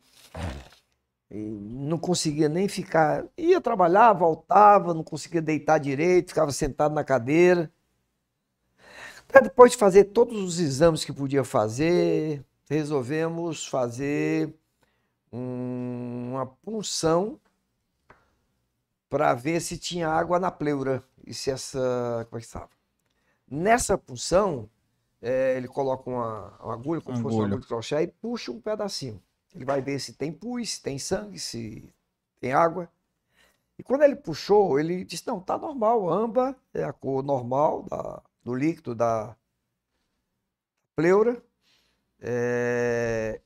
e 1.31 1.37
não 1.37 1.97
conseguia 1.97 2.49
nem 2.49 2.67
ficar. 2.67 3.23
Ia 3.37 3.61
trabalhar, 3.61 4.11
voltava, 4.13 4.93
não 4.93 5.03
conseguia 5.03 5.41
deitar 5.41 5.77
direito, 5.79 6.29
ficava 6.29 6.51
sentado 6.51 6.93
na 6.93 7.03
cadeira. 7.05 7.71
Depois 9.31 9.71
de 9.71 9.77
fazer 9.77 10.05
todos 10.05 10.41
os 10.41 10.59
exames 10.59 11.03
que 11.03 11.11
podia 11.13 11.43
fazer, 11.43 12.43
resolvemos 12.69 13.65
fazer 13.65 14.53
um- 15.31 16.31
uma 16.33 16.45
punção 16.45 17.39
para 19.09 19.33
ver 19.33 19.61
se 19.61 19.77
tinha 19.77 20.09
água 20.09 20.39
na 20.39 20.51
pleura 20.51 21.03
e 21.25 21.33
se 21.33 21.51
essa. 21.51 22.25
Como 22.29 22.37
é 22.37 22.41
que 22.41 22.45
estava? 22.47 22.69
Nessa 23.49 23.97
punção, 23.97 24.69
é, 25.21 25.55
ele 25.57 25.67
coloca 25.67 26.09
uma, 26.09 26.57
uma 26.61 26.73
agulha, 26.73 27.01
como 27.01 27.15
se 27.17 27.23
fosse 27.23 27.35
uma 27.35 27.45
Agulha. 27.45 27.61
de 27.61 27.67
crochê, 27.67 28.01
e 28.01 28.07
puxa 28.07 28.51
um 28.51 28.59
pedacinho. 28.59 29.21
Ele 29.53 29.65
vai 29.65 29.81
ver 29.81 29.99
se 29.99 30.13
tem 30.13 30.31
pus, 30.31 30.71
se 30.71 30.81
tem 30.81 30.97
sangue, 30.97 31.39
se 31.39 31.87
tem 32.39 32.51
água. 32.53 32.89
E 33.77 33.83
quando 33.83 34.03
ele 34.03 34.15
puxou, 34.15 34.79
ele 34.79 35.03
disse: 35.05 35.27
Não, 35.27 35.39
tá 35.39 35.57
normal. 35.57 36.09
Âmbar 36.09 36.55
é 36.73 36.83
a 36.83 36.93
cor 36.93 37.21
normal 37.23 37.83
da- 37.83 38.21
do 38.45 38.53
líquido 38.53 38.93
da 38.93 39.35
pleura. 40.95 41.43
É, 42.21 43.41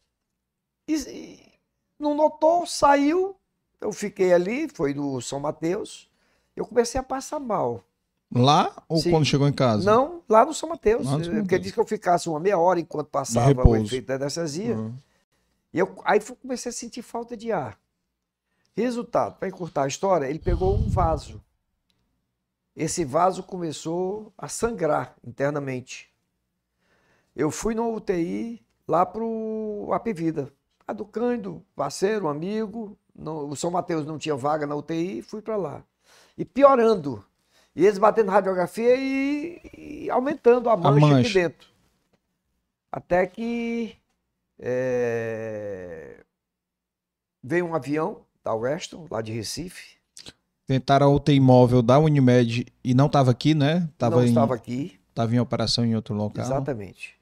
e, 0.88 0.96
e 0.96 1.54
não 1.98 2.14
notou, 2.14 2.68
saiu. 2.68 3.36
Eu 3.80 3.94
fiquei 3.94 4.34
ali, 4.34 4.68
foi 4.68 4.94
do 4.94 5.22
São 5.22 5.40
Mateus. 5.40 6.12
Eu 6.54 6.66
comecei 6.66 7.00
a 7.00 7.04
passar 7.04 7.40
mal. 7.40 7.84
Lá 8.32 8.84
ou 8.88 8.98
Sim. 8.98 9.10
quando 9.10 9.26
chegou 9.26 9.48
em 9.48 9.54
casa? 9.54 9.90
Não, 9.90 10.22
lá 10.30 10.46
no 10.46 10.54
São 10.54 10.70
Mateus. 10.70 11.06
No 11.06 11.12
São 11.12 11.20
Porque 11.20 11.38
Mateus. 11.38 11.62
disse 11.62 11.74
que 11.74 11.80
eu 11.80 11.88
ficasse 11.88 12.30
uma 12.30 12.40
meia 12.40 12.60
hora 12.60 12.80
enquanto 12.80 13.08
passava 13.08 13.68
o 13.68 13.76
efeito 13.78 14.08
da 14.08 14.16
anestesia. 14.16 14.76
Uhum. 14.76 14.94
E 15.74 15.80
eu, 15.80 16.00
aí 16.04 16.20
comecei 16.42 16.70
a 16.70 16.74
sentir 16.74 17.02
falta 17.02 17.38
de 17.38 17.52
ar. 17.52 17.80
Resultado, 18.76 19.38
para 19.38 19.48
encurtar 19.48 19.84
a 19.84 19.88
história, 19.88 20.28
ele 20.28 20.40
pegou 20.40 20.76
um 20.76 20.90
vaso. 20.90 21.42
Esse 22.80 23.04
vaso 23.04 23.44
começou 23.44 24.32
a 24.38 24.48
sangrar 24.48 25.14
internamente. 25.22 26.10
Eu 27.36 27.52
fui 27.52 27.76
no 27.76 27.94
UTI 27.94 28.66
lá 28.88 29.06
pro 29.06 29.90
Apivida. 29.92 30.50
A 30.88 30.94
do 30.94 31.04
Cândido, 31.04 31.62
parceiro, 31.76 32.30
amigo. 32.30 32.98
no- 33.14 33.50
o 33.50 33.56
São 33.58 33.70
Mateus 33.70 34.06
não 34.06 34.18
tinha 34.18 34.34
vaga 34.34 34.66
na 34.66 34.76
UTI, 34.78 35.22
fui 35.22 35.42
para 35.42 35.58
lá. 35.58 35.84
E 36.38 36.46
piorando. 36.46 37.22
E 37.76 37.86
eles 37.86 37.98
batendo 37.98 38.32
radiografia 38.32 38.96
e, 38.96 39.60
e 39.78 40.10
aumentando 40.10 40.70
a 40.70 40.78
mancha, 40.78 41.06
mancha. 41.06 41.20
aqui 41.20 41.34
dentro. 41.34 41.68
Até 42.90 43.28
que 43.28 43.98
é, 44.58 46.24
veio 47.44 47.66
um 47.66 47.76
avião 47.76 48.26
da 48.42 48.54
Weston, 48.54 49.06
lá 49.12 49.22
de 49.22 49.34
Recife. 49.34 49.99
Tentaram 50.70 51.08
a 51.08 51.10
UTI 51.10 51.40
móvel 51.40 51.82
da 51.82 51.98
Unimed 51.98 52.64
e 52.84 52.94
não 52.94 53.08
estava 53.08 53.32
aqui, 53.32 53.56
né? 53.56 53.90
Tava 53.98 54.18
não 54.18 54.24
em, 54.24 54.28
estava 54.28 54.54
aqui. 54.54 55.00
tava 55.16 55.34
em 55.34 55.40
operação 55.40 55.84
em 55.84 55.96
outro 55.96 56.14
local. 56.14 56.46
Exatamente. 56.46 57.16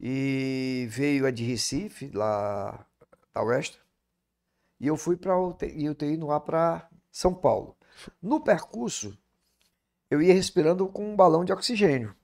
E 0.00 0.86
veio 0.88 1.26
a 1.26 1.30
de 1.30 1.44
Recife, 1.44 2.10
lá 2.14 2.86
da 3.34 3.42
Weston. 3.42 3.76
E 4.80 4.86
eu 4.86 4.96
fui 4.96 5.18
para 5.18 5.38
UTI, 5.38 5.90
UTI 5.90 6.16
no 6.16 6.30
ar 6.30 6.40
para 6.40 6.88
São 7.12 7.34
Paulo. 7.34 7.76
No 8.22 8.40
percurso, 8.40 9.14
eu 10.10 10.22
ia 10.22 10.32
respirando 10.32 10.86
com 10.86 11.12
um 11.12 11.14
balão 11.14 11.44
de 11.44 11.52
oxigênio. 11.52 12.14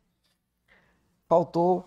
Faltou 1.29 1.87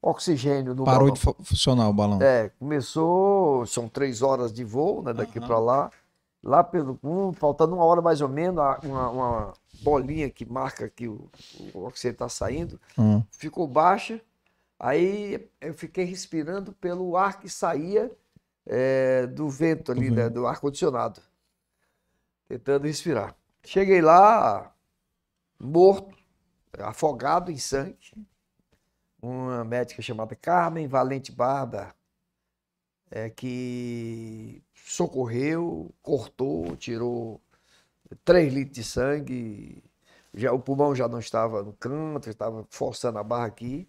oxigênio 0.00 0.72
no 0.72 0.84
Parou 0.84 1.00
balão. 1.00 1.14
de 1.14 1.20
fu- 1.20 1.36
funcionar 1.42 1.88
o 1.88 1.92
balão. 1.92 2.22
É, 2.22 2.48
começou, 2.60 3.66
são 3.66 3.88
três 3.88 4.22
horas 4.22 4.52
de 4.52 4.62
voo, 4.62 5.02
né, 5.02 5.12
daqui 5.12 5.40
para 5.40 5.58
lá. 5.58 5.90
Lá 6.42 6.62
pelo, 6.62 6.98
um, 7.02 7.32
faltando 7.32 7.74
uma 7.74 7.84
hora 7.84 8.00
mais 8.00 8.20
ou 8.20 8.28
menos, 8.28 8.62
uma, 8.84 9.10
uma 9.10 9.52
bolinha 9.82 10.30
que 10.30 10.44
marca 10.46 10.88
que 10.88 11.08
o, 11.08 11.28
o 11.74 11.84
oxigênio 11.84 12.14
está 12.14 12.28
saindo, 12.28 12.80
Hum. 12.96 13.22
ficou 13.30 13.66
baixa. 13.66 14.20
Aí 14.78 15.50
eu 15.60 15.74
fiquei 15.74 16.04
respirando 16.04 16.72
pelo 16.72 17.16
ar 17.16 17.40
que 17.40 17.48
saía 17.48 18.10
é, 18.64 19.26
do 19.26 19.48
vento 19.48 19.90
ali, 19.90 20.10
né, 20.10 20.28
do 20.28 20.46
ar-condicionado. 20.46 21.20
Tentando 22.46 22.86
respirar. 22.86 23.34
Cheguei 23.64 24.00
lá, 24.00 24.72
morto, 25.58 26.16
afogado 26.78 27.50
em 27.50 27.58
sangue. 27.58 27.98
Uma 29.20 29.64
médica 29.64 30.00
chamada 30.00 30.36
Carmen 30.36 30.86
Valente 30.86 31.32
Barba, 31.32 31.92
é, 33.10 33.28
que 33.28 34.62
socorreu, 34.88 35.94
cortou, 36.02 36.74
tirou 36.76 37.40
3 38.24 38.52
litros 38.52 38.74
de 38.74 38.84
sangue. 38.84 39.84
Já, 40.32 40.52
o 40.52 40.58
pulmão 40.58 40.94
já 40.94 41.06
não 41.06 41.18
estava 41.18 41.62
no 41.62 41.74
canto, 41.74 42.30
estava 42.30 42.64
forçando 42.70 43.18
a 43.18 43.22
barra 43.22 43.46
aqui. 43.46 43.86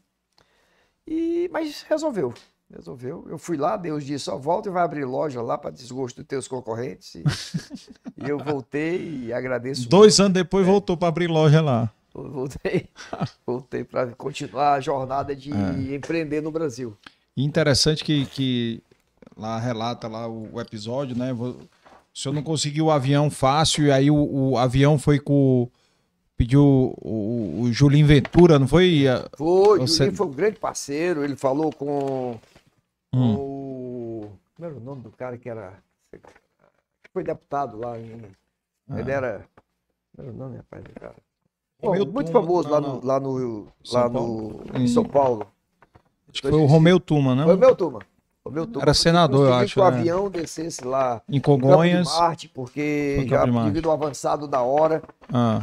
E, 1.08 1.50
mas 1.52 1.84
resolveu. 1.84 2.34
Resolveu. 2.69 3.26
Eu 3.30 3.38
fui 3.38 3.56
lá, 3.56 3.78
Deus 3.78 4.03
disse, 4.03 4.26
só 4.26 4.38
volta 4.38 4.69
e 4.69 4.72
vai 4.72 4.84
abrir 4.84 5.06
loja 5.06 5.42
lá 5.42 5.58
para 5.58 5.72
desgosto 5.72 6.18
dos 6.18 6.28
teus 6.28 6.48
concorrentes. 6.48 7.16
E, 7.16 7.24
e 8.18 8.28
eu 8.30 8.38
voltei 8.38 9.26
e 9.26 9.34
agradeço 9.34 9.88
Dois 9.88 10.19
anos 10.19 10.34
depois 10.34 10.66
voltou 10.66 10.98
para 10.98 11.08
abrir 11.08 11.28
loja 11.28 11.61
lá. 11.61 11.92
muito. 12.14 12.32
Voltei, 12.32 12.90
voltei 13.48 13.84
para 13.86 14.11
continuar 14.16 14.74
a 14.74 14.80
jornada 14.82 15.34
de 15.34 15.50
empreender 15.94 16.42
no 16.42 16.52
Brasil. 16.52 16.95
Interessante 17.38 18.03
que, 18.03 18.26
que 18.26 18.84
lá 19.40 19.58
relata 19.59 20.08
lá 20.08 20.27
o, 20.27 20.50
o 20.53 20.61
episódio, 20.61 21.18
né? 21.18 21.32
O 21.34 21.56
senhor 22.14 22.34
não 22.34 22.43
conseguiu 22.43 22.85
o 22.85 22.92
avião 22.92 23.30
fácil 23.32 23.85
e 23.85 23.92
aí 23.92 24.11
o, 24.11 24.16
o 24.51 24.58
avião 24.58 24.98
foi 25.00 25.19
com. 25.19 25.69
Pediu 26.35 26.93
o, 27.01 27.61
o 27.64 27.74
Julinho 27.74 28.08
Ventura, 28.08 28.58
não 28.58 28.68
foi? 28.68 29.03
Foi, 29.38 29.80
Você- 29.80 29.98
Julinho 30.06 30.16
foi 30.18 30.27
um 30.27 30.32
grande 30.32 30.58
parceiro, 30.59 31.24
ele 31.24 31.35
falou 31.35 31.72
com, 31.74 32.40
Hum. 33.14 33.35
o. 33.35 34.32
Como 34.56 34.66
era 34.69 34.77
o 34.77 34.80
nome 34.80 35.01
do 35.01 35.09
cara 35.11 35.38
que 35.38 35.50
era. 35.50 35.74
Foi 37.14 37.24
deputado 37.24 37.77
lá 37.77 37.98
em. 38.00 38.22
Ah. 38.90 39.00
Ele 39.00 39.11
era. 39.11 39.45
Como 40.16 40.27
era 40.27 40.35
o 40.35 40.38
nome, 40.38 40.58
rapaz, 40.58 40.84
do 40.84 40.92
cara? 40.92 41.16
Romeu 41.82 42.06
Bom, 42.06 42.11
muito 42.11 42.27
Tuma, 42.32 42.42
famoso 42.42 42.69
lá 42.69 42.82
no, 42.82 43.06
lá 43.06 43.19
no, 43.19 43.68
São 43.84 44.01
lá 44.01 44.09
Paulo? 44.09 44.64
no 44.74 44.80
em 44.82 44.88
São 44.88 45.06
Paulo. 45.06 45.48
Acho 46.32 46.42
que 46.42 46.50
foi 46.50 46.59
o 46.59 46.66
Romeu 46.66 47.00
Tuma, 47.00 47.34
não? 47.34 47.45
Foi 47.45 47.56
o 47.56 47.58
Era 48.82 48.93
senador, 48.93 49.48
eu 49.48 49.53
acho, 49.53 49.74
que 49.74 49.80
o 49.80 49.90
né? 49.92 49.98
avião 49.98 50.30
descesse 50.30 50.84
lá 50.84 51.22
Em 51.30 51.38
em 51.38 51.42
Congonhas. 51.42 52.08
Marte, 52.08 52.48
porque 52.48 53.18
em 53.24 53.27
já 53.27 53.45
devido 53.45 53.90
ao 53.90 53.95
avançado 53.95 54.48
da 54.48 54.61
hora. 54.61 55.01
Ah, 55.32 55.61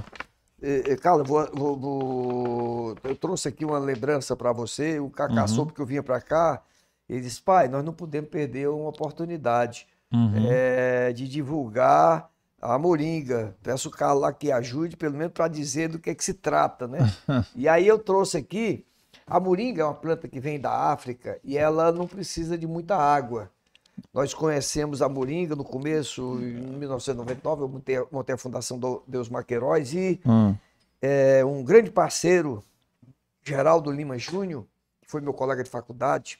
Eh, 0.63 0.85
eh, 0.93 0.97
Carla, 0.97 1.23
vou, 1.23 1.47
vou- 1.53 1.77
vou- 1.79 2.97
eu 3.05 3.15
trouxe 3.15 3.47
aqui 3.47 3.63
uma 3.63 3.79
lembrança 3.79 4.35
para 4.35 4.53
você. 4.53 4.99
O 4.99 5.11
Cacá 5.11 5.43
Uhum. 5.43 5.49
soube 5.49 5.73
que 5.75 5.81
eu 5.81 5.85
vinha 5.87 6.03
para 6.03 6.19
cá. 6.19 6.63
Ele 7.09 7.21
disse, 7.21 7.43
pai, 7.43 7.69
nós 7.69 7.85
não 7.85 7.93
podemos 7.93 8.31
perder 8.31 8.67
uma 8.71 8.89
oportunidade 8.89 9.87
uhum. 10.11 10.33
eh, 10.49 11.13
de 11.13 11.29
divulgar 11.29 12.31
a 12.61 12.79
moringa. 12.79 13.55
Peço 13.63 13.89
o 13.89 13.93
Carlos 13.93 14.23
lá 14.23 14.33
que 14.33 14.51
ajude, 14.51 14.97
pelo 14.97 15.15
menos 15.15 15.35
para 15.35 15.47
dizer 15.47 15.91
do 15.91 15.99
que, 15.99 16.09
é 16.09 16.15
que 16.15 16.25
se 16.25 16.33
trata, 16.33 16.89
né? 16.89 16.99
e 17.55 17.69
aí 17.69 17.87
eu 17.87 17.99
trouxe 17.99 18.39
aqui, 18.39 18.83
a 19.27 19.41
moringa 19.41 19.83
é 19.83 19.85
uma 19.85 19.95
planta 19.95 20.29
que 20.29 20.39
vem 20.39 20.61
da 20.61 20.71
África 20.93 21.39
e 21.43 21.59
ela 21.59 21.91
não 21.93 22.07
precisa 22.07 22.57
de 22.57 22.67
muita 22.67 22.97
água. 22.97 23.51
Nós 24.13 24.33
conhecemos 24.35 25.01
a 25.03 25.09
moringa 25.09 25.57
no 25.57 25.65
começo, 25.65 26.23
em 26.41 26.77
1999, 26.79 27.63
eu 27.63 27.69
montei, 27.69 27.97
montei 28.13 28.35
a 28.35 28.39
Fundação 28.39 28.79
do 28.79 29.03
Deus 29.07 29.29
e 29.95 30.21
Ah, 30.25 30.55
é, 31.01 31.45
um 31.45 31.65
grande 31.65 31.91
parceiro, 31.91 32.63
Geraldo 33.43 33.91
Lima 33.91 34.19
Júnior, 34.19 34.65
que 35.01 35.11
foi 35.11 35.21
meu 35.21 35.33
colega 35.33 35.63
de 35.65 35.71
faculdade, 35.71 36.39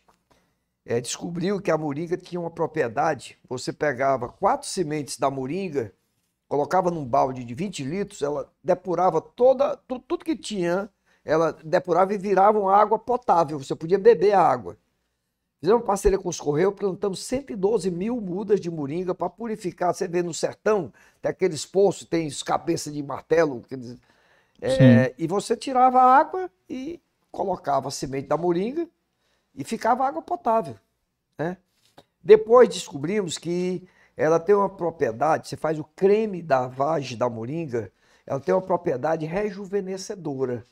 é, 0.85 1.01
descobriu 1.01 1.61
que 1.61 1.71
a 1.71 1.79
moringa 1.79 2.17
tinha 2.17 2.41
uma 2.41 2.51
propriedade. 2.51 3.39
Você 3.49 3.73
pegava 3.73 4.29
quatro 4.29 4.69
sementes 4.69 5.19
da 5.19 5.31
moringa, 5.31 5.93
colocava 6.49 6.91
num 6.91 7.05
balde 7.05 7.43
de 7.43 7.55
20 7.55 7.83
litros, 7.85 8.23
ela 8.23 8.51
depurava 8.63 9.21
toda, 9.21 9.77
tu- 9.89 9.99
tudo 9.99 10.25
que 10.25 10.37
tinha, 10.37 10.89
ela 11.27 11.53
depurava 11.65 12.15
e 12.15 12.19
virava 12.19 12.57
uma 12.57 12.73
água 12.73 12.97
potável. 13.01 13.59
Você 13.59 13.75
podia 13.75 13.99
beber 13.99 14.33
a 14.33 14.41
água. 14.41 14.79
Fizemos 15.59 15.81
uma 15.81 15.87
parceria 15.87 16.19
com 16.19 16.29
os 16.29 16.39
Correios, 16.39 16.75
plantamos 16.75 17.25
112 17.25 17.91
mil 17.91 18.21
mudas 18.21 18.61
de 18.61 18.71
moringa 18.71 19.13
para 19.13 19.29
purificar. 19.29 19.93
Você 19.93 20.07
vê 20.07 20.23
no 20.23 20.33
sertão, 20.33 20.93
tem 21.21 21.31
aqueles 21.31 21.67
poços, 21.67 22.07
tem 22.07 22.29
os 22.29 22.45
cabeças 22.45 22.95
de 22.95 23.03
martelo, 23.03 23.63
aqueles, 23.65 23.99
é, 24.63 25.13
e 25.19 25.27
você 25.27 25.57
tirava 25.57 26.01
a 26.01 26.17
água 26.17 26.49
e 26.71 27.01
colocava 27.33 27.89
a 27.89 27.91
semente 27.91 28.29
da 28.29 28.37
moringa 28.37 28.89
e 29.53 29.65
ficava 29.65 30.07
água 30.07 30.23
potável. 30.23 30.77
Né? 31.37 31.57
Depois 32.23 32.69
descobrimos 32.69 33.37
que 33.37 33.87
ela 34.17 34.39
tem 34.39 34.55
uma 34.55 34.69
propriedade, 34.69 35.49
você 35.49 35.57
faz 35.57 35.77
o 35.79 35.85
creme 35.85 36.41
da 36.41 36.69
vagem 36.69 37.19
da 37.19 37.29
moringa, 37.29 37.91
ela 38.25 38.39
tem 38.39 38.55
uma 38.55 38.63
propriedade 38.63 39.27
rejuvenescedora. 39.27 40.65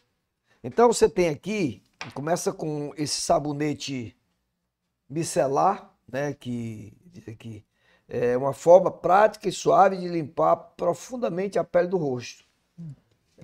Então 0.64 0.90
você 0.90 1.10
tem 1.10 1.28
aqui, 1.28 1.82
começa 2.14 2.50
com 2.50 2.94
esse 2.96 3.20
sabonete 3.20 4.16
micelar, 5.06 5.94
né, 6.10 6.32
que 6.32 6.96
diz 7.04 7.28
aqui, 7.28 7.62
é 8.08 8.34
uma 8.34 8.54
forma 8.54 8.90
prática 8.90 9.46
e 9.46 9.52
suave 9.52 9.98
de 9.98 10.08
limpar 10.08 10.56
profundamente 10.56 11.58
a 11.58 11.64
pele 11.64 11.88
do 11.88 11.98
rosto. 11.98 12.44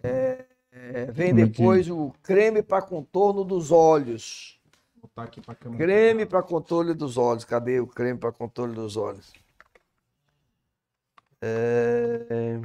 É, 0.02 0.47
é, 0.73 1.12
vem 1.12 1.28
é 1.28 1.34
depois 1.34 1.90
o 1.90 2.10
creme 2.23 2.62
para 2.62 2.81
contorno 2.81 3.44
dos 3.44 3.70
olhos. 3.70 4.58
botar 5.02 5.24
aqui 5.24 5.42
pra 5.42 5.55
câmera. 5.55 5.84
Creme 5.84 6.24
para 6.24 6.42
controle 6.42 6.94
dos 6.94 7.18
olhos. 7.18 7.44
Cadê 7.44 7.81
o 7.81 7.86
creme 7.86 8.18
para 8.18 8.32
controle 8.32 8.74
dos 8.74 8.97
olhos? 8.97 9.31
É... 11.42 12.58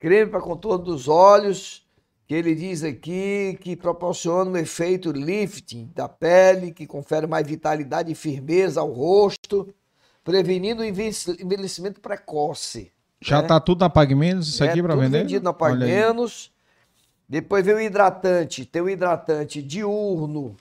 Creme 0.00 0.32
para 0.32 0.40
contorno 0.40 0.84
dos 0.84 1.06
olhos, 1.06 1.86
que 2.32 2.36
ele 2.36 2.54
diz 2.54 2.82
aqui 2.82 3.58
que 3.60 3.76
proporciona 3.76 4.50
um 4.50 4.56
efeito 4.56 5.12
lifting 5.12 5.90
da 5.94 6.08
pele, 6.08 6.72
que 6.72 6.86
confere 6.86 7.26
mais 7.26 7.46
vitalidade 7.46 8.10
e 8.10 8.14
firmeza 8.14 8.80
ao 8.80 8.90
rosto, 8.90 9.68
prevenindo 10.24 10.80
o 10.80 10.84
envelhecimento 10.86 12.00
precoce. 12.00 12.90
Já 13.20 13.42
né? 13.42 13.48
tá 13.48 13.60
tudo 13.60 13.80
na 13.80 13.90
Pag 13.90 14.14
Menos 14.14 14.48
isso 14.48 14.64
aqui 14.64 14.78
É 14.80 14.82
para 14.82 14.94
tudo 14.94 15.02
vender? 15.02 15.18
vendido 15.18 15.44
na 15.44 15.52
Pag 15.52 15.74
Olha 15.74 15.84
aí. 15.84 15.92
Menos. 15.92 16.50
Depois 17.28 17.66
vem 17.66 17.74
o 17.74 17.80
hidratante. 17.80 18.64
Tem 18.64 18.80
o 18.80 18.88
hidratante 18.88 19.62
diurno. 19.62 20.56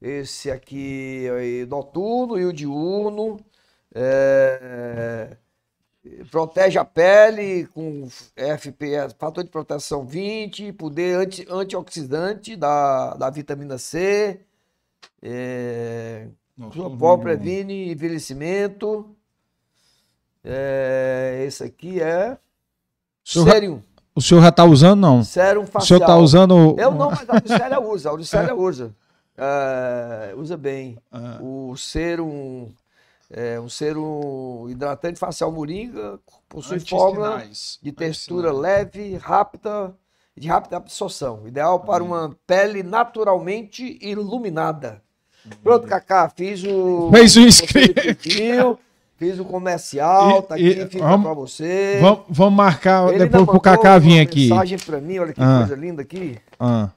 Esse 0.00 0.50
aqui 0.50 1.26
é 1.28 1.66
noturno 1.66 2.38
e 2.38 2.46
o 2.46 2.54
diurno. 2.54 3.38
É, 3.94 5.36
Protege 6.30 6.78
a 6.78 6.84
pele 6.84 7.66
com 7.68 8.08
FPS, 8.36 9.14
fator 9.18 9.42
de 9.44 9.50
proteção 9.50 10.04
20, 10.04 10.72
poder 10.72 11.16
anti, 11.16 11.46
antioxidante 11.50 12.56
da, 12.56 13.14
da 13.14 13.30
vitamina 13.30 13.78
C. 13.78 14.40
É, 15.22 16.28
vendo. 16.56 17.18
previne 17.18 17.90
envelhecimento. 17.90 19.08
É, 20.44 21.42
esse 21.46 21.64
aqui 21.64 22.00
é 22.00 22.38
Sérum. 23.24 23.82
O 24.14 24.22
senhor 24.22 24.40
já 24.40 24.52
tá 24.52 24.64
usando, 24.64 25.00
não? 25.00 25.24
Sérum 25.24 25.62
O 25.62 25.66
facial. 25.66 25.98
senhor 25.98 26.06
tá 26.06 26.16
usando. 26.16 26.76
Eu 26.78 26.92
não, 26.92 27.10
mas 27.10 27.28
a 27.28 27.34
Auricélia 27.34 27.80
usa. 27.80 28.08
A 28.08 28.12
Auricélia 28.12 28.54
usa. 28.54 28.94
É, 29.36 30.34
usa 30.36 30.56
bem. 30.56 30.96
Ah. 31.12 31.38
O 31.42 31.76
sérum, 31.76 32.72
é, 33.30 33.58
um 33.60 33.68
sérum 33.68 34.66
hidratante 34.68 35.18
facial 35.18 35.50
moringa 35.52 36.18
possui 36.48 36.80
fórmula 36.80 37.42
de 37.82 37.92
textura 37.92 38.52
leve, 38.52 39.16
rápida 39.16 39.94
e 40.36 40.40
de 40.40 40.48
rápida 40.48 40.76
absorção. 40.76 41.46
Ideal 41.46 41.80
para 41.80 42.04
uma 42.04 42.36
pele 42.46 42.82
naturalmente 42.82 43.98
iluminada. 44.00 45.02
Pronto, 45.62 45.86
Cacá, 45.86 46.28
fiz 46.28 46.62
o. 46.64 47.10
Fez 47.12 47.36
o 47.36 47.40
inscrito. 47.40 48.78
Fiz 49.18 49.38
o 49.38 49.44
comercial, 49.46 50.40
E- 50.40 50.42
tá 50.42 50.58
e- 50.58 50.70
aqui, 50.82 50.90
fica 50.90 51.18
pra 51.18 51.32
você. 51.32 51.98
Vamos, 52.02 52.24
vamos 52.28 52.54
marcar 52.54 53.08
Ele 53.08 53.20
depois 53.20 53.46
pro 53.46 53.58
Kaká 53.60 53.96
vir 53.98 54.12
uma 54.14 54.22
aqui. 54.22 54.50
mensagem 54.50 54.78
pra 54.78 55.00
mim, 55.00 55.18
olha 55.18 55.32
que 55.32 55.40
Ah. 55.40 55.58
coisa 55.60 55.74
linda 55.74 56.02
aqui. 56.02 56.38
Ah, 56.60 56.90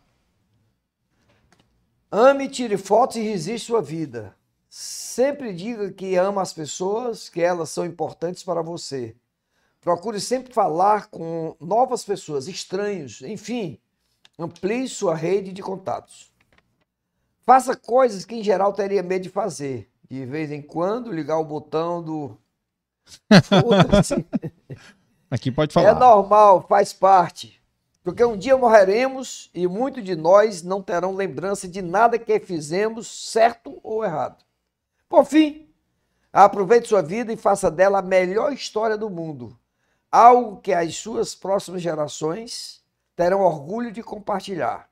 Ame, 2.11 2.49
tire 2.49 2.75
fotos 2.77 3.17
e 3.17 3.21
resiste 3.21 3.67
sua 3.67 3.81
vida. 3.81 4.33
Sempre 4.69 5.51
diga 5.53 5.91
que 5.91 6.15
ama 6.15 6.41
as 6.43 6.53
pessoas, 6.53 7.27
que 7.27 7.41
elas 7.41 7.69
são 7.69 7.85
importantes 7.85 8.43
para 8.43 8.61
você. 8.61 9.15
Procure 9.81 10.19
sempre 10.19 10.53
falar 10.53 11.07
com 11.07 11.55
novas 11.59 12.03
pessoas, 12.03 12.47
estranhos, 12.47 13.21
enfim, 13.23 13.79
amplie 14.37 14.87
sua 14.87 15.15
rede 15.15 15.51
de 15.51 15.63
contatos. 15.63 16.31
Faça 17.45 17.75
coisas 17.75 18.25
que 18.25 18.35
em 18.35 18.43
geral 18.43 18.73
teria 18.73 19.01
medo 19.01 19.23
de 19.23 19.29
fazer. 19.29 19.89
De 20.07 20.23
vez 20.25 20.51
em 20.51 20.61
quando 20.61 21.11
ligar 21.11 21.39
o 21.39 21.45
botão 21.45 22.03
do. 22.03 22.37
Aqui 25.31 25.51
pode 25.51 25.71
É 25.71 25.73
falar. 25.73 25.99
normal, 25.99 26.65
faz 26.67 26.93
parte. 26.93 27.59
Porque 28.03 28.23
um 28.23 28.37
dia 28.37 28.57
morreremos 28.57 29.49
e 29.53 29.67
muitos 29.67 30.03
de 30.03 30.15
nós 30.15 30.61
não 30.63 30.81
terão 30.81 31.15
lembrança 31.15 31.67
de 31.67 31.81
nada 31.81 32.17
que 32.19 32.39
fizemos, 32.39 33.07
certo 33.07 33.79
ou 33.83 34.03
errado. 34.03 34.43
Por 35.09 35.25
fim, 35.25 35.67
aproveite 36.31 36.87
sua 36.87 37.01
vida 37.01 37.33
e 37.33 37.37
faça 37.37 37.69
dela 37.71 37.99
a 37.99 38.03
melhor 38.03 38.53
história 38.53 38.95
do 38.97 39.09
mundo. 39.09 39.57
Algo 40.11 40.57
que 40.61 40.71
as 40.71 40.95
suas 40.95 41.33
próximas 41.35 41.81
gerações 41.81 42.81
terão 43.15 43.41
orgulho 43.41 43.91
de 43.91 44.01
compartilhar. 44.03 44.87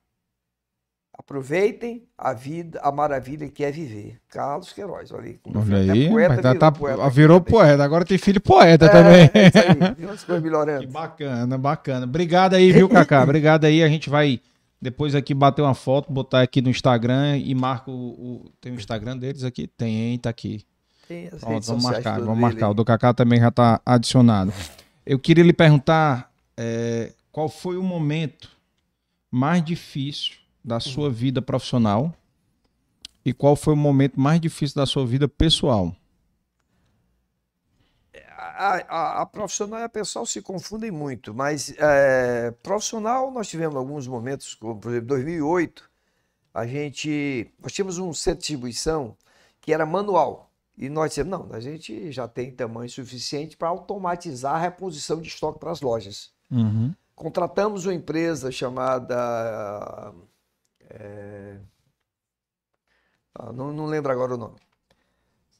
Aproveitem 1.19 2.07
a 2.15 2.31
vida, 2.31 2.79
a 2.83 2.91
maravilha 2.91 3.49
que 3.49 3.63
é 3.63 3.71
viver. 3.71 4.19
Carlos 4.29 4.71
Queiroz, 4.71 5.11
olha 5.11 5.25
aí. 5.25 5.39
Olha 5.55 5.91
aí, 5.93 6.09
poeta 6.09 6.41
tá- 6.41 6.51
virou 6.51 6.59
tá- 6.59 6.71
poeta 6.71 7.03
aqui 7.05 7.15
virou 7.15 7.41
poeta. 7.41 7.83
Agora 7.83 8.05
tem 8.05 8.17
filho 8.19 8.39
poeta 8.39 8.85
É, 8.85 8.89
também. 8.89 9.31
é 9.33 10.13
isso 10.13 10.31
aí. 10.31 10.39
Melhorando. 10.41 10.81
Que 10.81 10.87
bacana, 10.87 11.57
bacana. 11.57 12.05
Obrigado 12.05 12.53
aí, 12.53 12.71
viu, 12.71 12.87
Cacá? 12.87 13.23
Obrigado 13.23 13.65
aí. 13.65 13.81
A 13.81 13.89
gente 13.89 14.11
vai 14.11 14.39
depois 14.81 15.15
aqui 15.15 15.33
bater 15.33 15.61
uma 15.61 15.73
foto, 15.73 16.11
botar 16.11 16.41
aqui 16.41 16.61
no 16.61 16.69
Instagram 16.69 17.37
e 17.37 17.53
marca 17.55 17.89
o. 17.89 18.51
Tem 18.61 18.71
o 18.71 18.75
Instagram 18.75 19.17
deles 19.17 19.43
aqui? 19.43 19.67
Tem, 19.67 20.17
tá 20.19 20.29
aqui. 20.29 20.63
Tem 21.07 21.27
as 21.27 21.39
Pronto, 21.39 21.65
vamos 21.65 21.83
marcar, 21.83 22.19
vamos 22.19 22.39
marcar. 22.39 22.69
O 22.69 22.73
do 22.73 22.85
Cacá 22.85 23.13
também 23.13 23.39
já 23.39 23.49
tá 23.49 23.81
adicionado. 23.85 24.53
Eu 25.05 25.17
queria 25.17 25.43
lhe 25.43 25.53
perguntar 25.53 26.31
é, 26.55 27.13
qual 27.31 27.49
foi 27.49 27.77
o 27.77 27.83
momento 27.83 28.49
mais 29.31 29.63
difícil 29.63 30.35
da 30.63 30.79
sua 30.79 31.09
vida 31.09 31.41
profissional 31.41 32.13
e 33.23 33.33
qual 33.33 33.55
foi 33.55 33.73
o 33.73 33.77
momento 33.77 34.19
mais 34.19 34.39
difícil 34.39 34.75
da 34.75 34.85
sua 34.85 35.05
vida 35.05 35.27
pessoal. 35.27 35.95
A, 38.57 38.75
a- 39.19 39.21
a 39.21 39.25
profissional 39.25 39.79
e 39.79 39.83
a 39.83 39.89
pessoal 39.89 40.25
se 40.25 40.41
confundem 40.41 40.91
muito, 40.91 41.33
mas 41.33 41.73
é, 41.77 42.51
profissional 42.63 43.31
nós 43.31 43.47
tivemos 43.47 43.75
alguns 43.75 44.07
momentos, 44.07 44.55
como 44.55 44.79
por 44.79 44.89
exemplo 44.91 45.07
2008, 45.09 45.89
a 46.53 46.65
gente, 46.67 47.51
nós 47.59 47.71
tínhamos 47.71 47.97
um 47.99 48.13
centro 48.13 48.39
de 48.39 48.47
distribuição 48.47 49.15
que 49.61 49.73
era 49.73 49.85
manual 49.85 50.51
e 50.77 50.89
nós 50.89 51.11
dissemos, 51.11 51.31
não, 51.31 51.49
a 51.53 51.59
gente 51.59 52.11
já 52.11 52.27
tem 52.27 52.51
tamanho 52.51 52.89
suficiente 52.89 53.57
para 53.57 53.67
automatizar 53.69 54.55
a 54.55 54.59
reposição 54.59 55.21
de 55.21 55.27
estoque 55.27 55.59
para 55.59 55.71
as 55.71 55.81
lojas. 55.81 56.31
Uhum. 56.51 56.93
Contratamos 57.15 57.85
uma 57.85 57.93
empresa 57.95 58.51
chamada, 58.51 60.13
é, 60.89 61.57
não, 63.53 63.71
não 63.71 63.85
lembro 63.85 64.11
agora 64.11 64.33
o 64.35 64.37
nome, 64.37 64.55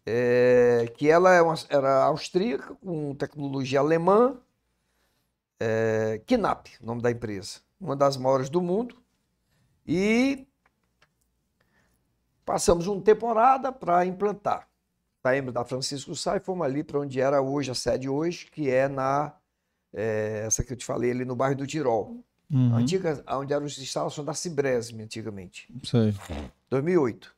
é, 0.10 0.90
que 0.96 1.10
ela 1.10 1.34
é 1.34 1.42
uma- 1.42 1.54
era 1.68 2.06
austríaca, 2.06 2.74
com 2.76 3.14
tecnologia 3.14 3.82
alemã, 3.82 4.38
é, 5.60 6.22
Knapp, 6.26 6.78
o 6.82 6.86
nome 6.86 7.02
da 7.02 7.12
empresa, 7.12 7.60
uma 7.78 7.94
das 7.94 8.16
maiores 8.16 8.50
do 8.50 8.62
mundo, 8.62 8.96
e 9.86 10.48
passamos 12.46 12.88
uma 12.88 13.02
temporada 13.02 13.70
para 13.70 14.06
implantar. 14.06 14.70
Saímos 15.22 15.54
da 15.54 15.66
Francisco 15.66 16.16
Sá 16.16 16.38
e 16.38 16.40
fomos 16.40 16.66
ali 16.66 16.86
para 16.86 17.00
onde 17.00 17.20
era 17.20 17.42
hoje, 17.42 17.70
a 17.70 17.76
sede 17.76 18.08
hoje, 18.08 18.46
que 18.50 18.70
é 18.70 18.88
na, 18.88 19.34
é, 19.94 20.44
essa 20.46 20.64
que 20.64 20.72
eu 20.72 20.78
te 20.78 20.86
falei, 20.86 21.12
ali 21.12 21.26
no 21.26 21.36
bairro 21.36 21.58
do 21.58 21.68
Tirol. 21.68 22.24
Uhum. 22.50 22.74
A 22.74 22.78
Antiga, 22.78 23.22
onde 23.28 23.52
eram 23.52 23.66
as 23.66 23.78
instalações 23.78 24.26
da 24.26 24.34
Cibresme, 24.34 25.04
antigamente. 25.04 25.68
Sei. 25.84 26.16
2008. 26.70 27.36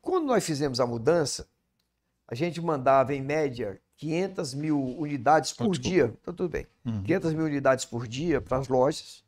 Quando 0.00 0.26
nós 0.26 0.44
fizemos 0.46 0.78
a 0.78 0.86
mudança, 0.86 1.48
a 2.26 2.34
gente 2.34 2.60
mandava, 2.60 3.14
em 3.14 3.22
média, 3.22 3.80
500 3.96 4.54
mil 4.54 4.78
unidades 4.98 5.52
por 5.52 5.70
desculpa. 5.70 5.78
dia. 5.88 6.14
Então, 6.20 6.34
tudo 6.34 6.48
bem. 6.48 6.66
Uhum. 6.84 7.02
500 7.04 7.32
mil 7.34 7.44
unidades 7.46 7.84
por 7.84 8.06
dia 8.06 8.40
para 8.40 8.58
as 8.58 8.68
lojas. 8.68 9.22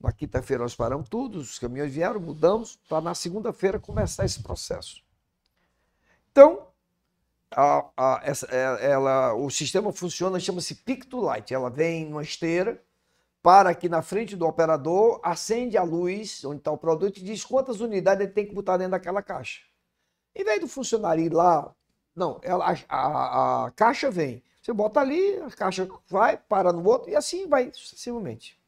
Na 0.00 0.10
quinta-feira 0.12 0.62
nós 0.62 0.74
paramos 0.74 1.08
tudo, 1.08 1.38
os 1.38 1.58
caminhões 1.58 1.92
vieram, 1.92 2.20
mudamos, 2.20 2.76
para 2.88 3.00
na 3.00 3.14
segunda-feira 3.14 3.78
começar 3.78 4.24
esse 4.24 4.42
processo. 4.42 5.00
Então, 6.30 6.66
a- 7.50 7.86
a- 7.96 8.20
essa- 8.24 8.46
é- 8.50 8.90
ela, 8.90 9.34
o 9.34 9.50
sistema 9.50 9.92
funciona, 9.92 10.40
chama-se 10.40 10.74
Pick 10.76 11.04
to 11.04 11.20
Light. 11.20 11.52
Ela 11.52 11.70
vem 11.70 12.06
numa 12.06 12.22
esteira, 12.22 12.82
para 13.42 13.70
aqui 13.70 13.88
na 13.88 14.02
frente 14.02 14.34
do 14.36 14.46
operador, 14.46 15.20
acende 15.22 15.76
a 15.76 15.82
luz 15.82 16.44
onde 16.44 16.58
está 16.58 16.70
o 16.72 16.78
produto 16.78 17.18
e 17.18 17.22
diz 17.22 17.44
quantas 17.44 17.80
unidades 17.80 18.24
ele 18.24 18.32
tem 18.32 18.46
que 18.46 18.54
botar 18.54 18.76
dentro 18.76 18.92
daquela 18.92 19.22
caixa. 19.22 19.60
Em 20.34 20.44
vez 20.44 20.60
do 20.60 20.68
funcionário 20.68 21.24
ir 21.24 21.32
lá, 21.32 21.74
não, 22.14 22.38
ela, 22.42 22.66
a, 22.88 22.96
a- 22.96 23.66
a 23.66 23.70
caixa 23.72 24.10
vem. 24.10 24.42
Você 24.62 24.72
bota 24.72 25.00
ali, 25.00 25.36
a 25.38 25.50
caixa 25.50 25.88
vai, 26.08 26.36
para 26.36 26.72
no 26.72 26.86
outro 26.88 27.10
e 27.10 27.16
assim 27.16 27.46
vai 27.48 27.72
sucessivamente. 27.72 28.58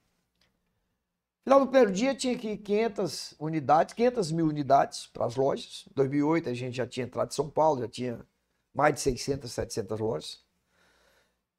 Final 1.45 1.61
do 1.61 1.67
primeiro 1.69 1.93
dia 1.93 2.15
tinha 2.15 2.35
aqui 2.35 2.57
500 2.57 3.35
unidades, 3.39 3.95
500 3.95 4.33
mil 4.33 4.47
unidades 4.47 5.07
para 5.07 5.27
as 5.27 5.37
lojas. 5.37 5.85
Em 5.91 5.95
2008 5.95 6.49
a 6.49 6.55
gente 6.55 6.77
já 6.77 6.87
tinha 6.87 7.05
entrado 7.07 7.31
em 7.31 7.35
São 7.35 7.49
Paulo, 7.51 7.81
já 7.83 7.89
tinha 7.89 8.21
mais 8.75 8.95
de 8.95 9.01
600, 9.01 9.53
700 9.53 10.01
lojas. 10.01 10.43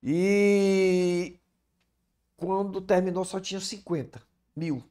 E 0.03 1.37
quando 2.37 2.81
terminou 2.81 3.25
só 3.25 3.39
tinha 3.39 3.59
50 3.59 4.21
mil. 4.55 4.83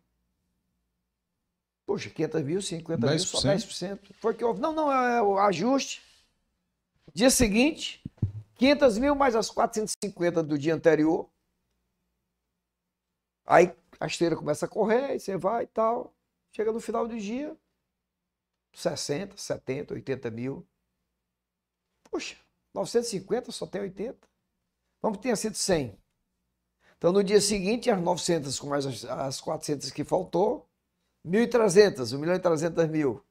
Poxa, 1.86 2.08
500 2.10 2.42
mil, 2.42 2.62
50 2.62 3.08
mil, 3.08 3.24
só 3.24 3.40
10%. 3.40 4.12
Foi 4.14 4.34
que 4.34 4.44
houve. 4.44 4.60
Não, 4.60 4.72
não, 4.72 4.90
é 4.90 5.22
o 5.22 5.38
ajuste. 5.38 6.02
Dia 7.14 7.30
seguinte, 7.30 8.02
500 8.56 8.98
mil 8.98 9.14
mais 9.14 9.36
as 9.36 9.48
450 9.48 10.42
do 10.42 10.58
dia 10.58 10.74
anterior. 10.74 11.30
Aí 13.46 13.72
a 14.00 14.06
esteira 14.06 14.34
começa 14.34 14.66
a 14.66 14.68
correr, 14.68 15.04
aí 15.04 15.20
você 15.20 15.36
vai 15.36 15.62
e 15.62 15.66
tal. 15.68 16.12
Chega 16.50 16.72
no 16.72 16.80
final 16.80 17.06
do 17.06 17.16
dia, 17.16 17.56
60, 18.72 19.36
70, 19.36 19.94
80 19.94 20.30
mil. 20.32 20.66
Poxa, 22.10 22.36
950 22.74 23.52
só 23.52 23.64
tem 23.64 23.82
80. 23.82 24.18
Vamos 25.00 25.18
que 25.18 25.22
tenha 25.22 25.36
sido 25.36 25.54
100. 25.54 25.96
Então 26.98 27.12
no 27.12 27.22
dia 27.22 27.40
seguinte, 27.40 27.90
as 27.90 28.00
900 28.00 28.58
com 28.58 28.66
mais 28.68 28.86
as, 28.86 29.04
as 29.04 29.40
400 29.40 29.90
que 29.92 30.02
faltou, 30.02 30.68
1.300, 31.24 32.12
1 32.12 32.18
milhão 32.18 32.34
e 32.34 32.40
300 32.40 32.88
mil. 32.88 33.24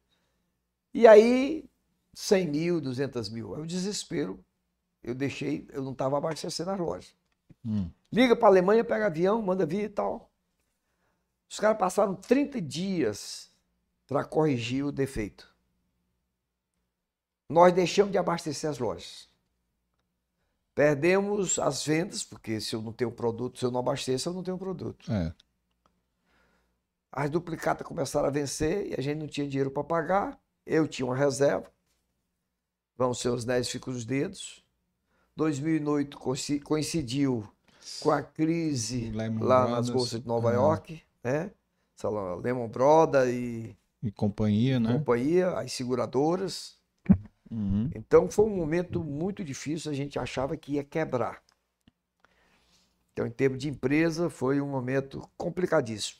E 0.93 1.07
aí, 1.07 1.69
100 2.13 2.47
mil, 2.47 2.81
200 2.81 3.29
mil. 3.29 3.55
Aí 3.55 3.61
o 3.61 3.67
desespero, 3.67 4.43
eu 5.03 5.15
deixei, 5.15 5.67
eu 5.71 5.83
não 5.83 5.91
estava 5.91 6.17
abastecendo 6.17 6.71
as 6.71 6.79
lojas. 6.79 7.15
Hum. 7.65 7.89
Liga 8.11 8.35
para 8.35 8.47
a 8.47 8.51
Alemanha, 8.51 8.83
pega 8.83 9.07
avião, 9.07 9.41
manda 9.41 9.65
vir 9.65 9.85
e 9.85 9.89
tal. 9.89 10.31
Os 11.49 11.59
caras 11.59 11.77
passaram 11.77 12.15
30 12.15 12.61
dias 12.61 13.49
para 14.07 14.23
corrigir 14.23 14.85
o 14.85 14.91
defeito. 14.91 15.51
Nós 17.49 17.73
deixamos 17.73 18.11
de 18.11 18.17
abastecer 18.17 18.69
as 18.69 18.79
lojas. 18.79 19.29
Perdemos 20.73 21.59
as 21.59 21.85
vendas, 21.85 22.23
porque 22.23 22.59
se 22.59 22.75
eu 22.75 22.81
não 22.81 22.91
tenho 22.91 23.11
produto, 23.11 23.59
se 23.59 23.65
eu 23.65 23.71
não 23.71 23.79
abasteço, 23.79 24.29
eu 24.29 24.33
não 24.33 24.43
tenho 24.43 24.57
produto. 24.57 25.11
É. 25.11 25.33
As 27.11 27.29
duplicatas 27.29 27.85
começaram 27.85 28.27
a 28.27 28.31
vencer 28.31 28.91
e 28.91 28.95
a 28.97 29.01
gente 29.01 29.19
não 29.19 29.27
tinha 29.27 29.47
dinheiro 29.47 29.69
para 29.69 29.83
pagar. 29.83 30.39
Eu 30.65 30.87
tinha 30.87 31.05
uma 31.05 31.15
reserva. 31.15 31.71
Vão 32.97 33.13
ser 33.13 33.29
os 33.29 33.43
10, 33.43 33.69
ficam 33.69 33.93
os 33.93 34.05
dedos. 34.05 34.63
2008 35.35 36.17
coinci- 36.17 36.59
coincidiu 36.59 37.47
com 37.99 38.11
a 38.11 38.21
crise 38.21 39.11
lá 39.11 39.29
nas 39.29 39.39
Brothers, 39.39 39.89
bolsas 39.89 40.21
de 40.21 40.27
Nova 40.27 40.51
é. 40.51 40.55
York, 40.55 41.01
né? 41.23 41.51
Lá, 42.03 42.35
Lehman 42.35 42.67
Brothers 42.67 43.33
e 43.33 43.77
E 44.03 44.11
companhia, 44.11 44.79
né? 44.79 44.91
companhia, 44.93 45.51
as 45.57 45.71
seguradoras. 45.71 46.77
Uhum. 47.49 47.89
Então 47.95 48.29
foi 48.29 48.45
um 48.45 48.55
momento 48.55 49.03
muito 49.03 49.43
difícil, 49.43 49.89
a 49.91 49.93
gente 49.95 50.19
achava 50.19 50.57
que 50.57 50.73
ia 50.73 50.83
quebrar. 50.83 51.41
Então, 53.13 53.27
em 53.27 53.31
termos 53.31 53.59
de 53.59 53.69
empresa, 53.69 54.29
foi 54.29 54.59
um 54.59 54.67
momento 54.67 55.21
complicadíssimo. 55.37 56.19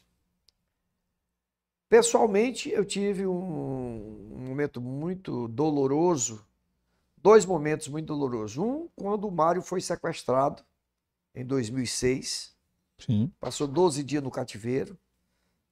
Pessoalmente, 1.90 2.70
eu 2.70 2.86
tive 2.86 3.26
um, 3.28 4.32
um 4.32 4.48
momento 4.48 4.80
muito 4.80 5.48
doloroso, 5.48 6.46
dois 7.24 7.46
momentos 7.46 7.88
muito 7.88 8.08
dolorosos. 8.08 8.58
Um, 8.58 8.88
quando 8.96 9.28
o 9.28 9.32
Mário 9.32 9.62
foi 9.62 9.82
sequestrado 9.82 10.62
em 11.34 11.46
2006, 11.46 12.54
Sim. 13.00 13.32
passou 13.40 13.68
12 13.68 14.04
dias 14.04 14.22
no 14.22 14.30
cativeiro. 14.30 14.98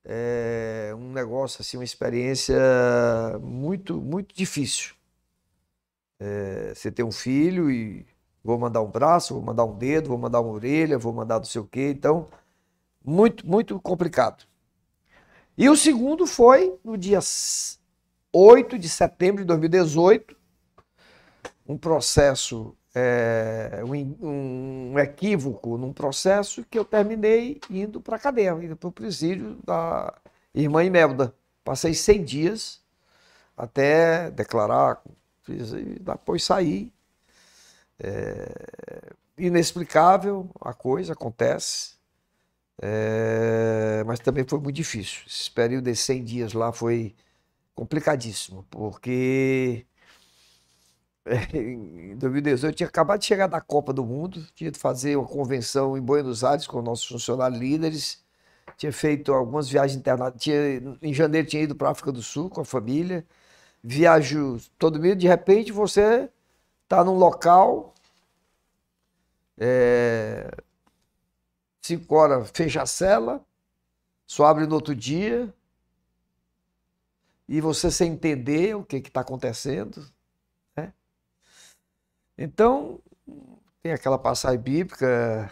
É 0.03 0.91
um 0.97 1.11
negócio, 1.11 1.61
assim, 1.61 1.77
uma 1.77 1.83
experiência 1.83 2.57
muito, 3.39 4.01
muito 4.01 4.33
difícil. 4.33 4.95
É, 6.19 6.73
você 6.73 6.91
tem 6.91 7.05
um 7.05 7.11
filho 7.11 7.69
e 7.69 8.05
Vou 8.43 8.57
mandar 8.57 8.81
um 8.81 8.89
braço, 8.89 9.35
vou 9.35 9.43
mandar 9.43 9.65
um 9.65 9.77
dedo, 9.77 10.09
vou 10.09 10.17
mandar 10.17 10.41
uma 10.41 10.51
orelha, 10.51 10.97
vou 10.97 11.13
mandar 11.13 11.37
não 11.37 11.45
sei 11.45 11.61
o 11.61 11.67
quê. 11.67 11.93
Então, 11.95 12.27
muito, 13.03 13.47
muito 13.47 13.79
complicado. 13.79 14.45
E 15.57 15.69
o 15.69 15.75
segundo 15.75 16.25
foi 16.25 16.75
no 16.83 16.97
dia 16.97 17.19
8 18.33 18.79
de 18.79 18.89
setembro 18.89 19.43
de 19.43 19.47
2018, 19.47 20.35
um 21.67 21.77
processo, 21.77 22.75
é, 22.93 23.81
um, 23.85 24.91
um, 24.93 24.99
equívoco 24.99 25.77
num 25.77 25.93
processo 25.93 26.65
que 26.69 26.77
eu 26.77 26.85
terminei 26.85 27.59
indo 27.69 28.01
para 28.01 28.15
a 28.15 28.19
cadeia, 28.19 28.51
indo 28.61 28.75
para 28.75 28.89
o 28.89 28.91
presídio 28.91 29.57
da 29.65 30.13
irmã 30.53 30.83
Imelda. 30.83 31.33
Passei 31.63 31.93
100 31.93 32.23
dias 32.23 32.81
até 33.55 34.31
declarar, 34.31 35.01
fiz, 35.43 35.71
depois 35.71 36.43
saí. 36.43 36.91
É, 37.99 39.13
inexplicável 39.37 40.49
a 40.59 40.73
coisa, 40.73 41.13
acontece. 41.13 41.95
É, 42.81 44.03
mas 44.05 44.19
também 44.19 44.43
foi 44.47 44.59
muito 44.59 44.75
difícil. 44.75 45.21
Esse 45.27 45.51
período 45.51 45.85
de 45.85 45.95
100 45.95 46.23
dias 46.23 46.53
lá 46.53 46.71
foi 46.71 47.15
complicadíssimo, 47.75 48.65
porque 48.69 49.85
em 51.53 52.15
2018 52.17 52.71
eu 52.71 52.75
tinha 52.75 52.89
acabado 52.89 53.19
de 53.19 53.25
chegar 53.25 53.47
da 53.47 53.61
Copa 53.61 53.93
do 53.93 54.03
Mundo, 54.05 54.45
tinha 54.55 54.71
de 54.71 54.79
fazer 54.79 55.15
uma 55.15 55.27
convenção 55.27 55.97
em 55.97 56.01
Buenos 56.01 56.43
Aires 56.43 56.65
com 56.65 56.81
nossos 56.81 57.07
funcionários 57.07 57.59
líderes, 57.59 58.23
tinha 58.77 58.91
feito 58.91 59.33
algumas 59.33 59.69
viagens 59.69 59.97
internacionais, 59.99 60.97
em 61.01 61.13
janeiro 61.13 61.47
tinha 61.47 61.63
ido 61.63 61.75
para 61.75 61.89
a 61.89 61.91
África 61.91 62.11
do 62.11 62.23
Sul 62.23 62.49
com 62.49 62.61
a 62.61 62.65
família, 62.65 63.25
viajo 63.83 64.57
todo 64.79 64.99
mês, 64.99 65.17
de 65.17 65.27
repente 65.27 65.71
você 65.71 66.29
está 66.83 67.03
num 67.03 67.15
local, 67.15 67.93
é, 69.57 70.51
cinco 71.81 72.15
horas 72.15 72.49
fecha 72.53 72.81
a 72.81 72.85
cela, 72.85 73.45
só 74.25 74.45
abre 74.45 74.65
no 74.65 74.75
outro 74.75 74.95
dia, 74.95 75.53
e 77.47 77.61
você 77.61 77.91
sem 77.91 78.13
entender 78.13 78.75
o 78.75 78.83
que 78.83 78.97
está 78.97 79.21
acontecendo. 79.21 80.05
Então, 82.37 82.99
tem 83.81 83.91
aquela 83.93 84.17
passagem 84.17 84.59
bíblica, 84.59 85.51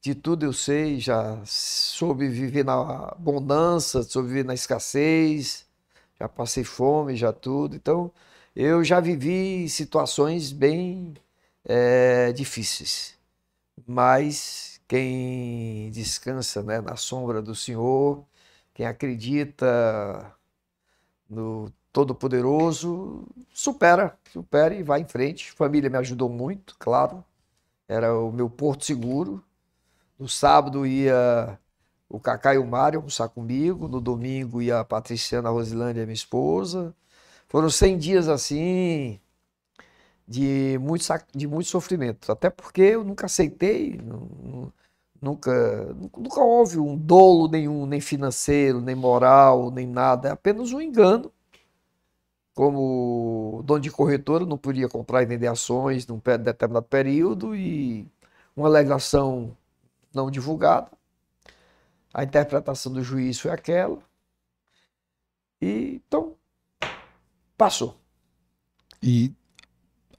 de 0.00 0.14
tudo 0.14 0.46
eu 0.46 0.52
sei, 0.52 1.00
já 1.00 1.42
soube 1.44 2.28
viver 2.28 2.64
na 2.64 3.08
abundância, 3.10 4.02
soube 4.02 4.28
viver 4.28 4.44
na 4.44 4.54
escassez, 4.54 5.66
já 6.18 6.28
passei 6.28 6.64
fome, 6.64 7.16
já 7.16 7.32
tudo. 7.32 7.76
Então, 7.76 8.12
eu 8.56 8.84
já 8.84 9.00
vivi 9.00 9.68
situações 9.68 10.52
bem 10.52 11.14
é, 11.64 12.32
difíceis. 12.32 13.16
Mas 13.86 14.80
quem 14.88 15.90
descansa 15.90 16.62
né, 16.62 16.80
na 16.80 16.96
sombra 16.96 17.42
do 17.42 17.54
Senhor, 17.54 18.24
quem 18.74 18.86
acredita 18.86 20.34
no 21.28 21.72
Todo-Poderoso, 21.98 23.26
supera, 23.52 24.16
supera 24.32 24.72
e 24.72 24.84
vai 24.84 25.00
em 25.00 25.04
frente. 25.04 25.50
Família 25.50 25.90
me 25.90 25.98
ajudou 25.98 26.28
muito, 26.28 26.76
claro. 26.78 27.24
Era 27.88 28.16
o 28.16 28.30
meu 28.30 28.48
porto 28.48 28.84
seguro. 28.84 29.42
No 30.16 30.28
sábado 30.28 30.86
ia 30.86 31.58
o 32.08 32.20
Cacá 32.20 32.54
e 32.54 32.58
o 32.58 32.64
Mário 32.64 33.00
almoçar 33.00 33.28
comigo. 33.28 33.88
No 33.88 34.00
domingo 34.00 34.62
ia 34.62 34.78
a 34.78 34.84
Patriciana 34.84 35.50
Rosilândia, 35.50 36.04
minha 36.04 36.14
esposa. 36.14 36.94
Foram 37.48 37.68
100 37.68 37.98
dias 37.98 38.28
assim 38.28 39.18
de 40.26 40.78
muito, 40.80 41.04
de 41.34 41.48
muito 41.48 41.68
sofrimento. 41.68 42.30
Até 42.30 42.48
porque 42.48 42.82
eu 42.82 43.02
nunca 43.02 43.26
aceitei, 43.26 43.98
nunca, 45.20 45.52
nunca 46.16 46.40
houve 46.40 46.78
um 46.78 46.96
dolo 46.96 47.48
nenhum, 47.48 47.86
nem 47.86 48.00
financeiro, 48.00 48.80
nem 48.80 48.94
moral, 48.94 49.72
nem 49.72 49.84
nada. 49.86 50.28
É 50.28 50.32
apenas 50.32 50.72
um 50.72 50.80
engano. 50.80 51.32
Como 52.58 53.62
dono 53.64 53.78
de 53.78 53.88
corretora, 53.88 54.44
não 54.44 54.58
podia 54.58 54.88
comprar 54.88 55.22
e 55.22 55.26
vender 55.26 55.46
ações 55.46 56.08
num 56.08 56.20
determinado 56.42 56.86
período 56.86 57.54
e 57.54 58.04
uma 58.56 58.66
alegação 58.66 59.56
não 60.12 60.28
divulgada. 60.28 60.88
A 62.12 62.24
interpretação 62.24 62.92
do 62.92 63.00
juiz 63.00 63.38
foi 63.38 63.52
aquela. 63.52 64.00
E 65.62 66.02
então 66.04 66.34
passou. 67.56 67.96
E 69.00 69.32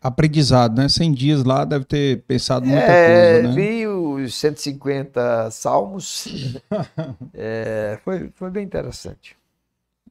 aprendizado, 0.01 0.77
né? 0.77 0.87
100 0.87 1.11
dias 1.11 1.43
lá 1.43 1.65
deve 1.65 1.83
ter 1.83 2.21
pensado 2.21 2.65
muita 2.65 2.85
é, 2.85 3.41
coisa, 3.41 3.47
né? 3.49 3.53
Vi 3.53 3.85
os 3.85 4.33
150 4.35 5.51
salmos. 5.51 6.57
é, 7.35 7.99
foi, 8.05 8.31
foi 8.33 8.49
bem 8.49 8.63
interessante. 8.63 9.35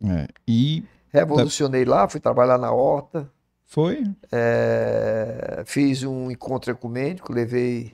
É, 0.05 0.29
e 0.47 0.85
Revolucionei 1.13 1.85
lá, 1.85 2.09
fui 2.09 2.21
trabalhar 2.21 2.59
na 2.59 2.73
horta. 2.73 3.31
Foi? 3.67 4.05
É, 4.33 5.63
fiz 5.67 6.03
um 6.03 6.31
encontro 6.31 6.71
ecumênico, 6.71 7.33
levei 7.33 7.93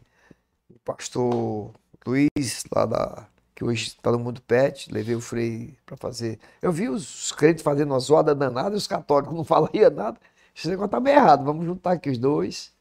o 0.70 0.78
pastor 0.84 1.72
Luiz, 2.06 2.64
lá 2.74 2.86
da, 2.86 3.26
que 3.54 3.64
hoje 3.64 3.88
está 3.88 4.12
no 4.12 4.18
mundo 4.18 4.42
pet, 4.42 4.92
levei 4.92 5.14
o 5.14 5.20
Frei 5.20 5.76
para 5.86 5.96
fazer. 5.96 6.38
Eu 6.60 6.72
vi 6.72 6.88
os 6.88 7.32
crentes 7.32 7.62
fazendo 7.62 7.92
uma 7.92 7.98
zoada 7.98 8.34
danada 8.34 8.74
e 8.74 8.78
os 8.78 8.86
católicos 8.86 9.34
não 9.36 9.44
falavam 9.44 9.70
nada. 9.94 10.18
Esse 10.54 10.68
negócio 10.68 10.90
tá 10.90 11.00
bem 11.00 11.14
errado, 11.14 11.44
vamos 11.44 11.64
juntar 11.64 11.92
aqui 11.92 12.10
os 12.10 12.18
dois. 12.18 12.72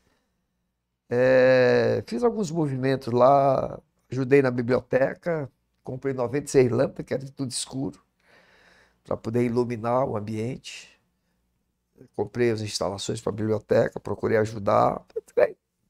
É, 1.10 2.04
fiz 2.08 2.24
alguns 2.24 2.50
movimentos 2.52 3.14
lá, 3.14 3.80
ajudei 4.12 4.42
na 4.42 4.52
biblioteca, 4.52 5.50
comprei 5.84 6.14
96 6.14 6.72
lâmpadas, 6.72 7.06
que 7.06 7.14
era 7.14 7.26
tudo 7.32 7.52
escuro, 7.52 8.00
para 9.04 9.18
poder 9.18 9.44
iluminar 9.44 10.06
o 10.06 10.18
ambiente. 10.18 10.90
Comprei 12.16 12.52
as 12.52 12.62
instalações 12.62 13.22
para 13.22 13.32
a 13.32 13.36
biblioteca, 13.36 14.00
procurei 14.00 14.38
ajudar. 14.38 15.02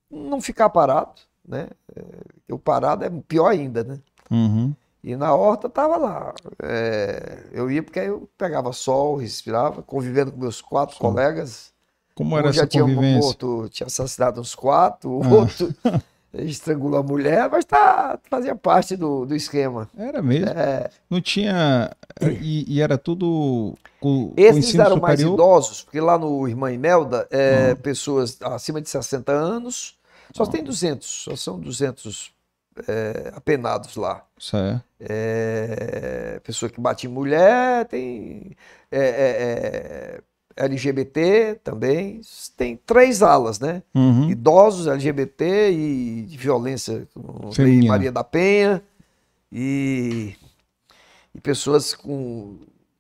Não 0.10 0.42
ficar 0.42 0.70
parado, 0.70 1.22
né? 1.48 1.70
É, 1.96 2.54
o 2.54 2.60
parado 2.60 3.04
é 3.06 3.10
pior 3.10 3.48
ainda, 3.48 3.84
né? 3.84 4.00
Uhum. 4.30 4.74
E 5.04 5.16
na 5.16 5.34
horta 5.36 5.68
tava 5.68 5.98
lá. 5.98 6.34
É, 6.62 7.44
eu 7.52 7.70
ia 7.70 7.84
porque 7.84 8.00
eu 8.00 8.30
pegava 8.38 8.72
sol, 8.72 9.18
respirava, 9.18 9.82
convivendo 9.82 10.32
com 10.32 10.40
meus 10.40 10.62
quatro 10.62 10.98
colegas. 10.98 11.74
Como 12.16 12.38
era 12.38 12.48
um 12.48 12.50
essa 12.50 12.60
já 12.60 12.68
convivência? 12.68 13.02
tinha 13.02 13.22
morto, 13.22 13.70
tinha 13.70 13.88
assassinado 13.88 14.40
uns 14.40 14.56
quatro, 14.56 15.12
o 15.12 15.24
ah. 15.24 15.28
outro 15.30 15.74
estrangulou 16.34 17.00
a 17.00 17.04
mulher, 17.04 17.50
mas 17.50 17.64
tá, 17.64 18.18
fazia 18.30 18.56
parte 18.56 18.96
do, 18.96 19.26
do 19.26 19.36
esquema. 19.36 19.90
Era 19.98 20.22
mesmo? 20.22 20.50
É. 20.50 20.90
Não 21.10 21.22
tinha... 21.22 21.92
E, 22.22 22.66
e 22.76 22.82
era 22.82 22.98
tudo 22.98 23.76
com, 24.00 24.34
Esses 24.36 24.72
com 24.72 24.82
eram 24.82 24.96
superior? 24.96 25.02
mais 25.02 25.22
idosos, 25.22 25.84
porque 25.84 26.00
lá 26.00 26.18
no 26.18 26.48
Irmã 26.48 26.72
Imelda, 26.72 27.28
é, 27.30 27.72
ah. 27.72 27.76
pessoas 27.76 28.38
acima 28.42 28.82
de 28.82 28.90
60 28.90 29.32
anos, 29.32 29.96
só 30.34 30.46
tem 30.46 30.64
200, 30.64 31.08
só 31.08 31.36
são 31.36 31.60
200 31.60 32.34
é, 32.88 33.32
apenados 33.36 33.96
lá. 33.96 34.26
Certo. 34.40 34.84
É, 35.00 36.40
pessoa 36.44 36.70
que 36.70 36.82
bate 36.82 37.06
em 37.06 37.10
mulher, 37.10 37.86
tem... 37.86 38.56
É, 38.92 39.00
é, 39.00 40.20
é 40.20 40.22
LGBT 40.56 41.60
também. 41.64 42.22
Tem 42.56 42.78
três 42.78 43.22
alas, 43.22 43.60
né? 43.60 43.84
Uhum. 43.94 44.30
Idosos, 44.30 44.88
LGBT 44.88 45.72
e 45.72 46.26
violência 46.38 47.08
com 47.14 47.52
Maria 47.88 48.12
da 48.12 48.24
Penha 48.24 48.84
e, 49.52 50.36
e 51.34 51.40
pessoas 51.42 51.94
com 51.94 52.58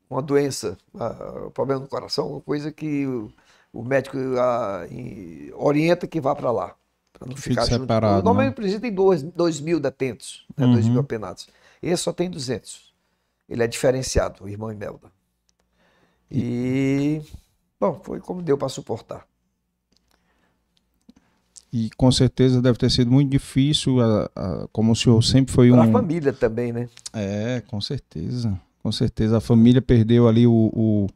uma 0.09 0.21
doença, 0.21 0.77
uh, 0.93 1.49
problema 1.51 1.81
no 1.81 1.87
coração, 1.87 2.31
uma 2.33 2.41
coisa 2.41 2.71
que 2.71 3.07
o, 3.07 3.31
o 3.73 3.83
médico 3.83 4.17
uh, 4.17 4.85
em, 4.91 5.51
orienta 5.55 6.05
que 6.05 6.21
vá 6.21 6.35
para 6.35 6.51
lá. 6.51 6.75
Para 7.11 7.27
não 7.27 7.35
ficar 7.35 7.65
junto. 7.65 7.81
Separado, 7.81 8.23
Normalmente 8.23 8.47
né? 8.47 8.51
o 8.51 8.55
presídio 8.55 8.81
tem 8.81 8.93
dois, 8.93 9.23
dois 9.23 9.59
mil 9.59 9.79
detentos, 9.79 10.45
né? 10.57 10.65
Uhum. 10.65 10.73
dois 10.73 10.87
mil 10.87 10.99
apenados. 10.99 11.47
Esse 11.81 12.03
só 12.03 12.13
tem 12.13 12.29
200. 12.29 12.93
Ele 13.49 13.63
é 13.63 13.67
diferenciado, 13.67 14.45
o 14.45 14.49
irmão 14.49 14.71
Imelda. 14.71 15.11
E 16.31 17.21
Bom, 17.83 17.99
foi 18.01 18.21
como 18.21 18.41
deu 18.41 18.57
para 18.57 18.69
suportar. 18.69 19.25
E 21.71 21.89
com 21.97 22.09
certeza 22.13 22.61
deve 22.61 22.77
ter 22.77 22.89
sido 22.89 23.11
muito 23.11 23.29
difícil, 23.29 23.99
a, 23.99 24.29
a, 24.33 24.67
como 24.71 24.93
o 24.93 24.95
senhor 24.95 25.21
sempre 25.21 25.53
foi 25.53 25.69
um. 25.69 25.75
Para 25.75 25.89
a 25.89 25.91
família 25.91 26.31
também, 26.31 26.71
né? 26.71 26.87
É, 27.11 27.61
com 27.67 27.81
certeza. 27.81 28.57
Com 28.81 28.89
certeza. 28.89 29.35
A 29.35 29.41
família 29.41 29.81
perdeu 29.81 30.29
ali 30.29 30.47
o. 30.47 30.71
o... 30.73 31.07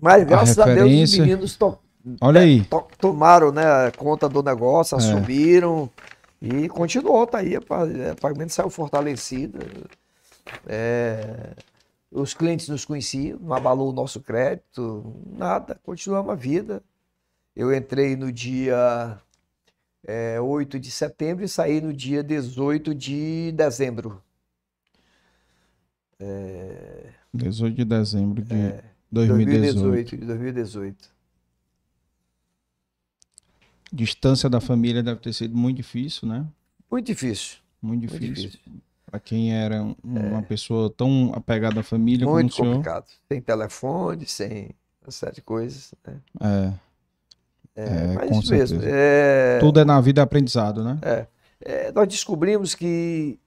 Mas 0.00 0.24
graças 0.24 0.58
a, 0.58 0.64
a 0.64 0.74
Deus 0.74 1.10
os 1.10 1.18
meninos 1.18 1.56
to... 1.56 1.78
Olha 2.18 2.40
aí. 2.40 2.64
To... 2.64 2.86
tomaram 2.98 3.52
né, 3.52 3.90
conta 3.94 4.26
do 4.26 4.42
negócio, 4.42 4.94
é. 4.94 4.98
assumiram 4.98 5.90
é. 6.40 6.46
e 6.46 6.68
continuou, 6.70 7.26
tá 7.26 7.40
aí. 7.40 7.58
O 7.58 7.62
pagamento 8.18 8.54
saiu 8.54 8.70
fortalecido. 8.70 9.58
É, 10.66 11.50
os 12.10 12.32
clientes 12.32 12.68
nos 12.68 12.84
conheciam, 12.84 13.38
não 13.38 13.54
abalou 13.54 13.90
o 13.90 13.92
nosso 13.92 14.20
crédito, 14.20 15.14
nada, 15.26 15.78
continuamos 15.82 16.32
a 16.32 16.34
vida. 16.34 16.82
Eu 17.54 17.74
entrei 17.74 18.16
no 18.16 18.32
dia 18.32 19.20
é, 20.06 20.40
8 20.40 20.78
de 20.78 20.90
setembro 20.90 21.44
e 21.44 21.48
saí 21.48 21.80
no 21.80 21.92
dia 21.92 22.22
18 22.22 22.94
de 22.94 23.52
dezembro. 23.52 24.22
É... 26.18 27.12
18 27.34 27.76
de 27.76 27.84
dezembro 27.84 28.42
de 28.42 28.54
é, 28.54 28.84
2018. 29.10 30.16
2018. 30.16 30.16
De 30.16 30.26
2018. 30.26 31.18
Distância 33.92 34.48
da 34.50 34.60
família 34.60 35.02
deve 35.02 35.20
ter 35.20 35.32
sido 35.32 35.56
muito 35.56 35.76
difícil, 35.76 36.28
né? 36.28 36.46
Muito 36.90 37.06
difícil. 37.06 37.58
Muito 37.80 38.02
difícil. 38.02 38.28
Muito 38.28 38.50
difícil. 38.50 38.87
Para 39.10 39.18
quem 39.18 39.54
era 39.54 39.82
uma 40.04 40.38
é. 40.38 40.42
pessoa 40.42 40.90
tão 40.90 41.32
apegada 41.34 41.80
à 41.80 41.82
família 41.82 42.26
muito 42.26 42.54
como 42.56 42.68
o 42.68 42.72
senhor. 42.72 42.76
complicado. 42.76 43.06
Sem 43.26 43.40
telefone, 43.40 44.26
sem 44.26 44.70
uma 45.02 45.10
série 45.10 45.36
de 45.36 45.42
coisas. 45.42 45.94
Né? 46.06 46.20
É. 46.40 46.88
É, 47.74 47.84
é 47.84 48.06
mas 48.14 48.28
com 48.28 48.40
isso 48.40 48.52
mesmo. 48.52 48.80
É... 48.84 49.58
Tudo 49.60 49.80
é 49.80 49.84
na 49.84 50.00
vida 50.00 50.22
aprendizado, 50.22 50.84
né? 50.84 50.98
É. 51.00 51.26
é. 51.60 51.92
Nós 51.92 52.06
descobrimos 52.08 52.74
que, 52.74 53.38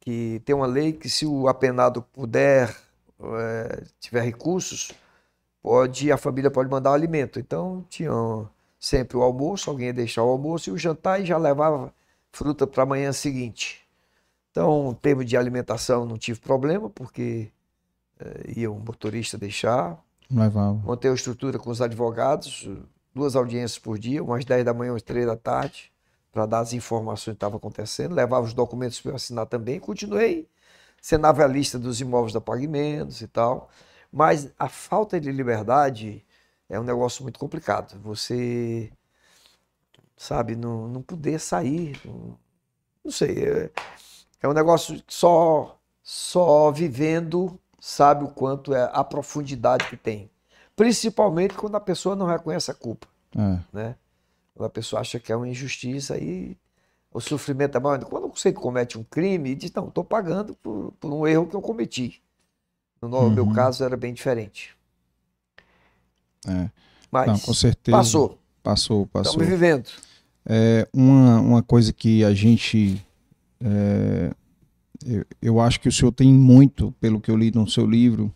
que 0.00 0.40
tem 0.46 0.54
uma 0.54 0.66
lei 0.66 0.92
que 0.92 1.10
se 1.10 1.26
o 1.26 1.46
apenado 1.46 2.00
puder, 2.00 2.74
é, 3.20 3.82
tiver 4.00 4.22
recursos, 4.22 4.92
pode 5.62 6.10
a 6.10 6.16
família 6.16 6.50
pode 6.50 6.70
mandar 6.70 6.92
o 6.92 6.94
alimento. 6.94 7.38
Então 7.38 7.84
tinham 7.90 8.48
sempre 8.78 9.16
o 9.18 9.22
almoço, 9.22 9.68
alguém 9.68 9.88
ia 9.88 9.92
deixar 9.92 10.22
o 10.22 10.30
almoço 10.30 10.70
e 10.70 10.72
o 10.72 10.78
jantar 10.78 11.20
e 11.20 11.26
já 11.26 11.36
levava 11.36 11.92
fruta 12.32 12.66
para 12.66 12.84
a 12.84 12.86
manhã 12.86 13.12
seguinte. 13.12 13.79
Então, 14.50 14.90
em 14.90 14.94
termos 14.94 15.26
de 15.26 15.36
alimentação, 15.36 16.04
não 16.04 16.18
tive 16.18 16.40
problema, 16.40 16.90
porque 16.90 17.50
é, 18.18 18.58
ia 18.58 18.70
um 18.70 18.78
motorista 18.78 19.38
deixar. 19.38 19.98
Levava. 20.30 20.74
Montei 20.74 21.10
a 21.10 21.14
estrutura 21.14 21.58
com 21.58 21.70
os 21.70 21.80
advogados, 21.80 22.68
duas 23.14 23.36
audiências 23.36 23.78
por 23.78 23.98
dia, 23.98 24.22
umas 24.22 24.44
10 24.44 24.64
da 24.64 24.74
manhã, 24.74 24.92
umas 24.92 25.02
3 25.02 25.26
da 25.26 25.36
tarde, 25.36 25.92
para 26.32 26.46
dar 26.46 26.60
as 26.60 26.72
informações 26.72 27.34
que 27.34 27.36
estavam 27.36 27.58
acontecendo. 27.58 28.14
Levava 28.14 28.44
os 28.44 28.52
documentos 28.54 29.00
para 29.00 29.12
eu 29.12 29.16
assinar 29.16 29.46
também. 29.46 29.80
Continuei 29.80 30.48
sendo 31.00 31.26
avalista 31.26 31.78
dos 31.78 32.00
imóveis 32.00 32.32
da 32.32 32.40
Pagamentos 32.40 33.20
e 33.20 33.26
tal. 33.26 33.70
Mas 34.12 34.52
a 34.58 34.68
falta 34.68 35.20
de 35.20 35.30
liberdade 35.30 36.24
é 36.68 36.78
um 36.78 36.84
negócio 36.84 37.22
muito 37.22 37.38
complicado. 37.38 37.98
Você, 38.02 38.92
sabe, 40.16 40.56
não, 40.56 40.88
não 40.88 41.02
poder 41.02 41.40
sair. 41.40 42.00
Não, 42.04 42.38
não 43.04 43.10
sei. 43.10 43.44
É, 43.44 43.70
é 44.42 44.48
um 44.48 44.52
negócio 44.52 44.94
que 44.96 45.14
só, 45.14 45.78
só 46.02 46.70
vivendo 46.70 47.58
sabe 47.78 48.24
o 48.24 48.28
quanto 48.28 48.74
é 48.74 48.90
a 48.92 49.02
profundidade 49.02 49.88
que 49.88 49.96
tem. 49.96 50.30
Principalmente 50.76 51.54
quando 51.54 51.74
a 51.74 51.80
pessoa 51.80 52.16
não 52.16 52.26
reconhece 52.26 52.70
a 52.70 52.74
culpa. 52.74 53.06
É. 53.36 53.58
Né? 53.72 53.96
Quando 54.54 54.66
a 54.66 54.70
pessoa 54.70 55.00
acha 55.00 55.18
que 55.18 55.32
é 55.32 55.36
uma 55.36 55.48
injustiça, 55.48 56.14
aí 56.14 56.56
o 57.12 57.20
sofrimento 57.20 57.76
é 57.76 57.80
maior. 57.80 58.02
Quando 58.04 58.28
você 58.28 58.52
comete 58.52 58.98
um 58.98 59.04
crime, 59.04 59.54
diz, 59.54 59.72
não, 59.72 59.88
estou 59.88 60.04
pagando 60.04 60.54
por, 60.54 60.92
por, 61.00 61.12
um 61.12 61.26
erro 61.26 61.46
que 61.46 61.56
eu 61.56 61.62
cometi. 61.62 62.22
No 63.00 63.08
uhum. 63.08 63.30
meu 63.30 63.52
caso 63.52 63.82
era 63.82 63.96
bem 63.96 64.12
diferente. 64.12 64.76
É. 66.46 66.70
Mas 67.10 67.26
não, 67.26 67.38
com 67.38 67.54
certeza. 67.54 67.96
Passou. 67.96 68.38
Passou, 68.62 69.06
passou. 69.06 69.32
Estamos 69.32 69.48
vivendo. 69.48 69.88
É, 70.46 70.86
uma, 70.92 71.40
uma 71.40 71.62
coisa 71.62 71.92
que 71.92 72.24
a 72.24 72.32
gente 72.32 73.04
é, 73.62 74.32
eu, 75.04 75.24
eu, 75.40 75.60
acho 75.60 75.80
que 75.80 75.88
o 75.88 75.92
senhor 75.92 76.12
tem 76.12 76.32
muito, 76.32 76.92
pelo 77.00 77.20
que 77.20 77.30
eu 77.30 77.36
li 77.36 77.50
no 77.54 77.68
seu 77.68 77.86
livro, 77.86 78.32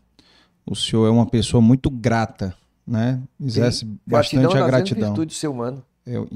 o 0.66 0.74
senhor 0.74 1.06
é 1.06 1.10
uma 1.10 1.26
pessoa 1.26 1.60
muito 1.60 1.90
grata, 1.90 2.54
né? 2.86 3.20
Exerce 3.40 3.80
Sim. 3.80 3.98
bastante 4.06 4.42
gratidão 4.42 4.64
a 4.64 4.66
gratidão. 4.66 5.08
virtude 5.10 5.26
do 5.26 5.34
ser 5.34 5.48
humano. 5.48 5.82
Eu 6.06 6.28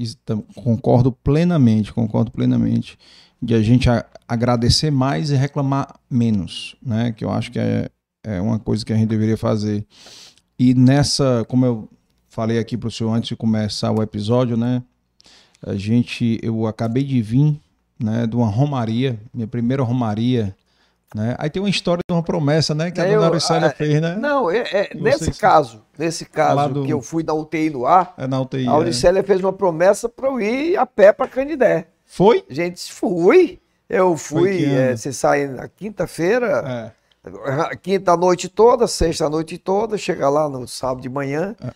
concordo 0.55 1.11
plenamente, 1.11 1.93
concordo 1.93 2.31
plenamente 2.31 2.97
de 3.41 3.53
a 3.53 3.61
gente 3.61 3.89
a, 3.89 4.05
agradecer 4.27 4.91
mais 4.91 5.29
e 5.29 5.35
reclamar 5.35 5.99
menos, 6.09 6.75
né? 6.81 7.11
Que 7.11 7.23
eu 7.23 7.31
acho 7.31 7.51
que 7.51 7.59
é, 7.59 7.89
é 8.23 8.41
uma 8.41 8.59
coisa 8.59 8.85
que 8.85 8.91
a 8.91 8.95
gente 8.95 9.09
deveria 9.09 9.37
fazer. 9.37 9.85
E 10.57 10.73
nessa, 10.73 11.45
como 11.47 11.65
eu 11.65 11.89
falei 12.27 12.59
aqui 12.59 12.77
para 12.77 12.87
o 12.87 12.91
senhor 12.91 13.13
antes 13.13 13.29
de 13.29 13.35
começar 13.35 13.91
o 13.91 14.01
episódio, 14.01 14.57
né? 14.57 14.83
A 15.61 15.75
gente, 15.75 16.39
eu 16.41 16.65
acabei 16.67 17.03
de 17.03 17.21
vir 17.21 17.59
né, 17.99 18.25
de 18.25 18.35
uma 18.35 18.47
romaria, 18.47 19.19
minha 19.33 19.47
primeira 19.47 19.83
romaria. 19.83 20.55
Né? 21.13 21.35
Aí 21.39 21.49
tem 21.49 21.61
uma 21.61 21.69
história 21.69 22.01
de 22.07 22.13
uma 22.13 22.21
promessa, 22.21 22.75
né? 22.75 22.91
Que 22.91 23.01
a 23.01 23.05
dona 23.05 23.25
Auricélia 23.25 23.71
fez, 23.71 23.99
né? 23.99 24.15
Não, 24.15 24.49
é, 24.49 24.59
é 24.59 24.91
nesse 24.93 25.31
caso, 25.31 25.83
nesse 25.97 26.23
caso 26.25 26.69
do... 26.71 26.85
que 26.85 26.93
eu 26.93 27.01
fui 27.01 27.23
da 27.23 27.33
UTI 27.33 27.71
no 27.71 27.85
ar, 27.85 28.13
é 28.15 28.27
na 28.27 28.39
UTI, 28.39 28.67
a 28.67 28.71
Auricélia 28.71 29.19
é. 29.19 29.23
fez 29.23 29.39
uma 29.39 29.51
promessa 29.51 30.07
para 30.07 30.27
eu 30.27 30.39
ir 30.39 30.77
a 30.77 30.85
pé 30.85 31.11
para 31.11 31.27
Canidé. 31.27 31.87
Foi? 32.05 32.43
Gente, 32.47 32.91
fui. 32.93 33.59
Eu 33.89 34.15
fui, 34.15 34.65
é, 34.65 34.95
você 34.95 35.11
sai 35.11 35.47
na 35.47 35.67
quinta-feira, 35.67 36.93
é. 37.25 37.75
quinta 37.77 38.15
noite 38.15 38.47
toda, 38.47 38.85
sexta 38.85 39.27
noite 39.27 39.57
toda, 39.57 39.97
chega 39.97 40.29
lá 40.29 40.47
no 40.47 40.67
sábado 40.67 41.01
de 41.01 41.09
manhã. 41.09 41.55
É. 41.59 41.71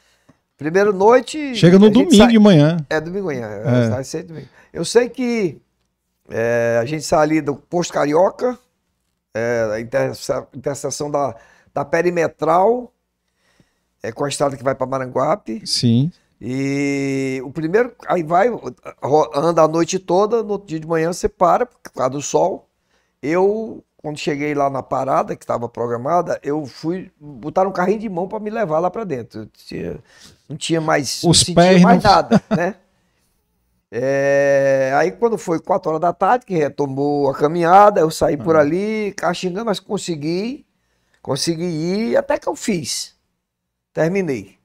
Primeira 0.56 0.92
noite. 0.92 1.56
Chega 1.56 1.80
no 1.80 1.90
domingo 1.90 2.16
sai... 2.16 2.28
de 2.28 2.38
manhã. 2.38 2.78
É 2.88 3.02
domingo 3.02 3.32
de 3.32 3.40
manhã. 3.40 3.48
É. 3.48 4.24
domingo. 4.24 4.48
Eu 4.72 4.86
sei 4.86 5.10
que 5.10 5.60
é, 6.30 6.80
a 6.82 6.86
gente 6.86 7.04
sai 7.04 7.24
ali 7.24 7.42
do 7.42 7.56
Posto 7.56 7.94
Carioca, 7.94 8.58
é, 9.34 9.70
a 9.74 9.80
interseção 9.80 11.10
da, 11.10 11.36
da 11.74 11.84
perimetral, 11.84 12.92
é, 14.02 14.12
com 14.12 14.26
a 14.26 14.30
estrada 14.30 14.56
que 14.56 14.64
vai 14.64 14.76
para 14.76 14.86
Maranguape. 14.86 15.66
Sim. 15.66 16.12
E 16.40 17.42
o 17.46 17.52
primeiro, 17.52 17.94
aí 18.06 18.22
vai, 18.22 18.50
anda 19.34 19.62
a 19.62 19.68
noite 19.68 19.98
toda, 19.98 20.44
no 20.44 20.52
outro 20.52 20.68
dia 20.68 20.80
de 20.80 20.88
manhã 20.88 21.14
você 21.14 21.30
para, 21.30 21.66
por 21.66 21.92
causa 21.94 22.10
do 22.10 22.22
sol. 22.22 22.68
Eu, 23.22 23.82
quando 23.96 24.18
cheguei 24.18 24.54
lá 24.54 24.70
na 24.70 24.84
parada, 24.84 25.38
que 25.38 25.44
estava 25.44 25.70
programada, 25.70 26.38
eu 26.44 26.66
fui, 26.66 27.10
botar 27.18 27.66
um 27.66 27.72
carrinho 27.72 28.00
de 28.00 28.10
mão 28.10 28.28
para 28.28 28.42
me 28.42 28.50
levar 28.50 28.80
lá 28.80 28.92
para 28.92 29.06
dentro. 29.06 29.46
Tinha, 29.54 29.98
não 30.50 30.58
tinha 30.58 30.82
mais, 30.82 31.24
Os 31.24 31.46
pés 31.46 31.82
mais 31.82 32.04
não... 32.04 32.12
nada, 32.12 32.44
né? 32.50 32.76
É, 33.96 34.92
aí 34.96 35.12
quando 35.12 35.38
foi 35.38 35.60
4 35.60 35.92
horas 35.92 36.02
da 36.02 36.12
tarde, 36.12 36.48
que 36.48 36.56
retomou 36.56 37.30
a 37.30 37.36
caminhada, 37.36 38.02
eu 38.02 38.10
saí 38.10 38.36
por 38.36 38.56
ali, 38.56 39.14
caxingando, 39.16 39.68
mas 39.68 39.80
consegui, 39.80 40.66
consegui 41.22 41.66
ir, 41.66 42.18
até 42.18 42.40
que 42.40 42.50
eu 42.50 42.56
fiz. 42.56 43.16
Terminei. 43.94 44.58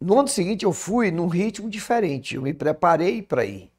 No 0.00 0.20
ano 0.20 0.28
seguinte 0.28 0.64
eu 0.64 0.72
fui 0.72 1.10
num 1.10 1.26
ritmo 1.26 1.68
diferente, 1.68 2.36
eu 2.36 2.42
me 2.42 2.54
preparei 2.54 3.20
para 3.20 3.44
ir. 3.44 3.72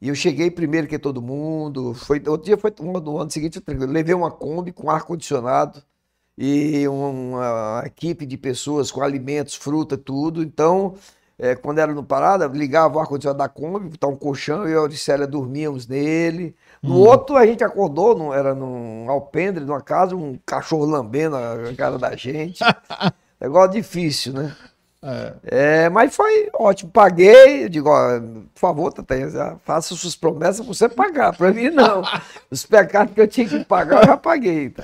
E 0.00 0.08
eu 0.08 0.14
cheguei 0.14 0.50
primeiro 0.50 0.86
que 0.86 0.98
todo 0.98 1.20
mundo. 1.20 1.92
Foi, 1.92 2.22
outro 2.26 2.46
dia 2.46 2.56
foi 2.56 2.72
no 2.80 3.18
ano 3.18 3.30
seguinte, 3.30 3.62
eu 3.66 3.86
levei 3.86 4.14
uma 4.14 4.30
Kombi 4.30 4.72
com 4.72 4.90
ar-condicionado 4.90 5.82
e 6.38 6.88
uma, 6.88 7.08
uma 7.08 7.82
equipe 7.84 8.24
de 8.24 8.38
pessoas 8.38 8.90
com 8.90 9.02
alimentos, 9.02 9.54
fruta, 9.56 9.98
tudo. 9.98 10.42
Então, 10.42 10.96
é, 11.40 11.54
quando 11.54 11.78
era 11.78 11.94
no 11.94 12.04
Parada, 12.04 12.46
ligava 12.46 12.98
o 12.98 13.00
ar-condicionado 13.00 13.38
da 13.38 13.48
Kombi, 13.48 13.88
botar 13.88 14.08
um 14.08 14.16
colchão, 14.16 14.64
eu 14.64 14.68
e 14.68 14.74
a 14.74 14.78
Auricélia 14.78 15.26
dormíamos 15.26 15.86
nele. 15.86 16.54
No 16.82 16.96
hum. 16.96 17.08
outro, 17.08 17.34
a 17.34 17.46
gente 17.46 17.64
acordou, 17.64 18.14
não, 18.14 18.34
era 18.34 18.54
num 18.54 19.08
alpendre, 19.08 19.64
numa 19.64 19.80
casa, 19.80 20.14
um 20.14 20.38
cachorro 20.44 20.84
lambendo 20.84 21.36
a 21.36 21.74
cara 21.74 21.96
da 21.96 22.14
gente. 22.14 22.62
Negócio 23.40 23.72
difícil, 23.72 24.34
né? 24.34 24.54
É. 25.02 25.34
é. 25.84 25.88
mas 25.88 26.14
foi 26.14 26.48
ótimo. 26.52 26.90
Paguei, 26.90 27.64
eu 27.64 27.68
digo, 27.68 27.88
ó, 27.88 28.20
por 28.20 28.60
favor, 28.60 28.92
Tata, 28.92 29.58
faça 29.64 29.94
suas 29.94 30.14
promessas 30.14 30.64
pra 30.64 30.74
você 30.74 30.88
pagar. 30.88 31.34
Pra 31.36 31.52
mim, 31.52 31.70
não. 31.70 32.02
Os 32.50 32.66
pecados 32.66 33.14
que 33.14 33.20
eu 33.20 33.28
tinha 33.28 33.48
que 33.48 33.64
pagar, 33.64 34.02
eu 34.02 34.06
já 34.08 34.16
paguei. 34.16 34.70
Tá, 34.70 34.82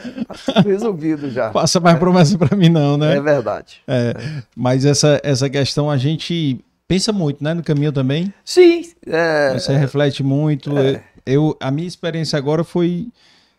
tá 0.53 0.61
resolvido 0.61 1.31
já. 1.31 1.53
Faça 1.53 1.79
mais 1.81 1.97
é. 1.97 1.99
promessa 1.99 2.39
pra 2.39 2.57
mim, 2.57 2.69
não, 2.69 2.97
né? 2.97 3.17
É 3.17 3.21
verdade. 3.21 3.83
É, 3.87 4.15
é. 4.17 4.43
Mas 4.57 4.85
essa, 4.85 5.21
essa 5.23 5.51
questão 5.51 5.91
a 5.91 5.97
gente 5.97 6.65
pensa 6.89 7.13
muito, 7.13 7.43
né? 7.45 7.53
No 7.53 7.63
caminho 7.63 7.93
também. 7.93 8.33
Sim. 8.45 8.83
É, 9.07 9.53
você 9.53 9.77
reflete 9.77 10.23
muito. 10.23 10.77
É. 10.79 11.03
Eu, 11.27 11.57
a 11.61 11.71
minha 11.71 11.89
experiência 11.89 12.39
agora 12.39 12.65
foi 12.65 13.09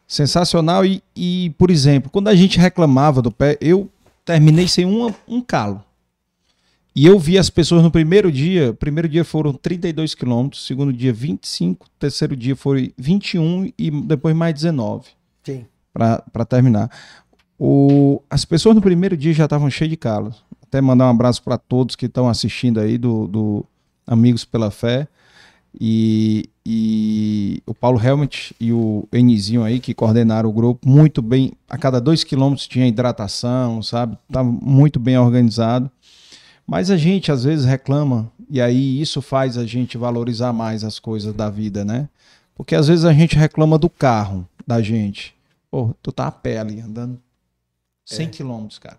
sensacional 0.08 0.86
e, 0.86 1.04
e, 1.16 1.54
por 1.58 1.70
exemplo, 1.70 2.10
quando 2.10 2.30
a 2.30 2.36
gente 2.36 2.58
reclamava 2.58 3.22
do 3.22 3.30
pé, 3.30 3.58
eu 3.60 3.90
terminei 4.24 4.68
sem 4.68 4.86
um, 4.86 5.14
um 5.28 5.42
calo. 5.42 5.84
E 6.98 7.06
eu 7.06 7.20
vi 7.20 7.38
as 7.38 7.48
pessoas 7.48 7.84
no 7.84 7.92
primeiro 7.92 8.32
dia, 8.32 8.74
primeiro 8.74 9.08
dia 9.08 9.24
foram 9.24 9.54
32 9.54 10.16
quilômetros, 10.16 10.66
segundo 10.66 10.92
dia 10.92 11.14
25, 11.14 11.88
terceiro 12.00 12.36
dia 12.36 12.56
foi 12.56 12.92
21 12.98 13.72
e 13.78 13.92
depois 13.92 14.36
mais 14.36 14.56
19. 14.56 15.06
Sim. 15.44 15.68
Para 15.94 16.46
terminar. 16.50 16.90
O, 17.56 18.20
as 18.28 18.46
pessoas 18.46 18.74
no 18.74 18.82
primeiro 18.82 19.16
dia 19.16 19.32
já 19.32 19.44
estavam 19.44 19.70
cheias 19.70 19.92
de 19.92 19.96
calos. 19.96 20.44
Até 20.60 20.82
mandar 20.82 21.06
um 21.06 21.12
abraço 21.12 21.44
para 21.44 21.60
todos 21.60 21.96
que 21.96 22.08
estão 22.08 22.28
assistindo 22.28 22.80
aí 22.80 22.98
do, 22.98 23.28
do 23.28 23.66
Amigos 24.08 24.44
pela 24.44 24.72
Fé. 24.72 25.08
E, 25.80 26.50
e 26.66 27.62
o 27.68 27.76
Paulo 27.76 28.04
Helmut 28.04 28.56
e 28.60 28.74
o 28.74 29.08
Enizinho 29.14 29.64
aí, 29.64 29.80
que 29.80 29.94
coordenaram 29.94 30.50
o 30.50 30.54
grupo, 30.54 30.90
muito 30.90 31.22
bem. 31.22 31.52
A 31.70 31.78
cada 31.78 32.02
dois 32.02 32.24
quilômetros 32.24 32.68
tinha 32.68 32.88
hidratação, 32.88 33.84
sabe? 33.84 34.18
Estava 34.28 34.50
muito 34.50 35.00
bem 35.00 35.16
organizado. 35.16 35.92
Mas 36.68 36.92
a 36.92 36.98
gente 36.98 37.32
às 37.32 37.46
vezes 37.46 37.66
reclama, 37.66 38.30
e 38.50 38.60
aí 38.60 39.00
isso 39.00 39.22
faz 39.22 39.58
a 39.58 39.66
gente 39.66 39.98
valorizar 39.98 40.52
mais 40.52 40.84
as 40.84 41.00
coisas 41.00 41.34
da 41.34 41.50
vida, 41.50 41.86
né? 41.86 42.10
Porque 42.54 42.76
às 42.76 42.90
vezes 42.90 43.06
a 43.06 43.14
gente 43.14 43.38
reclama 43.38 43.78
do 43.78 43.90
carro 43.90 44.46
da 44.66 44.82
gente. 44.82 45.34
Pô, 45.72 45.96
tu 46.02 46.12
tá 46.12 46.28
a 46.28 46.32
pé 46.32 46.60
ali, 46.60 46.82
andando 46.82 47.18
100 48.06 48.30
quilômetros, 48.32 48.80
cara. 48.80 48.98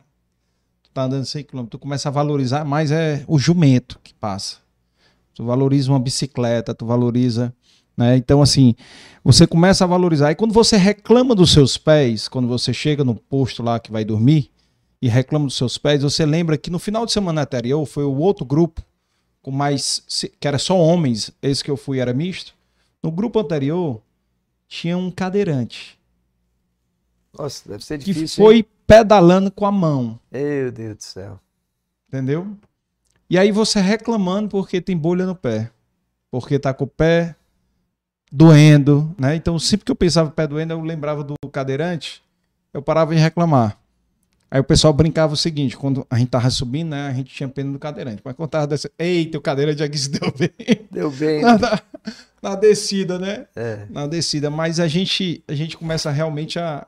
Tu 0.83 0.91
tá 0.95 1.03
andando 1.03 1.27
100 1.27 1.45
quilômetros, 1.45 1.79
tu 1.79 1.83
começa 1.83 2.09
a 2.09 2.13
valorizar 2.13 2.65
mais 2.65 2.91
é 2.91 3.23
o 3.29 3.39
jumento 3.39 4.01
que 4.03 4.15
passa. 4.15 4.57
Tu 5.35 5.45
valoriza 5.45 5.93
uma 5.93 6.01
bicicleta, 6.01 6.75
tu 6.75 6.87
valoriza, 6.87 7.53
né? 7.95 8.17
Então 8.17 8.41
assim, 8.41 8.75
você 9.23 9.47
começa 9.47 9.85
a 9.85 9.87
valorizar. 9.87 10.31
E 10.31 10.35
quando 10.35 10.55
você 10.55 10.79
reclama 10.79 11.35
dos 11.35 11.53
seus 11.53 11.77
pés, 11.77 12.29
quando 12.29 12.49
você 12.49 12.73
chega 12.73 13.05
no 13.05 13.15
posto 13.15 13.63
lá 13.63 13.79
que 13.79 13.93
vai 13.93 14.07
dormir 14.07 14.51
e 15.01 15.09
reclama 15.09 15.47
dos 15.47 15.57
seus 15.57 15.79
pés, 15.79 16.03
você 16.03 16.27
lembra 16.27 16.59
que 16.59 16.71
no 16.71 16.79
final 16.79 17.07
de 17.07 17.13
semana 17.13 17.43
anterior 17.43 17.85
foi 17.87 18.05
o 18.05 18.17
outro 18.17 18.45
grupo 18.45 18.83
com 19.41 19.51
mais 19.51 20.03
que 20.41 20.49
era 20.49 20.59
só 20.59 20.77
homens, 20.79 21.31
esse 21.41 21.63
que 21.63 21.71
eu 21.71 21.77
fui 21.77 22.01
era 22.01 22.13
misto. 22.13 22.55
No 23.03 23.11
grupo 23.11 23.39
anterior 23.39 24.01
tinha 24.67 24.99
um 24.99 25.11
cadeirante 25.11 25.99
Nossa, 27.39 27.69
deve 27.69 27.85
ser 27.85 27.99
que 27.99 28.13
difícil. 28.13 28.45
foi 28.45 28.67
pedalando 28.87 29.51
com 29.51 29.65
a 29.65 29.73
mão, 29.73 30.19
hein? 30.33 30.43
Meu 30.43 30.73
Deus 30.73 30.97
do 30.97 31.03
céu. 31.03 31.41
entendeu? 32.09 32.57
E 33.31 33.39
aí 33.39 33.53
você 33.53 33.81
reclamando 33.81 34.49
porque 34.49 34.81
tem 34.81 34.97
bolha 34.97 35.25
no 35.27 35.35
pé, 35.37 35.71
porque 36.31 36.59
tá 36.59 36.75
com 36.75 36.85
o 36.85 36.89
pé 36.89 37.37
doendo, 38.33 39.15
né? 39.19 39.37
Então 39.37 39.59
sempre 39.59 39.85
que 39.87 39.93
eu 39.93 39.97
pensava 39.97 40.29
o 40.29 40.33
pé 40.33 40.47
doendo, 40.47 40.73
eu 40.73 40.81
lembrava 40.81 41.23
do 41.23 41.35
cadeirante, 41.51 42.23
eu 42.75 42.83
parava 42.83 43.15
em 43.15 43.19
reclamar. 43.19 43.79
Aí 44.51 44.61
o 44.61 44.65
pessoal 44.65 44.93
brincava 44.95 45.35
o 45.35 45.37
seguinte, 45.37 45.77
quando 45.77 46.07
a 46.09 46.19
gente 46.19 46.29
tava 46.31 46.49
subindo, 46.49 46.91
né, 46.91 47.07
a 47.09 47.13
gente 47.13 47.33
tinha 47.35 47.49
pena 47.49 47.71
do 47.71 47.79
cadeirante. 47.79 48.23
Mas 48.25 48.35
quando 48.35 48.49
tava 48.49 48.67
descendo, 48.67 48.95
eita, 48.99 49.37
o 49.37 49.43
cadeirante 49.43 49.83
aqui 49.83 49.99
se 49.99 50.09
deu 50.11 50.33
bem. 50.33 50.89
Deu 50.91 51.11
bem. 51.11 51.43
Na, 51.43 51.59
na- 51.59 51.83
na 52.41 52.55
descida, 52.55 53.19
né? 53.19 53.47
É. 53.55 53.87
Na 53.91 54.07
descida. 54.07 54.49
Mas 54.49 54.81
a 54.81 54.89
gente, 54.89 55.43
a 55.47 55.55
gente 55.55 55.77
começa 55.77 56.11
realmente 56.11 56.59
a, 56.59 56.87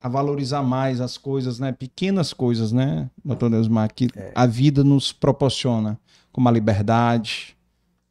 a 0.00 0.08
valorizar 0.08 0.62
mais 0.62 1.00
as 1.00 1.16
coisas, 1.18 1.58
né? 1.58 1.72
Pequenas 1.72 2.32
coisas, 2.32 2.70
né, 2.70 3.10
doutor 3.24 3.50
Neusmar, 3.50 3.92
que 3.92 4.08
a 4.34 4.46
vida 4.46 4.84
nos 4.84 5.12
proporciona. 5.12 5.98
Como 6.30 6.48
a 6.48 6.52
liberdade, 6.52 7.56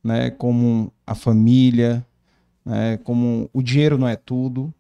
né? 0.04 0.30
Como 0.32 0.92
a 1.06 1.16
família, 1.16 2.06
né? 2.66 2.98
Como 2.98 3.50
o 3.54 3.62
dinheiro 3.62 3.98
não 3.98 4.08
é 4.10 4.18
tudo, 4.18 4.74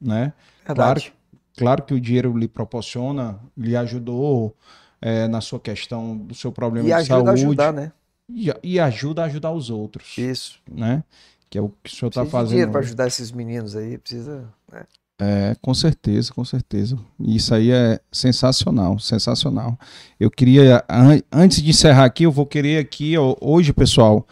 né? 0.00 0.32
Verdade. 0.66 1.00
Claro 1.02 1.17
que 1.86 1.94
o 1.94 2.00
dinheiro 2.00 2.36
lhe 2.36 2.48
proporciona, 2.48 3.38
lhe 3.56 3.76
ajudou 3.76 4.54
é, 5.00 5.26
na 5.28 5.40
sua 5.40 5.60
questão 5.60 6.16
do 6.16 6.34
seu 6.34 6.50
problema 6.52 6.86
E 6.86 6.90
de 6.90 6.92
ajuda 6.92 7.14
a 7.14 7.24
saúde. 7.24 7.42
ajudar, 7.44 7.72
né? 7.72 7.92
E, 8.28 8.52
e 8.62 8.78
ajuda 8.80 9.22
a 9.22 9.24
ajudar 9.26 9.52
os 9.52 9.70
outros, 9.70 10.16
Isso. 10.18 10.58
né? 10.70 11.02
Que 11.48 11.56
é 11.58 11.62
o 11.62 11.70
que 11.82 11.90
o 11.90 11.94
senhor 11.96 12.08
está 12.10 12.20
Precisa 12.22 12.42
de 12.42 12.48
dinheiro 12.50 12.70
fazendo. 12.70 12.72
para 12.72 12.80
ajudar 12.80 13.06
esses 13.06 13.32
meninos 13.32 13.74
aí. 13.76 13.96
Precisa. 13.96 14.44
né? 14.70 14.82
É, 15.20 15.56
com 15.62 15.72
certeza, 15.74 16.32
com 16.32 16.44
certeza. 16.44 16.96
Isso 17.18 17.52
aí 17.54 17.70
é 17.72 17.98
sensacional, 18.12 18.98
sensacional. 18.98 19.76
Eu 20.20 20.30
queria, 20.30 20.84
an- 20.88 21.20
antes 21.32 21.60
de 21.62 21.70
encerrar 21.70 22.04
aqui, 22.04 22.22
eu 22.24 22.30
vou 22.30 22.46
querer 22.46 22.78
aqui, 22.78 23.16
ó, 23.18 23.34
hoje, 23.40 23.72
pessoal, 23.72 24.26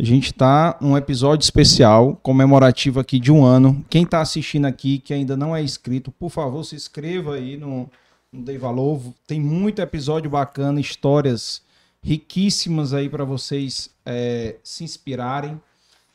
a 0.00 0.04
gente 0.04 0.32
está 0.32 0.78
num 0.80 0.96
episódio 0.96 1.44
especial, 1.44 2.16
comemorativo 2.22 2.98
aqui 2.98 3.20
de 3.20 3.30
um 3.30 3.44
ano. 3.44 3.84
Quem 3.90 4.04
está 4.04 4.22
assistindo 4.22 4.64
aqui, 4.64 4.98
que 4.98 5.12
ainda 5.12 5.36
não 5.36 5.54
é 5.54 5.62
inscrito, 5.62 6.10
por 6.10 6.30
favor, 6.30 6.64
se 6.64 6.74
inscreva 6.74 7.34
aí 7.34 7.58
no, 7.58 7.86
no 8.32 8.42
Dei 8.42 8.56
Valor. 8.56 9.02
Tem 9.26 9.38
muito 9.38 9.82
episódio 9.82 10.30
bacana, 10.30 10.80
histórias 10.80 11.62
riquíssimas 12.02 12.94
aí 12.94 13.10
para 13.10 13.24
vocês 13.24 13.90
é, 14.06 14.56
se 14.64 14.84
inspirarem. 14.84 15.60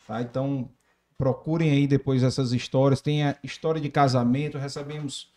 Tá? 0.07 0.19
Então, 0.19 0.67
procurem 1.15 1.69
aí 1.69 1.85
depois 1.85 2.23
essas 2.23 2.53
histórias. 2.53 3.01
Tem 3.01 3.23
a 3.23 3.37
história 3.43 3.79
de 3.79 3.89
casamento, 3.89 4.57
recebemos 4.57 5.29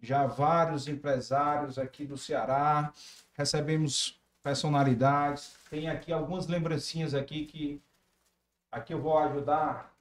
já 0.00 0.24
vários 0.24 0.86
empresários 0.86 1.80
aqui 1.80 2.04
do 2.04 2.16
Ceará, 2.16 2.92
recebemos 3.36 4.14
personalidades. 4.40 5.56
Tem 5.68 5.88
aqui 5.88 6.12
algumas 6.12 6.46
lembrancinhas 6.46 7.12
aqui 7.12 7.44
que 7.44 7.82
aqui 8.70 8.92
eu 8.94 9.00
vou 9.00 9.18
ajudar 9.18 9.92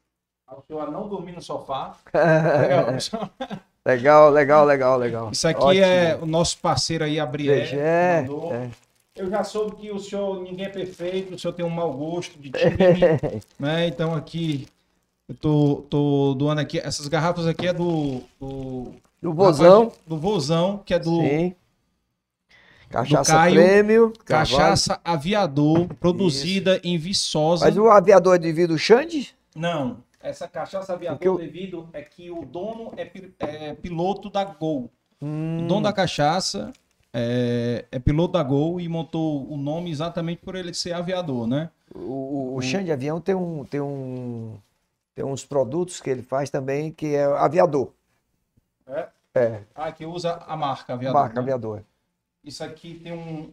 ao 0.46 0.64
senhor 0.66 0.82
a 0.88 0.92
não 0.92 1.08
dormir 1.08 1.34
no 1.34 1.42
sofá. 1.42 1.96
legal, 3.86 4.30
legal, 4.30 4.66
legal, 4.66 4.98
legal. 4.98 5.32
Isso 5.32 5.48
aqui 5.48 5.62
Ótimo. 5.62 5.84
é 5.84 6.16
o 6.16 6.26
nosso 6.26 6.58
parceiro 6.60 7.04
aí, 7.04 7.20
Abriel. 7.20 7.56
É, 7.56 8.26
é. 8.26 8.70
Eu 9.16 9.30
já 9.30 9.44
soube 9.44 9.76
que 9.78 9.92
o 9.92 10.00
senhor, 10.00 10.42
ninguém 10.44 10.66
é 10.66 10.70
perfeito, 10.70 11.34
o 11.34 11.40
senhor 11.40 11.54
tem 11.54 11.66
um 11.66 11.70
mau 11.70 11.92
gosto 11.92 12.38
de 12.40 12.52
time, 12.52 12.78
né? 13.60 13.88
Então 13.88 14.14
aqui, 14.14 14.68
eu 15.28 15.36
tô, 15.36 15.84
tô 15.90 16.36
doando 16.36 16.62
aqui, 16.62 16.80
essas 16.80 17.08
garrafas 17.08 17.48
aqui 17.48 17.68
é 17.68 17.74
do... 17.74 18.22
Do, 18.40 18.94
Do 19.20 19.34
Vozão. 19.34 19.92
do 20.06 20.18
Vozão, 20.18 20.82
que 20.86 20.94
é 20.94 21.00
do 21.00 21.22
Sim. 21.22 21.56
Cachaça 22.90 23.34
Caio, 23.34 23.56
Prêmio. 23.56 24.14
Carvalho. 24.26 24.58
Cachaça 24.58 25.00
Aviador, 25.04 25.88
produzida 25.96 26.80
em 26.84 26.98
Viçosa. 26.98 27.66
Mas 27.66 27.78
o 27.78 27.90
aviador 27.90 28.36
é 28.36 28.40
devido 28.40 28.72
ao 28.72 28.78
Xande? 28.78 29.36
Não, 29.56 29.98
essa 30.22 30.48
cachaça 30.48 30.94
aviador 30.94 31.20
eu- 31.22 31.38
devido 31.38 31.90
é 31.94 32.02
que 32.02 32.32
o 32.32 32.46
dono 32.46 32.94
é, 32.96 33.06
pi- 33.06 33.34
é 33.40 33.74
piloto 33.74 34.30
da 34.30 34.44
Gol. 34.46 34.90
Hum, 35.22 35.64
O 35.66 35.68
dono 35.68 35.82
da 35.82 35.92
cachaça 35.94 36.72
é, 37.14 37.86
é 37.92 38.00
piloto 38.00 38.34
da 38.34 38.44
Gol 38.44 38.80
e 38.80 38.88
montou 38.88 39.52
o 39.52 39.58
nome 39.58 39.90
exatamente 39.92 40.42
por 40.44 40.56
ele 40.56 40.74
ser 40.74 40.94
aviador, 40.94 41.48
né? 41.48 41.70
o, 41.96 42.00
o, 42.00 42.56
o 42.58 42.62
Xande 42.62 42.92
Avião 42.92 43.20
tem 43.20 43.34
um, 43.34 43.64
tem 43.66 43.80
um 43.82 44.56
tem 45.16 45.26
uns 45.26 45.44
produtos 45.44 46.00
que 46.00 46.10
ele 46.12 46.22
faz 46.22 46.50
também 46.50 46.92
que 46.92 47.16
é 47.16 47.24
aviador. 47.26 47.92
É? 48.86 49.08
É, 49.34 49.60
Ah, 49.74 49.92
que 49.92 50.06
usa 50.06 50.34
a 50.48 50.56
marca 50.56 50.94
aviador. 50.94 51.20
marca 51.22 51.36
né? 51.36 51.42
aviador. 51.42 51.82
Isso 52.48 52.64
aqui 52.64 52.94
tem 53.04 53.12
um, 53.12 53.52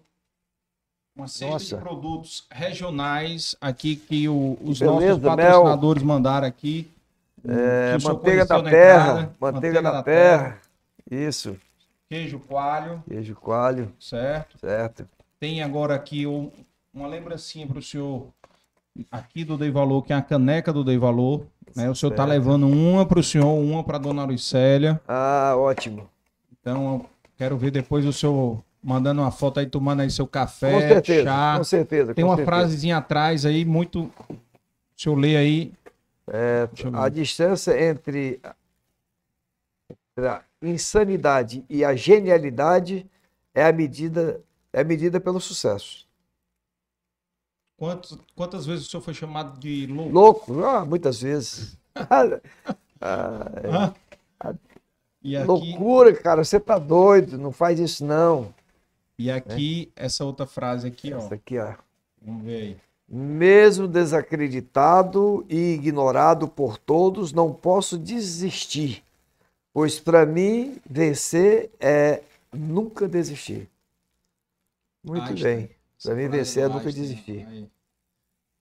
uma 1.16 1.26
cesta 1.26 1.52
Nossa. 1.52 1.76
de 1.76 1.82
produtos 1.82 2.46
regionais 2.48 3.56
aqui 3.60 3.96
que 3.96 4.28
o- 4.28 4.56
os 4.62 4.78
Beleza, 4.78 4.86
nossos 4.86 5.20
mel. 5.20 5.36
patrocinadores 5.36 6.02
mandaram 6.04 6.46
aqui. 6.46 6.88
É, 7.46 7.98
manteiga 8.02 8.46
da 8.46 8.62
na 8.62 8.70
terra, 8.70 9.10
entrada. 9.10 9.34
manteiga, 9.40 9.82
da, 9.82 10.02
terra. 10.02 10.58
Isso, 11.10 11.56
Queijo 12.08 12.38
coalho, 12.38 13.02
queijo 13.08 13.34
coalho, 13.34 13.92
certo? 13.98 14.56
certo. 14.58 15.06
Tem 15.40 15.60
agora 15.62 15.94
aqui 15.96 16.26
um- 16.26 16.50
uma 16.92 17.08
lembrancinha 17.08 17.66
para 17.66 17.78
o 17.78 17.82
senhor 17.82 18.28
aqui 19.10 19.44
do 19.44 19.58
Dei 19.58 19.70
Valor, 19.70 20.02
que 20.04 20.12
é 20.12 20.16
a 20.16 20.22
caneca 20.22 20.72
do 20.72 20.84
Dei 20.84 20.96
Valor. 20.96 21.44
Né? 21.74 21.90
O 21.90 21.94
senhor 21.94 22.12
está 22.12 22.24
levando 22.24 22.68
uma 22.68 23.04
para 23.04 23.18
o 23.18 23.22
senhor, 23.22 23.52
uma 23.58 23.82
para 23.82 23.98
dona 23.98 24.22
Auricélia. 24.22 25.00
Ah, 25.08 25.54
ótimo. 25.56 26.08
Então, 26.60 26.84
eu 26.94 27.06
quero 27.36 27.58
ver 27.58 27.72
depois 27.72 28.06
o 28.06 28.12
senhor 28.12 28.62
mandando 28.84 29.22
uma 29.22 29.30
foto 29.30 29.58
aí, 29.58 29.66
tomando 29.66 30.00
aí 30.00 30.10
seu 30.10 30.26
café, 30.26 30.72
com 30.72 30.80
certeza, 30.80 31.24
chá. 31.24 31.54
com 31.56 31.64
certeza. 31.64 32.14
Tem 32.14 32.22
com 32.22 32.30
uma 32.30 32.36
certeza. 32.36 32.56
frasezinha 32.56 32.96
atrás 32.98 33.46
aí, 33.46 33.64
muito. 33.64 34.02
O 34.28 34.36
senhor 34.94 35.16
lê 35.16 35.36
aí. 35.36 35.72
É, 36.28 36.66
Deixa 36.66 36.88
eu 36.88 36.96
a 36.96 37.08
distância 37.08 37.82
entre 37.82 38.40
a 40.16 40.42
insanidade 40.62 41.64
e 41.68 41.84
a 41.84 41.94
genialidade 41.96 43.06
é 43.54 43.64
a 43.64 43.72
medida 43.72 44.40
é 44.72 44.80
a 44.80 44.84
medida 44.84 45.20
pelo 45.20 45.40
sucesso. 45.40 46.06
Quantos, 47.76 48.18
quantas 48.34 48.66
vezes 48.66 48.86
o 48.86 48.90
senhor 48.90 49.02
foi 49.02 49.14
chamado 49.14 49.58
de 49.58 49.86
louco? 49.86 50.12
Louco, 50.12 50.64
ah, 50.64 50.84
muitas 50.84 51.22
vezes. 51.22 51.78
Ah, 53.06 53.50
Hã? 53.64 53.94
E 55.22 55.36
aqui, 55.36 55.46
loucura, 55.46 56.14
cara, 56.14 56.42
você 56.42 56.58
tá 56.58 56.78
doido, 56.78 57.36
não 57.36 57.52
faz 57.52 57.78
isso 57.78 58.04
não. 58.04 58.54
E 59.18 59.30
aqui 59.30 59.90
essa 59.94 60.24
outra 60.24 60.46
frase 60.46 60.86
aqui, 60.86 61.12
ó. 61.12 61.18
Essa 61.18 61.34
aqui, 61.34 61.58
ó. 61.58 61.74
Vamos 62.22 62.44
ver 62.44 62.56
aí. 62.56 62.76
Mesmo 63.06 63.86
desacreditado 63.86 65.44
e 65.48 65.74
ignorado 65.74 66.48
por 66.48 66.78
todos, 66.78 67.32
não 67.32 67.52
posso 67.52 67.98
desistir, 67.98 69.04
pois 69.72 70.00
para 70.00 70.24
mim 70.24 70.78
vencer 70.88 71.70
é 71.78 72.22
nunca 72.52 73.06
desistir. 73.06 73.68
Muito 75.04 75.28
Einstein. 75.30 75.56
bem. 75.56 75.70
Para 76.02 76.14
mim 76.14 76.22
Essa 76.22 76.30
vencer 76.32 76.62
é 76.64 76.68
nunca 76.68 76.86
Einstein. 76.86 77.02
desistir. 77.02 77.46
Aí. 77.48 77.68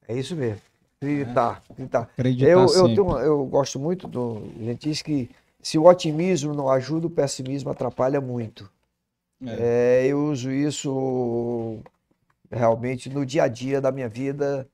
É 0.08 0.16
isso 0.18 0.36
mesmo. 0.36 0.62
Acreditar, 0.98 1.64
acreditar. 1.70 2.02
Acreditar 2.02 2.50
Eu, 2.50 2.66
eu, 2.68 2.86
tenho, 2.86 3.20
eu 3.20 3.46
gosto 3.46 3.80
muito 3.80 4.08
do. 4.08 4.44
A 4.60 4.64
gente 4.64 4.90
diz 4.90 5.02
que 5.02 5.30
se 5.62 5.78
o 5.78 5.86
otimismo 5.86 6.54
não 6.54 6.70
ajuda, 6.70 7.08
o 7.08 7.10
pessimismo 7.10 7.70
atrapalha 7.70 8.20
muito. 8.20 8.70
É. 9.46 10.04
É, 10.06 10.08
eu 10.08 10.24
uso 10.26 10.52
isso 10.52 11.80
realmente 12.52 13.10
no 13.10 13.26
dia 13.26 13.44
a 13.44 13.48
dia 13.48 13.82
da 13.82 13.92
minha 13.92 14.08
vida. 14.10 14.68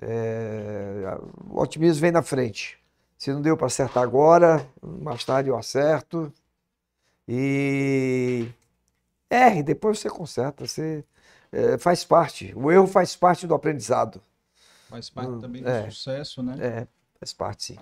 É, 0.00 1.18
o 1.48 1.60
otimismo 1.60 2.00
vem 2.00 2.10
na 2.12 2.22
frente. 2.22 2.78
Se 3.16 3.32
não 3.32 3.40
deu 3.40 3.56
para 3.56 3.66
acertar 3.66 4.02
agora, 4.02 4.66
mais 4.82 5.24
tarde 5.24 5.48
eu 5.48 5.56
acerto. 5.56 6.32
E 7.26 8.46
erre, 9.30 9.62
depois 9.62 9.98
você 9.98 10.10
conserta. 10.10 10.66
Você... 10.66 11.04
é, 11.52 11.78
faz 11.78 12.04
parte. 12.04 12.52
O 12.56 12.70
erro 12.70 12.86
faz 12.86 13.16
parte 13.16 13.46
do 13.46 13.54
aprendizado. 13.54 14.20
Faz 14.88 15.08
parte 15.08 15.30
Hum, 15.30 15.40
também 15.40 15.62
do 15.62 15.68
é. 15.68 15.90
sucesso, 15.90 16.42
né? 16.42 16.56
É, 16.60 16.86
faz 17.18 17.32
parte 17.32 17.64
sim. 17.64 17.78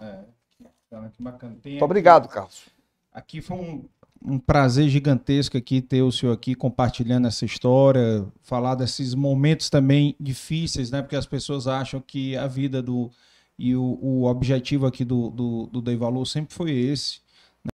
Então, 0.87 1.09
que 1.11 1.23
bacana. 1.23 1.57
Muito 1.65 1.85
obrigado, 1.85 2.29
Carlos. 2.29 2.69
Aqui 3.13 3.41
foi 3.41 3.57
um, 3.57 3.89
um 4.25 4.39
prazer 4.39 4.89
gigantesco 4.89 5.57
aqui 5.57 5.81
ter 5.81 6.03
o 6.03 6.13
senhor 6.13 6.33
aqui 6.33 6.55
compartilhando 6.55 7.27
essa 7.27 7.45
história, 7.45 8.25
falar 8.43 8.75
desses 8.75 9.15
momentos 9.15 9.69
também 9.71 10.15
difíceis, 10.19 10.91
né? 10.91 11.03
Porque 11.03 11.17
as 11.17 11.27
pessoas 11.27 11.67
acham 11.67 12.01
que 12.01 12.37
a 12.37 12.47
vida 12.47 12.83
do 12.83 13.11
e 13.59 13.77
o, 13.77 13.99
o 14.01 14.25
objetivo 14.25 14.87
aqui 14.87 15.05
do, 15.05 15.31
do, 15.31 15.67
do 15.67 15.83
Dei 15.83 15.97
Valor 15.97 16.25
sempre 16.27 16.55
foi 16.55 16.73
esse, 16.73 17.21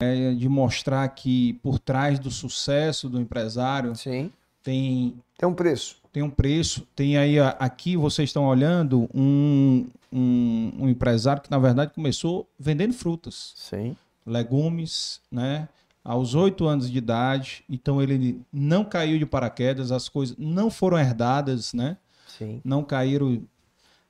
né? 0.01 0.33
De 0.33 0.47
mostrar 0.49 1.07
que 1.09 1.53
por 1.61 1.77
trás 1.79 2.17
do 2.17 2.31
sucesso 2.31 3.09
do 3.09 3.19
empresário 3.19 3.95
Sim. 3.95 4.31
tem 4.63 5.15
Tem 5.37 5.47
um 5.47 5.53
preço. 5.53 5.97
tem 6.11 6.23
um 6.23 6.29
preço. 6.29 6.87
Tem 6.95 7.17
aí, 7.17 7.39
aqui 7.39 7.95
vocês 7.97 8.29
estão 8.29 8.45
olhando, 8.45 9.09
um, 9.13 9.85
um, 10.11 10.71
um 10.79 10.89
empresário 10.89 11.41
que, 11.41 11.51
na 11.51 11.59
verdade, 11.59 11.93
começou 11.93 12.47
vendendo 12.57 12.93
frutas, 12.93 13.53
Sim. 13.55 13.95
legumes, 14.25 15.19
né? 15.31 15.67
Aos 16.05 16.35
oito 16.35 16.67
anos 16.67 16.89
de 16.89 16.97
idade. 16.99 17.65
Então, 17.67 18.01
ele 18.01 18.39
não 18.53 18.85
caiu 18.85 19.17
de 19.17 19.25
paraquedas, 19.25 19.91
as 19.91 20.07
coisas 20.07 20.37
não 20.37 20.69
foram 20.69 20.99
herdadas, 20.99 21.73
né? 21.73 21.97
Sim. 22.27 22.61
Não 22.63 22.83
caíram 22.83 23.41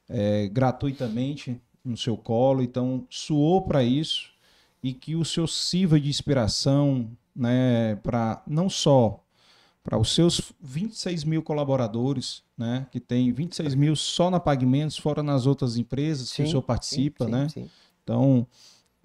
é, 0.09 0.47
gratuitamente 0.49 1.59
no 1.83 1.95
seu 1.95 2.17
colo. 2.17 2.61
Então, 2.61 3.07
suou 3.09 3.61
para 3.61 3.81
isso 3.81 4.29
e 4.83 4.93
que 4.93 5.15
o 5.15 5.23
senhor 5.23 5.47
sirva 5.47 5.97
de 5.97 6.09
inspiração, 6.09 7.09
né? 7.33 7.95
Para 8.03 8.43
não 8.45 8.69
só 8.69 9.21
para 9.85 9.99
os 9.99 10.13
seus 10.13 10.51
26 10.59 11.23
mil 11.23 11.43
colaboradores, 11.43 12.43
né? 12.57 12.87
Que 12.91 12.99
tem 12.99 13.31
26 13.31 13.75
mil 13.75 13.95
só 13.95 14.29
na 14.29 14.39
Pagamentos, 14.39 14.97
fora 14.97 15.21
nas 15.23 15.45
outras 15.45 15.77
empresas 15.77 16.33
que 16.33 16.41
o 16.41 16.45
Sim, 16.45 16.51
senhor 16.51 16.61
participa, 16.63 17.25
sim, 17.25 17.31
né? 17.31 17.49
sim. 17.49 17.69
Então, 18.03 18.47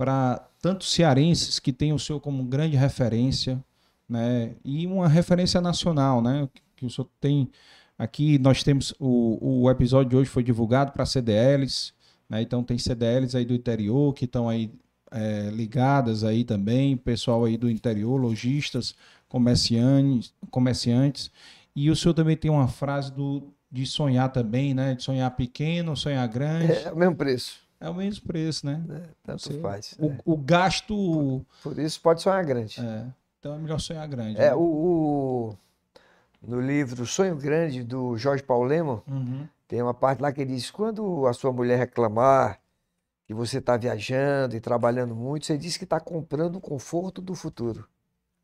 para 0.00 0.48
tantos 0.62 0.90
cearenses 0.90 1.58
que 1.58 1.74
têm 1.74 1.92
o 1.92 1.98
senhor 1.98 2.20
como 2.20 2.42
grande 2.42 2.74
referência, 2.74 3.62
né? 4.08 4.54
E 4.64 4.86
uma 4.86 5.06
referência 5.06 5.60
nacional, 5.60 6.22
né? 6.22 6.48
Que 6.74 6.86
o 6.86 6.90
senhor 6.90 7.06
tem 7.20 7.50
aqui, 7.98 8.38
nós 8.38 8.62
temos 8.62 8.94
o, 8.98 9.64
o 9.64 9.70
episódio 9.70 10.08
de 10.08 10.16
hoje 10.16 10.30
foi 10.30 10.42
divulgado 10.42 10.90
para 10.90 11.04
CDLs, 11.04 11.92
né? 12.30 12.40
Então 12.40 12.64
tem 12.64 12.78
CDLs 12.78 13.36
aí 13.36 13.44
do 13.44 13.52
interior 13.52 14.14
que 14.14 14.24
estão 14.24 14.48
aí 14.48 14.72
é, 15.10 15.50
ligadas 15.52 16.24
aí 16.24 16.44
também, 16.44 16.96
pessoal 16.96 17.44
aí 17.44 17.58
do 17.58 17.68
interior, 17.68 18.18
lojistas, 18.18 18.94
comerciantes, 19.28 20.32
comerciantes. 20.50 21.30
E 21.76 21.90
o 21.90 21.94
senhor 21.94 22.14
também 22.14 22.38
tem 22.38 22.50
uma 22.50 22.68
frase 22.68 23.12
do 23.12 23.52
de 23.70 23.84
sonhar 23.84 24.32
também, 24.32 24.72
né? 24.72 24.94
De 24.94 25.02
sonhar 25.02 25.30
pequeno, 25.36 25.94
sonhar 25.94 26.26
grande. 26.26 26.72
É 26.72 26.90
o 26.90 26.96
mesmo 26.96 27.16
preço. 27.16 27.68
É 27.80 27.88
o 27.88 27.94
mesmo 27.94 28.26
preço, 28.26 28.66
né? 28.66 28.82
Tanto 29.24 29.42
Você- 29.42 29.60
faz. 29.60 29.94
O, 29.98 30.06
é. 30.10 30.18
o 30.24 30.36
gasto. 30.36 31.44
Por 31.62 31.78
isso 31.78 32.00
pode 32.00 32.20
sonhar 32.20 32.44
grande. 32.44 32.78
É, 32.80 33.06
então 33.38 33.54
é 33.54 33.58
melhor 33.58 33.80
sonhar 33.80 34.06
grande. 34.06 34.36
É, 34.38 34.50
né? 34.50 34.54
o, 34.54 34.60
o- 34.60 35.56
no 36.46 36.60
livro 36.60 37.06
Sonho 37.06 37.36
Grande, 37.36 37.82
do 37.82 38.16
Jorge 38.16 38.42
Paulo 38.42 38.64
Lema, 38.66 39.02
Uhum. 39.08 39.46
tem 39.66 39.80
uma 39.82 39.94
parte 39.94 40.20
lá 40.20 40.30
que 40.32 40.40
ele 40.42 40.54
diz: 40.54 40.70
quando 40.70 41.26
a 41.26 41.32
sua 41.32 41.52
mulher 41.52 41.78
reclamar 41.78 42.60
que 43.26 43.32
você 43.34 43.58
está 43.58 43.76
viajando 43.76 44.56
e 44.56 44.60
trabalhando 44.60 45.14
muito, 45.14 45.46
você 45.46 45.56
diz 45.56 45.76
que 45.76 45.84
está 45.84 45.98
comprando 46.00 46.56
o 46.56 46.60
conforto 46.60 47.22
do 47.22 47.34
futuro. 47.34 47.86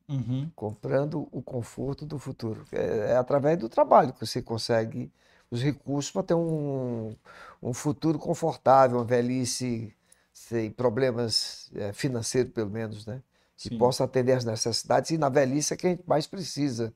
Uhum. 0.08 0.48
Comprando 0.54 1.28
o 1.32 1.42
conforto 1.42 2.06
do 2.06 2.18
futuro. 2.18 2.64
É, 2.72 3.12
é 3.12 3.16
através 3.16 3.58
do 3.58 3.68
trabalho 3.68 4.12
que 4.12 4.24
você 4.24 4.40
consegue 4.40 5.10
os 5.50 5.62
recursos 5.62 6.10
para 6.12 6.22
ter 6.22 6.34
um, 6.34 7.14
um 7.62 7.72
futuro 7.74 8.18
confortável, 8.18 8.98
uma 8.98 9.04
velhice 9.04 9.94
sem 10.32 10.70
problemas 10.70 11.70
é, 11.74 11.92
financeiros, 11.92 12.52
pelo 12.52 12.70
menos, 12.70 13.06
né? 13.06 13.22
Que 13.60 13.70
Sim. 13.70 13.78
possa 13.78 14.04
atender 14.04 14.32
às 14.32 14.44
necessidades. 14.44 15.10
E 15.10 15.18
na 15.18 15.28
velhice 15.28 15.72
é 15.74 15.76
que 15.76 15.86
a 15.86 15.90
gente 15.90 16.04
mais 16.06 16.26
precisa, 16.26 16.92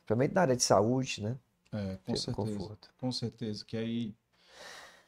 principalmente 0.00 0.34
na 0.34 0.42
área 0.42 0.56
de 0.56 0.62
saúde, 0.62 1.22
né? 1.22 1.36
É, 1.72 1.96
com 2.04 2.12
Ter 2.12 2.18
certeza. 2.18 2.58
conforto. 2.58 2.90
Com 2.98 3.12
certeza. 3.12 3.64
Que 3.64 3.76
aí 3.76 4.14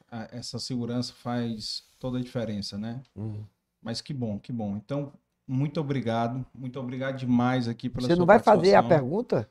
a- 0.09 0.27
essa 0.31 0.59
segurança 0.59 1.13
faz 1.13 1.83
toda 1.99 2.17
a 2.17 2.21
diferença, 2.21 2.77
né? 2.77 3.01
Uhum. 3.15 3.43
Mas 3.81 4.01
que 4.01 4.13
bom, 4.13 4.39
que 4.39 4.51
bom. 4.51 4.75
Então, 4.77 5.13
muito 5.47 5.79
obrigado. 5.79 6.45
Muito 6.53 6.79
obrigado 6.79 7.17
demais 7.17 7.67
aqui 7.67 7.89
pela 7.89 8.07
Você 8.07 8.15
não 8.15 8.25
vai 8.25 8.39
fazer 8.39 8.75
a 8.75 8.83
pergunta? 8.83 9.49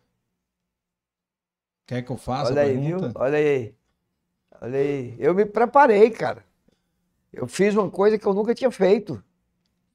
Quer 1.87 2.03
que 2.03 2.11
eu 2.11 2.17
faça 2.17 2.51
Olha 2.53 2.63
aí, 2.63 2.77
viu? 2.77 2.99
pergunta? 2.99 3.13
Olha 3.21 3.39
aí. 3.39 3.75
Olha 4.61 4.79
aí. 4.79 5.15
Eu 5.19 5.35
me 5.35 5.45
preparei, 5.45 6.11
cara. 6.11 6.45
Eu 7.33 7.47
fiz 7.47 7.75
uma 7.75 7.91
coisa 7.91 8.19
que 8.19 8.27
eu 8.27 8.33
nunca 8.35 8.55
tinha 8.55 8.71
feito. 8.71 9.23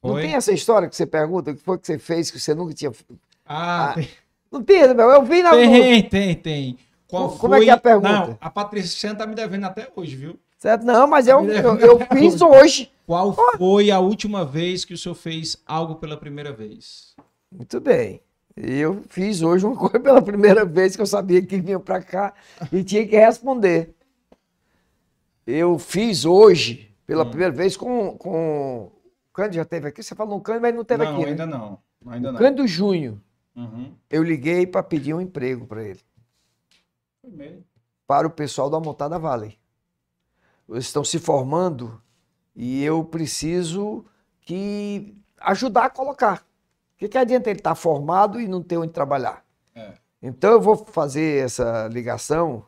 Não 0.04 0.12
Foi? 0.12 0.22
tem 0.22 0.36
essa 0.36 0.52
história 0.52 0.88
que 0.88 0.96
você 0.96 1.06
pergunta, 1.06 1.52
o 1.52 1.56
que 1.56 1.62
foi 1.64 1.78
que 1.78 1.88
você 1.88 1.98
fez 1.98 2.30
que 2.32 2.40
você 2.40 2.54
nunca 2.54 2.74
tinha 2.74 2.92
feito? 2.92 3.20
Ah, 3.46 3.90
Ah, 3.92 3.94
tem. 3.96 4.10
Não 4.52 4.64
tem, 4.64 4.88
né, 4.88 4.94
meu? 4.94 5.10
Eu 5.10 5.24
vi 5.24 5.42
na. 5.44 5.52
Tem, 5.52 6.04
tem, 6.10 6.36
tem. 6.36 6.80
Qual 7.08 7.38
Como 7.38 7.56
é 7.56 7.60
que 7.62 7.70
é 7.70 7.74
a 7.74 7.76
foi- 7.78 7.82
pergunta? 7.92 8.28
Não, 8.28 8.38
a 8.40 8.50
Patrícia 8.50 9.16
tá 9.16 9.26
me 9.26 9.34
devendo 9.36 9.66
até 9.66 9.90
hoje, 9.96 10.16
viu? 10.16 10.40
Certo? 10.58 10.84
Não, 10.86 11.08
mas 11.08 11.28
eu, 11.28 11.42
Me 11.42 11.56
eu, 11.58 11.74
lembra- 11.74 11.86
eu 11.86 12.00
fiz 12.18 12.42
hoje. 12.42 12.92
Qual 13.06 13.34
foi 13.58 13.90
a 13.90 14.00
última 14.00 14.46
vez 14.46 14.86
que 14.86 14.94
o 14.94 14.98
senhor 14.98 15.16
fez 15.16 15.58
algo 15.66 15.96
pela 15.96 16.18
primeira 16.18 16.52
vez? 16.52 17.16
Muito 17.52 17.80
bem. 17.80 18.22
Eu 18.62 19.04
fiz 19.08 19.42
hoje 19.42 19.66
uma 19.66 19.76
coisa 19.78 20.00
pela 20.02 20.22
primeira 20.22 20.66
vez 20.66 20.94
que 20.96 21.02
eu 21.02 21.06
sabia 21.06 21.42
que 21.42 21.62
vinha 21.62 21.80
pra 21.80 22.02
cá 22.04 22.34
e 22.74 22.84
tinha 22.84 23.08
que 23.08 23.16
responder. 23.18 23.96
Eu 25.48 25.80
fiz 25.80 26.26
hoje, 26.26 26.94
pela 27.08 27.24
Hum. 27.24 27.30
primeira 27.30 27.54
vez, 27.54 27.78
com, 27.78 28.18
com. 28.18 28.92
O 29.30 29.34
Cândido 29.34 29.56
já 29.56 29.66
teve 29.66 29.88
aqui? 29.88 30.04
Você 30.04 30.14
falou 30.14 30.36
no 30.38 30.44
Cândido, 30.44 30.64
mas 30.64 30.76
não 30.76 30.84
teve 30.84 31.06
não, 31.06 31.14
aqui. 31.14 31.22
né? 31.24 31.30
ainda 31.30 31.46
não. 31.46 31.80
Ainda 32.08 32.32
não. 32.34 32.40
Cândido 32.40 32.68
Junho, 32.68 33.22
Uhum. 33.56 33.94
eu 34.10 34.24
liguei 34.24 34.68
para 34.68 34.84
pedir 34.84 35.14
um 35.14 35.22
emprego 35.22 35.66
para 35.66 35.84
ele, 35.84 36.00
Foi 37.22 37.32
mesmo. 37.32 37.64
para 38.06 38.28
o 38.28 38.30
pessoal 38.30 38.70
da 38.70 38.80
Montada 38.80 39.18
Valley. 39.18 39.58
Eles 40.68 40.86
estão 40.86 41.04
se 41.04 41.18
formando 41.18 42.02
e 42.56 42.84
eu 42.84 43.04
preciso 43.04 44.06
que 44.42 45.16
ajudar 45.40 45.86
a 45.86 45.90
colocar. 45.90 46.46
O 47.00 47.06
que, 47.08 47.08
que 47.08 47.18
adianta 47.18 47.50
ele 47.50 47.60
estar 47.60 47.76
formado 47.76 48.42
e 48.42 48.48
não 48.48 48.62
ter 48.62 48.76
onde 48.76 48.92
trabalhar? 48.92 49.46
É. 49.74 49.94
Então 50.22 50.52
eu 50.52 50.60
vou 50.60 50.76
fazer 50.76 51.46
essa 51.46 51.88
ligação 51.88 52.66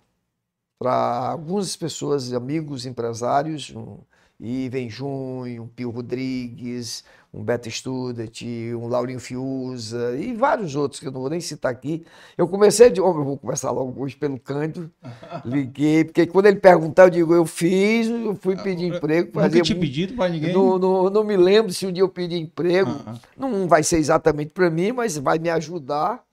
para 0.79 1.31
algumas 1.31 1.75
pessoas, 1.75 2.31
amigos, 2.31 2.85
empresários, 2.85 3.75
um 3.75 3.97
Iven 4.41 4.89
Junho, 4.89 5.63
um 5.63 5.67
Pio 5.67 5.91
Rodrigues, 5.91 7.03
um 7.33 7.43
Beto 7.43 7.69
Student, 7.69 8.41
um 8.75 8.87
Laurinho 8.87 9.19
Fiuza 9.19 10.17
e 10.17 10.33
vários 10.33 10.75
outros 10.75 10.99
que 10.99 11.07
eu 11.07 11.11
não 11.11 11.21
vou 11.21 11.29
nem 11.29 11.39
citar 11.39 11.71
aqui. 11.71 12.03
Eu 12.37 12.47
comecei 12.47 12.89
de. 12.89 12.99
Eu 12.99 13.13
vou 13.13 13.37
começar 13.37 13.69
logo 13.71 14.01
hoje 14.01 14.15
pelo 14.15 14.39
Cândido. 14.39 14.91
Liguei, 15.45 16.03
porque 16.05 16.25
quando 16.25 16.47
ele 16.47 16.59
perguntar, 16.59 17.03
eu 17.03 17.09
digo, 17.09 17.33
eu 17.33 17.45
fiz, 17.45 18.07
eu 18.07 18.35
fui 18.35 18.55
pedir 18.57 18.87
emprego. 18.95 19.27
Nunca 19.27 19.41
fazia 19.41 19.61
tinha 19.61 19.75
muito- 19.75 19.87
pedido 19.87 20.13
pra 20.15 20.27
ninguém. 20.27 20.51
não, 20.53 20.77
não, 20.79 21.09
não 21.09 21.23
me 21.23 21.37
lembro 21.37 21.71
se 21.71 21.85
um 21.85 21.91
dia 21.91 22.03
eu 22.03 22.09
pedi 22.09 22.35
emprego. 22.37 22.89
Ah, 23.05 23.15
Não 23.37 23.67
vai 23.67 23.83
ser 23.83 23.97
exatamente 23.97 24.51
para 24.53 24.69
mim, 24.69 24.91
mas 24.91 25.17
vai 25.17 25.37
me 25.39 25.49
ajudar 25.51 26.23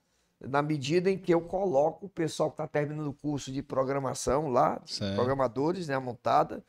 na 0.41 0.61
medida 0.61 1.11
em 1.11 1.17
que 1.17 1.33
eu 1.33 1.41
coloco 1.41 2.05
o 2.07 2.09
pessoal 2.09 2.49
que 2.49 2.53
está 2.55 2.65
terminando 2.67 3.07
o 3.07 3.13
curso 3.13 3.51
de 3.51 3.61
programação 3.61 4.49
lá, 4.49 4.81
Certo. 4.85 5.15
programadores, 5.15 5.87
né, 5.89 5.95
a 5.95 5.99
montada. 5.99 6.63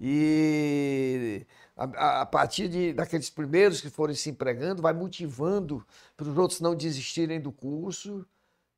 E 0.00 1.46
a, 1.76 2.20
a- 2.22 2.26
partir 2.26 2.68
de, 2.68 2.92
daqueles 2.92 3.30
primeiros 3.30 3.80
que 3.80 3.90
forem 3.90 4.14
se 4.14 4.30
empregando, 4.30 4.82
vai 4.82 4.92
motivando 4.92 5.84
para 6.16 6.28
os 6.28 6.36
outros 6.36 6.60
não 6.60 6.74
desistirem 6.74 7.40
do 7.40 7.50
curso, 7.52 8.26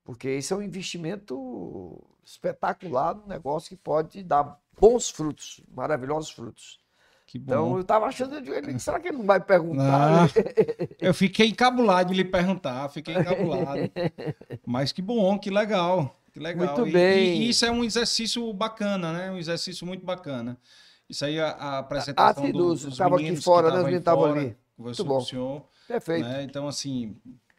porque 0.05 0.31
isso 0.37 0.55
é 0.55 0.57
um 0.57 0.63
investimento 0.63 2.01
espetacular, 2.25 3.17
um 3.17 3.29
negócio 3.29 3.71
que 3.71 3.77
pode 3.77 4.23
dar 4.23 4.59
bons 4.81 5.11
frutos, 5.11 5.61
maravilhosos 5.75 6.31
frutos. 6.31 6.79
Então 7.35 7.75
eu 7.75 7.81
estava 7.83 8.07
achando, 8.07 8.37
ele- 8.37 8.79
será 8.81 8.99
que 8.99 9.09
ele 9.09 9.19
não 9.19 9.27
vai 9.27 9.39
perguntar? 9.41 10.25
Ah, 10.25 10.29
eu 10.99 11.13
fiquei 11.13 11.49
encabulado 11.49 12.11
de 12.11 12.17
lhe 12.17 12.25
perguntar, 12.25 12.89
fiquei 12.89 13.15
encabulado. 13.15 13.91
Mas 14.65 14.93
que 14.93 15.03
bom, 15.03 15.39
que 15.39 15.51
legal. 15.51 16.19
Que 16.33 16.41
legal. 16.41 16.75
Muito 16.79 16.89
E- 16.89 16.93
bem. 16.93 17.43
E, 17.43 17.49
isso 17.51 17.67
é 17.67 17.71
um 17.71 17.85
exercício 17.85 18.51
bacana, 18.55 19.13
né? 19.13 19.31
Um 19.31 19.37
exercício 19.37 19.87
muito 19.87 20.05
bacana. 20.07 20.57
Isso 21.09 21.25
aí, 21.25 21.41
a, 21.41 21.49
a 21.51 21.53
Ah, 21.77 21.78
apresentação 21.78 22.45
sim, 22.45 22.53
do- 22.53 22.59
dos- 22.59 22.83
dos 22.85 22.97
tava 22.99 23.17
aqui 23.17 23.37
fora, 23.37 23.69
né? 23.70 23.77
Os 23.78 23.85
meninos 23.85 24.01
estavam 24.01 24.25
ali. 24.27 24.57
conversou 24.77 25.07
bom. 25.07 25.20
senhor, 25.20 25.65
Perfeito. 25.87 26.28
né? 26.28 26.43
Então, 26.43 26.69
assim, 26.69 27.17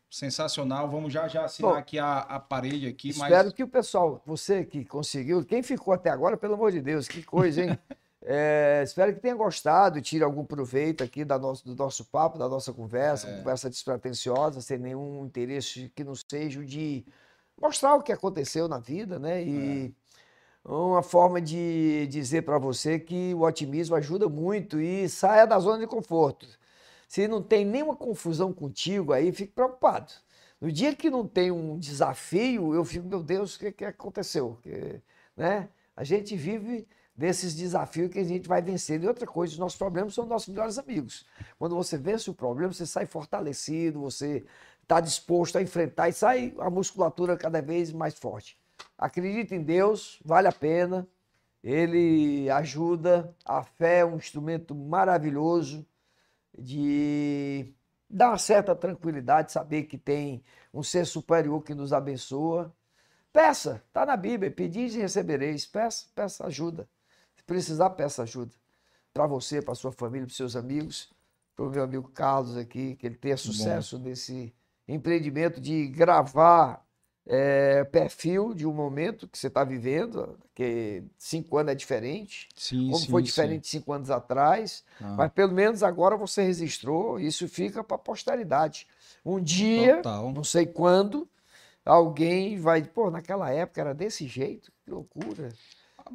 sensacional. 0.09 0.89
Vamos 0.89 1.11
já, 1.11 1.27
já 1.27 1.45
assinar 1.45 1.73
Bom, 1.73 1.77
aqui 1.77 1.97
a, 1.99 2.19
a 2.19 2.39
parede 2.39 2.87
aqui, 2.87 3.09
Espero 3.09 3.45
mas... 3.45 3.53
que 3.53 3.63
o 3.63 3.67
pessoal, 3.67 4.21
você 4.25 4.63
que 4.65 4.85
conseguiu, 4.85 5.43
quem 5.43 5.63
ficou 5.63 5.93
até 5.93 6.09
agora, 6.09 6.37
pelo 6.37 6.53
amor 6.53 6.71
de 6.71 6.81
Deus, 6.81 7.07
que 7.07 7.23
coisa, 7.23 7.63
hein? 7.63 7.77
É, 8.21 8.81
espero 8.83 9.13
que 9.13 9.21
tenha 9.21 9.33
gostado, 9.33 10.01
tire 10.01 10.25
algum 10.25 10.43
proveito 10.43 11.01
aqui 11.01 11.23
da 11.23 11.39
nosso, 11.39 11.65
do 11.65 11.73
nosso 11.73 12.03
papo, 12.03 12.37
da 12.37 12.49
nossa 12.49 12.73
conversa, 12.73 13.29
É. 13.29 13.37
conversa 13.37 13.69
despretensiosa, 13.69 14.59
sem 14.59 14.77
nenhum 14.77 15.25
interesse 15.25 15.89
que 15.95 16.03
não 16.03 16.13
seja 16.13 16.59
o 16.59 16.65
de 16.65 17.05
mostrar 17.59 17.95
o 17.95 18.03
que 18.03 18.11
aconteceu 18.11 18.67
na 18.67 18.77
vida, 18.77 19.17
né? 19.17 19.41
E 19.41 19.95
uma 20.69 21.01
forma 21.01 21.41
de 21.41 22.05
dizer 22.07 22.43
para 22.43 22.59
você 22.59 22.99
que 22.99 23.33
o 23.33 23.41
otimismo 23.41 23.95
ajuda 23.95 24.29
muito 24.29 24.79
e 24.79 25.09
saia 25.09 25.47
da 25.47 25.57
zona 25.59 25.79
de 25.79 25.87
conforto. 25.87 26.47
Se 27.07 27.27
não 27.27 27.41
tem 27.41 27.65
nenhuma 27.65 27.95
confusão 27.95 28.53
contigo 28.53 29.11
aí, 29.11 29.31
fique 29.31 29.51
preocupado. 29.51 30.13
No 30.61 30.71
dia 30.71 30.95
que 30.95 31.09
não 31.09 31.27
tem 31.27 31.49
um 31.49 31.79
desafio, 31.79 32.73
eu 32.75 32.85
fico, 32.85 33.07
meu 33.07 33.23
Deus, 33.23 33.55
o 33.55 33.59
que, 33.59 33.71
que 33.71 33.85
aconteceu? 33.85 34.59
Né? 35.35 35.69
A 35.95 36.03
gente 36.03 36.35
vive 36.35 36.87
desses 37.15 37.55
desafios 37.55 38.11
que 38.11 38.19
a 38.19 38.23
gente 38.23 38.47
vai 38.47 38.61
vencendo. 38.61 39.03
E 39.03 39.07
outra 39.07 39.25
coisa, 39.25 39.53
os 39.53 39.59
nossos 39.59 39.77
problemas 39.77 40.13
são 40.13 40.25
nossos 40.25 40.49
melhores 40.49 40.77
amigos. 40.77 41.25
Quando 41.57 41.75
você 41.75 41.97
vence 41.97 42.29
o 42.29 42.33
problema, 42.33 42.71
você 42.71 42.85
sai 42.85 43.05
fortalecido, 43.07 44.01
você 44.01 44.45
está 44.83 44.99
disposto 44.99 45.57
a 45.57 45.61
enfrentar 45.61 46.09
e 46.09 46.13
sai 46.13 46.53
a 46.59 46.69
musculatura 46.69 47.35
cada 47.35 47.61
vez 47.61 47.91
mais 47.91 48.13
forte. 48.13 48.57
Acredite 48.97 49.55
em 49.55 49.63
Deus, 49.63 50.19
vale 50.23 50.47
a 50.47 50.51
pena. 50.51 51.07
Ele 51.63 52.49
ajuda. 52.49 53.35
A 53.45 53.63
fé 53.63 53.99
é 53.99 54.05
um 54.05 54.17
instrumento 54.17 54.73
maravilhoso 54.75 55.85
de 56.57 57.73
dar 58.09 58.29
uma 58.29 58.37
certa 58.37 58.75
tranquilidade, 58.75 59.51
saber 59.51 59.83
que 59.83 59.97
tem 59.97 60.43
um 60.73 60.83
ser 60.83 61.05
superior 61.05 61.63
que 61.63 61.73
nos 61.73 61.93
abençoa. 61.93 62.73
Peça, 63.31 63.83
está 63.87 64.05
na 64.05 64.17
Bíblia, 64.17 64.51
pedis 64.51 64.95
e 64.95 64.99
recebereis. 64.99 65.65
Peça, 65.65 66.07
peça 66.15 66.45
ajuda. 66.45 66.89
Se 67.35 67.43
precisar, 67.43 67.91
peça 67.91 68.23
ajuda. 68.23 68.51
Para 69.13 69.27
você, 69.27 69.61
para 69.61 69.75
sua 69.75 69.91
família, 69.91 70.25
para 70.25 70.35
seus 70.35 70.55
amigos. 70.55 71.11
Para 71.55 71.65
o 71.65 71.69
meu 71.69 71.83
amigo 71.83 72.09
Carlos 72.09 72.57
aqui, 72.57 72.95
que 72.95 73.05
ele 73.05 73.15
tenha 73.15 73.37
sucesso 73.37 73.97
Bom. 73.97 74.05
nesse 74.05 74.53
empreendimento 74.87 75.61
de 75.61 75.87
gravar 75.87 76.83
é, 77.31 77.83
perfil 77.83 78.55
de 78.55 78.65
um 78.65 78.73
momento 78.73 79.27
que 79.27 79.37
você 79.37 79.47
está 79.47 79.63
vivendo, 79.63 80.35
que 80.55 81.03
cinco 81.15 81.57
anos 81.57 81.71
é 81.71 81.75
diferente, 81.75 82.49
sim, 82.55 82.89
como 82.89 82.97
sim, 82.97 83.11
foi 83.11 83.21
diferente 83.21 83.67
sim. 83.67 83.77
cinco 83.77 83.93
anos 83.93 84.09
atrás, 84.09 84.83
ah. 84.99 85.13
mas 85.15 85.31
pelo 85.31 85.53
menos 85.53 85.83
agora 85.83 86.17
você 86.17 86.41
registrou, 86.41 87.19
isso 87.19 87.47
fica 87.47 87.83
para 87.83 87.95
a 87.95 87.99
posteridade. 87.99 88.87
Um 89.23 89.39
dia, 89.39 89.97
Total. 89.97 90.33
não 90.33 90.43
sei 90.43 90.65
quando, 90.65 91.29
alguém 91.85 92.59
vai, 92.59 92.83
pô, 92.83 93.11
naquela 93.11 93.51
época 93.51 93.79
era 93.79 93.93
desse 93.93 94.25
jeito, 94.27 94.71
que 94.83 94.89
loucura. 94.89 95.49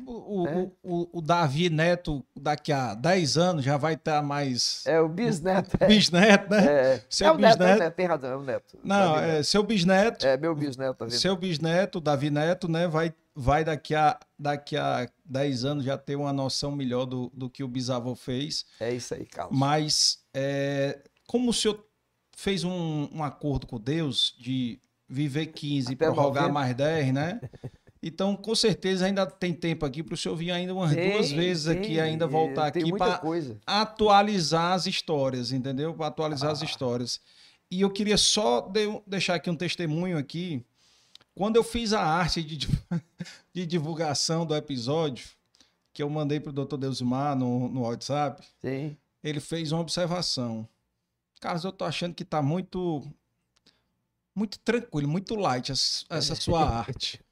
O, 0.06 0.46
é. 0.46 0.70
o, 0.82 1.18
o, 1.18 1.22
Davi 1.22 1.70
Neto, 1.70 2.24
daqui 2.36 2.72
a 2.72 2.94
10 2.94 3.36
anos, 3.36 3.64
já 3.64 3.76
vai 3.76 3.94
estar 3.94 4.22
mais. 4.22 4.84
É, 4.86 5.00
o 5.00 5.08
bisneto. 5.08 5.76
É. 5.80 5.86
Bisneto, 5.86 6.50
né? 6.50 6.66
É, 6.66 7.04
seu 7.08 7.28
é 7.28 7.30
o 7.30 7.36
bisneto. 7.36 7.62
Neto, 7.62 7.78
né? 7.78 7.90
Tem 7.90 8.06
razão, 8.06 8.30
é 8.30 8.36
o 8.36 8.42
neto. 8.42 8.78
Não, 8.82 9.18
é 9.18 9.42
seu 9.42 9.62
bisneto. 9.62 10.26
É, 10.26 10.36
meu 10.36 10.54
bisneto. 10.54 10.94
Tá 10.94 11.10
seu 11.10 11.36
bisneto, 11.36 12.00
Davi 12.00 12.30
Neto, 12.30 12.68
né? 12.68 12.88
Vai, 12.88 13.14
vai 13.34 13.64
daqui, 13.64 13.94
a, 13.94 14.18
daqui 14.38 14.76
a 14.76 15.08
10 15.24 15.64
anos 15.64 15.84
já 15.84 15.96
ter 15.96 16.16
uma 16.16 16.32
noção 16.32 16.72
melhor 16.72 17.06
do, 17.06 17.30
do 17.34 17.48
que 17.48 17.62
o 17.62 17.68
bisavô 17.68 18.14
fez. 18.14 18.64
É 18.80 18.92
isso 18.92 19.14
aí, 19.14 19.24
Carlos. 19.26 19.56
Mas, 19.56 20.18
é, 20.34 20.98
como 21.26 21.50
o 21.50 21.54
senhor 21.54 21.84
fez 22.36 22.64
um, 22.64 23.08
um 23.12 23.22
acordo 23.22 23.66
com 23.66 23.78
Deus 23.78 24.34
de 24.38 24.80
viver 25.08 25.46
15 25.46 25.92
e 25.92 25.96
prorrogar 25.96 26.48
90. 26.48 26.52
mais 26.52 26.74
10, 26.74 27.14
né? 27.14 27.40
Então, 28.06 28.36
com 28.36 28.54
certeza, 28.54 29.06
ainda 29.06 29.24
tem 29.24 29.54
tempo 29.54 29.86
aqui 29.86 30.02
para 30.02 30.12
o 30.12 30.16
senhor 30.16 30.36
vir 30.36 30.50
ainda 30.50 30.74
umas 30.74 30.94
tem, 30.94 31.12
duas 31.12 31.32
vezes 31.32 31.64
tem, 31.64 31.78
aqui, 31.78 31.98
ainda 31.98 32.26
voltar 32.26 32.66
aqui 32.66 32.92
para 32.92 33.18
atualizar 33.64 34.74
as 34.74 34.86
histórias, 34.86 35.52
entendeu? 35.52 35.94
Para 35.94 36.08
atualizar 36.08 36.50
ah. 36.50 36.52
as 36.52 36.60
histórias. 36.60 37.18
E 37.70 37.80
eu 37.80 37.88
queria 37.88 38.18
só 38.18 38.60
de, 38.60 39.00
deixar 39.06 39.36
aqui 39.36 39.48
um 39.48 39.56
testemunho 39.56 40.18
aqui. 40.18 40.62
Quando 41.34 41.56
eu 41.56 41.64
fiz 41.64 41.94
a 41.94 42.02
arte 42.02 42.42
de, 42.42 42.68
de 43.54 43.64
divulgação 43.64 44.44
do 44.44 44.54
episódio, 44.54 45.26
que 45.90 46.02
eu 46.02 46.10
mandei 46.10 46.38
para 46.38 46.50
o 46.50 46.52
doutor 46.52 46.76
Deusmar 46.76 47.34
no, 47.34 47.70
no 47.70 47.84
WhatsApp, 47.84 48.46
Sim. 48.60 48.98
ele 49.22 49.40
fez 49.40 49.72
uma 49.72 49.80
observação. 49.80 50.68
Carlos, 51.40 51.64
eu 51.64 51.72
tô 51.72 51.86
achando 51.86 52.14
que 52.14 52.22
está 52.22 52.42
muito 52.42 53.02
muito 54.34 54.58
tranquilo, 54.58 55.08
muito 55.08 55.34
light 55.36 55.72
essa, 55.72 56.04
essa 56.10 56.34
sua 56.36 56.68
arte 56.68 57.24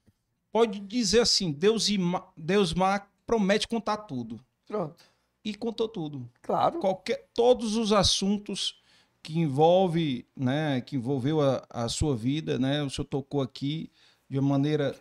pode 0.52 0.78
dizer 0.80 1.20
assim, 1.20 1.50
Deus, 1.50 1.88
Deus 2.36 2.74
Mar 2.74 3.10
promete 3.26 3.66
contar 3.66 3.96
tudo. 3.96 4.38
Pronto. 4.66 5.02
E 5.44 5.54
contou 5.54 5.88
tudo. 5.88 6.30
Claro. 6.42 6.78
Qualquer, 6.78 7.26
todos 7.34 7.74
os 7.74 7.92
assuntos 7.92 8.80
que 9.22 9.38
envolve, 9.38 10.26
né, 10.36 10.80
que 10.80 10.96
envolveu 10.96 11.40
a, 11.40 11.64
a 11.70 11.88
sua 11.88 12.14
vida, 12.14 12.58
né, 12.58 12.82
o 12.82 12.90
senhor 12.90 13.06
tocou 13.06 13.40
aqui 13.40 13.90
de 14.28 14.38
uma 14.38 14.50
maneira 14.50 14.94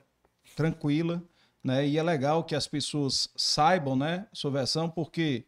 tranquila, 0.55 1.21
né, 1.63 1.87
e 1.87 1.97
é 1.97 2.03
legal 2.03 2.43
que 2.43 2.55
as 2.55 2.67
pessoas 2.67 3.29
saibam, 3.35 3.95
né, 3.95 4.27
sua 4.31 4.51
versão, 4.51 4.89
porque 4.89 5.45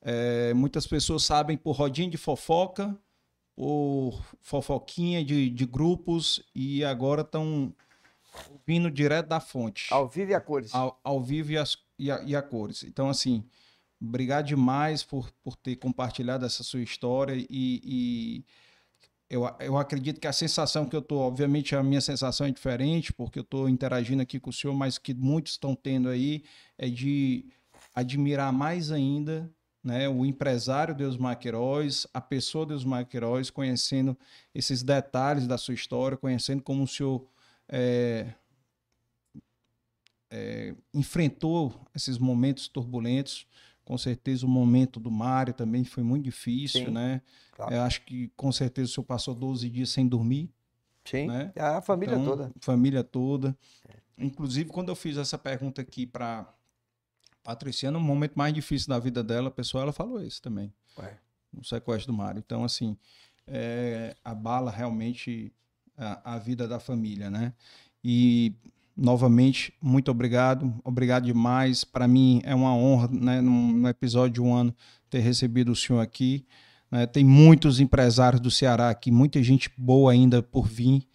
é, 0.00 0.52
muitas 0.54 0.86
pessoas 0.86 1.24
sabem 1.24 1.56
por 1.56 1.72
rodinha 1.72 2.10
de 2.10 2.16
fofoca, 2.16 2.96
por 3.54 4.22
fofoquinha 4.40 5.24
de, 5.24 5.48
de 5.48 5.66
grupos 5.66 6.42
e 6.54 6.84
agora 6.84 7.22
estão 7.22 7.74
vindo 8.66 8.90
direto 8.90 9.28
da 9.28 9.40
fonte. 9.40 9.92
Ao 9.92 10.08
vivo 10.08 10.30
e 10.30 10.34
a 10.34 10.40
cores. 10.40 10.74
Ao, 10.74 10.98
ao 11.02 11.22
vivo 11.22 11.52
e, 11.52 11.58
as, 11.58 11.76
e, 11.98 12.10
a, 12.10 12.22
e 12.22 12.34
a 12.34 12.42
cores. 12.42 12.82
Então, 12.84 13.08
assim, 13.08 13.44
obrigado 14.00 14.46
demais 14.46 15.02
por, 15.02 15.30
por 15.42 15.56
ter 15.56 15.76
compartilhado 15.76 16.44
essa 16.44 16.62
sua 16.62 16.80
história 16.80 17.34
e, 17.34 17.46
e 17.50 18.44
eu, 19.32 19.50
eu 19.60 19.78
acredito 19.78 20.20
que 20.20 20.26
a 20.26 20.32
sensação 20.32 20.84
que 20.84 20.94
eu 20.94 21.00
estou, 21.00 21.20
obviamente 21.20 21.74
a 21.74 21.82
minha 21.82 22.02
sensação 22.02 22.46
é 22.46 22.50
diferente, 22.50 23.14
porque 23.14 23.38
eu 23.38 23.42
estou 23.42 23.66
interagindo 23.66 24.20
aqui 24.20 24.38
com 24.38 24.50
o 24.50 24.52
senhor, 24.52 24.74
mas 24.74 24.98
que 24.98 25.14
muitos 25.14 25.52
estão 25.52 25.74
tendo 25.74 26.10
aí 26.10 26.44
é 26.76 26.86
de 26.86 27.46
admirar 27.94 28.52
mais 28.52 28.92
ainda 28.92 29.50
né, 29.82 30.06
o 30.06 30.26
empresário 30.26 30.94
Deus 30.94 31.16
Maqueiroz, 31.16 32.06
a 32.12 32.20
pessoa 32.20 32.66
Deus 32.66 32.84
Maqueiroz, 32.84 33.48
conhecendo 33.48 34.16
esses 34.54 34.82
detalhes 34.82 35.46
da 35.46 35.56
sua 35.56 35.72
história, 35.72 36.16
conhecendo 36.16 36.62
como 36.62 36.84
o 36.84 36.88
senhor 36.88 37.26
é, 37.68 38.34
é, 40.30 40.74
enfrentou 40.94 41.74
esses 41.94 42.18
momentos 42.18 42.68
turbulentos. 42.68 43.46
Com 43.84 43.98
certeza 43.98 44.46
o 44.46 44.48
momento 44.48 44.98
do 45.00 45.10
Mário 45.10 45.52
também 45.52 45.84
foi 45.84 46.02
muito 46.02 46.24
difícil, 46.24 46.86
Sim, 46.86 46.92
né? 46.92 47.20
Claro. 47.52 47.74
Eu 47.74 47.82
acho 47.82 48.02
que 48.02 48.28
com 48.36 48.50
certeza 48.50 48.90
o 48.90 48.94
senhor 48.94 49.04
passou 49.04 49.34
12 49.34 49.68
dias 49.68 49.90
sem 49.90 50.06
dormir. 50.06 50.50
Sim, 51.04 51.26
né? 51.26 51.52
a 51.56 51.82
família 51.82 52.14
então, 52.14 52.24
toda. 52.24 52.52
Família 52.60 53.04
toda. 53.04 53.56
É. 53.88 54.24
Inclusive, 54.24 54.70
quando 54.70 54.88
eu 54.88 54.94
fiz 54.94 55.16
essa 55.16 55.36
pergunta 55.36 55.82
aqui 55.82 56.06
para 56.06 56.46
Patriciana, 57.42 57.98
o 57.98 58.00
momento 58.00 58.34
mais 58.36 58.54
difícil 58.54 58.88
da 58.88 58.98
vida 58.98 59.22
dela, 59.22 59.48
a 59.48 59.50
pessoa, 59.50 59.82
ela 59.82 59.92
falou 59.92 60.22
isso 60.22 60.40
também. 60.40 60.72
Ué. 60.98 61.18
No 61.52 61.64
sequestro 61.64 62.12
do 62.12 62.16
Mário. 62.16 62.38
Então, 62.38 62.64
assim, 62.64 62.96
é, 63.46 64.14
bala 64.36 64.70
realmente 64.70 65.52
a, 66.02 66.34
a 66.34 66.38
vida 66.38 66.66
da 66.66 66.80
família, 66.80 67.30
né? 67.30 67.52
E 68.04 68.54
novamente, 68.96 69.72
muito 69.80 70.10
obrigado, 70.10 70.74
obrigado 70.84 71.24
demais. 71.24 71.84
Para 71.84 72.08
mim 72.08 72.40
é 72.44 72.54
uma 72.54 72.74
honra, 72.74 73.08
né, 73.08 73.40
no 73.40 73.88
episódio 73.88 74.34
de 74.34 74.40
um 74.40 74.54
ano, 74.54 74.74
ter 75.08 75.20
recebido 75.20 75.72
o 75.72 75.76
senhor 75.76 76.00
aqui. 76.00 76.44
Né? 76.90 77.06
Tem 77.06 77.24
muitos 77.24 77.80
empresários 77.80 78.40
do 78.40 78.50
Ceará 78.50 78.90
aqui, 78.90 79.10
muita 79.10 79.42
gente 79.42 79.70
boa 79.76 80.12
ainda 80.12 80.42
por 80.42 80.66
vir, 80.66 81.06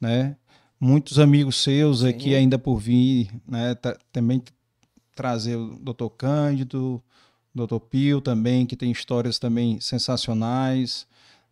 né? 0.00 0.36
Muitos 0.78 1.18
amigos 1.18 1.56
seus 1.56 2.00
Sim. 2.00 2.08
aqui 2.08 2.34
ainda 2.34 2.58
por 2.58 2.78
vir, 2.78 3.30
né? 3.48 3.74
também 4.12 4.42
trazer 5.14 5.56
o 5.56 5.78
doutor 5.78 6.10
Cândido, 6.10 7.02
doutor 7.54 7.80
Pio 7.80 8.20
também, 8.20 8.66
que 8.66 8.76
tem 8.76 8.90
histórias 8.90 9.38
também 9.38 9.80
sensacionais 9.80 11.06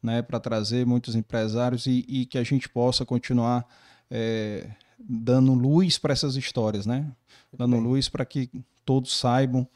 né, 0.05 0.21
para 0.21 0.39
trazer 0.39 0.85
muitos 0.85 1.17
empresários 1.17 1.87
e, 1.87 2.05
e, 2.07 2.27
que 2.27 2.37
a 2.37 2.45
gente 2.45 2.69
possa 2.69 3.07
continuar 3.07 3.67
é, 4.11 4.69
dando 4.99 5.55
luz 5.55 5.97
para 5.97 6.13
essas 6.13 6.37
histórias, 6.37 6.85
né? 6.85 7.11
Dando 7.51 7.79
luz 7.79 8.07
para 8.07 8.27
que 8.27 8.51
todos 8.85 9.19
saibam 9.19 9.67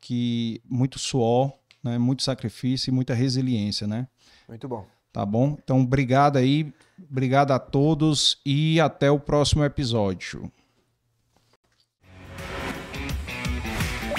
que 0.00 0.60
muito 0.68 0.98
suor, 0.98 1.52
né, 1.84 1.98
muito 1.98 2.24
sacrifício 2.24 2.90
e 2.90 2.92
muita 2.92 3.14
resiliência, 3.14 3.86
né? 3.86 4.08
Muito 4.48 4.66
bom. 4.66 4.84
Tá 5.12 5.24
bom? 5.24 5.56
Então, 5.62 5.82
obrigado 5.82 6.36
aí, 6.36 6.74
obrigado 7.08 7.52
a 7.52 7.58
todos 7.60 8.40
e 8.44 8.80
até 8.80 9.08
o 9.08 9.20
próximo 9.20 9.64
episódio. 9.64 10.50